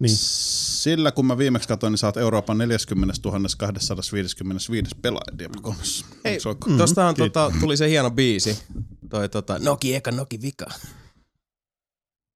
Niin. 0.00 0.16
Sillä 0.16 1.12
kun 1.12 1.26
mä 1.26 1.38
viimeksi 1.38 1.68
katsoin, 1.68 1.90
niin 1.90 1.98
sä 1.98 2.06
oot 2.06 2.16
Euroopan 2.16 2.58
40 2.58 3.14
255 3.58 4.94
pelaaja 5.02 5.38
Diablo 5.38 5.60
3. 5.62 5.78
Ei, 6.24 6.38
ole- 6.44 6.76
tostahan 6.78 7.14
tota, 7.14 7.52
tuli 7.60 7.76
se 7.76 7.88
hieno 7.88 8.10
biisi. 8.10 8.58
Toi 9.10 9.28
tota, 9.28 9.58
Noki 9.58 9.94
eka, 9.94 10.10
Noki 10.10 10.42
vika. 10.42 10.66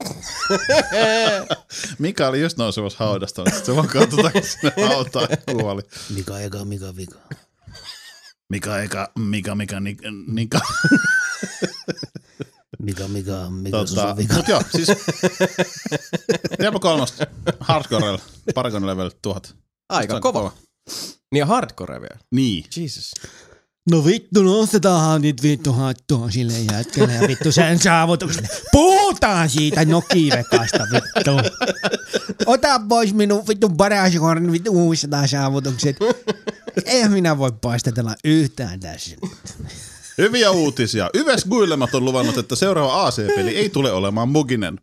Mika 1.98 2.28
oli 2.28 2.40
just 2.40 2.58
nousevassa 2.58 3.04
haudasta, 3.04 3.42
mutta 3.42 3.56
sit 3.56 3.64
se 3.66 3.76
vaan 3.76 3.88
katsoi 3.88 4.22
takaisin 4.22 4.50
sinne 4.60 4.86
hautaan 4.86 5.28
kuoli. 5.50 5.82
Mika 6.14 6.40
eka, 6.40 6.64
Mika 6.64 6.96
vika. 6.96 7.18
Mika 8.50 8.82
eka, 8.82 9.10
Mika, 9.18 9.54
Mika, 9.54 9.80
Nika. 9.80 10.08
Nika. 10.26 10.60
Mika, 12.78 13.08
Mika, 13.08 13.50
Mika, 13.50 13.78
Tota, 13.78 14.16
vika. 14.16 14.34
mut 14.34 14.48
joo, 14.48 14.62
siis 14.72 14.88
Diablo 16.58 16.80
3 16.80 17.04
hardcorella, 17.60 18.18
Paragon 18.54 18.86
level 18.86 19.10
1000. 19.22 19.54
Aika 19.88 20.14
on 20.14 20.20
kova. 20.20 20.52
Niin 21.32 21.38
ja 21.38 21.46
hardcore 21.46 22.00
vielä. 22.00 22.18
Niin. 22.34 22.64
Jesus. 22.76 23.12
No 23.90 24.04
vittu, 24.04 24.42
nostetaan 24.42 25.22
nyt 25.22 25.42
vittu 25.42 25.72
hattua 25.72 26.30
sille 26.30 26.52
jätkelle 26.72 27.12
ja 27.12 27.28
vittu 27.28 27.52
sen 27.52 27.78
saavutukselle. 27.78 28.48
Puhutaan 28.72 29.50
siitä 29.50 29.84
nokivekasta 29.84 30.78
vittu. 30.92 31.30
Ota 32.46 32.80
pois 32.88 33.14
minun 33.14 33.46
vittu 33.48 33.68
paraskorn 33.68 34.52
vittu 34.52 34.72
600 34.72 35.26
saavutukset. 35.26 35.96
Eihän 36.84 37.12
minä 37.12 37.38
voi 37.38 37.52
paistetella 37.60 38.14
yhtään 38.24 38.80
tässä. 38.80 39.16
Hyviä 40.18 40.50
uutisia. 40.50 41.10
Yves 41.14 41.44
Guillemat 41.44 41.94
on 41.94 42.04
luvannut, 42.04 42.38
että 42.38 42.56
seuraava 42.56 43.06
AC-peli 43.06 43.56
ei 43.56 43.68
tule 43.70 43.92
olemaan 43.92 44.28
muginen. 44.28 44.80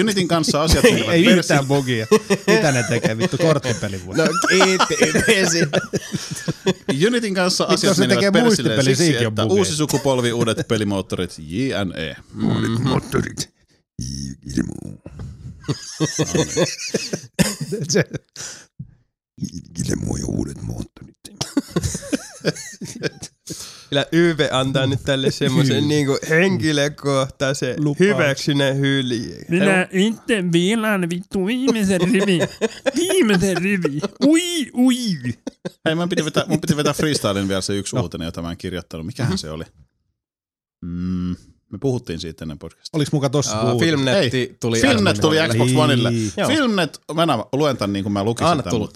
Unitin 0.00 0.28
kanssa 0.28 0.62
asiat 0.62 0.84
menevät 0.84 1.08
Ei 1.08 1.24
persi- 1.24 1.38
yhtään 1.38 1.66
bugia. 1.66 2.06
Mitä 2.46 2.72
ne 2.72 2.82
tekee? 2.88 3.18
Vittu 3.18 3.38
korttipeli 3.38 4.00
voi. 4.06 4.16
No 4.16 4.24
kiitti. 4.48 4.96
Unitin 7.06 7.34
kanssa 7.34 7.64
asiat 7.64 7.96
ne 7.98 8.00
menevät 8.06 8.18
tekee 8.18 8.30
persille 8.32 8.68
muistipeli, 8.76 8.96
siksi, 8.96 9.26
on 9.26 9.32
että 9.32 9.42
bugeja. 9.42 9.58
uusi 9.58 9.76
sukupolvi, 9.76 10.32
uudet 10.32 10.68
pelimoottorit, 10.68 11.34
JNE. 11.38 12.16
Moottorit. 12.82 13.50
Se, 17.88 18.04
Ilmoja 19.90 20.24
uudet 20.26 20.62
moottorit. 20.62 21.18
Kyllä 23.88 24.06
YV 24.12 24.40
antaa 24.50 24.86
nyt 24.86 25.00
tälle 25.04 25.30
semmoisen 25.30 25.88
niinku 25.88 26.18
henkilökohtaisen 26.28 27.84
Lupaus. 27.84 27.98
hyväksynnän 28.00 28.76
hyljeen. 28.76 29.44
Minä 29.48 29.88
itse 29.92 30.44
viilaan 30.52 31.10
vittu 31.10 31.46
viimeisen 31.46 32.00
rivi. 32.00 32.38
Viimeisen 32.96 33.56
rivi. 33.56 34.00
Ui, 34.26 34.70
ui. 34.74 34.96
Hei, 35.84 35.94
mun 35.94 36.08
piti 36.08 36.24
vetää, 36.24 36.44
mun 36.48 36.60
piti 36.60 36.76
vetää 36.76 36.92
freestylin 36.92 37.48
vielä 37.48 37.60
se 37.60 37.76
yksi 37.76 37.96
no. 37.96 38.02
uutinen, 38.02 38.24
jota 38.24 38.42
mä 38.42 38.50
en 38.50 38.56
kirjoittanut. 38.56 39.06
Mikähän 39.06 39.30
Mhm. 39.32 39.36
se 39.38 39.50
oli? 39.50 39.64
Mm, 40.84 41.36
me 41.72 41.78
puhuttiin 41.80 42.20
siitä 42.20 42.44
ennen 42.44 42.58
podcastia. 42.58 42.90
oliks 42.96 43.12
muka 43.12 43.30
tossa 43.30 43.72
Uh, 43.72 43.80
Filmnetti 43.80 44.56
tuli 44.60 44.80
Filmnet 44.80 45.20
tuli. 45.20 45.36
Xbox 45.48 45.70
Oneille. 45.76 46.12
Filmnet, 46.46 47.00
mä 47.14 47.26
luen 47.52 47.76
tän 47.76 47.92
niin 47.92 48.02
kuin 48.02 48.12
mä 48.12 48.24
lukisin 48.24 48.46
Anna 48.50 48.62
tän, 48.62 48.70
tulla. 48.70 48.88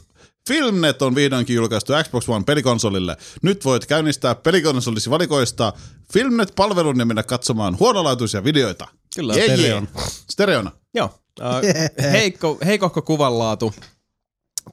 Filmnet 0.48 1.02
on 1.02 1.14
vihdoinkin 1.14 1.56
julkaistu 1.56 1.92
Xbox 2.04 2.28
One 2.28 2.44
pelikonsolille. 2.44 3.16
Nyt 3.42 3.64
voit 3.64 3.86
käynnistää 3.86 4.34
pelikonsolisi 4.34 5.10
valikoista 5.10 5.72
Filmnet-palvelun 6.12 6.98
ja 6.98 7.04
mennä 7.04 7.22
katsomaan 7.22 7.78
huonolaatuisia 7.78 8.44
videoita. 8.44 8.88
Kyllä, 9.16 9.34
Jee, 9.34 9.46
jee. 9.46 9.56
stereon. 9.56 9.88
Stereona. 10.30 10.70
Joo. 10.94 11.18
Uh, 11.40 12.02
heikko, 12.12 12.58
heikohko 12.64 13.02
kuvanlaatu. 13.02 13.74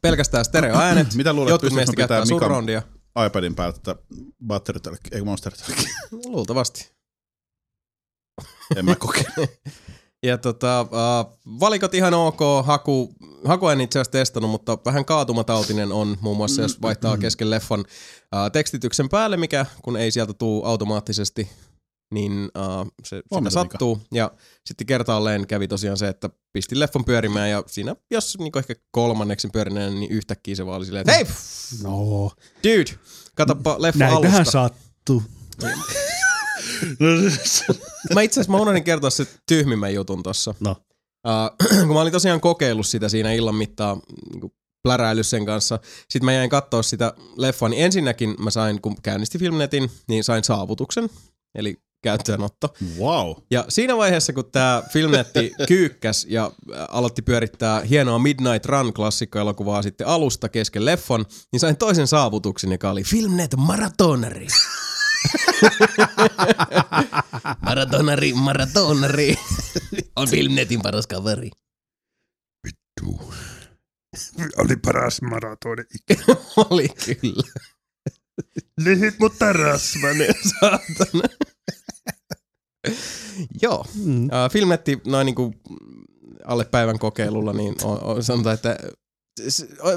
Pelkästään 0.02 0.46
stereoäänet. 0.46 1.14
Mitä 1.16 1.34
luulet, 1.34 1.52
Jotkut 1.52 1.74
meistä 1.74 1.92
pitää 1.92 2.08
käyttää 2.08 2.26
Mikan 2.26 2.40
surroundia. 2.40 2.82
iPadin 3.28 3.56
päältä 3.56 3.96
battery 4.48 4.80
ei 5.12 5.22
monster. 5.22 5.54
Luultavasti. 6.12 6.92
En 8.76 8.86
mä 8.86 8.96
kokeile. 8.96 9.50
Ja 10.26 10.38
tota, 10.38 10.82
uh, 10.82 11.40
valikot 11.60 11.94
ihan 11.94 12.14
ok, 12.14 12.40
haku, 12.64 13.14
haku 13.46 13.68
en 13.68 13.82
itse 13.82 14.00
asiassa 14.00 14.12
testannut, 14.12 14.52
mutta 14.52 14.78
vähän 14.86 15.06
kaatumatautinen 15.06 15.92
on 15.92 16.18
muun 16.22 16.38
muassa, 16.38 16.62
jos 16.62 16.82
vaihtaa 16.82 17.18
kesken 17.18 17.50
leffan 17.50 17.80
uh, 17.80 18.52
tekstityksen 18.54 19.10
päälle, 19.10 19.38
mikä 19.38 19.66
kun 19.82 19.98
ei 19.98 20.12
sieltä 20.12 20.34
tuu 20.34 20.66
automaattisesti, 20.66 21.50
niin 22.14 22.52
uh, 22.58 22.92
se 23.04 23.22
sitä 23.36 23.50
sattuu. 23.50 24.02
Ja 24.14 24.32
sitten 24.66 24.88
kertaalleen 24.88 25.48
kävi 25.48 25.68
tosiaan 25.68 25.98
se, 25.98 26.08
että 26.08 26.30
pistin 26.54 26.80
leffan 26.80 27.06
pyörimään 27.06 27.50
ja 27.50 27.64
siinä, 27.68 27.96
jos 28.12 28.38
niin 28.40 28.58
ehkä 28.58 28.76
kolmanneksen 28.92 29.52
pyörineen, 29.52 30.00
niin 30.00 30.12
yhtäkkiä 30.12 30.56
se 30.56 30.66
vaan 30.66 30.78
oli 30.78 30.86
silleen, 30.86 31.02
että 31.02 31.14
hei, 31.14 31.26
No, 31.84 32.32
dude, 32.64 33.00
katoppa 33.36 33.76
leffa 33.80 34.00
näitähän 34.00 34.36
alusta. 34.36 34.52
sattuu. 34.52 35.24
Mä 38.14 38.22
itse 38.22 38.40
asiassa 38.40 38.52
mä 38.52 38.62
unohdin 38.62 38.84
kertoa 38.84 39.10
se 39.10 39.28
tyhmimmän 39.48 39.94
jutun 39.94 40.24
tossa. 40.24 40.56
No. 40.60 40.76
Uh, 41.28 41.80
kun 41.88 41.94
mä 41.94 42.02
olin 42.02 42.14
tosiaan 42.14 42.42
kokeillut 42.42 42.88
sitä 42.88 43.10
siinä 43.10 43.34
illan 43.34 43.56
mittaan 43.56 44.02
niin 44.34 44.52
pläräily 44.84 45.24
sen 45.24 45.46
kanssa. 45.46 45.80
Sitten 46.10 46.26
mä 46.26 46.34
jäin 46.34 46.50
katsoa 46.50 46.84
sitä 46.84 47.14
leffaa, 47.38 47.70
niin 47.70 47.86
ensinnäkin 47.86 48.36
mä 48.40 48.52
sain, 48.52 48.82
kun 48.82 48.96
käynnisti 49.02 49.40
Filmnetin, 49.40 49.92
niin 50.08 50.24
sain 50.24 50.44
saavutuksen, 50.44 51.10
eli 51.56 51.78
käyttöönotto. 52.04 52.74
Wow. 53.00 53.32
Ja 53.52 53.66
siinä 53.70 53.98
vaiheessa, 53.98 54.34
kun 54.34 54.52
tämä 54.52 54.84
Filmnetti 54.92 55.54
kyykkäs 55.68 56.28
ja 56.30 56.52
aloitti 56.90 57.22
pyörittää 57.22 57.82
hienoa 57.82 58.20
Midnight 58.20 58.66
Run 58.66 58.94
klassikkoelokuvaa 58.94 59.82
sitten 59.82 60.08
alusta 60.08 60.50
kesken 60.50 60.86
leffon, 60.86 61.26
niin 61.52 61.60
sain 61.60 61.78
toisen 61.78 62.08
saavutuksen, 62.08 62.72
joka 62.72 62.90
oli 62.90 63.04
Filmnet 63.04 63.56
Maratonari. 63.58 64.48
maratonari, 67.66 68.34
maratonari. 68.34 69.40
On 70.16 70.28
Filmnetin 70.28 70.82
paras 70.82 71.08
kaveri. 71.08 71.52
Oli 74.58 74.76
paras 74.76 75.22
maratoni. 75.22 75.84
Oli 76.70 76.90
kyllä. 76.90 77.44
Lyhyt 78.78 79.20
mutta 79.20 79.54
rasvanen. 79.54 80.36
Saatana. 80.60 81.24
Joo. 83.62 83.86
Mm. 83.96 84.26
Uh, 84.26 84.52
Filmnetti 84.52 85.02
noin 85.08 85.26
niinku 85.26 85.54
alle 86.46 86.66
päivän 86.66 87.00
kokeilulla, 87.00 87.54
niin 87.54 87.76
on, 87.84 88.04
on, 88.04 88.24
sanotaan, 88.24 88.54
että 88.54 88.78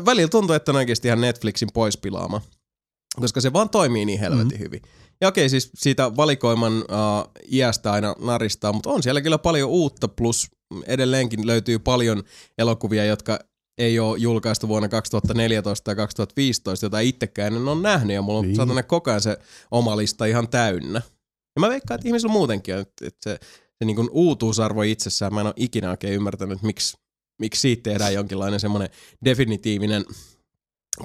välillä 0.04 0.28
tuntuu, 0.28 0.56
että 0.56 0.72
on 0.72 0.76
oikeasti 0.76 1.08
ihan 1.08 1.20
Netflixin 1.20 1.68
pois 1.74 1.96
pilaama, 1.96 2.40
koska 3.16 3.40
se 3.40 3.52
vaan 3.52 3.70
toimii 3.70 4.04
niin 4.04 4.20
helvetin 4.20 4.58
mm. 4.58 4.64
hyvin. 4.64 4.82
Ja 5.22 5.28
okei, 5.28 5.48
siis 5.48 5.70
siitä 5.74 6.16
valikoiman 6.16 6.72
uh, 6.78 7.30
iästä 7.52 7.92
aina 7.92 8.14
naristaa, 8.18 8.72
mutta 8.72 8.90
on 8.90 9.02
siellä 9.02 9.20
kyllä 9.20 9.38
paljon 9.38 9.70
uutta, 9.70 10.08
plus 10.08 10.50
edelleenkin 10.86 11.46
löytyy 11.46 11.78
paljon 11.78 12.22
elokuvia, 12.58 13.04
jotka 13.04 13.38
ei 13.78 13.98
ole 13.98 14.18
julkaistu 14.18 14.68
vuonna 14.68 14.88
2014 14.88 15.84
tai 15.84 15.96
2015, 15.96 16.86
jota 16.86 17.00
itsekään 17.00 17.56
en 17.56 17.68
ole 17.68 17.80
nähnyt, 17.80 18.14
ja 18.14 18.22
mulla 18.22 18.38
on 18.38 18.44
Niin. 18.46 18.56
satana 18.56 18.82
koko 18.82 19.10
ajan 19.10 19.20
se 19.20 19.36
oma 19.70 19.96
lista 19.96 20.24
ihan 20.24 20.48
täynnä. 20.48 21.02
Ja 21.56 21.60
mä 21.60 21.68
veikkaan, 21.68 21.94
että 21.94 22.08
ihmisillä 22.08 22.32
muutenkin 22.32 22.74
on, 22.74 22.80
että, 22.80 23.06
että 23.06 23.30
se, 23.30 23.38
se 23.78 23.84
niin 23.84 24.10
uutuusarvo 24.10 24.82
itsessään, 24.82 25.34
mä 25.34 25.40
en 25.40 25.46
ole 25.46 25.54
ikinä 25.56 25.90
oikein 25.90 26.14
ymmärtänyt, 26.14 26.56
että 26.56 26.66
miksi, 26.66 26.96
miksi 27.40 27.60
siitä 27.60 27.82
tehdään 27.90 28.14
jonkinlainen 28.14 28.60
semmoinen 28.60 28.88
definitiivinen 29.24 30.04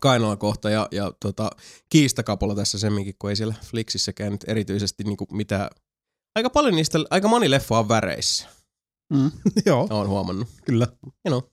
kainalakohta 0.02 0.70
ja, 0.70 0.88
ja 0.92 1.12
tota, 1.20 1.50
kiistakapola 1.90 2.56
tässä 2.56 2.80
semminkin, 2.80 3.16
kun 3.20 3.30
ei 3.30 3.36
siellä 3.36 3.56
Flixissäkään 3.66 4.32
nyt 4.32 4.44
erityisesti 4.48 5.04
niin 5.04 5.18
kuin 5.18 5.28
mitään 5.32 5.70
Aika 6.36 6.50
paljon 6.50 6.76
niistä, 6.76 7.00
aika 7.10 7.28
moni 7.28 7.52
leffa 7.52 7.80
on 7.80 7.90
väreissä. 7.90 8.50
Mm. 9.14 9.32
Joo, 9.66 9.88
Olen 9.90 10.08
huomannut. 10.08 10.48
kyllä. 10.66 10.88
You 11.02 11.42
know. 11.42 11.52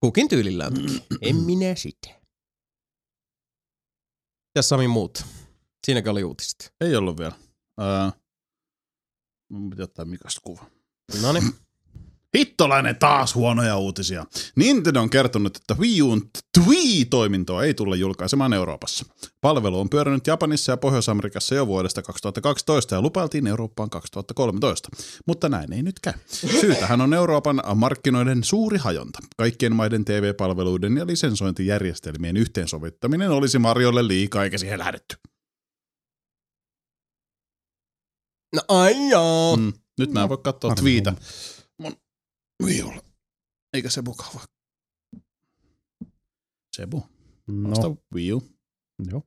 Kukin 0.00 0.28
tyylillään 0.28 0.74
toki. 0.74 1.02
En 1.28 1.36
minä 1.36 1.74
sitä. 1.74 2.08
Ja 4.54 4.62
Sami 4.62 4.88
muut. 4.88 5.24
Siinäkin 5.86 6.10
oli 6.10 6.24
uutiset. 6.24 6.74
Ei 6.80 6.96
ollut 6.96 7.18
vielä. 7.18 7.32
Öö, 7.80 8.10
mun 9.52 9.70
piti 9.70 9.82
ottaa 9.82 10.04
Mikasta 10.04 10.40
kuva. 10.44 10.64
No 11.22 11.32
niin. 11.32 11.54
Hittolainen 12.36 12.96
taas 12.96 13.34
huonoja 13.34 13.76
uutisia. 13.76 14.24
Nintendo 14.56 15.00
on 15.00 15.10
kertonut, 15.10 15.56
että 15.56 15.74
Wii 15.78 16.02
Uun 16.02 16.30
Wii-toimintoa 16.66 17.64
ei 17.64 17.74
tulla 17.74 17.96
julkaisemaan 17.96 18.52
Euroopassa. 18.52 19.04
Palvelu 19.40 19.80
on 19.80 19.90
pyörinyt 19.90 20.26
Japanissa 20.26 20.72
ja 20.72 20.76
Pohjois-Amerikassa 20.76 21.54
jo 21.54 21.66
vuodesta 21.66 22.02
2012 22.02 22.94
ja 22.94 23.02
lupailtiin 23.02 23.46
Eurooppaan 23.46 23.90
2013. 23.90 24.88
Mutta 25.26 25.48
näin 25.48 25.72
ei 25.72 25.82
nyt 25.82 26.00
käy. 26.00 26.12
Syytähän 26.60 27.00
on 27.00 27.14
Euroopan 27.14 27.62
markkinoiden 27.74 28.44
suuri 28.44 28.78
hajonta. 28.78 29.18
Kaikkien 29.36 29.76
maiden 29.76 30.04
TV-palveluiden 30.04 30.96
ja 30.96 31.06
lisensointijärjestelmien 31.06 32.36
yhteensovittaminen 32.36 33.30
olisi 33.30 33.58
Marjolle 33.58 34.08
liikaa 34.08 34.44
eikä 34.44 34.58
siihen 34.58 34.78
lähdetty. 34.78 35.16
No 38.54 38.62
ai 38.68 39.08
joo. 39.08 39.56
Mm. 39.56 39.72
Nyt 39.98 40.12
mä 40.12 40.22
en 40.22 40.28
voi 40.28 40.38
katsoa 40.38 40.74
twiitä. 40.74 41.12
Wii. 42.62 42.82
Eikä 43.72 43.90
se 43.90 44.02
mukaan 44.02 44.34
vaan. 44.34 44.46
Sebu, 46.76 47.04
No, 47.46 47.70
osta 47.70 48.02
Wii 48.14 48.32
U. 48.32 48.42
joo. 49.10 49.22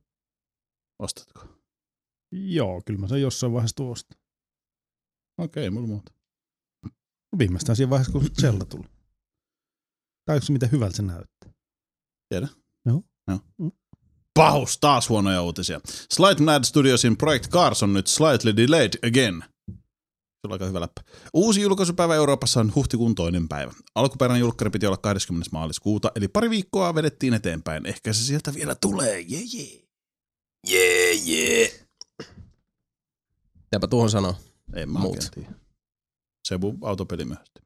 Ostatko? 0.98 1.48
Joo, 2.32 2.82
kyllä 2.86 3.00
mä 3.00 3.08
sen 3.08 3.22
jossain 3.22 3.52
vaiheessa 3.52 3.76
tuosta. 3.76 4.14
Okei, 5.38 5.68
okay, 5.68 5.70
mulla 5.70 5.86
muuta. 5.86 6.12
Viimeistään 7.38 7.76
siinä 7.76 7.90
vaiheessa, 7.90 8.12
kun 8.12 8.30
Zelda 8.40 8.64
tuli. 8.64 8.84
Tai 10.24 10.42
se 10.42 10.52
miten 10.52 10.72
hyvältä 10.72 10.96
se 10.96 11.02
näyttää. 11.02 11.52
Pahus, 14.34 14.78
taas 14.78 15.08
huonoja 15.08 15.42
uutisia. 15.42 15.80
Slight 15.86 16.40
Mad 16.40 16.64
Studiosin 16.64 17.16
Project 17.16 17.48
Cars 17.48 17.82
on 17.82 17.92
nyt 17.92 18.06
slightly 18.06 18.56
delayed 18.56 18.92
again. 19.08 19.44
Se 20.40 20.46
on 20.46 20.52
aika 20.52 20.66
hyvä 20.66 20.80
läppä. 20.80 21.02
Uusi 21.34 21.60
julkaisupäivä 21.60 22.14
Euroopassa 22.14 22.60
on 22.60 22.72
huhtikuun 22.74 23.14
toinen 23.14 23.48
päivä. 23.48 23.72
Alkuperäinen 23.94 24.40
julkkari 24.40 24.70
piti 24.70 24.86
olla 24.86 24.96
20. 24.96 25.48
maaliskuuta, 25.52 26.12
eli 26.14 26.28
pari 26.28 26.50
viikkoa 26.50 26.94
vedettiin 26.94 27.34
eteenpäin. 27.34 27.86
Ehkä 27.86 28.12
se 28.12 28.24
sieltä 28.24 28.54
vielä 28.54 28.74
tulee. 28.74 29.20
Jee, 29.20 29.42
jee. 29.52 29.82
Jee, 30.68 31.12
jee. 31.14 31.86
Tuohon 33.90 34.10
sanoo? 34.10 34.34
En 34.74 34.90
mä 34.90 34.98
Muut. 34.98 35.14
oikein 35.16 35.30
tiedä. 35.30 35.59
Sebu 36.50 36.78
autopeli 36.82 37.24
myöhästyi. 37.24 37.62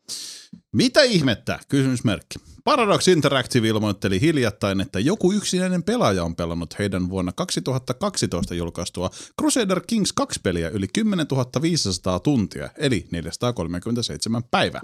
Mitä 0.73 1.03
ihmettä? 1.03 1.59
Kysymysmerkki. 1.69 2.39
Paradox 2.65 3.09
Interactive 3.09 3.69
ilmoitteli 3.69 4.21
hiljattain, 4.21 4.81
että 4.81 5.01
joku 5.01 5.33
yksinäinen 5.33 5.83
pelaaja 5.83 6.25
on 6.25 6.37
pelannut 6.37 6.79
heidän 6.79 7.11
vuonna 7.11 7.33
2012 7.33 8.55
julkaistua 8.55 9.11
Crusader 9.41 9.81
Kings 9.87 10.15
2-peliä 10.21 10.69
yli 10.69 10.89
10 10.89 11.27
500 11.63 12.21
tuntia, 12.21 12.71
eli 12.77 13.07
437 13.11 14.43
päivää. 14.51 14.83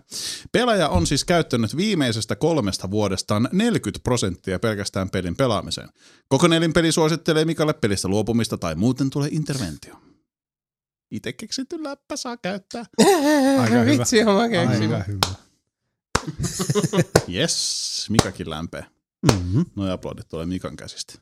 Pelaaja 0.53 0.89
on 0.89 1.07
siis 1.07 1.25
käyttänyt 1.25 1.77
viimeisestä 1.77 2.37
kolmesta 2.37 2.91
vuodestaan 2.91 3.49
40 3.53 4.03
prosenttia 4.03 4.59
pelkästään 4.59 5.11
pelin 5.11 5.37
pelaamiseen. 5.37 5.89
Koko 6.29 6.49
nelinpeli 6.49 6.93
suosittelee 6.93 7.45
Mikalle 7.45 7.73
pelistä 7.73 8.09
luopumista 8.09 8.59
tai 8.59 8.75
muuten 8.75 9.11
tulee 9.11 9.29
interventio. 9.33 10.10
Itse 11.11 11.33
keksitty 11.33 11.83
läppä 11.83 12.17
saa 12.17 12.37
käyttää. 12.37 12.85
Aika 13.61 13.75
hyvä. 13.75 13.87
Vitsi, 13.87 14.23
on 14.25 14.37
mä 14.37 14.49
keksin. 14.49 14.95
Aika 14.95 15.05
hyvä. 15.05 15.35
Yes, 17.35 18.07
Mikakin 18.11 18.51
lämpee. 18.51 18.87
Mm-hmm. 19.33 19.65
Noi 19.77 19.91
aplodit 19.91 20.29
tulee 20.29 20.47
Mikan 20.47 20.77
käsistä. 20.77 21.15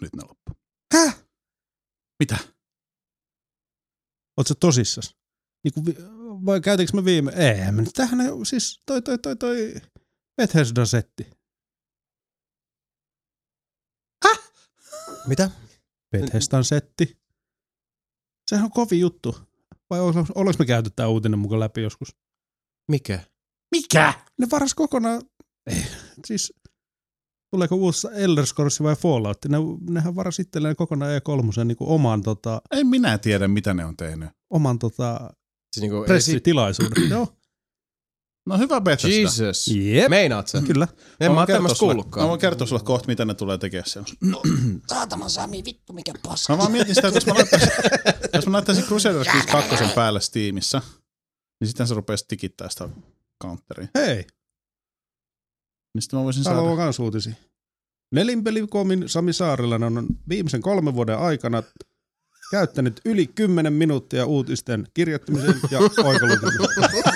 Nyt 0.00 0.16
ne 0.16 0.22
loppu. 0.22 0.52
Häh? 0.94 1.24
Mitä? 2.18 2.36
Sä 4.48 4.54
tosissas? 4.60 5.16
Niin 5.64 5.74
kuin, 5.74 5.84
vai 6.46 6.60
käytinkö 6.60 6.92
me 6.96 7.04
viime? 7.04 7.32
Ei, 7.36 7.72
mä 7.72 7.82
nyt 7.82 7.90
tähän 7.94 8.18
siis 8.46 8.80
toi 8.86 9.02
toi 9.02 9.18
toi 9.18 9.36
toi 9.36 9.74
Bethesda-setti. 10.36 11.30
Mitä? 15.26 15.50
Bethesdan 16.10 16.64
setti. 16.64 17.21
Sehän 18.52 18.64
on 18.64 18.70
kovin 18.70 19.00
juttu. 19.00 19.36
Vai 19.90 20.00
olis- 20.00 20.32
olis 20.34 20.58
me 20.58 20.64
käyty 20.64 20.90
tää 20.96 21.08
uutinen 21.08 21.38
mukaan 21.38 21.60
läpi 21.60 21.82
joskus? 21.82 22.16
Mikä? 22.90 23.20
Mikä? 23.70 24.14
Ne 24.38 24.46
varas 24.50 24.74
kokonaan, 24.74 25.22
ei, 25.66 25.82
siis 26.26 26.54
tuleeko 27.50 27.74
uusi 27.74 28.08
Elder 28.14 28.46
Scrolls 28.46 28.82
vai 28.82 28.96
Fallout? 28.96 29.38
Ne, 29.48 29.58
nehän 29.90 30.16
varas 30.16 30.38
itselleen 30.38 30.76
kokonaan 30.76 31.12
E3 31.18 31.64
niin 31.64 31.76
oman, 31.80 32.22
tota, 32.22 32.62
En 32.70 32.86
minä 32.86 33.18
tiedä, 33.18 33.48
mitä 33.48 33.74
ne 33.74 33.84
on 33.84 33.96
tehnyt. 33.96 34.30
oman 34.50 34.78
tota, 34.78 35.30
Siis 35.72 35.80
niinku, 35.80 36.04
pressitilaisuuden. 36.06 37.10
Joo. 37.10 37.28
No 38.46 38.58
hyvä 38.58 38.80
Bethesda. 38.80 39.08
Jesus. 39.20 39.68
Jep. 39.68 40.08
Meinaat 40.10 40.48
sä? 40.48 40.62
Kyllä. 40.66 40.88
En 41.20 41.30
mä 41.32 41.36
voin 41.36 41.38
oon 41.38 41.46
kertoa 41.46 41.56
tämmöistä 41.56 41.78
kuullutkaan. 41.78 42.24
Mä 42.24 42.28
voin 42.28 42.40
kertoa 42.40 42.66
sulle 42.66 42.82
kohta, 42.82 43.06
mitä 43.06 43.24
ne 43.24 43.34
tulee 43.34 43.58
tekemään 43.58 43.88
siellä. 43.88 44.08
Saatana 44.88 45.28
Sami, 45.28 45.64
vittu 45.64 45.92
mikä 45.92 46.12
paska. 46.22 46.52
Mä 46.52 46.58
vaan 46.58 46.72
mietin 46.72 46.94
sitä, 46.94 47.08
että 47.08 47.16
jos 47.16 47.26
mä 47.26 47.34
laittaisin, 47.34 47.68
jos 48.34 48.46
mä 48.46 48.52
laittaisin 48.52 48.84
Crusader 48.84 49.24
Kings 49.32 49.46
2 49.46 49.94
päälle 49.94 50.20
Steamissa, 50.20 50.82
niin 51.60 51.68
sitten 51.68 51.86
se 51.86 51.94
rupeaa 51.94 52.16
tikittää 52.28 52.68
sitä 52.68 52.88
counteria. 53.42 53.88
Hei, 53.94 54.26
Niin 55.94 56.02
sitten 56.02 56.18
mä 56.18 56.24
voisin 56.24 56.44
täällä 56.44 56.62
on 56.62 56.68
saada... 56.68 56.82
kans 56.82 56.98
uutisia. 56.98 57.34
Nelinpelikomin 58.14 59.08
Sami 59.08 59.32
Saarilainen 59.32 59.98
on 59.98 60.06
viimeisen 60.28 60.60
kolmen 60.62 60.94
vuoden 60.94 61.18
aikana 61.18 61.62
käyttänyt 62.50 63.00
yli 63.04 63.26
10 63.26 63.72
minuuttia 63.72 64.26
uutisten 64.26 64.88
kirjoittamiseen 64.94 65.60
ja 65.70 65.78
oikolukemiseen. 65.78 67.02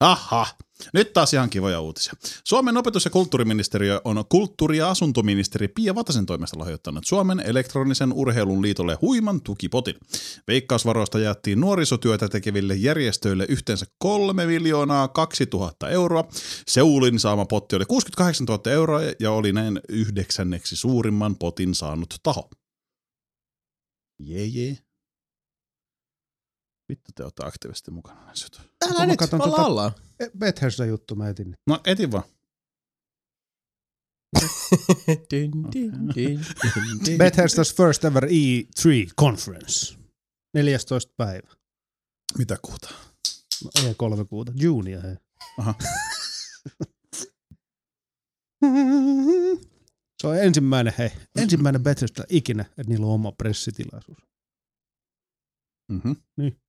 Aha, 0.00 0.46
nyt 0.94 1.12
taas 1.12 1.34
ihan 1.34 1.50
kivoja 1.50 1.80
uutisia. 1.80 2.12
Suomen 2.44 2.76
opetus- 2.76 3.04
ja 3.04 3.10
kulttuuriministeriö 3.10 4.00
on 4.04 4.24
kulttuuri- 4.28 4.78
ja 4.78 4.90
asuntoministeri 4.90 5.68
Pia 5.68 5.94
Vatasen 5.94 6.26
toimesta 6.26 6.58
lahjoittanut 6.58 7.04
Suomen 7.06 7.40
elektronisen 7.40 8.12
urheilun 8.12 8.62
liitolle 8.62 8.98
huiman 9.00 9.40
tukipotin. 9.40 9.94
Veikkausvaroista 10.48 11.18
jaettiin 11.18 11.60
nuorisotyötä 11.60 12.28
tekeville 12.28 12.74
järjestöille 12.74 13.46
yhteensä 13.48 13.86
3 13.98 14.46
miljoonaa 14.46 15.08
2000 15.08 15.88
euroa. 15.90 16.28
Seulin 16.68 17.20
saama 17.20 17.44
potti 17.44 17.76
oli 17.76 17.84
68 17.84 18.44
000 18.46 18.72
euroa 18.72 19.00
ja 19.20 19.32
oli 19.32 19.52
näin 19.52 19.80
yhdeksänneksi 19.88 20.76
suurimman 20.76 21.36
potin 21.36 21.74
saanut 21.74 22.14
taho. 22.22 22.50
Jee, 24.18 24.44
jee. 24.44 24.87
Vittu 26.88 27.12
te 27.14 27.22
olette 27.22 27.46
aktiivisesti 27.46 27.90
mukana 27.90 28.24
näissä 28.24 28.46
jutuissa. 28.46 28.70
Älä 28.90 29.06
nyt, 29.06 29.16
katon 29.16 29.38
me 29.40 29.44
tota- 29.44 29.60
ollaan. 29.60 29.92
Bethesda-juttu 30.38 31.14
mä 31.14 31.28
etin. 31.28 31.54
No 31.66 31.80
etin 31.86 32.12
vaan. 32.12 32.24
Din, 35.30 35.50
din, 35.72 35.92
din, 36.14 36.14
din, 36.14 37.04
din. 37.06 37.18
Bethesda's 37.20 37.76
first 37.76 38.04
ever 38.04 38.24
E3 38.24 39.12
conference. 39.20 39.98
14 40.54 41.12
päivä. 41.16 41.48
Mitä 42.38 42.56
kuuta? 42.62 42.88
No, 43.64 43.70
ei 43.86 43.94
kolme 43.94 44.24
kuuta. 44.24 44.52
Junia 44.56 45.00
hei. 45.00 45.16
Aha. 45.58 45.74
Se 50.22 50.26
on 50.26 50.38
ensimmäinen, 50.38 50.92
hei, 50.98 51.10
ensimmäinen 51.38 51.82
Bethesda 51.82 52.24
ikinä, 52.28 52.62
että 52.62 52.82
niillä 52.88 53.06
on 53.06 53.12
oma 53.12 53.32
pressitilaisuus. 53.32 54.18
Mm-hmm. 55.92 56.16
Niin. 56.36 56.60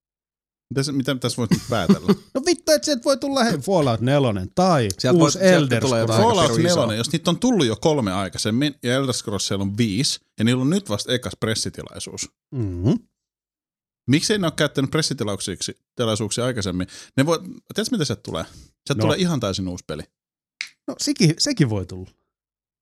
Mitä, 0.75 0.91
mitä 0.91 1.15
tässä 1.15 1.38
voit 1.38 1.51
nyt 1.51 1.61
päätellä? 1.69 2.14
No 2.33 2.41
vittu, 2.45 2.72
että 2.72 2.85
sieltä 2.85 3.03
voi 3.03 3.17
tulla 3.17 3.43
hei, 3.43 3.57
Fallout 3.57 4.01
4 4.01 4.45
tai 4.56 4.88
Sieltä 4.99 5.19
uusi 5.19 5.39
voi- 5.39 5.48
Elder 5.48 5.83
Scrolls. 5.88 6.07
Fallout 6.11 6.51
pirun 6.51 6.65
iso. 6.65 6.81
4, 6.85 6.95
jos 6.98 7.11
niitä 7.11 7.30
on 7.30 7.39
tullut 7.39 7.65
jo 7.67 7.75
kolme 7.75 8.14
aikaisemmin 8.14 8.75
ja 8.83 8.93
Elder 8.95 9.14
Scrollsilla 9.14 9.64
on 9.64 9.77
viisi 9.77 10.19
ja 10.39 10.45
niillä 10.45 10.61
on 10.61 10.69
nyt 10.69 10.89
vasta 10.89 11.14
ekas 11.14 11.33
pressitilaisuus. 11.39 12.30
Mm-hmm. 12.56 12.99
Miksi 14.09 14.38
ne 14.38 14.45
ole 14.48 14.53
käyttänyt 14.56 14.91
pressitilaisuuksia 14.91 16.45
aikaisemmin? 16.45 16.88
Ne 17.17 17.25
voi, 17.25 17.39
tiedätkö 17.39 17.83
mitä 17.91 18.06
sieltä 18.06 18.22
tulee? 18.23 18.43
Sieltä 18.53 18.93
No. 18.98 19.01
tulee 19.01 19.17
ihan 19.17 19.39
täysin 19.39 19.67
uusi 19.67 19.83
peli. 19.88 20.03
No 20.88 20.95
sekin, 20.99 21.33
sekin 21.38 21.69
voi 21.69 21.85
tulla. 21.85 22.11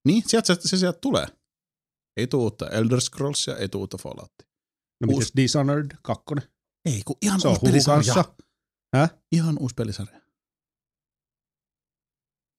Niin, 0.08 0.24
sieltä 0.28 0.48
se, 0.56 0.62
se 0.68 0.78
sieltä 0.78 1.00
tulee. 1.02 1.28
Ei 2.18 2.28
tule 2.28 2.44
uutta 2.44 2.70
Elder 2.70 3.02
Scrollsia, 3.02 3.58
ei 3.58 3.70
tule 3.70 3.82
uutta 3.82 3.98
Falloutia. 3.98 4.48
No 5.02 5.08
Uusi- 5.14 5.32
Dishonored 5.36 5.92
2? 6.02 6.24
Ei, 6.88 7.02
kun 7.06 7.16
ihan 7.22 7.42
Se 7.42 7.48
on 7.48 7.52
uusi 7.52 7.62
huhu 7.62 7.72
pelisarja. 7.72 8.14
kanssa. 8.14 8.36
Häh? 8.96 9.14
Ihan 9.32 9.56
uusi 9.60 9.76
pelisarja. 9.76 10.22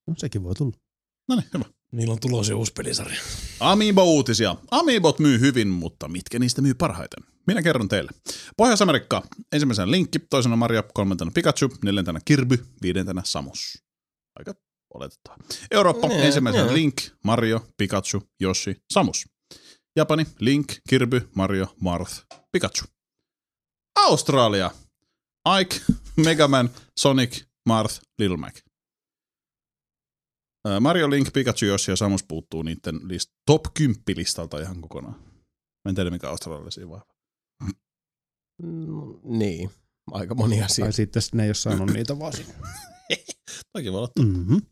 No 0.07 0.15
sekin 0.16 0.42
voi 0.44 0.55
tulla. 0.55 0.76
No 1.28 1.36
niin, 1.36 1.48
hyvä. 1.55 1.65
Niillä 1.92 2.12
on 2.12 2.20
tulossa 2.20 2.57
uusi 2.57 2.73
pelisarja. 2.73 3.20
Amiibo-uutisia. 3.60 4.57
Amiibot 4.70 5.18
myy 5.18 5.40
hyvin, 5.40 5.68
mutta 5.68 6.08
mitkä 6.08 6.39
niistä 6.39 6.62
myy 6.62 6.74
parhaiten? 6.74 7.24
Minä 7.47 7.62
kerron 7.62 7.89
teille. 7.89 8.10
Pohjois-Amerikka. 8.57 9.23
Ensimmäisenä 9.52 9.90
Linkki, 9.90 10.18
toisena 10.18 10.57
Mario, 10.57 10.82
kolmantena 10.94 11.31
Pikachu, 11.34 11.68
neljäntenä 11.84 12.20
Kirby, 12.24 12.66
viidentenä 12.82 13.23
Samus. 13.24 13.84
Aika 14.39 14.55
oletettava. 14.94 15.36
Eurooppa. 15.70 16.08
Nee, 16.08 16.26
ensimmäisenä 16.26 16.65
joo. 16.65 16.74
Link, 16.74 16.97
Mario, 17.24 17.66
Pikachu, 17.76 18.23
Yoshi, 18.40 18.76
Samus. 18.92 19.26
Japani, 19.97 20.26
Link, 20.40 20.73
Kirby, 20.89 21.28
Mario, 21.34 21.74
Marth, 21.81 22.24
Pikachu. 22.52 22.84
Australia. 24.07 24.70
Ike, 25.60 25.81
Megaman, 26.17 26.70
Sonic, 27.01 27.43
Marth, 27.68 28.01
Little 28.18 28.36
Mac. 28.36 28.59
Ää, 30.67 30.81
Mario, 30.81 31.10
Link, 31.10 31.33
Pikachu, 31.33 31.65
Yoshi 31.67 31.91
ja 31.93 31.97
Samus 31.97 32.25
puuttuu 32.28 32.62
niiden 32.62 32.94
list- 32.94 33.33
top 33.47 33.62
10 33.75 34.02
listalta 34.17 34.60
ihan 34.60 34.81
kokonaan. 34.81 35.15
Mä 35.85 35.89
en 35.89 35.94
tiedä 35.94 36.10
mikä 36.10 36.28
australialaisia 36.28 36.89
vahva. 36.89 37.07
Mm, 38.62 39.18
niin, 39.25 39.70
aika 40.10 40.35
moni 40.35 40.62
asia. 40.62 40.85
Tai 40.85 40.93
sitten 40.93 41.23
ne 41.33 41.43
ei 41.43 41.49
ole 41.49 41.55
saanut 41.55 41.91
niitä 41.91 42.18
vaan 42.18 42.33
sinne. 42.33 42.55
Toki 43.73 43.93
voi 43.93 43.99
olla. 43.99 44.10
Mm-hmm. 44.18 44.62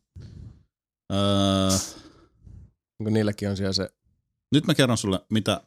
Öö, 1.12 1.78
Kun 3.04 3.12
niilläkin 3.12 3.48
on 3.50 3.56
siellä 3.56 3.72
se 3.72 3.88
nyt 4.54 4.66
mä 4.66 4.74
kerron 4.74 4.98
sulle, 4.98 5.20
mitä. 5.30 5.60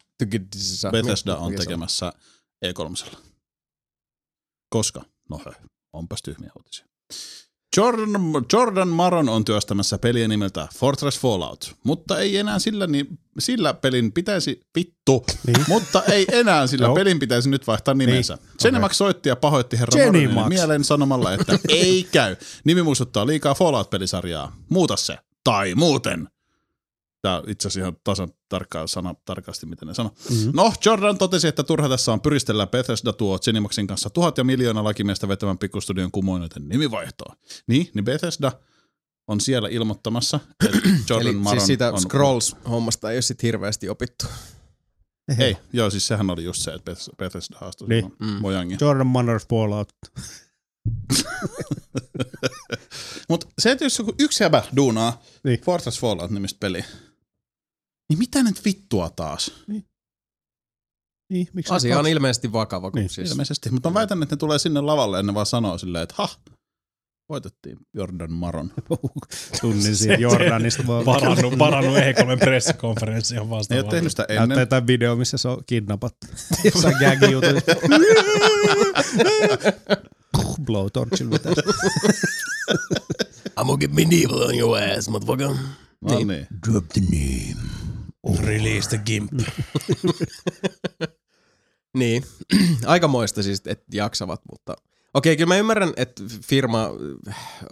Bethesda 0.91 1.37
on 1.37 1.55
tekemässä 1.55 2.13
E3. 2.65 3.15
Koska? 4.69 5.01
No 5.29 5.41
hö, 5.45 5.51
onpas 5.93 6.21
tyhmiä 6.21 6.51
uutisia. 6.57 6.85
Jordan, 7.77 8.11
Jordan 8.53 8.87
Maron 8.87 9.29
on 9.29 9.45
työstämässä 9.45 9.97
peliä 9.97 10.27
nimeltä 10.27 10.67
Fortress 10.75 11.19
Fallout, 11.19 11.75
mutta 11.83 12.19
ei 12.19 12.37
enää 12.37 12.59
sillä, 12.59 12.87
niin, 12.87 13.19
sillä 13.39 13.73
pelin 13.73 14.11
pitäisi, 14.11 14.59
vittu, 14.77 15.25
Niin. 15.47 15.65
mutta 15.67 16.03
ei 16.03 16.25
enää 16.31 16.67
sillä 16.67 16.93
pelin 16.95 17.19
pitäisi 17.19 17.49
nyt 17.49 17.67
vaihtaa 17.67 17.93
nimensä. 17.93 18.35
Niin. 18.35 18.47
Zenimax 18.61 18.95
soitti 18.97 19.29
ja 19.29 19.35
pahoitti 19.35 19.79
herra. 19.79 19.99
Moronille 20.05 20.49
mieleen 20.49 20.83
sanomalla, 20.83 21.33
että 21.33 21.59
ei 21.69 22.03
käy. 22.13 22.35
Nimi 22.63 22.83
muistuttaa 22.83 23.27
liikaa 23.27 23.53
Fallout-pelisarjaa. 23.53 24.55
Muuta 24.69 24.95
se. 24.97 25.17
Tai 25.43 25.75
muuten. 25.75 26.27
Tämä 27.21 27.37
on 27.37 27.43
itse 27.47 27.67
asiassa 27.67 27.79
ihan 27.79 27.97
tasan 28.03 28.29
tarkkaan 28.49 28.87
sana, 28.87 29.15
tarkasti, 29.25 29.65
miten 29.65 29.87
ne 29.87 29.93
sanoo. 29.93 30.13
Mm-hmm. 30.29 30.51
No, 30.55 30.73
Jordan 30.85 31.17
totesi, 31.17 31.47
että 31.47 31.63
turha 31.63 31.89
tässä 31.89 32.13
on 32.13 32.21
pyristellä 32.21 32.67
Bethesda 32.67 33.13
tuo 33.13 33.39
Zenimaxin 33.39 33.87
kanssa 33.87 34.09
tuhat 34.09 34.37
ja 34.37 34.43
miljoona 34.43 34.83
lakimiestä 34.83 35.27
vetävän 35.27 35.57
pikkustudion 35.57 36.11
kumoinoiden 36.11 36.69
nimivaihtoa. 36.69 37.35
Niin, 37.67 37.89
niin 37.93 38.05
Bethesda 38.05 38.51
on 39.27 39.41
siellä 39.41 39.69
ilmoittamassa, 39.69 40.39
että 40.65 40.79
Jordan 41.09 41.27
Eli 41.27 41.35
Maron 41.37 41.59
siis 41.61 41.67
siitä 41.67 41.91
on... 41.93 42.01
Scrolls-hommasta 42.01 43.09
ei 43.11 43.15
ole 43.15 43.21
sit 43.21 43.43
hirveästi 43.43 43.89
opittu. 43.89 44.25
Ei, 45.39 45.57
joo, 45.73 45.89
siis 45.89 46.07
sehän 46.07 46.29
oli 46.29 46.43
just 46.43 46.61
se, 46.61 46.71
että 46.73 46.91
Beth- 46.91 47.15
Bethesda 47.17 47.57
haastoi 47.59 47.87
Niin. 47.87 48.15
Mm. 48.19 48.27
Mojangia. 48.27 48.77
Jordan 48.81 49.07
Manners 49.07 49.47
Fallout. 49.49 49.89
Mutta 53.29 53.47
se, 53.59 53.71
että 53.71 53.85
jos 53.85 53.99
joku 53.99 54.13
yksi 54.19 54.43
jäbä 54.43 54.63
duunaa 54.75 55.11
Niin. 55.11 55.39
niin. 55.43 55.61
Fortress 55.65 55.99
Fallout 55.99 56.31
nimistä 56.31 56.57
peliä, 56.59 56.85
niin 58.09 58.19
mitä 58.19 58.43
nyt 58.43 58.65
vittua 58.65 59.09
taas? 59.09 59.51
Niin, 61.29 61.47
miksi 61.53 61.73
Asia 61.73 61.99
on 61.99 62.07
ilmeisesti 62.07 62.51
vakava, 62.53 62.91
kun 62.91 62.99
Niin, 62.99 63.09
siis... 63.09 63.31
Ilmeisesti, 63.31 63.71
mutta 63.71 63.89
mä 63.89 63.93
väitän, 63.93 64.23
että 64.23 64.35
ne 64.35 64.37
tulee 64.37 64.59
sinne 64.59 64.81
lavalle 64.81 65.17
ja 65.17 65.23
ne 65.23 65.33
vaan 65.33 65.45
sanoo 65.45 65.77
silleen, 65.77 66.03
että 66.03 66.15
ha, 66.17 66.29
voitettiin 67.29 67.77
Jordan 67.93 68.31
Maron. 68.31 68.71
tunnin 69.61 69.95
siitä 69.95 70.13
Jordanista. 70.13 70.87
Varannut, 70.87 71.59
varannut 71.59 71.97
E3 71.97 72.39
pressikonferenssi 72.39 73.35
ihan 73.35 73.47
Ne 73.49 73.75
ei 73.75 73.81
ole 73.81 73.89
tehnyt 73.89 74.11
sitä 74.11 74.25
Näyttää 74.29 74.43
ennen. 74.43 74.59
jotain 74.59 74.87
video, 74.87 75.15
missä 75.15 75.37
se 75.37 75.47
on 75.47 75.63
kidnappattu. 75.65 76.27
Jossain 76.65 76.95
gag. 76.99 77.19
Blowtorchilla 80.63 81.31
vetää. 81.31 81.53
I'm 83.59 83.65
gonna 83.65 83.77
get 83.77 83.91
medieval 83.91 84.41
on 84.41 84.55
your 84.55 84.77
ass, 84.77 85.09
motherfucker. 85.09 85.47
No 86.01 86.19
niin. 86.19 86.47
Drop 86.67 86.85
the 86.87 87.01
name. 87.01 87.88
Release 88.43 88.89
the 88.89 88.97
Gimp. 88.97 89.31
Niin, 91.97 92.23
aikamoista 92.85 93.43
siis, 93.43 93.61
että 93.65 93.85
jaksavat, 93.93 94.41
mutta... 94.51 94.75
Okei, 95.13 95.37
kyllä 95.37 95.47
mä 95.47 95.57
ymmärrän, 95.57 95.93
että 95.97 96.23
firma 96.45 96.89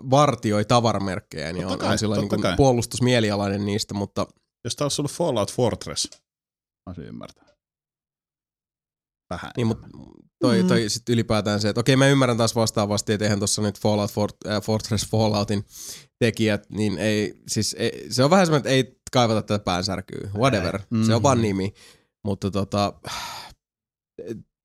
vartioi 0.10 0.66
tavaramerkkejä, 0.66 1.54
niin 1.54 1.62
Totta 1.62 1.74
on, 1.74 1.80
kai, 1.80 1.92
on 1.92 1.98
silloin 1.98 2.22
niin 2.22 2.58
puolustusmielialainen 2.58 3.66
niistä, 3.66 3.94
mutta 3.94 4.28
Jos 4.64 4.76
tämä 4.76 4.86
olisi 4.86 5.02
ollut 5.02 5.12
Fallout 5.12 5.54
Fortress, 5.54 6.10
mä 6.12 6.20
olisin 6.88 7.04
ymmärtää. 7.04 7.48
Vähän. 9.30 9.52
Niin, 9.58 9.68
mutta 9.68 9.88
toi, 10.40 10.64
toi 10.64 10.90
sit 10.90 11.10
ylipäätään 11.10 11.62
se, 11.62 11.70
että 11.70 11.80
okei 11.80 11.96
mä 11.96 12.08
ymmärrän 12.08 12.38
taas 12.38 12.56
vastaavasti, 12.56 13.14
että 13.14 13.26
eihän 13.26 13.40
tuossa 13.40 13.62
nyt 13.62 13.80
Fallout 13.80 14.12
Fort, 14.12 14.36
äh, 14.48 14.62
Fortress 14.62 15.10
Falloutin 15.10 15.66
tekijät, 16.20 16.70
niin 16.70 16.98
ei, 16.98 17.42
siis 17.48 17.76
ei, 17.80 18.08
se 18.10 18.24
on 18.24 18.30
vähän 18.30 18.46
semmoinen, 18.46 18.60
että 18.60 18.70
ei 18.70 18.97
kaivata 19.12 19.42
tätä 19.42 19.64
päänsärkyä, 19.64 20.30
whatever, 20.36 20.80
Mm. 20.90 21.04
se 21.04 21.16
on 21.16 21.24
vaan 21.24 21.42
nimi. 21.42 21.74
Mutta 22.24 22.52
tota, 22.52 22.94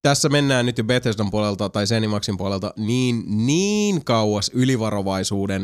tässä 0.03 0.29
mennään 0.29 0.67
nyt 0.67 0.79
jo 0.79 0.85
Bethesdan 0.85 1.31
puolelta 1.31 1.69
tai 1.69 1.87
Zenimaxin 1.87 2.37
puolelta 2.37 2.75
niin, 2.77 3.25
niin 3.47 4.05
kauas 4.05 4.51
ylivarovaisuuden 4.55 5.63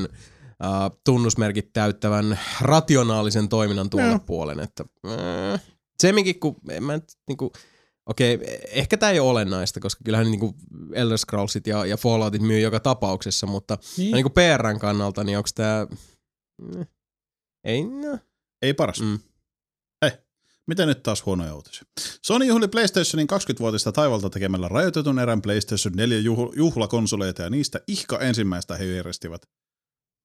äh, 0.64 0.90
tunnusmerkit 1.04 1.72
täyttävän 1.72 2.38
rationaalisen 2.60 3.48
toiminnan 3.48 3.90
tuolle 3.90 4.08
Joo. 4.08 4.18
puolen, 4.18 4.60
että 4.60 4.84
äh, 5.06 5.62
semminkin 6.02 6.40
kun 6.40 6.56
en 6.70 6.84
mä 6.84 6.92
nyt 6.92 7.04
niinku, 7.28 7.52
Okei, 8.08 8.38
ehkä 8.72 8.96
tämä 8.96 9.12
ei 9.12 9.20
ole 9.20 9.30
olennaista, 9.30 9.80
koska 9.80 10.04
kyllähän 10.04 10.30
niinku 10.30 10.54
Elder 10.92 11.18
Scrollsit 11.18 11.66
ja, 11.66 11.86
ja 11.86 11.96
Falloutit 11.96 12.42
myy 12.42 12.60
joka 12.60 12.80
tapauksessa, 12.80 13.46
mutta 13.46 13.78
niin. 13.96 14.12
niinku 14.12 14.30
PRn 14.30 14.78
kannalta, 14.78 15.24
niin 15.24 15.38
onko 15.38 15.48
tämä... 15.54 15.86
Ei, 17.64 17.84
no. 17.84 18.18
Ei 18.62 18.74
paras. 18.74 19.00
Mm. 19.00 19.18
Miten 20.68 20.88
nyt 20.88 21.02
taas 21.02 21.26
huonoja 21.26 21.54
uutisia? 21.54 21.82
Sony 22.26 22.44
juhli 22.44 22.68
PlayStationin 22.68 23.28
20-vuotista 23.32 23.92
taivalta 23.92 24.30
tekemällä 24.30 24.68
rajoitetun 24.68 25.18
erän 25.18 25.42
PlayStation 25.42 25.94
4 25.94 26.18
juhl- 26.18 26.52
juhlakonsoleita 26.56 27.42
ja 27.42 27.50
niistä 27.50 27.80
ihka 27.86 28.18
ensimmäistä 28.18 28.76
he 28.76 28.84
järjestivät. 28.84 29.42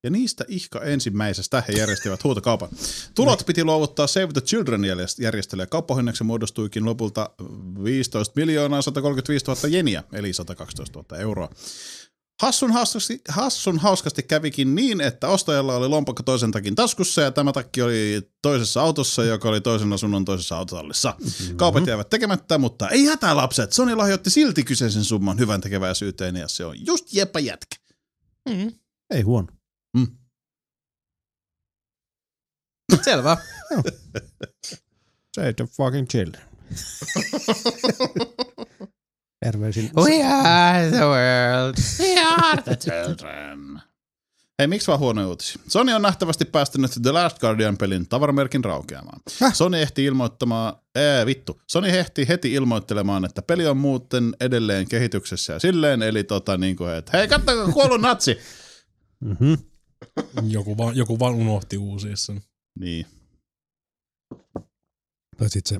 Ja 0.03 0.09
niistä 0.09 0.45
ihka 0.47 0.81
ensimmäisestä 0.81 1.63
he 1.67 1.73
järjestivät 1.73 2.23
huutokaupan. 2.23 2.69
Tulot 3.15 3.43
piti 3.45 3.63
luovuttaa 3.63 4.07
Save 4.07 4.33
the 4.33 4.41
Children 4.41 4.81
järjest- 4.81 5.21
järjestölle 5.23 5.63
ja 5.63 5.67
kauppahinnaksi 5.67 6.23
muodostuikin 6.23 6.85
lopulta 6.85 7.29
15 7.83 8.33
miljoonaa 8.35 8.81
135 8.81 9.45
000 9.45 9.67
jeniä, 9.67 10.03
eli 10.13 10.33
112 10.33 10.99
000 10.99 11.17
euroa. 11.21 11.49
Hassun 12.41 12.71
hauskasti, 12.71 13.21
hassun 13.29 13.79
hauskasti 13.79 14.23
kävikin 14.23 14.75
niin, 14.75 15.01
että 15.01 15.27
ostajalla 15.27 15.75
oli 15.75 15.87
lompakko 15.87 16.23
toisen 16.23 16.51
takin 16.51 16.75
taskussa 16.75 17.21
ja 17.21 17.31
tämä 17.31 17.51
takki 17.51 17.81
oli 17.81 18.21
toisessa 18.41 18.81
autossa, 18.81 19.23
joka 19.23 19.49
oli 19.49 19.61
toisen 19.61 19.93
asunnon 19.93 20.25
toisessa 20.25 20.57
autotallissa. 20.57 21.15
Mm-hmm. 21.19 21.57
Kaupat 21.57 21.87
jäivät 21.87 22.09
tekemättä, 22.09 22.57
mutta 22.57 22.89
ei 22.89 23.05
hätää 23.05 23.35
lapset. 23.35 23.73
Sony 23.73 23.95
lahjoitti 23.95 24.29
silti 24.29 24.63
kyseisen 24.63 25.03
summan 25.03 25.39
hyvän 25.39 25.61
tekeväisyyteen 25.61 26.35
ja 26.35 26.47
se 26.47 26.65
on 26.65 26.85
just 26.85 27.13
jeppä 27.13 27.39
jätkä. 27.39 27.75
Ei 29.09 29.21
huono. 29.21 29.47
Mm. 29.97 30.07
Selvä. 33.01 33.37
Say 35.35 35.53
the 35.53 35.65
fucking 35.65 36.07
children. 36.07 36.43
Terveisin. 39.43 39.91
We 39.95 40.23
are 40.23 40.89
the 40.89 41.05
world. 41.05 41.75
Children. 42.79 43.81
Hei, 44.59 44.67
miksi 44.67 44.87
vaan 44.87 44.99
huono 44.99 45.29
uutisia? 45.29 45.61
Sony 45.67 45.93
on 45.93 46.01
nähtävästi 46.01 46.45
päästänyt 46.45 46.91
The 47.01 47.11
Last 47.11 47.39
Guardian-pelin 47.39 48.07
tavaramerkin 48.07 48.63
raukeamaan. 48.63 49.19
Häh? 49.41 49.53
Sony 49.55 49.77
ehti 49.77 50.05
ilmoittamaan, 50.05 50.73
ee, 50.95 51.25
vittu, 51.25 51.61
Sony 51.67 51.89
ehti 51.89 52.27
heti 52.27 52.53
ilmoittelemaan, 52.53 53.25
että 53.25 53.41
peli 53.41 53.67
on 53.67 53.77
muuten 53.77 54.35
edelleen 54.39 54.89
kehityksessä 54.89 55.53
ja 55.53 55.59
silleen, 55.59 56.01
eli 56.01 56.23
tota 56.23 56.57
niin 56.57 56.75
kuin, 56.75 56.93
että 56.93 57.17
hei, 57.17 57.27
katsokaa, 57.27 57.73
kuollut 57.73 58.01
natsi. 58.01 58.37
Mm-hmm. 59.19 59.57
Joku 60.47 60.77
vaan, 60.77 60.95
joku 60.95 61.19
vaan 61.19 61.33
unohti 61.33 61.77
uusia 61.77 62.15
sen. 62.15 62.41
Niin. 62.79 63.05
Tai 65.37 65.49
sit 65.49 65.65
se 65.65 65.77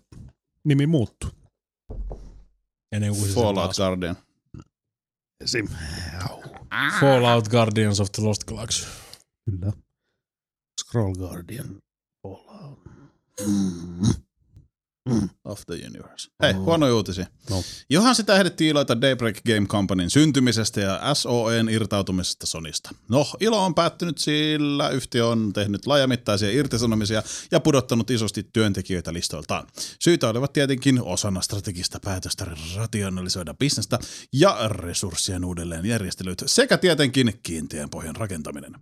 nimi 0.63 0.87
muuttuu. 0.87 1.29
Uusi 3.11 3.25
sen 3.25 3.33
Fallout 3.33 3.55
taas. 3.55 3.77
Guardian. 3.77 4.15
Esim. 5.43 5.67
Fallout 6.99 7.47
Guardians 7.47 7.99
of 7.99 8.11
the 8.11 8.23
Lost 8.23 8.43
Galaxy. 8.43 8.85
Kyllä. 9.45 9.73
Scroll 10.81 11.13
Guardian. 11.13 11.77
Fallout. 12.23 12.79
Oh, 15.11 15.23
of 15.45 15.61
the 15.65 15.75
Universe. 15.75 16.29
Hei, 16.43 16.53
huono 16.53 16.95
uutisia. 16.95 17.25
No. 17.49 17.63
Johan 17.89 18.15
sitä 18.15 18.35
ehdittiin 18.35 18.69
iloita 18.69 19.01
Daybreak 19.01 19.35
Game 19.45 19.67
Companyn 19.67 20.09
syntymisestä 20.09 20.81
ja 20.81 21.15
SOEn 21.15 21.69
irtautumisesta 21.69 22.45
Sonista. 22.45 22.89
No, 23.09 23.27
ilo 23.39 23.65
on 23.65 23.75
päättynyt 23.75 24.17
sillä 24.17 24.89
yhtiö 24.89 25.27
on 25.27 25.53
tehnyt 25.53 25.87
laajamittaisia 25.87 26.51
irtisanomisia 26.51 27.23
ja 27.51 27.59
pudottanut 27.59 28.11
isosti 28.11 28.49
työntekijöitä 28.53 29.13
listoiltaan. 29.13 29.67
Syitä 29.99 30.29
olivat 30.29 30.53
tietenkin 30.53 31.01
osana 31.01 31.41
strategista 31.41 31.99
päätöstä 32.03 32.45
rationalisoida 32.75 33.53
bisnestä 33.53 33.99
ja 34.33 34.57
resurssien 34.67 35.45
uudelleenjärjestelyt 35.45 36.43
sekä 36.45 36.77
tietenkin 36.77 37.39
kiinteän 37.43 37.89
pohjan 37.89 38.15
rakentaminen. 38.15 38.75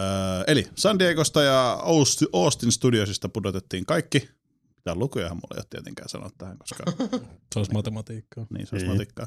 Öö, 0.00 0.06
eli 0.46 0.66
San 0.74 0.98
Diegosta 0.98 1.42
ja 1.42 1.78
Aust- 1.82 2.28
Austin 2.32 2.72
Studiosista 2.72 3.28
pudotettiin 3.28 3.86
kaikki. 3.86 4.39
Mitä 4.84 4.94
lukujahan 4.94 5.36
mulla 5.36 5.54
ei 5.54 5.58
ole 5.58 5.66
tietenkään 5.70 6.08
sanoa 6.08 6.30
tähän, 6.38 6.58
koska 6.58 6.84
Se 7.52 7.58
olisi 7.58 7.72
matematiikkaa. 7.72 8.46
niin 8.50 8.66
se 8.66 8.74
olisi 8.74 8.86
matikkaa. 8.86 9.26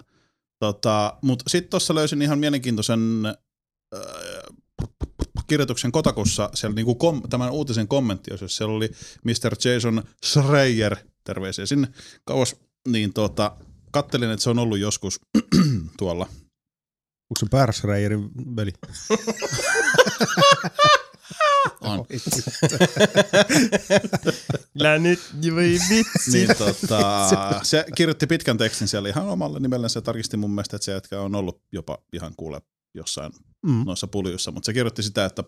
Tota, 0.60 1.18
Mutta 1.22 1.44
sitten 1.48 1.70
tuossa 1.70 1.96
löysin 1.96 2.22
ihan 2.22 2.40
mielenkiintoisen 2.40 3.00
äh, 3.26 4.02
kirjoituksen 5.48 5.92
Kotakussa, 5.92 6.50
siellä 6.54 6.76
niinku 6.76 6.96
kom, 6.96 7.22
tämän 7.30 7.52
uutisen 7.52 7.88
kommentti, 7.88 8.32
jos 8.34 8.58
siellä 8.58 8.76
oli 8.76 8.90
Mr. 9.24 9.56
Jason 9.66 10.04
Schreier, 10.26 10.96
terveisiä 11.24 11.66
sinne 11.66 11.88
kauas, 12.26 12.56
niin 12.88 13.14
tota, 13.14 13.58
kattelin, 13.92 14.30
että 14.32 14.44
se 14.44 14.50
on 14.50 14.60
ollut 14.60 14.80
joskus 14.80 15.20
tuolla. 16.00 16.26
Onko 17.30 17.40
se 17.40 17.46
Pärsreijerin 17.52 18.30
veli? 18.56 18.72
On. 21.84 22.06
Kyllä 24.74 24.98
nyt, 25.08 25.20
voi 25.56 25.78
vitsi. 25.90 26.32
Niin, 26.32 26.50
tota, 26.58 27.30
se 27.64 27.86
kirjoitti 27.96 28.28
pitkän 28.28 28.58
tekstin 28.58 28.88
siellä 28.88 29.10
ihan 29.10 29.26
omalla 29.28 29.60
nimellä. 29.60 29.90
Se 29.90 30.02
tarkisti 30.02 30.38
mun 30.38 30.52
mielestä, 30.52 30.76
että 30.76 30.86
se 30.86 30.92
jätkä 30.92 31.22
on 31.22 31.36
ollut 31.36 31.62
jopa 31.72 31.98
ihan 32.14 32.34
kuule 32.38 32.62
jossain 32.94 33.32
Mm. 33.66 33.84
noissa 33.86 34.08
puljuissa, 34.08 34.52
mutta 34.52 34.66
se 34.66 34.74
kirjoitti 34.74 35.04
sitä, 35.04 35.26
että 35.26 35.44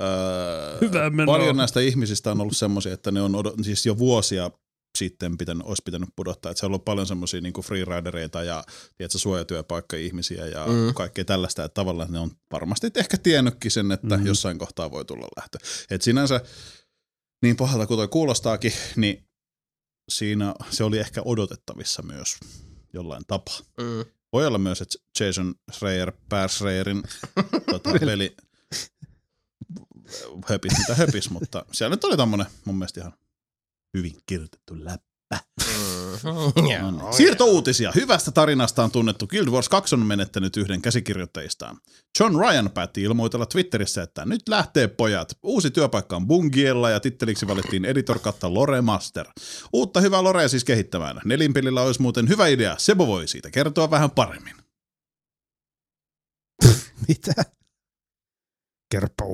öö, 0.00 1.10
menoa. 1.10 1.34
paljon 1.34 1.56
näistä 1.56 1.80
ihmisistä 1.80 2.30
on 2.30 2.40
ollut 2.40 2.56
semmoisia, 2.56 2.94
että 2.94 3.10
ne 3.10 3.22
on 3.22 3.32
odot- 3.34 3.64
siis 3.64 3.86
jo 3.86 3.98
vuosia 3.98 4.50
sitten 4.98 5.38
pitänyt, 5.38 5.66
olisi 5.66 5.82
pitänyt 5.84 6.08
pudottaa. 6.16 6.50
Että 6.50 6.60
se 6.60 6.66
on 6.66 6.70
ollut 6.70 6.84
paljon 6.84 7.06
semmoisia 7.06 7.40
niin 7.40 7.52
freeridereita 7.64 8.42
ja 8.42 8.64
tiedätkö, 8.96 9.18
suojatyöpaikka-ihmisiä 9.18 10.46
ja 10.46 10.66
Mm. 10.66 10.94
kaikkea 10.94 11.24
tällaista, 11.24 11.64
että 11.64 11.74
tavallaan 11.74 12.12
ne 12.12 12.18
on 12.18 12.30
varmasti 12.52 12.90
ehkä 12.94 13.18
tiennytkin 13.18 13.70
sen, 13.70 13.92
että 13.92 14.16
Mm. 14.16 14.26
jossain 14.26 14.58
kohtaa 14.58 14.90
voi 14.90 15.04
tulla 15.04 15.28
lähtö. 15.36 15.58
Et 15.90 16.02
sinänsä 16.02 16.40
niin 17.42 17.56
pahalta 17.56 17.86
kuin 17.86 17.98
toi 17.98 18.08
kuulostaakin, 18.08 18.72
niin 18.96 19.28
siinä 20.08 20.54
se 20.70 20.84
oli 20.84 20.98
ehkä 20.98 21.22
odotettavissa 21.24 22.02
myös 22.02 22.36
jollain 22.92 23.22
tapaa. 23.26 23.58
Mm. 23.80 24.04
Voi 24.32 24.46
olla 24.46 24.58
myös, 24.58 24.80
että 24.82 24.98
Jason 25.20 25.54
Schreier, 25.72 26.12
Per 26.28 26.48
Schreierin 26.48 27.02
tota, 27.70 27.90
peli 28.00 28.36
höpis 30.48 30.72
mitä 30.78 30.94
höpis, 30.94 31.30
mutta 31.30 31.64
siellä 31.72 31.96
nyt 31.96 32.04
oli 32.04 32.16
tommonen 32.16 32.46
mun 32.64 32.74
mielestä 32.78 33.00
ihan 33.00 33.12
hyvin 33.98 34.16
kirjoitettu 34.26 34.84
läppä. 34.84 35.08
No 36.24 36.52
niin. 36.62 37.14
Siirtouutisia. 37.16 37.92
Hyvästä 37.94 38.30
tarinasta 38.30 38.84
on 38.84 38.90
tunnettu 38.90 39.26
Guild 39.26 39.48
Wars 39.48 39.68
2 39.68 39.94
on 39.94 40.06
menettänyt 40.06 40.56
yhden 40.56 40.82
käsikirjoittajistaan. 40.82 41.76
John 42.20 42.36
Ryan 42.36 42.70
päätti 42.74 43.02
ilmoitella 43.02 43.46
Twitterissä, 43.46 44.02
että 44.02 44.24
nyt 44.24 44.48
lähtee 44.48 44.88
pojat. 44.88 45.38
Uusi 45.42 45.70
työpaikka 45.70 46.16
on 46.16 46.26
Bungiella 46.26 46.90
ja 46.90 47.00
titteliksi 47.00 47.46
valittiin 47.46 47.84
editor 47.84 48.18
katta 48.18 48.54
Lore 48.54 48.80
Master. 48.80 49.26
Uutta 49.72 50.00
hyvää 50.00 50.22
Lorea 50.22 50.48
siis 50.48 50.64
kehittämään. 50.64 51.20
Nelinpelillä 51.24 51.82
olisi 51.82 52.02
muuten 52.02 52.28
hyvä 52.28 52.46
idea. 52.46 52.74
Sebo 52.78 53.06
voi 53.06 53.28
siitä 53.28 53.50
kertoa 53.50 53.90
vähän 53.90 54.10
paremmin. 54.10 54.54
Mitä? 57.08 57.34
Kerppa 58.90 59.24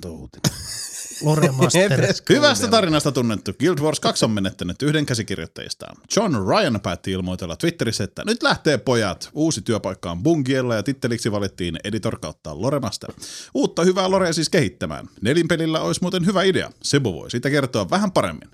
tuo 0.00 0.10
uutinen. 0.10 0.58
Lore 1.22 1.50
Master. 1.50 2.14
Hyvästä 2.28 2.68
tarinasta 2.68 3.12
tunnettu 3.12 3.52
Guild 3.60 3.78
Wars 3.78 4.00
2 4.00 4.24
on 4.24 4.30
menettänyt 4.30 4.82
yhden 4.82 5.06
käsikirjoittajistaan. 5.06 5.96
John 6.16 6.34
Ryan 6.48 6.80
päätti 6.82 7.12
ilmoitella 7.12 7.56
Twitterissä, 7.56 8.04
että 8.04 8.22
nyt 8.26 8.42
lähtee 8.42 8.78
pojat. 8.78 9.30
Uusi 9.32 9.62
työpaikka 9.62 10.10
on 10.10 10.22
Bungiella 10.22 10.74
ja 10.74 10.82
titteliksi 10.82 11.32
valittiin 11.32 11.78
editor 11.84 12.18
kautta 12.18 12.60
Loremaster. 12.62 13.12
Uutta 13.54 13.84
hyvää 13.84 14.10
Lorea 14.10 14.32
siis 14.32 14.48
kehittämään. 14.48 15.06
Nelinpelillä 15.20 15.80
olisi 15.80 16.02
muuten 16.02 16.26
hyvä 16.26 16.42
idea. 16.42 16.70
Sebo 16.82 17.12
voi 17.14 17.30
siitä 17.30 17.50
kertoa 17.50 17.90
vähän 17.90 18.12
paremmin. 18.12 18.48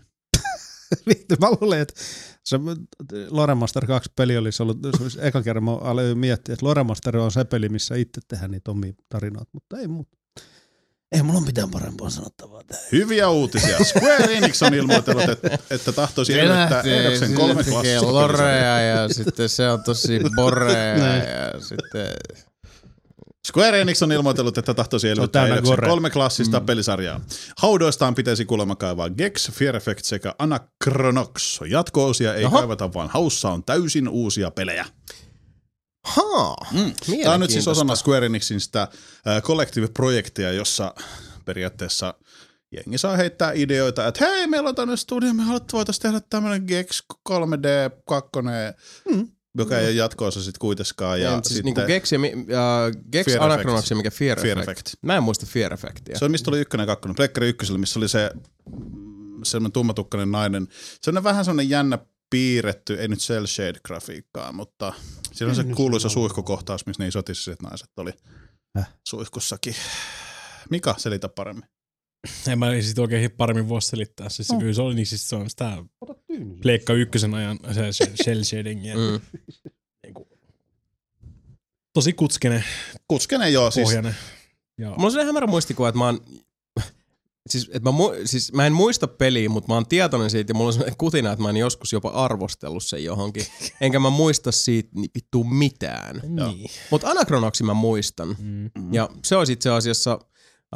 Vittu, 1.08 1.34
mä 1.40 1.48
luulen, 1.60 1.80
että 1.80 1.94
se 2.44 2.58
Lore 3.30 3.54
Master 3.54 3.86
2 3.86 4.12
peli 4.16 4.36
olisi 4.36 4.62
ollut, 4.62 4.78
se 4.96 5.02
olisi 5.02 5.18
eka 5.22 5.42
kerran 5.42 5.64
mä 5.64 5.72
aloin 5.74 6.18
miettiä, 6.18 6.52
että 6.52 6.66
Lore 6.66 6.82
Master 6.82 7.16
on 7.16 7.32
se 7.32 7.44
peli, 7.44 7.68
missä 7.68 7.94
itse 7.94 8.20
tehdään 8.28 8.50
niitä 8.50 8.70
omia 8.70 8.92
tarinoita, 9.08 9.50
mutta 9.52 9.78
ei 9.78 9.88
muuta. 9.88 10.23
Ei 11.14 11.22
mulla 11.22 11.38
on 11.38 11.44
mitään 11.44 11.70
parempaa 11.70 12.10
sanottavaa 12.10 12.62
tähän. 12.64 12.84
Hyviä 12.92 13.28
uutisia. 13.28 13.78
Square 13.84 14.36
Enix 14.36 14.62
on 14.62 14.74
ilmoitellut, 14.74 15.28
että, 15.28 15.58
että 15.70 15.92
tahtoisi 15.92 16.40
elvyttää 16.40 16.80
Eidoksen 16.80 17.34
kolme 17.34 17.64
klassista 17.64 18.12
Lorea 18.12 18.80
ja 18.80 19.08
sitten 19.08 19.48
se 19.48 19.70
on 19.70 19.82
tosi 19.82 20.20
borea 20.36 21.16
ja 21.34 21.60
sitten... 21.60 22.08
Square 23.46 23.80
Enix 23.80 24.02
on 24.02 24.12
ilmoitellut, 24.12 24.58
että 24.58 24.74
tahtoisi 24.74 25.08
elvyttää 25.08 25.60
gore. 25.60 25.88
kolme 25.88 26.10
klassista 26.10 26.60
mm. 26.60 26.66
pelisarjaa. 26.66 27.20
Haudoistaan 27.58 28.14
pitäisi 28.14 28.44
kuulemma 28.44 28.76
kaivaa 28.76 29.10
Gex, 29.10 29.50
Fear 29.52 29.76
Effect 29.76 30.04
sekä 30.04 30.34
Anachronox. 30.38 31.60
Jatko-osia 31.68 32.34
ei 32.34 32.44
Oho. 32.44 32.58
kaivata, 32.58 32.94
vaan 32.94 33.08
haussa 33.08 33.50
on 33.50 33.64
täysin 33.64 34.08
uusia 34.08 34.50
pelejä. 34.50 34.86
Haa, 36.04 36.56
Mm. 36.72 36.92
Tämä 37.22 37.34
on 37.34 37.40
nyt 37.40 37.50
siis 37.50 37.68
osana 37.68 37.96
Square 37.96 38.26
Enixin 38.26 38.60
sitä 38.60 38.88
collective-projektia, 39.40 40.52
jossa 40.52 40.94
periaatteessa 41.44 42.14
jengi 42.72 42.98
saa 42.98 43.16
heittää 43.16 43.52
ideoita, 43.52 44.06
että 44.06 44.26
hei, 44.26 44.46
meillä 44.46 44.68
on 44.68 44.74
tänne 44.74 44.96
studio, 44.96 45.34
me 45.34 45.42
voitaisiin 45.72 46.02
tehdä 46.02 46.20
tämmöinen 46.30 46.64
Gex 46.66 47.02
3D 47.28 48.00
2, 48.08 48.30
mm. 49.10 49.28
joka 49.58 49.78
ei 49.78 49.84
ole 49.86 49.92
jatkoosa 49.92 50.42
sitten 50.42 50.58
kuitenkaan. 50.58 51.20
Ja 51.20 51.30
Ja 51.30 51.40
siis 51.42 51.44
sitten 51.44 51.64
niinku 51.64 51.80
Gex, 51.86 52.12
ja 52.12 52.18
Gex 53.12 53.26
Fear 53.26 53.42
Anachronox 53.42 53.90
ja 53.90 53.96
mikä 53.96 54.10
Fear, 54.10 54.40
Fear 54.40 54.58
Effect. 54.58 54.78
Effect. 54.78 54.94
Mä 55.02 55.16
en 55.16 55.22
muista 55.22 55.46
Fear 55.46 55.72
Effectia. 55.72 56.18
Se 56.18 56.24
on 56.24 56.30
mistä 56.30 56.50
oli 56.50 56.60
ykkönen 56.60 56.82
ja 56.82 56.86
kakkonen, 56.86 57.16
Plekkari 57.16 57.48
ykkösellä, 57.48 57.78
missä 57.78 57.98
oli 57.98 58.08
se 58.08 58.30
mm, 58.34 59.44
semmoinen 59.44 59.72
tummatukkainen 59.72 60.32
nainen. 60.32 60.68
Se 61.00 61.10
on 61.10 61.24
vähän 61.24 61.44
semmoinen 61.44 61.70
jännä 61.70 61.98
piirretty, 62.30 62.94
ei 62.94 63.08
nyt 63.08 63.18
cel 63.18 63.46
shade 63.46 63.80
grafiikkaa, 63.84 64.52
mutta 64.52 64.92
siinä 65.34 65.50
on 65.50 65.56
se 65.56 65.64
kuuluisa 65.64 66.08
suihkukohtaus, 66.08 66.86
missä 66.86 67.02
ne 67.02 67.08
isotissiset 67.08 67.62
naiset 67.62 67.90
oli 67.96 68.12
Häh? 68.76 68.92
suihkussakin. 69.08 69.74
Mika, 70.70 70.94
selitä 70.98 71.28
paremmin. 71.28 71.64
En 72.48 72.58
mä 72.58 72.66
sit 72.80 72.98
oikein 72.98 73.30
paremmin 73.30 73.68
voi 73.68 73.82
selittää. 73.82 74.28
Siis 74.28 74.48
se, 74.48 74.56
kyllä 74.56 74.72
se 74.72 74.82
oli 74.82 74.94
niin, 74.94 75.06
siis 75.06 75.28
se 75.28 75.36
on 75.36 75.50
sitä 75.50 75.84
Pleikka 76.62 76.92
ykkösen 76.92 77.34
ajan 77.34 77.58
se, 77.72 77.92
se 77.92 78.12
shell 78.22 78.42
shadingia. 78.42 78.94
Mm. 78.96 79.20
Niinku, 80.02 80.28
tosi 81.92 82.12
kutskene, 82.12 82.64
Kuskenen 83.08 83.52
joo, 83.52 83.70
siis 83.70 83.84
pohjainen. 83.84 84.16
Ja, 84.78 84.90
Mulla 84.90 85.04
on 85.04 85.10
sellainen 85.10 85.26
hämärä 85.26 85.46
muistikuva, 85.46 85.88
että 85.88 85.98
mä 85.98 86.04
oon... 86.04 86.20
Siis, 87.50 87.70
että 87.72 87.92
mä, 87.92 87.98
mu- 87.98 88.20
siis 88.24 88.52
mä 88.52 88.66
en 88.66 88.72
muista 88.72 89.08
peliä, 89.08 89.48
mutta 89.48 89.68
mä 89.68 89.74
oon 89.74 89.86
tietoinen 89.86 90.30
siitä 90.30 90.50
ja 90.50 90.54
mulla 90.54 90.66
on 90.66 90.72
sellainen 90.72 90.96
kutina, 90.98 91.32
että 91.32 91.42
mä 91.42 91.48
oon 91.48 91.56
joskus 91.56 91.92
jopa 91.92 92.08
arvostellut 92.08 92.84
sen 92.84 93.04
johonkin. 93.04 93.46
Enkä 93.80 93.98
mä 93.98 94.10
muista 94.10 94.52
siitä 94.52 94.88
ni- 94.94 95.08
vittu 95.14 95.44
mitään. 95.44 96.22
niin. 96.28 96.70
Mutta 96.90 97.10
Anachronoxin 97.10 97.66
mä 97.66 97.74
muistan. 97.74 98.36
Mm. 98.38 98.70
Ja 98.94 99.08
se 99.24 99.36
olisi 99.36 99.52
itse 99.52 99.70
asiassa, 99.70 100.14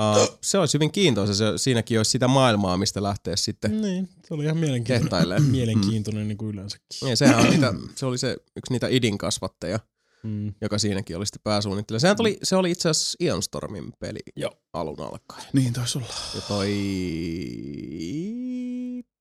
uh, 0.00 0.38
se 0.42 0.58
olisi 0.58 0.74
hyvin 0.74 0.92
kiintoisa. 0.92 1.34
Se, 1.34 1.44
siinäkin 1.56 1.98
olisi 1.98 2.10
sitä 2.10 2.28
maailmaa, 2.28 2.76
mistä 2.76 3.02
lähtee 3.02 3.36
sitten 3.36 3.80
Niin, 3.80 4.08
se 4.26 4.34
oli 4.34 4.44
ihan 4.44 4.56
mielenkiintoinen, 4.56 5.02
kehtailemaan. 5.02 5.50
mielenkiintoinen 5.50 6.28
niin 6.28 6.38
kuin 6.38 6.50
yleensäkin. 6.50 7.08
Ja 7.08 7.16
sehän 7.16 7.38
on 7.38 7.50
niitä, 7.50 7.74
se 7.97 8.06
oli 8.06 8.18
se 8.18 8.36
yksi 8.56 8.72
niitä 8.72 8.88
idinkasvatteja, 8.90 9.80
Mm. 10.22 10.55
joka 10.60 10.78
siinäkin 10.78 11.16
oli 11.16 11.26
sitten 11.26 11.42
pääsuunnittelija. 11.44 12.00
Sehän 12.00 12.16
tuli, 12.16 12.38
se 12.42 12.56
oli 12.56 12.70
itse 12.70 12.88
asiassa 12.88 13.16
Ion 13.20 13.42
Stormin 13.42 13.92
peli 14.00 14.18
Joo. 14.36 14.62
alun 14.72 15.00
alkaen. 15.00 15.42
niin 15.52 15.72
taisi 15.72 15.98
olla. 15.98 16.14
Ja 16.34 16.40
toi... 16.40 16.68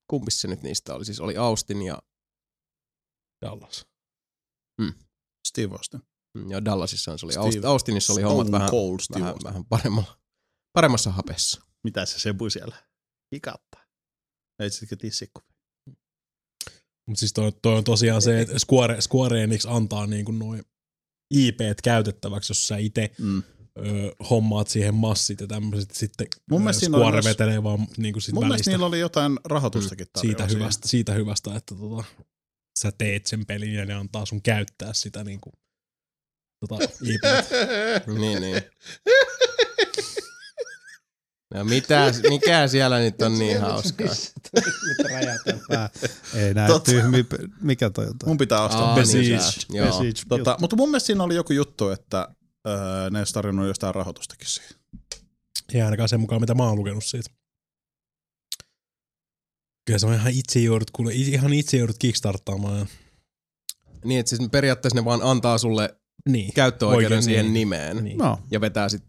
Kumpi 0.08 0.32
se 0.32 0.48
nyt 0.48 0.64
niistä 0.64 0.96
oli? 0.96 1.06
Siis 1.06 1.20
oli 1.20 1.38
Austin 1.38 1.82
ja, 1.82 2.02
Dallas. 3.46 3.86
Steve 5.48 5.72
Austin. 5.76 6.02
ja 6.50 6.66
Dallasissa 6.66 7.18
se 7.18 7.26
oli. 7.26 7.34
Steve- 7.34 7.40
Aust, 7.40 7.66
Austinissa 7.66 8.14
oli 8.14 8.22
hommat 8.22 8.52
vähän, 8.52 8.70
Cold 8.70 9.00
Steve 9.00 9.20
vähän, 9.22 9.36
vähän 9.44 9.66
paremmalla, 9.66 10.20
paremmassa 10.74 11.12
hapessa. 11.12 11.62
Mitä 11.84 12.06
se 12.06 12.20
sebu 12.20 12.50
siellä? 12.50 12.76
Hikattaa. 13.36 13.86
Ei 14.60 14.70
sitkö 14.70 14.96
tissikku. 14.96 15.42
Mutta 17.08 17.20
siis 17.20 17.34
toi, 17.34 17.52
toi, 17.62 17.78
on 17.78 17.84
tosiaan 17.84 18.22
se, 18.22 18.42
että 18.42 18.60
Square, 18.60 19.02
Square 19.02 19.44
Enix 19.44 19.66
antaa 19.66 20.08
niin 20.08 20.26
kuin 20.26 20.40
noin 20.40 20.64
IP 21.32 21.60
käytettäväksi, 21.84 22.52
jos 22.52 22.68
sä 22.68 22.78
itse 22.78 23.12
Mm. 23.20 23.44
ö, 23.78 23.84
hommaat 24.30 24.68
siihen 24.68 24.94
massit 24.96 25.42
ja 25.42 25.48
tämmöiset. 25.48 25.92
Sitten 25.92 26.28
Mun 26.50 26.62
mielestä 26.62 26.86
Square 26.86 27.24
vetelee 27.24 27.64
vaan 27.64 27.88
niinku 27.98 28.20
sit 28.20 28.34
Mun 28.34 28.44
mielestä 28.44 28.54
välistä. 28.54 28.72
niillä 28.72 28.86
oli 28.86 29.00
jotain 29.00 29.40
rahoitustakin 29.46 30.08
tarjolla 30.14 30.30
siitä, 30.38 30.48
siihen. 30.48 30.60
hyvästä, 30.62 30.88
siitä 30.88 31.14
hyvästä, 31.14 31.56
että 31.56 31.76
tota, 31.76 32.04
sä 32.80 32.92
teet 32.98 33.26
sen 33.26 33.46
pelin 33.46 33.74
ja 33.74 33.86
ne 33.86 33.94
antaa 33.94 34.26
sun 34.26 34.42
käyttää 34.42 34.94
sitä 34.94 35.24
niinku, 35.24 35.52
tota, 36.60 36.84
IPtä. 37.04 37.44
Niin, 38.20 38.42
niin. 38.42 38.62
No 41.56 41.64
mitä, 41.64 42.12
mikä 42.30 42.68
siellä 42.68 43.00
nyt 43.00 43.22
on 43.22 43.40
niin 43.40 43.62
hauskaa? 43.62 44.08
Nyt 44.56 45.12
räjähtää 45.12 45.58
pää. 45.70 45.90
Ei 46.34 46.54
näin 46.54 46.72
Totta. 46.72 46.92
tyhmi. 46.92 47.26
Mikä 47.62 47.90
toi 47.90 48.06
on 48.06 48.18
toi? 48.18 48.28
Mun 48.28 48.38
pitää 48.38 48.64
ostaa 48.64 48.90
Aa, 48.90 48.96
Besiege. 48.96 49.38
niin. 49.72 49.84
Besiege. 49.84 50.22
Tota, 50.30 50.58
mutta 50.60 50.76
mun 50.76 50.90
mielestä 50.90 51.08
siinä 51.08 51.24
oli 51.24 51.36
joku 51.36 51.54
juttu, 51.54 51.90
että 51.90 52.28
öö, 52.68 53.10
ne 53.10 53.20
olisi 53.20 53.34
tarjonnut 53.34 53.68
jostain 53.68 53.96
rahoitustakin 53.96 54.48
siihen. 54.48 54.72
Ei 55.74 55.82
ainakaan 55.82 56.10
sen 56.10 56.20
mukaan, 56.20 56.42
mitä 56.42 56.56
mä 56.56 56.64
oon 56.64 56.78
lukenut 56.78 57.06
siitä. 57.06 57.30
Kyllä 59.86 60.00
se 60.00 60.08
on 60.08 60.14
ihan 60.14 60.32
itse 60.32 60.60
joudut, 60.60 60.92
kuule, 60.92 61.14
ihan 61.14 61.54
itse 61.54 61.78
joudut 61.78 61.98
kickstarttaamaan. 62.00 62.88
Niin, 64.06 64.20
että 64.20 64.30
siis 64.30 64.50
periaatteessa 64.52 64.96
ne 65.00 65.06
vaan 65.06 65.22
antaa 65.24 65.58
sulle 65.58 66.00
niin. 66.30 66.54
käyttöoikeuden 66.54 67.06
Oikein, 67.06 67.24
siihen 67.24 67.46
niin. 67.46 67.54
nimeen 67.54 68.04
Niin. 68.04 68.18
No, 68.18 68.40
ja 68.52 68.62
vetää 68.62 68.90
sit 68.90 69.04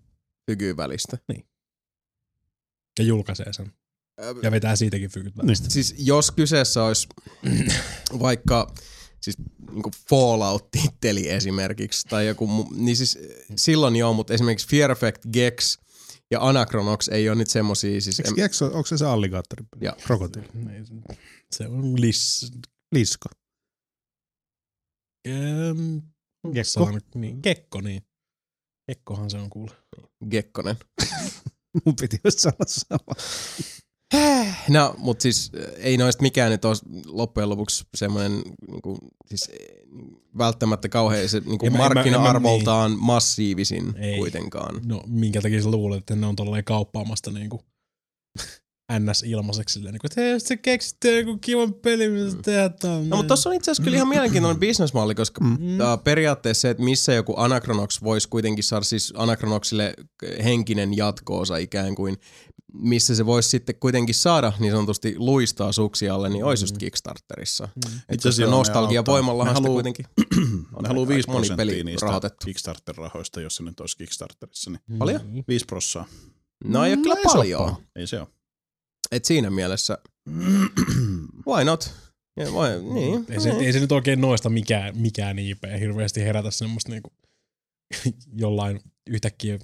fykyyn 0.50 0.76
välistä. 0.76 1.18
Ja 2.98 3.04
julkaisee 3.04 3.52
sen. 3.52 3.72
Ja 4.42 4.50
vetää 4.50 4.76
siitäkin 4.76 5.10
fykyt 5.10 5.36
välistä. 5.36 5.70
Siis 5.70 5.94
jos 5.98 6.30
kyseessä 6.30 6.84
olisi 6.84 7.08
vaikka 8.20 8.74
siis 9.20 9.36
niinku 9.70 9.90
Fallout-titteli 10.10 11.28
esimerkiksi, 11.28 12.08
tai 12.08 12.26
joku, 12.26 12.68
niin 12.74 12.96
siis 12.96 13.18
silloin 13.56 13.96
joo, 13.96 14.12
mutta 14.12 14.34
esimerkiksi 14.34 14.68
Fear 14.68 14.90
Effect, 14.90 15.22
Gex 15.32 15.78
ja 16.30 16.48
Anachronox 16.48 17.08
ei 17.08 17.28
ole 17.28 17.36
nyt 17.38 17.50
semmosia, 17.50 18.00
siis 18.00 18.20
Eikö 18.20 18.28
em, 18.30 18.34
Gekso, 18.36 18.66
onko 18.66 18.86
se 18.86 18.98
se 18.98 19.06
alligaattori? 19.06 19.64
Krokotiili. 20.06 20.48
Ei 20.74 20.84
se- 20.84 21.18
Se 21.52 21.66
on 21.68 22.00
lis... 22.00 22.50
Lisko. 22.92 23.28
Ähm, 25.28 25.96
Gekko. 26.52 26.64
saan- 26.64 27.00
Niin, 27.14 27.40
gekko, 27.42 27.80
niin. 27.80 28.02
Gekkohan 28.88 29.30
se 29.30 29.38
on 29.38 29.50
kuule. 29.50 29.72
Gekkonen. 30.30 30.76
Mun 31.84 31.94
piti 32.00 32.20
just 32.24 32.38
sanoa 32.38 32.56
sama. 32.66 33.14
No, 34.68 34.94
mutta 34.98 35.22
siis 35.22 35.50
äh, 35.58 35.72
ei 35.76 35.96
noista 35.96 36.22
mikään 36.22 36.50
nyt 36.50 36.64
ole 36.64 36.76
loppujen 37.06 37.48
lopuksi 37.48 37.84
semmoinen 37.96 38.42
niinku, 38.70 38.98
siis 39.26 39.50
eh, 39.52 39.66
välttämättä 40.38 40.88
kauhean 40.88 41.28
se 41.28 41.40
niinku 41.40 41.66
En 41.66 41.72
mä- 41.72 41.76
en 41.76 41.80
mä- 41.82 41.86
en 41.86 41.94
mä- 41.94 41.94
markkina-arvoltaan 41.94 42.96
massiivisin 43.00 43.94
Ei. 43.96 44.18
kuitenkaan. 44.18 44.80
No, 44.86 45.02
minkä 45.06 45.40
takia 45.42 45.62
sä 45.62 45.70
luulet, 45.70 45.98
että 45.98 46.16
ne 46.16 46.26
on 46.26 46.36
tolleen 46.36 46.64
kauppaamasta 46.64 47.30
niinku 47.30 47.60
ns. 48.98 49.22
ilmaiseksi 49.22 49.72
silleen, 49.72 49.92
niinku, 49.92 50.06
että 50.06 50.20
hei, 50.20 50.30
jos 50.30 50.42
sä 50.42 50.56
keksit 50.56 51.04
joku 51.04 51.38
kivan 51.38 51.74
peli, 51.74 52.08
mitä 52.08 52.30
sä 52.30 52.38
tehdään 52.42 52.74
tänne. 52.74 53.08
No, 53.08 53.16
mutta 53.16 53.28
tossa 53.28 53.50
on 53.50 53.56
itse 53.56 53.70
asiassa 53.70 53.84
kyllä 53.84 53.96
ihan 53.96 54.08
mielenkiintoinen 54.08 54.60
bisnesmalli, 54.66 55.14
koska 55.14 55.44
mm. 55.44 55.58
periaatteessa 56.04 56.60
se, 56.60 56.70
että 56.70 56.82
missä 56.82 57.12
joku 57.12 57.34
Anachronox 57.36 58.02
voisi 58.02 58.28
kuitenkin 58.28 58.64
saada 58.64 58.84
siis 58.84 59.12
Anachronoxille 59.16 59.94
henkinen 60.44 60.96
jatko-osa 60.96 61.56
ikään 61.56 61.94
kuin, 61.94 62.16
missä 62.72 63.14
se 63.14 63.26
voisi 63.26 63.48
sitten 63.48 63.74
kuitenkin 63.80 64.14
saada 64.14 64.52
niin 64.58 64.72
sanotusti 64.72 65.14
luistaa 65.18 65.72
suksi 65.72 66.08
alle, 66.08 66.28
niin 66.28 66.44
olisi 66.44 66.62
just 66.62 66.78
Kickstarterissa. 66.78 67.68
Mm. 67.74 68.00
Itse 68.12 68.28
asiassa 68.28 68.56
nostalgia 68.56 69.04
voimallahan 69.06 69.56
sitä 69.56 69.62
haluu- 69.62 69.74
kuitenkin 69.74 70.06
Ne 70.82 70.88
haluaa 70.88 71.08
5 71.08 71.30
moni 71.30 71.40
peli 71.40 71.56
prosenttia 71.56 71.84
niistä 71.84 72.06
rahoitettu. 72.06 72.46
Kickstarter-rahoista, 72.46 73.40
jos 73.40 73.56
se 73.56 73.62
nyt 73.62 73.80
olisi 73.80 73.96
Kickstarterissa. 73.96 74.70
Niin 74.70 74.98
Paljon? 74.98 75.20
5 75.48 75.64
prossaa. 75.64 76.06
No 76.64 76.84
ei 76.84 76.92
ole 76.92 77.02
kyllä 77.02 77.16
se 77.16 77.22
paljon. 77.22 77.76
Ei 77.96 78.06
se 78.06 78.20
ole. 78.20 78.28
Et 79.12 79.24
siinä 79.24 79.50
mielessä, 79.50 79.98
why 81.46 81.64
not? 81.64 81.92
Ja 82.36 82.52
voi, 82.52 82.82
niin. 82.82 83.26
Ei 83.28 83.40
se, 83.40 83.50
ei 83.50 83.72
se 83.72 83.80
nyt 83.80 83.92
oikein 83.92 84.20
noista 84.20 84.50
mikään, 84.50 84.96
mikään 84.96 85.38
IP 85.38 85.62
hirveästi 85.80 86.20
herätä 86.24 86.50
semmoista 86.50 86.92
niinku, 86.92 87.12
jollain 88.42 88.80
yhtäkkiä 89.06 89.58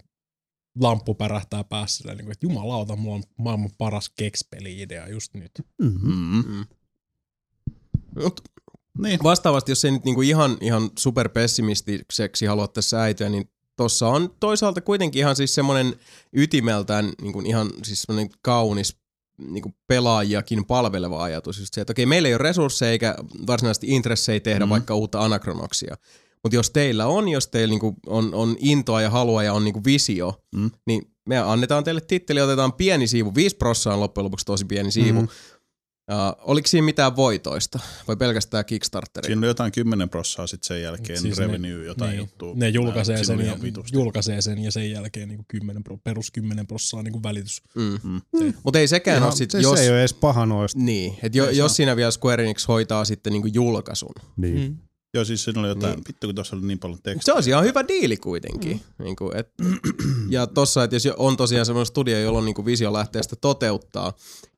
lamppu 0.80 1.14
pärähtää 1.14 1.64
päässä, 1.64 1.96
silleen 1.96 2.16
niinku, 2.16 2.32
että 2.32 2.46
jumalauta, 2.46 2.96
mulla 2.96 3.16
on 3.16 3.22
maailman 3.38 3.70
paras 3.78 4.10
kekspeli-idea 4.16 5.08
just 5.08 5.34
nyt. 5.34 5.52
Mm-hmm. 5.82 6.44
Mm. 6.46 6.66
Mut 8.22 8.40
Niin. 8.98 9.20
vastaavasti, 9.22 9.72
jos 9.72 9.84
ei 9.84 9.90
nyt 9.90 10.04
niinku 10.04 10.22
ihan, 10.22 10.58
ihan 10.60 10.90
superpessimistiseksi 10.98 12.46
halua 12.46 12.68
tässä 12.68 13.02
äityä, 13.02 13.28
niin 13.28 13.50
tossa 13.76 14.08
on 14.08 14.34
toisaalta 14.40 14.80
kuitenkin 14.80 15.20
ihan 15.20 15.36
siis 15.36 15.54
semmoinen 15.54 15.96
ytimeltään 16.32 17.12
niinku 17.22 17.40
ihan 17.40 17.70
siis 17.82 18.02
semmoinen 18.02 18.30
kaunis 18.42 18.96
niinku 19.38 19.74
pelaajiakin 19.86 20.64
palveleva 20.64 21.22
ajatus. 21.22 21.58
Just 21.58 21.74
se, 21.74 21.80
että 21.80 21.90
okei, 21.90 22.06
meillä 22.06 22.28
ei 22.28 22.34
ole 22.34 22.38
resursseja 22.42 22.90
eikä 22.92 23.14
varsinaisesti 23.46 23.86
intressejä 23.86 24.40
tehdä 24.40 24.66
mm. 24.66 24.70
vaikka 24.70 24.94
uutta 24.94 25.20
anakronoksia. 25.20 25.96
Mutta 26.42 26.56
jos 26.56 26.70
teillä 26.70 27.06
on, 27.06 27.28
jos 27.28 27.48
teillä 27.48 27.72
niinku 27.72 27.94
on, 28.06 28.34
on 28.34 28.56
intoa 28.58 29.02
ja 29.02 29.10
halua 29.10 29.42
ja 29.42 29.52
on 29.52 29.64
niinku 29.64 29.84
visio, 29.84 30.40
Mm. 30.56 30.70
niin 30.86 31.02
me 31.28 31.38
annetaan 31.38 31.84
teille 31.84 32.00
titteli, 32.00 32.40
otetaan 32.40 32.72
pieni 32.72 33.06
siivu, 33.06 33.34
5 33.34 33.56
prossaa 33.56 33.94
on 33.94 34.00
loppujen 34.00 34.24
lopuksi 34.24 34.46
tosi 34.46 34.64
pieni 34.64 34.92
siivu. 34.92 35.20
Mm. 35.20 35.28
Uh, 36.10 36.50
oliko 36.50 36.68
siinä 36.68 36.84
mitään 36.84 37.16
voitoista 37.16 37.78
vai 38.08 38.16
pelkästään 38.16 38.64
Kickstarteri? 38.64 39.26
Siinä 39.26 39.40
on 39.40 39.46
jotain 39.48 39.72
10 39.72 40.08
prossaa 40.08 40.46
sitten 40.46 40.66
sen 40.66 40.82
jälkeen 40.82 41.20
Siis 41.20 41.20
siis 41.20 41.38
ne- 41.38 41.46
revenue, 41.46 41.84
jotain 41.84 42.10
niin, 42.10 42.18
juttua. 42.18 42.52
Ne 42.54 42.68
julkaisee 42.68 43.24
Siinä 43.24 43.42
sen, 43.42 43.46
ja, 43.46 43.82
julkaisee 43.92 44.42
sen 44.42 44.58
ja 44.58 44.72
sen 44.72 44.90
jälkeen 44.90 45.28
niinku 45.28 45.44
10, 45.48 45.84
pro- 45.84 45.98
perus 46.04 46.30
10 46.30 46.66
prossaa 46.66 47.02
niinku 47.02 47.22
välitys. 47.22 47.62
Mm. 47.74 47.98
Mm. 48.02 48.54
Mutta 48.62 48.78
ei 48.78 48.88
sekään 48.88 49.22
ole 49.22 49.32
sit, 49.32 49.50
se, 49.50 49.60
jos... 49.60 49.78
se 49.78 49.84
ei 49.84 49.90
ole 49.90 49.98
edes 49.98 50.14
paha 50.14 50.46
noista. 50.46 50.80
Niin, 50.80 51.18
että 51.22 51.38
jo, 51.38 51.50
jos 51.50 51.76
siinä 51.76 51.96
vielä 51.96 52.10
Square 52.10 52.44
Enix 52.44 52.68
hoitaa 52.68 53.04
sitten 53.04 53.32
niinku 53.32 53.48
julkaisun. 53.52 54.14
Niin. 54.36 54.68
Mm. 54.68 54.76
Joo, 55.14 55.24
siis 55.24 55.44
siinä 55.44 55.60
oli 55.60 55.68
jotain, 55.68 55.90
Niin. 55.90 55.96
niin. 55.96 56.04
vittu 56.08 56.26
kun 56.26 56.34
tuossa 56.34 56.56
oli 56.56 56.66
niin 56.66 56.78
paljon 56.78 56.98
Se 56.98 57.02
tekstiä. 57.02 57.34
olisi 57.34 57.50
ihan 57.50 57.64
hyvä 57.64 57.88
diili 57.88 58.16
kuitenkin. 58.16 58.80
Mm. 58.98 59.04
Niinku, 59.04 59.30
et, 59.34 59.48
ja 60.28 60.46
tossa, 60.46 60.84
että 60.84 60.96
jos 60.96 61.08
on 61.16 61.36
tosiaan 61.36 61.66
semmoinen 61.66 61.86
studio, 61.86 62.18
jolla 62.20 62.38
on 62.38 62.44
niinku 62.44 62.64
visio 62.66 62.92
lähteä 62.92 63.22
sitä 63.22 63.36
toteuttaa 63.36 64.12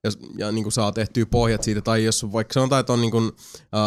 ja, 0.05 0.11
ja 0.39 0.53
niinku 0.53 0.71
saa 0.71 0.93
tehtyä 0.93 1.27
pohjat 1.27 1.63
siitä, 1.63 1.81
tai 1.81 2.05
jos 2.05 2.33
vaikka 2.33 2.53
sanotaan, 2.53 2.81
että 2.81 2.93
on 2.93 3.01
niinku, 3.01 3.19
uh, 3.19 3.33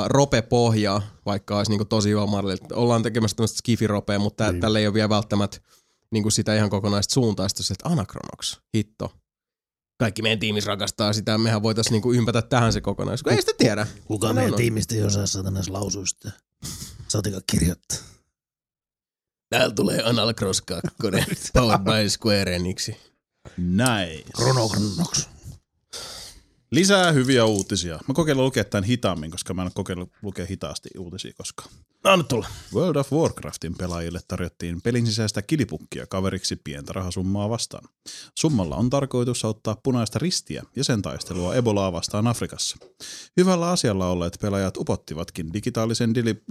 rope-pohja, 0.08 1.02
vaikka 1.26 1.58
olisi 1.58 1.72
niinku 1.72 1.86
tosi 1.86 2.10
hyvä 2.10 2.26
että 2.54 2.76
ollaan 2.76 3.04
tekemässä 3.04 3.36
tämmöistä 3.38 3.58
skifiropea, 3.58 4.20
mutta 4.20 4.44
niin. 4.44 4.54
Niin. 4.54 4.62
tällä 4.62 4.80
ei 4.80 4.88
ole 4.88 4.94
vielä 4.94 5.10
välttämättä 5.10 5.58
niinku 6.12 6.32
sitä 6.32 6.56
ihan 6.56 6.70
kokonaista 6.70 7.14
suuntausta, 7.14 7.64
se, 7.64 7.74
että 7.74 7.90
Anachronox, 7.90 8.60
hitto. 8.76 9.12
Kaikki 10.00 10.22
meidän 10.22 10.40
tiimissä 10.40 10.68
rakastaa 10.68 11.14
sitä, 11.14 11.38
mehän 11.38 11.64
voitaisiin 11.64 11.92
niinku 11.92 12.12
ympätä 12.14 12.42
tähän 12.42 12.74
se 12.74 12.82
kokonaisuus. 12.82 13.24
kun 13.24 13.34
Ei 13.34 13.42
sitä 13.42 13.54
tiedä. 13.58 13.88
Kuka 14.06 14.28
No, 14.28 14.34
meidän 14.34 14.52
no. 14.52 14.58
tiimistä 14.58 14.96
ei 14.96 15.04
osaa 15.04 15.26
satanas 15.26 15.70
lausua 15.70 16.06
sitä? 16.06 16.32
Saatika 17.08 17.42
kirjoittaa. 17.52 17.98
Täällä 19.50 19.76
tulee 19.76 20.04
Anal 20.04 20.34
Cross 20.34 20.62
2, 20.62 20.88
powered 21.54 21.84
by 21.84 22.10
Square 22.10 22.56
Enix. 22.56 22.90
Näin. 23.58 24.24
Chronokronoks. 24.36 25.30
Lisää 26.72 27.12
hyviä 27.12 27.46
uutisia. 27.46 28.00
Mä 28.08 28.14
kokeilen 28.14 28.44
lukea 28.44 28.64
tämän 28.64 28.84
hitaammin, 28.84 29.32
koska 29.32 29.54
mä 29.54 29.62
en 29.62 29.66
ole 29.66 29.72
kokeillut 29.76 30.12
lukea 30.22 30.46
hitaasti 30.46 30.90
uutisia 30.98 31.34
koskaan. 31.38 31.70
Anna 32.04 32.24
tulla. 32.24 32.48
World 32.74 32.96
of 32.96 33.14
Warcraftin 33.14 33.76
pelaajille 33.76 34.20
tarjottiin 34.28 34.82
pelin 34.82 35.08
sisäistä 35.08 35.42
kilipukkia 35.42 36.08
kaveriksi 36.08 36.56
pientä 36.56 36.94
rahasummaa 36.94 37.50
vastaan. 37.50 37.90
Summalla 38.36 38.76
on 38.76 38.90
tarkoitus 38.90 39.46
auttaa 39.46 39.76
punaista 39.84 40.20
ristiä 40.20 40.64
ja 40.76 40.84
sen 40.84 41.02
taistelua 41.02 41.56
Ebolaa 41.56 41.92
vastaan 41.92 42.28
Afrikassa. 42.28 42.78
Hyvällä 43.38 43.70
asialla 43.70 44.08
olleet 44.08 44.38
pelaajat 44.42 44.78
upottivatkin 44.78 45.54
digitaalisen 45.54 46.16
dili... 46.16 46.36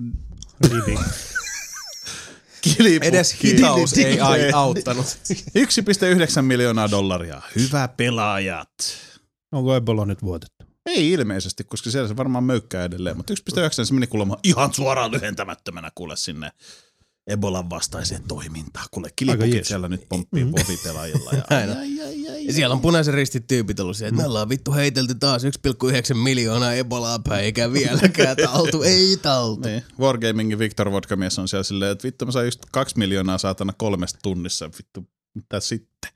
kilipukkiin. 2.61 3.03
Edes 3.03 3.43
hitaus 3.45 3.99
ei 3.99 4.19
auttanut. 4.53 5.07
1,9 5.07 6.43
miljoonaa 6.43 6.91
dollaria. 6.91 7.43
Hyvä 7.57 7.89
pelaajat. 7.89 9.09
Onko 9.53 9.75
Ebola 9.77 10.07
nyt 10.07 10.23
vuotettu? 10.23 10.65
Ei 10.87 11.11
ilmeisesti, 11.11 11.65
koska 11.65 11.91
siellä 11.91 12.09
se 12.09 12.17
varmaan 12.17 12.45
möykkää 12.45 12.85
edelleen, 12.85 13.17
mutta 13.17 13.35
1,9 13.35 13.85
se 13.85 13.95
meni 13.95 14.07
kuulemma 14.07 14.39
ihan 14.43 14.75
suoraan 14.75 15.11
lyhentämättömänä 15.11 15.91
kuule 15.95 16.17
sinne 16.17 16.51
Ebolan 17.29 17.71
vastaiseen 17.71 18.23
toimintaan. 18.29 18.87
Kuule, 18.91 19.11
kilipukit 19.17 19.65
siellä 19.65 19.89
nyt 19.89 20.09
pomppii 20.09 20.45
mm. 20.45 20.53
pelaajilla. 20.85 21.31
Ja, 21.33 21.43
Aina. 21.59 21.75
Ja 22.41 22.53
siellä 22.53 22.73
on 22.73 22.81
punaisen 22.81 23.15
ristit 23.15 23.47
tyypit 23.47 23.81
ollut 23.81 23.97
siellä, 23.97 24.09
että 24.09 24.23
me 24.23 24.27
ollaan 24.27 24.49
vittu 24.49 24.73
heitelty 24.73 25.15
taas 25.15 25.45
1,9 25.45 26.15
miljoonaa 26.15 26.75
ebolaa 26.75 27.19
päin, 27.19 27.45
eikä 27.45 27.73
vieläkään 27.73 28.37
taltu, 28.53 28.83
ei 28.83 29.17
taltu. 29.23 29.69
niin. 29.69 29.83
Wargamingin 30.01 30.59
Victor 30.59 30.93
Vodkamies 30.93 31.39
on 31.39 31.49
siellä 31.49 31.65
silleen, 31.65 31.93
että 31.93 32.07
vittu 32.07 32.27
mä 32.27 32.33
sain 32.33 32.47
just 32.47 32.61
kaksi 32.73 32.99
miljoonaa 32.99 33.39
saatana 33.39 33.73
kolmesta 33.73 34.19
tunnissa. 34.23 34.71
Vittu, 34.79 35.09
mitä 35.35 35.61
sitten? 35.61 36.11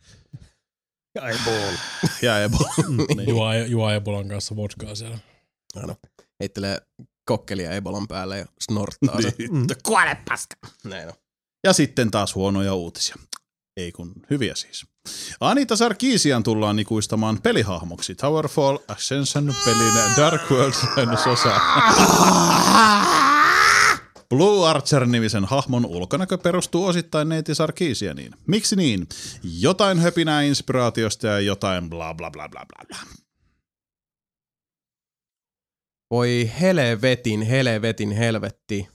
Ja 1.14 1.28
Ebola. 1.28 1.78
ja 2.22 2.42
Ebola. 2.42 2.74
niin. 3.16 3.28
Juo, 3.28 3.52
juo 3.52 3.90
Ebolan 3.90 4.28
kanssa 4.28 4.56
vodkaa 4.56 4.94
siellä. 4.94 5.18
Aina. 5.76 5.94
Heittelee 6.40 6.78
kokkelia 7.24 7.72
ebolan 7.72 8.08
päälle 8.08 8.38
ja 8.38 8.46
snorttaa 8.60 9.22
se. 9.22 9.34
Niin. 9.38 9.66
Kuole 9.86 10.16
paska. 10.28 10.56
Näin 10.84 11.08
on. 11.08 11.14
Ja 11.64 11.72
sitten 11.72 12.10
taas 12.10 12.34
huonoja 12.34 12.74
uutisia. 12.74 13.16
Ei 13.76 13.92
kun 13.92 14.12
hyviä 14.30 14.54
siis. 14.54 14.86
Anita 15.40 15.76
Sarkeesian 15.76 16.42
tullaan 16.42 16.78
ikuistamaan 16.78 17.42
pelihahmoksi 17.42 18.14
Towerfall 18.14 18.78
Ascension 18.88 19.54
pelin 19.64 20.16
Dark 20.16 20.50
World 20.50 20.74
osa. 21.32 21.60
Blue 24.32 24.68
Archer-nimisen 24.68 25.44
hahmon 25.44 25.86
ulkonäkö 25.86 26.38
perustuu 26.38 26.86
osittain 26.86 27.28
neiti 27.28 27.54
Sarkeesianiin. 27.54 28.32
Miksi 28.46 28.76
niin? 28.76 29.06
Jotain 29.58 29.98
höpinää 29.98 30.42
inspiraatiosta 30.42 31.26
ja 31.26 31.40
jotain 31.40 31.90
bla 31.90 32.14
bla 32.14 32.30
bla 32.30 32.48
bla 32.48 32.64
bla. 32.68 32.78
Voi 36.10 36.50
helvetin, 36.60 37.42
helvetin, 37.42 38.10
helvetti. 38.12 38.88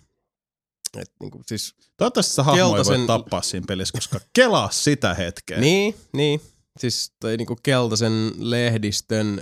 Et 0.97 1.11
niinku 1.19 1.41
siis, 1.45 1.75
Toivottavasti 1.97 2.33
se 2.33 2.41
hahmo 2.41 2.63
ei 2.63 2.69
Keltaisen- 2.83 2.97
voi 2.99 3.07
tappaa 3.07 3.41
siinä 3.41 3.65
pelissä, 3.67 3.91
koska 3.97 4.19
kelaa 4.33 4.69
sitä 4.71 5.13
hetkeä. 5.13 5.59
niin, 5.59 5.95
niin. 6.13 6.41
Siis 6.79 7.11
toi 7.19 7.37
niinku 7.37 7.55
keltaisen 7.63 8.31
lehdistön 8.37 9.41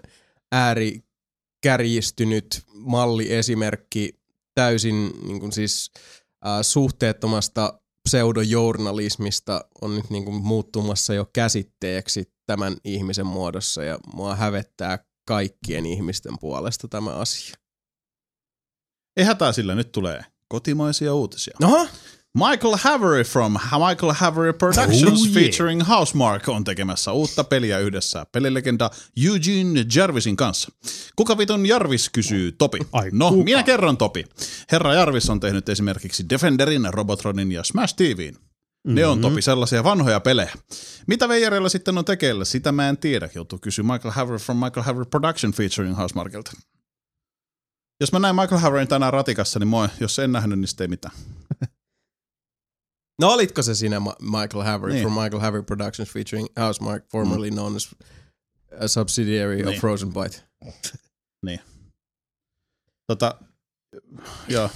äärikärjistynyt 0.52 2.64
malliesimerkki 2.74 4.20
täysin 4.56 5.12
niinku 5.24 5.52
siis 5.52 5.92
äh, 6.46 6.60
suhteettomasta 6.62 7.80
pseudojournalismista 8.10 9.66
on 9.82 9.96
nyt 9.96 10.10
niinku 10.10 10.32
muuttumassa 10.32 11.14
jo 11.14 11.30
käsitteeksi 11.34 12.24
tämän 12.46 12.78
ihmisen 12.84 13.26
muodossa 13.26 13.84
ja 13.84 14.00
mua 14.14 14.36
hävettää 14.36 15.00
kaikkien 15.28 15.86
ihmisten 15.86 16.34
puolesta 16.40 16.88
tämä 16.88 17.12
asia. 17.12 17.56
Ei 19.18 19.26
hätää 19.26 19.52
sillä, 19.52 19.76
nyt 19.76 19.92
tulee 19.92 20.26
kotimaisia 20.48 21.14
uutisia. 21.14 21.58
Oho, 21.64 21.88
Michael 22.36 22.76
Havery 22.84 23.24
from 23.24 23.54
Michael 23.88 24.14
Havery 24.14 24.54
Productions 24.54 25.04
Oh, 25.22 25.26
yeah. 25.26 25.34
featuring 25.34 25.84
Housemark 25.88 26.50
on 26.50 26.64
tekemässä 26.64 27.12
uutta 27.12 27.44
peliä 27.44 27.80
yhdessä 27.80 28.26
pelilegenda 28.32 28.90
Eugene 29.26 29.86
Jarvisin 29.96 30.36
kanssa. 30.36 30.72
Kuka 31.16 31.38
vitun 31.38 31.66
Jarvis 31.66 32.10
kysyy 32.10 32.52
Topi? 32.52 32.80
Ai, 32.92 33.10
no, 33.12 33.30
kuka? 33.32 33.44
minä 33.44 33.64
kerron 33.64 33.98
Topi. 33.98 34.26
Herra 34.72 34.94
Jarvis 34.94 35.30
on 35.30 35.40
tehnyt 35.40 35.70
esimerkiksi 35.70 36.26
Defenderin, 36.30 36.88
Robotronin 36.94 37.52
ja 37.52 37.64
Smash 37.64 37.96
TVin. 37.96 38.34
Ne 38.36 38.92
Mm-hmm. 39.02 39.12
on 39.12 39.22
topi 39.22 39.42
sellaisia 39.42 39.84
vanhoja 39.84 40.20
pelejä. 40.20 40.54
Mitä 41.08 41.30
Veijarilla 41.30 41.70
sitten 41.70 41.98
on 41.98 42.06
tekeillä? 42.06 42.46
Sitä 42.46 42.72
mä 42.72 42.90
en 42.90 42.98
tiedä, 42.98 43.30
joutuu 43.36 43.60
kysyä 43.60 43.84
Michael 43.84 44.12
Haver 44.12 44.40
from 44.40 44.58
Michael 44.58 44.84
Haver 44.84 45.06
Production 45.06 45.54
featuring 45.54 45.98
Housemarkelta. 45.98 46.52
Jos 48.02 48.12
mä 48.12 48.20
näin 48.20 48.36
Michael 48.36 48.62
Haverin 48.62 48.88
tänään 48.88 49.14
ratikassa, 49.14 49.60
niin 49.60 49.68
moi, 49.68 49.88
jos 50.00 50.20
en 50.20 50.32
nähnyt, 50.32 50.60
niin 50.60 50.68
sitten 50.68 50.86
ei 50.86 50.88
mitään. 50.90 51.16
No 53.22 53.34
olitko 53.34 53.64
se 53.64 53.76
siinä 53.76 54.00
Michael 54.22 54.64
Havery 54.64 54.94
Niin. 54.94 55.02
from 55.04 55.14
Michael 55.24 55.40
Havery 55.42 55.64
Productions 55.64 56.10
featuring 56.12 56.48
Housemark, 56.60 57.04
formerly 57.12 57.50
known 57.52 57.76
as 57.76 57.96
a 58.80 58.88
subsidiary 58.88 59.62
of 59.62 59.68
Niin. 59.70 59.82
Frozen 59.82 60.14
Bite? 60.14 60.44
Tota, 63.08 63.40
joo. 64.48 64.70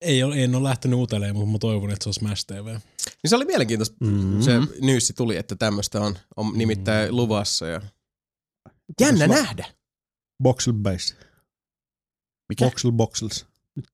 Ei 0.00 0.22
ole, 0.22 0.44
en 0.44 0.54
ole 0.54 0.68
lähtenyt 0.68 0.98
uutelleen, 0.98 1.36
mutta 1.36 1.52
mä 1.52 1.58
toivon, 1.58 1.90
että 1.90 2.02
se 2.02 2.08
on 2.08 2.14
Smash 2.14 2.46
TV. 2.46 2.66
Niin 2.66 2.80
se 3.26 3.36
oli 3.36 3.44
mielenkiintoista. 3.44 3.96
Mm-hmm. 4.00 4.42
Se 4.42 4.52
nyysi 4.80 5.12
tuli, 5.12 5.36
että 5.36 5.56
tämmöistä 5.56 6.00
on, 6.00 6.18
on 6.36 6.58
nimittäin 6.58 7.16
luvassa. 7.16 7.66
Ja... 7.66 7.80
Jännä 9.00 9.26
Koska- 9.28 9.42
nähdä. 9.42 9.64
Boxel 10.42 10.72
base. 10.72 11.14
Mikä? 12.48 12.64
Boxel 12.64 12.92
boxels. 12.92 13.46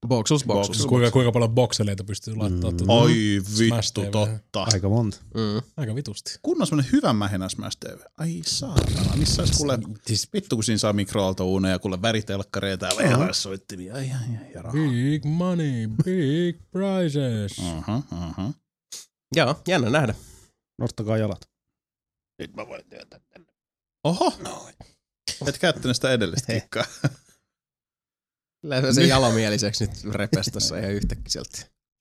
Boxels. 0.09 0.45
Boxels. 0.45 0.87
Kuinka, 0.87 1.11
kuinka 1.11 1.33
paljon 1.33 1.51
bokseleita 1.55 2.05
pystyy 2.05 2.35
laittamaan? 2.37 2.75
Mm. 2.75 2.77
tuota- 2.77 2.93
Oi 2.93 3.15
vittu, 3.59 4.01
TV. 4.01 4.11
totta. 4.11 4.67
Aika 4.73 4.89
monta. 4.89 5.17
Mm. 5.35 5.63
Aika 5.77 5.95
vitusti. 5.95 6.39
Kun 6.43 6.61
on 6.63 6.67
semmonen 6.67 6.93
hyvä 6.93 7.13
mähenä 7.13 7.49
Smash 7.49 7.77
TV. 7.81 7.99
Ai 8.19 8.43
saatana, 8.47 9.17
missä 9.17 9.43
olisi 9.43 9.55
kuule, 9.57 9.79
siis 10.07 10.29
vittu 10.33 10.57
kun 10.57 10.65
siinä 10.65 10.79
saa 10.79 10.93
mikroaaltouuneja 10.93 11.75
ja 11.75 11.79
kuule 11.79 12.03
väritelkkareita 12.03 12.87
ja 12.87 12.93
VHS-soittimia. 12.99 13.95
Ai, 13.95 14.11
ai, 14.11 14.37
ai, 14.45 14.53
ja 14.55 14.63
rahaa. 14.63 14.81
Big 14.83 15.25
money, 15.25 15.87
big 16.05 16.57
prizes. 16.71 17.59
Aha, 17.79 18.03
aha. 18.11 18.53
Joo, 19.37 19.55
jännä 19.69 19.91
nähdä. 19.91 20.15
Nostakaa 20.81 21.17
jalat. 21.19 21.41
Oho, 24.05 24.33
et 25.47 25.59
käyttänyt 25.59 25.97
sitä 25.97 26.11
edellistä 26.13 26.53
kikkaa. 26.53 26.85
Kyllä 28.63 28.93
se 28.93 29.05
jalamieliseksi 29.05 29.87
nyt 29.87 30.15
repesi 30.15 30.51
tossa 30.51 30.79
ihan 30.79 30.91
yhtäkkiä 30.91 31.29
sieltä. 31.29 31.59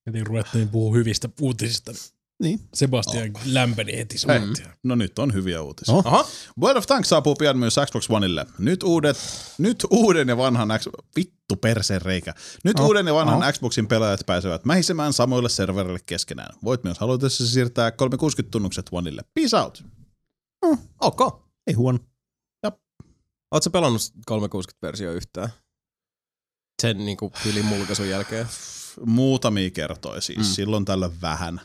Heti 0.08 0.24
ruvettiin 0.24 0.70
puhua 0.70 0.96
hyvistä 0.96 1.30
uutisista. 1.42 1.92
Niin. 2.40 2.60
Sebastian 2.74 3.32
oh. 3.36 3.42
lämpeni 3.46 3.98
heti 3.98 4.18
samantia. 4.18 4.70
No 4.84 4.96
nyt 4.96 5.20
on 5.20 5.34
hyviä 5.34 5.62
uutisia. 5.62 5.96
No. 5.96 6.02
Aha. 6.06 6.28
World 6.62 6.78
of 6.78 6.86
Tanks 6.86 7.10
saapuu 7.10 7.36
pian 7.36 7.58
myös 7.58 7.76
Xbox 7.86 8.10
Oneille. 8.10 8.46
Nyt, 8.60 8.84
uudet, 8.84 9.18
nyt 9.58 9.86
uuden 9.90 10.28
ja 10.28 10.38
vanhan 10.38 10.70
X... 10.80 10.88
Vittu 11.16 11.56
perseen 11.56 12.02
reikä. 12.02 12.34
Nyt 12.64 12.80
Oh, 12.80 12.86
uuden 12.86 13.08
ja 13.08 13.14
vanhan 13.14 13.44
oh. 13.44 13.54
Xboxin 13.54 13.88
pelaajat 13.88 14.20
pääsevät 14.26 14.66
mähisemään 14.66 15.14
samoille 15.14 15.50
servereille 15.50 16.00
keskenään. 16.06 16.56
Voit 16.64 16.84
myös 16.84 17.00
halutessa 17.00 17.48
siirtää 17.48 17.90
360-tunnukset 17.90 18.86
Oneille. 18.92 19.22
Peace 19.34 19.58
out! 19.58 19.84
Ok. 21.02 21.42
Ei 21.68 21.74
huono. 21.74 22.00
Oletko 23.52 23.70
pelannut 23.70 24.02
360-versio 24.32 25.12
yhtään? 25.14 25.50
Sen 26.82 26.98
niinku 27.06 27.32
tyylin 27.44 27.66
mulkaisun 27.66 28.10
jälkeen. 28.10 28.48
Muutamia 29.06 29.70
kertoja 29.70 30.22
siis. 30.22 30.38
Mm. 30.38 30.44
Silloin 30.44 30.86
tällä 30.86 31.10
vähän. 31.22 31.62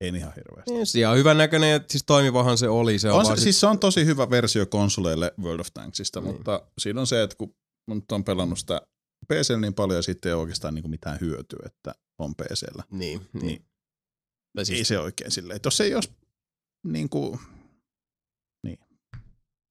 Ei 0.00 0.08
ihan 0.08 0.32
hirveästi. 0.36 0.72
Niin, 0.72 0.86
se 0.86 1.08
on 1.08 1.16
hyvän 1.16 1.38
näköinen 1.38 1.72
ja 1.72 1.80
siis 1.88 2.04
toimivahan 2.04 2.58
se 2.58 2.68
oli. 2.68 2.98
Se 2.98 3.10
on, 3.10 3.18
On 3.18 3.26
se, 3.26 3.34
sit- 3.34 3.42
siis 3.42 3.60
se 3.60 3.66
on 3.66 3.78
tosi 3.78 4.04
hyvä 4.04 4.30
versio 4.30 4.66
konsoleille 4.66 5.34
World 5.42 5.60
of 5.60 5.66
Tanksista, 5.74 6.20
Niin. 6.20 6.34
mutta 6.34 6.62
siinä 6.78 7.00
on 7.00 7.06
se, 7.06 7.22
että 7.22 7.36
kun 7.36 7.54
nyt 7.86 8.12
on 8.12 8.24
pelannut 8.24 8.58
sitä 8.58 8.80
PCllä 9.28 9.60
niin 9.60 9.74
paljon 9.74 9.96
ja 9.98 10.02
sitten 10.02 10.30
ei 10.30 10.34
ole 10.34 10.40
oikeastaan 10.40 10.74
niin 10.74 10.90
mitään 10.90 11.18
hyötyä, 11.20 11.58
että 11.66 11.94
on 12.18 12.34
PCllä. 12.34 12.82
Niin, 12.90 13.20
niin. 13.32 13.46
Niin. 13.46 13.64
Siis, 14.62 14.78
ei 14.78 14.84
se 14.84 14.98
oikein 14.98 15.30
silleen. 15.30 15.56
Että 15.56 15.66
jos 15.66 15.80
ei 15.80 15.94
olisi 15.94 16.10
niin 16.86 17.08
kuin, 17.08 17.30
niin. 17.30 17.57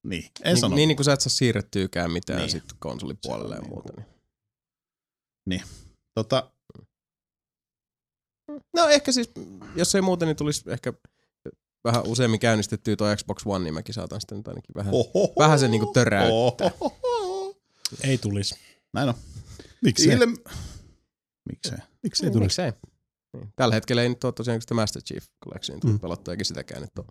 Niin, 0.04 0.24
en 0.24 0.32
niin, 0.54 0.58
sano. 0.58 0.76
niin, 0.76 0.88
niin 0.88 0.96
kuin 0.98 1.06
sä 1.06 1.14
et 1.14 1.22
saa 1.22 1.30
siirrettyykään 1.30 2.12
mitään 2.12 2.38
Niin. 2.40 2.52
niin. 2.54 2.62
sit 2.62 2.74
konsolipuolelle 2.80 3.56
ja 3.56 3.62
muuta. 3.62 3.94
niinku- 3.98 4.12
Niin. 5.46 5.64
Tota, 6.16 6.52
No 8.76 8.88
ehkä 8.90 9.12
siis, 9.12 9.32
jos 9.76 9.96
ei 9.96 10.02
muuten, 10.02 10.28
niin 10.28 10.36
tulisi 10.36 10.64
ehkä 10.72 10.94
vähän 11.84 12.04
useammin 12.08 12.40
käynnistettyä 12.40 12.96
tuo 12.96 13.16
Xbox 13.16 13.42
One, 13.46 13.64
niin 13.64 13.74
mäkin 13.74 13.94
saatan 13.96 14.22
sitten 14.22 14.44
ainakin 14.48 14.76
vähän, 14.76 14.94
ohoho. 14.94 15.34
vähän 15.40 15.60
sen 15.60 15.72
niinku 15.72 15.94
töräyttää. 15.94 16.72
Ohoho. 16.80 17.56
Ei 18.04 18.18
tulisi. 18.18 18.56
Näin 18.94 19.10
on. 19.10 19.16
Miksi 19.82 20.10
Ilme... 20.10 20.38
Miksei? 21.50 21.78
Miksi 22.04 22.24
ei 22.26 22.30
Niin, 22.30 22.34
tulisi? 22.34 22.62
miksei? 22.62 22.72
Niin. 23.34 23.54
Tällä 23.56 23.76
hetkellä 23.76 24.02
ei 24.04 24.10
nyt 24.10 24.24
ole 24.24 24.34
tosiaan 24.34 24.62
sitä 24.62 24.74
Master 24.74 25.02
Chief 25.02 25.26
Collection 25.46 25.80
tullut 25.80 25.96
Mm. 25.96 26.00
pelattua, 26.02 26.34
eikä 26.34 26.44
sitäkään 26.44 26.82
nyt 26.82 26.98
ole. 27.00 27.08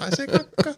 Ai 0.00 0.16
se 0.16 0.26
kakka. 0.26 0.74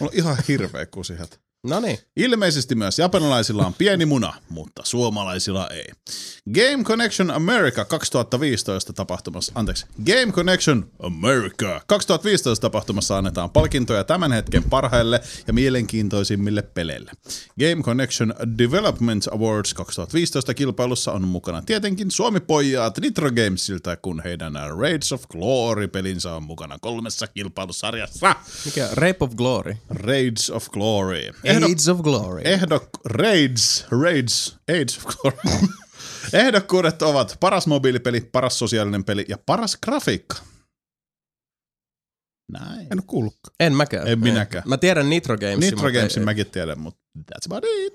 Mulla 0.00 0.10
on 0.12 0.18
ihan 0.18 0.36
hirveä 0.48 0.86
kusihat. 0.86 1.40
No 1.68 1.80
niin. 1.80 1.98
Ilmeisesti 2.16 2.74
myös 2.74 2.98
japanilaisilla 2.98 3.66
on 3.66 3.74
pieni 3.74 4.06
muna, 4.06 4.34
mutta 4.48 4.82
suomalaisilla 4.84 5.68
ei. 5.68 5.86
Game 6.54 6.84
Connection 6.84 7.30
America 7.30 7.84
2015 7.84 8.92
tapahtumassa, 8.92 9.52
anteeksi, 9.54 9.86
Game 10.06 10.32
Connection 10.32 10.90
America 10.98 11.80
2015 11.86 12.60
tapahtumassa 12.62 13.18
annetaan 13.18 13.50
palkintoja 13.50 14.04
tämän 14.04 14.32
hetken 14.32 14.64
parhaille 14.64 15.20
ja 15.46 15.52
mielenkiintoisimmille 15.52 16.62
peleille. 16.62 17.10
Game 17.60 17.82
Connection 17.82 18.34
Development 18.58 19.28
Awards 19.32 19.74
2015 19.74 20.54
kilpailussa 20.54 21.12
on 21.12 21.28
mukana 21.28 21.62
tietenkin 21.62 22.10
Suomi-pojat 22.10 22.98
Nitro 22.98 23.30
Gamesilta, 23.30 23.96
kun 23.96 24.22
heidän 24.24 24.52
Raids 24.80 25.12
of 25.12 25.22
Glory-pelinsä 25.28 26.32
on 26.32 26.42
mukana 26.42 26.78
kolmessa 26.80 27.26
kilpailusarjassa. 27.26 28.36
Mikä? 28.64 28.88
Rape 28.92 29.16
of 29.20 29.34
Glory. 29.34 29.76
Raids 29.88 30.50
of 30.50 30.68
Glory. 30.70 31.30
AIDS 31.64 31.88
of 31.88 32.00
Glory. 32.00 32.42
Ehdok... 32.44 32.88
Raids. 33.04 33.86
Raids. 34.02 34.56
AIDS 34.68 34.98
of 34.98 35.04
Glory. 35.16 35.68
Ehdokkuudet 36.32 37.02
ovat 37.02 37.36
paras 37.40 37.66
mobiilipeli, 37.66 38.20
paras 38.20 38.58
sosiaalinen 38.58 39.04
peli 39.04 39.24
ja 39.28 39.38
paras 39.46 39.76
grafiikka. 39.76 40.36
Näin. 42.52 42.80
En 42.80 42.98
ole 42.98 43.02
kuullutkaan. 43.06 43.54
En 43.60 43.74
mäkään. 43.74 44.06
En 44.08 44.18
minäkään. 44.18 44.64
Mä 44.66 44.76
tiedän 44.76 45.10
Nitro 45.10 45.36
Gamesin. 45.38 45.60
Nitro 45.60 45.92
Gamesin 45.92 46.18
ei- 46.20 46.24
mäkin 46.24 46.50
tiedän, 46.50 46.78
mutta 46.80 47.00
that's 47.18 47.46
about 47.46 47.64
it. 47.66 47.94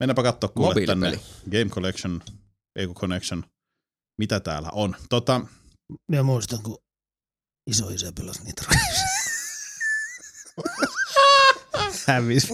Mennäänpä 0.00 0.22
katsoa 0.22 0.48
kuule 0.48 0.86
tänne. 0.86 1.20
Game 1.50 1.64
Collection, 1.70 2.22
kun 2.86 2.94
Connection. 2.94 3.44
Mitä 4.18 4.40
täällä 4.40 4.68
on? 4.72 4.96
Tota, 5.08 5.40
Minä 6.10 6.22
muistan, 6.22 6.62
kun 6.62 6.78
iso 7.70 7.88
isä 7.88 8.12
pelasi 8.12 8.44
niitä 8.44 8.62
Hävis. 12.06 12.48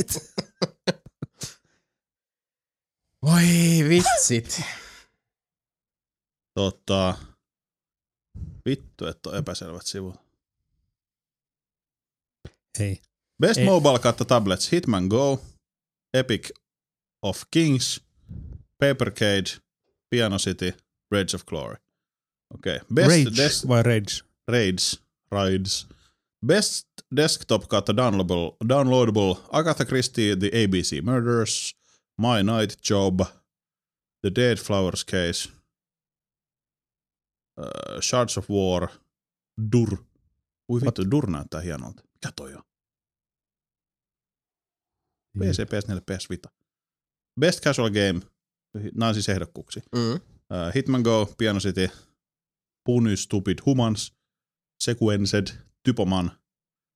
Voi 3.22 3.42
vitsit. 3.88 4.60
tota, 6.54 7.18
Vittu, 8.64 9.06
että 9.06 9.28
on 9.30 9.36
epäselvät 9.36 9.86
sivut. 9.86 10.14
Ei. 12.78 13.00
Best 13.40 13.58
Ei. 13.58 13.64
Mobile 13.64 13.98
kautta 13.98 14.24
Tablets, 14.24 14.72
Hitman 14.72 15.06
Go, 15.06 15.44
Epic 16.14 16.50
of 17.22 17.42
Kings, 17.50 18.00
Paper 18.78 19.10
Cage, 19.10 19.60
Piano 20.10 20.38
City, 20.38 20.72
Rage 21.10 21.34
of 21.36 21.44
Glory. 21.46 21.76
Okei. 22.54 22.76
Okay. 22.76 22.86
Best 22.94 23.08
Rage 23.08 23.42
des- 23.42 23.68
vai 23.68 23.82
Rage? 23.82 24.24
Raids, 24.48 25.02
Raids. 25.30 25.86
Best 26.46 26.88
Desktop 27.16 27.68
kautta 27.68 27.96
downloadable, 27.96 28.56
downloadable 28.68 29.48
Agatha 29.52 29.84
Christie, 29.84 30.36
The 30.36 30.46
ABC 30.46 31.02
Murders, 31.02 31.76
My 32.20 32.42
Night 32.42 32.90
Job, 32.90 33.20
The 34.20 34.30
Dead 34.34 34.56
Flowers 34.56 35.04
Case, 35.04 35.48
uh, 37.60 38.00
Shards 38.00 38.38
of 38.38 38.50
War, 38.50 38.88
Dur. 39.72 39.96
Ui 40.68 40.80
vittu, 40.80 41.10
Dur 41.10 41.30
näyttää 41.30 41.60
hienolta. 41.60 42.02
Mikä 42.02 42.32
toi 42.36 42.54
on? 42.54 42.62
PC, 45.38 45.58
PS4, 45.58 46.00
PS 46.00 46.30
Vita. 46.30 46.50
Best 47.40 47.60
Casual 47.60 47.90
Game, 47.90 48.20
nämä 48.94 49.08
on 49.08 49.14
siis 49.14 49.28
ehdokkuuksi. 49.28 49.80
Mm. 49.94 50.12
Uh, 50.12 50.74
Hitman 50.74 51.02
Go, 51.02 51.34
Piano 51.38 51.60
City, 51.60 51.88
Puni 52.84 53.16
Stupid 53.16 53.58
Humans, 53.66 54.14
Sequenced, 54.82 55.71
Typoman, 55.84 56.30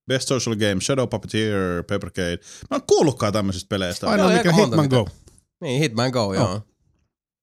Best 0.08 0.28
Social 0.28 0.56
Game, 0.56 0.81
Shadow 0.81 1.08
Puppeteer, 1.08 1.82
Papercade. 1.82 2.39
Mä 2.70 2.74
en 2.76 2.82
kuullutkaan 2.86 3.32
tämmöisistä 3.32 3.68
peleistä. 3.68 4.06
Ainoa 4.10 4.26
Joo, 4.31 4.36
mikä 4.36 4.52
Hitman 4.52 4.81
mitä. 4.81 4.97
Go. 4.97 5.08
Niin, 5.60 5.81
Hitman 5.81 6.10
Go, 6.10 6.34
joo. 6.34 6.62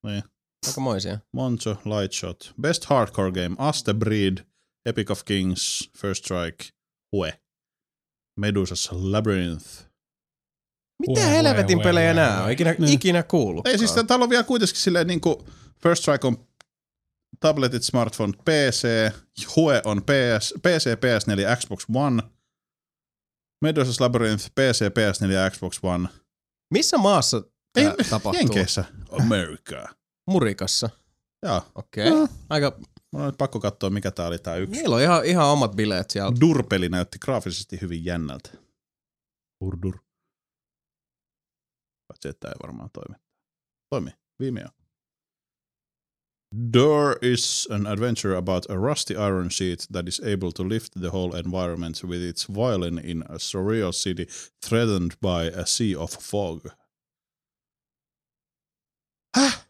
Niin. 0.05 0.23
Aika 0.67 0.81
moisia. 0.81 1.19
Monzo, 1.31 1.77
Lightshot, 1.85 2.53
Best 2.61 2.85
Hardcore 2.85 3.31
Game, 3.31 3.55
Aste 3.57 3.93
Breed, 3.93 4.37
Epic 4.85 5.11
of 5.11 5.25
Kings, 5.25 5.89
First 5.97 6.25
Strike, 6.25 6.65
Hue, 7.11 7.39
Medusas 8.39 8.89
Labyrinth. 8.91 9.65
Mitä 11.07 11.21
Hue, 11.21 11.31
helvetin 11.31 11.77
hue, 11.77 11.83
pelejä 11.83 12.13
nää 12.13 12.35
hue. 12.37 12.45
on? 12.45 12.51
Ikinä, 12.51 12.75
Niin. 12.79 12.93
ikinä 12.93 13.23
kuullut. 13.23 13.67
Ei 13.67 13.77
siis 13.77 13.91
täällä 14.07 14.23
on 14.23 14.29
vielä 14.29 14.43
kuitenkin 14.43 14.77
silleen 14.77 15.07
niinku 15.07 15.47
First 15.83 16.01
Strike 16.01 16.27
on 16.27 16.47
tabletit, 17.39 17.83
smartphone, 17.83 18.33
PC, 18.33 19.13
Hue 19.55 19.81
on 19.85 20.01
PS, 20.03 20.53
PC, 20.61 20.85
PS4, 20.85 21.59
Xbox 21.59 21.85
One, 21.95 22.23
Medusas 23.61 24.01
Labyrinth, 24.01 24.45
PC, 24.45 24.81
PS4 24.83 25.31
ja 25.31 25.49
Xbox 25.49 25.79
One. 25.83 26.09
Missä 26.73 26.97
maassa 26.97 27.43
Ei, 27.75 27.85
tapahtuu? 28.09 28.33
Jenkeissä. 28.41 28.85
America. 29.11 29.89
Murikassa. 30.27 30.89
Joo. 31.45 31.61
Okei. 31.75 32.07
Okay. 32.07 32.19
No. 32.19 32.27
Aika, 32.49 32.77
Mun 33.13 33.21
on 33.21 33.27
nyt 33.27 33.37
pakko 33.37 33.59
katsoa, 33.59 33.89
mikä 33.89 34.11
tää 34.11 34.27
oli 34.27 34.39
tää 34.39 34.55
yksi. 34.55 34.75
niillä 34.75 34.95
on 34.95 35.01
ihan, 35.01 35.25
ihan 35.25 35.45
omat 35.45 35.71
bileet 35.75 36.09
siellä. 36.09 36.31
Durpeli 36.39 36.89
näytti 36.89 37.19
graafisesti 37.19 37.81
hyvin 37.81 38.05
jännältä. 38.05 38.49
Urdur. 39.61 39.97
Paitsi, 42.07 42.27
että 42.27 42.47
ei 42.47 42.53
varmaan 42.63 42.89
toimi. 42.93 43.15
Toimi. 43.89 44.11
Viime 44.39 44.61
jo. 44.61 44.67
Door 46.53 47.17
is 47.21 47.67
an 47.71 47.87
adventure 47.87 48.35
about 48.35 48.69
a 48.69 48.77
rusty 48.77 49.15
iron 49.15 49.49
sheet 49.49 49.87
that 49.91 50.07
is 50.07 50.19
able 50.19 50.51
to 50.51 50.63
lift 50.63 50.93
the 51.01 51.09
whole 51.09 51.33
environment 51.35 52.03
with 52.03 52.21
its 52.21 52.43
violin 52.45 52.99
in 52.99 53.23
a 53.23 53.39
surreal 53.39 53.91
city 53.91 54.27
threatened 54.61 55.15
by 55.19 55.45
a 55.45 55.65
sea 55.65 55.95
of 55.95 56.11
fog. 56.11 56.67
Häh? 59.35 59.65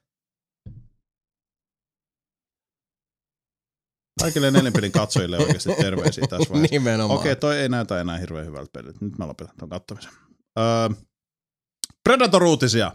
Kaikille 4.19 4.51
nelinpelin 4.51 4.91
katsojille 4.91 5.37
oikeasti 5.37 5.75
terveisiä 5.75 6.27
tässä 6.27 6.49
vaiheessa. 6.53 6.75
Nimenomaan. 6.75 7.19
Okei, 7.19 7.35
toi 7.35 7.57
ei 7.57 7.69
näytä 7.69 8.01
enää 8.01 8.17
hirveän 8.17 8.45
hyvältä 8.45 8.69
peliltä. 8.73 8.97
Nyt 9.01 9.17
mä 9.17 9.27
lopetan 9.27 9.55
ton 9.57 9.69
kattomisen. 9.69 10.11
Öö, 10.59 10.89
Predator-uutisia. 12.09 12.91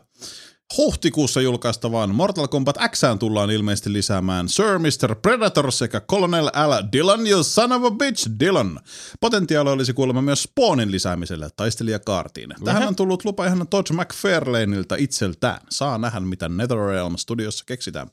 Huhtikuussa 0.76 1.40
julkaistavaan 1.40 2.14
Mortal 2.14 2.48
Kombat 2.48 2.76
Xään 2.88 3.18
tullaan 3.18 3.50
ilmeisesti 3.50 3.92
lisäämään 3.92 4.48
Sir 4.48 4.78
Mr. 4.78 5.14
Predator 5.14 5.72
sekä 5.72 6.00
Colonel 6.00 6.46
L. 6.46 6.72
Dillon, 6.92 7.26
you 7.26 7.44
son 7.44 7.72
of 7.72 7.84
a 7.84 7.90
bitch, 7.90 8.30
Dillon. 8.40 8.80
Potentiaali 9.20 9.70
olisi 9.70 9.92
kuulemma 9.92 10.22
myös 10.22 10.42
Spawnin 10.42 10.90
lisäämiselle 10.90 11.48
taistelijakaartiin. 11.56 12.54
Tähän 12.64 12.88
on 12.88 12.96
tullut 12.96 13.24
lupa 13.24 13.46
ihan 13.46 13.68
Todd 13.68 13.86
McFarlaneilta 13.92 14.96
itseltään. 14.96 15.60
Saa 15.70 15.98
nähdä, 15.98 16.20
mitä 16.20 16.48
NetherRealm 16.48 17.16
studiossa 17.16 17.64
keksitään. 17.64 18.10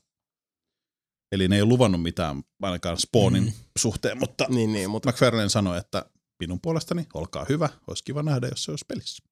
Eli 1.32 1.48
ne 1.48 1.56
ei 1.56 1.64
luvannut 1.64 2.02
mitään 2.02 2.42
ainakaan 2.62 2.98
Spawnin 2.98 3.44
mm. 3.44 3.52
suhteen, 3.78 4.18
mutta 4.18 4.46
Niin, 4.48 4.72
niin, 4.72 4.90
mutta 4.90 5.10
McFarlane 5.10 5.48
sanoi, 5.48 5.78
että 5.78 6.04
minun 6.40 6.60
puolestani, 6.60 7.06
olkaa 7.14 7.46
hyvä, 7.48 7.68
olisi 7.86 8.04
kiva 8.04 8.22
nähdä, 8.22 8.48
jos 8.48 8.64
se 8.64 8.70
olisi 8.70 8.84
pelissä. 8.88 9.22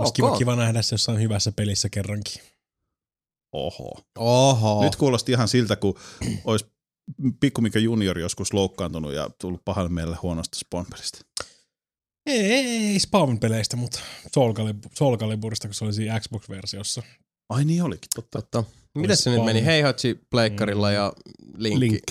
Olisi 0.00 0.10
ok. 0.10 0.14
kiva, 0.16 0.38
kiva 0.38 0.56
nähdä 0.56 0.82
se 0.82 0.94
jossain 0.94 1.20
hyvässä 1.20 1.52
pelissä 1.52 1.88
kerrankin. 1.88 2.42
Oho. 3.52 3.90
Oho. 4.18 4.82
Nyt 4.84 4.96
kuulosti 4.96 5.32
ihan 5.32 5.48
siltä, 5.48 5.76
kun 5.76 5.98
olisi 6.44 6.66
Pikku 7.40 7.60
Mika 7.60 7.78
Junior 7.78 8.18
joskus 8.18 8.52
loukkaantunut 8.52 9.12
ja 9.12 9.30
tullut 9.40 9.64
pahalle 9.64 9.90
mielelle 9.90 10.16
huonosta 10.22 10.58
Spawn-pelistä. 10.58 11.18
Ei, 12.26 12.40
ei, 12.52 12.66
ei 12.66 12.98
Spawn-peleistä, 12.98 13.76
mutta 13.76 14.00
Soul, 14.34 14.52
Calib- 14.52 14.90
Soul 14.94 15.16
Caliburista, 15.16 15.68
kun 15.68 15.74
se 15.74 15.84
oli 15.84 15.92
siinä 15.92 16.20
Xbox-versiossa. 16.20 17.02
Ai 17.48 17.64
niin 17.64 17.82
olikin, 17.82 18.08
totta. 18.14 18.42
Totta. 18.42 18.64
Miten 18.94 19.16
se 19.16 19.30
nyt 19.30 19.44
meni? 19.44 19.64
Heihachi 19.64 20.20
pleikkarilla 20.30 20.90
ja 20.90 21.12
Linkki. 21.56 21.80
Link. 21.90 22.02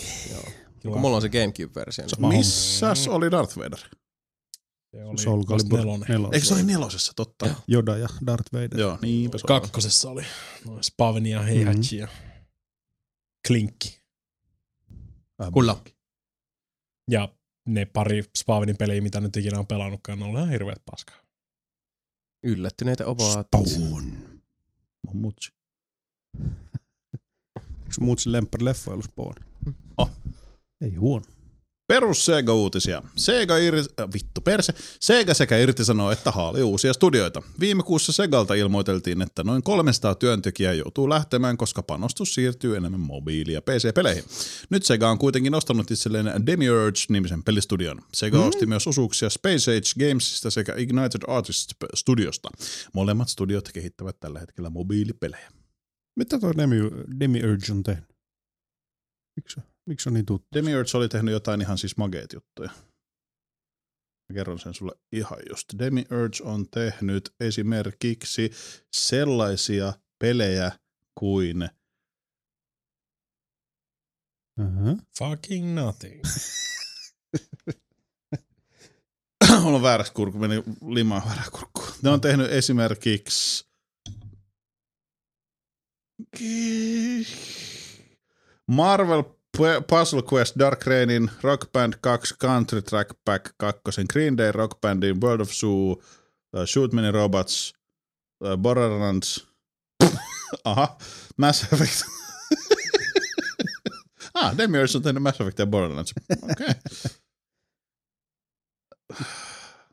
Joo. 0.84 0.98
Mulla 0.98 1.16
on 1.16 1.22
se 1.22 1.30
Gamecube-versio. 1.30 2.06
niin- 2.18 2.28
Missäs 2.38 3.08
oli 3.08 3.32
Darth 3.32 3.58
Vader? 3.58 3.80
Se 4.92 5.04
oli 5.04 5.18
Soul 5.18 5.44
Calibur 5.44 5.80
nelonen. 5.80 6.06
nelonen. 6.10 6.34
Eikö 6.34 6.46
se 6.46 6.54
oli 6.54 6.64
nelosessa, 6.64 7.14
totta? 7.16 7.46
Joo. 7.46 7.56
Yoda 7.68 7.98
ja 7.98 8.08
Darth 8.26 8.54
Vader. 8.54 8.80
Joo, 8.80 8.98
niinpä 9.02 9.38
se. 9.38 9.48
Kakkosessa 9.48 10.10
oli 10.10 10.24
noin 10.66 10.84
Spavni 10.84 11.30
ja 11.30 11.42
Heihachi 11.42 11.98
ja 11.98 12.08
Klinkki. 13.48 14.02
Kulla. 15.54 15.84
Ja 17.12 17.30
ne 17.68 17.86
pari 17.86 18.24
Spavnin 18.38 18.78
peliä, 18.78 19.02
mitä 19.02 19.20
nyt 19.20 19.38
ikinä 19.38 19.60
on 19.60 19.68
pelannutkaan, 19.68 20.20
ne 20.20 20.26
on 20.26 20.32
ihan 20.32 20.50
hirveet 20.50 20.82
paskaa. 20.92 21.18
Yllättyneitä 22.44 23.06
ovat. 23.08 23.48
Mutsi. 25.14 25.52
Eikö 27.56 28.02
muut 28.02 28.26
lemppari 28.26 28.66
leffa 28.66 28.92
ollut 28.92 29.06
Spawn? 29.06 29.34
Oh. 29.98 30.12
Ei 30.82 30.96
huono. 30.96 31.26
Perus 31.90 32.26
Sega-uutisia. 32.26 33.02
Sega, 33.16 33.58
irti, 33.58 33.94
äh, 34.00 34.10
vittu 34.14 34.42
perse. 34.42 34.74
Sega 35.00 35.34
sekä 35.34 35.58
irtisanoo 35.58 36.12
että 36.12 36.32
haali 36.32 36.64
uusia 36.64 36.94
studioita. 36.94 37.42
Viime 37.60 37.84
kuussa 37.84 38.12
Segalta 38.12 38.54
ilmoiteltiin, 38.54 39.22
että 39.22 39.44
noin 39.44 39.64
300 39.64 40.16
työntekijää 40.16 40.74
joutuu 40.74 41.10
lähtemään, 41.10 41.58
koska 41.58 41.84
panostus 41.84 42.34
siirtyy 42.34 42.78
enemmän 42.78 43.00
mobiili- 43.00 43.54
ja 43.54 43.62
PC-peleihin. 43.62 44.24
Nyt 44.70 44.86
Sega 44.86 45.10
on 45.10 45.18
kuitenkin 45.18 45.56
ostanut 45.56 45.92
itselleen 45.92 46.26
Demiurge-nimisen 46.46 47.44
pelistudion. 47.44 48.02
Sega 48.14 48.38
mm. 48.38 48.48
osti 48.48 48.66
myös 48.66 48.88
osuuksia 48.88 49.30
Space 49.30 49.72
Age 49.72 50.08
Gamesista 50.08 50.52
sekä 50.52 50.74
Ignited 50.78 51.22
Artists 51.28 51.76
Studiosta. 51.96 52.50
Molemmat 52.94 53.30
studiot 53.30 53.70
kehittävät 53.74 54.20
tällä 54.20 54.40
hetkellä 54.40 54.70
mobiilipelejä. 54.70 55.52
Mitä 56.16 56.40
tuo 56.40 56.54
Demi, 56.58 56.76
Demiurge 57.20 57.72
on 57.72 57.84
tehnyt? 57.84 58.10
Miksi, 59.36 59.60
miksi 59.90 60.10
on 60.10 60.14
niin 60.14 60.26
tuttu? 60.26 60.48
Demiurge 60.56 60.98
oli 60.98 61.10
tehnyt 61.10 61.32
jotain 61.32 61.62
ihan 61.62 61.78
siis 61.78 61.98
mageet 61.98 62.34
juttuja. 62.34 62.70
Mä 64.30 64.34
kerron 64.34 64.60
sen 64.60 64.74
sulle 64.74 64.92
ihan 65.12 65.40
just. 65.50 65.66
Demiurge 65.80 66.44
on 66.44 66.70
tehnyt 66.70 67.34
esimerkiksi 67.40 68.52
sellaisia 68.94 69.94
pelejä 70.20 70.72
kuin 71.20 71.70
Uh-huh. 74.60 74.98
Fucking 75.18 75.74
nothing. 75.74 76.22
On 79.66 79.82
väärässä 79.82 80.14
kurkku, 80.14 80.40
meni 80.40 80.64
limaan 80.88 81.22
väärä 81.26 81.44
kurkku. 81.52 81.82
Ne 82.02 82.10
on 82.10 82.22
tehnyt 82.22 82.52
esimerkiksi 82.52 83.70
Marvel 88.68 89.24
Puzzle 89.88 90.22
Quest 90.22 90.58
Dark 90.60 90.86
Rainin, 90.86 91.32
Rock 91.42 91.72
Band 91.72 91.94
2, 92.02 92.38
Country 92.40 92.82
Track 92.82 93.10
Pack 93.26 93.54
2, 93.58 94.06
Green 94.14 94.38
Day 94.38 94.52
Rock 94.52 94.82
Bandin, 94.82 95.22
World 95.22 95.42
of 95.42 95.54
Zoo, 95.54 95.92
uh, 96.54 96.66
Shoot 96.66 96.94
Many 96.94 97.12
Robots, 97.12 97.74
uh, 98.46 98.58
Borderlands, 98.58 99.48
aha, 100.66 100.98
Mass 101.38 101.64
Effect. 101.74 102.04
ah, 104.36 104.58
Demiurge 104.58 104.98
on 104.98 105.04
tehnyt 105.04 105.24
Mass 105.24 105.42
Effect 105.42 105.60
ja 105.60 105.66
Borderlands. 105.66 106.14
Okei. 106.44 106.48
Okay. 106.52 106.74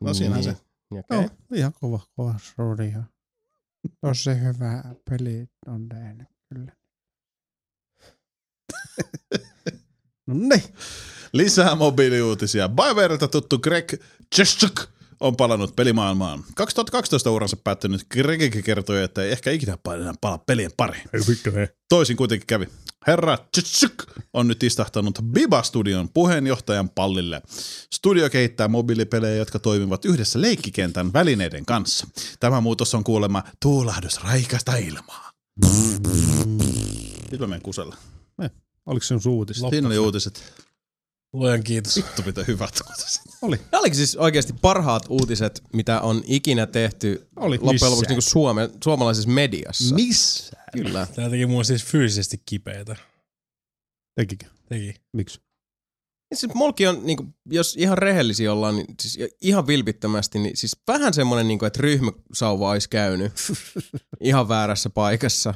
No 0.00 0.14
siinähän 0.14 0.44
se. 0.44 0.56
Niin. 0.90 1.00
Okei. 1.00 1.18
Joo, 1.18 1.30
ihan 1.54 1.72
kova, 1.72 2.00
kova. 2.16 2.34
Tosi 4.00 4.30
hyvä 4.40 4.82
peli 5.10 5.48
on 5.66 5.88
tehnyt 5.88 6.28
kyllä. 6.48 6.72
Niin. 10.26 10.62
Lisää 11.32 11.74
mobiiliuutisia. 11.74 12.68
BioWareilta 12.68 13.28
tuttu 13.28 13.58
Greg 13.58 13.92
Cheshchuk 14.34 14.80
on 15.20 15.36
palannut 15.36 15.76
pelimaailmaan. 15.76 16.44
2012 16.54 17.30
uransa 17.30 17.56
päättänyt 17.56 18.06
Greg 18.10 18.64
kertoi, 18.64 19.02
että 19.02 19.22
ei 19.22 19.32
ehkä 19.32 19.50
ikinä 19.50 19.78
enää 19.94 20.14
palaa 20.20 20.38
pelien 20.38 20.70
hei. 21.54 21.68
Toisin 21.88 22.16
kuitenkin 22.16 22.46
kävi. 22.46 22.68
Herra 23.06 23.38
Cheshchuk 23.56 24.04
on 24.32 24.48
nyt 24.48 24.62
istahtanut 24.62 25.18
Biba 25.22 25.62
Studion 25.62 26.08
puheenjohtajan 26.08 26.88
pallille. 26.88 27.42
Studio 27.94 28.30
kehittää 28.30 28.68
mobiilipelejä, 28.68 29.36
jotka 29.36 29.58
toimivat 29.58 30.04
yhdessä 30.04 30.40
leikkikentän 30.40 31.12
välineiden 31.12 31.66
kanssa. 31.66 32.06
Tämä 32.40 32.60
muutos 32.60 32.94
on 32.94 33.04
kuulemma 33.04 33.42
tuulahdus 33.62 34.24
raikasta 34.24 34.76
ilmaa. 34.76 35.30
Nyt 37.30 37.40
mä 37.40 37.46
menen 37.46 37.62
kuselle. 37.62 37.96
Oliko 38.86 39.04
se 39.04 39.18
sun 39.20 39.32
uutista? 39.32 39.70
Siinä 39.70 39.88
oli 39.88 39.98
uutiset. 39.98 40.52
Luojan 41.32 41.62
kiitos. 41.62 41.96
Vittu 41.96 42.22
mitä 42.26 42.44
hyvät 42.44 42.74
uutiset. 42.88 43.22
Nämä 43.42 43.80
olikin 43.80 43.96
siis 43.96 44.16
oikeasti 44.16 44.52
parhaat 44.52 45.02
uutiset, 45.08 45.62
mitä 45.72 46.00
on 46.00 46.22
ikinä 46.26 46.66
tehty 46.66 47.28
Oli. 47.36 47.58
loppujen 47.60 47.90
lopuksi 47.90 48.10
niin 48.10 48.22
Suome, 48.22 48.70
suomalaisessa 48.84 49.30
mediassa. 49.30 49.94
Missä? 49.94 50.56
Kyllä. 50.72 51.06
Tää 51.14 51.30
teki 51.30 51.46
mua 51.46 51.64
siis 51.64 51.84
fyysisesti 51.84 52.42
kipeätä. 52.46 52.96
Tekikö? 54.14 54.46
Teki. 54.68 54.94
Miksi? 55.12 55.40
Siis 56.34 56.54
mulki 56.54 56.86
on, 56.86 57.06
niin 57.06 57.16
kuin, 57.16 57.34
jos 57.50 57.76
ihan 57.78 57.98
rehellisiä 57.98 58.52
ollaan, 58.52 58.76
niin 58.76 58.94
siis 59.00 59.18
ihan 59.40 59.66
vilpittömästi, 59.66 60.38
niin 60.38 60.56
siis 60.56 60.76
vähän 60.88 61.14
semmoinen, 61.14 61.48
niin 61.48 61.58
kuin, 61.58 61.66
että 61.66 61.82
ryhmäsauva 61.82 62.70
olisi 62.70 62.88
käynyt 62.88 63.32
ihan 64.20 64.48
väärässä 64.48 64.90
paikassa. 64.90 65.54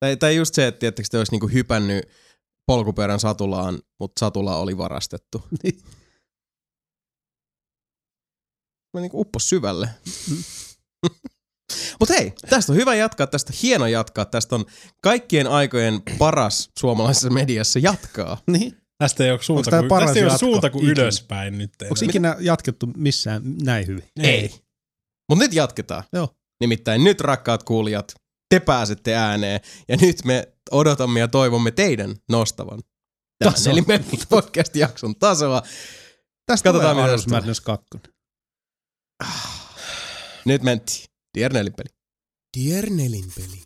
Tai, 0.00 0.16
tai 0.16 0.36
just 0.36 0.54
se, 0.54 0.66
että 0.66 0.78
tiettekö, 0.78 1.08
te 1.10 1.18
olisi 1.18 1.32
niin 1.32 1.40
kuin, 1.40 1.52
hypännyt 1.52 2.08
polkuperän 2.66 3.20
satulaan, 3.20 3.78
mutta 4.00 4.20
satula 4.20 4.56
oli 4.56 4.78
varastettu. 4.78 5.42
Niin. 5.62 5.80
Mä 8.94 9.00
niin 9.00 9.10
kuin 9.10 9.20
uppos 9.20 9.48
syvälle. 9.48 9.88
Mutta 12.00 12.14
hei, 12.14 12.32
tästä 12.50 12.72
on 12.72 12.78
hyvä 12.78 12.94
jatkaa, 12.94 13.26
tästä 13.26 13.52
on 13.52 13.58
hieno 13.62 13.86
jatkaa, 13.86 14.24
tästä 14.24 14.54
on 14.54 14.64
kaikkien 15.02 15.46
aikojen 15.46 16.02
paras 16.18 16.70
suomalaisessa 16.78 17.30
mediassa 17.30 17.78
jatkaa. 17.78 18.42
Niin. 18.52 18.76
Tästä 18.98 19.24
ei 19.24 19.30
ole 19.30 19.42
suunta, 19.42 19.70
kuin, 19.70 19.88
paras 19.88 20.06
tästä 20.06 20.18
ei 20.18 20.24
ole 20.24 20.38
suunta 20.38 20.70
kuin 20.70 20.86
ylöspäin 20.86 21.58
nyt. 21.58 21.70
Onko 21.82 21.96
ikinä 22.02 22.36
jatkettu 22.40 22.86
missään 22.96 23.42
näin 23.62 23.86
hyvin? 23.86 24.04
Ei. 24.20 24.54
Mutta 25.28 25.44
nyt 25.44 25.52
jatketaan. 25.52 26.04
Joo. 26.12 26.28
Nimittäin 26.60 27.04
nyt 27.04 27.20
rakkaat 27.20 27.62
kuulijat, 27.62 28.14
te 28.50 28.60
pääsette 28.60 29.14
ääneen 29.14 29.60
ja 29.88 29.96
nyt 29.96 30.24
me 30.24 30.48
odotamme 30.70 31.20
ja 31.20 31.28
toivomme 31.28 31.70
teidän 31.70 32.16
nostavan 32.28 32.80
tämän 33.38 33.54
eli 33.70 33.82
podcast-jakson 34.28 35.14
tasoa. 35.18 35.62
Tästä 36.46 36.68
Katsotaan, 36.68 36.96
tulee 36.96 37.06
tulee. 37.06 37.30
Madness 37.30 37.60
2. 37.60 37.86
Nyt 40.44 40.62
mentiin. 40.62 41.04
Tier 41.32 41.52
nelinpeli. 41.52 41.88
Tier 42.52 42.90
nelinpeli. 42.90 43.62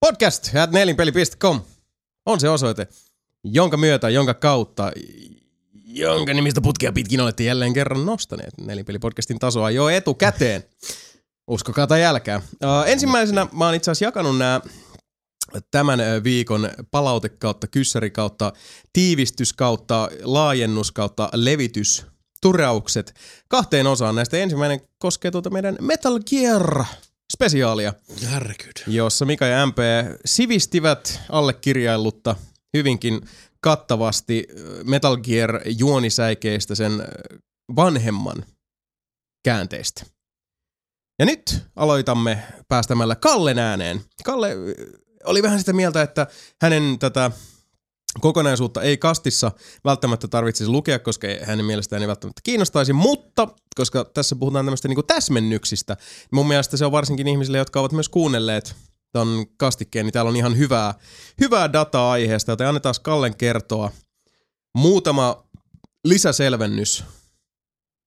Podcast 0.00 0.56
at 0.62 0.70
nelinpeli.com 0.70 1.60
on 2.26 2.40
se 2.40 2.48
osoite, 2.48 2.88
jonka 3.44 3.76
myötä, 3.76 4.08
jonka 4.08 4.34
kautta, 4.34 4.92
jonka 5.98 6.34
nimistä 6.34 6.60
putkea 6.60 6.92
pitkin 6.92 7.20
olette 7.20 7.44
jälleen 7.44 7.72
kerran 7.72 8.06
nostaneet 8.06 8.54
nelinpeli-podcastin 8.60 9.38
tasoa 9.38 9.70
jo 9.70 9.88
etukäteen. 9.88 10.64
Uskokaa 11.50 11.86
tai 11.86 12.04
älkää. 12.04 12.36
Uh, 12.36 12.86
ensimmäisenä 12.86 13.46
mä 13.52 13.64
oon 13.64 13.74
itse 13.74 13.90
asiassa 13.90 14.04
jakanut 14.04 14.38
nämä 14.38 14.60
tämän 15.70 16.00
ö, 16.00 16.24
viikon 16.24 16.70
palaute 16.90 17.28
kautta, 17.28 17.66
kyssäri 17.66 18.10
kautta, 18.10 18.52
tiivistys 18.92 19.52
kautta, 19.52 20.08
laajennus 20.22 20.92
kautta, 20.92 21.28
levitys, 21.34 22.06
turaukset 22.42 23.14
kahteen 23.48 23.86
osaan. 23.86 24.14
Näistä 24.14 24.36
ensimmäinen 24.36 24.80
koskee 24.98 25.30
tuota 25.30 25.50
meidän 25.50 25.76
Metal 25.80 26.20
Gear 26.30 26.84
spesiaalia, 27.32 27.94
jossa 28.86 29.24
Mika 29.24 29.46
ja 29.46 29.66
MP 29.66 29.78
sivistivät 30.24 31.20
allekirjaillutta 31.28 32.36
hyvinkin 32.76 33.20
kattavasti 33.60 34.46
ö, 34.50 34.84
Metal 34.84 35.16
Gear 35.16 35.60
juonisäikeistä 35.66 36.74
sen 36.74 37.00
ö, 37.00 37.04
vanhemman 37.76 38.44
käänteistä. 39.44 40.04
Ja 41.18 41.26
nyt 41.26 41.62
aloitamme 41.76 42.42
päästämällä 42.68 43.16
Kallen 43.16 43.58
ääneen. 43.58 44.00
Kalle 44.24 44.52
ö, 44.52 44.74
oli 45.24 45.42
vähän 45.42 45.58
sitä 45.58 45.72
mieltä, 45.72 46.02
että 46.02 46.26
hänen 46.62 46.98
tätä 46.98 47.30
kokonaisuutta 48.20 48.82
ei 48.82 48.96
kastissa 48.96 49.52
välttämättä 49.84 50.28
tarvitsisi 50.28 50.70
lukea, 50.70 50.98
koska 50.98 51.28
hänen 51.42 51.64
mielestään 51.64 52.02
ei 52.02 52.08
välttämättä 52.08 52.40
kiinnostaisi, 52.44 52.92
mutta 52.92 53.48
koska 53.76 54.04
tässä 54.04 54.36
puhutaan 54.36 54.66
tämmöistä 54.66 54.88
niinku 54.88 55.02
täsmennyksistä, 55.02 55.94
niin 55.94 56.28
mun 56.32 56.48
mielestä 56.48 56.76
se 56.76 56.84
on 56.84 56.92
varsinkin 56.92 57.28
ihmisille, 57.28 57.58
jotka 57.58 57.80
ovat 57.80 57.92
myös 57.92 58.08
kuunnelleet 58.08 58.74
ton 59.12 59.46
kastikkeen, 59.56 60.06
niin 60.06 60.12
täällä 60.12 60.28
on 60.28 60.36
ihan 60.36 60.58
hyvää, 60.58 60.94
hyvää 61.40 61.72
dataa 61.72 62.12
aiheesta, 62.12 62.52
joten 62.52 62.68
annetaan 62.68 62.94
Kallen 63.02 63.36
kertoa 63.36 63.92
muutama 64.74 65.44
lisäselvennys 66.04 67.04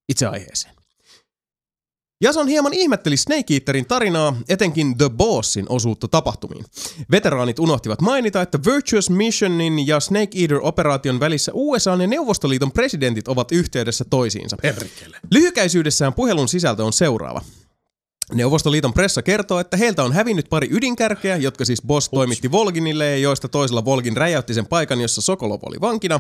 itse 0.10 0.28
aiheeseen. 0.28 0.76
Jason 2.24 2.48
hieman 2.48 2.74
ihmetteli 2.74 3.18
Snake 3.18 3.54
Eaterin 3.54 3.86
tarinaa, 3.86 4.36
etenkin 4.50 4.98
The 4.98 5.10
Bossin 5.10 5.66
osuutta 5.70 6.08
tapahtumiin. 6.08 6.66
Veteraanit 7.12 7.60
unohtivat 7.60 8.02
mainita, 8.02 8.42
että 8.42 8.60
Virtuous 8.66 9.10
Missionin 9.10 9.88
ja 9.88 10.00
Snake 10.00 10.40
Eater-operaation 10.42 11.20
välissä 11.20 11.52
USA 11.56 11.92
ja 11.92 12.08
Neuvostoliiton 12.08 12.72
presidentit 12.72 13.28
ovat 13.28 13.52
yhteydessä 13.52 14.06
toisiinsa. 14.10 14.58
Perkele. 14.62 15.18
Lyhykäisyydessään 15.32 16.14
puhelun 16.14 16.48
sisältö 16.48 16.84
on 16.84 16.94
seuraava. 16.94 17.42
Neuvostoliiton 18.34 18.94
pressa 18.94 19.22
kertoo, 19.22 19.60
että 19.60 19.78
heiltä 19.78 20.04
on 20.04 20.14
hävinnyt 20.14 20.50
pari 20.50 20.68
ydinkärkeä, 20.72 21.38
jotka 21.38 21.66
siis 21.66 21.82
Boss 21.88 22.10
toimitti 22.10 22.52
Volginille 22.52 23.10
ja 23.10 23.18
joista 23.18 23.48
toisella 23.48 23.86
Volgin 23.86 24.18
räjäytti 24.18 24.54
sen 24.54 24.66
paikan, 24.66 25.02
jossa 25.02 25.22
Sokolov 25.22 25.60
oli 25.66 25.82
vankina. 25.82 26.20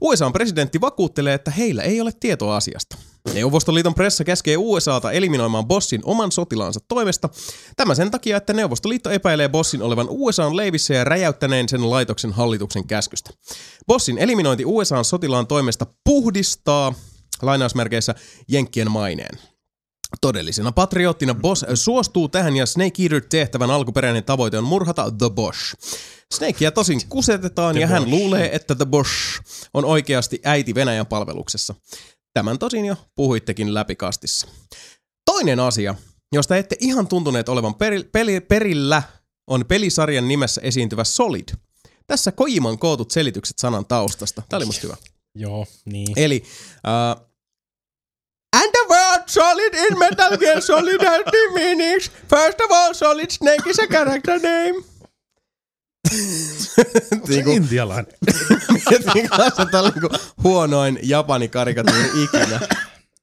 USAn 0.00 0.32
presidentti 0.32 0.80
vakuuttelee, 0.80 1.34
että 1.34 1.50
heillä 1.50 1.82
ei 1.82 2.00
ole 2.00 2.12
tietoa 2.20 2.56
asiasta. 2.56 2.96
Neuvostoliiton 3.34 3.94
pressa 3.94 4.24
käskee 4.24 4.56
USAta 4.56 5.12
eliminoimaan 5.12 5.66
Bossin 5.66 6.00
oman 6.04 6.32
sotilaansa 6.32 6.80
toimesta. 6.88 7.28
Tämä 7.76 7.94
sen 7.94 8.10
takia, 8.10 8.36
että 8.36 8.52
Neuvostoliitto 8.52 9.10
epäilee 9.10 9.48
Bossin 9.48 9.82
olevan 9.82 10.06
USAn 10.10 10.56
leivissä 10.56 10.94
ja 10.94 11.04
räjäyttäneen 11.04 11.68
sen 11.68 11.90
laitoksen 11.90 12.32
hallituksen 12.32 12.86
käskystä. 12.86 13.30
Bossin 13.86 14.18
eliminointi 14.18 14.64
USAn 14.66 15.04
sotilaan 15.04 15.46
toimesta 15.46 15.86
puhdistaa, 16.04 16.94
lainausmerkeissä, 17.42 18.14
Jenkkien 18.48 18.90
maineen. 18.90 19.38
Todellisena 20.20 20.72
patriottina 20.72 21.34
Boss 21.34 21.64
suostuu 21.74 22.28
tähän 22.28 22.56
ja 22.56 22.66
Snake 22.66 23.02
Eater-tehtävän 23.02 23.70
alkuperäinen 23.70 24.24
tavoite 24.24 24.58
on 24.58 24.64
murhata 24.64 25.10
The 25.10 25.30
Bosch. 25.30 25.74
Snakea 26.34 26.70
tosin 26.70 27.00
kusetetaan 27.08 27.78
ja 27.78 27.86
hän 27.86 28.10
luulee, 28.10 28.56
että 28.56 28.74
The 28.74 28.84
Bosch 28.84 29.40
on 29.74 29.84
oikeasti 29.84 30.40
äiti 30.44 30.74
Venäjän 30.74 31.06
palveluksessa. 31.06 31.74
Tämän 32.34 32.58
tosin 32.58 32.84
jo 32.84 32.96
puhuittekin 33.14 33.74
läpikastissa. 33.74 34.48
Toinen 35.24 35.60
asia, 35.60 35.94
josta 36.32 36.56
ette 36.56 36.76
ihan 36.80 37.06
tuntuneet 37.06 37.48
olevan 37.48 37.74
peri, 37.74 38.04
peli, 38.04 38.40
perillä, 38.40 39.02
on 39.46 39.64
pelisarjan 39.68 40.28
nimessä 40.28 40.60
esiintyvä 40.64 41.04
Solid. 41.04 41.48
Tässä 42.06 42.32
Kojiman 42.32 42.78
kootut 42.78 43.10
selitykset 43.10 43.58
sanan 43.58 43.86
taustasta. 43.86 44.42
Tämä 44.48 44.58
oli 44.58 44.64
musta 44.66 44.82
hyvä. 44.82 44.96
Joo, 45.34 45.66
niin. 45.84 46.12
Eli 46.16 46.42
uh, 46.42 47.25
And 48.56 48.70
the 48.72 48.84
word 48.88 49.22
solid 49.28 49.74
in 49.74 49.98
Metal 49.98 50.36
Gear 50.38 50.60
Solid 50.60 51.02
has 51.02 51.22
two 51.30 51.54
meanings. 51.54 52.10
First 52.28 52.60
of 52.60 52.70
all, 52.70 52.94
Solid 52.94 53.30
Snake 53.30 53.66
is 53.66 53.78
a 53.78 53.86
character 53.86 54.38
name. 54.38 54.84
Niinku. 57.28 57.50
Intialainen. 57.50 58.06
Mietin 58.90 59.28
kanssa, 59.28 59.62
että 59.62 59.66
tämä 59.66 59.82
oli 59.82 59.90
niinku 59.90 60.08
huonoin 60.44 60.98
Japani 61.02 61.48
karikatuuri 61.48 62.22
ikinä. 62.24 62.60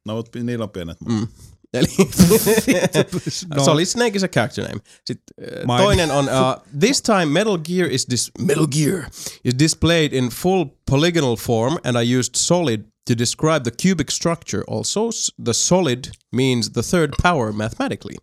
No, 0.06 0.16
mutta 0.16 0.40
niillä 0.40 0.64
on 0.64 0.70
pienet. 0.70 0.98
Mm. 1.02 1.28
Eli 1.74 1.88
No. 3.56 3.64
Solid 3.64 3.86
Snake 3.86 4.18
is 4.18 4.24
a 4.24 4.28
character 4.28 4.64
name. 4.68 4.80
Sitten 5.06 5.36
äh, 5.54 5.66
Mine. 5.66 5.78
toinen 5.84 6.12
on 6.12 6.26
uh, 6.26 6.80
This 6.80 7.02
time 7.02 7.26
Metal 7.26 7.58
Gear 7.58 7.92
is 7.92 8.06
this 8.06 8.32
Metal 8.40 8.68
Gear 8.68 9.04
is 9.44 9.54
displayed 9.60 10.14
in 10.14 10.30
full 10.30 10.66
polygonal 10.90 11.36
form 11.36 11.78
and 11.84 11.98
I 11.98 12.18
used 12.20 12.36
solid 12.36 12.82
to 13.06 13.16
describe 13.16 13.64
the 13.64 13.72
cubic 13.72 14.12
structure. 14.12 14.64
Also 14.68 15.10
the 15.46 15.54
solid 15.54 16.12
means 16.32 16.70
the 16.72 16.84
third 16.84 17.12
power 17.22 17.54
mathematically. 17.54 18.16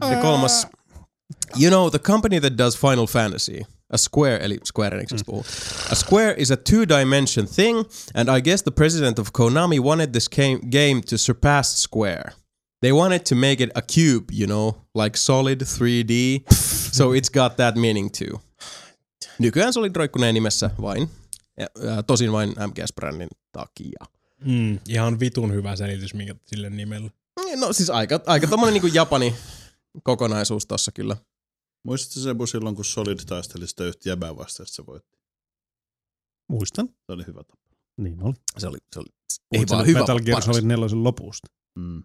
Kolmas 0.00 0.64
uh. 0.64 0.68
You 1.56 1.70
know, 1.70 1.90
the 1.90 1.98
company 1.98 2.40
that 2.40 2.56
does 2.56 2.76
Final 2.76 3.06
Fantasy, 3.06 3.66
a 3.90 3.98
square, 3.98 4.44
eli 4.44 4.58
Square 4.64 4.96
Enixistä 4.96 5.24
hmm. 5.26 5.36
puhuu. 5.36 5.92
A 5.92 5.94
square 5.94 6.34
is 6.38 6.50
a 6.50 6.56
two-dimension 6.56 7.46
thing, 7.46 7.84
and 8.14 8.28
I 8.28 8.40
guess 8.40 8.62
the 8.62 8.70
president 8.70 9.18
of 9.18 9.32
Konami 9.32 9.80
wanted 9.80 10.12
this 10.12 10.28
game, 10.28 10.58
game 10.70 11.02
to 11.02 11.18
surpass 11.18 11.76
Square. 11.76 12.32
They 12.80 12.92
wanted 12.92 13.24
to 13.26 13.34
make 13.34 13.60
it 13.60 13.70
a 13.74 13.82
cube, 13.82 14.30
you 14.30 14.46
know, 14.46 14.76
like 14.94 15.16
solid 15.16 15.60
3D. 15.60 16.44
So 16.88 17.12
it's 17.12 17.28
got 17.28 17.56
that 17.56 17.76
meaning 17.76 18.10
too. 18.10 18.40
Nykyään 19.38 19.72
Solid 19.72 19.96
roikkuneen 19.96 20.34
nimessä 20.34 20.70
vain, 20.82 21.10
tosin 22.06 22.32
vain 22.32 22.50
MGS-brändin 22.50 23.28
takia. 23.52 24.04
Mm, 24.44 24.78
ihan 24.88 25.20
vitun 25.20 25.52
hyvä 25.52 25.76
selitys 25.76 26.14
minkä 26.14 26.34
sille 26.44 26.70
nimellä. 26.70 27.10
No 27.56 27.72
siis 27.72 27.90
aika, 27.90 28.20
aika 28.26 28.46
tommonen 28.46 28.72
niinku 28.72 28.86
Japani 28.86 29.34
kokonaisuus 30.02 30.66
tossa 30.66 30.92
kyllä. 30.92 31.16
Muistatko 31.84 32.20
Sebu 32.20 32.46
silloin, 32.46 32.76
kun 32.76 32.84
Solid 32.84 33.18
taisteli 33.26 33.66
sitä 33.66 33.84
yhtä 33.84 34.08
jäbää 34.08 34.36
vastaan, 34.36 34.64
että 34.64 34.74
se 34.74 34.86
voitti? 34.86 35.18
Muistan. 36.48 36.88
Se 36.88 37.12
oli 37.12 37.26
hyvä 37.26 37.44
tapa. 37.44 37.62
Niin 37.96 38.22
oli. 38.22 38.34
Se 38.58 38.68
oli, 38.68 38.78
se 38.92 39.00
oli 39.00 39.08
Ei 39.52 39.60
ei 39.60 39.64
vaan 39.70 39.86
hyvä, 39.86 39.98
Metal 40.00 40.20
Gear. 40.20 40.42
Solid 40.42 40.64
4 40.64 40.86
lopusta. 40.92 41.48
Mm. 41.78 42.02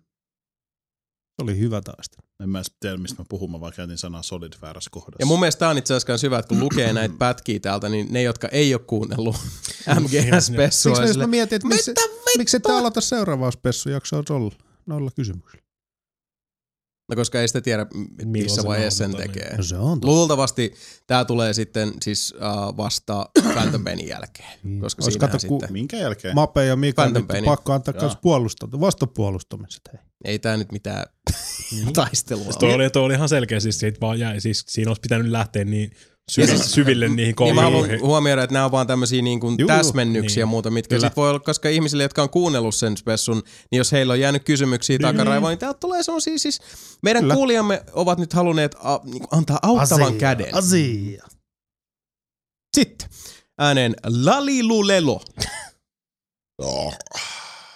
Se 1.36 1.44
oli 1.44 1.60
hyvä 1.60 1.82
taistelu. 1.82 2.28
En 2.44 2.50
mä 2.50 2.58
edes 2.58 2.72
tiedä, 2.80 2.98
mistä 2.98 3.22
mä 3.22 3.26
puhun, 3.30 3.52
mä 3.52 3.60
vaan 3.60 3.74
käytin 3.76 3.98
sanaa 3.98 4.24
Solid 4.24 4.54
väärässä 4.62 4.90
kohdassa. 4.92 5.18
Ja 5.20 5.26
mun 5.26 5.40
mielestä 5.40 5.60
tää 5.60 5.70
on 5.70 5.78
itse 5.78 5.94
asiassa 5.94 6.28
hyvä, 6.28 6.40
että 6.40 6.50
kun 6.50 6.60
lukee 6.60 6.94
näitä 6.94 7.16
pätkiä 7.18 7.60
täältä, 7.60 7.90
niin 7.90 8.08
ne, 8.10 8.22
jotka 8.22 8.48
ei 8.48 8.74
ole 8.74 8.82
kuunnellut 8.88 9.36
MGS-pessua, 10.00 10.96
Siksi 10.96 11.14
sille, 11.14 11.24
mä 11.24 11.28
mietin, 11.28 11.56
että 11.56 11.68
miksi 12.38 12.58
ette 12.58 12.72
aloita 12.72 13.02
seuraavaa 13.02 13.52
spessujaksoa 13.52 14.24
tuolla 14.24 14.52
noilla 14.86 15.12
kysymyksillä. 15.16 15.64
No 17.10 17.16
koska 17.16 17.42
ei 17.42 17.48
sitä 17.48 17.62
tiedä, 17.62 17.86
missä 18.26 18.62
se 18.62 18.68
vaiheessa 18.68 18.98
sen 18.98 19.16
tekee. 19.16 19.58
No 19.58 19.64
se 19.64 19.78
on 19.78 20.00
totta. 20.00 20.08
Luultavasti 20.08 20.74
tämä 21.08 21.26
tulee 21.26 21.54
sitten 21.54 21.94
siis 22.02 22.34
uh, 22.36 22.78
vasta 22.78 23.30
Phantom 23.54 23.84
Painin 23.84 24.08
jälkeen, 24.08 24.60
Niin. 24.64 24.82
koska 24.82 25.02
siinä 25.02 25.20
kato, 25.20 25.40
sitten, 25.40 25.74
Minkä 25.74 25.98
jälkeen? 25.98 26.36
Mape 26.36 26.66
ja 26.66 26.76
Mika 26.76 27.02
Phantom 27.02 27.26
nyt 27.34 27.46
pakko 27.46 27.74
antaa 27.74 27.94
Joo. 27.96 28.02
myös 28.04 28.18
puolustamista, 28.22 28.80
vastapuolustamista. 28.80 29.92
Ei 30.26 30.40
tämä 30.40 30.58
nyt 30.58 30.72
mitään 30.72 31.06
taistelua 31.94 32.44
Siis 32.44 32.58
toi, 32.58 32.68
ole. 32.70 32.76
oli, 32.76 32.90
toi 32.90 33.04
oli 33.04 33.14
ihan 33.14 33.30
selkeä, 33.30 33.60
siis 33.60 33.80
siitä 33.80 34.00
vaan 34.02 34.20
jäi, 34.20 34.42
siis 34.42 34.64
siinä 34.68 34.90
olisi 34.90 35.02
pitänyt 35.02 35.32
lähteä 35.32 35.66
niin 35.66 35.92
syville, 36.32 36.64
syville 36.64 37.10
niihin 37.10 37.36
Niin 37.40 37.56
mä 37.56 37.62
haluan 37.62 37.82
kouluihin. 37.82 38.02
huomioida, 38.08 38.44
että 38.44 38.54
nämä 38.54 38.66
on 38.66 38.72
vaan 38.72 38.88
tämmöisiä 38.88 39.22
niin 39.22 39.40
kuin 39.40 39.56
Juu, 39.60 39.68
täsmennyksiä 39.68 40.42
ja 40.42 40.46
niin. 40.46 40.50
muuta, 40.50 40.72
mitkä 40.72 40.96
Kyllä. 40.96 41.08
sit 41.08 41.18
voi 41.18 41.30
olla, 41.30 41.40
koska 41.40 41.70
ihmisille, 41.70 42.04
jotka 42.04 42.24
on 42.24 42.30
kuunnellut 42.30 42.76
sen 42.76 42.98
spessun, 42.98 43.44
niin 43.72 43.78
jos 43.78 43.92
heillä 43.92 44.14
on 44.14 44.20
jäänyt 44.20 44.44
kysymyksiä 44.44 45.00
takaraivoon, 45.00 45.52
niin 45.52 45.60
täältä 45.60 45.80
tulee 45.80 46.04
semmosia 46.04 46.40
siis, 46.40 46.62
meidän 47.02 47.24
Kyllä. 47.24 47.36
kuulijamme 47.36 47.84
ovat 47.94 48.20
nyt 48.20 48.34
halunneet 48.34 48.76
a, 48.80 49.00
niin 49.04 49.24
antaa 49.32 49.60
auttavan 49.62 50.16
käden. 50.16 50.56
Asia. 50.56 51.28
Sitten 52.76 53.10
ääneen 53.60 53.96
Lalilulelo. 54.24 55.22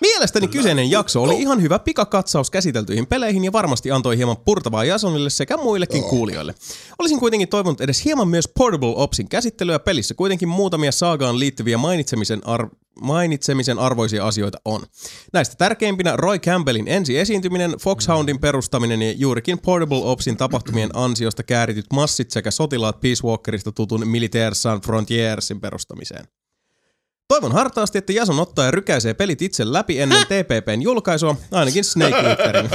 Mielestäni 0.01 0.47
kyseinen 0.47 0.91
jakso 0.91 1.23
oli 1.23 1.41
ihan 1.41 1.61
hyvä 1.61 1.79
pikakatsaus 1.79 2.51
käsiteltyihin 2.51 3.07
peleihin 3.07 3.43
ja 3.45 3.51
varmasti 3.51 3.91
antoi 3.91 4.17
hieman 4.17 4.37
purtavaa 4.37 4.83
Jasonille 4.83 5.29
sekä 5.29 5.57
muillekin 5.57 6.03
kuulijoille. 6.03 6.55
Olisin 6.99 7.19
kuitenkin 7.19 7.47
toivonut 7.47 7.81
edes 7.81 8.05
hieman 8.05 8.27
myös 8.27 8.47
Portable 8.47 8.93
Opsin 8.95 9.29
käsittelyä 9.29 9.79
pelissä 9.79 10.13
kuitenkin 10.13 10.49
muutamia 10.49 10.91
saagaan 10.91 11.39
liittyviä 11.39 11.77
mainitsemisen, 11.77 12.47
ar- 12.47 12.69
mainitsemisen 13.01 13.79
arvoisia 13.79 14.27
asioita 14.27 14.57
on. 14.65 14.83
Näistä 15.33 15.55
tärkeimpinä 15.57 16.15
Roy 16.15 16.39
Campbellin 16.39 16.87
ensi 16.87 17.19
esiintyminen, 17.19 17.75
Foxhoundin 17.79 18.39
perustaminen 18.39 19.01
ja 19.01 19.11
juurikin 19.11 19.59
Portable 19.59 20.01
Opsin 20.03 20.37
tapahtumien 20.37 20.89
ansiosta 21.05 21.43
käärityt 21.43 21.85
massit 21.93 22.31
sekä 22.31 22.51
sotilaat 22.51 23.01
Peace 23.01 23.27
Walkerista 23.27 23.71
tutun 23.71 24.07
Militaire 24.07 24.55
Sans 24.55 24.85
Frontiersin 24.85 25.61
perustamiseen. 25.61 26.27
Toivon 27.27 27.51
hartaasti, 27.51 27.97
että 27.97 28.13
Jason 28.13 28.39
ottaa 28.39 28.65
ja 28.65 28.71
rykäisee 28.71 29.13
pelit 29.13 29.41
itse 29.41 29.73
läpi 29.73 29.99
ennen 29.99 30.25
TPPn 30.25 30.81
julkaisua, 30.81 31.35
ainakin 31.51 31.83
Snake 31.83 32.15
Eaterin. 32.15 32.69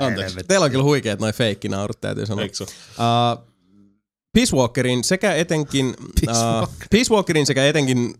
Anteeksi. 0.00 0.36
Teillä 0.48 0.64
on 0.64 0.70
kyllä 0.70 0.84
huikeet 0.84 1.20
noin 1.20 1.34
feikkinaurut, 1.34 2.00
täytyy 2.00 2.26
sanoa. 2.26 2.42
Eikö? 2.42 2.64
Uh, 2.64 2.68
Peace 4.32 4.56
Walkerin 4.56 5.04
sekä 5.04 5.34
etenkin... 5.34 5.96
Uh, 6.28 6.68
Peace 6.90 7.14
Walkerin 7.14 7.46
sekä 7.46 7.66
etenkin... 7.66 8.14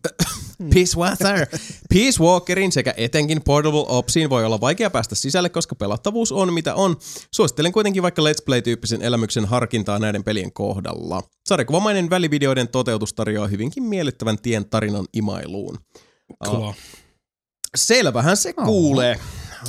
Peace 0.74 0.96
Walker. 0.96 1.46
Peace 1.94 2.22
Walkerin 2.22 2.72
sekä 2.72 2.94
etenkin 2.96 3.42
Portable 3.44 3.84
Opsiin 3.88 4.30
voi 4.30 4.44
olla 4.44 4.60
vaikea 4.60 4.90
päästä 4.90 5.14
sisälle, 5.14 5.48
koska 5.48 5.74
pelattavuus 5.74 6.32
on 6.32 6.52
mitä 6.52 6.74
on. 6.74 6.96
Suosittelen 7.34 7.72
kuitenkin 7.72 8.02
vaikka 8.02 8.22
Let's 8.22 8.44
Play-tyyppisen 8.44 9.02
elämyksen 9.02 9.44
harkintaa 9.44 9.98
näiden 9.98 10.24
pelien 10.24 10.52
kohdalla. 10.52 11.22
Sarjakuvamainen 11.46 12.10
välivideoiden 12.10 12.68
toteutus 12.68 13.14
tarjoaa 13.14 13.48
hyvinkin 13.48 13.82
miellyttävän 13.82 14.38
tien 14.38 14.68
tarinan 14.70 15.06
imailuun. 15.12 15.78
Kova. 16.44 16.74
Selvähän 17.76 18.36
se 18.36 18.52
kuulee. 18.52 19.20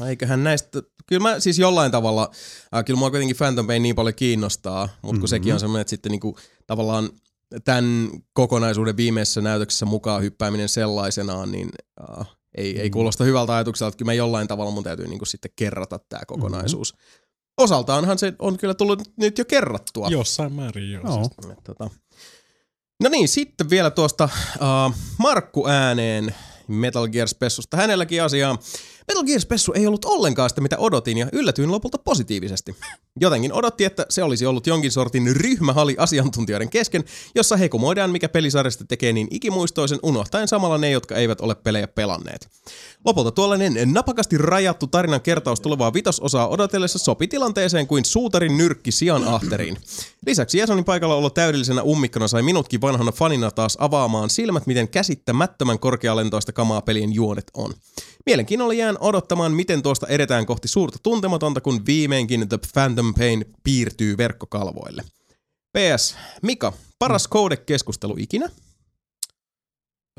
Eiköhän 0.08 0.44
näistä, 0.44 0.82
kyllä 1.08 1.22
mä 1.22 1.40
siis 1.40 1.60
jollain 1.60 1.92
tavalla, 1.92 2.32
äh, 2.76 2.86
kyllä 2.86 2.98
mua 2.98 3.10
kuitenkin 3.10 3.36
Phantom 3.36 3.68
Pain 3.68 3.84
niin 3.84 3.96
paljon 3.96 4.16
kiinnostaa, 4.16 4.82
mutta 4.82 5.02
kun 5.02 5.16
mm-hmm. 5.16 5.28
sekin 5.28 5.54
on 5.54 5.60
semmoinen, 5.60 5.82
että 5.82 5.90
sitten 5.90 6.12
niinku, 6.12 6.38
tavallaan 6.68 7.10
tämän 7.64 8.10
kokonaisuuden 8.34 8.98
viimeisessä 8.98 9.42
näytöksessä 9.42 9.86
mukaan 9.86 10.22
hyppääminen 10.22 10.70
sellaisenaan, 10.70 11.52
niin 11.52 11.70
äh, 12.20 12.28
ei, 12.58 12.80
ei 12.82 12.90
kuulosta 12.90 13.24
hyvältä 13.24 13.56
ajatukselta, 13.56 13.88
että 13.88 13.98
kyllä 13.98 14.10
mä 14.10 14.14
jollain 14.14 14.48
tavalla 14.48 14.72
mun 14.72 14.84
täytyy 14.84 15.08
niinku 15.08 15.26
sitten 15.26 15.52
kerrata 15.56 16.00
tämä 16.10 16.22
kokonaisuus. 16.28 16.94
Mm-hmm. 16.94 17.26
Osaltaanhan 17.58 18.18
se 18.18 18.34
on 18.40 18.58
kyllä 18.58 18.74
tullut 18.74 19.02
nyt 19.18 19.38
jo 19.38 19.46
kerrattua. 19.46 20.08
Jossain 20.08 20.54
määrin 20.54 20.92
joo. 20.92 21.14
Siis. 21.14 21.52
Et 21.52 21.64
Tota. 21.64 21.90
No 23.04 23.10
niin, 23.10 23.28
sitten 23.28 23.70
vielä 23.70 23.92
tuosta 23.92 24.30
uh, 24.56 24.96
Markku 25.18 25.68
ääneen 25.68 26.36
Metal 26.68 27.08
Gear 27.08 27.28
Spessusta. 27.28 27.78
Hänelläkin 27.78 28.24
asiaa. 28.24 28.58
Metal 29.08 29.24
Gear 29.24 29.40
Spessu 29.40 29.74
ei 29.74 29.88
ollut 29.88 30.06
ollenkaan 30.06 30.50
sitä, 30.50 30.62
mitä 30.62 30.78
odotin, 30.78 31.18
ja 31.18 31.28
yllätyin 31.32 31.72
lopulta 31.72 31.98
positiivisesti. 31.98 32.76
Jotenkin 33.20 33.54
odotti, 33.54 33.86
että 33.86 34.06
se 34.10 34.24
olisi 34.24 34.46
ollut 34.46 34.68
jonkin 34.68 34.92
sortin 34.92 35.36
ryhmähali 35.36 35.96
asiantuntijoiden 36.00 36.70
kesken, 36.70 37.04
jossa 37.36 37.58
hekumoidaan, 37.58 38.12
mikä 38.12 38.30
pelisarjasta 38.30 38.86
tekee 38.86 39.14
niin 39.14 39.28
ikimuistoisen, 39.32 40.00
unohtaen 40.04 40.48
samalla 40.48 40.78
ne, 40.78 40.92
jotka 40.92 41.16
eivät 41.16 41.42
ole 41.42 41.56
pelejä 41.56 41.88
pelanneet. 41.88 42.50
Lopulta 43.06 43.32
tuollainen 43.32 43.94
napakasti 43.94 44.38
rajattu 44.38 44.88
tarinan 44.88 45.22
kertaus 45.22 45.62
tulevaa 45.62 45.94
vitososaa 45.94 46.48
odotellessa 46.48 47.00
sopi 47.00 47.28
tilanteeseen 47.28 47.88
kuin 47.88 48.06
suutarin 48.06 48.58
nyrkki 48.58 48.92
sian 48.92 49.24
ahteriin. 49.28 49.78
Lisäksi 50.26 50.58
Jasonin 50.58 50.86
paikalla 50.86 51.16
olla 51.16 51.30
täydellisenä 51.30 51.84
ummikkona 51.84 52.28
sai 52.28 52.42
minutkin 52.42 52.82
vanhana 52.82 53.12
fanina 53.12 53.52
taas 53.52 53.78
avaamaan 53.80 54.30
silmät, 54.30 54.68
miten 54.68 54.88
käsittämättömän 54.88 55.80
korkealentoista 55.80 56.52
kamaa 56.52 56.82
pelien 56.82 57.14
juonet 57.14 57.52
on. 57.54 57.74
Mielenkiinnolla 58.26 58.74
jään 58.74 58.98
odottamaan, 59.00 59.52
miten 59.52 59.84
tuosta 59.84 60.08
edetään 60.08 60.46
kohti 60.46 60.68
suurta 60.68 61.00
tuntematonta, 61.04 61.62
kun 61.62 61.86
viimeinkin 61.86 62.50
The 62.50 62.60
Phantom 62.74 63.14
Pain 63.14 63.46
piirtyy 63.64 64.18
verkkokalvoille. 64.18 65.04
PS, 65.78 66.16
Mika, 66.42 66.74
paras 67.00 67.28
koodekeskustelu 67.28 68.16
ikinä? 68.20 68.50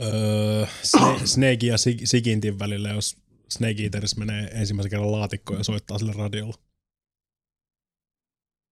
Öö, 0.02 0.64
Sne- 0.82 1.26
Snake 1.34 1.66
ja 1.66 1.76
Sig- 1.76 2.02
Sigintin 2.04 2.58
välillä, 2.58 2.88
jos 2.88 3.16
Snake 3.50 3.82
Eateris 3.82 4.16
menee 4.16 4.50
ensimmäisen 4.52 4.90
kerran 4.90 5.12
laatikkoon 5.12 5.60
ja 5.60 5.64
soittaa 5.64 5.98
sille 5.98 6.12
radiolla. 6.12 6.54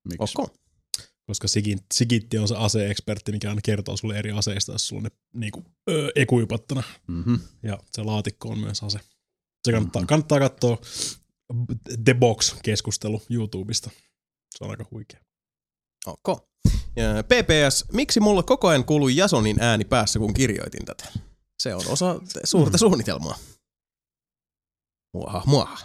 Miksi? 0.08 0.34
Okay. 0.38 0.54
Koska 1.26 1.48
Sigint, 1.48 1.84
Sigitti 1.94 2.38
on 2.38 2.48
se 2.48 2.56
ase-ekspertti, 2.56 3.32
mikä 3.32 3.48
aina 3.48 3.60
kertoo 3.64 3.96
sulle 3.96 4.18
eri 4.18 4.30
aseista, 4.30 4.72
jos 4.72 4.88
sulla 4.88 5.00
on 5.00 5.04
ne 5.04 5.10
niinku, 5.40 5.64
öö, 5.90 6.10
ekuipattuna. 6.14 6.82
Mm-hmm. 7.06 7.38
Ja 7.62 7.78
se 7.92 8.02
laatikko 8.02 8.48
on 8.48 8.58
myös 8.58 8.82
ase. 8.82 9.00
Se 9.64 9.72
kannattaa, 9.72 10.00
mm-hmm. 10.02 10.06
kannattaa 10.06 10.38
katsoa 10.38 10.78
The 12.04 12.14
Box-keskustelu 12.14 13.22
YouTubesta. 13.30 13.90
Se 14.58 14.64
on 14.64 14.70
aika 14.70 14.84
huikea. 14.90 15.20
Okay. 16.06 16.36
Ja 16.96 17.24
PPS, 17.24 17.84
miksi 17.92 18.20
mulla 18.20 18.42
koko 18.42 18.68
ajan 18.68 18.84
kuului 18.84 19.16
Jasonin 19.16 19.60
ääni 19.60 19.84
päässä, 19.84 20.18
kun 20.18 20.34
kirjoitin 20.34 20.84
tätä? 20.84 21.04
Se 21.62 21.74
on 21.74 21.82
osa 21.88 22.20
suurta 22.44 22.78
suunnitelmaa. 22.78 23.36
Muaha, 25.14 25.42
muaha. 25.46 25.78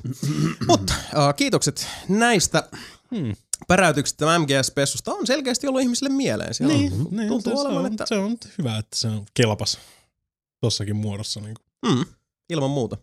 Mutta 0.68 0.94
uh, 1.14 1.36
kiitokset 1.36 1.88
näistä 2.10 2.70
Hmm. 3.16 3.36
päräytyksistä 3.68 4.40
MGS-pessusta 4.40 5.14
on 5.14 5.28
selkeästi 5.28 5.68
ollut 5.68 5.82
ihmisille 5.82 6.10
mieleen. 6.10 6.54
Siellä 6.54 6.74
Niin, 6.74 6.94
on, 6.94 7.08
niin 7.12 7.28
tuntuu 7.28 7.54
se, 7.54 7.60
olevan, 7.62 7.78
on, 7.78 7.92
että 7.92 8.06
se 8.06 8.16
on 8.16 8.38
hyvä, 8.58 8.78
että 8.78 8.98
se 8.98 9.08
on 9.08 9.26
kelpas 9.34 9.78
tossakin 10.62 10.96
muodossa. 10.96 11.40
Niin, 11.40 11.56
mm, 11.86 12.06
ilman 12.50 12.70
muuta. 12.70 12.98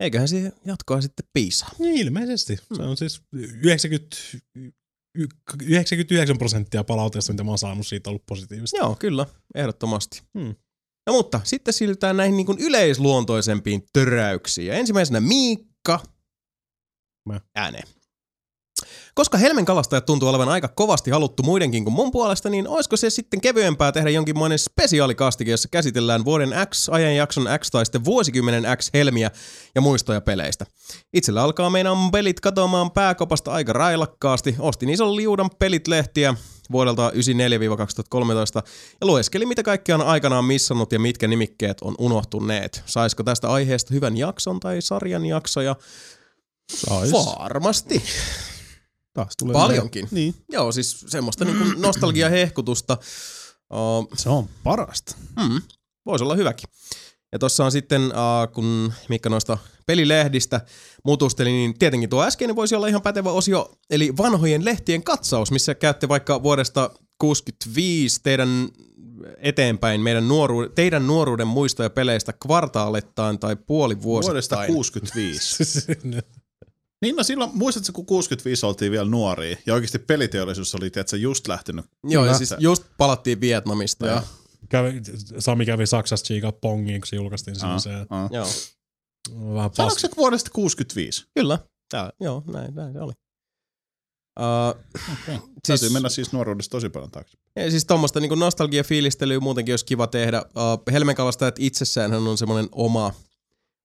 Eiköhän 0.00 0.28
siihen 0.28 0.52
jatkoa 0.64 1.00
sitten 1.00 1.26
piisaa. 1.32 1.70
niin 1.78 1.96
ilmeisesti. 1.96 2.56
Se 2.76 2.82
on 2.82 2.96
siis 2.96 3.22
90, 3.32 4.16
99 5.62 6.38
prosenttia 6.38 6.84
palautteesta, 6.84 7.32
mitä 7.32 7.44
mä 7.44 7.50
oon 7.50 7.58
saanut 7.58 7.86
siitä, 7.86 8.10
on 8.10 8.12
ollut 8.12 8.26
positiivista. 8.26 8.76
Joo, 8.76 8.96
kyllä, 8.98 9.26
ehdottomasti. 9.54 10.22
Hmm. 10.38 10.54
No 11.06 11.12
mutta 11.12 11.40
sitten 11.44 11.74
siirrytään 11.74 12.16
näihin 12.16 12.36
niin 12.36 12.46
kuin 12.46 12.58
yleisluontoisempiin 12.58 13.82
töräyksiin. 13.92 14.66
Ja 14.66 14.74
ensimmäisenä 14.74 15.20
Miikka 15.20 16.00
Mä. 17.28 17.40
ääneen. 17.54 17.88
Koska 19.18 19.38
Helmen 19.38 19.64
kalastajat 19.64 20.06
tuntuu 20.06 20.28
olevan 20.28 20.48
aika 20.48 20.68
kovasti 20.68 21.10
haluttu 21.10 21.42
muidenkin 21.42 21.84
kuin 21.84 21.94
mun 21.94 22.10
puolesta, 22.10 22.50
niin 22.50 22.68
olisiko 22.68 22.96
se 22.96 23.10
sitten 23.10 23.40
kevyempää 23.40 23.92
tehdä 23.92 24.10
jonkinmoinen 24.10 24.58
spesiaalikastike, 24.58 25.50
jossa 25.50 25.68
käsitellään 25.68 26.24
vuoden 26.24 26.54
X, 26.70 26.88
ajanjakson 26.88 27.48
X 27.58 27.70
tai 27.70 27.86
sitten 27.86 28.04
vuosikymmenen 28.04 28.64
X 28.76 28.90
helmiä 28.94 29.30
ja 29.74 29.80
muistoja 29.80 30.20
peleistä. 30.20 30.66
Itsellä 31.12 31.42
alkaa 31.42 31.70
meidän 31.70 31.96
pelit 32.12 32.40
katoamaan 32.40 32.90
pääkopasta 32.90 33.52
aika 33.52 33.72
railakkaasti. 33.72 34.56
Ostin 34.58 34.88
ison 34.88 35.16
liudan 35.16 35.50
pelit-lehtiä 35.58 36.34
vuodelta 36.72 37.10
1994-2013 37.10 37.12
ja 39.00 39.06
lueskeli, 39.06 39.46
mitä 39.46 39.62
kaikkea 39.62 39.94
on 39.94 40.02
aikanaan 40.02 40.44
missannut 40.44 40.92
ja 40.92 40.98
mitkä 40.98 41.28
nimikkeet 41.28 41.80
on 41.80 41.94
unohtuneet. 41.98 42.82
Saisiko 42.86 43.22
tästä 43.22 43.48
aiheesta 43.48 43.94
hyvän 43.94 44.16
jakson 44.16 44.60
tai 44.60 44.82
sarjan 44.82 45.26
jaksoja? 45.26 45.76
Sais. 46.72 47.12
Varmasti. 47.38 48.02
Taas 49.14 49.36
tulee 49.38 49.52
Paljonkin. 49.52 50.08
Niin. 50.10 50.34
Joo, 50.52 50.72
siis 50.72 51.04
semmoista 51.08 51.44
niinku 51.44 51.64
nostalgiahehkutusta. 51.76 52.98
Uh, 53.72 54.08
Se 54.16 54.28
on 54.28 54.48
parasta. 54.64 55.16
mm, 55.36 55.62
voisi 56.06 56.24
olla 56.24 56.34
hyväkin. 56.34 56.68
Ja 57.32 57.38
tuossa 57.38 57.64
on 57.64 57.72
sitten, 57.72 58.02
uh, 58.02 58.52
kun 58.52 58.92
Mikka 59.08 59.28
noista 59.30 59.58
pelilehdistä 59.86 60.60
mutusteli, 61.04 61.50
niin 61.50 61.78
tietenkin 61.78 62.10
tuo 62.10 62.22
äskeinen 62.24 62.56
voisi 62.56 62.74
olla 62.74 62.86
ihan 62.86 63.02
pätevä 63.02 63.30
osio, 63.30 63.72
eli 63.90 64.16
vanhojen 64.16 64.64
lehtien 64.64 65.02
katsaus, 65.02 65.50
missä 65.50 65.74
käytte 65.74 66.08
vaikka 66.08 66.42
vuodesta 66.42 66.90
65 67.18 68.20
teidän 68.22 68.68
eteenpäin 69.38 70.00
meidän 70.00 70.28
nuoru- 70.28 70.68
teidän 70.74 71.06
nuoruuden 71.06 71.46
muistoja 71.46 71.90
peleistä 71.90 72.32
kvartaalettain 72.32 73.38
tai 73.38 73.56
puolivuosittain. 73.56 74.32
Vuodesta 74.32 74.66
65. 74.66 75.86
Niin 77.02 77.16
no 77.16 77.22
silloin, 77.22 77.50
muistatko 77.54 77.92
kun 77.92 78.06
65 78.06 78.66
oltiin 78.66 78.92
vielä 78.92 79.10
nuoria 79.10 79.56
ja 79.66 79.74
oikeasti 79.74 79.98
peliteollisuus 79.98 80.74
oli 80.74 80.90
tiedätkö, 80.90 81.16
just 81.16 81.48
lähtenyt. 81.48 81.84
Joo, 82.04 82.24
ja 82.26 82.34
siis 82.34 82.54
just 82.58 82.84
palattiin 82.98 83.40
Vietnamista. 83.40 84.06
Ja, 84.06 84.12
Joo. 84.12 84.22
Kävi, 84.68 84.92
Sami 85.38 85.66
kävi 85.66 85.86
Saksassa 85.86 86.24
chiikaa 86.26 86.52
pongiin, 86.52 87.00
kun 87.00 87.06
se 87.06 87.16
julkaistiin 87.16 87.56
Aa, 87.56 87.60
semmoiseen. 87.60 88.06
aa. 88.10 88.28
joo. 88.32 88.46
Vähän 89.30 89.54
Sanoitko 89.54 89.82
paska. 89.84 90.00
se 90.00 90.08
vuodesta 90.16 90.50
65? 90.54 91.26
Kyllä. 91.34 91.58
Tää, 91.90 92.10
joo, 92.20 92.42
näin, 92.52 92.74
näin 92.74 92.92
se 92.92 93.00
oli. 93.00 93.12
Uh, 94.40 94.82
Okay. 95.22 95.34
Siis- 95.36 95.80
Täytyy 95.80 95.90
mennä 95.90 96.08
siis 96.08 96.32
nuoruudesta 96.32 96.70
tosi 96.70 96.88
paljon 96.88 97.10
taakse. 97.10 97.38
Ja 97.56 97.70
siis 97.70 97.84
tuommoista 97.84 98.20
niin 98.20 98.38
nostalgia-fiilistelyä 98.38 99.40
muutenkin 99.40 99.72
olisi 99.72 99.84
kiva 99.84 100.06
tehdä. 100.06 100.42
Uh, 100.42 100.92
Helmenkalastajat 100.92 101.54
itsessään 101.58 102.14
on 102.14 102.38
semmoinen 102.38 102.68
oma, 102.72 103.12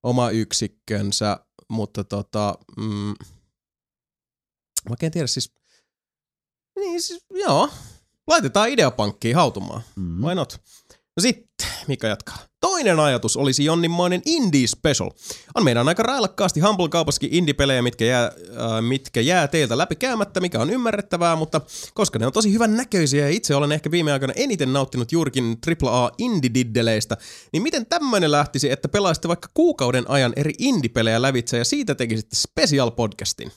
oma 0.04 0.30
yksikkönsä, 0.30 1.46
mutta 1.70 2.04
tota, 2.04 2.56
mm, 2.78 3.14
mä 4.86 4.90
oikein 4.90 5.12
tiedä 5.12 5.28
siis, 5.28 5.54
niin 6.80 7.02
siis, 7.02 7.26
joo, 7.30 7.70
laitetaan 8.28 8.70
ideapankkiin 8.70 9.36
hautumaan. 9.36 9.82
Mm. 9.96 10.22
Why 10.26 10.36
not? 10.36 10.62
No 11.18 11.22
sitten, 11.22 11.68
Mika 11.88 12.08
jatkaa. 12.08 12.38
Toinen 12.62 13.00
ajatus 13.00 13.38
olisi 13.38 13.66
Jonninmoinen 13.66 14.22
Indie 14.26 14.68
Special. 14.68 15.10
On 15.56 15.64
meidän 15.64 15.88
aika 15.88 16.04
railakkaasti 16.04 16.60
Humble-kaupassakin 16.60 17.30
indie-pelejä, 17.32 17.82
mitkä 17.82 18.06
jää, 18.06 18.26
äh, 18.26 18.82
mitkä 18.82 19.22
jää 19.22 19.48
teiltä 19.48 19.78
läpi 19.78 19.96
käymättä, 19.96 20.40
mikä 20.40 20.60
on 20.60 20.70
ymmärrettävää, 20.70 21.36
mutta 21.36 21.62
koska 21.94 22.20
ne 22.20 22.26
on 22.26 22.34
tosi 22.34 22.54
hyvän 22.54 22.78
näköisiä 22.78 23.26
ja 23.26 23.30
itse 23.30 23.56
olen 23.56 23.72
ehkä 23.72 23.92
viime 23.92 24.12
aikoina 24.12 24.34
eniten 24.38 24.74
nauttinut 24.74 25.12
juurikin 25.12 25.58
AAA 25.84 26.12
indie-diddeleistä, 26.18 27.18
niin 27.54 27.64
miten 27.64 27.86
tämmöinen 27.86 28.32
lähtisi, 28.32 28.72
että 28.72 28.90
pelaisitte 28.90 29.28
vaikka 29.28 29.50
kuukauden 29.54 30.10
ajan 30.10 30.34
eri 30.36 30.54
indie-pelejä 30.60 31.22
lävitse 31.22 31.58
ja 31.58 31.66
siitä 31.66 31.96
tekisitte 31.96 32.36
special 32.36 32.92
podcastin? 32.92 33.52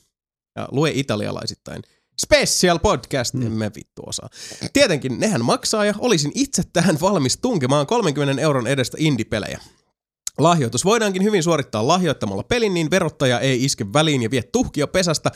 Ja 0.57 0.69
lue 0.71 0.91
italialaisittain. 0.95 1.83
Special 2.21 2.79
podcast, 2.79 3.35
mm. 3.35 3.47
emme 3.47 3.71
vittu 3.77 4.03
osaa. 4.07 4.29
Tietenkin 4.73 5.21
nehän 5.21 5.45
maksaa 5.45 5.85
ja 5.85 5.95
olisin 5.99 6.33
itse 6.35 6.63
tähän 6.73 7.01
valmis 7.01 7.39
tunkemaan 7.39 7.87
30 7.87 8.43
euron 8.43 8.67
edestä 8.67 8.97
indie-pelejä. 9.01 9.61
Lahjoitus 10.39 10.85
voidaankin 10.85 11.25
hyvin 11.25 11.43
suorittaa 11.43 11.89
lahjoittamalla 11.89 12.43
pelin, 12.43 12.75
niin 12.75 12.91
verottaja 12.91 13.41
ei 13.41 13.65
iske 13.65 13.87
väliin 13.93 14.23
ja 14.23 14.31
vie 14.31 14.43
tuhkia 14.43 14.87
pesästä. 14.87 15.31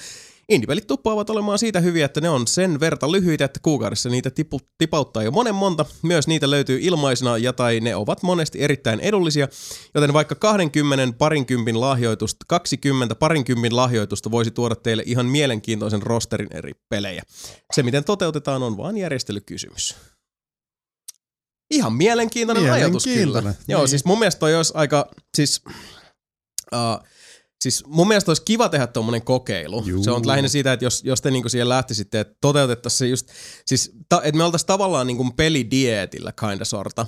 Indie-pelit 0.51 0.87
tuppaavat 0.87 1.31
olemaan 1.31 1.59
siitä 1.59 1.81
hyviä, 1.81 2.07
että 2.07 2.21
ne 2.21 2.29
on 2.29 2.47
sen 2.47 2.81
verta 2.81 3.13
lyhyitä, 3.13 3.45
että 3.45 3.61
kuukaudessa 3.63 4.09
niitä 4.09 4.31
tipu, 4.31 4.61
tipauttaa 4.79 5.23
jo 5.23 5.31
monen 5.31 5.55
monta. 5.55 5.85
Myös 6.03 6.29
niitä 6.29 6.51
löytyy 6.51 6.79
ilmaisina 6.83 7.39
ja 7.39 7.53
tai 7.53 7.81
ne 7.81 7.97
ovat 7.97 8.23
monesti 8.23 8.63
erittäin 8.63 9.01
edullisia, 9.01 9.49
joten 9.95 10.13
vaikka 10.13 10.35
20 10.35 11.19
parinkympin 11.19 11.81
lahjoitusta, 11.81 12.45
20 12.49 13.15
parinkympin 13.15 13.77
lahjoitusta 13.77 14.31
voisi 14.31 14.51
tuoda 14.51 14.77
teille 14.77 15.03
ihan 15.07 15.27
mielenkiintoisen 15.27 16.03
rosterin 16.03 16.57
eri 16.57 16.73
pelejä. 16.89 17.23
Se 17.73 17.83
miten 17.83 18.05
toteutetaan 18.05 18.63
on 18.63 18.77
vain 18.77 18.97
järjestelykysymys. 18.97 19.97
Ihan 21.71 21.93
mielenkiintoinen, 21.93 22.73
ajatus 22.73 23.05
kyllä. 23.05 23.17
Mielenkiintoinen, 23.17 23.55
Joo, 23.69 23.81
niin. 23.81 23.89
siis 23.89 24.05
mun 24.05 24.19
mielestä 24.19 24.41
toi 24.41 24.57
olisi 24.57 24.73
aika, 24.77 25.11
siis, 25.35 25.63
uh, 26.73 27.07
siis 27.61 27.85
mun 27.87 28.09
mielestä 28.09 28.31
olisi 28.31 28.43
kiva 28.45 28.69
tehdä 28.69 28.87
tuommoinen 28.87 29.23
kokeilu. 29.23 29.83
Juu. 29.87 30.05
Se 30.05 30.11
on 30.11 30.27
lähinnä 30.27 30.49
siitä, 30.49 30.73
että 30.73 30.87
jos, 30.87 31.05
jos 31.05 31.21
te 31.21 31.31
niinku 31.31 31.49
siihen 31.49 31.69
lähtisitte, 31.69 32.21
että 32.21 32.35
toteutettaisiin 32.41 32.99
se 32.99 33.07
just, 33.07 33.29
siis 33.67 33.93
ta, 34.09 34.23
että 34.23 34.37
me 34.37 34.45
oltaisiin 34.45 34.67
tavallaan 34.67 35.07
niinku 35.07 35.31
pelidieetillä 35.37 36.33
kinda 36.41 36.65
sorta. 36.65 37.07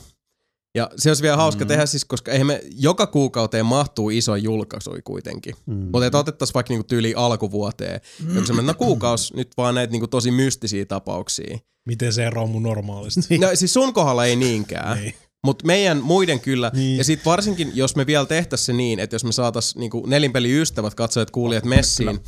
Ja 0.75 0.91
se 0.97 1.11
olisi 1.11 1.23
vielä 1.23 1.37
hauska 1.37 1.65
mm. 1.65 1.69
tehdä 1.69 1.87
siis, 1.87 2.05
koska 2.05 2.33
eihän 2.33 2.47
me 2.47 2.63
joka 2.77 3.07
kuukauteen 3.07 3.67
mahtuu 3.67 4.11
iso 4.11 4.37
julkaisui 4.37 5.03
kuitenkin. 5.05 5.55
Mm. 5.67 5.75
Mutta 5.75 6.07
että 6.07 6.19
otettaisiin 6.19 6.55
vaikka 6.55 6.73
niinku 6.73 6.87
tyyli 6.87 7.15
alkuvuoteen. 7.17 8.01
Mm. 8.21 8.35
Joku 8.35 8.47
semmoinen, 8.47 8.67
no 8.67 8.75
kuukausi 8.75 9.37
nyt 9.37 9.49
vaan 9.57 9.75
näitä 9.75 9.91
niinku 9.91 10.07
tosi 10.07 10.31
mystisiä 10.31 10.85
tapauksia. 10.87 11.59
Miten 11.87 12.13
se 12.13 12.27
eroaa 12.27 12.47
mun 12.47 12.63
normaalista? 12.63 13.21
No 13.41 13.49
siis 13.55 13.73
sun 13.73 13.93
kohdalla 13.93 14.27
ei 14.27 14.37
niinkään. 14.37 14.99
Ei. 14.99 15.15
Mutta 15.47 15.67
meidän 15.67 16.03
muiden 16.03 16.41
kyllä. 16.41 16.71
Niin. 16.75 16.99
Ja 16.99 17.05
sitten 17.05 17.25
varsinkin, 17.25 17.73
jos 17.75 17.97
me 17.97 18.07
vielä 18.07 18.27
tehtäisiin 18.27 18.67
se 18.67 18.73
niin, 18.73 19.01
että 19.01 19.15
jos 19.15 19.25
me 19.25 19.33
saatais 19.33 19.77
niinku 19.77 20.07
nelinpeliystävät, 20.07 20.95
katsojat, 20.95 21.31
kuulijat 21.31 21.65
messiin, 21.65 22.21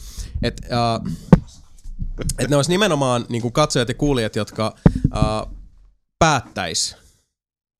että 0.43 0.69
uh, 1.01 1.13
et 2.39 2.51
ne 2.51 2.57
olisi 2.57 2.71
nimenomaan 2.71 3.27
niinku 3.29 3.51
katsojat 3.51 3.89
ja 3.89 3.95
kuulijat, 3.95 4.37
jotka 4.37 4.75
uh, 5.05 5.57
päättäis, 6.19 6.97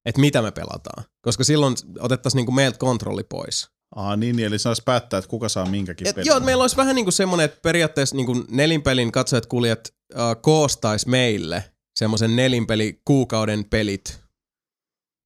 että 0.05 0.21
mitä 0.21 0.43
me 0.43 0.51
pelataan. 0.51 1.05
Koska 1.23 1.45
silloin 1.45 1.77
otettaisiin 1.99 2.39
niinku 2.39 2.53
meiltä 2.53 2.79
kontrolli 2.79 3.25
pois. 3.25 3.69
Aa 3.97 4.17
niin, 4.17 4.41
eli 4.41 4.59
saisi 4.59 4.83
päättää, 4.85 5.19
että 5.19 5.31
kuka 5.31 5.49
saa 5.49 5.67
minkäkin 5.67 6.07
Et, 6.07 6.15
pelin. 6.15 6.27
joo, 6.27 6.41
meillä 6.41 6.63
olisi 6.63 6.77
vähän 6.77 6.95
niinku 6.95 7.11
semmoinen, 7.11 7.45
että 7.45 7.59
periaatteessa 7.63 8.17
niinku 8.17 8.45
nelinpelin 8.51 9.13
katsojat, 9.13 9.47
kuulijat 9.47 9.93
uh, 10.15 10.43
koostais 10.43 11.07
meille 11.07 11.65
semmoisen 11.97 12.37
nelinpeli 12.37 13.01
kuukauden 13.05 13.65
pelit. 13.65 14.24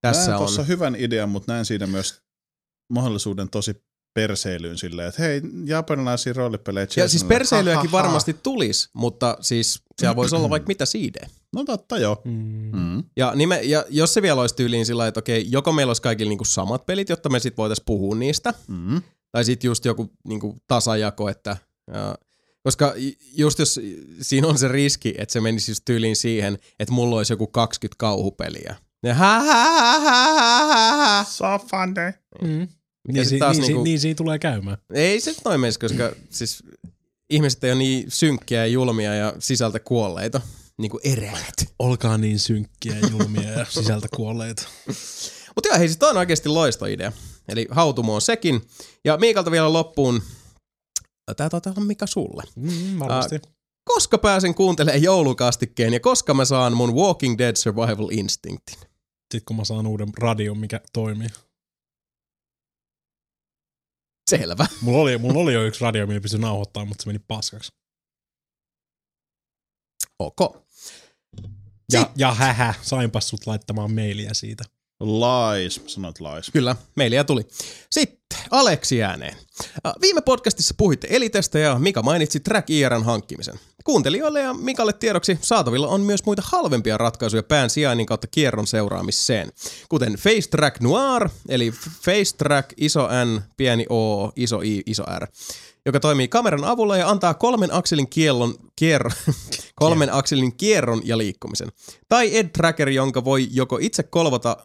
Tässä 0.00 0.20
näen 0.22 0.32
on. 0.32 0.38
tuossa 0.38 0.62
hyvän 0.62 0.96
idean, 0.98 1.28
mutta 1.28 1.52
näen 1.52 1.64
siinä 1.64 1.86
myös 1.86 2.22
mahdollisuuden 2.92 3.48
tosi 3.50 3.82
perseilyyn 4.14 4.78
silleen, 4.78 5.08
että 5.08 5.22
hei, 5.22 5.40
japanilaisia 5.64 6.32
roolipelejä. 6.32 6.86
Ja 6.96 7.08
siis 7.08 7.24
perseilyäkin 7.24 7.90
Ha, 7.90 7.96
ha, 7.96 7.98
ha. 7.98 8.04
varmasti 8.04 8.36
tulisi, 8.42 8.88
mutta 8.92 9.38
siis 9.40 9.82
siellä 10.00 10.16
voisi 10.16 10.36
olla 10.36 10.50
vaikka 10.50 10.66
mitä 10.68 10.84
CD. 10.86 11.26
No 11.54 11.64
totta 11.64 11.98
joo. 11.98 12.22
Mm. 12.24 12.70
Mm. 12.74 13.04
Ja, 13.16 13.32
nime, 13.34 13.60
ja 13.62 13.84
jos 13.90 14.14
se 14.14 14.22
vielä 14.22 14.40
olisi 14.40 14.54
tyyliin 14.56 14.86
sillä 14.86 15.06
että 15.06 15.18
okei, 15.20 15.46
joko 15.50 15.72
meillä 15.72 15.90
olisi 15.90 16.02
kaikilla 16.02 16.28
niinku 16.28 16.44
samat 16.44 16.86
pelit, 16.86 17.08
jotta 17.08 17.28
me 17.28 17.40
sitten 17.40 17.56
voitaisiin 17.56 17.84
puhua 17.86 18.14
niistä, 18.16 18.54
Mm. 18.68 19.02
tai 19.32 19.44
sitten 19.44 19.68
just 19.68 19.84
joku 19.84 20.10
niinku 20.28 20.56
tasajako, 20.66 21.28
että... 21.28 21.56
Ja, 21.94 22.14
koska 22.62 22.94
just 23.36 23.58
jos 23.58 23.80
siinä 24.20 24.48
on 24.48 24.58
se 24.58 24.68
riski, 24.68 25.14
että 25.18 25.32
se 25.32 25.40
menisi 25.40 25.70
just 25.70 25.82
tyyliin 25.84 26.16
siihen, 26.16 26.58
että 26.78 26.94
mulla 26.94 27.16
olisi 27.16 27.32
joku 27.32 27.46
20 27.46 27.94
kauhupeliä. 27.98 28.76
Ja 29.02 29.14
ha, 29.14 29.40
ha, 29.40 29.64
ha, 29.64 31.28
ha. 31.40 31.58
Mm. 32.42 32.48
Mikä 32.48 32.68
Niin, 33.12 33.24
sit 33.24 33.28
si- 33.28 33.38
taas 33.38 33.56
niin, 33.56 33.66
niinku- 33.66 33.84
si- 33.84 33.90
niin 33.90 34.00
siinä 34.00 34.14
tulee 34.14 34.38
käymään. 34.38 34.78
Ei 34.94 35.20
se 35.20 35.34
noin 35.44 35.60
menisi, 35.60 35.78
koska 35.78 36.12
siis 36.30 36.62
ihmiset 37.30 37.64
ei 37.64 37.70
ole 37.72 37.78
niin 37.78 38.04
synkkiä 38.08 38.58
ja 38.58 38.66
julmia 38.66 39.14
ja 39.14 39.32
sisältä 39.38 39.78
kuolleita, 39.80 40.40
niin 40.78 40.90
kuin 40.90 41.00
eräät. 41.04 41.54
Olkaa 41.78 42.18
niin 42.18 42.38
synkkiä, 42.38 42.96
julmia 43.10 43.50
ja 43.50 43.66
sisältä 43.68 44.08
kuolleita. 44.16 44.62
Mutta 45.54 45.68
joo, 45.68 45.78
hei, 45.78 45.88
siis 45.88 45.98
toi 45.98 46.10
on 46.10 46.16
oikeasti 46.16 46.48
loisto 46.48 46.86
idea. 46.86 47.12
Eli 47.48 47.66
hautumo 47.70 48.14
on 48.14 48.20
sekin. 48.20 48.68
Ja 49.04 49.16
Miikalta 49.16 49.50
vielä 49.50 49.72
loppuun. 49.72 50.22
Tää 51.36 51.48
taitaa 51.48 51.72
olla 51.76 51.86
Mika 51.86 52.06
sulle. 52.06 52.42
Mm, 52.56 52.98
varmasti. 52.98 53.40
Koska 53.84 54.18
pääsen 54.18 54.54
kuuntelemaan 54.54 55.02
joulukastikkeen 55.02 55.92
ja 55.92 56.00
koska 56.00 56.34
mä 56.34 56.44
saan 56.44 56.72
mun 56.72 56.94
Walking 56.94 57.38
Dead 57.38 57.56
Survival 57.56 58.08
Instinctin? 58.10 58.78
Sitten 59.34 59.44
kun 59.46 59.56
mä 59.56 59.64
saan 59.64 59.86
uuden 59.86 60.08
radion, 60.18 60.58
mikä 60.58 60.80
toimii. 60.92 61.28
Selvä. 64.30 64.66
Mulla 64.82 64.98
oli, 64.98 65.18
mulla 65.18 65.40
oli 65.40 65.54
jo 65.54 65.64
yksi 65.64 65.80
radio, 65.80 66.06
millä 66.06 66.20
pystyi 66.20 66.40
nauhoittamaan, 66.40 66.88
mutta 66.88 67.02
se 67.02 67.08
meni 67.08 67.18
paskaksi. 67.18 67.72
Ok. 70.18 70.66
Ja, 71.92 72.12
ja 72.16 72.34
hähä, 72.34 72.74
sainpas 72.82 73.28
sut 73.28 73.46
laittamaan 73.46 73.94
mailia 73.94 74.34
siitä. 74.34 74.64
Lies. 75.00 75.80
Sanoit 75.86 76.20
lies. 76.20 76.50
Kyllä, 76.52 76.76
meillä 76.96 77.24
tuli. 77.24 77.42
Sitten 77.90 78.38
Aleksi 78.50 79.02
ääneen. 79.02 79.36
Äh, 79.86 79.92
Viime 80.00 80.20
podcastissa 80.20 80.74
puhuitte 80.78 81.08
Elitestä 81.10 81.58
ja 81.58 81.78
Mika 81.78 82.02
mainitsi 82.02 82.40
Track 82.40 82.70
IRn 82.70 83.04
hankkimisen. 83.04 83.54
Kuuntelijoille 83.84 84.40
ja 84.40 84.54
Mikalle 84.54 84.92
tiedoksi 84.92 85.38
saatavilla 85.42 85.88
on 85.88 86.00
myös 86.00 86.24
muita 86.24 86.42
halvempia 86.44 86.98
ratkaisuja 86.98 87.42
pään 87.42 87.70
sijainnin 87.70 88.06
kautta 88.06 88.26
kierron 88.26 88.66
seuraamiseen, 88.66 89.52
kuten 89.88 90.12
Face 90.12 90.48
Track 90.50 90.80
Noir, 90.80 91.28
eli 91.48 91.70
Face 92.04 92.36
Track 92.38 92.72
iso 92.76 93.08
N, 93.24 93.42
pieni 93.56 93.86
O, 93.90 94.32
iso 94.36 94.60
I, 94.60 94.82
iso 94.86 95.04
R, 95.18 95.26
joka 95.86 96.00
toimii 96.00 96.28
kameran 96.28 96.64
avulla 96.64 96.96
ja 96.96 97.08
antaa 97.08 97.34
kolmen 97.34 97.74
akselin 97.74 98.08
kiellon, 98.08 98.54
kierro, 98.76 99.10
kolmen 99.80 100.12
akselin 100.12 100.56
kierron 100.56 101.00
ja 101.04 101.18
liikkumisen. 101.18 101.68
Tai 102.08 102.36
Ed 102.36 102.48
Tracker, 102.48 102.88
jonka 102.88 103.24
voi 103.24 103.48
joko 103.50 103.78
itse 103.80 104.02
kolvata 104.02 104.56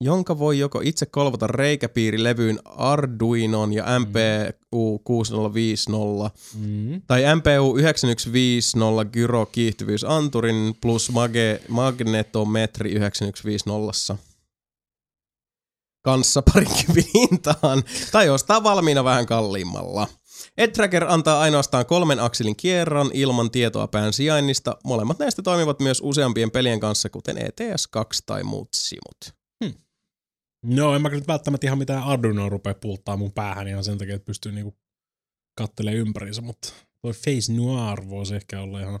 jonka 0.00 0.38
voi 0.38 0.58
joko 0.58 0.80
itse 0.84 1.06
kolvata 1.06 1.46
reikäpiirilevyyn 1.46 2.58
Arduinon 2.64 3.72
ja 3.72 3.84
MPU 3.98 4.98
6050 5.04 6.30
Mm. 6.54 7.02
tai 7.06 7.22
MPU 7.36 7.76
9150 7.76 9.04
gyro 9.12 9.46
kiihtyvyysanturin 9.46 10.74
plus 10.80 11.10
mage, 11.10 11.60
magnetometri 11.68 12.92
9150 12.92 14.16
kanssa 16.02 16.42
parinkympin 16.42 17.04
hintaan 17.14 17.82
tai 18.12 18.28
ostaa 18.28 18.62
valmiina 18.62 19.04
vähän 19.04 19.26
kalliimmalla. 19.26 20.06
EdTracker 20.58 21.04
antaa 21.08 21.40
ainoastaan 21.40 21.86
kolmen 21.86 22.20
akselin 22.20 22.56
kierron 22.56 23.10
ilman 23.14 23.50
tietoa 23.50 23.86
pään 23.86 24.12
sijainnista. 24.12 24.76
Molemmat 24.84 25.18
näistä 25.18 25.42
toimivat 25.42 25.80
myös 25.80 26.00
useampien 26.04 26.50
pelien 26.50 26.80
kanssa, 26.80 27.08
kuten 27.08 27.36
ETS2 27.36 28.18
tai 28.26 28.42
muut 28.42 28.68
simut. 28.74 29.37
No, 30.64 30.94
en 30.94 31.02
mä 31.02 31.08
nyt 31.08 31.28
välttämättä 31.28 31.66
ihan 31.66 31.78
mitään 31.78 32.02
Arduinoa 32.02 32.48
rupea 32.48 32.74
pulttaa 32.74 33.16
mun 33.16 33.32
päähän 33.32 33.68
ihan 33.68 33.84
sen 33.84 33.98
takia, 33.98 34.14
että 34.14 34.26
pystyy 34.26 34.52
niinku 34.52 34.74
kattelemaan 35.58 35.98
ympäriinsä, 35.98 36.42
mutta 36.42 36.72
toi 37.02 37.12
Face 37.12 37.52
Noir 37.52 38.08
voisi 38.08 38.34
ehkä 38.34 38.60
olla 38.60 38.80
ihan 38.80 39.00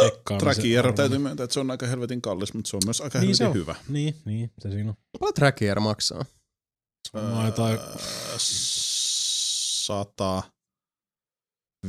tsekkaamisen 0.00 0.54
Trackier 0.54 0.92
täytyy 0.92 1.18
myöntää, 1.18 1.44
että 1.44 1.54
se 1.54 1.60
on 1.60 1.70
aika 1.70 1.86
helvetin 1.86 2.22
kallis, 2.22 2.54
mutta 2.54 2.70
se 2.70 2.76
on 2.76 2.82
myös 2.86 3.00
aika 3.00 3.18
Niin 3.18 3.36
helvetin 3.40 3.60
hyvä. 3.60 3.74
Niin, 3.88 4.16
niin, 4.24 4.50
se 4.58 4.70
siinä 4.70 4.90
on. 4.90 4.96
Paljon 5.18 5.34
Trackier 5.34 5.80
maksaa? 5.80 6.24
Se 7.12 7.18
on 7.18 7.38
öö, 7.40 7.46
jotain, 7.46 7.78
Öö, 7.78 7.94
Sata 8.38 10.42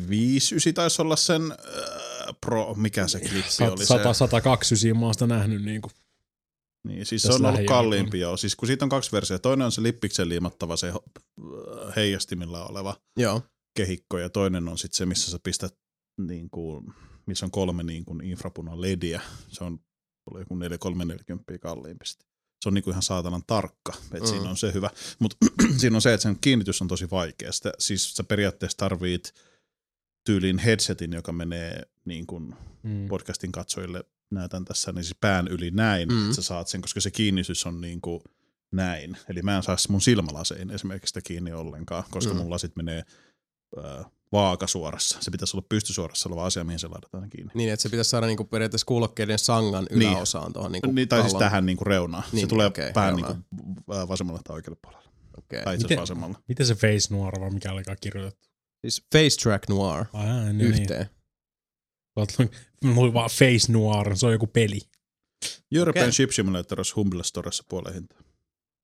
viisi 0.09 0.55
ysi 0.55 0.73
taisi 0.73 1.01
olla 1.01 1.15
sen 1.15 1.41
öö, 1.51 2.33
pro, 2.41 2.73
mikä 2.73 3.07
se 3.07 3.19
klippi 3.19 3.63
oli 3.71 3.85
100, 3.85 4.13
se. 4.13 4.17
120 4.17 4.99
mä 4.99 5.05
oon 5.05 5.13
sitä 5.13 5.27
nähnyt 5.27 5.63
niinku. 5.63 5.91
Niin, 6.87 7.05
siis 7.05 7.21
se 7.21 7.33
on 7.33 7.45
ollut 7.45 7.65
kalliimpi 7.67 8.19
joo. 8.19 8.37
Siis 8.37 8.55
kun 8.55 8.67
siitä 8.67 8.85
on 8.85 8.89
kaksi 8.89 9.11
versiota. 9.11 9.41
Toinen 9.41 9.65
on 9.65 9.71
se 9.71 9.83
lippiksen 9.83 10.29
liimattava, 10.29 10.77
se 10.77 10.93
heijastimilla 11.95 12.65
oleva 12.65 12.95
Joo. 13.17 13.41
kehikko 13.77 14.17
ja 14.17 14.29
toinen 14.29 14.67
on 14.67 14.77
sitten 14.77 14.97
se, 14.97 15.05
missä 15.05 15.31
sä 15.31 15.39
pistät 15.43 15.75
niin 16.17 16.49
kuin, 16.49 16.93
missä 17.25 17.45
on 17.45 17.51
kolme 17.51 17.83
niin 17.83 18.05
kuin 18.05 18.23
infrapunan 18.23 18.81
lediä. 18.81 19.21
Se 19.47 19.63
on 19.63 19.79
oli 20.31 20.41
joku 20.41 20.55
4 20.55 20.77
340 20.77 21.57
kalliimpi. 21.59 22.05
sit. 22.05 22.19
Se 22.63 22.69
on 22.69 22.73
niin 22.73 22.83
kuin 22.83 22.91
ihan 22.91 23.03
saatanan 23.03 23.43
tarkka, 23.47 23.93
että 24.03 24.19
Mm. 24.19 24.25
siinä 24.27 24.49
on 24.49 24.57
se 24.57 24.73
hyvä. 24.73 24.89
Mutta 25.19 25.37
siinä 25.79 25.95
on 25.97 26.01
se, 26.01 26.13
että 26.13 26.21
sen 26.21 26.37
kiinnitys 26.41 26.81
on 26.81 26.87
tosi 26.87 27.09
vaikea. 27.11 27.51
Sitä, 27.51 27.71
siis 27.79 28.15
sä 28.15 28.23
periaatteessa 28.23 28.77
tarvit 28.77 29.33
tyyliin 30.25 30.57
headsetin, 30.57 31.13
joka 31.13 31.31
menee 31.31 31.83
niin 32.05 32.27
kuin 32.27 32.55
Mm. 32.83 33.07
podcastin 33.07 33.51
katsojille 33.51 34.03
näytän 34.33 34.65
tässä, 34.65 34.91
niin 34.91 35.03
siis 35.03 35.17
pään 35.21 35.47
yli 35.47 35.71
näin, 35.71 36.09
Mm. 36.09 36.23
että 36.23 36.35
sä 36.35 36.41
saat 36.41 36.67
sen, 36.67 36.81
koska 36.81 37.01
se 37.01 37.11
kiinnitys 37.11 37.65
on 37.65 37.81
niin 37.81 38.01
kuin 38.01 38.21
näin. 38.71 39.17
Eli 39.29 39.41
mä 39.41 39.55
en 39.57 39.63
saa 39.63 39.75
mun 39.89 40.01
silmälasein 40.01 40.71
esimerkiksi 40.71 41.07
sitä 41.07 41.21
kiinni 41.21 41.53
ollenkaan, 41.53 42.03
koska 42.11 42.33
Mm. 42.33 42.39
mun 42.39 42.49
lasit 42.49 42.75
menee 42.75 43.03
äh, 43.77 44.05
vaakasuorassa. 44.31 45.17
Se 45.21 45.31
pitäisi 45.31 45.57
olla 45.57 45.65
pystysuorassa 45.69 46.29
oleva 46.29 46.45
asia, 46.45 46.63
mihin 46.63 46.79
se 46.79 46.87
laitetaan 46.87 47.29
kiinni. 47.29 47.51
Niin, 47.55 47.73
että 47.73 47.81
se 47.83 47.89
pitäisi 47.89 48.09
saada 48.09 48.27
niinku 48.27 48.43
periaatteessa 48.43 48.85
kuulokkeiden 48.85 49.39
sangan 49.39 49.87
Niin. 49.89 50.01
yläosaan 50.09 50.53
tuohon 50.53 50.71
niinku 50.71 50.91
Niin, 50.91 51.07
tai 51.07 51.21
siis 51.21 51.33
tähän 51.33 51.65
niin 51.65 51.77
kuin 51.77 51.87
reunaan. 51.87 52.23
Niin, 52.31 52.41
se 52.41 52.47
tulee 52.47 52.67
okay, 52.67 52.93
pään 52.93 53.15
niin 53.15 53.25
reunaan. 53.25 53.45
kuin 53.85 53.97
äh, 53.97 54.07
vasemmalla 54.07 54.41
tai 54.43 54.53
oikealla 54.55 54.79
puolella. 54.81 55.03
Okei. 55.37 55.63
Tai 55.63 55.75
itse 55.75 55.85
Miten- 55.87 55.99
vasemmalla. 55.99 56.39
Miten 56.47 56.65
se 56.65 56.75
Face 56.75 57.13
Noir 57.15 57.39
vai 57.39 57.49
mikä 57.49 57.71
olikaan 57.71 57.97
kirjoitettu? 58.01 58.47
Siis 58.81 59.03
Face 59.13 59.37
Track 59.43 59.69
Noir 59.69 60.05
Ai, 60.13 60.27
ää, 60.27 60.53
niin, 60.53 60.71
niin. 60.71 60.87
Mulla 62.83 63.01
oli 63.01 63.13
vaan 63.13 63.29
Face 63.29 63.71
Noir, 63.71 64.17
se 64.17 64.25
on 64.25 64.31
joku 64.31 64.47
peli. 64.47 64.79
European 65.75 66.03
Okei. 66.03 66.11
Ship 66.13 66.29
Simulator 66.31 66.79
olisi 66.79 66.93
Humble 66.93 67.23
Storessa 67.23 67.63
puoleen 67.69 67.93
hintaa. 67.95 68.19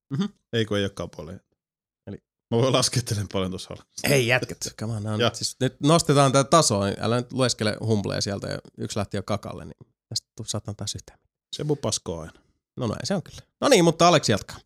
Mhm. 0.09 0.23
Ei 0.53 0.65
kun 0.65 0.77
ei 0.77 0.83
olekaan 0.83 1.09
puoleen 1.15 1.39
hintaa. 1.39 1.59
Eli- 2.07 2.23
Mä 2.51 2.57
voin 2.57 2.73
laskea 2.73 3.03
paljon 3.33 3.51
tuossa 3.51 3.73
alla. 3.73 3.85
Ei 4.03 4.27
jätkät. 4.27 4.57
Come 4.79 4.93
on, 4.93 5.03
now. 5.03 5.19
Ja. 5.21 5.31
siis 5.33 5.55
nyt 5.59 5.75
nostetaan 5.79 6.31
tätä 6.31 6.49
tasoa, 6.49 6.85
niin 6.85 6.97
älä 6.99 7.17
nyt 7.17 7.33
lueskele 7.33 7.77
humbleja 7.79 8.21
sieltä 8.21 8.47
ja 8.47 8.59
yksi 8.77 8.97
lähti 8.99 9.17
jo 9.17 9.23
kakalle, 9.23 9.65
niin 9.65 9.93
tästä 10.09 10.27
tuu 10.35 10.45
saatan 10.45 10.75
taas 10.75 10.95
yhtään. 10.95 11.19
Se 11.55 11.63
paskoo 11.81 12.19
aina. 12.19 12.33
No 12.77 12.87
näin 12.87 12.99
se 13.03 13.15
on 13.15 13.23
kyllä. 13.23 13.41
No 13.61 13.67
niin, 13.69 13.83
mutta 13.83 14.07
Aleksi 14.07 14.31
jatkaa. 14.31 14.57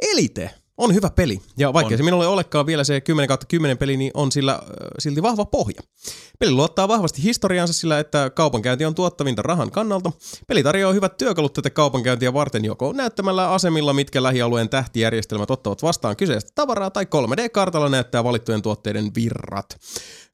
Elite 0.00 0.54
on 0.78 0.94
hyvä 0.94 1.10
peli, 1.10 1.40
ja 1.56 1.72
vaikka 1.72 1.94
On. 1.94 1.98
se 1.98 2.02
minulle 2.02 2.26
olekaan 2.26 2.66
vielä 2.66 2.84
se 2.84 3.00
10 3.00 3.38
10 3.48 3.78
peli, 3.78 3.96
niin 3.96 4.10
on 4.14 4.32
sillä 4.32 4.52
äh, 4.52 4.60
silti 4.98 5.22
vahva 5.22 5.44
pohja. 5.44 5.80
Peli 6.38 6.50
luottaa 6.50 6.88
vahvasti 6.88 7.22
historiaansa 7.22 7.74
sillä, 7.74 7.98
että 7.98 8.30
kaupankäynti 8.30 8.84
on 8.84 8.94
tuottavinta 8.94 9.42
rahan 9.42 9.70
kannalta. 9.70 10.12
Peli 10.46 10.62
tarjoaa 10.62 10.92
hyvät 10.92 11.16
työkalut 11.16 11.52
tätä 11.52 11.70
kaupankäyntiä 11.70 12.32
varten 12.32 12.64
joko 12.64 12.92
näyttämällä 12.92 13.50
asemilla, 13.50 13.92
mitkä 13.92 14.22
lähialueen 14.22 14.68
tähtijärjestelmät 14.68 15.50
ottavat 15.50 15.82
vastaan 15.82 16.16
kyseistä 16.16 16.50
tavaraa, 16.54 16.90
tai 16.90 17.04
3D-kartalla 17.04 17.88
näyttää 17.88 18.24
valittujen 18.24 18.62
tuotteiden 18.62 19.10
virrat. 19.14 19.76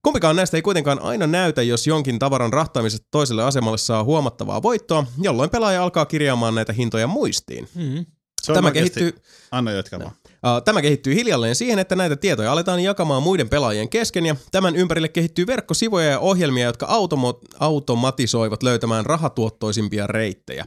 Kumpikaan 0.02 0.36
näistä 0.36 0.56
ei 0.56 0.62
kuitenkaan 0.62 1.02
aina 1.02 1.26
näytä, 1.26 1.62
jos 1.62 1.86
jonkin 1.86 2.18
tavaran 2.18 2.52
rahtaamisesta 2.52 3.06
toiselle 3.10 3.44
asemalle 3.44 3.78
saa 3.78 4.04
huomattavaa 4.04 4.62
voittoa, 4.62 5.06
jolloin 5.20 5.50
pelaaja 5.50 5.82
alkaa 5.82 6.06
kirjaamaan 6.06 6.54
näitä 6.54 6.72
hintoja 6.72 7.06
muistiin. 7.06 7.68
Mm. 7.74 8.06
Se 8.42 8.52
on 8.52 8.54
Tämä 8.54 8.70
kehittyy, 8.70 9.14
Anna 9.50 9.70
jatka 9.70 9.98
vaan. 9.98 10.10
Uh, 10.10 10.23
Tämä 10.64 10.82
kehittyy 10.82 11.14
hiljalleen 11.14 11.54
siihen, 11.54 11.78
että 11.78 11.96
näitä 11.96 12.16
tietoja 12.16 12.52
aletaan 12.52 12.80
jakamaan 12.80 13.22
muiden 13.22 13.48
pelaajien 13.48 13.88
kesken 13.88 14.26
ja 14.26 14.36
tämän 14.52 14.76
ympärille 14.76 15.08
kehittyy 15.08 15.46
verkkosivuja 15.46 16.10
ja 16.10 16.18
ohjelmia, 16.18 16.66
jotka 16.66 16.86
automo- 16.86 17.40
automatisoivat 17.60 18.62
löytämään 18.62 19.06
rahatuottoisimpia 19.06 20.06
reittejä. 20.06 20.64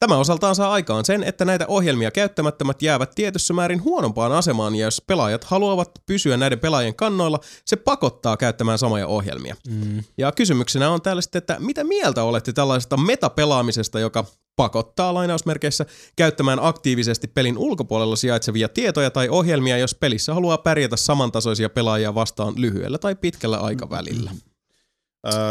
Tämä 0.00 0.16
osaltaan 0.16 0.54
saa 0.54 0.72
aikaan 0.72 1.04
sen, 1.04 1.24
että 1.24 1.44
näitä 1.44 1.66
ohjelmia 1.68 2.10
käyttämättömät 2.10 2.82
jäävät 2.82 3.10
tietyssä 3.14 3.54
määrin 3.54 3.82
huonompaan 3.82 4.32
asemaan 4.32 4.74
ja 4.74 4.84
jos 4.84 5.02
pelaajat 5.06 5.44
haluavat 5.44 5.90
pysyä 6.06 6.36
näiden 6.36 6.60
pelaajien 6.60 6.94
kannoilla, 6.94 7.40
se 7.64 7.76
pakottaa 7.76 8.36
käyttämään 8.36 8.78
samoja 8.78 9.06
ohjelmia. 9.06 9.56
Mm. 9.68 10.02
Ja 10.18 10.32
kysymyksenä 10.32 10.90
on 10.90 11.02
täällä 11.02 11.22
sitten, 11.22 11.38
että 11.38 11.56
mitä 11.58 11.84
mieltä 11.84 12.24
olette 12.24 12.52
tällaisesta 12.52 12.96
metapelaamisesta, 12.96 14.00
joka 14.00 14.24
pakottaa 14.60 15.14
lainausmerkeissä 15.14 15.86
käyttämään 16.16 16.58
aktiivisesti 16.62 17.28
pelin 17.28 17.58
ulkopuolella 17.58 18.16
sijaitsevia 18.16 18.68
tietoja 18.68 19.10
tai 19.10 19.28
ohjelmia, 19.28 19.78
jos 19.78 19.94
pelissä 19.94 20.34
haluaa 20.34 20.58
pärjätä 20.58 20.96
samantasoisia 20.96 21.68
pelaajia 21.68 22.14
vastaan 22.14 22.54
lyhyellä 22.56 22.98
tai 22.98 23.14
pitkällä 23.14 23.58
aikavälillä. 23.58 24.30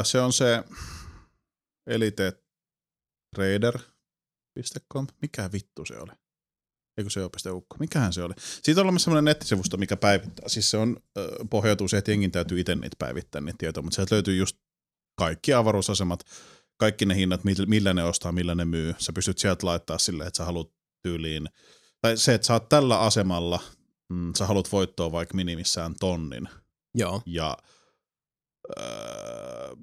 Se 0.03 0.21
on 0.21 0.33
se 0.33 0.63
Elite 1.87 2.33
Trader.com. 3.35 5.07
Mikä 5.21 5.49
vittu 5.53 5.85
se 5.85 5.97
oli? 5.97 6.11
Eikö 6.97 7.09
se 7.09 7.21
ole 7.21 7.55
ukko? 7.55 7.75
Mikähän 7.79 8.13
se 8.13 8.23
oli? 8.23 8.33
Siitä 8.63 8.81
on 8.81 8.85
olemassa 8.85 9.05
sellainen 9.05 9.25
nettisivusto, 9.25 9.77
mikä 9.77 9.97
päivittää. 9.97 10.49
Siis 10.49 10.71
se 10.71 10.77
on, 10.77 10.97
pohjautuu 11.49 11.87
siihen, 11.87 11.99
että 11.99 12.11
jengin 12.11 12.31
täytyy 12.31 12.59
itse 12.59 12.75
niitä 12.75 12.95
päivittää 12.99 13.41
niitä 13.41 13.57
tietoja, 13.57 13.83
mutta 13.83 13.95
sieltä 13.95 14.15
löytyy 14.15 14.35
just 14.35 14.57
kaikki 15.17 15.53
avaruusasemat, 15.53 16.19
kaikki 16.79 17.05
ne 17.05 17.15
hinnat, 17.15 17.41
mil- 17.41 17.65
millä 17.67 17.93
ne 17.93 18.03
ostaa, 18.03 18.31
millä 18.31 18.55
ne 18.55 18.65
myy. 18.65 18.95
Sä 18.97 19.13
pystyt 19.13 19.37
sieltä 19.37 19.67
laittaa 19.67 19.97
silleen, 19.97 20.27
että 20.27 20.37
sä 20.37 20.45
haluat 20.45 20.71
tyyliin, 21.01 21.49
tai 22.01 22.17
se, 22.17 22.33
että 22.33 22.47
sä 22.47 22.53
oot 22.53 22.69
tällä 22.69 22.99
asemalla, 22.99 23.59
mm, 24.09 24.33
sä 24.37 24.45
haluat 24.45 24.71
voittoa 24.71 25.11
vaikka 25.11 25.35
minimissään 25.35 25.95
tonnin, 25.99 26.49
Joo. 26.95 27.21
ja 27.25 27.57
öö, 28.79 29.75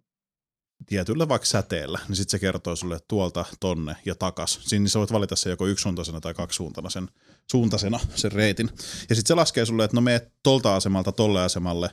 tietyllä 0.86 1.28
vaikka 1.28 1.46
säteellä, 1.46 1.98
niin 2.08 2.16
sitten 2.16 2.30
se 2.30 2.38
kertoo 2.38 2.76
sulle 2.76 2.94
että 2.94 3.08
tuolta 3.08 3.44
tonne 3.60 3.96
ja 4.04 4.14
takas. 4.14 4.60
Siinä 4.62 4.82
niin 4.82 4.90
sä 4.90 4.98
voit 4.98 5.12
valita 5.12 5.36
se 5.36 5.50
joko 5.50 5.66
yksisuuntaisena 5.66 6.20
tai 6.20 6.34
kaksisuuntaisena 6.34 6.90
sen, 6.90 7.08
suuntaisena 7.50 8.00
sen 8.14 8.32
reitin. 8.32 8.70
Ja 9.08 9.14
sitten 9.14 9.28
se 9.28 9.34
laskee 9.34 9.66
sulle, 9.66 9.84
että 9.84 9.96
no 9.96 10.00
meet 10.00 10.32
tolta 10.42 10.76
asemalta 10.76 11.12
tolle 11.12 11.42
asemalle, 11.42 11.90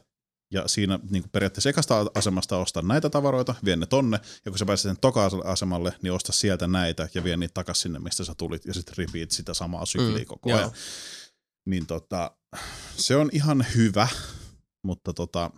ja 0.53 0.67
siinä 0.67 0.99
niin 1.09 1.23
periaatteessa 1.31 1.69
ekasta 1.69 2.05
asemasta 2.15 2.57
osta 2.57 2.81
näitä 2.81 3.09
tavaroita, 3.09 3.55
vie 3.65 3.75
ne 3.75 3.85
tonne, 3.85 4.19
ja 4.45 4.51
kun 4.51 4.57
sä 4.59 4.65
pääset 4.65 4.83
sen 4.89 4.97
toka 5.01 5.29
asemalle, 5.43 5.93
niin 6.01 6.13
osta 6.13 6.31
sieltä 6.31 6.67
näitä 6.67 7.07
ja 7.13 7.23
vie 7.23 7.37
niitä 7.37 7.53
takas 7.53 7.81
sinne, 7.81 7.99
mistä 7.99 8.23
sä 8.23 8.35
tulit, 8.35 8.65
ja 8.65 8.73
sitten 8.73 8.97
repeat 8.97 9.31
sitä 9.31 9.53
samaa 9.53 9.85
sykliä 9.85 10.17
Mm, 10.19 10.25
koko 10.25 10.49
joo. 10.49 10.59
ajan. 10.59 10.71
Niin 11.65 11.85
tota, 11.85 12.31
se 12.97 13.15
on 13.15 13.29
ihan 13.33 13.65
hyvä, 13.75 14.07
mutta 14.83 15.13
tota, 15.13 15.51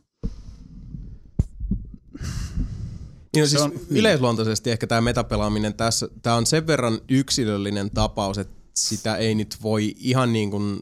Niin, 3.35 3.45
Se 3.47 3.49
siis 3.49 3.61
on- 3.61 3.71
on, 3.71 3.79
yleisluontoisesti 3.89 4.71
ehkä 4.71 4.87
tämä 4.87 5.01
metapelaaminen 5.01 5.73
tässä, 5.73 6.07
tämä 6.21 6.35
on 6.35 6.45
sen 6.45 6.67
verran 6.67 6.99
yksilöllinen 7.09 7.91
tapaus, 7.91 8.37
että 8.37 8.55
sitä 8.75 9.15
ei 9.17 9.35
nyt 9.35 9.57
voi 9.63 9.93
ihan 9.97 10.33
niin 10.33 10.51
kuin 10.51 10.79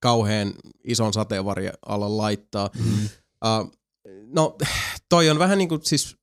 kauhean 0.00 0.54
ison 0.84 1.12
sateenvarjon 1.12 1.74
alla 1.86 2.16
laittaa. 2.16 2.70
Mm. 2.84 3.08
Uh, 3.44 3.72
no 4.26 4.56
toi 5.08 5.30
on 5.30 5.38
vähän 5.38 5.58
niin 5.58 5.68
kuin 5.68 5.80
siis 5.84 6.16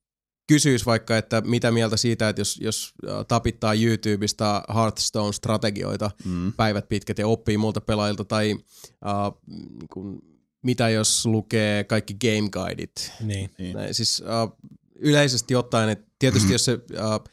kysyisi 0.47 0.85
vaikka, 0.85 1.17
että 1.17 1.41
mitä 1.41 1.71
mieltä 1.71 1.97
siitä, 1.97 2.29
että 2.29 2.41
jos, 2.41 2.59
jos 2.61 2.93
tapittaa 3.27 3.73
YouTubesta 3.73 4.63
Hearthstone-strategioita 4.73 6.11
Mm. 6.25 6.53
päivät 6.53 6.89
pitkät 6.89 7.17
ja 7.17 7.27
oppii 7.27 7.57
muilta 7.57 7.81
pelaajilta, 7.81 8.25
tai 8.25 8.53
uh, 8.53 9.39
niin 9.47 9.87
kuin, 9.93 10.19
mitä 10.63 10.89
jos 10.89 11.25
lukee 11.25 11.83
kaikki 11.83 12.13
game 12.13 12.49
guideit. 12.49 13.11
Niin. 13.21 13.49
Niin. 13.57 13.75
Näin, 13.75 13.93
siis 13.93 14.21
uh, 14.21 14.69
yleisesti 14.95 15.55
ottaen, 15.55 15.89
että 15.89 16.11
tietysti 16.19 16.53
jos 16.55 16.65
se... 16.65 16.73
Uh, 16.73 17.23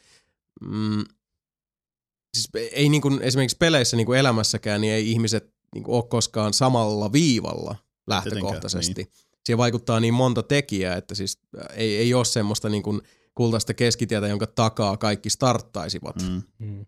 mm, 0.61 1.03
siis 2.37 2.49
ei 2.71 2.89
niin 2.89 3.01
kuin, 3.01 3.21
esimerkiksi 3.21 3.57
peleissä 3.57 3.97
niin 3.97 4.05
kuin 4.05 4.19
elämässäkään, 4.19 4.81
niin 4.81 4.93
ei 4.93 5.11
ihmiset 5.11 5.53
niin 5.75 5.83
kuin 5.83 5.95
ole 5.95 6.03
koskaan 6.09 6.53
samalla 6.53 7.11
viivalla 7.11 7.75
lähtökohtaisesti. 8.07 9.03
niin. 9.03 9.30
Siihen 9.45 9.57
vaikuttaa 9.57 9.99
niin 9.99 10.13
monta 10.13 10.43
tekijää, 10.43 10.95
että 10.95 11.15
siis 11.15 11.39
äh, 11.57 11.65
ei, 11.77 11.97
ei 11.97 12.13
ole 12.13 12.25
semmoista 12.25 12.69
niin 12.69 12.83
kuin 12.83 13.01
kultaista 13.35 13.73
keskitietä, 13.73 14.27
jonka 14.27 14.47
takaa 14.47 14.97
kaikki 14.97 15.29
starttaisivat 15.29 16.15
mm. 16.21 16.41
Mm. 16.59 16.85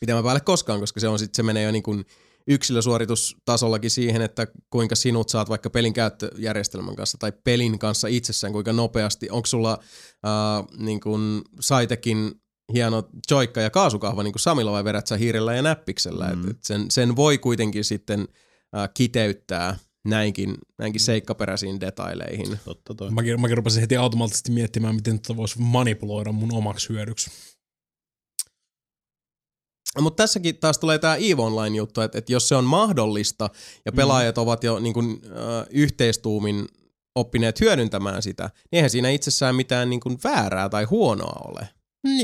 Pitemmän 0.00 0.24
päälle 0.24 0.40
koskaan, 0.40 0.80
koska 0.80 1.00
se 1.00 1.08
on 1.08 1.18
sit, 1.18 1.34
se 1.34 1.42
menee 1.42 1.62
jo 1.62 1.72
niin 1.72 1.82
kuin 1.82 2.04
yksilösuoritustasollakin 2.48 3.90
siihen, 3.90 4.22
että 4.22 4.46
kuinka 4.70 4.94
sinut 4.94 5.28
saat 5.28 5.48
vaikka 5.48 5.70
pelin 5.70 5.92
käyttöjärjestelmän 5.92 6.96
kanssa 6.96 7.18
tai 7.18 7.32
pelin 7.44 7.78
kanssa 7.78 8.08
itsessään, 8.08 8.52
kuinka 8.52 8.72
nopeasti, 8.72 9.30
onko 9.30 9.46
sulla 9.46 9.78
äh, 9.80 10.66
niin 10.78 11.00
kuin 11.00 11.42
Saitekin 11.60 12.32
hieno 12.72 13.08
joikka 13.30 13.60
ja 13.60 13.70
kaasukahva 13.70 14.22
niin 14.22 14.32
kuin 14.32 14.40
Samilla 14.40 14.72
vai 14.72 14.84
vedät 14.84 15.06
sä 15.06 15.16
hiirellä 15.16 15.54
ja 15.54 15.62
näppiksellä, 15.62 16.26
mm. 16.34 16.44
et, 16.44 16.50
et 16.50 16.64
sen, 16.64 16.90
sen 16.90 17.16
voi 17.16 17.38
kuitenkin 17.38 17.84
sitten 17.84 18.28
äh, 18.76 18.90
kiteyttää 18.94 19.76
näinkin, 20.10 20.54
näinkin 20.78 21.00
seikkaperäisiin 21.00 21.80
detaileihin. 21.80 22.58
Totta 22.64 22.94
toi. 22.94 23.10
Mäkin, 23.10 23.40
mäkin 23.40 23.56
rupesin 23.56 23.80
heti 23.80 23.96
automaattisesti 23.96 24.50
miettimään, 24.50 24.94
miten 24.94 25.20
tätä 25.20 25.36
voisi 25.36 25.58
manipuloida 25.58 26.32
mun 26.32 26.54
omaksi 26.54 26.88
hyödyksi. 26.88 27.30
Mutta 30.00 30.22
tässäkin 30.22 30.56
taas 30.56 30.78
tulee 30.78 30.98
tämä 30.98 31.16
EVE 31.16 31.42
Online-juttu, 31.42 32.00
että, 32.00 32.18
että 32.18 32.32
jos 32.32 32.48
se 32.48 32.54
on 32.54 32.64
mahdollista 32.64 33.50
ja 33.84 33.92
pelaajat 33.92 34.36
mm. 34.36 34.42
ovat 34.42 34.64
jo 34.64 34.78
niin 34.78 34.94
kuin, 34.94 35.22
äh, 35.24 35.66
yhteistuumin 35.70 36.68
oppineet 37.14 37.60
hyödyntämään 37.60 38.22
sitä, 38.22 38.44
niin 38.44 38.76
eihän 38.76 38.90
siinä 38.90 39.10
itsessään 39.10 39.54
mitään 39.54 39.90
niin 39.90 40.00
kuin 40.00 40.18
väärää 40.24 40.68
tai 40.68 40.84
huonoa 40.84 41.42
ole. 41.48 41.68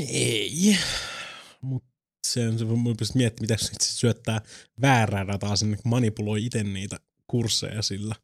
Ei. 0.08 0.76
Mutta 1.60 1.88
sen 2.26 2.58
se 2.58 2.64
mun 2.64 2.92
pitäisi 2.92 3.16
miettiä, 3.16 3.42
mitä 3.42 3.56
se 3.56 3.72
syöttää 3.82 4.40
väärää 4.80 5.26
dataa 5.26 5.56
sinne, 5.56 5.76
kun 5.76 5.90
manipuloi 5.90 6.44
itse 6.44 6.64
niitä 6.64 6.96
kursseja 7.26 7.82
sillä. 7.82 8.14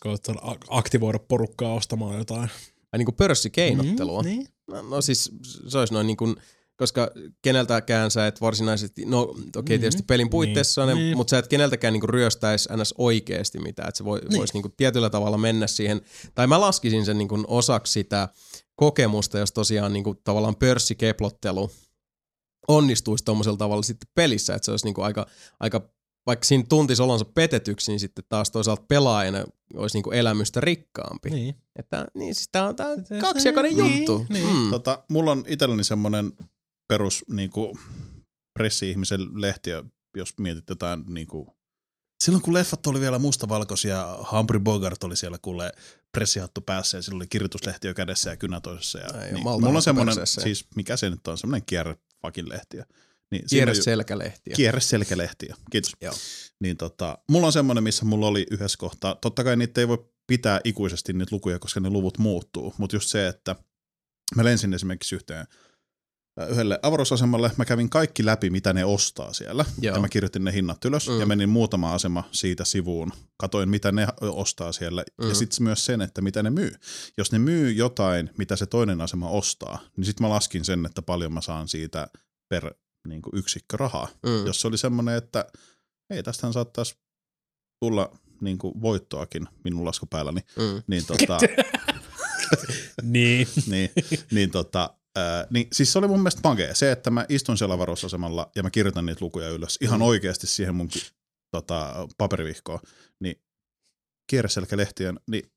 Koittaa 0.00 0.34
ak- 0.34 0.66
aktivoida 0.68 1.18
porukkaa 1.18 1.74
ostamaan 1.74 2.18
jotain. 2.18 2.50
Ai 2.92 2.98
niin 2.98 3.06
kuin 3.06 3.16
pörssikeinottelua. 3.16 4.22
Mm, 4.22 4.28
niin. 4.28 4.46
No, 4.70 4.82
no 4.82 5.00
siis 5.00 5.32
se 5.68 5.78
olisi 5.78 5.94
noin 5.94 6.06
niin 6.06 6.16
kuin, 6.16 6.36
koska 6.76 7.10
keneltäkään 7.42 8.10
sä 8.10 8.26
et 8.26 8.40
varsinaisesti, 8.40 9.04
no 9.04 9.20
okei 9.20 9.44
okay, 9.56 9.62
Mm, 9.76 9.80
tietysti 9.80 10.02
pelin 10.02 10.30
puitteissa, 10.30 10.86
niin, 10.86 10.98
niin, 10.98 11.16
mutta 11.16 11.30
sä 11.30 11.38
et 11.38 11.48
keneltäkään 11.48 11.92
niin 11.92 12.08
ryöstäisi 12.08 12.68
ns. 12.76 12.94
oikeasti 12.98 13.58
mitään, 13.58 13.88
että 13.88 13.98
se 13.98 14.04
voi, 14.04 14.20
niin. 14.20 14.38
voisi 14.38 14.52
niin 14.52 14.62
kuin 14.62 14.74
tietyllä 14.76 15.10
tavalla 15.10 15.38
mennä 15.38 15.66
siihen, 15.66 16.00
tai 16.34 16.46
mä 16.46 16.60
laskisin 16.60 17.04
sen 17.04 17.18
niin 17.18 17.28
kuin 17.28 17.44
osaksi 17.48 17.92
sitä 17.92 18.28
kokemusta, 18.76 19.38
jos 19.38 19.52
tosiaan 19.52 19.92
niin 19.92 20.04
kuin 20.04 20.18
tavallaan 20.24 20.56
pörssikeplottelu 20.56 21.70
onnistuisi 22.68 23.24
tuommoisella 23.24 23.58
tavalla 23.58 23.82
sitten 23.82 24.10
pelissä, 24.14 24.54
että 24.54 24.64
se 24.64 24.70
olisi 24.70 24.86
niin 24.86 24.94
kuin 24.94 25.04
aika, 25.04 25.26
aika 25.60 25.90
vaikka 26.28 26.44
siinä 26.44 26.64
tuntisi 26.68 27.02
olonsa 27.02 27.24
petetyksi, 27.24 27.90
niin 27.90 28.00
sitten 28.00 28.24
taas 28.28 28.50
toisaalta 28.50 28.84
pelaajana 28.88 29.44
olisi 29.74 29.96
niin 29.96 30.02
kuin 30.02 30.18
elämystä 30.18 30.60
rikkaampi. 30.60 31.30
Niin. 31.30 31.54
Että, 31.76 32.06
niin 32.14 32.34
siis 32.34 32.48
tää 32.52 32.68
on, 32.68 32.76
tää 32.76 32.88
on 32.88 33.04
kaksijakoinen 33.20 33.76
juttu. 33.76 34.26
niin. 34.28 34.56
Mm. 34.56 34.70
Tota, 34.70 35.04
mulla 35.08 35.30
on 35.30 35.44
itselleni 35.46 35.84
semmoinen 35.84 36.32
perus 36.88 37.24
niinku, 37.30 37.78
pressi-ihmisen 38.58 39.20
lehti, 39.34 39.70
jos 40.16 40.38
mietit 40.38 40.68
jotain 40.68 41.04
niinku, 41.08 41.58
Silloin 42.24 42.42
kun 42.42 42.54
leffat 42.54 42.86
oli 42.86 43.00
vielä 43.00 43.18
mustavalkoisia, 43.18 44.18
Humphrey 44.32 44.60
Bogart 44.60 45.04
oli 45.04 45.16
siellä 45.16 45.38
kuule 45.42 45.72
pressihattu 46.12 46.60
päässä 46.60 46.98
ja 46.98 47.02
sillä 47.02 47.16
oli 47.16 47.26
kirjoituslehti 47.26 47.86
jo 47.86 47.94
kädessä 47.94 48.30
ja 48.30 48.36
kynä 48.36 48.60
toisessa. 48.60 48.98
Ja, 48.98 49.22
Ei, 49.22 49.32
niin, 49.32 49.42
mulla 49.42 49.68
on 49.68 49.82
semmoinen, 49.82 50.14
siis 50.26 50.66
mikä 50.76 50.96
se 50.96 51.10
nyt 51.10 51.28
on, 51.28 51.38
semmoinen 51.38 51.66
kierre 51.66 51.96
fucking 52.22 52.48
lehtiä. 52.48 52.86
Niin, 53.30 53.42
ju- 53.76 53.82
selkälehtiä. 53.82 54.54
Kierre 54.56 54.80
selkälehtiä, 54.80 55.56
kiitos. 55.70 55.92
Joo. 56.00 56.14
Niin 56.60 56.76
tota, 56.76 57.18
mulla 57.30 57.46
on 57.46 57.52
semmoinen, 57.52 57.84
missä 57.84 58.04
mulla 58.04 58.26
oli 58.26 58.46
yhdessä 58.50 58.78
kohtaa, 58.78 59.14
totta 59.14 59.44
kai 59.44 59.56
niitä 59.56 59.80
ei 59.80 59.88
voi 59.88 60.08
pitää 60.26 60.60
ikuisesti 60.64 61.12
niitä 61.12 61.34
lukuja, 61.36 61.58
koska 61.58 61.80
ne 61.80 61.90
luvut 61.90 62.18
muuttuu, 62.18 62.74
mutta 62.78 62.96
just 62.96 63.08
se, 63.08 63.28
että 63.28 63.56
mä 64.36 64.44
lensin 64.44 64.74
esimerkiksi 64.74 65.14
yhteen 65.14 65.46
äh, 66.40 66.48
yhdelle 66.50 66.78
avaruusasemalle, 66.82 67.50
mä 67.56 67.64
kävin 67.64 67.90
kaikki 67.90 68.24
läpi, 68.24 68.50
mitä 68.50 68.72
ne 68.72 68.84
ostaa 68.84 69.32
siellä, 69.32 69.64
Joo. 69.80 69.94
ja 69.94 70.00
mä 70.00 70.08
kirjoitin 70.08 70.44
ne 70.44 70.52
hinnat 70.52 70.84
ylös, 70.84 71.08
Mm. 71.08 71.20
ja 71.20 71.26
menin 71.26 71.48
muutama 71.48 71.94
asema 71.94 72.24
siitä 72.32 72.64
sivuun, 72.64 73.12
katoin, 73.36 73.68
mitä 73.68 73.92
ne 73.92 74.06
ostaa 74.20 74.72
siellä, 74.72 75.04
Mm. 75.22 75.28
ja 75.28 75.34
sitten 75.34 75.62
myös 75.62 75.84
sen, 75.84 76.00
että 76.00 76.20
mitä 76.22 76.42
ne 76.42 76.50
myy. 76.50 76.72
Jos 77.18 77.32
ne 77.32 77.38
myy 77.38 77.72
jotain, 77.72 78.30
mitä 78.38 78.56
se 78.56 78.66
toinen 78.66 79.00
asema 79.00 79.30
ostaa, 79.30 79.78
niin 79.96 80.04
sitten 80.04 80.24
mä 80.26 80.30
laskin 80.30 80.64
sen, 80.64 80.86
että 80.86 81.02
paljon 81.02 81.32
mä 81.32 81.40
saan 81.40 81.68
siitä 81.68 82.08
per 82.48 82.74
niin 83.08 83.22
kuin 83.22 83.38
yksikkö 83.38 83.76
rahaa. 83.76 84.08
Mm. 84.26 84.46
Jos 84.46 84.60
se 84.60 84.68
oli 84.68 84.78
semmoinen, 84.78 85.14
että 85.16 85.46
ei, 86.10 86.22
tästähän 86.22 86.52
saattaisi 86.52 86.96
tulla 87.80 88.18
niin 88.40 88.58
kuin 88.58 88.80
voittoakin 88.80 89.46
minun 89.64 89.84
laskupäälläni, 89.84 90.40
Mm. 90.56 90.82
niin, 90.86 91.06
tota, 91.06 91.38
Niin. 93.02 93.48
niin, 93.66 93.90
niin, 94.30 94.50
tota, 94.50 94.94
ää, 95.16 95.46
niin 95.50 95.68
siis 95.72 95.92
se 95.92 95.98
oli 95.98 96.08
mun 96.08 96.18
mielestä 96.20 96.40
magea. 96.44 96.74
Se, 96.74 96.92
että 96.92 97.10
mä 97.10 97.26
istun 97.28 97.58
siellä 97.58 97.74
avaruusasemalla 97.74 98.50
ja 98.56 98.62
mä 98.62 98.70
kirjoitan 98.70 99.06
niitä 99.06 99.24
lukuja 99.24 99.48
ylös 99.48 99.78
ihan 99.80 99.98
Mm. 100.00 100.06
oikeasti 100.06 100.46
siihen 100.46 100.74
mun 100.74 100.88
tota, 101.50 102.08
paperivihkoon, 102.18 102.80
niin 103.20 103.40
kierreselkälehtien, 104.30 105.20
niin 105.30 105.52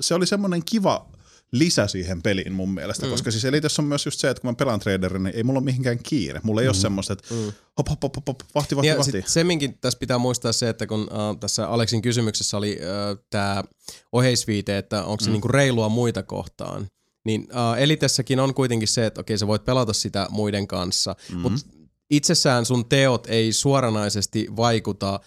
se 0.00 0.14
oli 0.14 0.26
semmoinen 0.26 0.64
kiva 0.64 1.10
lisä 1.52 1.86
siihen 1.86 2.22
peliin 2.22 2.52
mun 2.52 2.74
mielestä, 2.74 3.06
Mm. 3.06 3.10
koska 3.10 3.30
siis 3.30 3.44
Elitessä 3.44 3.82
on 3.82 3.86
myös 3.88 4.04
just 4.06 4.20
se, 4.20 4.30
että 4.30 4.40
kun 4.40 4.50
mä 4.50 4.54
pelaan 4.54 4.80
traderin, 4.80 5.22
niin 5.22 5.36
ei 5.36 5.42
mulla 5.42 5.58
ole 5.58 5.64
mihinkään 5.64 5.98
kiire. 6.02 6.40
Mulla 6.42 6.60
ei 6.60 6.66
mm. 6.66 6.68
ole 6.68 6.74
semmoista, 6.76 7.12
että 7.12 7.34
Mm. 7.34 7.52
hop, 7.78 7.88
hop, 7.90 8.02
hop, 8.02 8.16
hop, 8.16 8.26
hop, 8.28 8.40
vahti, 8.54 8.76
vahti, 8.76 8.88
Ja 8.88 8.98
vahti. 8.98 9.22
semminkin 9.26 9.78
tässä 9.80 9.98
pitää 9.98 10.18
muistaa 10.18 10.52
se, 10.52 10.68
että 10.68 10.86
kun 10.86 11.00
uh, 11.02 11.38
tässä 11.40 11.68
Aleksin 11.68 12.02
kysymyksessä 12.02 12.56
oli 12.56 12.78
uh, 12.80 13.24
tämä 13.30 13.64
oheisviite, 14.12 14.78
että 14.78 15.04
onko 15.04 15.20
se 15.24 15.30
Mm. 15.30 15.32
niinku 15.32 15.48
reilua 15.48 15.88
muita 15.88 16.22
kohtaan, 16.22 16.86
niin 17.24 17.40
uh, 17.42 17.78
Elitessäkin 17.78 18.40
on 18.40 18.54
kuitenkin 18.54 18.88
se, 18.88 19.06
että 19.06 19.20
okei 19.20 19.38
sä 19.38 19.46
voit 19.46 19.64
pelata 19.64 19.92
sitä 19.92 20.26
muiden 20.30 20.66
kanssa, 20.66 21.16
mm. 21.32 21.38
Mutta 21.38 21.60
itsessään 22.10 22.64
sun 22.66 22.88
teot 22.88 23.26
ei 23.26 23.52
suoranaisesti 23.52 24.46
vaikuta 24.56 25.20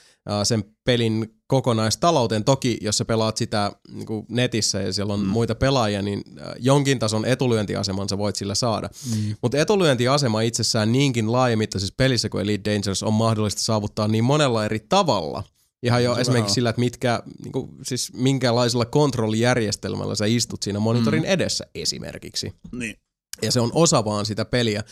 sen 0.44 0.64
pelin 0.84 1.36
kokonaistalouteen. 1.48 2.44
Toki, 2.44 2.78
jos 2.82 2.98
sä 2.98 3.06
pelaat 3.06 3.38
sitä 3.38 3.72
niin 3.92 4.06
kuin 4.06 4.26
netissä 4.30 4.82
ja 4.82 4.94
siellä 4.94 5.14
on 5.14 5.20
mm. 5.20 5.26
muita 5.26 5.56
pelaajia, 5.56 6.02
niin 6.02 6.24
jonkin 6.60 7.00
tason 7.00 7.26
etulyöntiaseman 7.26 8.10
sä 8.10 8.18
voit 8.18 8.36
sillä 8.36 8.56
saada. 8.56 8.90
Mm. 9.16 9.36
Mutta 9.42 9.58
etulyöntiasema 9.58 10.42
itsessään 10.42 10.92
niinkin 10.92 11.32
laajamittaisessa 11.32 11.94
pelissä 11.98 12.30
kuin 12.30 12.42
Elite 12.42 12.72
Dangerous 12.72 13.04
on 13.04 13.14
mahdollista 13.14 13.62
saavuttaa 13.62 14.08
niin 14.08 14.24
monella 14.24 14.66
eri 14.66 14.80
tavalla. 14.90 15.44
Ihan 15.84 16.04
jo 16.04 16.16
Se 16.16 16.22
esimerkiksi 16.22 16.54
sillä, 16.54 16.70
että 16.70 16.80
mitkä, 16.80 17.24
niinku, 17.44 17.70
siis 17.84 18.14
minkälaisella 18.14 18.86
kontrollijärjestelmällä 18.86 20.16
sä 20.16 20.26
istut 20.26 20.64
siinä 20.64 20.80
monitorin 20.80 21.24
mm. 21.24 21.30
edessä 21.30 21.66
esimerkiksi. 21.76 22.54
Niin. 22.72 22.96
Ja 23.42 23.52
se 23.52 23.60
on 23.60 23.72
osa 23.74 24.06
vaan 24.06 24.26
sitä 24.26 24.46
peliä. 24.46 24.84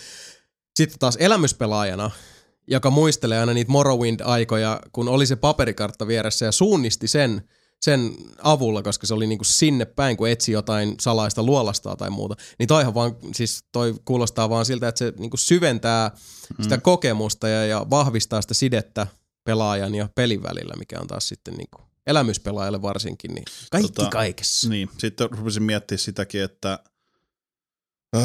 Sitten 0.75 0.99
taas 0.99 1.17
elämyspelaajana, 1.19 2.11
joka 2.67 2.89
muistelee 2.89 3.39
aina 3.39 3.53
niitä 3.53 3.71
Morrowind-aikoja, 3.71 4.79
kun 4.91 5.07
oli 5.07 5.25
se 5.25 5.35
paperikartta 5.35 6.07
vieressä 6.07 6.45
ja 6.45 6.51
suunnisti 6.51 7.07
sen, 7.07 7.49
sen 7.81 8.13
avulla, 8.43 8.83
koska 8.83 9.07
se 9.07 9.13
oli 9.13 9.27
niinku 9.27 9.43
sinne 9.43 9.85
päin, 9.85 10.17
kun 10.17 10.29
etsi 10.29 10.51
jotain 10.51 10.95
salaista 10.99 11.43
luolastaa 11.43 11.95
tai 11.95 12.09
muuta. 12.09 12.35
Niin 12.59 12.67
toihan 12.67 12.93
vaan, 12.93 13.15
siis 13.35 13.63
toi 13.71 13.95
kuulostaa 14.05 14.49
vaan 14.49 14.65
siltä, 14.65 14.87
että 14.87 14.99
se 14.99 15.13
niinku 15.17 15.37
syventää 15.37 16.11
mm. 16.57 16.63
sitä 16.63 16.77
kokemusta 16.77 17.47
ja, 17.47 17.65
ja 17.65 17.85
vahvistaa 17.89 18.41
sitä 18.41 18.53
sidettä 18.53 19.07
pelaajan 19.43 19.95
ja 19.95 20.09
pelin 20.15 20.43
välillä, 20.43 20.73
mikä 20.79 20.99
on 20.99 21.07
taas 21.07 21.27
sitten 21.27 21.53
niinku 21.53 21.81
elämyspelaajalle 22.07 22.81
varsinkin, 22.81 23.33
niin 23.33 23.45
kaikki 23.71 23.91
Tota, 23.91 24.09
kaikessa. 24.09 24.69
Niin, 24.69 24.89
sitten 24.97 25.29
rupesin 25.31 25.63
miettimään 25.63 25.99
sitäkin, 25.99 26.43
että 26.43 26.79
öö, 28.15 28.21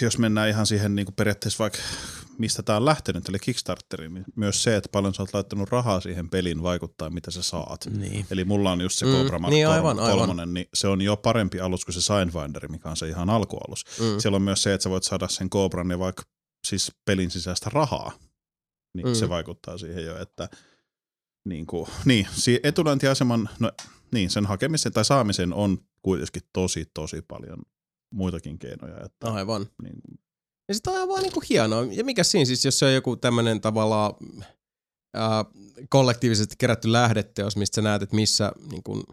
jos 0.00 0.18
mennään 0.18 0.48
ihan 0.48 0.66
siihen 0.66 0.94
niin 0.96 1.06
kuin 1.06 1.14
periaatteessa 1.14 1.58
vaikka 1.58 1.78
mistä 2.38 2.62
tämä 2.62 2.76
on 2.76 2.84
lähtenyt, 2.84 3.28
eli 3.28 3.38
Kickstarteriin, 3.38 4.14
niin 4.14 4.24
myös 4.36 4.62
se, 4.62 4.76
että 4.76 4.88
paljon 4.92 5.14
sä 5.14 5.22
oot 5.22 5.34
laittanut 5.34 5.68
rahaa 5.70 6.00
siihen 6.00 6.30
peliin 6.30 6.62
vaikuttaa, 6.62 7.10
mitä 7.10 7.30
sä 7.30 7.42
saat. 7.42 7.86
Niin. 7.96 8.26
Eli 8.30 8.44
mulla 8.44 8.72
on 8.72 8.80
just 8.80 8.98
se 8.98 9.06
Mm, 9.06 9.12
Cobra 9.12 9.38
Mark 9.38 9.52
niin, 9.54 9.68
aivan, 9.68 9.98
aivan. 9.98 10.18
kolmonen, 10.18 10.54
niin 10.54 10.66
se 10.74 10.88
on 10.88 11.00
jo 11.00 11.16
parempi 11.16 11.60
alus 11.60 11.84
kuin 11.84 11.94
se 11.94 12.00
Sightfinder, 12.00 12.68
mikä 12.68 12.88
on 12.90 12.96
se 12.96 13.08
ihan 13.08 13.30
alkualus. 13.30 13.84
Mm. 14.00 14.18
Siellä 14.20 14.36
on 14.36 14.42
myös 14.42 14.62
se, 14.62 14.74
että 14.74 14.82
sä 14.82 14.90
voit 14.90 15.04
saada 15.04 15.28
sen 15.28 15.50
Cobran 15.50 15.90
ja 15.90 15.98
vaikka 15.98 16.22
siis 16.66 16.92
pelin 17.04 17.30
sisäistä 17.30 17.70
rahaa, 17.72 18.12
niin 18.94 19.06
Mm. 19.06 19.10
mm. 19.10 19.14
se 19.14 19.28
vaikuttaa 19.28 19.78
siihen 19.78 20.04
jo, 20.04 20.18
että 20.22 20.48
niin, 21.48 21.66
kuin, 21.66 21.86
niin 22.04 22.26
etulyöntiaseman, 22.62 23.48
no 23.58 23.72
niin, 24.12 24.30
sen 24.30 24.46
hakemisen 24.46 24.92
tai 24.92 25.04
saamisen 25.04 25.52
on 25.52 25.78
kuitenkin 26.02 26.42
tosi, 26.52 26.84
tosi 26.94 27.22
paljon 27.22 27.58
muitakin 28.14 28.58
keinoja. 28.58 29.04
Että, 29.04 29.30
Aivan. 29.32 29.66
niin, 29.82 30.00
Ja 30.68 30.74
sitten 30.74 30.92
on 30.92 31.08
vaan 31.08 31.22
niinku 31.22 31.42
hienoa. 31.50 31.84
Ja 31.90 32.04
mikä 32.04 32.24
siinä 32.24 32.44
siis, 32.44 32.64
jos 32.64 32.78
se 32.78 32.86
on 32.86 32.94
joku 32.94 33.16
tämmöinen 33.16 33.60
tavallaan 33.60 34.14
ää, 35.14 35.44
kollektiivisesti 35.88 36.54
kerätty 36.58 36.92
lähdeteos, 36.92 37.56
mistä 37.56 37.74
sä 37.74 37.82
näet, 37.82 38.02
että 38.02 38.16
missä, 38.16 38.52
niin 38.70 38.82
kun, 38.82 39.04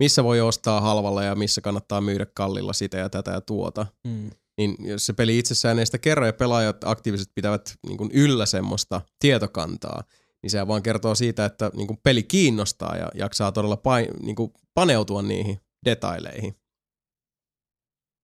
missä 0.00 0.24
voi 0.24 0.40
ostaa 0.40 0.80
halvalla 0.80 1.22
ja 1.22 1.34
missä 1.34 1.60
kannattaa 1.60 2.00
myydä 2.00 2.26
kallilla 2.34 2.72
sitä 2.72 2.96
ja 2.96 3.08
tätä 3.08 3.30
ja 3.30 3.40
tuota. 3.40 3.86
Mm. 4.06 4.30
Niin 4.58 4.76
jos 4.80 5.06
se 5.06 5.12
peli 5.12 5.38
itsessään 5.38 5.78
ei 5.78 5.86
sitä 5.86 5.98
kerro 5.98 6.26
ja 6.26 6.32
pelaajat 6.32 6.84
aktiivisesti 6.84 7.32
pitävät 7.34 7.74
niin 7.86 7.98
kun 7.98 8.10
yllä 8.12 8.46
semmoista 8.46 9.00
tietokantaa, 9.18 10.02
niin 10.42 10.50
se 10.50 10.66
vaan 10.66 10.82
kertoo 10.82 11.14
siitä, 11.14 11.44
että 11.44 11.70
niin 11.74 11.86
kun 11.86 11.98
peli 12.02 12.22
kiinnostaa 12.22 12.96
ja 12.96 13.08
jaksaa 13.14 13.52
todella 13.52 13.76
pain, 13.76 14.08
niin 14.22 14.36
kun 14.36 14.52
paneutua 14.74 15.22
niihin 15.22 15.60
detaileihin. 15.84 16.54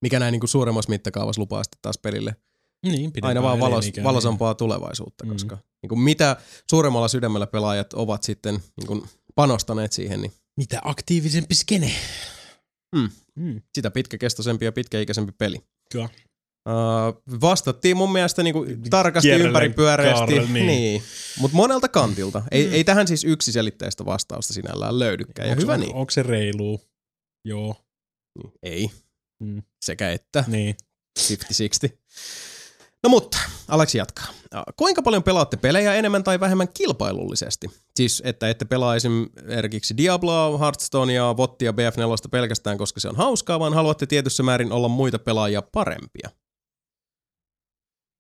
Mikä 0.02 0.18
näin 0.20 0.32
niin 0.32 0.40
kuin 0.40 0.48
suuremmassa 0.48 0.89
mittakaavassa 0.90 1.40
lupaa 1.40 1.64
sitten 1.64 1.78
taas 1.82 1.98
pelille 1.98 2.36
Niin, 2.86 3.10
aina 3.22 3.42
vaan 3.42 3.60
valos, 3.60 3.84
elinikä, 3.84 4.05
valosampaa 4.05 4.55
tulevaisuutta, 4.55 5.24
Mm. 5.24 5.32
koska 5.32 5.58
niin 5.82 5.89
kuin 5.89 6.00
mitä 6.00 6.36
suuremmalla 6.70 7.08
sydämellä 7.08 7.47
pelaajat 7.47 7.92
ovat 7.92 8.22
sitten 8.22 8.55
niin 8.76 8.86
kuin 8.86 9.02
panostaneet 9.34 9.92
siihen, 9.92 10.20
niin 10.22 10.32
Mitä 10.56 10.81
aktiivisempi 10.84 11.55
skene. 11.55 11.92
Mm. 12.97 13.10
Mm. 13.36 13.60
sitä 13.74 13.90
pitkäkestoisempi 13.90 14.64
ja 14.64 14.72
pitkäikäisempi 14.72 15.32
peli. 15.39 15.60
Kyllä. 15.92 16.08
Uh, 16.68 17.40
vastattiin 17.40 17.97
mun 17.97 18.12
mielestä 18.12 18.42
niinku 18.42 18.66
tarkasti 18.90 19.26
Kierrellen 19.28 19.48
ympäripyöreästi, 19.48 20.32
niin. 20.39 20.52
niin. 20.55 20.66
niin. 20.66 21.02
mutta 21.39 21.56
monelta 21.56 21.89
kantilta. 21.89 22.42
Ei, 22.50 22.68
ei 22.68 22.84
tähän 22.84 23.08
siis 23.08 23.24
yksiselitteistä 23.24 24.05
vastausta 24.05 24.52
sinällään 24.52 24.98
löydykään, 24.98 25.48
ja 25.48 25.55
Onks- 25.55 25.60
hyvä 25.62 25.74
on, 25.74 25.81
niin. 25.81 25.94
Onko 25.94 26.10
se 26.10 26.22
reilu? 26.22 26.81
Joo. 27.44 27.76
Ei, 28.62 28.90
Mm. 29.43 29.62
sekä 29.83 30.12
että. 30.12 30.45
Niin. 30.47 30.77
50-60. 31.19 31.99
No 33.03 33.11
mutta, 33.11 33.39
Aleksi 33.69 33.99
jatkaa. 33.99 34.27
Kuinka 34.77 35.03
paljon 35.03 35.23
pelaatte 35.23 35.57
pelejä 35.57 35.95
enemmän 35.95 36.25
tai 36.25 36.41
vähemmän 36.41 36.69
kilpailullisesti? 36.75 37.67
Siis, 37.97 38.23
että 38.25 38.51
ette 38.51 38.65
pelaa 38.65 38.97
esimerkiksi 38.97 39.97
Diabloa, 39.97 40.59
Hearthstonea, 40.59 41.37
Vottia, 41.37 41.73
BF4 41.73 42.29
pelkästään, 42.31 42.79
koska 42.79 43.01
se 43.01 43.09
on 43.09 43.17
hauskaa, 43.17 43.61
vaan 43.61 43.75
haluatte 43.75 44.07
tietyssä 44.07 44.43
määrin 44.43 44.73
olla 44.73 44.89
muita 44.89 45.19
pelaajia 45.19 45.62
parempia. 45.62 46.31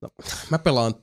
No, 0.00 0.08
mä 0.50 0.58
pelaan 0.58 0.94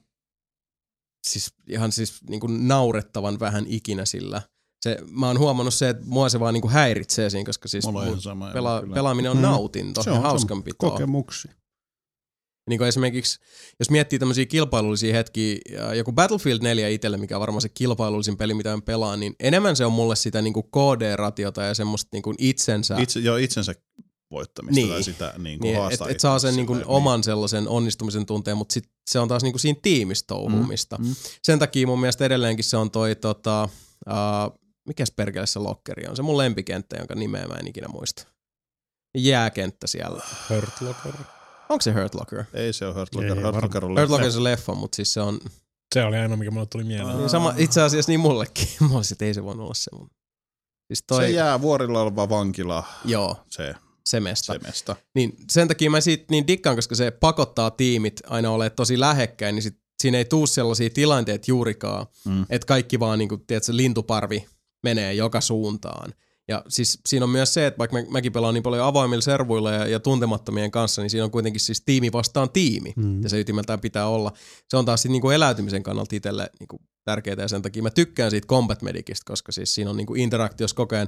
siis 1.27 1.53
ihan 1.67 1.91
siis 1.91 2.23
niin 2.29 2.39
kuin 2.39 2.67
naurettavan 2.67 3.39
vähän 3.39 3.65
ikinä 3.67 4.05
sillä. 4.05 4.41
Se, 4.81 4.97
mä 5.11 5.27
oon 5.27 5.39
huomannut 5.39 5.73
se, 5.73 5.89
että 5.89 6.03
mua 6.05 6.29
se 6.29 6.39
vaan 6.39 6.53
niin 6.53 6.61
kuin 6.61 6.71
häiritsee 6.71 7.29
siinä, 7.29 7.45
koska 7.45 7.67
siis 7.67 7.83
sama. 8.19 8.49
pela, 8.53 8.81
kyllä. 8.81 8.93
pelaaminen 8.93 9.31
on 9.31 9.37
Mm. 9.37 9.41
nautinto 9.43 10.03
Se 10.03 10.09
ja 10.09 10.15
on 10.15 10.21
hauskanpitoa. 10.21 10.91
kokemuksia. 10.91 11.51
Niin 12.69 12.77
kuin 12.77 12.87
esimerkiksi, 12.87 13.39
jos 13.79 13.89
miettii 13.89 14.19
tämmöisiä 14.19 14.45
kilpailullisia 14.45 15.13
hetkiä, 15.13 15.57
ja 15.71 15.93
joku 15.95 16.11
Battlefield 16.11 16.59
4 16.63 16.87
itselle, 16.89 17.17
mikä 17.17 17.35
on 17.37 17.39
varmaan 17.39 17.61
se 17.61 17.69
kilpailullisin 17.69 18.37
peli, 18.37 18.53
mitä 18.53 18.75
mä 18.75 18.81
pelaan, 18.81 19.19
niin 19.19 19.35
enemmän 19.39 19.75
se 19.75 19.85
on 19.85 19.91
mulle 19.91 20.15
sitä 20.15 20.41
niin 20.41 20.53
kuin 20.53 20.65
KD-ratiota 20.65 21.63
ja 21.63 21.73
semmoista 21.73 22.09
niin 22.13 22.23
kuin 22.23 22.35
itsensä. 22.39 22.97
Itse, 22.97 23.19
joo, 23.19 23.37
itsensä 23.37 23.73
voittamista 24.31 24.75
Niin. 24.75 24.85
niin. 24.85 24.93
tai 24.95 25.03
sitä 25.03 25.33
niin 25.37 25.59
kuin 25.59 25.65
niin, 25.67 25.75
että 25.75 25.81
haastaa 25.81 26.09
et 26.09 26.19
saa 26.19 26.39
sen 26.39 26.49
itsensä 26.49 26.55
niin 26.57 26.67
kuin 26.67 26.83
oman 26.85 27.23
sellaisen 27.23 27.67
onnistumisen 27.67 28.25
tunteen, 28.25 28.57
mutta 28.57 28.73
sit 28.73 28.89
se 29.09 29.19
on 29.19 29.27
taas 29.27 29.43
niin 29.43 29.53
kuin 29.53 29.59
siinä 29.61 29.79
tiimistä 29.81 30.27
touhuumista. 30.27 30.97
Mm, 30.97 31.07
mm. 31.07 31.15
Sen 31.43 31.59
takia 31.59 31.87
mun 31.87 31.99
mielestä 31.99 32.25
edelleenkin 32.25 32.63
se 32.65 32.77
on 32.77 32.91
toi, 32.91 33.15
tota, 33.15 33.69
uh, 34.09 34.59
mikäs 34.89 35.11
perkele 35.11 35.47
se 35.47 35.59
lokkeri 35.59 36.07
on? 36.09 36.15
Se 36.15 36.21
mun 36.21 36.37
lempikenttä, 36.37 36.97
jonka 36.97 37.15
nimeä 37.15 37.47
mä 37.47 37.53
en 37.55 37.67
ikinä 37.67 37.87
muista. 37.87 38.27
Jääkenttä 39.17 39.87
siellä. 39.87 40.23
Hurt 40.49 40.81
Locker. 40.81 41.13
Onko 41.69 41.81
se 41.81 41.91
Hurt 41.91 42.15
Locker? 42.15 42.43
Ei 42.53 42.73
se 42.73 42.85
ole 42.85 42.93
Hurt 42.95 43.15
Ei, 43.15 43.17
Locker. 43.21 43.35
Hurt 43.35 43.43
varmaan. 43.43 43.63
Locker 43.63 43.85
on 43.85 43.91
Hurt 43.91 44.09
Locker 44.09 44.25
leffa. 44.25 44.25
on 44.25 44.31
se 44.33 44.43
leffa, 44.43 44.75
mutta 44.75 44.95
siis 44.95 45.13
se 45.13 45.21
on 45.21 45.39
Se 45.95 46.03
oli 46.03 46.17
ainoa, 46.17 46.37
mikä 46.37 46.51
mulle 46.51 46.65
tuli 46.65 46.83
mieleen. 46.83 47.17
Niin 47.17 47.29
sama, 47.29 47.53
itse 47.57 47.81
asiassa 47.81 48.11
niin 48.11 48.19
mullekin. 48.19 48.67
Mä 48.89 48.95
olisin, 48.95 49.15
että 49.15 49.25
ei 49.25 49.33
se 49.33 49.43
voinut 49.43 49.63
olla 49.63 49.73
se 49.73 49.95
mun. 49.95 50.09
Siis 50.87 51.03
toi, 51.07 51.23
Se 51.23 51.29
jää 51.29 51.61
vuorilla 51.61 52.01
oleva 52.01 52.29
vankila, 52.29 52.83
joo, 53.05 53.37
se 53.49 53.75
se 54.05 54.19
mesta. 54.19 54.53
semesta. 54.53 54.95
Niin 55.15 55.35
sen 55.49 55.67
takia 55.67 55.89
mä 55.89 56.01
siitä 56.01 56.25
niin 56.31 56.47
dikkaan, 56.47 56.75
koska 56.75 56.95
se 56.95 57.11
pakottaa 57.11 57.71
tiimit 57.71 58.21
aina 58.27 58.51
olemaan 58.51 58.75
tosi 58.75 58.99
lähekkäin, 58.99 59.55
niin 59.55 59.63
sit 59.63 59.79
siinä 60.01 60.17
ei 60.17 60.25
tuu 60.25 60.47
sellaisia 60.47 60.89
tilanteita 60.89 61.45
juurikaan, 61.47 62.05
Mm. 62.25 62.45
että 62.49 62.65
kaikki 62.65 62.99
vaan 62.99 63.19
niin 63.19 63.29
kuin, 63.29 63.45
tiedätkö, 63.47 63.75
lintuparvi 63.75 64.45
menee 64.83 65.13
joka 65.13 65.41
suuntaan. 65.41 66.13
Ja 66.47 66.63
siis 66.67 66.99
siinä 67.05 67.23
on 67.23 67.29
myös 67.29 67.53
se, 67.53 67.67
että 67.67 67.77
vaikka 67.77 67.97
mä, 67.97 68.05
mäkin 68.09 68.31
pelaan 68.31 68.53
niin 68.53 68.63
paljon 68.63 68.85
avoimilla 68.85 69.21
servuilla 69.21 69.71
ja, 69.71 69.87
ja 69.87 69.99
tuntemattomien 69.99 70.71
kanssa, 70.71 71.01
niin 71.01 71.09
siinä 71.09 71.23
on 71.23 71.31
kuitenkin 71.31 71.59
siis 71.59 71.81
tiimi 71.81 72.11
vastaan 72.11 72.49
tiimi. 72.49 72.93
Mm. 72.95 73.23
Ja 73.23 73.29
se 73.29 73.39
ytimeltään 73.39 73.79
pitää 73.79 74.07
olla. 74.07 74.31
Se 74.69 74.77
on 74.77 74.85
taas 74.85 75.01
sit 75.01 75.11
niinku 75.11 75.29
eläytymisen 75.29 75.83
kannalta 75.83 76.15
itselle 76.15 76.49
niinku 76.59 76.81
tärkeää 77.05 77.37
ja 77.39 77.47
sen 77.47 77.61
takia 77.61 77.83
mä 77.83 77.89
tykkään 77.89 78.31
siitä 78.31 78.47
Combat 78.47 78.81
Medicistä, 78.81 79.23
koska 79.27 79.51
siis 79.51 79.75
siinä 79.75 79.89
on 79.89 79.97
niinku 79.97 80.15
interaktiossa 80.15 80.75
koko 80.75 80.95
ajan 80.95 81.07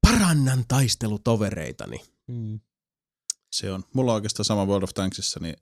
parannan 0.00 0.64
taistelutovereitani. 0.68 2.00
Mm. 2.26 2.60
Se 3.52 3.72
on. 3.72 3.84
Mulla 3.92 4.12
on 4.12 4.14
oikeastaan 4.14 4.44
sama 4.44 4.66
World 4.66 4.82
of 4.82 4.94
Tanksissa, 4.94 5.40
niin 5.40 5.56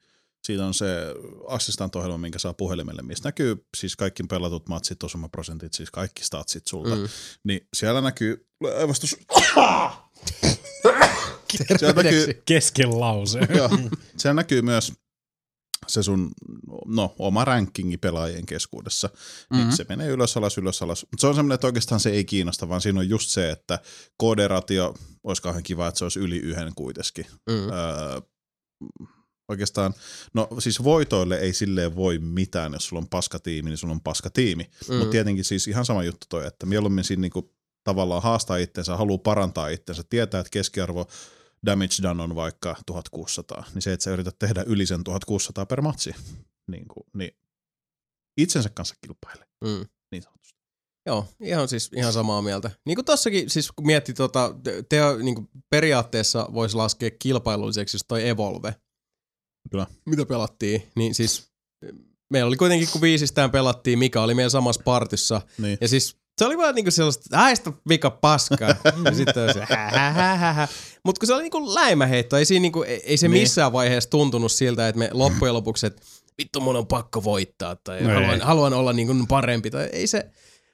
siitä 0.46 0.66
on 0.66 0.74
se 0.74 0.86
assistant-ohjelma, 1.48 2.18
minkä 2.18 2.38
saa 2.38 2.54
puhelimelle, 2.54 3.02
mistä 3.02 3.28
näkyy 3.28 3.66
siis 3.76 3.96
kaikki 3.96 4.22
pelatut 4.22 4.68
matsit, 4.68 5.02
osumaprosentit, 5.02 5.74
siis 5.74 5.90
kaikki 5.90 6.24
statsit 6.24 6.66
sulta. 6.66 6.96
Mm. 6.96 7.08
Niin 7.44 7.68
siellä 7.76 8.00
näkyy 8.00 8.46
aivastus. 8.78 9.16
siellä 11.78 12.02
näkyy, 12.02 12.42
Kesken 12.46 13.00
lause. 13.00 13.38
joo, 13.56 13.70
siellä 14.16 14.34
näkyy 14.34 14.62
myös 14.62 14.92
se 15.86 16.02
sun 16.02 16.30
no, 16.86 17.14
oma 17.18 17.44
rankingi 17.44 17.96
pelaajien 17.96 18.46
keskuudessa. 18.46 19.10
Niin 19.52 19.66
Mhm. 19.66 19.74
se 19.74 19.86
menee 19.88 20.08
ylös 20.08 20.36
alas, 20.36 20.58
ylös 20.58 20.82
alas. 20.82 21.06
Mutta 21.10 21.20
se 21.20 21.26
on 21.26 21.34
semmoinen, 21.34 21.54
että 21.54 21.66
oikeastaan 21.66 22.00
se 22.00 22.10
ei 22.10 22.24
kiinnosta, 22.24 22.68
vaan 22.68 22.80
siinä 22.80 23.00
on 23.00 23.08
just 23.08 23.30
se, 23.30 23.50
että 23.50 23.78
koderatio 24.16 24.94
olisi 25.24 25.42
kauhean 25.42 25.62
kiva, 25.62 25.88
että 25.88 25.98
se 25.98 26.04
olisi 26.04 26.20
yli 26.20 26.36
yhden 26.36 26.72
kuitenkin. 26.74 27.26
Mm. 27.50 27.70
Öö, 27.70 28.20
oikeastaan, 29.48 29.94
no 30.34 30.48
siis 30.58 30.84
voitoille 30.84 31.38
ei 31.38 31.52
silleen 31.52 31.96
voi 31.96 32.18
mitään, 32.18 32.72
jos 32.72 32.86
sulla 32.86 33.02
on 33.02 33.08
paska 33.08 33.38
tiimi, 33.38 33.70
niin 33.70 33.78
sulla 33.78 33.94
on 33.94 34.00
paska 34.00 34.30
tiimi. 34.30 34.70
Mm. 34.88 34.94
Mutta 34.94 35.10
tietenkin 35.10 35.44
siis 35.44 35.68
ihan 35.68 35.84
sama 35.84 36.04
juttu 36.04 36.26
toi, 36.28 36.46
että 36.46 36.66
mieluummin 36.66 37.04
siinä 37.04 37.20
niinku 37.20 37.54
tavallaan 37.84 38.22
haastaa 38.22 38.56
itsensä, 38.56 38.96
haluaa 38.96 39.18
parantaa 39.18 39.68
itsensä, 39.68 40.02
tietää, 40.10 40.40
että 40.40 40.50
keskiarvo 40.50 41.06
damage 41.66 41.94
done 42.02 42.22
on 42.22 42.34
vaikka 42.34 42.76
1600, 42.86 43.64
niin 43.74 43.82
se, 43.82 43.92
että 43.92 44.04
sä 44.04 44.10
yrität 44.10 44.38
tehdä 44.38 44.64
yli 44.66 44.86
sen 44.86 45.04
1600 45.04 45.66
per 45.66 45.82
matsi, 45.82 46.14
niin, 46.70 46.88
kuin, 46.88 47.04
niin 47.14 47.30
itsensä 48.36 48.68
kanssa 48.74 48.94
kilpaile, 49.00 49.44
Mm. 49.64 49.86
niin 50.12 50.22
sanotusti. 50.22 50.58
Joo, 51.06 51.26
ihan 51.42 51.68
siis 51.68 51.90
ihan 51.96 52.12
samaa 52.12 52.42
mieltä. 52.42 52.70
Niin 52.86 52.96
kuin 52.96 53.04
tossakin, 53.04 53.50
siis 53.50 53.72
kun 53.72 53.86
miettii 53.86 54.14
tota, 54.14 54.54
te, 54.62 54.82
te, 54.88 54.96
niin 55.22 55.34
kuin 55.34 55.48
periaatteessa 55.70 56.48
voisi 56.54 56.76
laskea 56.76 57.10
kilpailulliseksi 57.18 57.94
just 57.94 58.04
toi 58.08 58.28
Evolve. 58.28 58.74
Kyllä. 59.70 59.86
Mitä 60.06 60.26
pelattiin, 60.26 60.82
niin 60.96 61.14
siis 61.14 61.48
meillä 62.30 62.48
oli 62.48 62.56
kuitenkin, 62.56 62.88
kun 62.92 63.00
viisistään 63.00 63.50
pelattiin, 63.50 63.98
Mika 63.98 64.22
oli 64.22 64.34
meidän 64.34 64.50
samassa 64.50 64.82
partissa, 64.84 65.40
Niin. 65.58 65.78
ja 65.80 65.88
siis 65.88 66.16
se 66.38 66.44
oli 66.44 66.58
vaan 66.58 66.74
niinku 66.74 66.90
sellaista, 66.90 67.24
äistä 67.32 67.72
vika 67.88 68.10
paskaa. 68.10 68.68
ja 69.04 69.14
sitten 69.14 69.42
oli 69.44 69.52
se. 69.54 69.60
Mutta 71.04 71.18
kun 71.20 71.26
se 71.26 71.34
oli 71.34 71.42
niinku 71.42 71.74
läimäheitto, 71.74 72.36
ei, 72.36 72.44
siinä 72.44 72.62
niinku, 72.62 72.82
ei, 72.82 73.02
ei 73.04 73.16
se 73.16 73.28
Niin. 73.28 73.42
missään 73.42 73.72
vaiheessa 73.72 74.10
tuntunut 74.10 74.52
siltä, 74.52 74.88
että 74.88 74.98
me 74.98 75.10
loppujen 75.12 75.54
lopuksi, 75.54 75.86
että 75.86 76.02
vittu 76.38 76.60
mun 76.60 76.76
on 76.76 76.86
pakko 76.86 77.24
voittaa 77.24 77.76
tai 77.76 78.00
No 78.02 78.08
ei. 78.10 78.14
haluan, 78.16 78.40
haluan, 78.40 78.72
olla 78.72 78.92
niinku 78.92 79.14
parempi. 79.28 79.70
Tai 79.70 79.88
ei 79.92 80.06
se, 80.06 80.30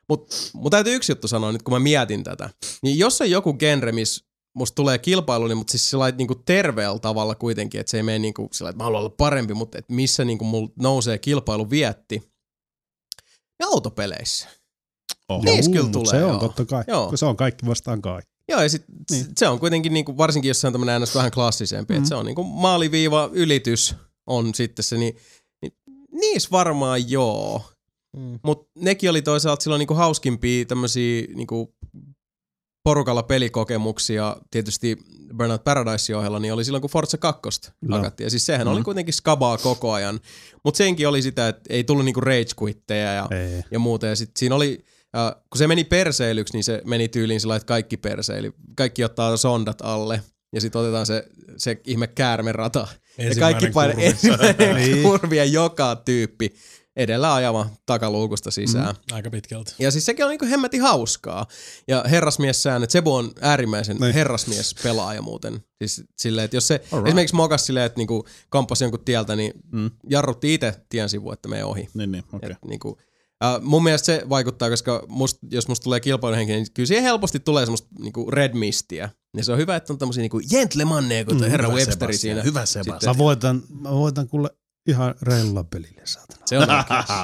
mutta 0.08 0.36
mun 0.54 0.70
täytyy 0.70 0.94
yksi 0.94 1.12
juttu 1.12 1.28
sanoa 1.28 1.52
nyt, 1.52 1.62
kun 1.62 1.74
mä 1.74 1.78
mietin 1.78 2.24
tätä. 2.24 2.50
Niin 2.82 2.98
jos 2.98 3.20
on 3.20 3.30
joku 3.30 3.54
genre, 3.54 3.92
missä 3.92 4.24
musta 4.54 4.74
tulee 4.74 4.98
kilpailu, 4.98 5.46
niin 5.46 5.58
mutta 5.58 5.70
siis 5.70 5.90
sillä 5.90 6.10
niinku 6.10 6.34
terveellä 6.34 6.98
tavalla 6.98 7.34
kuitenkin, 7.34 7.80
että 7.80 7.90
se 7.90 7.96
ei 7.96 8.02
mene 8.02 8.18
niinku 8.18 8.48
sillä 8.52 8.70
että 8.70 8.78
mä 8.78 8.84
haluan 8.84 9.00
olla 9.00 9.14
parempi, 9.16 9.54
mutta 9.54 9.78
että 9.78 9.92
missä 9.92 10.24
niinku 10.24 10.44
mulla 10.44 10.70
nousee 10.80 11.18
kilpailu 11.18 11.70
vietti. 11.70 12.32
Ja 13.60 13.66
autopeleissä. 13.66 14.48
Oho. 15.28 15.42
Niissä 15.44 15.70
kyllä 15.70 15.90
tulee, 15.90 16.10
Se 16.10 16.24
on 16.24 16.30
joo. 16.30 16.40
totta 16.40 16.64
kai, 16.64 16.84
Joo. 16.86 17.08
kun 17.08 17.18
se 17.18 17.26
on 17.26 17.36
kaikki 17.36 17.66
vastaan 17.66 18.02
kaikki. 18.02 18.34
Joo, 18.48 18.62
ja 18.62 18.68
sit 18.68 18.84
niin. 19.10 19.26
se 19.36 19.48
on 19.48 19.60
kuitenkin, 19.60 19.94
niinku, 19.94 20.16
varsinkin 20.16 20.48
jos 20.48 20.60
se 20.60 20.66
on 20.66 20.72
tämmöinen 20.72 20.92
äänes 20.92 21.14
vähän 21.14 21.30
klassisempi, 21.30 21.94
mm. 21.94 21.98
että 21.98 22.08
se 22.08 22.14
on 22.14 22.26
niinku 22.26 22.44
maaliviiva 22.44 23.30
ylitys 23.32 23.94
on 24.26 24.54
sitten 24.54 24.82
se, 24.82 24.96
niin, 24.96 25.16
niin 25.62 25.72
niissä 26.12 26.48
varmaan 26.52 27.10
joo. 27.10 27.62
Mm. 28.16 28.38
Mutta 28.42 28.70
nekin 28.74 29.10
oli 29.10 29.22
toisaalta 29.22 29.62
silloin 29.62 29.78
niinku 29.78 29.94
hauskimpia 29.94 30.64
tämmöisiä 30.64 31.26
niinku 31.34 31.74
porukalla 32.84 33.22
pelikokemuksia 33.22 34.36
tietysti 34.50 34.98
Burnout 35.36 35.64
Paradise 35.64 36.16
ohella, 36.16 36.38
niin 36.38 36.52
oli 36.52 36.64
silloin 36.64 36.80
kun 36.80 36.90
Forza 36.90 37.18
2 37.18 37.40
Kyllä. 37.80 37.96
hakattiin. 37.96 38.24
Ja 38.26 38.30
siis 38.30 38.46
sehän 38.46 38.68
oli 38.68 38.80
Mm. 38.80 38.84
kuitenkin 38.84 39.14
skabaa 39.14 39.58
koko 39.58 39.92
ajan. 39.92 40.20
Mutta 40.64 40.78
senkin 40.78 41.08
oli 41.08 41.22
sitä, 41.22 41.48
että 41.48 41.62
ei 41.68 41.84
tullut 41.84 42.04
niinku 42.04 42.20
rage 42.20 42.44
quitteja 42.62 43.12
ja, 43.12 43.28
Ei. 43.30 43.62
ja 43.70 43.78
muuta. 43.78 44.06
Ja 44.06 44.16
sitten 44.16 44.38
siinä 44.38 44.54
oli, 44.54 44.84
äh, 45.16 45.34
kun 45.50 45.58
se 45.58 45.66
meni 45.66 45.84
perseilyksi, 45.84 46.54
niin 46.54 46.64
se 46.64 46.82
meni 46.84 47.08
tyyliin 47.08 47.40
sillä 47.40 47.56
että 47.56 47.66
kaikki 47.66 47.96
perseili. 47.96 48.52
Kaikki 48.76 49.04
ottaa 49.04 49.36
sondat 49.36 49.78
alle 49.82 50.22
ja 50.52 50.60
sitten 50.60 50.80
otetaan 50.80 51.06
se, 51.06 51.24
se 51.56 51.80
ihme 51.86 52.06
käärmerata. 52.06 52.88
Ja 53.18 53.34
kaikki 53.40 53.66
paina 53.70 53.92
kurvi. 53.94 54.06
ensimmäinen 54.06 54.76
Niin. 54.76 55.02
kurvi 55.02 55.36
ja 55.36 55.44
joka 55.44 55.96
tyyppi 55.96 56.54
edellä 56.96 57.34
ajava 57.34 57.66
takaluukusta 57.86 58.50
sisään. 58.50 58.94
Mm. 58.94 59.14
Aika 59.14 59.30
pitkälti. 59.30 59.74
Ja 59.78 59.90
siis 59.90 60.06
sekin 60.06 60.24
on 60.24 60.30
niinku 60.30 60.46
hemmetin 60.46 60.82
hauskaa. 60.82 61.46
Ja 61.88 62.04
herrasmies-säännöt, 62.10 62.90
Sebu 62.90 63.14
on 63.14 63.30
äärimmäisen 63.40 63.96
Niin. 63.96 64.14
herrasmies-pelaaja 64.14 65.22
muuten. 65.22 65.64
Siis 65.78 66.04
silleen, 66.18 66.44
että 66.44 66.56
jos 66.56 66.68
se 66.68 66.74
Alright. 66.92 67.08
esimerkiksi 67.08 67.36
mokas 67.36 67.66
silleen, 67.66 67.86
että 67.86 67.98
niinku 68.00 68.24
kamppasi 68.48 68.84
jonkun 68.84 69.04
tieltä, 69.04 69.36
niin 69.36 69.52
Mm. 69.72 69.90
jarrutti 70.10 70.54
itse 70.54 70.74
tien 70.88 71.08
sivu, 71.08 71.30
että 71.32 71.48
menee 71.48 71.64
ohi. 71.64 71.88
Niin, 71.94 72.12
niin, 72.12 72.24
okei. 72.32 72.50
Et 72.50 72.58
niinku, 72.68 72.98
äh, 73.44 73.60
mun 73.62 73.84
mielestä 73.84 74.06
se 74.06 74.22
vaikuttaa, 74.28 74.70
koska 74.70 75.02
must, 75.08 75.38
jos 75.50 75.68
musta 75.68 75.84
tulee 75.84 76.00
kilpailuhenki, 76.00 76.52
niin 76.52 76.66
kyllä 76.74 76.86
siihen 76.86 77.04
helposti 77.04 77.40
tulee 77.40 77.66
semmoista 77.66 77.88
niinku 77.98 78.30
red 78.30 78.54
mistiä. 78.54 79.10
Ja 79.36 79.44
se 79.44 79.52
on 79.52 79.58
hyvä, 79.58 79.76
että 79.76 79.92
on 79.92 79.98
tämmöisiä 79.98 80.22
niinku 80.22 80.40
gentlemanneja, 80.50 81.24
kun 81.24 81.36
mm, 81.36 81.42
herra 81.50 81.68
Hyvä 81.68 81.78
Websteri 81.78 82.12
Sebastian, 82.12 82.18
siinä. 82.36 82.42
Hyvä 82.42 82.66
Sitten- 82.66 82.84
Sebastian. 82.84 83.14
Mä 83.16 83.18
voitan, 83.18 83.62
mä 83.80 83.90
voitan 83.90 84.28
kuule 84.28 84.50
ihan 84.86 85.14
reilulla 85.22 85.64
pelillä, 85.64 86.00
saatana. 86.04 86.46
Se 86.46 86.58
on, 86.58 86.66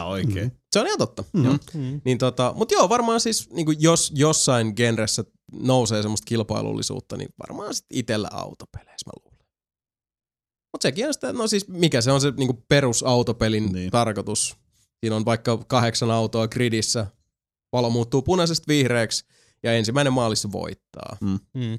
Oikein. 0.06 0.52
se 0.72 0.80
on 0.80 0.86
ihan 0.86 0.98
totta. 0.98 1.24
Mm. 1.32 1.44
Joo. 1.44 1.58
Niin 2.04 2.18
tota, 2.18 2.52
mutta 2.56 2.74
joo, 2.74 2.88
varmaan 2.88 3.20
siis 3.20 3.50
niinku 3.50 3.72
jos 3.78 4.12
jossain 4.14 4.72
genressä 4.76 5.24
nousee 5.52 6.02
semmoista 6.02 6.24
kilpailullisuutta, 6.24 7.16
niin 7.16 7.28
varmaan 7.48 7.74
sit 7.74 7.86
itellä 7.92 8.28
autopeleissä 8.32 9.06
mä 9.06 9.12
luulen. 9.24 9.46
Mutta 10.72 10.82
sekin 10.82 11.06
on 11.06 11.14
sitä, 11.14 11.32
no 11.32 11.46
siis 11.46 11.68
mikä 11.68 12.00
se 12.00 12.12
on 12.12 12.20
se 12.20 12.30
niinku 12.36 12.64
perusautopelin 12.68 13.62
niin. 13.62 13.72
Niin. 13.72 13.90
tarkoitus. 13.90 14.56
Siinä 15.00 15.16
on 15.16 15.24
vaikka 15.24 15.58
kahdeksan 15.58 16.10
autoa 16.10 16.48
gridissä, 16.48 17.06
valo 17.72 17.90
muuttuu 17.90 18.22
punaisesta 18.22 18.64
vihreäksi 18.68 19.24
ja 19.62 19.72
ensimmäinen 19.72 20.12
maalissa 20.12 20.52
voittaa. 20.52 21.16
Mm. 21.20 21.78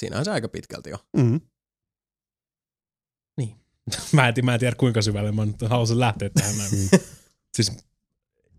Siinähän 0.00 0.24
se 0.24 0.30
aika 0.30 0.48
pitkälti 0.48 0.90
jo. 0.90 0.98
Mm. 1.16 1.40
Mä, 4.12 4.28
en, 4.28 4.34
mä 4.42 4.54
en 4.54 4.60
tiedä 4.60 4.76
kuinka 4.76 5.02
syvälle 5.02 5.32
mä 5.32 5.46
nyt 5.46 5.60
haluaisin 5.62 6.00
lähteä 6.00 6.30
tähän. 6.30 6.58
näin. 6.58 6.70
siis 7.56 7.72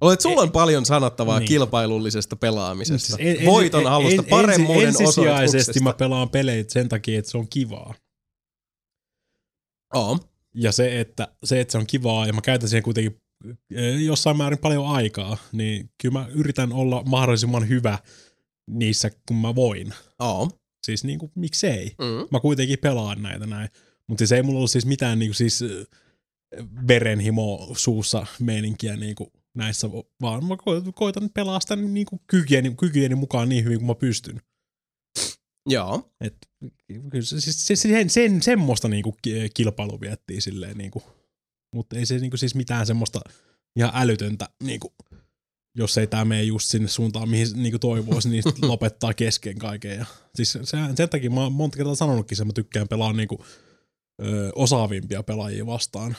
Olet, 0.02 0.22
sulla 0.22 0.42
on 0.42 0.52
paljon 0.52 0.86
sanottavaa 0.86 1.40
niin. 1.40 1.48
kilpailullisesta 1.48 2.36
pelaamisesta. 2.36 3.16
Siis 3.16 3.38
en- 3.40 3.46
Voiton 3.46 3.84
halusta, 3.86 4.22
en- 4.22 4.30
paremmuuden 4.30 4.88
ensi- 4.88 5.04
Ensisijaisesti 5.04 5.80
mä 5.80 5.94
pelaan 5.94 6.30
pelejä 6.30 6.64
sen 6.68 6.90
takia, 6.90 7.20
että 7.20 7.32
se 7.32 7.38
on 7.38 7.48
kivaa. 7.48 7.94
Oo. 9.96 10.20
Ja 10.56 10.72
se, 10.72 11.00
että 11.00 11.28
se, 11.44 11.60
että 11.62 11.72
se 11.72 11.78
on 11.78 11.88
kivaa 11.88 12.28
ja 12.28 12.34
mä 12.34 12.42
käytän 12.42 12.70
siihen 12.70 12.84
kuitenkin 12.84 13.22
eh, 13.76 14.00
jossain 14.02 14.38
määrin 14.38 14.60
paljon 14.60 14.88
aikaa, 14.88 15.38
niin 15.52 15.90
kyllä 16.02 16.20
mä 16.20 16.28
yritän 16.34 16.74
olla 16.74 17.04
mahdollisimman 17.06 17.70
hyvä 17.70 18.00
niissä, 18.70 19.12
kun 19.28 19.38
mä 19.38 19.56
voin. 19.56 19.94
Oo. 20.20 20.50
Siis 20.86 21.04
niin 21.04 21.20
kuin, 21.20 21.32
miksei. 21.36 21.86
Mm. 22.00 22.28
Mä 22.32 22.40
kuitenkin 22.40 22.80
pelaan 22.80 23.22
näitä 23.22 23.46
näin. 23.46 23.70
Mutta 24.10 24.20
siis 24.22 24.32
ei 24.32 24.44
mulla 24.44 24.58
ollut 24.58 24.72
siis 24.72 24.86
mitään 24.86 25.20
niin 25.20 25.30
kuin, 25.30 25.36
siis 25.36 25.64
verenhimo 26.88 27.74
suussa 27.78 28.26
meininkiä 28.40 28.96
niin 28.96 29.16
kuin 29.16 29.32
näissä, 29.56 29.92
vaan 30.22 30.46
mä 30.46 30.56
ko- 30.56 30.92
koitan 30.96 31.30
pelaa 31.34 31.60
sitä 31.60 31.76
niin 31.76 32.06
kuin 32.06 32.22
kykyjeni, 32.28 32.76
kykyjeni 32.80 33.16
mukaan 33.16 33.50
niin 33.50 33.64
hyvin 33.64 33.78
kuin 33.78 33.88
mä 33.88 33.96
pystyn. 33.96 34.42
Joo. 35.70 36.12
Et, 36.22 36.36
kyllä 36.88 37.26
se, 37.26 37.42
siis, 37.42 37.68
se, 37.68 37.76
sen, 37.76 38.10
sen, 38.10 38.42
semmoista 38.42 38.88
niinku 38.88 39.18
ki- 39.22 39.50
kilpailu 39.54 40.02
viettiin 40.02 40.42
silleen 40.42 40.78
niinku, 40.78 41.04
mutta 41.76 41.98
ei 41.98 42.06
se 42.06 42.18
niinku 42.18 42.38
siis 42.38 42.56
mitään 42.56 42.86
semmoista 42.86 43.20
ihan 43.76 43.92
älytöntä 43.94 44.50
niinku, 44.64 44.94
jos 45.78 45.98
ei 45.98 46.08
tämä 46.08 46.26
mene 46.26 46.44
just 46.44 46.68
sinne 46.68 46.88
suuntaan, 46.88 47.30
mihin 47.30 47.48
niinku 47.54 47.80
toivoisi, 47.80 48.30
niin 48.30 48.44
lopettaa 48.62 49.14
kesken 49.14 49.58
kaiken. 49.58 49.98
Ja, 49.98 50.06
siis 50.36 50.52
se, 50.52 50.60
sen 50.96 51.10
takia 51.10 51.30
mä 51.30 51.42
oon 51.44 51.52
monta 51.52 51.78
kertaa 51.78 51.96
sanonutkin, 51.96 52.36
että 52.36 52.46
mä 52.46 52.54
tykkään 52.54 52.88
pelaa 52.88 53.14
niinku, 53.14 53.46
ö, 54.22 54.52
osaavimpia 54.56 55.24
pelaajia 55.24 55.66
vastaan, 55.66 56.16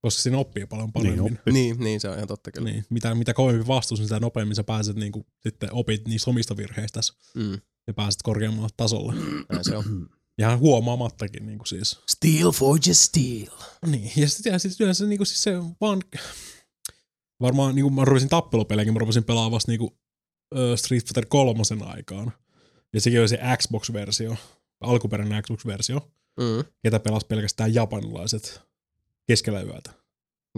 koska 0.00 0.22
siinä 0.22 0.38
oppii 0.38 0.66
paljon 0.66 0.92
paremmin. 0.92 1.24
Niin, 1.24 1.54
Niin, 1.54 1.78
niin, 1.78 2.00
se 2.00 2.08
on 2.08 2.16
ihan 2.16 2.28
totta 2.28 2.50
kyllä. 2.52 2.70
Niin, 2.70 2.84
mitä, 2.90 3.14
mitä 3.14 3.34
kovempi 3.34 3.66
vastus, 3.66 3.98
niin 3.98 4.08
sitä 4.08 4.20
nopeammin 4.20 4.56
sä 4.56 4.64
pääset 4.64 4.96
niinku, 4.96 5.26
sitten 5.40 5.68
opit 5.72 6.08
niistä 6.08 6.30
omista 6.30 6.56
virheistä 6.56 7.00
Mm. 7.34 7.60
ja 7.86 7.94
pääset 7.94 8.22
korkeammalle 8.22 8.68
tasolle. 8.76 9.14
Näin 9.52 9.64
se 9.64 9.76
on. 9.76 9.84
Ja 10.38 10.56
huomaamattakin 10.56 11.46
niin 11.46 11.58
kuin 11.58 11.66
siis. 11.68 11.98
Steel 12.08 12.50
forges 12.52 13.04
steel. 13.04 13.46
Niin, 13.86 14.12
ja 14.16 14.28
sitten 14.28 14.60
sit 14.60 14.80
yleensä 14.80 15.06
niin 15.06 15.18
kuin 15.18 15.26
siis 15.26 15.42
se 15.42 15.52
vaan, 15.80 16.02
varmaan 17.40 17.74
niin 17.74 17.82
kuin 17.82 17.94
mä 17.94 18.04
rupesin 18.04 18.28
tappelupelejäkin, 18.28 18.92
mä 18.92 18.98
rupesin 18.98 19.24
pelaamaan 19.24 19.52
vasta 19.52 19.72
niin 19.72 19.78
kuin, 19.78 19.90
ö, 20.56 20.76
Street 20.76 21.02
Fighter 21.04 21.26
3 21.26 21.62
aikaan. 21.86 22.32
Ja 22.92 23.00
sekin 23.00 23.20
oli 23.20 23.28
se 23.28 23.38
Xbox-versio, 23.56 24.36
alkuperäinen 24.80 25.42
Xbox-versio, 25.42 26.10
Mm. 26.40 26.64
ketä 26.82 27.00
pelasi 27.00 27.26
pelkästään 27.26 27.74
japanilaiset 27.74 28.60
keskellä 29.26 29.62
yötä, 29.62 29.90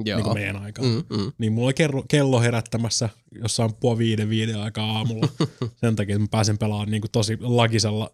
Joo. 0.05 0.17
niin 0.19 0.25
kuin 0.25 0.35
meidän 0.35 0.57
aikaan. 0.57 0.89
Mm. 0.89 1.05
Mm, 1.11 1.21
mm. 1.23 1.33
Niin 1.39 1.53
mulla 1.53 1.67
oli 1.67 1.75
kello, 1.75 2.05
kello 2.09 2.41
herättämässä 2.41 3.09
jossain 3.43 3.75
puoli 3.75 3.99
viiden, 3.99 4.29
viiden 4.29 4.61
aikaa 4.61 4.97
aamulla. 4.97 5.29
Sen 5.81 5.97
takia, 5.97 6.15
että 6.15 6.23
mä 6.25 6.29
pääsen 6.31 6.59
pelaamaan 6.59 6.91
niin 6.91 7.01
kuin 7.01 7.11
tosi 7.11 7.39
lagisella 7.41 8.11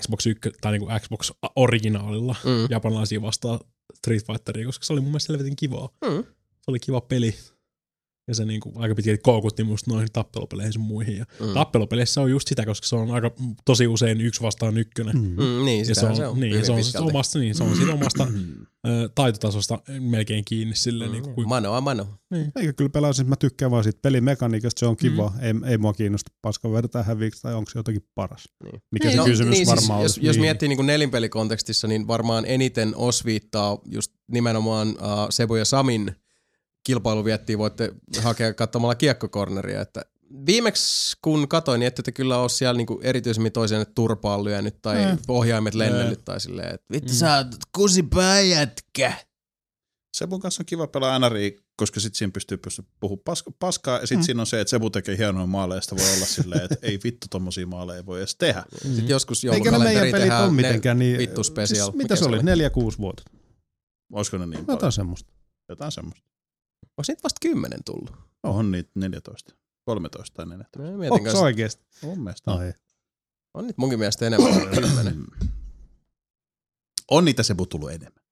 Xbox 0.00 0.26
1 0.26 0.50
tai 0.60 0.72
niin 0.72 0.80
kuin 0.86 1.00
Xbox 1.00 1.30
originaalilla 1.56 2.36
Mm. 2.44 2.66
japanilaisia 2.70 3.22
vastaan 3.22 3.60
Street 3.94 4.26
Fighteria, 4.26 4.66
koska 4.66 4.84
se 4.84 4.92
oli 4.92 5.00
mun 5.00 5.10
mielestä 5.10 5.26
selvetin 5.26 5.56
kivaa. 5.56 5.88
Mm. 6.04 6.24
Se 6.24 6.70
oli 6.70 6.80
kiva 6.80 7.00
peli. 7.00 7.34
Ja 8.28 8.34
se 8.34 8.44
niinku 8.44 8.72
aika 8.76 8.94
pitkälti 8.94 9.20
koukutti 9.22 9.64
musta 9.64 9.90
noihin 9.90 10.08
tappelupeleihin 10.12 10.72
sun 10.72 10.82
muihin. 10.82 11.16
Ja 11.16 11.24
Mm. 11.40 11.52
tappelupeleissä 11.54 12.20
on 12.20 12.30
just 12.30 12.48
sitä, 12.48 12.64
koska 12.66 12.86
se 12.86 12.96
on 12.96 13.10
aika 13.10 13.30
tosi 13.64 13.86
usein 13.86 14.20
yksi 14.20 14.42
vastaan 14.42 14.78
ykkönen. 14.78 15.16
Mm. 15.16 15.22
Mm, 15.22 15.64
niin, 15.64 15.88
Ja 15.88 15.94
se 15.94 16.06
on, 16.06 16.16
se 16.16 16.26
on. 16.26 16.40
niin, 16.40 16.66
se 16.66 16.72
on, 16.72 16.78
pitkälti. 16.78 17.08
omasta, 17.08 17.38
niin, 17.38 17.54
se 17.54 17.64
on 17.64 17.76
siitä 17.76 17.92
omasta 17.92 18.26
ö, 18.86 19.08
taitotasosta 19.14 19.78
melkein 20.00 20.44
kiinni 20.44 20.76
silleen, 20.76 21.12
niin 21.12 21.22
kuin, 21.34 21.48
Mano 21.48 21.72
a 21.74 21.80
mano. 21.80 22.06
Eikä 22.56 22.72
kyllä 22.72 22.90
pelasin, 22.90 23.28
mä 23.28 23.36
tykkään 23.36 23.70
vaan 23.70 23.84
siitä 23.84 23.98
pelimekaniikasta, 24.02 24.80
se 24.80 24.86
on 24.86 24.96
kiva. 24.96 25.32
Mm. 25.36 25.42
Ei, 25.64 25.70
ei 25.70 25.78
mua 25.78 25.92
kiinnosta 25.92 26.32
paska 26.42 26.72
vertaa 26.72 27.02
häviiksi 27.02 27.42
tai 27.42 27.54
onko 27.54 27.70
se 27.70 27.78
jotenkin 27.78 28.04
paras. 28.14 28.44
Niin. 28.64 28.82
Mikä 28.90 29.04
Niin, 29.08 29.12
se 29.12 29.18
no, 29.18 29.24
kysymys 29.24 29.50
niin, 29.50 29.66
siis, 29.66 29.80
varmaan 29.80 30.02
jos, 30.02 30.12
olisi. 30.12 30.26
jos 30.26 30.36
niin. 30.36 30.40
miettii 30.42 30.68
niin 30.68 30.86
nelinpelikontekstissa, 30.86 31.88
niin 31.88 32.06
varmaan 32.06 32.44
eniten 32.46 32.92
osviittaa 32.96 33.78
just 33.90 34.12
nimenomaan 34.32 34.88
uh, 34.88 34.94
Sebu 35.30 35.54
ja 35.56 35.64
Samin 35.64 36.14
kilpailu 36.88 37.24
viettiin, 37.24 37.58
voitte 37.58 37.92
hakea 38.22 38.54
katsomalla 38.54 38.94
kiekkokorneria. 38.94 39.80
Että 39.80 40.04
viimeksi 40.46 41.16
kun 41.22 41.48
katoin, 41.48 41.78
niin 41.78 41.86
ette 41.86 42.02
te 42.02 42.12
kyllä 42.12 42.38
ole 42.38 42.48
siellä 42.48 42.76
niinku 42.76 43.00
erityisemmin 43.02 43.52
toiseen 43.52 43.86
turpaan 43.94 44.44
lyönyt 44.44 44.82
tai 44.82 45.02
Eh. 45.02 45.18
ohjaimet 45.28 45.74
lennellyt 45.74 46.24
tai 46.24 46.40
silleen, 46.40 46.74
että 46.74 46.86
vittu 46.92 47.04
Vittu 47.04 47.18
sä 47.18 47.36
oot 47.36 47.46
kusipää 47.76 48.40
jätkä. 48.40 49.12
Sebun 50.16 50.40
kanssa 50.40 50.62
on 50.62 50.66
kiva 50.66 50.86
pelaa 50.86 51.18
NRI, 51.18 51.56
koska 51.76 52.00
sit 52.00 52.14
siinä 52.14 52.30
pystyy, 52.30 52.56
pystyy 52.58 52.84
puhumaan 53.00 53.22
paska, 53.24 53.50
paskaa, 53.58 53.98
ja 53.98 54.06
sit 54.06 54.16
Mm. 54.16 54.20
mm. 54.20 54.24
siinä 54.24 54.40
on 54.42 54.46
se, 54.46 54.60
että 54.60 54.70
Sebu 54.70 54.90
tekee 54.90 55.18
hienoja 55.18 55.46
maaleja, 55.46 55.76
ja 55.76 55.80
sitä 55.80 55.96
voi 55.96 56.14
olla 56.16 56.26
silleen, 56.26 56.62
että 56.64 56.76
ei 56.82 56.98
vittu 57.04 57.26
tommosia 57.30 57.66
maaleja 57.66 57.96
ei 57.96 58.06
voi 58.06 58.18
edes 58.18 58.36
tehdä. 58.36 58.64
Sitten 58.82 59.08
joskus 59.08 59.44
joulukalenteri 59.44 60.12
tehdään 60.12 60.50
ne 60.50 60.56
mitenkään 60.56 60.98
niin... 60.98 61.18
vittu 61.18 61.44
special. 61.44 61.84
Siis, 61.90 61.96
mitä 61.96 62.16
se 62.16 62.24
oli? 62.24 62.42
Neljä, 62.42 62.70
kuusi 62.70 62.98
vuotta. 62.98 63.22
Olisiko 64.12 64.38
ne 64.38 64.46
niin 64.46 64.66
paljon? 64.66 64.76
Jotain 64.76 64.92
semmoista. 64.92 65.32
Jotain 65.68 65.92
semmoista. 65.92 66.28
Onko 66.98 67.04
niitä 67.08 67.22
vasta 67.22 67.38
kymmenen 67.40 67.84
tullut? 67.84 68.12
On 68.42 68.72
niitä 68.72 68.90
14, 68.94 69.54
13 69.84 70.34
tai 70.34 70.46
14. 70.46 70.78
Mä 70.78 70.98
mietin 70.98 71.12
Onko 71.12 71.16
se 71.18 71.24
kanssa, 71.24 71.44
oikeesti? 71.44 71.86
Mun 72.02 72.20
mielestä 72.20 72.50
on. 72.50 72.60
Ai. 72.60 72.72
on 73.54 73.64
niitä 73.64 73.80
munkin 73.80 73.98
mielestä 73.98 74.26
enemmän 74.26 74.52
kuin 74.52 74.68
kymmenen. 74.68 75.16
Mm. 75.16 75.48
On 77.10 77.24
niitä 77.24 77.42
Sebu 77.42 77.66
tullut 77.66 77.90
enemmän. 77.90 78.24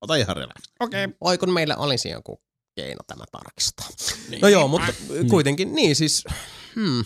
Ota 0.00 0.16
ihan 0.16 0.36
relax. 0.36 0.62
Okei. 0.80 1.04
Okay. 1.04 1.16
Oi 1.20 1.38
kun 1.38 1.52
meillä 1.52 1.76
olisi 1.76 2.08
joku 2.08 2.42
keino 2.74 3.00
tämä 3.06 3.24
tarkistaa. 3.32 3.88
Niin. 4.28 4.40
No 4.40 4.48
joo, 4.48 4.68
mutta 4.68 4.92
kuitenkin 5.30 5.74
niin 5.74 5.96
siis, 5.96 6.24
hmm. 6.74 7.04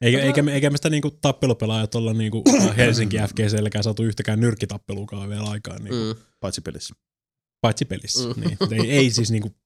Eikä, 0.00 0.20
eikä, 0.20 0.42
me, 0.42 0.54
eikä 0.54 0.70
me 0.70 0.76
sitä 0.76 0.90
niinku 0.90 1.10
tappelupelaajat 1.10 1.94
olla 1.94 2.12
niinku 2.12 2.42
Helsinki 2.76 3.16
FGClläkään 3.16 3.84
saatu 3.84 4.02
yhtäkään 4.02 4.40
nyrkkitappelukaan 4.40 5.28
vielä 5.28 5.44
aikaan, 5.44 5.84
niinku, 5.84 5.96
mm. 5.96 6.20
Mm. 6.20 6.24
Paitsi 6.40 6.60
pelissä. 6.60 6.94
paitsi 7.60 7.84
pelissä. 7.84 8.28
Mm. 8.28 8.34
Mm. 8.34 8.40
Niin. 8.40 8.84
Ei, 8.84 8.90
ei 8.90 9.10
siis 9.10 9.30
niinku, 9.30 9.56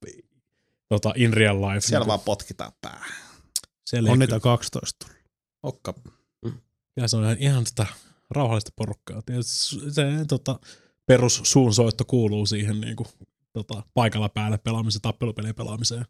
tota, 0.89 1.13
in 1.17 1.35
real 1.35 1.63
life. 1.63 1.81
Siellä 1.81 1.99
niinku, 1.99 2.09
vaan 2.09 2.21
potkitaan 2.21 2.73
pää. 2.81 3.05
siellä 3.87 4.13
On 4.13 4.19
niitä 4.19 4.41
12 4.41 5.07
tullut. 5.07 5.25
Okka. 5.63 5.95
Ja 6.97 7.09
se 7.09 7.17
on 7.17 7.25
ihan, 7.25 7.37
ihan 7.39 7.67
sitä 7.67 7.87
rauhallista 8.31 8.73
porukkaa. 8.77 9.23
Tietysti 9.23 9.91
se 9.91 10.05
tota, 10.29 10.61
perus 11.07 11.41
suunsoitto 11.45 12.05
kuuluu 12.05 12.47
siihen 12.47 12.81
niinku, 12.81 13.07
tota, 13.53 13.83
paikalla 13.95 14.29
päälle 14.29 14.59
pelaamiseen, 14.59 15.03
tappelupelien 15.03 15.55
pelaamiseen. 15.55 16.05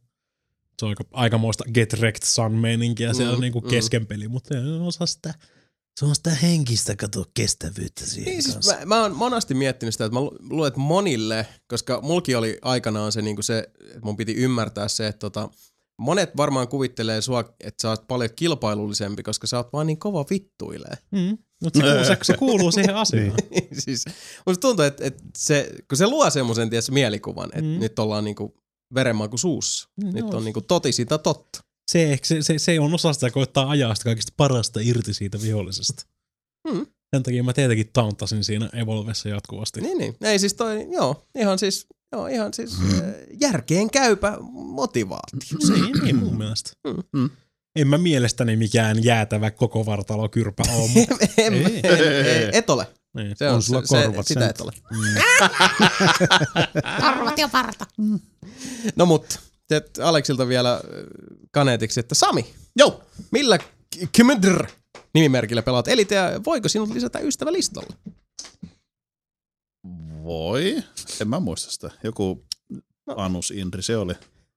Se 0.79 0.85
on 0.85 0.89
aika, 0.89 1.05
aikamoista 1.13 1.65
get 1.75 1.93
wrecked 1.93 2.27
sun 2.27 2.53
meininkiä 2.53 3.15
siellä 3.15 3.35
Mm, 3.37 3.41
niinku 3.41 3.61
mm. 3.61 3.69
kesken 3.69 4.07
peli, 4.07 4.29
mutta 4.29 4.49
se 4.49 4.61
on 4.61 4.83
osa 4.83 5.07
sitä 5.07 5.35
Se 5.99 6.05
on 6.05 6.15
sitä 6.15 6.31
henkistä, 6.31 6.97
kato, 6.97 7.25
kestävyyttä 7.35 8.07
siihen 8.07 8.31
Niin, 8.33 8.43
siis 8.43 8.67
mä, 8.67 8.79
mä 8.85 9.03
oon 9.03 9.17
monasti 9.17 9.55
miettinyt 9.55 9.95
sitä, 9.95 10.05
että 10.05 10.15
mä 10.15 10.21
lu- 10.21 10.39
luulen, 10.41 10.69
että 10.69 10.81
monille, 10.81 11.47
koska 11.67 12.01
mulki 12.03 12.35
oli 12.35 12.59
aikanaan 12.63 13.13
se, 13.13 13.23
niin 13.23 13.43
se 13.43 13.59
että 13.59 14.01
mun 14.03 14.17
piti 14.17 14.35
ymmärtää 14.35 14.89
se, 14.89 15.07
että 15.07 15.19
tota, 15.19 15.49
monet 15.99 16.37
varmaan 16.37 16.69
kuvittelee 16.69 17.23
sua, 17.23 17.41
että 17.61 17.83
sä 17.83 17.91
oot 17.91 18.07
paljon 18.09 18.31
kilpailullisempi, 18.37 19.23
koska 19.23 19.47
sä 19.47 19.57
oot 19.57 19.73
vaan 19.73 19.87
niin 19.87 19.99
kova 19.99 20.25
vittuilee. 20.31 20.95
Mm. 21.11 21.39
Mutta 21.63 21.79
se, 21.79 21.85
kuuluu- 21.87 22.05
se, 22.05 22.19
se 22.23 22.37
kuuluu 22.37 22.73
siihen 22.73 22.97
asiaan. 23.05 23.37
siis 23.79 24.05
musta 24.47 24.61
tuntuu, 24.61 24.85
että, 24.85 25.05
että 25.05 25.23
se, 25.39 25.71
kun 25.89 25.99
se 25.99 26.07
luo 26.07 26.31
semmoisen 26.31 26.71
mielikuvan, 26.91 27.49
että 27.53 27.61
Mm. 27.71 27.81
nyt 27.81 27.99
ollaan 27.99 28.25
niinku 28.25 28.55
verenmaku 28.95 29.39
suussa. 29.39 29.89
Mm, 29.97 30.07
nyt 30.07 30.17
joo. 30.29 30.37
on 30.37 30.45
niinku 30.45 30.61
toti 30.61 30.93
sitä 30.93 31.19
totta. 31.19 31.61
Se, 31.91 32.19
se, 32.23 32.43
se, 32.43 32.59
se 32.59 32.81
on 32.81 32.95
osa 32.95 33.13
sitä 33.13 33.31
koittaa 33.31 33.71
ajaa 33.71 33.95
sitä 33.95 34.05
kaikista 34.05 34.33
parasta 34.37 34.81
irti 34.83 35.15
siitä 35.15 35.39
vihollisesta. 35.43 36.05
Mm. 36.73 36.87
Sen 37.15 37.23
takia 37.23 37.43
mä 37.45 37.53
tietenkin 37.53 37.91
tauntasin 37.93 38.45
siinä 38.45 38.71
Evolvessa 38.73 39.29
jatkuvasti. 39.29 39.81
Niin, 39.81 39.99
niin. 39.99 40.17
Ei 40.21 40.39
siis 40.39 40.55
toi, 40.55 40.87
joo, 40.93 41.27
ihan 41.39 41.59
siis, 41.59 41.87
joo, 42.13 42.27
ihan 42.27 42.55
siis 42.55 42.79
Mm. 42.79 42.99
äh, 42.99 43.05
järkeen 43.41 43.91
käypä 43.91 44.39
motivaatio. 44.53 45.39
Niin, 45.75 46.05
niin 46.05 46.17
mun 46.17 46.39
mielestä. 46.39 46.71
Mm. 47.13 47.31
En 47.77 47.89
mä 47.89 47.99
mielestäni 47.99 48.57
mikään 48.57 49.05
jäätävä 49.05 49.51
koko 49.51 49.87
vartalo 49.87 50.29
kyrpä 50.29 50.63
ole, 50.77 50.91
mutta 50.95 51.15
en, 51.39 51.55
en, 51.55 51.67
en, 52.27 52.51
et 52.55 52.71
ole. 52.71 52.87
niin. 53.17 53.37
Se 53.37 53.49
on, 53.49 53.55
On 53.55 53.63
sulla 53.63 53.81
se, 53.81 53.87
se, 53.87 54.03
korvat 54.07 54.27
sitä 54.27 54.41
sen. 54.41 54.51
et 54.51 54.61
ole. 54.61 54.73
Karvat 57.01 57.39
ja 57.39 57.49
parta. 57.49 57.87
No 58.97 59.07
mut, 59.07 59.39
teet 59.81 59.99
Aleksilta 60.03 60.49
vielä 60.49 60.73
äh, 60.73 60.81
kaneetiksi, 61.51 62.01
että 62.01 62.15
Sami, 62.15 62.55
Joo. 62.77 63.03
millä 63.31 63.59
Kmdr 64.17 64.67
nimimerkillä 65.15 65.63
pelaat 65.63 65.89
Elite 65.89 66.15
ja 66.15 66.41
voiko 66.45 66.69
sinut 66.69 66.91
lisätä 66.91 67.19
ystävälistalle? 67.19 67.97
Voi. 70.25 70.83
En 71.21 71.29
mä 71.29 71.41
muista 71.41 71.71
sitä. 71.71 71.91
Joku 72.03 72.45
Anus 73.17 73.51
Indri, 73.51 73.83
se 73.83 73.97
oli. 73.97 74.13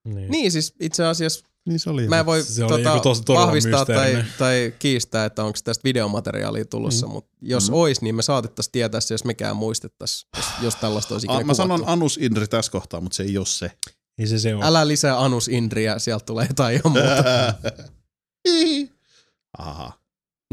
niin. 0.06 0.32
Niin 0.32 0.52
siis 0.52 0.74
itse 0.80 1.06
asiassa 1.06 1.46
Niin 1.68 1.80
se 1.80 1.90
oli. 1.90 2.08
Mä 2.08 2.20
en 2.20 2.26
voi 2.26 2.44
Se 2.44 2.66
oli 2.66 2.84
tota, 2.84 3.24
todella 3.26 3.46
vahvistaa 3.46 3.86
tai, 3.86 4.24
tai 4.38 4.74
kiistää, 4.80 5.26
että 5.26 5.44
onko 5.44 5.60
tästä 5.64 5.84
videomateriaalia 5.84 6.66
tulossa, 6.66 7.08
mm. 7.08 7.14
mutta 7.14 7.36
jos 7.42 7.70
mm. 7.70 7.76
ois, 7.76 8.02
niin 8.02 8.16
me 8.16 8.22
saatettaisiin 8.22 8.72
tietää 8.72 9.02
se, 9.02 9.14
jos 9.14 9.24
mekään 9.24 9.56
muistettaisiin, 9.56 10.30
jos, 10.38 10.46
jos 10.62 10.76
tällaista 10.76 11.16
olisi 11.16 11.28
ikinä 11.28 11.40
A, 11.40 11.44
mä 11.44 11.54
sanon 11.54 11.80
kuvattu. 11.80 11.92
Anus 11.92 12.18
Indri 12.18 12.48
tässä 12.48 12.72
kohtaa, 12.72 13.02
mutta 13.02 13.16
se 13.16 13.24
ei 13.24 13.38
ole 13.38 13.46
se. 13.46 13.72
Ei 14.18 14.28
se 14.28 14.40
se 14.40 14.56
on. 14.56 14.64
Älä 14.64 14.88
lisää 14.88 15.24
Anus 15.24 15.48
Indriä, 15.48 16.00
sieltä 16.00 16.26
tulee 16.26 16.46
jotain 16.50 16.76
ihan 16.76 16.92
muuta. 16.92 17.54
Aha. 19.58 20.00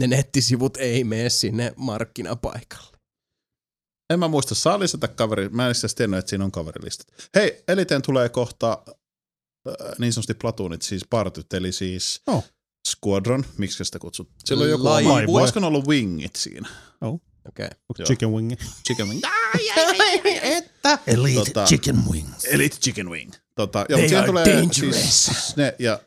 ne 0.00 0.06
nettisivut 0.06 0.76
ei 0.76 1.04
mene 1.04 1.30
sinne 1.30 1.72
markkinapaikalle. 1.76 2.98
En 4.10 4.18
mä 4.18 4.28
muista, 4.28 4.54
saa 4.54 4.80
lisätä 4.80 5.08
kaveri. 5.08 5.48
Mä 5.48 5.64
en 5.64 5.70
itse 5.70 5.78
asiassa 5.78 5.96
tiennyt, 5.96 6.18
että 6.18 6.30
siinä 6.30 6.44
on 6.44 6.52
kaverilistat. 6.52 7.06
Hei, 7.34 7.64
Eliteen 7.68 8.02
tulee 8.02 8.28
kohta 8.28 8.82
äh, 8.88 9.74
niin 9.98 10.12
sanotusti 10.12 10.34
platuunit, 10.34 10.82
siis 10.82 11.02
partyt, 11.10 11.54
eli 11.54 11.72
siis 11.72 12.22
Oh. 12.26 12.44
Squadron, 12.88 13.44
miksi 13.58 13.84
sitä 13.84 13.98
kutsut? 13.98 14.30
Sillä 14.44 14.64
on 14.64 14.70
joku 14.70 14.84
Laivu. 14.84 15.10
oma, 15.10 15.40
olisiko 15.40 15.60
ne 15.60 15.66
ollut 15.66 15.86
wingit 15.88 16.36
siinä? 16.36 16.68
Okei. 17.48 17.68
Okay. 17.88 18.06
Chicken 18.06 18.30
wing. 18.32 18.52
Chicken 18.86 19.08
wing. 19.08 19.20
Että? 20.42 20.98
Elite 21.06 21.40
Tota- 21.40 21.66
Chicken 21.66 21.96
Wings. 22.10 22.44
Elite 22.44 22.76
Chicken 22.76 23.08
Wing. 23.10 23.32
Tota, 23.54 23.86
joo, 23.88 23.98
They 24.00 24.16
are 24.18 24.26
tulee 24.26 24.44
dangerous. 24.44 25.24
siis 25.24 25.56
ne, 25.56 25.74
ja 25.78 26.00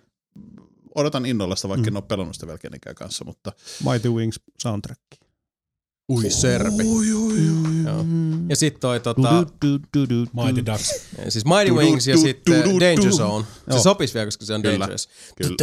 odotan 0.96 1.26
innolla 1.26 1.56
sitä, 1.56 1.70
vaikka 1.70 1.88
en 1.88 1.98
ole 1.98 2.04
pelannut 2.08 2.36
sitä 2.36 2.48
vielä 2.48 2.58
kenenkään 2.58 2.96
kanssa, 2.96 3.26
mutta 3.26 3.52
Mighty 3.92 4.10
Wings 4.10 4.40
soundtrack. 4.62 5.02
Ui 6.12 6.30
serpi. 6.30 6.84
Joo. 7.86 8.06
Ja 8.50 8.56
sit 8.56 8.80
toi 8.80 9.00
tota, 9.00 9.46
Mighty 10.34 10.66
Ducks. 10.66 11.08
siis 11.30 11.46
Mighty 11.46 11.72
Wings 11.74 12.08
ja 12.08 12.18
sitten 12.18 12.64
Danger 12.64 13.12
Zone. 13.14 13.46
Se 13.46 13.62
Joo. 13.72 13.80
sopis 13.84 14.14
vielä, 14.14 14.26
koska 14.28 14.46
se 14.46 14.54
on 14.54 14.62
Kyllä. 14.62 14.80
Dangerous. 14.80 15.10
kyllä. 15.36 15.56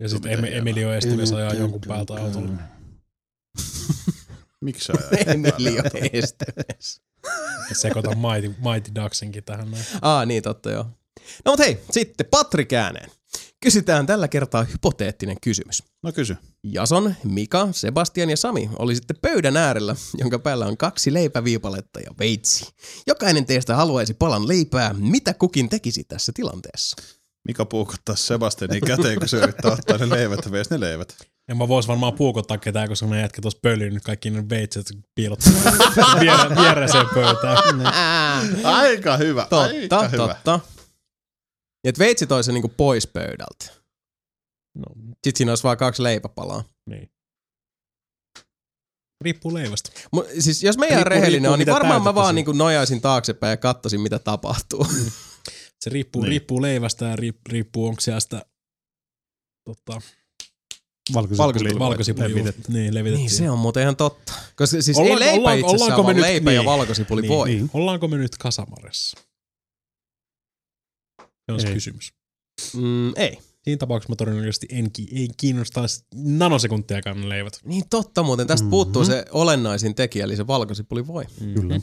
Ja 0.00 0.08
sitten 0.08 0.38
em- 0.38 0.52
Emilio 0.52 0.94
Esteves 0.94 1.32
ajaa 1.32 1.54
jonkun 1.54 1.80
päältä 1.88 2.14
autolla. 2.14 2.50
Miksi 4.64 4.84
sä 4.84 4.92
ajat? 4.92 5.28
Emilio 5.28 5.82
Esteves. 6.12 7.00
Ja 7.68 7.74
sekoita 7.74 8.10
Mighty, 8.14 8.48
Mighty 8.48 8.90
Ducksinkin 9.02 9.44
tähän 9.44 9.70
näin. 9.70 9.84
Aa, 10.02 10.26
niin 10.26 10.42
totta 10.42 10.70
joo. 10.70 10.84
No 11.44 11.52
mut 11.52 11.58
hei, 11.58 11.78
sitten 11.90 12.26
Patrik 12.30 12.72
ääneen. 12.72 13.10
Kysytään 13.62 14.06
tällä 14.06 14.28
kertaa 14.28 14.64
hypoteettinen 14.64 15.36
kysymys. 15.40 15.82
No 16.02 16.12
kysy. 16.12 16.36
Jason, 16.64 17.14
Mika, 17.24 17.68
Sebastian 17.72 18.30
ja 18.30 18.36
Sami 18.36 18.70
oli 18.78 18.94
sitten 18.94 19.16
pöydän 19.22 19.56
äärellä, 19.56 19.96
jonka 20.18 20.38
päällä 20.38 20.66
on 20.66 20.76
kaksi 20.76 21.12
leipäviipaletta 21.12 22.00
ja 22.00 22.10
veitsi. 22.18 22.66
Jokainen 23.06 23.46
teistä 23.46 23.76
haluaisi 23.76 24.14
palan 24.14 24.48
leipää. 24.48 24.94
Mitä 24.98 25.34
kukin 25.34 25.68
tekisi 25.68 26.04
tässä 26.04 26.32
tilanteessa? 26.34 26.96
Mika 27.46 27.64
puukottaa 27.64 28.16
Sebastianin 28.16 28.80
käteen, 28.86 29.18
kun 29.18 29.28
se 29.28 29.36
yrittää 29.36 29.72
ottaa 29.72 29.98
ne 29.98 30.08
leivät 30.10 30.44
ja 30.44 30.50
veisi 30.52 30.70
ne 30.70 30.80
leivät. 30.80 31.16
Ja 31.48 31.54
mä 31.54 31.68
vois 31.68 31.88
varmaan 31.88 32.12
puukottaa 32.12 32.58
ketään, 32.58 32.88
koska 32.88 33.06
ne 33.06 33.20
jätkä 33.20 33.42
tuossa 33.42 33.58
pölyyn 33.62 33.94
nyt 33.94 34.02
kaikki 34.02 34.30
ne 34.30 34.48
veitset 34.48 34.86
piilottaa 35.14 35.52
viere, 36.20 36.56
viereseen 36.62 37.06
pöytään. 37.14 37.86
Aika 38.64 39.16
hyvä, 39.16 39.40
Totta, 39.42 39.96
aika 39.96 40.08
hyvä. 40.08 40.26
totta. 40.26 40.60
Ja 41.84 41.88
et 41.90 41.98
veitsi 41.98 42.26
toi 42.26 42.44
se 42.44 42.52
niinku 42.52 42.72
pois 42.76 43.06
pöydältä. 43.06 43.66
No, 44.74 44.84
Sitten 45.12 45.32
siinä 45.36 45.52
olisi 45.52 45.64
vaan 45.64 45.76
kaksi 45.76 46.02
leipäpalaa. 46.02 46.64
niin. 46.90 47.10
Riippuu 49.24 49.54
leivästä. 49.54 49.90
Mut, 50.12 50.26
siis 50.38 50.62
jos 50.62 50.78
meidän 50.78 50.96
Riippuu- 50.98 51.08
rehellinen 51.08 51.32
riippuu, 51.42 51.52
on, 51.52 51.58
niin 51.58 51.66
varmaan 51.74 52.02
mä 52.02 52.14
vaan 52.14 52.34
niinku 52.34 52.52
nojaisin 52.52 53.00
taaksepäin 53.00 53.50
ja 53.50 53.56
katsoisin, 53.56 54.00
mitä 54.00 54.18
tapahtuu. 54.18 54.86
Se 55.86 55.90
riippuu, 55.90 56.22
Niin. 56.22 56.28
riippuu 56.30 56.62
leivästä 56.62 57.04
ja 57.04 57.16
riippuu, 57.48 57.86
onko 57.86 58.00
siellä 58.00 58.20
sitä 58.20 58.42
tota, 59.64 60.00
Valkosipuli. 61.14 61.78
valkosipuli. 61.78 62.28
levitetty. 62.28 62.72
Niin, 62.72 62.94
levitettiin. 62.94 63.26
niin 63.26 63.36
se 63.36 63.50
on 63.50 63.58
muuten 63.58 63.82
ihan 63.82 63.96
totta. 63.96 64.32
Koska 64.56 64.82
siis 64.82 64.96
Ollaanko- 64.96 65.12
ei 65.24 65.26
leipä 65.26 65.40
ollaanko- 65.40 65.66
itsessään, 65.66 65.80
ollaanko 65.82 66.02
me 66.02 66.06
vaan 66.06 66.16
nyt- 66.16 66.22
leipä 66.24 66.52
ja 66.52 66.60
niin. 66.60 66.66
valkosipuli 66.66 67.22
Niin, 67.22 67.28
voi. 67.32 67.48
niin. 67.48 67.70
Ollaanko 67.74 68.08
me 68.08 68.16
nyt 68.16 68.36
kasamaressa? 68.38 69.20
Se 71.22 71.52
on 71.52 71.60
se 71.60 71.72
kysymys. 71.72 72.12
Mm, 72.74 73.12
ei. 73.16 73.38
Siinä 73.64 73.78
tapauksessa 73.78 74.12
mä 74.12 74.16
todennäköisesti 74.16 74.66
en, 74.70 74.92
ki- 74.92 75.08
ei 75.12 75.28
kiinnostaisi 75.36 76.04
nanosekuntiakaan 76.14 77.20
ne 77.20 77.28
leivät. 77.28 77.60
Niin 77.64 77.84
totta 77.90 78.22
muuten. 78.22 78.46
Tästä 78.46 78.62
mm-hmm. 78.62 78.70
puuttuu 78.70 79.04
se 79.04 79.24
olennaisin 79.30 79.94
tekijä, 79.94 80.24
eli 80.24 80.36
se 80.36 80.46
valkosipuli 80.46 81.06
voi. 81.06 81.24
Kyllä. 81.54 81.80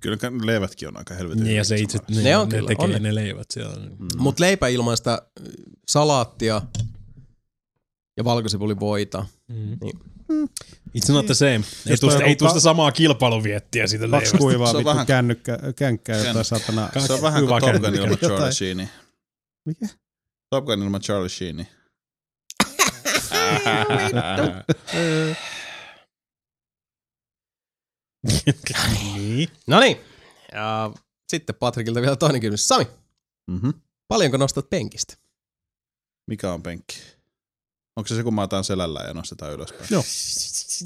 Kyllä 0.00 0.16
leivätkin 0.44 0.88
on 0.88 0.96
aika 0.96 1.14
helvetin 1.14 1.44
Niin, 1.44 1.56
ja 1.56 1.64
se 1.64 1.76
itse, 1.76 1.98
ne, 2.10 2.22
Ne 2.22 2.36
on 2.36 2.48
ne 2.48 2.56
kyllä, 2.56 2.68
tekee 2.68 2.84
on 2.84 2.90
ne. 2.90 2.98
ne 2.98 3.14
leivät 3.14 3.50
siellä. 3.50 3.76
Mm. 3.98 4.08
Mutta 4.16 4.44
leipä 4.44 4.68
ilman 4.68 4.96
sitä 4.96 5.12
äh, 5.12 5.18
salaattia 5.88 6.62
ja 8.16 8.24
valkosipuli 8.24 8.80
voita. 8.80 9.26
Mm. 9.48 9.76
Niin. 9.80 10.00
It's 10.98 11.12
not 11.12 11.26
the 11.26 11.34
same. 11.34 11.60
Ei 11.86 11.96
toi 11.96 12.22
ei 12.22 12.36
sitä 12.48 12.60
samaa 12.60 12.92
kilpailuviettiä 12.92 13.86
siitä 13.86 14.04
Kaksi 14.08 14.12
leivästä. 14.16 14.38
kuivaa 14.38 14.66
Se 14.66 14.70
on 14.70 14.76
vittu 14.78 14.88
vähän- 14.90 15.06
kännykkä, 15.06 15.58
känkkää 15.76 16.16
jotain 16.18 16.36
Känn- 16.36 16.44
satana. 16.44 16.88
Se 17.06 17.12
on 17.12 17.22
vähän 17.22 17.46
kuin 17.46 17.60
Top 17.60 17.82
Gun 17.82 17.94
ilman 17.94 18.18
Charlie. 18.18 18.52
Sheeni. 18.52 18.88
Mikä? 19.64 19.86
Top 20.50 20.64
Gun 20.64 20.82
ilman 20.82 21.00
Charlie 21.00 21.28
Sheeni. 21.28 21.64
No 29.66 29.80
niin. 29.80 29.96
Ja 30.52 30.92
sitten 31.28 31.54
Patrikilta 31.56 32.00
vielä 32.00 32.16
toinen 32.16 32.40
kysymys. 32.40 32.68
Sami, 32.68 32.86
Mhm. 33.50 33.70
paljonko 34.08 34.36
nostat 34.36 34.70
penkistä? 34.70 35.14
Mikä 36.30 36.52
on 36.52 36.62
penkki? 36.62 36.96
Onko 37.96 38.08
se 38.08 38.16
se, 38.16 38.22
kun 38.22 38.34
maataan 38.34 38.64
selällä 38.64 39.00
ja 39.00 39.14
nostetaan 39.14 39.52
ylöspäin? 39.52 39.86
Joo. 39.90 40.04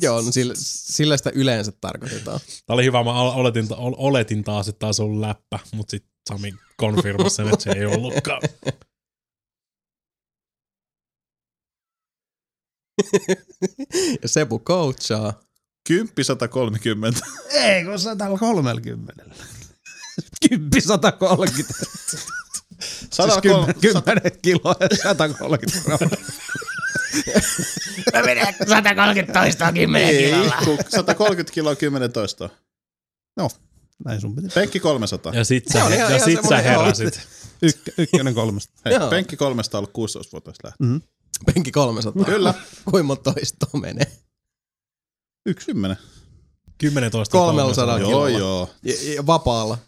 Joo, 0.00 0.20
no 0.22 0.32
sillä, 0.32 0.54
sillä 0.66 1.16
sitä 1.16 1.30
yleensä 1.34 1.72
tarkoitetaan. 1.80 2.40
Tää 2.66 2.74
oli 2.74 2.84
hyvä, 2.84 3.04
mä 3.04 3.22
ol- 3.22 3.40
oletin, 3.40 3.66
ol- 3.74 3.94
oletin 3.96 4.44
taas, 4.44 4.68
että 4.68 4.78
taas 4.78 5.00
on 5.00 5.20
läppä, 5.20 5.58
mutta 5.74 5.90
sitten 5.90 6.10
Sami 6.28 6.54
konfirmasi 6.76 7.36
sen, 7.36 7.48
että 7.48 7.62
se 7.64 7.70
ei 7.70 7.84
ollutkaan. 7.86 8.42
ja 14.22 14.28
Sebu 14.28 14.58
coachaa. 14.58 15.40
10 15.88 16.08
130. 16.22 17.20
Ei, 17.50 17.84
kun 17.84 17.98
130. 17.98 19.12
10 20.48 20.82
130. 20.82 21.74
130. 23.10 23.80
10 23.80 24.22
kiloa 24.42 24.74
ja 24.80 24.96
130 25.02 25.80
grammaa. 25.84 26.18
Mä 28.12 28.22
menen 28.22 28.54
113 28.68 29.72
10 29.72 30.02
Ei, 30.08 30.30
kilolla. 30.30 30.56
kun 30.64 30.78
130 30.88 31.52
kiloa 31.52 31.74
10 31.76 32.12
toista. 32.12 32.48
Näin 34.04 34.20
sun 34.20 34.36
piti. 34.36 34.48
Penkki 34.54 34.80
300. 34.80 35.32
Ja 35.34 35.44
sit 35.44 35.64
sä, 35.72 35.78
ihan- 35.78 36.12
ja 36.12 36.24
sit 36.24 36.40
sä 36.48 36.56
heräsit. 36.58 37.20
Ykk, 37.62 37.78
ykkönen 37.98 38.34
kolmesta. 38.34 38.72
Hei, 38.84 38.94
Joo. 38.94 39.10
penkki 39.10 39.36
300 39.36 39.78
on 39.78 39.86
ollut 39.96 40.10
16-vuotias 40.10 40.56
lähtien. 40.64 41.02
Penki 41.54 41.70
300. 41.70 42.24
Kyllä. 42.24 42.54
Kuinka 42.84 43.02
monta 43.06 43.32
toistoa 43.32 43.80
menee? 43.80 44.06
Yksi 45.46 45.66
kymmenen. 45.66 45.96
10 46.78 47.10
toista. 47.10 47.32
300 47.38 47.98
Joo, 47.98 48.08
kilolla. 48.08 48.28
joo. 48.38 48.70
Ja, 48.82 48.94
ja 49.14 49.26
vapaalla. 49.26 49.78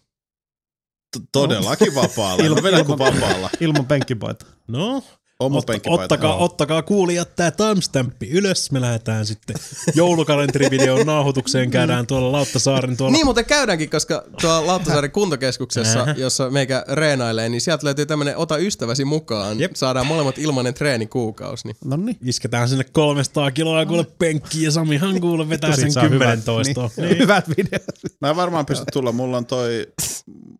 T- 1.16 1.22
Todellakin 1.32 1.94
vapaalla. 2.02 2.44
Ilman- 2.44 2.62
kuin 2.86 2.98
ilman- 2.98 2.98
vapaalla. 2.98 3.50
Ilman 3.60 3.86
penkkipaita. 3.86 4.46
No, 4.68 5.02
Otta, 5.40 5.72
ottakaa, 5.86 6.30
Joo. 6.30 6.44
ottakaa 6.44 6.82
kuulijat 6.82 7.36
tää 7.36 7.50
timestampi 7.50 8.28
ylös. 8.28 8.72
Me 8.72 8.80
lähdetään 8.80 9.26
sitten 9.26 9.56
joulukalenterivideon 9.94 11.06
nauhoitukseen. 11.06 11.70
Käydään 11.70 12.06
tuolla 12.06 12.32
Lauttasaaren 12.32 12.96
tuolla. 12.96 13.12
Niin 13.12 13.26
muuten 13.26 13.44
käydäänkin, 13.44 13.90
koska 13.90 14.24
tuolla 14.40 14.66
Lauttasaaren 14.66 15.10
kuntokeskuksessa, 15.10 16.06
jossa 16.16 16.50
meikä 16.50 16.84
reenailee, 16.88 17.48
niin 17.48 17.60
sieltä 17.60 17.86
löytyy 17.86 18.06
tämmönen 18.06 18.36
ota 18.36 18.56
ystäväsi 18.56 19.04
mukaan. 19.04 19.60
Jep. 19.60 19.74
Saadaan 19.74 20.06
molemmat 20.06 20.38
ilmanen 20.38 20.74
treeni 20.74 21.06
kuukausi. 21.06 21.66
Niin. 21.66 21.76
No 21.84 21.96
niin. 21.96 22.16
Isketään 22.24 22.68
sinne 22.68 22.84
300 22.92 23.50
kiloa 23.50 23.86
kuule 23.86 24.06
penkkiin 24.18 24.64
ja 24.64 24.70
Samihan 24.70 25.20
kuule 25.20 25.48
vetää 25.48 25.76
sen 25.76 25.92
10 26.10 26.42
toistoa. 26.42 26.90
Niin. 26.96 27.18
Hyvät 27.18 27.48
videot. 27.48 27.84
Mä 28.20 28.36
varmaan 28.36 28.66
pysty 28.66 28.84
tulla. 28.92 29.12
Mulla 29.12 29.36
on 29.36 29.46
toi... 29.46 29.86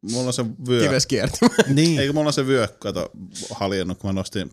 Mulla 0.02 0.26
on 0.26 0.32
se 0.32 0.44
vyö. 0.68 0.88
Kives. 0.88 1.08
Niin. 1.74 2.00
Eikö 2.00 2.12
mulla 2.12 2.26
on 2.28 2.32
se 2.32 2.46
vyö, 2.46 2.68
kato, 2.68 3.10
haljennut, 3.50 3.98
kun 3.98 4.08
mä 4.08 4.12
nostin 4.12 4.50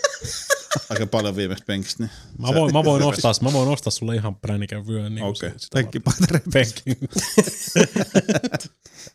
aika 0.90 1.06
paljon 1.06 1.36
viimeksi 1.36 1.64
penkistä. 1.64 2.02
Niin 2.02 2.10
Mä 2.38 2.48
voin, 2.54 2.72
mä 2.72 2.84
voin 2.84 3.02
ostaa, 3.02 3.32
mä 3.40 3.52
voin 3.52 3.68
ostaa 3.68 3.90
sulle 3.90 4.14
ihan 4.14 4.34
pränikän 4.36 4.86
vyön. 4.86 5.14
Niin 5.14 5.24
Okei. 5.24 5.48
okay. 5.48 5.58
Penkkipaita 5.74 6.26
repi. 6.30 6.50
Penkki. 6.52 6.82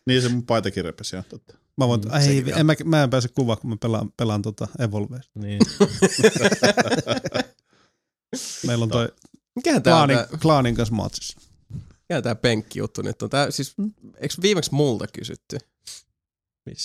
niin 0.08 0.22
se 0.22 0.30
mun 0.30 0.46
paitakin 0.46 0.86
repesi, 0.86 1.16
joo, 1.16 1.24
totta. 1.30 1.56
Mä, 1.78 1.88
voin, 1.88 2.02
Mm, 2.02 2.12
ei, 2.30 2.44
en 2.56 2.66
mä, 2.66 2.74
mä 2.86 3.04
en 3.04 3.10
pääse 3.10 3.28
kuvaan, 3.28 3.58
kun 3.58 3.70
mä 3.70 3.78
pelaan, 3.82 4.12
pelaan 4.18 4.42
tota 4.42 4.68
Evolvea. 4.80 5.20
niin. 5.36 5.60
Meillä 8.68 8.84
on 8.84 8.90
toi 8.90 9.10
Mikähän 9.56 9.84
tää, 9.84 10.02
on 10.02 10.10
klaanin, 10.10 10.40
klaanin 10.42 10.76
kanssa 10.76 10.96
matsis. 10.96 11.36
Mikä 12.12 12.22
tää 12.22 12.36
penkki-juttu 12.36 13.02
nyt 13.02 13.22
on? 13.22 13.30
Tää, 13.30 13.52
siis, 13.52 13.76
eikö 14.18 14.36
viimeksi 14.42 14.74
multa 14.74 15.06
kysytty? 15.08 15.58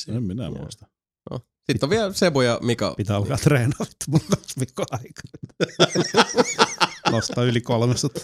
En 0.08 0.22
minä 0.22 0.50
muista. 0.50 0.86
Sitten 1.70 1.86
on 1.86 1.90
vielä 1.90 2.12
Sebu 2.12 2.40
ja 2.40 2.58
Mika. 2.62 2.94
Pitää 2.96 3.16
alkaa 3.16 3.36
treenaa 3.36 3.78
vittu 3.80 4.06
mulla 4.08 4.24
on 4.24 4.38
kaksi 4.38 4.60
viikkoa 4.60 4.86
aikaa. 4.90 6.36
Nostaa 7.12 7.44
yli 7.44 7.60
300. 7.60 8.22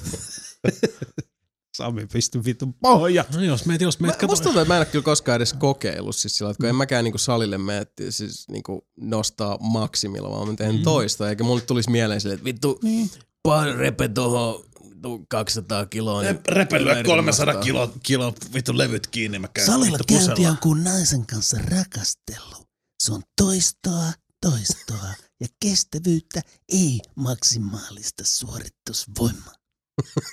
Sami 1.76 2.06
pysty 2.06 2.44
vittu 2.44 2.66
pohja. 2.80 3.24
No 3.34 3.40
jos 3.40 3.66
meet, 3.66 3.80
jos 3.80 4.00
meet, 4.00 4.22
Mä, 4.22 4.28
musta 4.28 4.44
tuntuu, 4.44 4.62
että 4.62 4.74
mä 4.74 4.76
en 4.76 4.80
ole 4.80 4.86
kyllä 4.86 5.02
koskaan 5.02 5.36
edes 5.36 5.52
kokeillut 5.52 6.16
siis 6.16 6.38
sillä, 6.38 6.50
että 6.50 6.60
kun 6.60 6.68
en 6.68 6.74
mäkään 6.74 7.04
niinku 7.04 7.18
salille 7.18 7.58
mene 7.58 7.86
siis 8.10 8.48
niinku 8.48 8.88
nostaa 9.00 9.58
maksimilla, 9.58 10.30
vaan 10.30 10.48
mä 10.48 10.54
teen 10.54 10.76
mm. 10.76 10.82
toista, 10.82 11.28
eikä 11.28 11.44
mulle 11.44 11.60
tulisi 11.60 11.90
mieleen 11.90 12.20
sille, 12.20 12.34
että 12.34 12.44
vittu, 12.44 12.78
niin. 12.82 13.10
paljon 13.42 13.76
repe 13.76 14.08
tohon 14.08 14.64
tu- 15.02 15.26
200 15.28 15.86
kiloa. 15.86 16.22
Niin 16.22 16.40
Repelyä 16.48 17.02
300 17.04 17.46
nostaa. 17.46 17.62
kilo, 17.64 17.92
kilo 18.02 18.34
vittu 18.54 18.78
levyt 18.78 19.06
kiinni, 19.06 19.38
mä 19.38 19.48
käyn 19.48 19.66
Salilla 19.66 19.98
vittu 19.98 20.14
käynti 20.14 20.28
pusella. 20.30 20.50
on 20.50 20.58
kuin 20.58 20.84
naisen 20.84 21.26
kanssa 21.26 21.56
rakastelu. 21.58 22.66
Se 23.02 23.12
on 23.12 23.22
toistoa, 23.40 24.12
toistoa 24.40 25.08
ja 25.40 25.46
kestävyyttä, 25.62 26.42
ei 26.72 27.00
maksimaalista 27.14 28.22
suoritusvoimaa. 28.26 29.54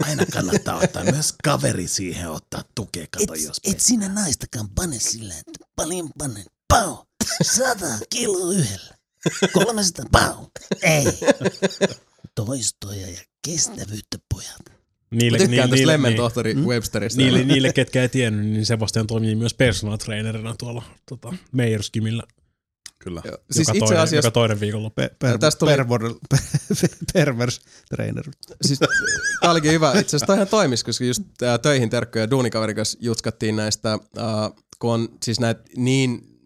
Aina 0.04 0.26
kannattaa 0.26 0.76
ottaa 0.76 1.04
myös 1.04 1.34
kaveri 1.44 1.88
siihen 1.88 2.30
ottaa 2.30 2.64
tukea, 2.76 3.04
Et, 3.04 3.10
kato 3.12 3.34
jos 3.36 3.60
et 3.64 3.80
sinä 3.80 4.10
naistakaan 4.10 4.70
pane 4.70 5.00
sillä, 5.00 5.34
että 5.38 5.66
paljon 5.76 6.10
panen. 6.18 6.46
Pau! 6.68 6.98
Sata 7.56 7.88
kiloa 8.10 8.54
yhdellä. 8.54 8.98
300 9.54 10.06
pau! 10.12 10.46
Ei. 10.82 11.06
Toistoja 12.36 13.08
ja 13.10 13.22
kestävyyttä, 13.46 14.18
pojat. 14.34 14.62
Mä 14.70 15.18
niille, 15.18 15.38
tykkään 15.38 15.70
tästä 15.70 15.88
Lemmen 15.88 16.10
niin, 16.10 16.18
tohtori 16.18 16.54
mm? 16.54 16.62
Websteristä. 16.62 17.22
niille, 17.22 17.44
niille, 17.44 17.74
ketkä 17.74 18.02
ei 18.02 18.10
tiennyt, 18.10 18.46
niin 18.46 18.66
Sebastian 18.66 19.08
toimii 19.08 19.36
myös 19.36 19.54
personal 19.54 19.98
trainerina 19.98 20.56
tuolla 20.58 20.84
tota, 21.10 21.34
Meijerskimillä 21.52 22.24
Kyllä. 23.00 23.22
Joo, 23.26 23.38
Siis 23.52 23.68
joka, 23.68 23.78
itse 23.78 23.86
toinen, 23.86 24.04
asiassa, 24.04 24.28
joka 24.28 24.34
toinen 24.34 24.60
viikonloppu. 24.60 25.02
Per, 25.02 25.10
per, 25.20 25.38
tästä 25.38 25.60
tuli- 25.60 25.72
pervor, 25.72 26.02
per, 26.30 26.40
pervers 27.14 27.62
trainer. 27.90 28.26
siis 28.62 28.80
tää 29.42 29.52
olikin 29.52 29.72
hyvä. 29.72 29.92
Itse 30.00 30.18
asiassa 30.18 30.34
ihan 30.34 30.48
toimisi, 30.48 30.86
koska 30.86 31.04
just 31.06 31.24
ää, 31.44 31.58
töihin 31.58 31.90
terkkoja 31.90 32.30
duunikaverin 32.30 32.76
kanssa 32.76 32.98
jutskattiin 33.02 33.56
näistä, 33.56 33.90
ää, 33.90 34.52
kun 34.80 34.94
on 34.94 35.10
siis 35.24 35.40
näitä 35.40 35.62
niin 35.78 36.39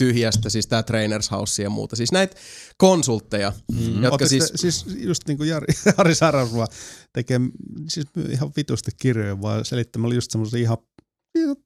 tyhjästä, 0.00 0.50
siis 0.50 0.66
tää 0.66 0.82
Trainers 0.82 1.30
House 1.30 1.62
ja 1.62 1.70
muuta. 1.70 1.96
Siis 1.96 2.12
näitä 2.12 2.36
konsultteja, 2.76 3.52
mm-hmm. 3.72 4.02
jotka 4.02 4.10
Ootte 4.10 4.28
siis... 4.28 4.52
siis 4.54 4.86
just 4.96 5.22
niin 5.28 5.38
kuin 5.38 5.48
Jari, 5.48 5.66
Jari 5.98 6.14
Sarasvuo 6.14 6.66
tekee 7.12 7.40
siis 7.88 8.06
ihan 8.30 8.52
vitusti 8.56 8.90
kirjoja 9.00 9.42
vaan 9.42 9.64
selittämällä 9.64 10.14
just 10.14 10.30
semmoisia 10.30 10.60
ihan 10.60 10.78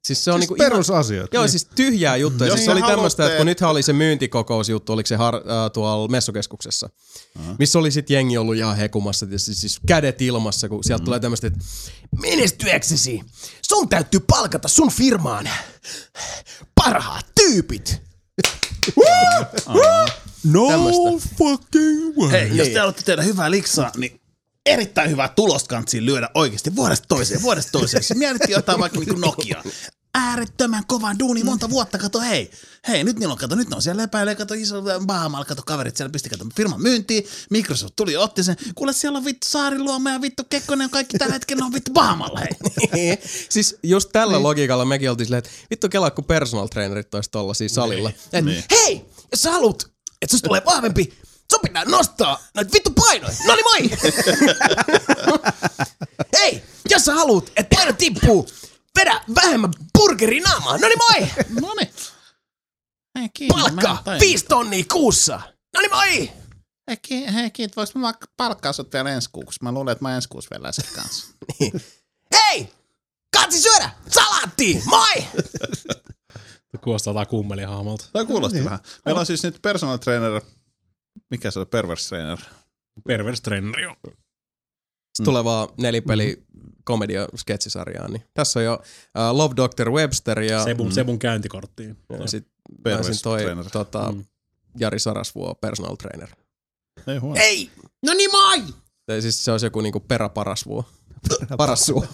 Siis 0.05 0.25
se 0.25 0.33
on 0.33 0.41
siis 0.41 0.51
niinku 0.51 0.63
ihan, 0.63 0.73
perusasioita. 0.73 1.37
Joo, 1.37 1.49
siis 1.49 1.69
tyhjää 1.75 2.17
juttuja. 2.17 2.49
Jos 2.49 2.57
Siis 2.57 2.65
se 2.65 2.73
oli 2.73 2.83
tämmöistä, 2.83 3.27
että 3.27 3.37
kun 3.37 3.47
nythän 3.47 3.71
oli 3.71 3.83
se 3.83 3.93
myyntikokousjuttu, 3.93 4.93
oliko 4.93 5.07
se 5.07 5.17
har, 5.17 5.35
äh, 5.35 5.43
tuolla 5.73 6.09
messukeskuksessa, 6.09 6.91
uh-huh. 7.39 7.57
missä 7.59 7.79
oli 7.79 7.91
sit 7.91 8.11
jengi 8.11 8.39
ollut 8.39 8.57
ihan 8.57 8.77
hekumassa, 8.77 9.27
tietysti 9.27 9.55
siis 9.55 9.81
kädet 9.87 10.23
ilmassa, 10.23 10.69
kun 10.69 10.85
sieltä 10.85 11.01
uh-huh. 11.01 11.05
tulee 11.05 11.21
tämmöistä, 11.21 11.47
että 11.47 11.59
menestyäksesi 12.23 13.21
sun 13.63 13.89
täytyy 13.89 14.21
palkata 14.21 14.69
sun 14.69 14.91
firmaan 14.91 15.49
parhaat 16.75 17.27
tyypit. 17.35 18.04
No 20.45 20.69
tämmöstä. 20.69 21.29
fucking 21.39 22.17
way. 22.19 22.31
Hei, 22.31 22.57
jos 22.57 22.69
te 22.69 22.79
haluatte 22.79 23.03
tehdä 23.03 23.23
hyvää 23.23 23.51
liksaa, 23.51 23.91
niin 23.97 24.21
erittäin 24.67 25.11
hyvää 25.11 25.29
tulosta 25.29 25.69
kantsiin 25.69 26.07
lyödä 26.07 26.29
oikeasti 26.35 26.77
vuodesta 26.77 27.05
toiseen, 27.09 27.43
vuodesta 27.43 27.73
toiseen. 27.73 28.03
Mietittiin 28.15 28.55
jotain 28.55 28.81
vaikka 28.81 28.99
niinku 28.99 29.15
Nokia. 29.15 29.63
Äärettömän 30.15 30.87
kovan 30.87 31.19
duuni 31.19 31.43
monta 31.45 31.71
vuotta, 31.71 31.99
kato 31.99 32.21
hei. 32.21 32.51
Hei, 32.89 33.05
nyt 33.05 33.19
niillä 33.19 33.33
on, 33.33 33.39
kato, 33.39 33.55
nyt 33.55 33.69
ne 33.71 33.77
on 33.77 33.83
siellä 33.83 34.03
lepäilee, 34.03 34.35
kato 34.35 34.55
iso 34.55 34.83
Bahamalla, 35.07 35.45
kato 35.45 35.63
kaverit 35.67 35.97
siellä 35.97 36.13
pisti, 36.13 36.29
kato 36.29 36.45
firman 36.57 36.83
myyntiin. 36.83 37.25
Microsoft 37.51 37.97
tuli 37.97 38.17
otti 38.17 38.43
sen. 38.45 38.57
Kuule, 38.75 38.93
siellä 38.93 39.19
on 39.19 39.25
vittu 39.25 39.47
Saariluoma 39.49 40.11
ja 40.11 40.21
vittu 40.21 40.43
Kekkonen, 40.51 40.91
kaikki 40.91 41.19
tällä 41.19 41.33
hetkellä 41.33 41.65
on 41.65 41.73
vittu 41.73 41.93
Bahamalla, 41.93 42.41
hei. 42.93 43.19
siis 43.49 43.77
just 43.83 44.11
tällä 44.13 44.37
niin. 44.37 44.43
logiikalla 44.43 44.85
mekin 44.85 45.11
oltiin 45.11 45.27
silleen, 45.27 45.39
että 45.39 45.51
vittu 45.71 45.89
kelaa, 45.89 46.11
kun 46.11 46.25
personal 46.25 46.67
trainerit 46.67 47.15
olisi 47.15 47.31
tolla 47.31 47.55
siis 47.55 47.75
salilla. 47.75 48.11
Et, 48.33 48.45
Niin. 48.45 48.65
Hei, 48.71 49.05
jos 49.33 49.43
sä 49.43 49.51
haluat, 49.51 49.87
että 50.23 50.31
susta 50.37 50.49
tulee 50.49 50.63
vahvempi, 50.67 51.13
sun 51.51 51.61
pitää 51.63 51.85
nostaa 51.85 52.43
noita 52.55 52.73
vittu 52.73 52.91
painoja. 52.91 53.35
No 53.47 53.55
niin 53.55 53.65
moi! 53.65 53.99
Hei, 56.41 56.63
jos 56.91 57.05
sä 57.05 57.15
haluat, 57.15 57.53
että 57.57 57.77
paino 57.77 57.93
tippuu, 57.93 58.47
vedä 58.99 59.21
vähemmän 59.35 59.71
burgeri 59.99 60.41
naamaan. 60.41 60.81
No 60.81 60.89
niin 60.89 60.99
moi! 60.99 61.45
No 61.61 61.75
niin. 61.75 61.91
Hei. 63.19 63.49
Palkka, 63.49 64.03
viisi 64.21 64.45
tonnia 64.45 64.85
kuussa. 64.93 65.41
No 65.75 65.81
niin 65.81 65.91
moi! 65.91 66.31
Hei, 66.89 66.97
ki- 67.03 67.35
hei 67.35 67.51
kiitos. 67.51 67.95
Voinko 67.95 67.99
mä 67.99 68.15
palkkaa 68.37 68.73
sut 68.73 68.93
vielä 68.93 69.11
ensi 69.11 69.29
kuuksi? 69.33 69.59
Mä 69.63 69.73
luulen, 69.73 69.93
että 69.93 70.05
mä 70.05 70.15
ensi 70.15 70.29
kuussa 70.29 70.51
vielä 70.51 70.73
sen 70.73 70.85
kanssa. 70.95 71.27
Hei, 72.37 72.73
katsi 73.37 73.61
syödä, 73.63 73.91
salaattia, 74.09 74.81
moi! 74.87 75.25
Kuulostaa 76.85 77.11
jotain 77.11 77.27
kummelihahmolta. 77.27 78.05
Tämä 78.13 78.25
kuulosti 78.25 78.65
vähän. 78.65 78.79
Meillä 79.05 79.19
on 79.21 79.27
siis 79.27 79.43
nyt 79.43 79.59
personal 79.63 79.97
trainer, 79.97 80.41
mikä 81.31 81.51
se 81.51 81.61
on, 81.61 81.67
perverse 81.67 82.09
trainer. 82.09 82.39
Pervers 83.07 83.41
trainer, 83.41 83.81
joo. 83.81 83.97
Tulevaa 85.25 85.69
nelipeli 85.79 86.43
komedia 86.85 87.29
sketsisarjaa, 87.37 88.09
niin 88.09 88.23
tässä 88.35 88.59
on 88.61 88.65
jo 88.65 88.75
uh, 88.75 89.37
Love 89.37 89.55
Dr. 89.57 89.91
Webster 89.91 90.41
ja, 90.41 90.65
Sebun, 90.65 90.93
Sebun 90.93 91.19
käyntikorttiin. 91.19 91.97
ja 92.21 92.27
sit 92.27 92.47
Pervers 92.83 93.07
pääsin 93.07 93.23
toi 93.23 93.41
trainer. 93.43 93.71
tota, 93.71 94.13
Mm. 94.13 94.25
Jari 94.79 94.99
Sarasvuo 94.99 95.55
personal 95.55 95.97
trainer. 95.97 96.29
Ei 97.07 97.19
huono. 97.19 97.41
Ei! 97.41 97.71
No 98.07 98.15
niin 98.15 98.31
moi! 98.31 98.63
Tai 99.07 99.23
siis 99.23 99.45
se 99.45 99.53
olisi 99.53 99.67
joku 99.67 99.81
niinku 99.81 100.01
peräparasvuo. 100.01 100.85
Parassuo. 101.57 102.05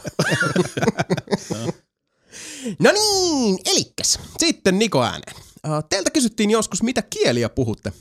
no 2.79 2.91
niin, 2.93 3.59
elikkäs. 3.67 4.19
Sitten 4.39 4.79
Niko 4.79 5.03
ääneen. 5.05 5.37
Uh, 5.37 5.85
teiltä 5.89 6.11
kysyttiin 6.11 6.51
joskus, 6.51 6.83
mitä 6.83 7.03
kieliä 7.03 7.49
puhutte. 7.49 7.93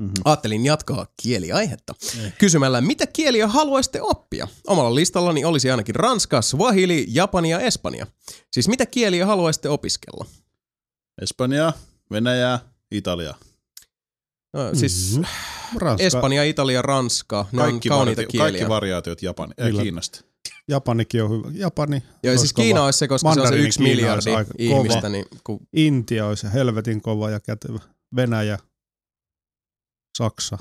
Mm-hmm. 0.00 0.14
Ajattelin 0.24 0.64
jatkaa 0.64 1.06
kieliaihetta 1.22 1.94
kysymällä, 2.38 2.80
mitä 2.80 3.06
kieliä 3.06 3.48
haluaisitte 3.48 4.02
oppia. 4.02 4.48
Omalla 4.66 4.94
listallani 4.94 5.44
olisi 5.44 5.70
ainakin 5.70 5.94
ranska, 5.94 6.42
swahili, 6.42 7.04
japani 7.08 7.50
ja 7.50 7.60
espanja. 7.60 8.06
Siis 8.52 8.68
mitä 8.68 8.86
kieliä 8.86 9.26
haluaisitte 9.26 9.68
opiskella? 9.68 10.26
Espanjaa, 11.22 11.72
Venäjää, 12.10 12.58
Italiaa. 12.90 13.38
No, 14.52 14.74
siis 14.74 15.10
mm-hmm. 15.10 15.78
Ranska, 15.78 16.06
Espanja, 16.06 16.44
Italia, 16.44 16.82
Ranska, 16.82 17.46
ne 17.52 17.62
on 17.62 17.80
kauniita 17.88 18.22
varia- 18.22 18.26
kieliä. 18.30 18.50
kaikki 18.50 18.68
variaatiot 18.68 19.22
Japani, 19.22 19.52
äh, 19.60 19.66
Millä- 19.66 19.82
Kiinasta. 19.82 20.20
Japanikin 20.68 21.22
on 21.22 21.30
hyvä. 21.30 21.48
Japani. 21.54 22.02
Joo, 22.22 22.38
siis 22.38 22.52
Kiina 22.52 22.84
olisi 22.84 22.98
se, 22.98 23.08
koska 23.08 23.34
se 23.34 23.40
on 23.40 23.48
se 23.48 23.54
yksi 23.56 23.82
miljardi 23.82 24.30
ihmistä, 24.58 24.96
kova. 25.00 25.08
niin 25.08 25.24
kun, 25.44 25.60
Intia 25.72 26.26
olisi 26.26 26.46
helvetin 26.52 27.00
kova 27.02 27.30
ja 27.30 27.40
kätevä. 27.40 27.78
Venäjä. 28.16 28.58
Saksa. 30.18 30.58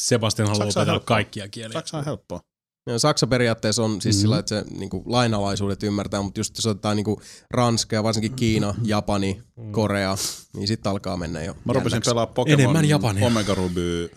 Sebastian 0.00 0.48
haluaa 0.48 0.66
Saksa 0.66 0.80
opetella 0.80 1.00
kaikkia 1.00 1.48
kieliä. 1.48 1.72
Saksa 1.72 1.98
on 1.98 2.04
helppoa. 2.04 2.40
Ja 2.86 2.98
Saksa 2.98 3.26
periaatteessa 3.26 3.82
on 3.82 4.00
siis 4.00 4.16
mm. 4.16 4.20
sillä, 4.20 4.38
että 4.38 4.48
se 4.48 4.64
niin 4.70 4.90
kuin, 4.90 5.02
lainalaisuudet 5.06 5.82
ymmärtää, 5.82 6.22
mutta 6.22 6.40
just 6.40 6.56
jos 6.56 6.66
otetaan 6.66 6.96
niin 6.96 7.04
kuin, 7.04 7.20
Ranska 7.50 7.96
ja 7.96 8.02
varsinkin 8.02 8.34
Kiina, 8.34 8.74
Japani, 8.82 9.42
Korea, 9.70 10.16
niin 10.56 10.68
sitten 10.68 10.90
alkaa 10.90 11.16
mennä 11.16 11.42
jo 11.42 11.56
Mä 11.64 11.72
rupesin 11.72 12.02
pelaa 12.04 12.26
Pokemon 12.26 12.60
Enemmän 12.60 12.84
Japania. 12.84 13.26
Omega 13.26 13.54
Ruby 13.54 14.10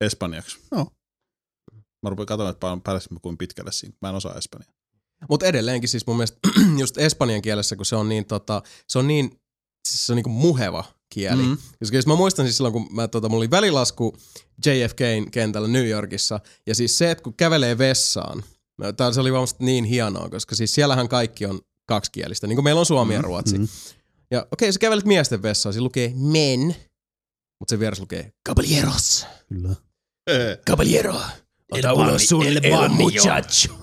espanjaksi. 0.00 0.58
Joo. 0.72 0.86
Mä 2.02 2.10
rupesin 2.10 2.26
katsomaan, 2.26 2.50
että 2.50 2.60
paljon 2.60 2.82
pääsimme 2.82 3.20
kuin 3.20 3.38
pitkälle 3.38 3.72
siinä. 3.72 3.96
Mä 4.02 4.08
en 4.08 4.14
osaa 4.14 4.34
espanjaa. 4.34 4.72
Mutta 5.28 5.46
edelleenkin 5.46 5.88
siis 5.88 6.06
mun 6.06 6.16
mielestä 6.16 6.38
just 6.80 6.98
espanjan 6.98 7.42
kielessä, 7.42 7.76
kun 7.76 7.86
se 7.86 7.96
on 7.96 8.08
niin, 8.08 8.24
tota, 8.24 8.62
se 8.88 8.98
on 8.98 9.06
niin, 9.06 9.40
siis 9.88 10.06
se 10.06 10.12
on 10.12 10.16
niin 10.16 10.30
muheva 10.30 10.84
kieli. 11.10 11.42
Mm. 11.42 11.56
Koska 11.78 11.96
jos 11.96 12.06
mä 12.06 12.16
muistan 12.16 12.46
siis 12.46 12.56
silloin, 12.56 12.72
kun 12.72 12.88
mä, 12.90 13.08
tota, 13.08 13.28
mulla 13.28 13.40
oli 13.40 13.50
välilasku 13.50 14.16
JFKn 14.66 15.30
kentällä 15.30 15.68
New 15.68 15.88
Yorkissa, 15.88 16.40
ja 16.66 16.74
siis 16.74 16.98
se, 16.98 17.10
että 17.10 17.24
kun 17.24 17.34
kävelee 17.34 17.78
vessaan, 17.78 18.44
tää 18.96 19.12
se 19.12 19.20
oli 19.20 19.32
varmasti 19.32 19.64
niin 19.64 19.84
hienoa, 19.84 20.28
koska 20.28 20.54
siis 20.54 20.74
siellähän 20.74 21.08
kaikki 21.08 21.46
on 21.46 21.60
kaksikielistä, 21.86 22.46
niin 22.46 22.56
kuin 22.56 22.64
meillä 22.64 22.78
on 22.78 22.86
suomi 22.86 23.14
ja 23.14 23.22
ruotsi. 23.22 23.58
Mm. 23.58 23.68
Ja 24.30 24.40
okei, 24.40 24.66
okay, 24.66 24.72
sä 24.72 24.78
kävelet 24.78 25.04
miesten 25.04 25.42
vessaan, 25.42 25.72
siinä 25.72 25.84
lukee 25.84 26.12
men, 26.16 26.76
mutta 27.60 27.72
sen 27.72 27.80
vieressä 27.80 28.02
lukee 28.02 28.32
caballeros, 28.48 29.26
Kyllä. 29.48 29.74
caballero, 30.68 31.20
ota 31.70 31.92
ulos 31.92 32.28
sun 32.28 32.46
el 32.46 32.88
muchacho, 32.88 33.74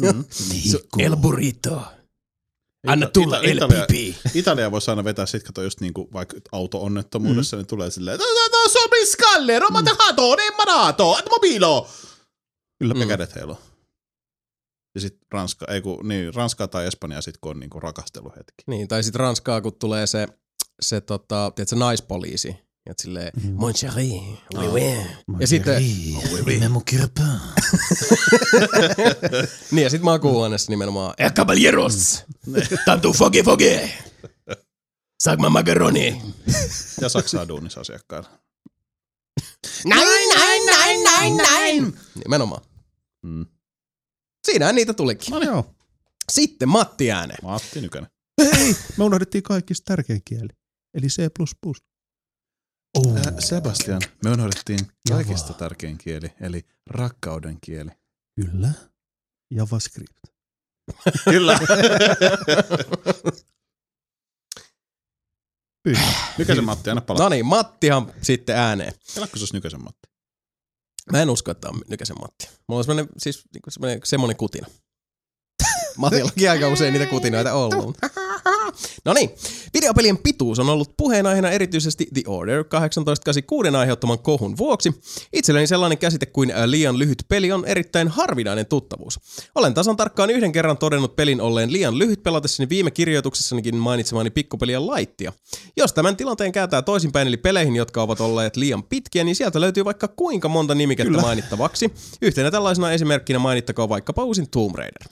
Su- 0.00 0.86
el 0.98 1.16
burrito. 1.16 1.82
Anna 2.86 3.06
tulla 3.06 3.38
el 3.40 3.56
Italia. 3.56 3.86
Italia 4.34 4.70
voisi 4.70 4.90
aina 4.90 5.04
vetää 5.04 5.26
sit, 5.26 5.42
kato 5.42 5.62
just 5.62 5.80
niinku 5.80 6.08
vaikka 6.12 6.36
auto-onnettomuudessa, 6.52 7.56
mm. 7.56 7.58
niin 7.58 7.66
tulee 7.66 7.90
silleen, 7.90 8.18
"No, 8.18 8.24
no, 8.24 8.58
no, 8.62 8.68
somi 8.68 9.06
skalle, 9.06 9.58
roma 9.58 9.80
mm. 9.82 9.88
hato, 9.98 10.36
ne 10.36 10.50
manato, 10.56 11.12
at 11.12 11.24
mobilo. 11.30 11.88
Kyllä. 12.78 12.94
Ja 12.98 13.04
Mm. 13.04 13.08
kädet 13.08 13.34
heiluu. 13.34 13.58
Ja 14.94 15.00
sit 15.00 15.18
Ranska, 15.32 15.66
ei 15.68 15.80
kun, 15.80 16.08
niin, 16.08 16.34
Ranska 16.34 16.68
tai 16.68 16.86
Espanja 16.86 17.20
sit 17.22 17.36
kun 17.40 17.50
on 17.50 17.60
niinku 17.60 17.80
rakasteluhetki. 17.80 18.64
Niin, 18.66 18.88
tai 18.88 19.02
sitten 19.02 19.20
Ranskaa, 19.20 19.60
kun 19.60 19.78
tulee 19.78 20.06
se, 20.06 20.28
se 20.80 21.00
tota, 21.00 21.52
tiedätkö, 21.54 21.76
naispoliisi. 21.76 22.56
Ja 22.86 22.94
silleen, 23.02 23.32
Mhm. 23.36 23.52
mon 23.52 23.72
chéri, 23.74 24.10
oui, 24.56 24.66
oui. 24.72 25.06
Ja 25.40 25.46
sitten, 25.46 25.82
Mets 26.44 26.68
mon 26.68 26.82
cure-pain. 26.90 27.40
niin 29.70 29.82
ja 29.82 29.90
sitten 29.90 30.04
makuuhuoneessa 30.04 30.72
nimenomaan, 30.72 31.14
eh 31.18 31.32
caballeros, 31.32 32.24
tanto 32.84 33.12
foge 33.12 33.42
foge. 33.42 33.98
Sagma 35.22 35.50
macaroni. 35.50 36.22
Ja 37.00 37.08
Saksaa 37.08 37.48
duunissa 37.48 37.80
asiakkailla. 37.80 38.30
Näin, 39.84 40.28
näin, 40.38 40.66
näin, 40.66 41.04
näin, 41.04 41.36
näin. 41.36 41.98
Nimenomaan. 42.24 42.62
Mm. 43.22 43.46
Siinähän 44.46 44.74
niitä 44.74 44.94
tulikin. 44.94 45.30
No 45.32 45.40
joo. 45.42 45.74
Sitten 46.32 46.68
Matti 46.68 47.12
ääneen. 47.12 47.38
Matti 47.42 47.80
Nykänen. 47.80 48.10
Hei, 48.56 48.76
me 48.96 49.04
unohdettiin 49.04 49.42
kaikista 49.42 49.84
tärkein 49.84 50.22
kieli. 50.24 50.48
Eli 50.94 51.06
C++. 51.06 51.28
Oh. 52.94 53.16
Äh, 53.16 53.22
Sebastian, 53.38 54.00
me 54.24 54.30
unohdettiin 54.30 54.78
kaikista 55.08 55.52
tärkein 55.52 55.98
kieli, 55.98 56.32
eli 56.40 56.64
rakkauden 56.86 57.58
kieli. 57.60 57.90
Kyllä. 58.40 58.70
JavaScript. 59.50 60.18
Kyllä. 61.30 61.58
Pyy. 65.82 65.94
Nykäsen 66.38 66.64
Matti, 66.64 66.90
aina 66.90 67.00
palaa. 67.00 67.22
No 67.22 67.28
niin, 67.28 67.46
Mattihan 67.46 68.12
sitten 68.22 68.56
ääneen. 68.56 68.92
Kelakko 69.14 69.36
se 69.36 69.42
olisi 69.42 69.54
Nykäsen 69.54 69.84
Matti? 69.84 70.08
Mä 71.12 71.22
en 71.22 71.30
usko, 71.30 71.50
että 71.50 71.68
on 71.68 71.82
Nykäsen 71.88 72.16
Matti. 72.20 72.48
Mulla 72.68 72.78
on 72.78 72.84
semmonen, 72.84 73.08
siis, 73.18 73.42
niinku 73.54 73.70
semmonen, 73.70 74.00
semmonen 74.04 74.36
kutina. 74.36 74.66
Matillakin 75.96 76.50
aika 76.50 76.68
usein 76.68 76.92
niitä 76.92 77.10
kutinoita 77.10 77.52
ollut. 77.52 77.98
No 79.04 79.12
niin, 79.12 79.30
videopelien 79.74 80.18
pituus 80.18 80.58
on 80.58 80.68
ollut 80.70 80.96
puheenaiheena 80.96 81.50
erityisesti 81.50 82.06
The 82.14 82.22
Order 82.26 82.64
1886 82.64 83.76
aiheuttaman 83.76 84.18
kohun 84.18 84.56
vuoksi. 84.56 84.92
Itselleni 85.32 85.66
sellainen 85.66 85.98
käsite 85.98 86.26
kuin 86.26 86.50
ä, 86.50 86.70
liian 86.70 86.98
lyhyt 86.98 87.24
peli 87.28 87.52
on 87.52 87.64
erittäin 87.64 88.08
harvinainen 88.08 88.66
tuttavuus. 88.66 89.20
Olen 89.54 89.74
tasan 89.74 89.96
tarkkaan 89.96 90.30
yhden 90.30 90.52
kerran 90.52 90.78
todennut 90.78 91.16
pelin 91.16 91.40
olleen 91.40 91.72
liian 91.72 91.98
lyhyt 91.98 92.22
pelatessani 92.22 92.68
viime 92.68 92.90
kirjoituksessanikin 92.90 93.76
mainitsemani 93.76 94.30
pikkupeliä 94.30 94.80
Lightia. 94.80 95.32
Jos 95.76 95.92
tämän 95.92 96.16
tilanteen 96.16 96.52
kääntää 96.52 96.82
toisinpäin 96.82 97.28
eli 97.28 97.36
peleihin, 97.36 97.76
jotka 97.76 98.02
ovat 98.02 98.20
olleet 98.20 98.56
liian 98.56 98.82
pitkiä, 98.82 99.24
niin 99.24 99.36
sieltä 99.36 99.60
löytyy 99.60 99.84
vaikka 99.84 100.08
kuinka 100.08 100.48
monta 100.48 100.74
nimikettä 100.74 101.10
Kyllä. 101.10 101.22
mainittavaksi. 101.22 101.94
Yhtenä 102.22 102.50
tällaisena 102.50 102.92
esimerkkinä 102.92 103.38
mainittakoon 103.38 103.88
vaikkapa 103.88 104.24
uusin 104.24 104.50
Tomb 104.50 104.74
Raider. 104.74 105.08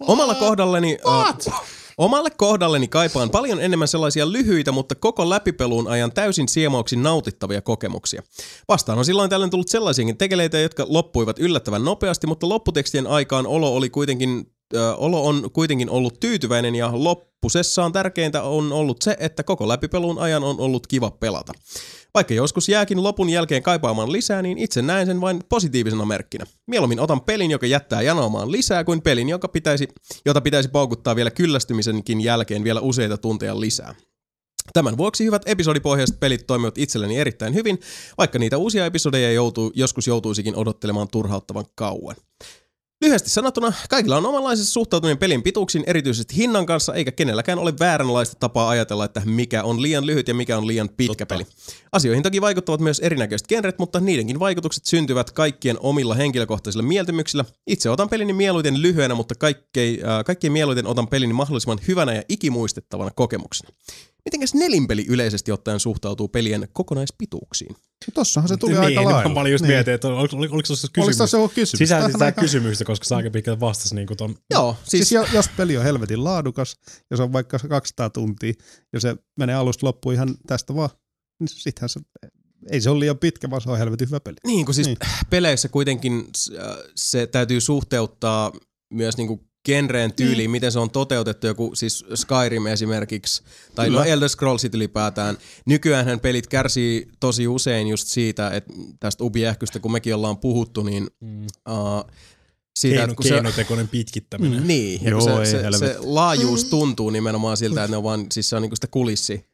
Omalla 0.00 0.34
kohdallani... 0.34 0.98
Uh, 1.04 1.64
Omalle 1.98 2.30
kohdalleni 2.36 2.88
kaipaan 2.88 3.30
paljon 3.30 3.60
enemmän 3.60 3.88
sellaisia 3.88 4.32
lyhyitä, 4.32 4.72
mutta 4.72 4.94
koko 4.94 5.30
läpipeluun 5.30 5.88
ajan 5.88 6.12
täysin 6.12 6.48
siemauksin 6.48 7.02
nautittavia 7.02 7.62
kokemuksia. 7.62 8.22
Vastaan 8.68 8.98
on 8.98 9.04
silloin 9.04 9.30
tällöin 9.30 9.50
tullut 9.50 9.68
sellaisiakin 9.68 10.16
tekeleitä, 10.16 10.58
jotka 10.58 10.86
loppuivat 10.88 11.38
yllättävän 11.38 11.84
nopeasti, 11.84 12.26
mutta 12.26 12.48
lopputekstien 12.48 13.06
aikaan 13.06 13.46
olo, 13.46 13.74
oli 13.74 13.90
kuitenkin, 13.90 14.52
olo 14.96 15.26
on 15.26 15.50
kuitenkin 15.52 15.90
ollut 15.90 16.20
tyytyväinen 16.20 16.74
ja 16.74 16.90
loppusessaan 16.92 17.92
tärkeintä 17.92 18.42
on 18.42 18.72
ollut 18.72 19.02
se, 19.02 19.16
että 19.20 19.42
koko 19.42 19.68
läpipeluun 19.68 20.18
ajan 20.18 20.44
on 20.44 20.60
ollut 20.60 20.86
kiva 20.86 21.10
pelata. 21.10 21.52
Vaikka 22.14 22.34
joskus 22.34 22.68
jääkin 22.68 23.02
lopun 23.02 23.30
jälkeen 23.30 23.62
kaipaamaan 23.62 24.12
lisää, 24.12 24.42
niin 24.42 24.58
itse 24.58 24.82
näen 24.82 25.06
sen 25.06 25.20
vain 25.20 25.40
positiivisena 25.48 26.04
merkkinä. 26.04 26.44
Mieluummin 26.66 27.00
otan 27.00 27.20
pelin, 27.20 27.50
joka 27.50 27.66
jättää 27.66 28.02
janoamaan 28.02 28.52
lisää, 28.52 28.84
kuin 28.84 29.02
pelin, 29.02 29.28
joka 29.28 29.48
pitäisi, 29.48 29.88
jota 30.26 30.40
pitäisi 30.40 30.68
paukuttaa 30.68 31.16
vielä 31.16 31.30
kyllästymisenkin 31.30 32.20
jälkeen 32.20 32.64
vielä 32.64 32.80
useita 32.80 33.18
tunteja 33.18 33.60
lisää. 33.60 33.94
Tämän 34.72 34.96
vuoksi 34.96 35.24
hyvät 35.24 35.42
episodipohjaiset 35.46 36.20
pelit 36.20 36.46
toimivat 36.46 36.78
itselleni 36.78 37.18
erittäin 37.18 37.54
hyvin, 37.54 37.78
vaikka 38.18 38.38
niitä 38.38 38.58
uusia 38.58 38.86
episodeja 38.86 39.32
joutuu, 39.32 39.72
joskus 39.74 40.06
joutuisikin 40.06 40.56
odottelemaan 40.56 41.08
turhauttavan 41.08 41.64
kauan. 41.74 42.16
Lyhyesti 43.02 43.30
sanottuna, 43.30 43.72
kaikilla 43.90 44.16
on 44.16 44.26
omanlaisessa 44.26 44.72
suhtautuminen 44.72 45.18
pelin 45.18 45.42
pituuksiin, 45.42 45.84
erityisesti 45.86 46.36
hinnan 46.36 46.66
kanssa, 46.66 46.94
eikä 46.94 47.12
kenelläkään 47.12 47.58
ole 47.58 47.74
vääränlaista 47.80 48.36
tapaa 48.40 48.68
ajatella, 48.68 49.04
että 49.04 49.22
mikä 49.24 49.62
on 49.62 49.82
liian 49.82 50.06
lyhyt 50.06 50.28
ja 50.28 50.34
mikä 50.34 50.58
on 50.58 50.66
liian 50.66 50.88
pitkä 50.88 51.26
Totta. 51.26 51.34
peli. 51.34 51.46
Asioihin 51.92 52.22
toki 52.22 52.40
vaikuttavat 52.40 52.80
myös 52.80 53.00
erinäköiset 53.00 53.48
genret, 53.48 53.78
mutta 53.78 54.00
niidenkin 54.00 54.38
vaikutukset 54.38 54.84
syntyvät 54.84 55.30
kaikkien 55.30 55.76
omilla 55.80 56.14
henkilökohtaisilla 56.14 56.82
mieltymyksillä. 56.82 57.44
Itse 57.66 57.90
otan 57.90 58.08
pelini 58.08 58.32
mieluiten 58.32 58.82
lyhyenä, 58.82 59.14
mutta 59.14 59.34
kaikkein, 59.34 60.06
äh, 60.06 60.24
kaikkein 60.24 60.52
mieluiten 60.52 60.86
otan 60.86 61.08
pelini 61.08 61.32
mahdollisimman 61.32 61.78
hyvänä 61.88 62.14
ja 62.14 62.22
ikimuistettavana 62.28 63.10
kokemuksena. 63.10 63.76
Mitenkäs 64.24 64.54
nelinpeli 64.54 65.04
yleisesti 65.08 65.52
ottaen 65.52 65.80
suhtautuu 65.80 66.28
pelien 66.28 66.68
kokonaispituuksiin? 66.72 67.76
Tossahan 68.14 68.48
se 68.48 68.56
tuli 68.56 68.72
niin, 68.72 68.82
aika 68.84 69.04
lailla. 69.04 69.34
Mä 69.34 69.40
olin 69.40 69.52
just 69.52 69.62
niin. 69.62 69.72
mietin, 69.74 69.94
että 69.94 70.08
oliko, 70.08 70.36
oliko, 70.36 70.54
oliko 70.54 70.66
se 70.66 70.74
kysymys? 70.92 71.06
Oliko 71.06 71.18
tässä 71.18 71.36
joku 71.36 71.48
kysymys? 71.54 71.78
Sisälsi 71.78 72.10
on 72.16 72.20
ihan- 72.22 72.34
kysymystä, 72.34 72.84
koska 72.84 73.04
se 73.04 73.14
aika 73.14 73.30
pitkälti 73.30 73.60
vastasi 73.60 73.94
niin 73.94 74.06
kuin 74.06 74.16
ton. 74.16 74.34
Joo, 74.50 74.76
Siis, 74.84 74.90
siis 74.90 75.12
jo- 75.12 75.26
jos 75.32 75.48
peli 75.56 75.76
on 75.76 75.84
helvetin 75.84 76.24
laadukas, 76.24 76.76
ja 77.10 77.16
se 77.16 77.22
on 77.22 77.32
vaikka 77.32 77.58
200 77.58 78.10
tuntia, 78.10 78.52
ja 78.92 79.00
se 79.00 79.16
menee 79.38 79.54
alusta 79.54 79.86
loppuun 79.86 80.14
ihan 80.14 80.34
tästä 80.46 80.74
vaan, 80.74 80.90
niin 81.40 81.48
sittenhän 81.48 81.88
se, 81.88 82.00
ei 82.70 82.80
se 82.80 82.90
ole 82.90 83.00
liian 83.00 83.18
pitkä, 83.18 83.50
vaan 83.50 83.62
se 83.62 83.70
on 83.70 83.78
helvetin 83.78 84.08
hyvä 84.08 84.20
peli. 84.20 84.36
Niin, 84.46 84.64
kun 84.66 84.74
siis 84.74 84.86
Niin. 84.86 84.96
niin. 85.02 85.26
peleissä 85.30 85.68
kuitenkin 85.68 86.26
äh, 86.58 86.76
se 86.96 87.26
täytyy 87.26 87.60
suhteuttaa 87.60 88.52
myös 88.92 89.16
niinku 89.16 89.44
genreen 89.64 90.12
tyyliin, 90.12 90.36
niin. 90.38 90.50
miten 90.50 90.72
se 90.72 90.78
on 90.78 90.90
toteutettu, 90.90 91.46
joku 91.46 91.70
siis 91.74 92.04
Skyrim 92.14 92.66
esimerkiksi, 92.66 93.42
tai 93.74 93.90
no. 93.90 94.04
Elder 94.04 94.28
Scrollsit 94.28 94.74
ylipäätään. 94.74 95.38
Nykyään 95.66 96.20
pelit 96.20 96.46
kärsii 96.46 97.08
tosi 97.20 97.48
usein 97.48 97.88
just 97.88 98.06
siitä, 98.08 98.50
että 98.50 98.72
tästä 99.00 99.24
ubiähkystä, 99.24 99.80
kun 99.80 99.92
mekin 99.92 100.14
ollaan 100.14 100.38
puhuttu, 100.38 100.82
niin 100.82 101.06
Mm. 101.20 101.46
uh, 101.68 102.04
siitä, 102.78 102.98
Keino, 102.98 103.14
kun 103.14 103.24
se, 103.24 103.28
keinotekoinen 103.34 103.88
pitkittäminen. 103.88 104.60
Mm. 104.60 104.66
niin, 104.66 105.04
ja 105.04 105.10
Joo, 105.10 105.20
se, 105.20 105.44
se, 105.44 105.78
se, 105.78 105.96
laajuus 106.00 106.64
tuntuu 106.64 107.10
nimenomaan 107.10 107.56
siltä, 107.56 107.84
että 107.84 107.90
ne 107.90 107.96
on 107.96 108.04
vaan, 108.04 108.26
siis 108.32 108.48
se 108.50 108.56
on 108.56 108.62
niinku 108.62 108.76
sitä 108.76 108.86
kulissi 108.86 109.46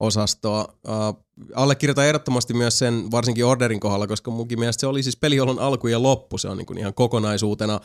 osastoa. 0.00 0.78
Uh, 0.88 1.24
allekirjoitan 1.54 2.06
ehdottomasti 2.06 2.54
myös 2.54 2.78
sen, 2.78 3.10
varsinkin 3.10 3.44
Orderin 3.44 3.80
kohdalla, 3.80 4.06
koska 4.06 4.30
munkin 4.30 4.58
mielestä 4.58 4.80
se 4.80 4.86
oli 4.86 5.02
siis 5.02 5.16
peli, 5.16 5.38
alku 5.60 5.86
ja 5.86 6.02
loppu. 6.02 6.38
Se 6.38 6.48
on 6.48 6.56
niinku 6.56 6.74
ihan 6.78 6.94
kokonaisuutena. 6.94 7.80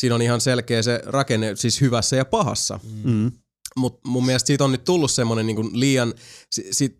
Siinä 0.00 0.14
on 0.14 0.22
ihan 0.22 0.40
selkeä 0.40 0.82
se 0.82 1.02
rakenne, 1.06 1.56
siis 1.56 1.80
hyvässä 1.80 2.16
ja 2.16 2.24
pahassa. 2.24 2.80
Mm. 3.04 3.32
Mutta 3.76 4.08
mun 4.08 4.26
mielestä 4.26 4.46
siitä 4.46 4.64
on 4.64 4.72
nyt 4.72 4.84
tullut 4.84 5.10
semmoinen 5.10 5.46
niinku 5.46 5.70
liian, 5.72 6.14
si, 6.50 6.68
sit, 6.72 6.98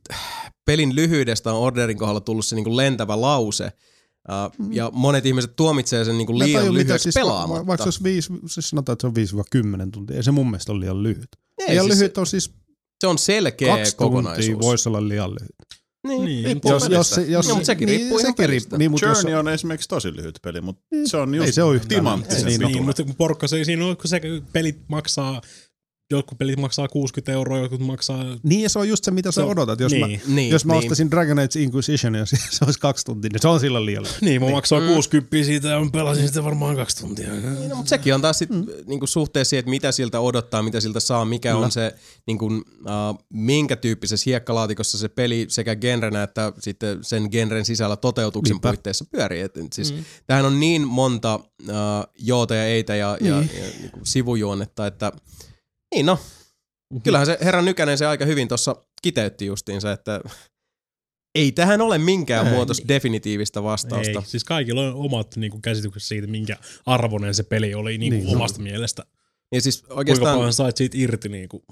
pelin 0.64 0.94
lyhyydestä 0.94 1.52
on 1.52 1.60
Orderin 1.60 1.98
kohdalla 1.98 2.20
tullut 2.20 2.46
se 2.46 2.54
niinku 2.56 2.76
lentävä 2.76 3.20
lause, 3.20 3.72
Uh, 4.28 4.66
ja 4.72 4.90
monet 4.94 5.26
ihmiset 5.26 5.56
tuomitsee 5.56 6.04
sen 6.04 6.18
niinku 6.18 6.38
liian 6.38 6.62
mitä 6.62 6.74
lyhyeksi 6.74 7.02
siis, 7.02 7.14
pelaamatta. 7.14 7.60
va- 7.62 7.66
Vaikka 7.66 7.84
se 7.84 7.86
olisi 7.86 8.02
viisi, 8.04 8.32
siis 8.46 8.70
sanotaan, 8.70 8.92
että 8.92 9.02
se 9.02 9.06
on 9.06 9.86
5-10 9.86 9.90
tuntia. 9.92 10.16
Ei 10.16 10.22
se 10.22 10.30
mun 10.30 10.46
mielestä 10.50 10.72
ole 10.72 10.80
liian 10.80 11.02
lyhyt. 11.02 11.28
Ei, 11.58 11.68
liian 11.68 11.84
siis 11.86 11.98
lyhyt 11.98 12.18
on 12.18 12.26
siis 12.26 12.50
Se 13.00 13.06
on 13.06 13.18
selkeä 13.18 13.76
kaksi 13.76 13.96
kokonaisuus. 13.96 14.46
tuntia 14.46 14.66
voisi 14.68 14.88
olla 14.88 15.08
liian 15.08 15.30
lyhyt. 15.30 15.56
Niin, 16.08 16.24
Niin, 16.24 16.44
riippuu 16.44 16.70
Jos, 16.72 16.88
jos, 16.88 17.10
se- 17.10 17.22
jos, 17.22 17.48
no, 17.48 17.54
mutta 17.54 17.66
sekin 17.66 17.86
niin, 17.86 17.98
riippuu 17.98 18.18
ihan 18.18 18.30
sekin 18.32 18.36
pelistä. 18.44 18.52
riippuu. 18.64 18.78
Niin, 18.78 18.90
mutta 18.90 19.06
jos, 19.06 19.18
Journey 19.18 19.34
on 19.38 19.48
esimerkiksi 19.48 19.88
tosi 19.88 20.16
lyhyt 20.16 20.38
peli, 20.42 20.60
mutta 20.60 20.82
se 21.04 21.16
on 21.16 21.34
just 21.34 21.46
Ei 21.46 21.52
se 21.52 21.62
ole 21.62 21.74
yhtään 21.74 21.88
timanttisen 21.88 22.44
lyhyt. 22.46 22.58
Niin, 22.60 22.72
niin, 22.72 22.84
mutta 22.84 23.04
kun 23.04 23.14
porukka 23.14 23.48
se 23.48 23.56
ei 23.56 23.64
siinä 23.64 23.84
ole, 23.86 23.96
kun 23.96 24.08
se 24.08 24.20
pelit 24.52 24.78
maksaa, 24.88 25.40
jotkut 26.10 26.38
pelit 26.38 26.58
maksaa 26.60 26.88
60 26.88 27.32
euroa, 27.32 27.58
jotkut 27.58 27.80
maksaa... 27.80 28.24
niin, 28.42 28.62
ja 28.62 28.68
se 28.68 28.78
on 28.78 28.88
just 28.88 29.04
se, 29.04 29.10
mitä 29.10 29.30
Se 29.30 29.34
sä 29.34 29.44
on- 29.44 29.50
odotat. 29.50 29.80
Jos, 29.80 29.92
niin. 29.92 30.20
mä, 30.26 30.34
Niin, 30.34 30.50
jos 30.50 30.64
mä 30.64 30.72
niin. 30.72 30.78
ostaisin 30.78 31.10
Dragon 31.10 31.38
Age 31.38 31.60
Inquisition 31.60 32.14
ja 32.14 32.26
se 32.30 32.36
se 32.50 32.64
olisi 32.64 32.80
kaksi 32.80 33.04
tuntia, 33.06 33.28
niin 33.32 33.42
se 33.42 33.48
on 33.48 33.60
silloin 33.60 33.86
liian. 33.86 34.06
Niin, 34.20 34.40
mä 34.42 34.46
Mm. 34.46 34.52
maksaa 34.52 34.80
60 34.80 35.36
siitä 35.44 35.68
ja 35.68 35.80
mä 35.80 35.90
pelasin 35.92 36.28
sitä 36.28 36.44
varmaan 36.44 36.76
kaksi 36.76 36.96
tuntia. 36.96 37.32
Niin, 37.32 37.68
no, 37.68 37.76
mutta 37.76 37.88
sekin 37.90 38.14
on 38.14 38.22
taas 38.22 38.38
sit, 38.38 38.50
mm. 38.50 38.66
niinku 38.86 39.06
suhteessa 39.06 39.50
siihen, 39.50 39.60
että 39.60 39.70
mitä 39.70 39.92
siltä 39.92 40.20
odottaa, 40.20 40.62
mitä 40.62 40.80
siltä 40.80 41.00
saa, 41.00 41.24
mikä 41.24 41.52
Kyllä. 41.52 41.64
on 41.64 41.70
se, 41.72 41.94
niinku, 42.26 42.46
uh, 42.46 42.62
minkä 43.32 43.76
tyyppisessä 43.76 44.24
hiekkalaatikossa 44.26 44.98
se 44.98 45.08
peli 45.08 45.44
sekä 45.48 45.76
genrenä 45.76 46.22
että 46.22 46.52
sitten 46.58 46.98
sen 47.04 47.28
genren 47.30 47.64
sisällä 47.64 47.96
toteutuksen 47.96 48.54
Niinpä. 48.54 48.68
puitteissa 48.68 49.04
pyörii. 49.12 49.40
Et, 49.40 49.56
et 49.56 49.72
siis, 49.72 49.94
mm. 49.94 50.04
Tähän 50.26 50.44
on 50.46 50.60
niin 50.60 50.86
monta 50.88 51.34
uh, 51.34 51.74
joota 52.18 52.54
ja 52.54 52.64
eitä 52.64 52.96
ja, 52.96 53.16
ja, 53.20 53.40
Niin. 53.40 53.50
ja 53.54 53.64
niinku 53.80 53.98
sivujuonnetta, 54.02 54.86
että 54.86 55.12
niin 55.94 56.06
no, 56.06 56.18
kyllähän 57.02 57.26
se 57.26 57.38
herran 57.44 57.64
Nykänen 57.64 57.98
se 57.98 58.06
aika 58.06 58.24
hyvin 58.24 58.48
tuossa 58.48 58.76
kiteytti 59.02 59.46
justiinsa, 59.46 59.92
että 59.92 60.20
ei 61.34 61.52
tähän 61.52 61.80
ole 61.80 61.98
minkään 61.98 62.46
Ei. 62.46 62.52
muotoista 62.52 62.88
definitiivistä 62.88 63.62
vastausta. 63.62 64.18
Ei, 64.18 64.24
siis 64.24 64.44
kaikilla 64.44 64.82
on 64.88 64.94
omat 64.94 65.36
niin 65.36 65.50
kuin, 65.50 65.62
käsitykset 65.62 66.02
siitä, 66.02 66.26
minkä 66.26 66.56
arvoinen 66.86 67.34
se 67.34 67.42
peli 67.42 67.74
oli 67.74 67.98
niin 67.98 68.12
kuin, 68.12 68.24
Niin. 68.24 68.36
omasta 68.36 68.62
mielestä. 68.62 69.04
Ja 69.54 69.60
siis 69.60 69.80
Kuinka 69.82 69.94
oikeastaan, 69.94 70.36
paljon 70.36 70.52
sait 70.52 70.76
siitä 70.76 70.98
irti, 70.98 71.28
niin 71.28 71.48
kuin, 71.48 71.62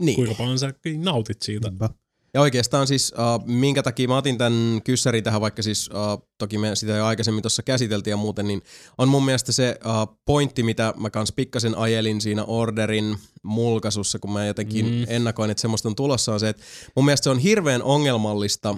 niin. 0.00 0.14
kuinka 0.14 0.34
paljon 0.34 0.58
sä 0.58 0.74
nautit 0.98 1.42
siitä. 1.42 1.68
Niinpä. 1.68 1.90
Ja 2.34 2.40
oikeastaan 2.40 2.86
siis, 2.86 3.12
uh, 3.12 3.46
minkä 3.46 3.82
takia 3.82 4.08
mä 4.08 4.16
otin 4.16 4.38
tämän 4.38 4.80
kyssärin 4.84 5.24
tähän, 5.24 5.40
vaikka 5.40 5.62
siis 5.62 5.88
uh, 5.88 6.28
toki 6.38 6.58
me 6.58 6.76
sitä 6.76 6.92
jo 6.92 7.06
aikaisemmin 7.06 7.42
tuossa 7.42 7.62
käsiteltiin 7.62 8.12
ja 8.12 8.16
muuten, 8.16 8.48
niin 8.48 8.62
on 8.98 9.08
mun 9.08 9.24
mielestä 9.24 9.52
se 9.52 9.78
uh, 9.84 10.20
pointti, 10.24 10.62
mitä 10.62 10.94
mä 10.96 11.10
kans 11.10 11.32
pikkasen 11.32 11.78
ajelin 11.78 12.20
siinä 12.20 12.44
orderin 12.44 13.16
mulkaisussa, 13.42 14.18
kun 14.18 14.32
mä 14.32 14.46
jotenkin 14.46 14.86
mm. 14.86 15.04
Ennakoin, 15.08 15.50
että 15.50 15.60
semmoista 15.60 15.88
on 15.88 15.94
tulossa, 15.94 16.32
on 16.32 16.40
se, 16.40 16.48
että 16.48 16.62
mun 16.96 17.04
mielestä 17.04 17.24
se 17.24 17.30
on 17.30 17.38
hirveän 17.38 17.82
ongelmallista, 17.82 18.76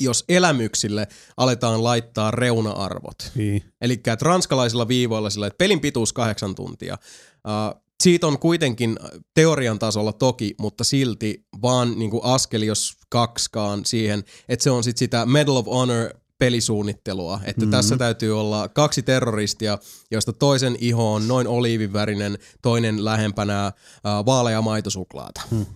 jos 0.00 0.24
elämyksille 0.28 1.08
aletaan 1.36 1.84
laittaa 1.84 2.30
reuna-arvot. 2.30 3.32
Niin. 3.34 3.62
Eli 3.80 4.00
ranskalaisilla 4.22 4.88
viivoilla 4.88 5.30
sillä, 5.30 5.46
että 5.46 5.58
pelin 5.58 5.80
pituus 5.80 6.12
kahdeksan 6.12 6.54
tuntia. 6.54 6.98
Uh, 7.46 7.87
siitä 8.02 8.26
on 8.26 8.38
kuitenkin 8.38 8.98
teorian 9.34 9.78
tasolla 9.78 10.12
toki, 10.12 10.54
mutta 10.60 10.84
silti 10.84 11.44
vaan 11.62 11.98
niin 11.98 12.10
kuin 12.10 12.24
askeli, 12.24 12.66
jos 12.66 12.96
kaksikaan 13.08 13.84
siihen, 13.84 14.24
että 14.48 14.62
se 14.62 14.70
on 14.70 14.84
sitten 14.84 14.98
sitä 14.98 15.26
Medal 15.26 15.56
of 15.56 15.66
Honor 15.66 16.08
pelisuunnittelua, 16.38 17.34
että 17.34 17.46
Mhm. 17.46 17.60
mm-hmm. 17.60 17.70
tässä 17.70 17.96
täytyy 17.96 18.40
olla 18.40 18.68
kaksi 18.68 19.02
terroristia, 19.02 19.78
joista 20.10 20.32
toisen 20.32 20.76
iho 20.80 21.12
on 21.14 21.28
noin 21.28 21.46
oliivivärinen, 21.46 22.38
toinen 22.62 23.04
lähempänä 23.04 23.66
uh, 23.68 24.26
vaaleaa 24.26 24.62
maitosuklaata. 24.62 25.40
Hmm. 25.50 25.66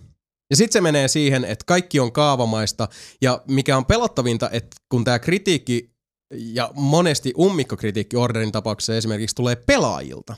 Ja 0.50 0.56
sitten 0.56 0.72
se 0.72 0.80
menee 0.80 1.08
siihen, 1.08 1.44
että 1.44 1.64
kaikki 1.66 2.00
on 2.00 2.12
kaavamaista, 2.12 2.88
ja 3.22 3.42
mikä 3.48 3.76
on 3.76 3.84
pelottavinta, 3.84 4.50
että 4.50 4.76
kun 4.88 5.04
tämä 5.04 5.18
kritiikki 5.18 5.90
ja 6.34 6.70
monesti 6.74 7.32
ummikkokritiikki 7.38 8.16
Orderin 8.16 8.52
tapauksessa 8.52 8.96
esimerkiksi 8.96 9.36
tulee 9.36 9.56
pelaajilta. 9.56 10.36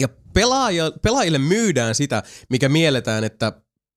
Ja 0.00 0.08
pelaaja, 0.34 0.92
pelaajille 1.02 1.38
myydään 1.38 1.94
sitä, 1.94 2.22
mikä 2.50 2.68
mielletään, 2.68 3.24
että 3.24 3.52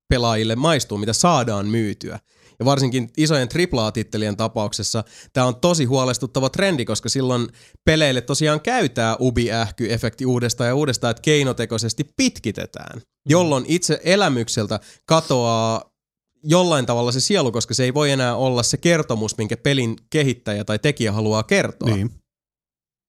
pelaajille 0.09 0.55
maistuu, 0.55 0.97
mitä 0.97 1.13
saadaan 1.13 1.67
myytyä. 1.67 2.19
Ja 2.59 2.65
varsinkin 2.65 3.09
isojen 3.17 3.49
AAA-tittelien 3.73 4.37
tapauksessa 4.37 5.03
tämä 5.33 5.47
on 5.47 5.55
tosi 5.55 5.85
huolestuttava 5.85 6.49
trendi, 6.49 6.85
koska 6.85 7.09
silloin 7.09 7.47
peleille 7.85 8.21
tosiaan 8.21 8.61
käytää 8.61 9.15
ubi-ähky-efekti 9.19 10.25
uudestaan 10.25 10.67
ja 10.67 10.75
uudestaan, 10.75 11.11
että 11.11 11.21
keinotekoisesti 11.21 12.03
pitkitetään, 12.17 13.01
jolloin 13.29 13.65
itse 13.67 13.99
elämykseltä 14.03 14.79
katoaa 15.05 15.95
jollain 16.43 16.85
tavalla 16.85 17.11
se 17.11 17.19
sielu, 17.19 17.51
koska 17.51 17.73
se 17.73 17.83
ei 17.83 17.93
voi 17.93 18.11
enää 18.11 18.35
olla 18.35 18.63
se 18.63 18.77
kertomus, 18.77 19.37
minkä 19.37 19.57
pelin 19.57 19.95
kehittäjä 20.09 20.63
tai 20.63 20.79
tekijä 20.79 21.11
haluaa 21.11 21.43
kertoa 21.43 21.95
Niin. 21.95 22.11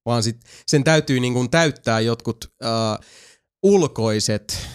Vaan 0.07 0.23
sit 0.23 0.41
sen 0.67 0.85
täytyy 0.85 1.20
niin 1.20 1.35
kuin 1.35 1.51
täyttää 1.51 2.01
jotkut 2.01 2.44
uh, 2.44 3.05
ulkoiset, 3.62 4.67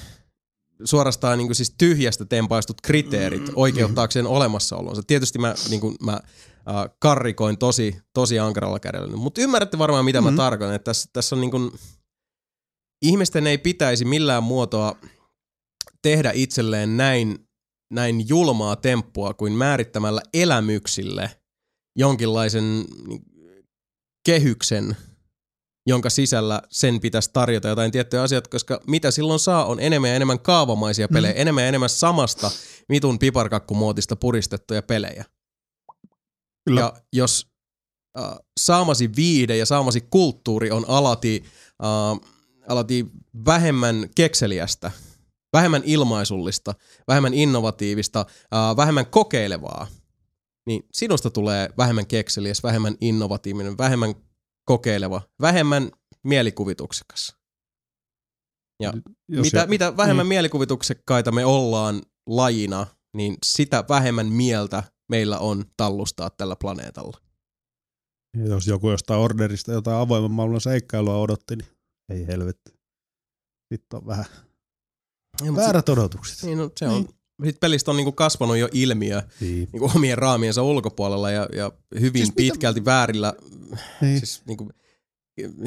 suorastaan 0.83 1.37
niin 1.37 1.47
kuin 1.47 1.55
siis 1.55 1.75
tyhjästä 1.77 2.25
tempaistut 2.25 2.81
kriteerit 2.81 3.51
oikeuttaakseen 3.55 4.27
olemassaolonsa. 4.27 5.03
Tietysti 5.07 5.39
mä, 5.39 5.55
niin 5.69 5.81
kuin 5.81 5.95
mä 6.03 6.19
uh, 6.23 6.95
karrikoin 6.99 7.57
tosi, 7.57 7.97
tosi 8.13 8.39
ankaralla 8.39 8.79
kädellä, 8.79 9.17
mutta 9.17 9.41
ymmärrätte 9.41 9.77
varmaan 9.77 10.05
mitä 10.05 10.21
Mm-hmm. 10.21 10.33
mä 10.33 10.43
tarkoitan. 10.43 10.75
Että 10.75 10.85
tässä, 10.85 11.09
tässä 11.13 11.35
on 11.35 11.41
niin 11.41 11.51
kuin, 11.51 11.71
ihmisten 13.01 13.47
ei 13.47 13.57
pitäisi 13.57 14.05
millään 14.05 14.43
muotoa 14.43 14.95
tehdä 16.01 16.31
itselleen 16.33 16.97
näin, 16.97 17.47
näin 17.91 18.29
julmaa 18.29 18.75
temppua 18.75 19.33
kuin 19.33 19.53
määrittämällä 19.53 20.21
elämyksille 20.33 21.31
jonkinlaisen 21.95 22.85
niin, 23.07 23.21
kehyksen, 24.25 24.97
jonka 25.87 26.09
sisällä 26.09 26.61
sen 26.69 26.99
pitäisi 26.99 27.29
tarjota 27.33 27.67
jotain 27.67 27.91
tiettyjä 27.91 28.23
asioita, 28.23 28.49
koska 28.49 28.81
mitä 28.87 29.11
silloin 29.11 29.39
saa 29.39 29.65
on 29.65 29.79
enemmän 29.79 30.09
ja 30.09 30.15
enemmän 30.15 30.39
kaavamaisia 30.39 31.07
pelejä, 31.07 31.33
mm. 31.33 31.41
enemmän 31.41 31.63
ja 31.63 31.67
enemmän 31.67 31.89
samasta 31.89 32.51
vitun 32.89 33.19
piparkakkumuotista 33.19 34.15
puristettuja 34.15 34.81
pelejä. 34.81 35.25
Kyllä. 36.65 36.81
Ja 36.81 36.93
jos 37.13 37.47
äh, 38.19 38.35
saamasi 38.59 39.09
viihde 39.15 39.57
ja 39.57 39.65
saamasi 39.65 40.01
kulttuuri 40.01 40.71
on 40.71 40.85
alati, 40.87 41.43
äh, 41.83 42.29
alati 42.67 43.05
vähemmän 43.45 44.09
kekseliästä, 44.15 44.91
vähemmän 45.53 45.81
ilmaisullista, 45.85 46.73
vähemmän 47.07 47.33
innovatiivista, 47.33 48.25
äh, 48.53 48.77
vähemmän 48.77 49.05
kokeilevaa, 49.05 49.87
niin 50.65 50.83
sinusta 50.93 51.29
tulee 51.29 51.69
vähemmän 51.77 52.07
kekseliäs, 52.07 52.63
vähemmän 52.63 52.95
innovatiivinen, 53.01 53.77
vähemmän 53.77 54.15
kokeileva, 54.65 55.21
vähemmän 55.41 55.91
mielikuvituksekas. 56.23 57.35
Ja 58.81 58.93
Jos 59.27 59.45
mitä, 59.45 59.59
jo- 59.59 59.67
mitä 59.67 59.97
vähemmän 59.97 60.23
niin. 60.23 60.29
mielikuvituksekkaita 60.29 61.31
me 61.31 61.45
ollaan 61.45 62.01
lajina, 62.27 62.87
niin 63.15 63.37
sitä 63.45 63.83
vähemmän 63.89 64.27
mieltä 64.27 64.83
meillä 65.09 65.39
on 65.39 65.65
tallustaa 65.77 66.29
tällä 66.29 66.55
planeetalla. 66.55 67.17
Ja 68.37 68.45
Jos 68.47 68.67
joku 68.67 68.91
jostain 68.91 69.19
orderista 69.19 69.71
jotain 69.71 69.97
avoimen 69.97 70.31
maailman 70.31 70.61
seikkailua 70.61 71.17
odotti, 71.17 71.55
niin 71.55 71.67
ei 72.11 72.27
helvetti. 72.27 72.71
Sitten 73.73 73.99
on 73.99 74.05
vähän 74.07 74.25
Ja, 75.45 75.55
väärät 75.55 75.89
odotukset. 75.89 76.37
sit, 76.37 76.45
niin, 76.45 76.57
no, 76.57 76.69
se 76.79 76.87
on, 76.87 77.07
sit 77.45 77.59
pelistä 77.59 77.91
on 77.91 77.97
niinku 77.97 78.11
kasvanut 78.11 78.57
jo 78.57 78.69
ilmiö 78.71 79.21
Niin. 79.39 79.69
niinku 79.73 79.91
omien 79.95 80.17
raamiensa 80.17 80.63
ulkopuolella 80.63 81.31
ja, 81.31 81.47
ja 81.55 81.71
hyvin 81.99 82.01
Siis 82.01 82.13
siis 82.13 82.29
mitä- 82.29 82.35
pitkälti 82.53 82.85
väärillä, 82.85 83.33
Niin. 84.01 84.17
siis 84.19 84.41
niinku, 84.45 84.69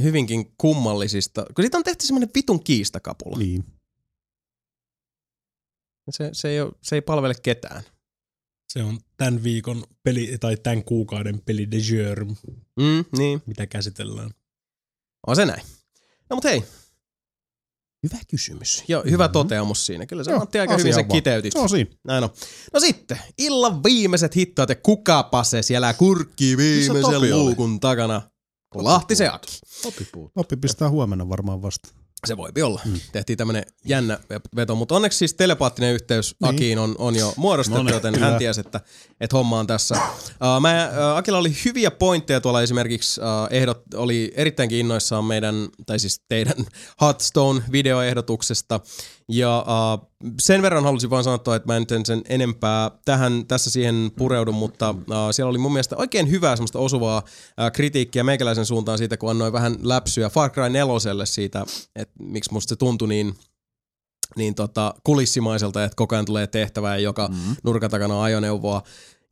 hyvinkin 0.03 0.55
kummallisista, 0.59 1.47
kun 1.55 1.63
siitä 1.63 1.79
on 1.79 1.85
tehty 1.85 2.07
semmoinen 2.07 2.31
vitun 2.35 2.65
kiistakapula. 2.65 3.39
niin. 3.39 3.65
Se, 6.11 6.31
se, 6.33 6.49
ei 6.49 6.61
ole, 6.61 6.73
se 6.83 6.95
ei 6.97 7.01
palvele 7.03 7.35
ketään. 7.43 7.83
Se 8.73 8.83
on 8.83 8.99
tämän 9.17 9.43
viikon 9.43 9.85
peli, 10.03 10.37
tai 10.41 10.57
tämän 10.57 10.85
kuukauden 10.85 11.41
peli 11.41 11.71
de 11.71 11.77
jour, 11.77 12.25
Mm, 12.81 13.05
niin, 13.19 13.43
mitä 13.47 13.67
käsitellään. 13.67 14.31
on 15.27 15.37
se 15.37 15.47
näin. 15.47 15.63
No 16.31 16.37
mut 16.37 16.45
hei, 16.45 16.63
hyvä 18.05 18.19
kysymys. 18.31 18.85
Ja 18.89 19.03
hyvä 19.11 19.25
Mhm. 19.25 19.33
toteamus 19.33 19.87
siinä. 19.87 20.07
Kyllä 20.07 20.25
se 20.25 20.31
Joo, 20.31 20.41
Antti 20.41 20.59
aika 20.59 20.73
hyvin 20.77 20.85
asia 20.93 21.03
se 21.03 21.09
vaan. 21.09 21.17
kiteytit. 21.19 21.53
Se 21.53 21.59
on 21.59 21.69
siinä. 21.69 21.91
Näin 22.05 22.25
on. 22.25 22.31
No 22.73 22.81
sitten, 22.81 23.19
illan 23.39 23.83
viimeiset 23.83 24.37
hittoat 24.37 24.69
ja 24.69 24.75
kukapa 24.75 25.45
se 25.45 25.63
siellä 25.63 25.95
kurkkii 25.95 26.53
Topi 26.55 26.63
viimeisen 26.63 27.17
oli? 27.19 27.33
luukun 27.35 27.81
takana. 27.81 28.23
Kun 28.73 28.85
Lahti 28.85 29.17
se 29.17 29.29
Aki. 29.29 29.59
Topi 30.35 30.57
pistää 30.57 30.91
huomenna 30.91 31.29
varmaan 31.29 31.63
vasta. 31.63 31.89
Se 32.27 32.37
voipi 32.37 32.63
olla. 32.63 32.81
Mm. 32.85 33.01
Tehtiin 33.13 33.37
tämmönen 33.37 33.63
jännä 33.85 34.19
veto, 34.57 34.75
mutta 34.75 34.95
onneksi 34.95 35.19
siis 35.19 35.35
telepaattinen 35.35 35.95
yhteys 35.95 36.37
Niin. 36.41 36.55
Akiin 36.55 36.79
on, 36.79 36.95
on 36.99 37.17
jo 37.17 37.33
muodostettu, 37.37 37.79
No 37.79 37.85
niin, 37.85 37.95
joten 37.95 38.15
kyllä. 38.15 38.27
hän 38.27 38.39
tiesi, 38.39 38.61
että, 38.61 38.81
että 39.21 39.37
homma 39.37 39.59
on 39.59 39.67
tässä. 39.67 39.95
Uh, 39.95 40.61
mä, 40.61 40.91
uh, 40.93 41.17
Akilla 41.17 41.39
oli 41.39 41.57
hyviä 41.65 41.91
pointteja 41.91 42.41
tuolla 42.41 42.63
esimerkiksi, 42.63 43.21
uh, 43.21 43.27
ehdot, 43.51 43.83
oli 43.95 44.33
erittäinkin 44.37 44.79
innoissaan 44.79 45.25
meidän, 45.25 45.69
tai 45.87 45.99
siis 45.99 46.21
teidän 46.29 46.55
Hearthstone-videoehdotuksesta, 47.01 48.81
Ja 49.29 49.67
uh, 49.67 50.11
sen 50.41 50.63
verran 50.63 50.85
halusin 50.85 51.11
vaan 51.11 51.25
sanoa, 51.25 51.37
että 51.37 51.67
mä 51.67 51.77
en 51.77 51.87
sen- 52.07 52.23
enempää 52.29 52.91
tähän, 53.05 53.45
tässä 53.49 53.71
siihen 53.71 54.11
pureudu, 54.19 54.53
mutta 54.53 54.91
uh, 54.91 54.97
siellä 55.31 55.51
oli 55.51 55.59
mun 55.59 55.73
mielestä 55.73 55.97
oikein 55.97 56.31
hyvää 56.31 56.57
semmoista 56.57 56.79
osuvaa 56.79 57.19
uh, 57.19 57.73
kritiikkiä 57.73 58.25
meikäläisen 58.25 58.67
suuntaan 58.67 58.99
siitä, 58.99 59.17
kun 59.17 59.31
annoin 59.31 59.53
vähän 59.53 59.77
läpsyä 59.83 60.29
Far 60.29 60.51
Cry 60.51 60.69
4 60.69 61.25
siitä, 61.25 61.65
että 61.97 62.15
miksi 62.19 62.53
musta 62.53 62.69
se 62.69 62.77
tuntui 62.77 63.09
niin 63.09 63.35
niin 64.37 64.55
tota, 64.55 64.95
kulissimaiselta, 65.05 65.85
että 65.85 65.97
koko 65.97 66.15
ajan 66.15 66.25
tulee 66.25 66.47
tehtävää 66.47 66.97
ja 66.97 67.03
joka 67.03 67.29
mm. 67.29 67.57
nurkan 67.65 67.91
takana 67.91 68.17
on 68.17 68.25
ajoneuvoa. 68.25 68.83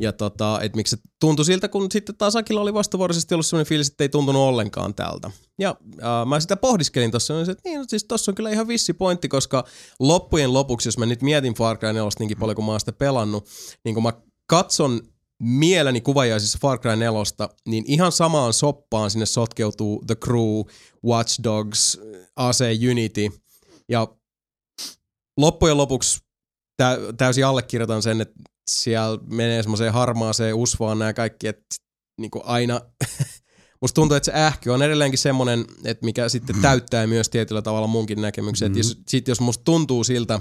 Ja 0.03 0.13
tota, 0.13 0.61
että 0.63 0.77
miksi 0.77 0.97
se 0.97 1.03
tuntui 1.21 1.45
siltä, 1.45 1.69
kun 1.69 1.87
sitten 1.93 2.17
taas 2.17 2.37
Akilla 2.37 2.61
oli 2.61 2.75
vastavuoroisesti 2.75 3.35
ollut 3.35 3.47
sellainen 3.47 3.69
fiilis, 3.69 3.89
että 3.89 4.05
ei 4.05 4.09
tuntunut 4.09 4.43
ollenkaan 4.43 4.95
tältä. 4.95 5.31
Ja 5.59 5.77
äh, 6.03 6.27
mä 6.27 6.41
sitä 6.41 6.57
pohdiskelin 6.57 7.11
tuossa, 7.11 7.41
että 7.41 7.55
niin, 7.65 7.79
no 7.79 7.85
siis 7.89 8.05
tossa 8.05 8.31
on 8.31 8.35
kyllä 8.35 8.51
ihan 8.51 8.69
vissi 8.69 8.93
pointti, 8.93 9.29
koska 9.29 9.65
loppujen 10.01 10.53
lopuksi, 10.53 10.89
jos 10.89 10.99
mä 10.99 11.07
nyt 11.07 11.23
mietin 11.23 11.55
Far 11.55 11.79
Cry 11.79 11.93
4 11.93 12.09
niinkin 12.19 12.39
paljon, 12.39 12.57
kun 12.57 12.65
mä 12.65 12.71
oon 12.71 12.81
sitä 12.81 12.93
pelannut, 12.93 13.47
niin 13.85 13.95
kun 13.95 14.03
mä 14.03 14.13
katson 14.47 15.01
mieleni 15.43 16.01
kuvajaisissa 16.01 16.59
Far 16.63 16.79
Cry 16.79 16.97
4, 16.97 17.21
niin 17.69 17.85
ihan 17.87 18.13
samaan 18.13 18.53
soppaan 18.53 19.11
sinne 19.11 19.27
sotkeutuu 19.27 20.05
The 20.07 20.15
Crew, 20.15 20.63
Watch 21.07 21.43
Dogs, 21.45 22.01
AC 22.37 22.65
Unity 22.91 23.31
ja 23.89 24.09
loppujen 25.37 25.77
lopuksi 25.77 26.21
tä, 26.77 26.99
täysin 27.17 27.47
allekirjoitan 27.47 28.03
sen, 28.03 28.21
että 28.21 28.35
siellä 28.71 29.19
menee 29.31 29.63
semmoiseen 29.63 29.93
harmaaseen 29.93 30.55
usvaan 30.55 30.99
nämä 30.99 31.13
kaikki, 31.13 31.49
että 31.49 31.65
niinku 32.21 32.43
aina 32.45 32.81
musta 33.83 33.95
tuntuu, 33.95 34.17
että 34.17 34.25
se 34.25 34.39
ähky 34.39 34.71
on 34.71 34.83
edelleenkin 34.83 35.19
semmoinen, 35.19 35.65
että 35.85 36.05
mikä 36.05 36.29
sitten 36.29 36.57
täyttää 36.63 37.07
myös 37.07 37.29
tietyllä 37.29 37.63
tavalla 37.63 37.87
munkin 37.87 38.23
näkemyksen. 38.23 38.69
Mm-hmm. 38.69 38.79
Jos, 38.79 38.99
sit 39.09 39.29
jos 39.29 39.41
musta 39.41 39.65
tuntuu 39.65 40.05
siltä, 40.05 40.41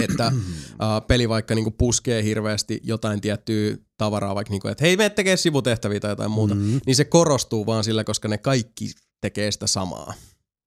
että 0.00 0.32
uh, 0.34 1.06
peli 1.06 1.28
vaikka 1.28 1.54
niinku 1.54 1.70
puskee 1.70 2.22
hirveästi 2.22 2.80
jotain 2.82 3.20
tiettyä 3.20 3.76
tavaraa, 3.96 4.34
vaikka 4.34 4.50
niinku, 4.50 4.68
että 4.68 4.84
hei, 4.84 4.96
me 4.96 5.10
tekee 5.10 5.36
sivutehtäviä 5.36 6.00
tai 6.00 6.10
jotain 6.10 6.30
muuta, 6.30 6.54
mm-hmm. 6.54 6.80
niin 6.86 6.96
se 6.96 7.04
korostuu 7.04 7.66
vaan 7.66 7.84
sillä, 7.84 8.04
koska 8.04 8.28
ne 8.28 8.38
kaikki 8.38 8.90
tekee 9.20 9.50
sitä 9.50 9.66
samaa. 9.66 10.14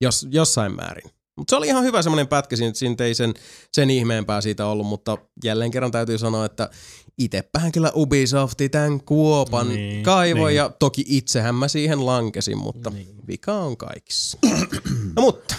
Jos, 0.02 0.28
jossain 0.32 0.76
määrin. 0.76 1.12
Mutta 1.38 1.52
se 1.52 1.56
oli 1.56 1.68
ihan 1.68 1.84
hyvä 1.84 2.02
semmoinen 2.02 2.28
pätkä, 2.28 2.56
siinä, 2.56 2.96
ei 3.00 3.14
sen, 3.14 3.34
sen 3.74 3.90
ihmeempää 3.90 4.42
siitä 4.42 4.66
ollut, 4.66 4.88
mutta 4.88 5.18
jälleen 5.44 5.72
kerran 5.72 5.92
täytyy 5.92 6.18
sanoa, 6.18 6.46
että 6.46 6.70
itsepähän 7.18 7.72
kyllä 7.72 7.92
Ubisofti 7.96 8.70
tämän 8.70 9.04
kuopan 9.04 9.70
niin, 9.70 10.04
kaivoi 10.04 10.50
niin. 10.50 10.58
ja 10.58 10.72
toki 10.80 11.04
itsehän 11.08 11.56
mä 11.56 11.68
siihen 11.68 12.06
lankesin, 12.06 12.58
mutta 12.58 12.90
niin. 12.90 13.28
vika 13.28 13.54
on 13.54 13.78
kaikissa. 13.78 14.38
no 15.16 15.22
mutta, 15.22 15.56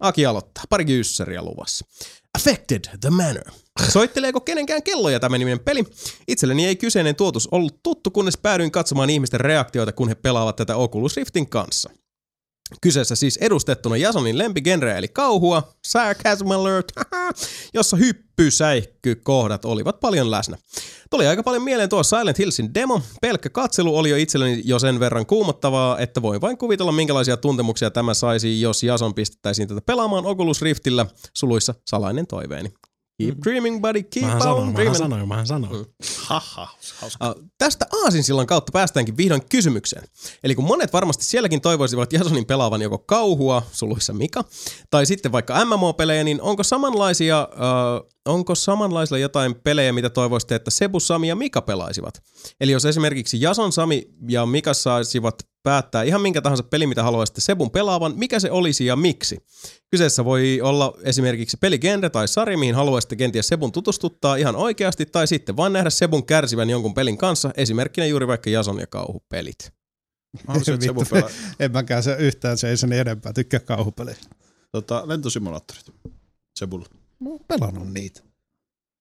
Aki 0.00 0.26
aloittaa. 0.26 0.64
Pari 0.70 0.84
kyssäriä 0.84 1.42
luvassa. 1.42 1.86
Affected 2.34 2.84
the 3.00 3.10
Manor. 3.10 3.50
Soitteleeko 3.88 4.40
kenenkään 4.40 4.82
kelloja 4.82 5.20
tämä 5.20 5.38
niminen 5.38 5.60
peli? 5.60 5.84
Itselleni 6.28 6.66
ei 6.66 6.76
kyseinen 6.76 7.16
tuotus 7.16 7.48
ollut 7.52 7.82
tuttu, 7.82 8.10
kunnes 8.10 8.38
päädyin 8.38 8.70
katsomaan 8.70 9.10
ihmisten 9.10 9.40
reaktioita, 9.40 9.92
kun 9.92 10.08
he 10.08 10.14
pelaavat 10.14 10.56
tätä 10.56 10.76
Oculus 10.76 11.16
Riftin 11.16 11.48
kanssa. 11.48 11.90
Kyseessä 12.80 13.14
siis 13.14 13.36
edustettuna 13.36 13.96
Jasonin 13.96 14.38
lempigenreä 14.38 14.96
eli 14.96 15.08
kauhua, 15.08 15.72
sarcasm 15.84 16.50
alert, 16.50 16.92
jossa 17.74 17.96
hyppysäikkykohdat 17.96 19.64
olivat 19.64 20.00
paljon 20.00 20.30
läsnä. 20.30 20.58
Tuli 21.10 21.26
aika 21.26 21.42
paljon 21.42 21.62
mieleen 21.62 21.88
tuo 21.88 22.02
Silent 22.02 22.38
Hillsin 22.38 22.74
demo. 22.74 23.02
Pelkkä 23.20 23.50
katselu 23.50 23.96
oli 23.98 24.10
jo 24.10 24.16
itselleni 24.16 24.62
jo 24.64 24.78
sen 24.78 25.00
verran 25.00 25.26
kuumottavaa, 25.26 25.98
että 25.98 26.22
voin 26.22 26.40
vain 26.40 26.58
kuvitella 26.58 26.92
minkälaisia 26.92 27.36
tuntemuksia 27.36 27.90
tämä 27.90 28.14
saisi, 28.14 28.60
jos 28.60 28.82
Jason 28.82 29.14
pistettäisiin 29.14 29.68
tätä 29.68 29.80
pelaamaan 29.80 30.26
Oculus 30.26 30.62
Riftillä, 30.62 31.06
suluissa 31.34 31.74
salainen 31.86 32.26
toiveeni. 32.26 32.72
Keep 33.26 33.38
dreaming, 33.44 33.80
buddy, 33.82 34.02
keep 34.02 34.26
Mähän 34.26 34.36
on 34.36 34.42
sanoin, 34.42 34.62
mähän 34.62 34.74
dreaming. 34.74 34.96
sanoin, 34.96 35.28
mähän 35.28 35.46
sanoin. 35.46 35.86
Haha, 36.16 36.68
hauska. 37.00 37.28
Uh, 37.30 37.44
tästä 37.58 37.86
Aasinsillan 38.04 38.46
kautta 38.46 38.72
päästäänkin 38.72 39.16
vihdoin 39.16 39.42
kysymykseen. 39.48 40.04
Eli 40.44 40.54
kun 40.54 40.64
monet 40.64 40.92
varmasti 40.92 41.24
sielläkin 41.24 41.60
toivoisivat 41.60 42.12
Jasonin 42.12 42.46
pelaavan 42.46 42.82
joko 42.82 42.98
kauhua, 42.98 43.62
suluissa 43.72 44.12
Mika, 44.12 44.44
tai 44.90 45.06
sitten 45.06 45.32
vaikka 45.32 45.64
MMO-pelejä, 45.64 46.24
niin 46.24 46.42
onko 46.42 46.62
samanlaisia, 46.62 47.48
uh, 47.52 48.08
onko 48.26 48.54
samanlaisilla 48.54 49.18
jotain 49.18 49.54
pelejä, 49.54 49.92
mitä 49.92 50.10
toivoisitte, 50.10 50.54
että 50.54 50.70
Sebu, 50.70 51.00
Sami 51.00 51.28
ja 51.28 51.36
Mika 51.36 51.62
pelaisivat? 51.62 52.22
Eli 52.60 52.72
jos 52.72 52.84
esimerkiksi 52.84 53.40
Jason, 53.40 53.72
Sami 53.72 54.02
ja 54.28 54.46
Mika 54.46 54.74
saisivat 54.74 55.49
päättää 55.62 56.02
ihan 56.02 56.20
minkä 56.20 56.42
tahansa 56.42 56.62
peli, 56.62 56.86
mitä 56.86 57.02
haluaisitte 57.02 57.40
Sebun 57.40 57.70
pelaavan, 57.70 58.12
mikä 58.16 58.40
se 58.40 58.50
olisi 58.50 58.86
ja 58.86 58.96
miksi? 58.96 59.38
Kyseessä 59.90 60.24
voi 60.24 60.60
olla 60.62 60.92
esimerkiksi 61.02 61.56
peligenre 61.60 62.10
tai 62.10 62.28
sarja, 62.28 62.58
mihin 62.58 62.74
haluaisitte 62.74 63.16
kenties 63.16 63.48
Sebun 63.48 63.72
tutustuttaa 63.72 64.36
ihan 64.36 64.56
oikeasti, 64.56 65.06
tai 65.06 65.26
sitten 65.26 65.56
vain 65.56 65.72
nähdä 65.72 65.90
Sebun 65.90 66.26
kärsivän 66.26 66.70
jonkun 66.70 66.94
pelin 66.94 67.18
kanssa, 67.18 67.50
esimerkkinä 67.56 68.06
juuri 68.06 68.26
vaikka 68.26 68.50
Jason 68.50 68.78
ja 68.78 68.86
kauhupelit. 68.86 69.72
Mä 70.48 70.54
Vittu, 70.54 71.04
pelaa. 71.10 71.30
en 71.60 71.72
mäkään 71.72 72.02
se 72.02 72.16
yhtään 72.18 72.58
se 72.58 72.68
ei 72.68 72.76
sen 72.76 72.92
enempää. 72.92 73.32
Tykkää 73.32 73.60
kauhupelejä. 73.60 74.16
Tota, 74.72 75.08
lentosimulaattorit. 75.08 75.90
Sebulla. 76.58 76.86
Mä 77.20 77.28
oon 77.30 77.40
pelannut 77.48 77.92
niitä. 77.92 78.20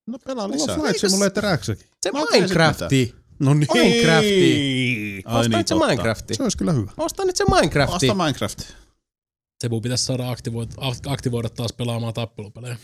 No 0.07 0.19
pelaa 0.19 0.47
Mulla 0.47 0.61
lisää. 0.61 0.75
on 0.75 0.81
Flight 0.81 0.99
Simulator 0.99 1.43
Xkin. 1.57 1.77
Se 2.01 2.11
Minecrafti! 2.11 3.15
No 3.39 3.53
niin. 3.53 3.67
Minecrafti! 3.73 5.21
Ai 5.25 5.39
Osta 5.39 5.49
niin, 5.49 5.57
nyt 5.57 5.67
se 5.67 5.75
totta. 5.75 5.87
Minecrafti. 5.87 6.35
Se 6.35 6.43
olisi 6.43 6.57
kyllä 6.57 6.73
hyvä. 6.73 6.91
Osta 6.97 7.25
nyt 7.25 7.35
se 7.35 7.45
Minecrafti. 7.55 7.95
Osta 8.09 8.23
Minecraft. 8.23 8.59
Sebu 9.61 9.81
pitäisi 9.81 10.03
saada 10.03 10.29
aktivoida, 10.31 10.71
aktivoida 11.07 11.49
taas 11.49 11.73
pelaamaan 11.73 12.13
tappelupelejä. 12.13 12.77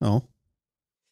No, 0.00 0.22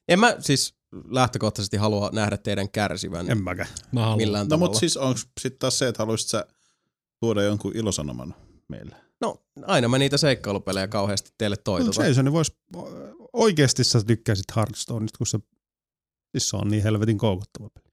En 0.08 0.20
mä 0.20 0.36
siis 0.40 0.74
lähtökohtaisesti 1.10 1.76
halua 1.76 2.10
nähdä 2.12 2.36
teidän 2.36 2.70
kärsivän 2.70 3.30
en 3.30 3.42
mäkään. 3.42 3.68
Mä 3.92 4.00
haluan. 4.00 4.16
millään 4.18 4.46
No 4.46 4.48
tavalla. 4.48 4.66
mutta 4.66 4.78
siis 4.78 4.96
onko 4.96 5.20
sitten 5.40 5.58
taas 5.58 5.78
se, 5.78 5.88
että 5.88 6.02
haluaisit 6.02 6.28
sä 6.28 6.46
tuoda 7.20 7.42
jonkun 7.42 7.72
ilosanoman 7.76 8.34
meille? 8.68 8.96
No, 9.20 9.42
aina 9.62 9.88
mä 9.88 9.98
niitä 9.98 10.16
seikkailupelejä 10.16 10.88
kauheasti 10.88 11.30
teille 11.38 11.56
No, 11.56 11.62
toitotan. 11.64 12.08
Jason 12.08 12.32
vois, 12.32 12.52
oikeesti 13.32 13.84
sä 13.84 14.04
tykkäisit 14.04 14.44
Hearthstoneista, 14.56 15.18
kun 15.18 15.26
se, 15.26 15.38
siis 16.32 16.48
se 16.48 16.56
on 16.56 16.68
niin 16.68 16.82
helvetin 16.82 17.18
koukuttava 17.18 17.68
peli. 17.70 17.85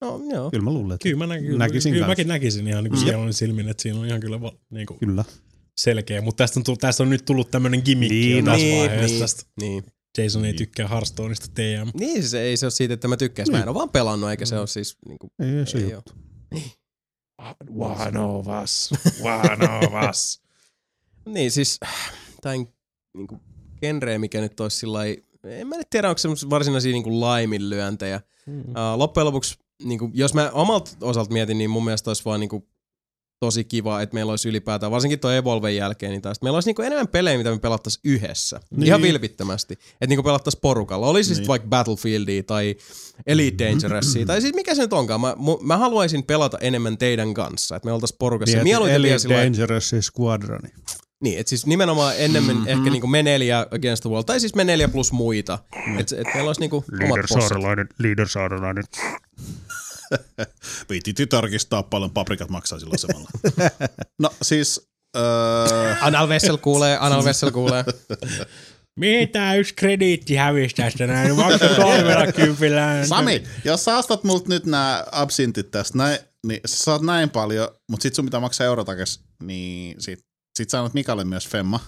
No, 0.00 0.20
joo. 0.32 0.50
Kyllä 0.50 0.64
mä 0.64 0.70
luulen, 0.72 0.94
että 0.94 1.02
Kyllä, 1.02 1.18
mä 1.18 1.34
näkin, 1.34 1.58
Näkisin 1.58 1.92
kyllä 1.92 2.06
kanssa. 2.06 2.10
mäkin 2.10 2.28
näkisin 2.28 2.68
ihan 2.68 2.84
niin 2.84 2.92
Mm. 2.92 3.04
kuin 3.14 3.24
mm. 3.26 3.32
silmin, 3.32 3.68
että 3.68 3.82
siinä 3.82 3.98
on 4.00 4.06
ihan 4.06 4.20
kyllä 4.20 4.38
niin 4.70 4.86
kuin 4.86 4.98
kyllä. 4.98 5.24
selkeä. 5.80 6.20
Mutta 6.20 6.44
tästä 6.44 6.60
on, 6.60 6.64
tullut, 6.64 6.80
tästä 6.80 7.02
on 7.02 7.10
nyt 7.10 7.24
tullut 7.24 7.50
tämmöinen 7.50 7.82
gimmikki 7.84 8.14
Niin, 8.14 8.32
niin, 8.32 8.44
tässä 8.44 8.58
niin, 8.66 8.78
vaiheessa. 8.80 9.06
niin. 9.08 9.20
Tästä 9.20 9.42
Niin. 9.60 9.84
Jason 10.18 10.44
ei 10.44 10.54
tykkää 10.54 10.88
Hearthstoneista 10.88 11.46
TM. 11.54 11.98
Niin, 12.00 12.28
se 12.28 12.40
ei 12.40 12.56
se 12.56 12.66
ole 12.66 12.70
siitä, 12.70 12.94
että 12.94 13.08
mä 13.08 13.16
tykkäisin. 13.16 13.52
Mä 13.52 13.58
en 13.58 13.62
Niin. 13.62 13.68
ole 13.68 13.74
vaan 13.74 13.90
pelannut, 13.90 14.30
eikä 14.30 14.46
se 14.46 14.58
ole 14.58 14.66
siis... 14.66 14.96
Niin 15.08 15.18
kuin, 15.18 15.30
Ei, 15.38 15.66
se 15.66 15.78
ei 15.78 15.84
ei 15.84 15.94
ole. 15.94 16.02
One 17.78 18.18
of 18.20 18.46
us. 18.62 18.90
One 19.22 19.68
of 19.86 20.10
us. 20.10 20.40
Niin, 21.34 21.50
siis 21.50 21.78
tämän 22.42 22.66
niin 23.16 23.26
kuin, 23.26 23.40
genre, 23.80 24.18
mikä 24.18 24.40
nyt 24.40 24.60
olisi 24.60 24.76
sillä 24.76 24.98
lailla- 24.98 25.22
en 25.44 25.66
mä 25.66 25.76
nyt 25.76 25.90
tiedä, 25.90 26.08
onko 26.08 26.18
semmoisia 26.18 26.50
varsinaisia 26.50 26.92
niin 26.92 27.02
kuin 27.02 27.20
laiminlyöntejä. 27.20 28.20
Mm. 28.46 28.60
Uh, 28.60 28.66
loppujen 28.96 29.24
lopuksi, 29.26 29.54
niin 29.84 29.98
kuin, 29.98 30.12
jos 30.14 30.34
mä 30.34 30.50
omalta 30.52 30.90
osalta 31.00 31.32
mietin, 31.32 31.58
niin 31.58 31.70
mun 31.70 31.84
mielestä 31.84 32.10
olisi 32.10 32.24
vaan 32.24 32.40
niin 32.40 32.50
kuin, 32.50 32.64
tosi 33.40 33.64
kiva, 33.64 34.00
että 34.02 34.14
meillä 34.14 34.30
olisi 34.30 34.48
ylipäätään, 34.48 34.92
varsinkin 34.92 35.18
tuo 35.20 35.30
Evolven 35.30 35.76
jälkeen, 35.76 36.10
niin 36.12 36.22
taas, 36.22 36.42
meillä 36.42 36.56
olisi 36.56 36.68
niinku 36.68 36.82
enemmän 36.82 37.08
pelejä, 37.08 37.38
mitä 37.38 37.50
me 37.50 37.58
pelattaisiin 37.58 38.00
yhdessä. 38.04 38.60
Niin. 38.70 38.86
Ihan 38.86 39.02
vilpittömästi. 39.02 39.74
Että 39.74 40.06
niinku 40.06 40.22
pelattaisiin 40.22 40.60
porukalla. 40.60 41.06
Olisi 41.06 41.28
niin. 41.28 41.30
Niin. 41.30 41.36
sitten 41.36 41.48
vaikka 41.48 41.68
Battlefieldia 41.68 42.42
tai 42.42 42.76
Elite 43.26 43.64
Dangerousia, 43.68 44.26
tai 44.26 44.40
siis 44.40 44.54
mikä 44.54 44.74
se 44.74 44.82
nyt 44.82 44.92
onkaan. 44.92 45.20
Mä, 45.20 45.34
mä 45.62 45.76
haluaisin 45.76 46.22
pelata 46.22 46.58
enemmän 46.58 46.98
teidän 46.98 47.34
kanssa, 47.34 47.76
että 47.76 47.86
me 47.86 47.92
oltaisiin 47.92 48.16
porukassa. 48.18 48.56
Niin, 48.56 48.64
Mieluiten 48.64 48.96
Elite 48.96 49.18
sillä 49.18 49.36
Dangerous 49.36 49.94
Squadroni. 50.00 50.68
niin, 51.22 51.38
että 51.38 51.48
siis 51.50 51.66
nimenomaan 51.66 52.14
enemmän 52.18 52.56
Mhm. 52.56 52.64
mm-hmm. 52.64 52.78
ehkä 52.78 52.90
niinku 52.90 53.06
me 53.06 53.22
neljä 53.22 53.66
against 53.70 54.02
the 54.02 54.10
world, 54.10 54.24
tai 54.24 54.40
siis 54.40 54.54
me 54.54 54.64
neljä 54.64 54.88
plus 54.88 55.12
muita. 55.12 55.58
Mm. 55.86 55.98
Että 55.98 56.16
et 56.16 56.26
meillä 56.34 56.48
olisi 56.48 56.60
niinku 56.60 56.76
omat 56.76 57.20
bossit. 57.20 57.98
leader 57.98 58.28
saarelainen. 58.28 58.84
Piti 60.88 61.26
tarkistaa 61.26 61.82
paljon 61.82 62.10
paprikat 62.10 62.50
maksaa 62.50 62.78
silloin 62.78 62.98
samalla. 62.98 63.30
no 64.22 64.30
siis... 64.42 64.90
Öö, 65.16 65.94
Anal 66.00 66.28
Vessel 66.28 66.56
kuulee, 66.58 66.98
Anal 67.00 67.24
Vessel 67.24 67.50
kuulee. 67.50 67.84
Mitä 69.00 69.54
yksi 69.54 69.74
krediitti 69.74 70.36
hävisi 70.36 70.74
tästä 70.74 71.06
näin? 71.06 71.36
Maksa 71.36 71.68
kolmella 71.68 72.32
kympillä. 72.32 73.06
Sami, 73.06 73.42
jos 73.64 73.84
sä 73.84 73.98
ostat 73.98 74.24
multa 74.24 74.48
nyt 74.48 74.66
nämä 74.66 75.04
absintit 75.12 75.70
tästä, 75.70 75.98
näin, 75.98 76.18
niin 76.46 76.60
sä 76.66 76.76
saat 76.76 77.02
näin 77.02 77.30
paljon, 77.30 77.68
mutta 77.90 78.02
sit 78.02 78.14
sun 78.14 78.24
pitää 78.24 78.40
maksaa 78.40 78.66
eurotakes, 78.66 79.20
niin 79.42 80.00
sit, 80.00 80.20
sit 80.58 80.70
sä 80.70 80.78
annat 80.78 80.94
Mikalle 80.94 81.24
myös 81.24 81.48
femma, 81.48 81.80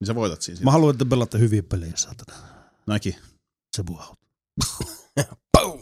niin 0.00 0.06
sä 0.06 0.14
voitat 0.14 0.42
siinä. 0.42 0.60
Mä 0.64 0.70
haluan, 0.70 0.94
että 0.94 1.04
pelaatte 1.04 1.38
hyviä 1.38 1.62
pelejä, 1.62 1.92
saatana. 1.96 2.38
Näki. 2.86 3.16
Se 3.76 3.82
buhaut. 3.82 4.18
Boom! 5.58 5.80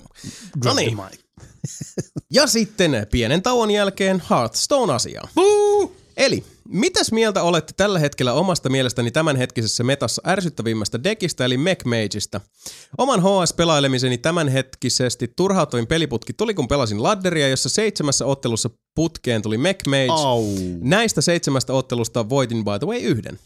No 0.64 0.74
niin. 0.74 0.98
Ja 2.30 2.46
sitten 2.46 3.06
pienen 3.10 3.42
tauon 3.42 3.70
jälkeen 3.70 4.22
Hearthstone-asia. 4.30 5.22
Eli 6.16 6.44
Mitäs 6.68 7.12
mieltä 7.12 7.42
olette 7.42 7.72
tällä 7.76 7.98
hetkellä 7.98 8.32
omasta 8.32 8.68
mielestäni 8.68 9.10
tämänhetkisessä 9.10 9.84
metassa 9.84 10.22
ärsyttävimmästä 10.26 11.04
dekistä 11.04 11.44
eli 11.44 11.56
Mech 11.56 11.84
Mageista? 11.86 12.40
Oman 12.98 13.20
HS-pelailemiseni 13.22 14.18
tämänhetkisesti 14.18 15.32
turhauttavin 15.36 15.86
peliputki 15.86 16.32
tuli 16.32 16.54
kun 16.54 16.68
pelasin 16.68 17.02
ladderia, 17.02 17.48
jossa 17.48 17.68
seitsemässä 17.68 18.26
ottelussa 18.26 18.70
putkeen 18.94 19.42
tuli 19.42 19.58
Mech 19.58 19.86
Mage. 19.86 20.06
Au. 20.10 20.44
Näistä 20.80 21.20
seitsemästä 21.20 21.72
ottelusta 21.72 22.28
voitin 22.28 22.64
by 22.64 22.78
the 22.78 22.86
way 22.86 22.98
yhden. 22.98 23.38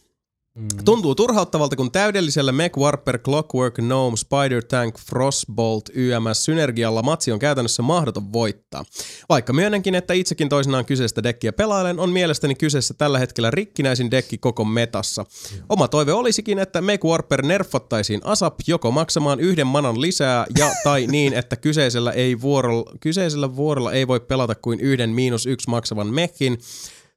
Tuntuu 0.84 1.14
turhauttavalta, 1.14 1.76
kun 1.76 1.92
täydellisellä 1.92 2.52
Mech 2.52 2.78
Warper, 2.78 3.18
Clockwork, 3.18 3.74
Gnome, 3.74 4.16
Spider 4.16 4.64
Tank, 4.64 4.98
Frostbolt, 4.98 5.88
YMS 5.94 6.44
synergialla 6.44 7.02
matsi 7.02 7.32
on 7.32 7.38
käytännössä 7.38 7.82
mahdoton 7.82 8.32
voittaa. 8.32 8.84
Vaikka 9.28 9.52
myönnänkin, 9.52 9.94
että 9.94 10.14
itsekin 10.14 10.48
toisinaan 10.48 10.84
kyseistä 10.84 11.22
dekkiä 11.22 11.52
pelailen, 11.52 11.98
on 11.98 12.10
mielestäni 12.10 12.54
kyseessä 12.54 12.94
tällä 12.94 13.18
hetkellä 13.18 13.50
rikkinäisin 13.50 14.10
dekki 14.10 14.38
koko 14.38 14.64
metassa. 14.64 15.24
Oma 15.68 15.88
toive 15.88 16.12
olisikin, 16.12 16.58
että 16.58 16.80
Mech 16.80 17.04
Warper 17.04 17.42
nerfattaisiin 17.42 18.20
ASAP 18.24 18.54
joko 18.66 18.90
maksamaan 18.90 19.40
yhden 19.40 19.66
manan 19.66 20.00
lisää 20.00 20.46
ja 20.58 20.70
tai 20.84 21.06
niin, 21.06 21.32
että 21.32 21.56
kyseisellä, 21.56 22.12
ei 22.12 22.40
vuorolla, 22.40 22.92
kyseisellä 23.00 23.56
vuorolla 23.56 23.92
ei 23.92 24.08
voi 24.08 24.20
pelata 24.20 24.54
kuin 24.54 24.80
yhden 24.80 25.10
miinus 25.10 25.46
yksi 25.46 25.70
maksavan 25.70 26.06
mechin. 26.06 26.58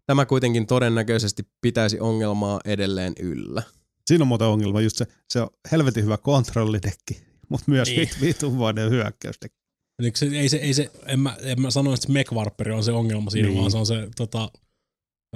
Tämä 0.06 0.26
kuitenkin 0.26 0.68
todennäköisesti 0.68 1.44
pitäisi 1.62 2.00
ongelmaa 2.00 2.60
edelleen 2.66 3.14
yllä. 3.20 3.64
Siinä 4.06 4.24
on 4.24 4.28
muuten 4.28 4.48
ongelma 4.48 4.82
just 4.82 4.98
se, 4.98 5.06
se 5.30 5.42
on 5.42 5.50
helvetin 5.72 6.04
hyvä 6.04 6.18
kontrollidekki, 6.18 7.22
mutta 7.50 7.72
myös 7.72 7.88
Niin. 7.88 7.98
niin. 8.00 8.22
vitun 8.22 8.58
hyökkäysdekki. 8.90 9.62
Elikkä 10.00 10.18
se, 10.20 10.26
ei 10.26 10.50
se, 10.50 10.58
ei 10.58 10.74
se, 10.74 10.92
en 11.06 11.20
mä, 11.20 11.38
en 11.42 11.62
mä 11.62 11.72
sano, 11.72 11.94
että 11.94 12.06
se 12.08 12.14
Mechwarperi 12.14 12.72
on 12.72 12.84
se 12.84 12.92
ongelma 12.92 13.30
siinä, 13.30 13.48
Niin. 13.48 13.60
vaan 13.60 13.72
se 13.72 13.78
on 13.78 13.86
se, 13.86 14.10
tota, 14.16 14.52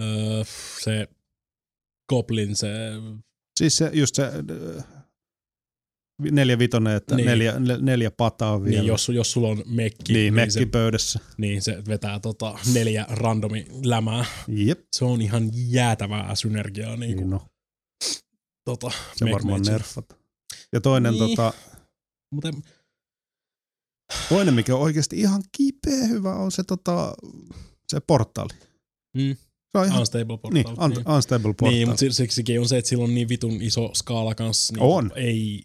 öö, 0.01 0.43
se 0.83 1.07
Goblin, 2.09 2.55
se, 2.55 2.67
Siis 3.59 3.77
se, 3.77 3.89
just 3.93 4.15
se 4.15 4.23
äh, 4.25 4.85
neljä 6.19 6.59
vitonen, 6.59 6.95
että 6.95 7.15
Niin. 7.15 7.25
niin. 7.25 7.29
neljä, 7.31 7.51
nel- 7.51 7.81
neljä 7.81 8.11
pataa 8.11 8.63
vielä. 8.63 8.77
niin 8.81 8.87
jos, 8.87 9.09
jos 9.09 9.31
sulla 9.31 9.47
on 9.47 9.63
mekki, 9.65 10.13
niin, 10.13 10.35
niin, 10.35 10.51
se, 10.51 10.59
mekki 10.59 10.71
pöydässä. 10.71 11.19
niin 11.37 11.61
se 11.61 11.83
vetää 11.87 12.19
tota 12.19 12.59
neljä 12.73 13.05
randomi 13.09 13.65
lämää. 13.83 14.25
Jep, 14.47 14.79
Se 14.95 15.05
on 15.05 15.21
ihan 15.21 15.49
jäätävää 15.53 16.35
synergiaa. 16.35 16.95
Niin, 16.97 16.99
niin 16.99 17.17
kuin, 17.17 17.29
no, 17.29 17.41
tota, 18.65 18.91
se 19.15 19.25
varmaan 19.31 19.61
nerfat. 19.61 20.05
Ja 20.73 20.81
toinen, 20.81 21.13
Niin. 21.13 21.25
niin. 21.25 21.35
tota, 21.37 21.53
Mutta 22.31 22.51
toinen, 24.29 24.53
mikä 24.53 24.75
on 24.75 24.81
oikeasti 24.81 25.19
ihan 25.19 25.43
kipeä 25.57 26.05
hyvä, 26.07 26.35
on 26.35 26.51
se, 26.51 26.63
tota, 26.63 27.13
se 27.87 27.99
portaali. 28.07 28.53
Mm. 29.17 29.35
Se 29.71 29.77
on 29.79 29.85
ihan, 29.85 29.99
Unstable 29.99 30.37
Portal. 30.37 30.51
niin, 30.51 30.67
un, 30.69 31.13
unstable 31.15 31.43
portaali. 31.53 31.75
Niin, 31.75 31.87
mutta 31.87 32.05
siksikin 32.11 32.59
on 32.59 32.67
se, 32.69 32.77
että 32.77 32.89
sillä 32.89 33.03
on 33.03 33.15
niin 33.15 33.29
vitun 33.29 33.61
iso 33.61 33.91
skaala 33.93 34.35
kanssa, 34.35 34.73
niin 34.73 34.83
On. 34.83 35.11
ei 35.15 35.63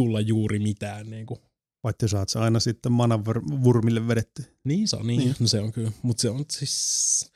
tulla 0.00 0.20
juuri 0.20 0.58
mitään. 0.58 1.10
Niin, 1.10 1.26
kuin. 1.26 1.40
Vaikka 1.84 2.08
saat 2.08 2.28
se 2.28 2.38
aina 2.38 2.60
sitten 2.60 2.92
manan 2.92 3.20
vur- 3.20 3.62
vurmille 3.64 4.08
vedetty. 4.08 4.44
niin 4.64 4.88
se 4.88 4.96
on, 4.96 5.06
niin, 5.06 5.18
Niin. 5.18 5.34
No 5.40 5.48
se 5.48 5.60
on 5.60 5.72
kyllä. 5.72 5.92
Mutta 6.02 6.20
se 6.20 6.30
on 6.30 6.44
siis... 6.50 7.32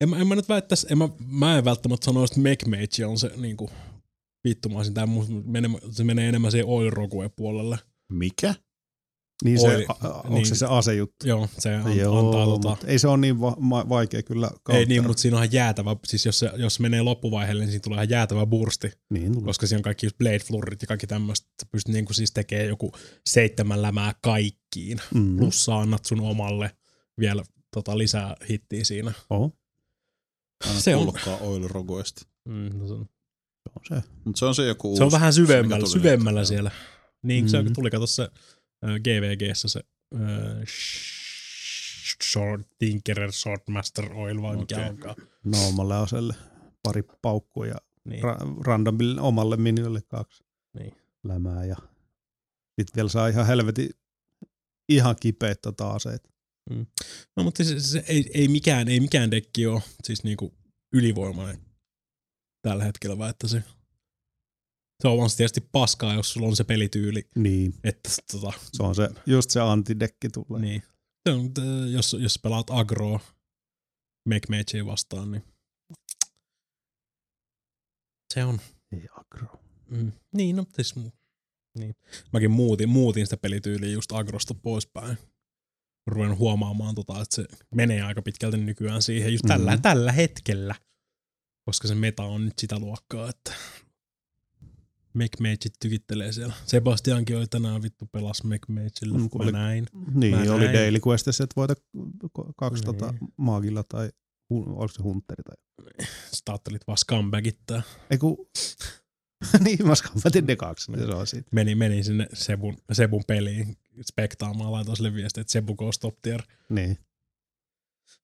En 0.00 0.08
mä, 0.08 0.16
en 0.16 0.26
mä 0.26 0.34
nyt 0.34 0.48
väittäisi, 0.48 0.86
en 0.90 0.98
mä, 0.98 1.08
mä 1.26 1.58
en 1.58 1.64
välttämättä 1.64 2.04
sanoisi, 2.04 2.32
että 2.32 2.40
Mech 2.40 2.66
Mage 2.66 3.06
on 3.06 3.18
se 3.18 3.30
niin 3.36 3.56
kuin, 3.56 3.70
vittumaisin. 4.44 4.94
Menee, 5.44 5.70
se 5.90 6.04
menee 6.04 6.28
enemmän 6.28 6.50
siihen 6.50 6.66
Oil 6.66 6.90
Rogue 6.90 7.30
puolelle. 7.36 7.78
Mikä? 8.12 8.54
Niin 9.44 9.60
se, 9.60 9.66
Oi, 9.66 9.86
a, 9.88 9.94
a, 10.08 10.08
onko 10.12 10.28
niin. 10.34 10.46
se 10.46 10.54
se 10.54 10.66
asejuttu? 10.66 11.28
Joo, 11.28 11.48
se 11.58 11.74
an, 11.74 11.96
Joo, 11.96 12.18
antaa 12.26 12.46
tota... 12.46 12.86
ei 12.86 12.98
se 12.98 13.08
ole 13.08 13.16
niin 13.18 13.40
va- 13.40 13.56
ma- 13.60 13.88
vaikea 13.88 14.22
kyllä 14.22 14.46
Ei 14.46 14.58
counter. 14.66 14.88
niin, 14.88 15.06
mutta 15.06 15.20
siinä 15.20 15.36
on 15.36 15.44
ihan 15.44 15.52
jäätävä, 15.52 15.96
siis 16.06 16.26
jos 16.26 16.38
se, 16.38 16.50
jos 16.56 16.80
menee 16.80 17.02
loppuvaiheelle, 17.02 17.62
niin 17.64 17.70
siinä 17.70 17.82
tulee 17.82 17.96
ihan 17.96 18.10
jäätävä 18.10 18.46
bursti, 18.46 18.90
Niin, 19.10 19.32
tulee. 19.32 19.44
koska 19.46 19.66
siinä 19.66 19.78
on 19.78 19.82
kaikki 19.82 20.06
just 20.06 20.18
blade 20.18 20.38
flurrit 20.38 20.82
ja 20.82 20.88
kaikki 20.88 21.06
tämmöistä, 21.06 21.48
että 21.52 21.66
pystyt 21.72 21.92
niin 21.92 22.04
kuin 22.04 22.14
siis 22.14 22.32
tekemään 22.32 22.68
joku 22.68 22.92
seitsemän 23.26 23.82
lämää 23.82 24.14
kaikkiin, 24.22 24.98
Mm. 25.14 25.36
plus 25.36 25.64
sä 25.64 25.76
annat 25.78 26.04
sun 26.04 26.20
omalle 26.20 26.70
vielä 27.18 27.42
tota, 27.74 27.98
lisää 27.98 28.36
hittiä 28.50 28.84
siinä. 28.84 29.12
Oho, 29.30 29.50
Aina 30.66 30.80
Se 30.80 30.96
on. 30.96 31.02
kuulokkaa 31.02 31.36
Oil 31.36 31.68
Rogoista. 31.68 32.26
Mm, 32.48 32.78
no 32.78 32.86
se, 32.88 32.94
on, 32.94 33.06
se 33.64 33.70
on 33.94 34.02
se. 34.02 34.08
Mutta 34.24 34.38
se 34.38 34.44
on 34.44 34.54
se 34.54 34.66
joku 34.66 34.96
se 34.96 35.02
on 35.02 35.06
uusi, 35.06 35.14
vähän 35.14 35.32
syvemmällä, 35.32 35.86
syvemmällä 35.86 36.44
siellä. 36.44 36.70
Niin, 37.22 37.44
mm. 37.44 37.48
se 37.48 37.62
Mhm. 37.62 37.72
tuli 37.72 37.90
kato 37.90 38.06
se 38.06 38.28
GVGssä 38.82 39.68
se 39.68 39.80
äh, 40.14 40.20
Short 42.32 42.68
Tinkerer 42.78 43.32
Swordmaster 43.32 44.12
Oil 44.12 44.42
vai 44.42 44.56
mikä 44.56 44.76
Okei. 44.76 44.88
onkaan. 44.88 45.16
No 45.44 45.66
omalle 45.68 45.96
aselle 45.96 46.34
pari 46.82 47.02
paukkua 47.22 47.66
ja 47.66 47.74
Niin. 48.04 48.22
ra- 48.24 48.62
randomille 48.66 49.20
omalle 49.20 49.56
minille 49.56 50.00
kaksi 50.08 50.44
Niin. 50.78 50.94
lämää. 51.24 51.64
Ja 51.64 51.76
sitten 52.80 52.94
vielä 52.96 53.08
saa 53.08 53.28
ihan 53.28 53.46
helvetin 53.46 53.90
ihan 54.88 55.16
kipeät 55.20 55.60
tota 55.60 55.90
aseet. 55.90 56.28
No 57.36 57.42
mutta 57.42 57.64
se, 57.64 57.80
se, 57.80 58.04
ei, 58.08 58.30
ei, 58.34 58.48
mikään, 58.48 58.88
ei 58.88 59.00
mikään 59.00 59.30
dekki 59.30 59.66
ole 59.66 59.82
siis 60.04 60.24
niinku 60.24 60.54
ylivoimainen 60.92 61.60
tällä 62.62 62.84
hetkellä 62.84 63.18
väittäisin. 63.18 63.62
Se 63.62 63.68
on 65.04 65.30
se 65.30 65.36
tietysti 65.36 65.60
paskaa, 65.60 66.14
jos 66.14 66.32
sulla 66.32 66.46
on 66.48 66.56
se 66.56 66.64
pelityyli, 66.64 67.28
Niin, 67.34 67.74
että 67.84 68.10
tota, 68.32 68.52
se 68.72 68.82
on 68.82 68.94
se, 68.94 69.08
just 69.26 69.50
se 69.50 69.60
antidekki 69.60 70.28
tulee. 70.28 70.60
niin. 70.60 70.82
Se 71.28 71.32
on, 71.32 71.50
jos, 71.92 72.16
jos 72.20 72.38
pelaat 72.38 72.66
agroa 72.70 73.20
Mech 74.28 74.48
Magea 74.50 74.86
vastaan, 74.86 75.30
niin 75.32 75.44
se 78.34 78.44
on. 78.44 78.60
Ei 78.92 79.08
agro. 79.12 79.60
Mm. 79.90 80.12
Niin, 80.32 80.56
no 80.56 80.66
siis, 80.74 80.94
niin. 81.78 81.94
Mäkin 82.32 82.50
muutin, 82.50 82.88
muutin 82.88 83.26
sitä 83.26 83.36
pelityyliä 83.36 83.90
just 83.92 84.12
agrosta 84.12 84.54
poispäin. 84.54 85.18
Ruven 86.06 86.38
huomaamaan, 86.38 86.94
tota, 86.94 87.12
että 87.22 87.36
se 87.36 87.44
menee 87.74 88.02
aika 88.02 88.22
pitkälti 88.22 88.56
nykyään 88.56 89.02
siihen 89.02 89.32
just 89.32 89.44
tällä, 89.48 89.72
Mhm. 89.72 89.82
tällä 89.82 90.12
hetkellä. 90.12 90.74
Koska 91.64 91.88
se 91.88 91.94
meta 91.94 92.22
on 92.22 92.44
nyt 92.44 92.58
sitä 92.58 92.78
luokkaa, 92.78 93.28
että 93.30 93.54
Mech 95.16 95.40
Mageit 95.40 95.72
tykittelee 95.80 96.32
siellä. 96.32 96.54
Sebastiankin 96.66 97.36
oli 97.36 97.46
tänään 97.46 97.82
vittu 97.82 98.06
pelas 98.12 98.44
Mech 98.44 98.68
Mageilla, 98.68 99.18
Mm, 99.18 99.30
kun 99.30 99.42
oli- 99.42 99.52
näin. 99.52 99.86
Niin, 100.14 100.34
Mä 100.36 100.52
oli 100.54 100.64
näin. 100.64 100.76
Daily 100.76 100.98
Questissa, 101.08 101.44
että 101.44 101.54
voita 101.56 101.74
kaksi 102.56 102.84
Niin. 102.84 102.96
tota 102.98 103.14
maagilla 103.36 103.82
tai 103.82 104.10
oliko 104.50 104.88
se 104.88 105.02
hunteri 105.02 105.42
tai... 105.42 105.56
Sitten 106.32 106.52
ajattelit 106.52 106.86
vaan 106.86 106.98
scumbagittaa. 106.98 107.82
Ei 108.10 108.18
kun... 108.18 108.36
niin, 109.64 109.86
mä 109.86 109.94
skammatin 109.94 110.46
ne 110.46 110.56
kaksi, 110.56 110.92
niin 110.92 111.06
se 111.06 111.12
on 111.14 111.26
siitä. 111.26 111.48
Meni, 111.52 111.74
meni 111.74 112.02
sinne 112.02 112.26
Sebun, 112.32 112.76
Sebun 112.92 113.22
peliin 113.26 113.76
spektaamaan, 114.02 114.72
laitoin 114.72 114.96
sille 114.96 115.14
viestiä, 115.14 115.40
että 115.40 115.52
Sebu 115.52 115.74
goes 115.74 115.98
top 115.98 116.14
tier. 116.22 116.42
Niin. 116.68 116.98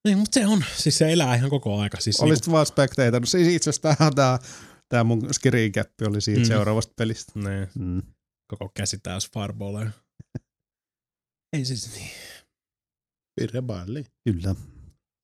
Niin, 0.05 0.19
mutta 0.19 0.35
se 0.41 0.47
on, 0.47 0.65
siis 0.77 0.99
se 0.99 1.12
elää 1.12 1.35
ihan 1.35 1.51
koko 1.51 1.79
aika. 1.81 2.01
Siis 2.01 2.21
Olisit 2.21 2.51
vaan 2.51 2.67
spectatannut. 2.67 3.29
Siis 3.29 3.49
itse 3.49 3.71
asiassa 3.71 4.12
tää, 4.15 4.39
tää 4.93 5.05
mun 5.05 5.35
screen 5.35 5.73
cap 5.73 5.89
oli 6.09 6.21
siitä 6.21 6.41
Mm. 6.41 6.47
seuraavasta 6.47 6.93
pelistä. 6.97 7.33
ne, 7.35 7.69
Mm. 7.79 8.03
koko 8.47 8.69
käsi 8.77 8.99
täys 9.03 9.31
fireballeja. 9.31 9.91
Ei 11.57 11.65
siis 11.65 11.95
niin. 11.95 12.11
Pireballi. 13.41 14.05
Kyllä. 14.25 14.55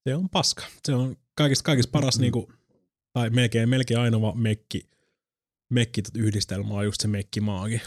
Se 0.09 0.15
on 0.15 0.29
paska. 0.29 0.65
Se 0.85 0.95
on 0.95 1.17
kaikista, 1.35 1.63
kaikista 1.63 1.91
paras 1.91 2.17
Mm. 2.19 2.21
niinku, 2.23 2.53
tai 3.13 3.31
melkein, 3.31 3.69
melkein 3.69 4.01
ainoa 4.01 4.35
mekki, 4.35 4.91
mekki 5.73 6.03
yhdistelmä 6.15 6.75
on 6.75 6.85
just 6.85 7.01
se 7.01 7.09
mekki 7.09 7.41
maagi. 7.41 7.81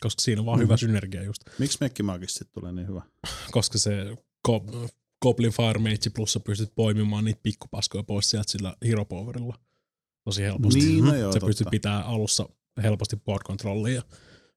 Koska 0.00 0.20
siinä 0.20 0.40
on 0.42 0.46
vaan 0.46 0.58
Mm. 0.58 0.62
hyvä 0.62 0.76
synergia 0.76 1.22
just. 1.22 1.42
Miksi 1.58 1.78
Mekkimaagista 1.80 2.38
sit 2.38 2.52
tulee 2.52 2.72
niin 2.72 2.88
hyvä? 2.88 3.02
Koska 3.50 3.78
se 3.78 4.16
Go- 4.48 4.88
Goblin 5.22 5.52
Fire 5.52 5.78
Mage 5.78 6.10
plus 6.14 6.32
sä 6.32 6.40
pystyt 6.40 6.72
poimimaan 6.74 7.24
niitä 7.24 7.40
pikkupaskoja 7.42 8.02
pois 8.04 8.30
sieltä 8.30 8.50
sillä 8.52 8.76
Hero 8.86 9.04
Powerilla. 9.04 9.58
Tosi 10.24 10.42
helposti. 10.42 10.80
Niin, 10.80 11.04
no 11.04 11.14
joo, 11.14 11.32
sä 11.32 11.40
pystyt 11.40 11.64
totta. 11.64 11.70
pitää 11.70 12.02
alussa 12.02 12.48
helposti 12.82 13.16
board 13.16 13.42
controllia 13.42 13.94
ja 13.94 14.02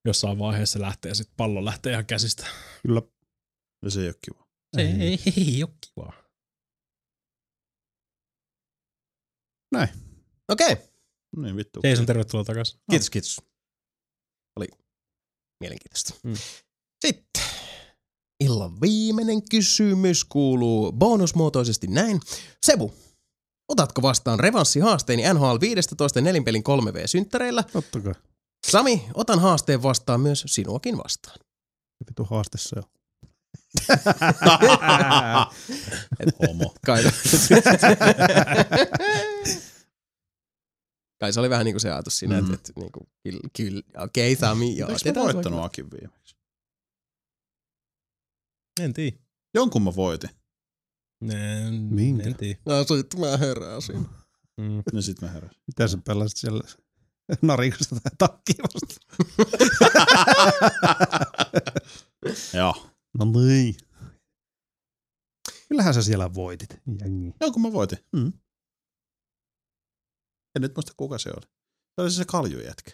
jossain 0.05 0.39
vaiheessa 0.39 0.81
lähtee 0.81 1.15
sit 1.15 1.29
pallo 1.37 1.65
lähtee 1.65 1.91
ihan 1.91 2.05
käsistä. 2.05 2.47
Kyllä. 2.87 3.01
Ja 3.85 3.91
se 3.91 4.01
ei 4.01 4.07
ole 4.07 4.15
kiva. 4.25 4.47
Se 4.75 4.81
ei, 4.81 5.01
ei, 5.01 5.19
ei 5.37 5.63
ole 5.63 5.73
kivaa. 5.81 6.23
Okei, 10.49 10.73
okay. 10.73 10.85
Niin 11.37 11.55
vittu. 11.55 11.79
Jason, 11.83 12.05
tervetuloa 12.05 12.43
takaisin. 12.43 12.79
kiitos, 12.89 13.09
kiitos. 13.09 13.41
Oli 14.55 14.67
mielenkiintoista. 15.59 16.13
Mm. 16.23 16.35
Sitten 17.05 17.43
illan 18.39 18.81
viimeinen 18.81 19.49
kysymys 19.49 20.23
kuuluu 20.23 20.91
bonusmuotoisesti 20.91 21.87
näin. 21.87 22.19
Sebu, 22.65 22.93
otatko 23.67 24.01
vastaan 24.01 24.39
revanssihaasteeni 24.39 25.23
NHL 25.33 25.59
15 25.59 26.21
nelinpelin 26.21 26.63
3V-synttäreillä? 26.63 27.63
Totta 27.73 27.99
kai. 27.99 28.13
Sami, 28.67 29.05
otan 29.13 29.39
haasteen 29.39 29.83
vastaan 29.83 30.21
myös 30.21 30.43
sinuakin 30.47 30.97
vastaan. 30.97 31.39
Vitu 32.09 32.23
haaste 32.23 32.57
se 32.57 32.75
on. 32.75 32.83
Homo. 36.47 36.75
Kai. 36.85 37.03
Kai 41.19 41.33
se 41.33 41.39
oli 41.39 41.49
vähän 41.49 41.65
niin 41.65 41.73
kuin 41.73 41.81
se 41.81 41.91
ajatus 41.91 42.19
siinä, 42.19 42.41
mm. 42.41 42.53
että, 42.53 42.53
että 42.53 42.73
niin 42.75 42.91
kuin, 42.91 43.07
kyllä, 43.23 43.39
kyllä, 43.57 43.81
okei 43.97 44.33
okay, 44.33 44.49
Sami, 44.49 44.77
joo. 44.77 44.89
Eikö 44.89 45.19
mä 45.19 45.25
voittanut. 45.25 45.63
Akin 45.63 45.91
viimeksi? 45.91 46.35
En 48.81 48.93
tiedä. 48.93 49.17
Jonkun 49.53 49.81
mä 49.81 49.95
voitin. 49.95 50.29
En, 51.31 51.73
Minkä? 51.73 52.23
en 52.23 52.35
tiedä. 52.35 52.59
No 52.65 52.83
sit 52.83 53.19
mä 53.19 53.37
heräsin. 53.37 54.05
Mm. 54.57 54.83
Ja 54.93 55.01
sit 55.01 55.21
mä 55.21 55.27
heräsin. 55.27 55.57
Mitä 55.67 55.87
sä 55.87 55.97
pelasit 56.05 56.37
siellä 56.37 56.63
narikosta 57.41 57.95
tai 58.03 58.11
takkia 58.17 58.63
vasta? 58.73 58.95
Joo. 62.57 62.89
No 63.19 63.25
niin. 63.25 63.75
Kyllähän 65.69 65.93
sä 65.93 66.01
siellä 66.01 66.33
voitit. 66.33 66.69
Jengi. 66.99 67.33
Jonkun 67.41 67.61
mä 67.61 67.71
voitin. 67.73 67.97
Mm. 68.15 68.33
En 70.55 70.61
nyt 70.61 70.75
muista 70.75 70.93
kuka 70.97 71.17
se 71.17 71.29
oli. 71.29 71.45
Se 71.95 72.01
oli 72.01 72.11
se 72.11 72.25
kaljujätkä. 72.25 72.91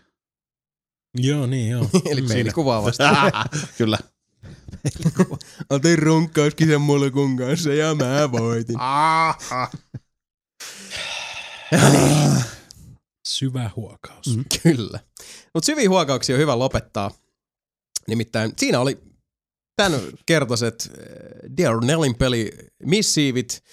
Joo, 1.18 1.48
niin 1.48 1.72
joo. 1.72 1.90
Eli 2.12 2.22
peilikuvaa 2.22 2.84
vasta. 2.84 3.32
Kyllä. 3.78 3.98
Otin 5.70 6.00
runkkauskisan 6.00 6.82
mulkun 6.82 7.38
kanssa 7.38 7.74
ja 7.74 7.96
mä 7.96 8.32
voitin. 8.32 8.76
Syvä 13.28 13.72
huokaus. 13.76 14.38
Mm. 14.38 14.46
Kyllä. 14.64 15.00
Mutta 15.54 15.66
syviä 15.66 15.90
huokauksia 15.90 16.36
on 16.36 16.42
hyvä 16.42 16.60
lopettaa. 16.60 17.12
Nimittäin 18.08 18.54
siinä 18.58 18.80
oli 18.80 19.00
tämän 19.76 20.02
kertoiset 20.26 20.90
äh, 20.92 20.96
Dear 21.58 21.86
Nellin 21.86 22.16
peli 22.16 22.52
missiivit. 22.84 23.64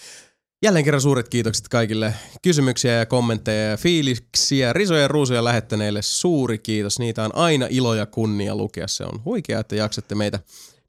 Jälleen 0.62 0.84
kerran 0.84 1.00
suuret 1.00 1.28
kiitokset 1.28 1.68
kaikille 1.68 2.14
kysymyksiä 2.42 2.92
ja 2.92 3.06
kommentteja 3.06 3.70
ja 3.70 3.76
fiiliksiä, 3.76 4.72
risoja 4.72 5.00
ja 5.00 5.08
ruusuja 5.08 5.44
lähettäneille. 5.44 6.02
Suuri 6.02 6.58
kiitos. 6.58 6.98
Niitä 6.98 7.24
on 7.24 7.34
aina 7.34 7.66
ilo 7.70 7.94
ja 7.94 8.06
kunnia 8.06 8.56
lukea. 8.56 8.88
Se 8.88 9.04
on 9.04 9.24
huikeaa, 9.24 9.60
että 9.60 9.76
jaksatte 9.76 10.14
meitä 10.14 10.40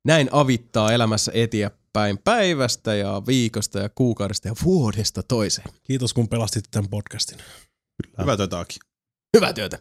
näin 0.05 0.29
avittaa 0.31 0.91
elämässä 0.91 1.31
eteenpäin 1.35 2.17
päivästä 2.17 2.95
ja 2.95 3.21
viikosta 3.27 3.79
ja 3.79 3.89
kuukaudesta 3.89 4.47
ja 4.47 4.55
vuodesta 4.63 5.23
toiseen. 5.23 5.67
Kiitos 5.83 6.13
kun 6.13 6.27
pelastit 6.27 6.65
tämän 6.71 6.89
podcastin. 6.89 7.37
Hyvä 8.21 8.37
työtä 8.37 8.59
Aki. 8.59 8.79
Hyvää 9.37 9.53
työtä. 9.53 9.79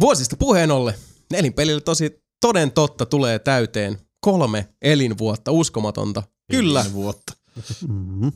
Vuosista 0.00 0.36
puheen 0.36 0.70
ollen, 0.70 0.94
nelinpelillä 1.32 1.80
tosi 1.80 2.22
toden 2.40 2.72
totta 2.72 3.06
tulee 3.06 3.38
täyteen 3.38 3.98
kolme 4.20 4.68
elinvuotta, 4.82 5.50
uskomatonta. 5.50 6.22
Kyllä, 6.50 6.80
Viisi 6.80 6.94
vuotta. 6.94 7.32
Mm-hmm. 7.88 8.32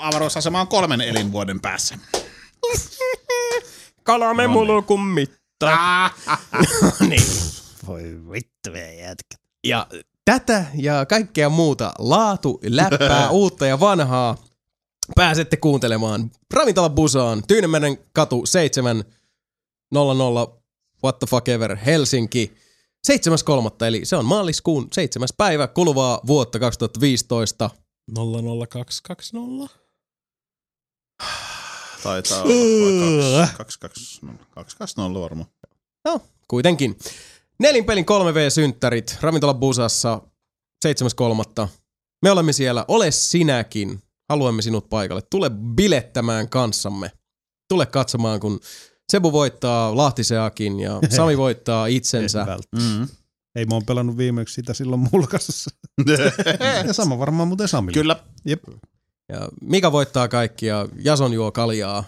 Avaruusasema 0.00 0.60
on 0.60 0.68
kolmen 0.68 1.00
elinvuoden 1.00 1.60
päässä. 1.60 1.98
Kalamme 4.02 4.46
mulkun 4.46 5.06
mitta. 5.06 6.10
niin. 7.08 7.22
Voi 7.86 8.02
vittu 8.32 8.70
jätkä. 8.98 9.36
Ja 9.66 9.86
tätä 10.24 10.64
ja 10.74 11.06
kaikkea 11.06 11.48
muuta 11.48 11.92
laatu, 11.98 12.60
läppää, 12.62 13.30
uutta 13.40 13.66
ja 13.66 13.80
vanhaa 13.80 14.36
pääsette 15.14 15.56
kuuntelemaan 15.56 16.30
Ravintola 16.54 16.90
Busaan, 16.90 17.42
Tyynemeren 17.48 17.98
katu 18.12 18.46
700 18.46 19.04
what 21.04 21.18
the 21.18 21.26
fuck 21.26 21.48
ever, 21.48 21.76
Helsinki. 21.76 22.52
7.3. 23.12 23.86
eli 23.86 24.04
se 24.04 24.16
on 24.16 24.24
maaliskuun 24.24 24.88
7. 24.92 25.28
päivä 25.36 25.66
kuluvaa 25.66 26.20
vuotta 26.26 26.58
2015. 26.58 27.70
00220. 28.14 29.74
Taitaa 32.02 32.42
olla 32.42 33.48
220 33.56 34.44
220 34.50 35.20
varmaan. 35.20 35.48
No, 36.04 36.20
kuitenkin. 36.48 36.98
Nelinpelin 37.58 38.04
3V-synttärit 38.04 39.16
Ravintola 39.20 39.54
Busassa 39.54 40.20
7.3. 41.62 41.68
Me 42.22 42.30
olemme 42.30 42.52
siellä. 42.52 42.84
Ole 42.88 43.10
sinäkin. 43.10 44.02
Haluamme 44.28 44.62
sinut 44.62 44.88
paikalle. 44.88 45.22
Tule 45.30 45.50
bilettämään 45.50 46.48
kanssamme. 46.48 47.10
Tule 47.68 47.86
katsomaan, 47.86 48.40
kun 48.40 48.60
Sebu 49.12 49.32
voittaa 49.32 49.96
Lahtiseakin 49.96 50.80
ja 50.80 51.00
Sami 51.16 51.38
voittaa 51.38 51.86
itsensä. 51.86 52.46
Mm. 52.72 53.08
Ei 53.56 53.64
mä 53.66 53.74
oon 53.74 53.84
pelannut 53.86 54.16
viimeksi 54.16 54.54
sitä 54.54 54.74
silloin 54.74 55.08
mulkaisessa. 55.12 55.70
ja 56.86 56.92
sama 56.92 57.18
varmaan 57.18 57.48
muuten 57.48 57.68
Samille. 57.68 58.00
Kyllä. 58.00 58.16
Jep. 58.44 58.62
Ja 59.28 59.48
Mika 59.62 59.92
voittaa 59.92 60.28
kaikki 60.28 60.66
ja 60.66 60.88
Jason 61.04 61.32
juo 61.32 61.52
kaljaa. 61.52 62.04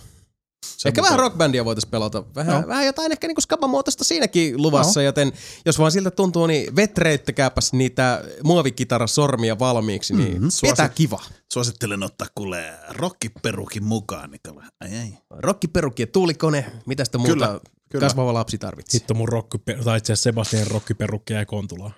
Se 0.66 0.88
ehkä 0.88 1.00
mukaan- 1.00 1.10
vähän 1.12 1.18
rockbändiä 1.20 1.64
voitaisiin 1.64 1.90
pelata. 1.90 2.24
Vähän, 2.34 2.62
No. 2.62 2.68
vähän 2.68 2.86
jotain 2.86 3.12
ehkä 3.12 3.26
niinku 3.26 3.40
skabamuotoista 3.40 4.04
siinäkin 4.04 4.62
luvassa, 4.62 5.00
no. 5.00 5.04
joten 5.04 5.32
jos 5.66 5.78
vaan 5.78 5.92
siltä 5.92 6.10
tuntuu, 6.10 6.46
niin 6.46 6.76
vetreittäkääpäs 6.76 7.72
niitä 7.72 8.24
muovikitarasormia 8.44 9.58
valmiiksi, 9.58 10.14
niin 10.14 10.32
mm-hmm. 10.32 10.48
pidetään 10.62 10.90
kiva. 10.94 11.20
Suosittelen 11.52 12.02
ottaa 12.02 12.26
kuule 12.34 12.72
rokkiperukin 12.88 13.84
mukaan, 13.84 14.30
Nikola. 14.30 14.64
Ai 14.80 14.98
ai. 14.98 15.12
Rokkiperukki 15.30 16.02
ja 16.02 16.06
tuulikone, 16.06 16.72
mitä 16.86 17.04
sitä 17.04 17.18
muuta 17.18 17.34
Kyllä, 17.34 17.60
kyllä. 17.92 18.06
kasvava 18.06 18.34
lapsi 18.34 18.58
tarvitsee. 18.58 19.00
Hitto 19.00 19.14
mun 19.14 19.28
rokki, 19.28 19.58
tai 19.84 19.98
itse 19.98 20.12
asiassa 20.12 20.22
Sebastian 20.22 20.66
rokkiperukki 20.66 21.32
jäi 21.32 21.46
kontulaan. 21.46 21.94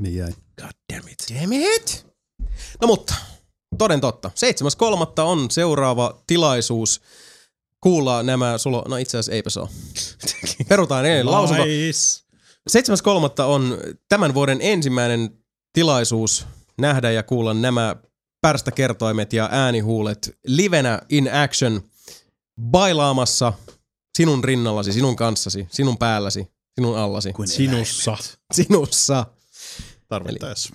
Niin 0.00 0.14
jäi. 0.14 0.32
God 0.60 0.70
damn 0.92 1.08
it. 1.08 1.40
Damn 1.40 1.52
it! 1.52 2.06
No 2.80 2.86
mutta, 2.86 3.14
toden 3.78 4.00
totta. 4.00 4.30
7.3. 5.16 5.22
on 5.22 5.50
seuraava 5.50 6.22
tilaisuus 6.26 7.00
kuulla 7.82 8.22
nämä 8.22 8.58
sulo... 8.58 8.84
No 8.88 8.96
itse 8.96 9.18
asiassa 9.18 9.32
eipä 9.32 9.50
se 9.50 9.60
ole. 9.60 9.68
Perutaan 10.68 11.06
ennen 11.06 11.30
lausunto. 11.30 11.64
Nice. 11.64 12.22
7.3. 12.70 13.42
on 13.42 13.78
tämän 14.08 14.34
vuoden 14.34 14.58
ensimmäinen 14.60 15.38
tilaisuus 15.72 16.46
nähdä 16.78 17.10
ja 17.10 17.22
kuulla 17.22 17.54
nämä 17.54 17.96
pärstäkertoimet 18.40 19.32
ja 19.32 19.48
äänihuulet 19.52 20.38
livenä 20.46 21.02
in 21.08 21.34
action 21.34 21.82
bailaamassa 22.60 23.52
sinun 24.16 24.44
rinnallasi, 24.44 24.92
sinun 24.92 25.16
kanssasi, 25.16 25.66
sinun 25.70 25.98
päälläsi, 25.98 26.46
sinun 26.74 26.98
allasi, 26.98 27.32
Kuin 27.32 27.48
Sinussa. 27.48 28.16
sinussa. 28.52 29.26
Tarvittaessa. 30.08 30.74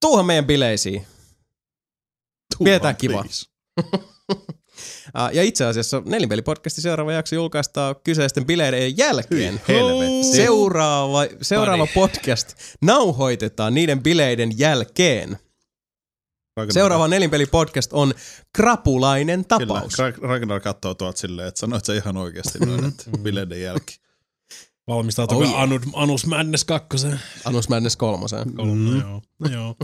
Tuuhan 0.00 0.26
meidän 0.26 0.46
bileisiin. 0.46 1.06
Pidetään 2.64 2.96
kiva. 2.96 3.24
Ah, 5.14 5.30
Ja 5.34 5.42
itse 5.42 5.64
asiassa 5.64 6.02
Nelinpeli-podcastin 6.04 6.80
seuraava 6.82 7.12
jakso 7.12 7.34
julkaistaan 7.34 7.96
kyseisten 8.04 8.46
bileiden 8.46 8.98
jälkeen. 8.98 9.60
Seuraava, 10.34 11.18
seuraava 11.42 11.86
podcast 11.94 12.54
nauhoitetaan 12.82 13.74
niiden 13.74 14.02
bileiden 14.02 14.58
jälkeen. 14.58 15.38
Seuraava 16.70 17.08
Nelinpeli-podcast 17.08 17.92
on 17.92 18.14
Krapulainen 18.56 19.44
tapaus. 19.44 19.96
Kyllä, 19.96 20.10
Ra- 20.10 20.22
Ragnar 20.22 20.60
katsoo 20.60 20.94
tuolta 20.94 21.18
silleen, 21.18 21.48
että 21.48 21.60
sanoit 21.60 21.84
sä 21.84 21.94
ihan 21.94 22.16
oikeasti 22.16 22.58
noin, 22.58 22.84
että 22.84 23.04
bileiden 23.22 23.62
jälkeen. 23.62 23.98
Valmistautukaa 24.88 25.44
Oh 25.44 25.50
yeah. 25.50 25.62
Anus, 25.62 25.82
Anus 25.92 26.26
Madness 26.26 26.64
kakkoseen. 26.64 27.20
Anus 27.44 27.68
Madness 27.68 27.96
kolmoseen. 27.96 28.54
Kolme, 28.54 28.90
no 28.90 29.00
joo. 29.08 29.22
No 29.38 29.50
joo. 29.50 29.74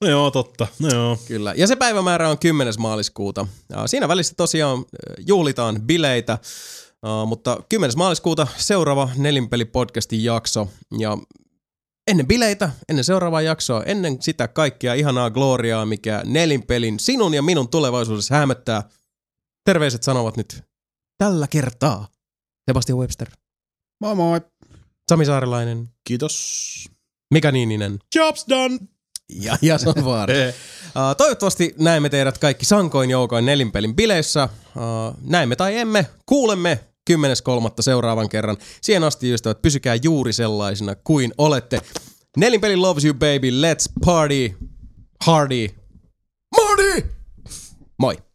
No 0.00 0.08
joo, 0.08 0.30
totta. 0.30 0.66
No 0.78 0.88
joo. 0.88 1.18
Kyllä. 1.28 1.54
Ja 1.56 1.66
se 1.66 1.76
päivämäärä 1.76 2.28
on 2.28 2.38
10. 2.38 2.74
maaliskuuta. 2.78 3.46
Siinä 3.86 4.08
välissä 4.08 4.34
tosiaan 4.36 4.84
juhlitaan 5.26 5.82
bileitä, 5.82 6.38
uh, 7.06 7.28
mutta 7.28 7.58
10. 7.68 7.98
maaliskuuta 7.98 8.46
seuraava 8.56 9.08
Nelinpeli-podcastin 9.16 10.20
jakso. 10.24 10.68
Ja 10.98 11.18
ennen 12.10 12.26
bileitä, 12.26 12.70
ennen 12.88 13.04
seuraavaa 13.04 13.42
jaksoa, 13.42 13.82
ennen 13.82 14.22
sitä 14.22 14.48
kaikkia 14.48 14.94
ihanaa 14.94 15.30
gloriaa, 15.30 15.86
mikä 15.86 16.22
Nelinpelin 16.24 17.00
sinun 17.00 17.34
ja 17.34 17.42
minun 17.42 17.68
tulevaisuudessa 17.68 18.34
hämöttää. 18.34 18.82
Terveiset 19.64 20.02
sanovat 20.02 20.36
nyt 20.36 20.62
tällä 21.18 21.46
kertaa. 21.46 22.08
Sebastian 22.70 22.98
Webster, 22.98 23.30
Moi 24.00 24.14
moi. 24.14 24.40
Sami 25.08 25.24
Saarilainen, 25.24 25.88
Kiitos. 26.04 26.88
Mika 27.34 27.52
Niininen 27.52 27.98
Jobs 28.14 28.44
done! 28.48 28.78
ja 29.28 29.58
Jason 29.62 30.04
Vaara. 30.04 30.34
Uh, 30.96 31.16
toivottavasti 31.16 31.74
näemme 31.78 32.08
teidät 32.08 32.38
kaikki 32.38 32.64
sankoin 32.64 33.10
joukoin 33.10 33.44
nelinpelin 33.44 33.96
bileissä. 33.96 34.44
Uh, 34.76 35.16
näemme 35.20 35.56
tai 35.56 35.78
emme, 35.78 36.06
kuulemme 36.26 36.80
10.3. 37.10 37.16
seuraavan 37.80 38.28
kerran. 38.28 38.56
Siihen 38.80 39.04
asti 39.04 39.32
ystävät, 39.32 39.62
pysykää 39.62 39.94
juuri 40.02 40.32
sellaisina 40.32 40.94
kuin 40.94 41.32
olette. 41.38 41.80
Nelinpeli 42.36 42.76
loves 42.76 43.04
you 43.04 43.14
baby, 43.14 43.50
let's 43.50 43.92
party, 44.04 44.56
hardy, 45.24 45.68
Marty! 46.52 47.06
Moi! 47.98 48.31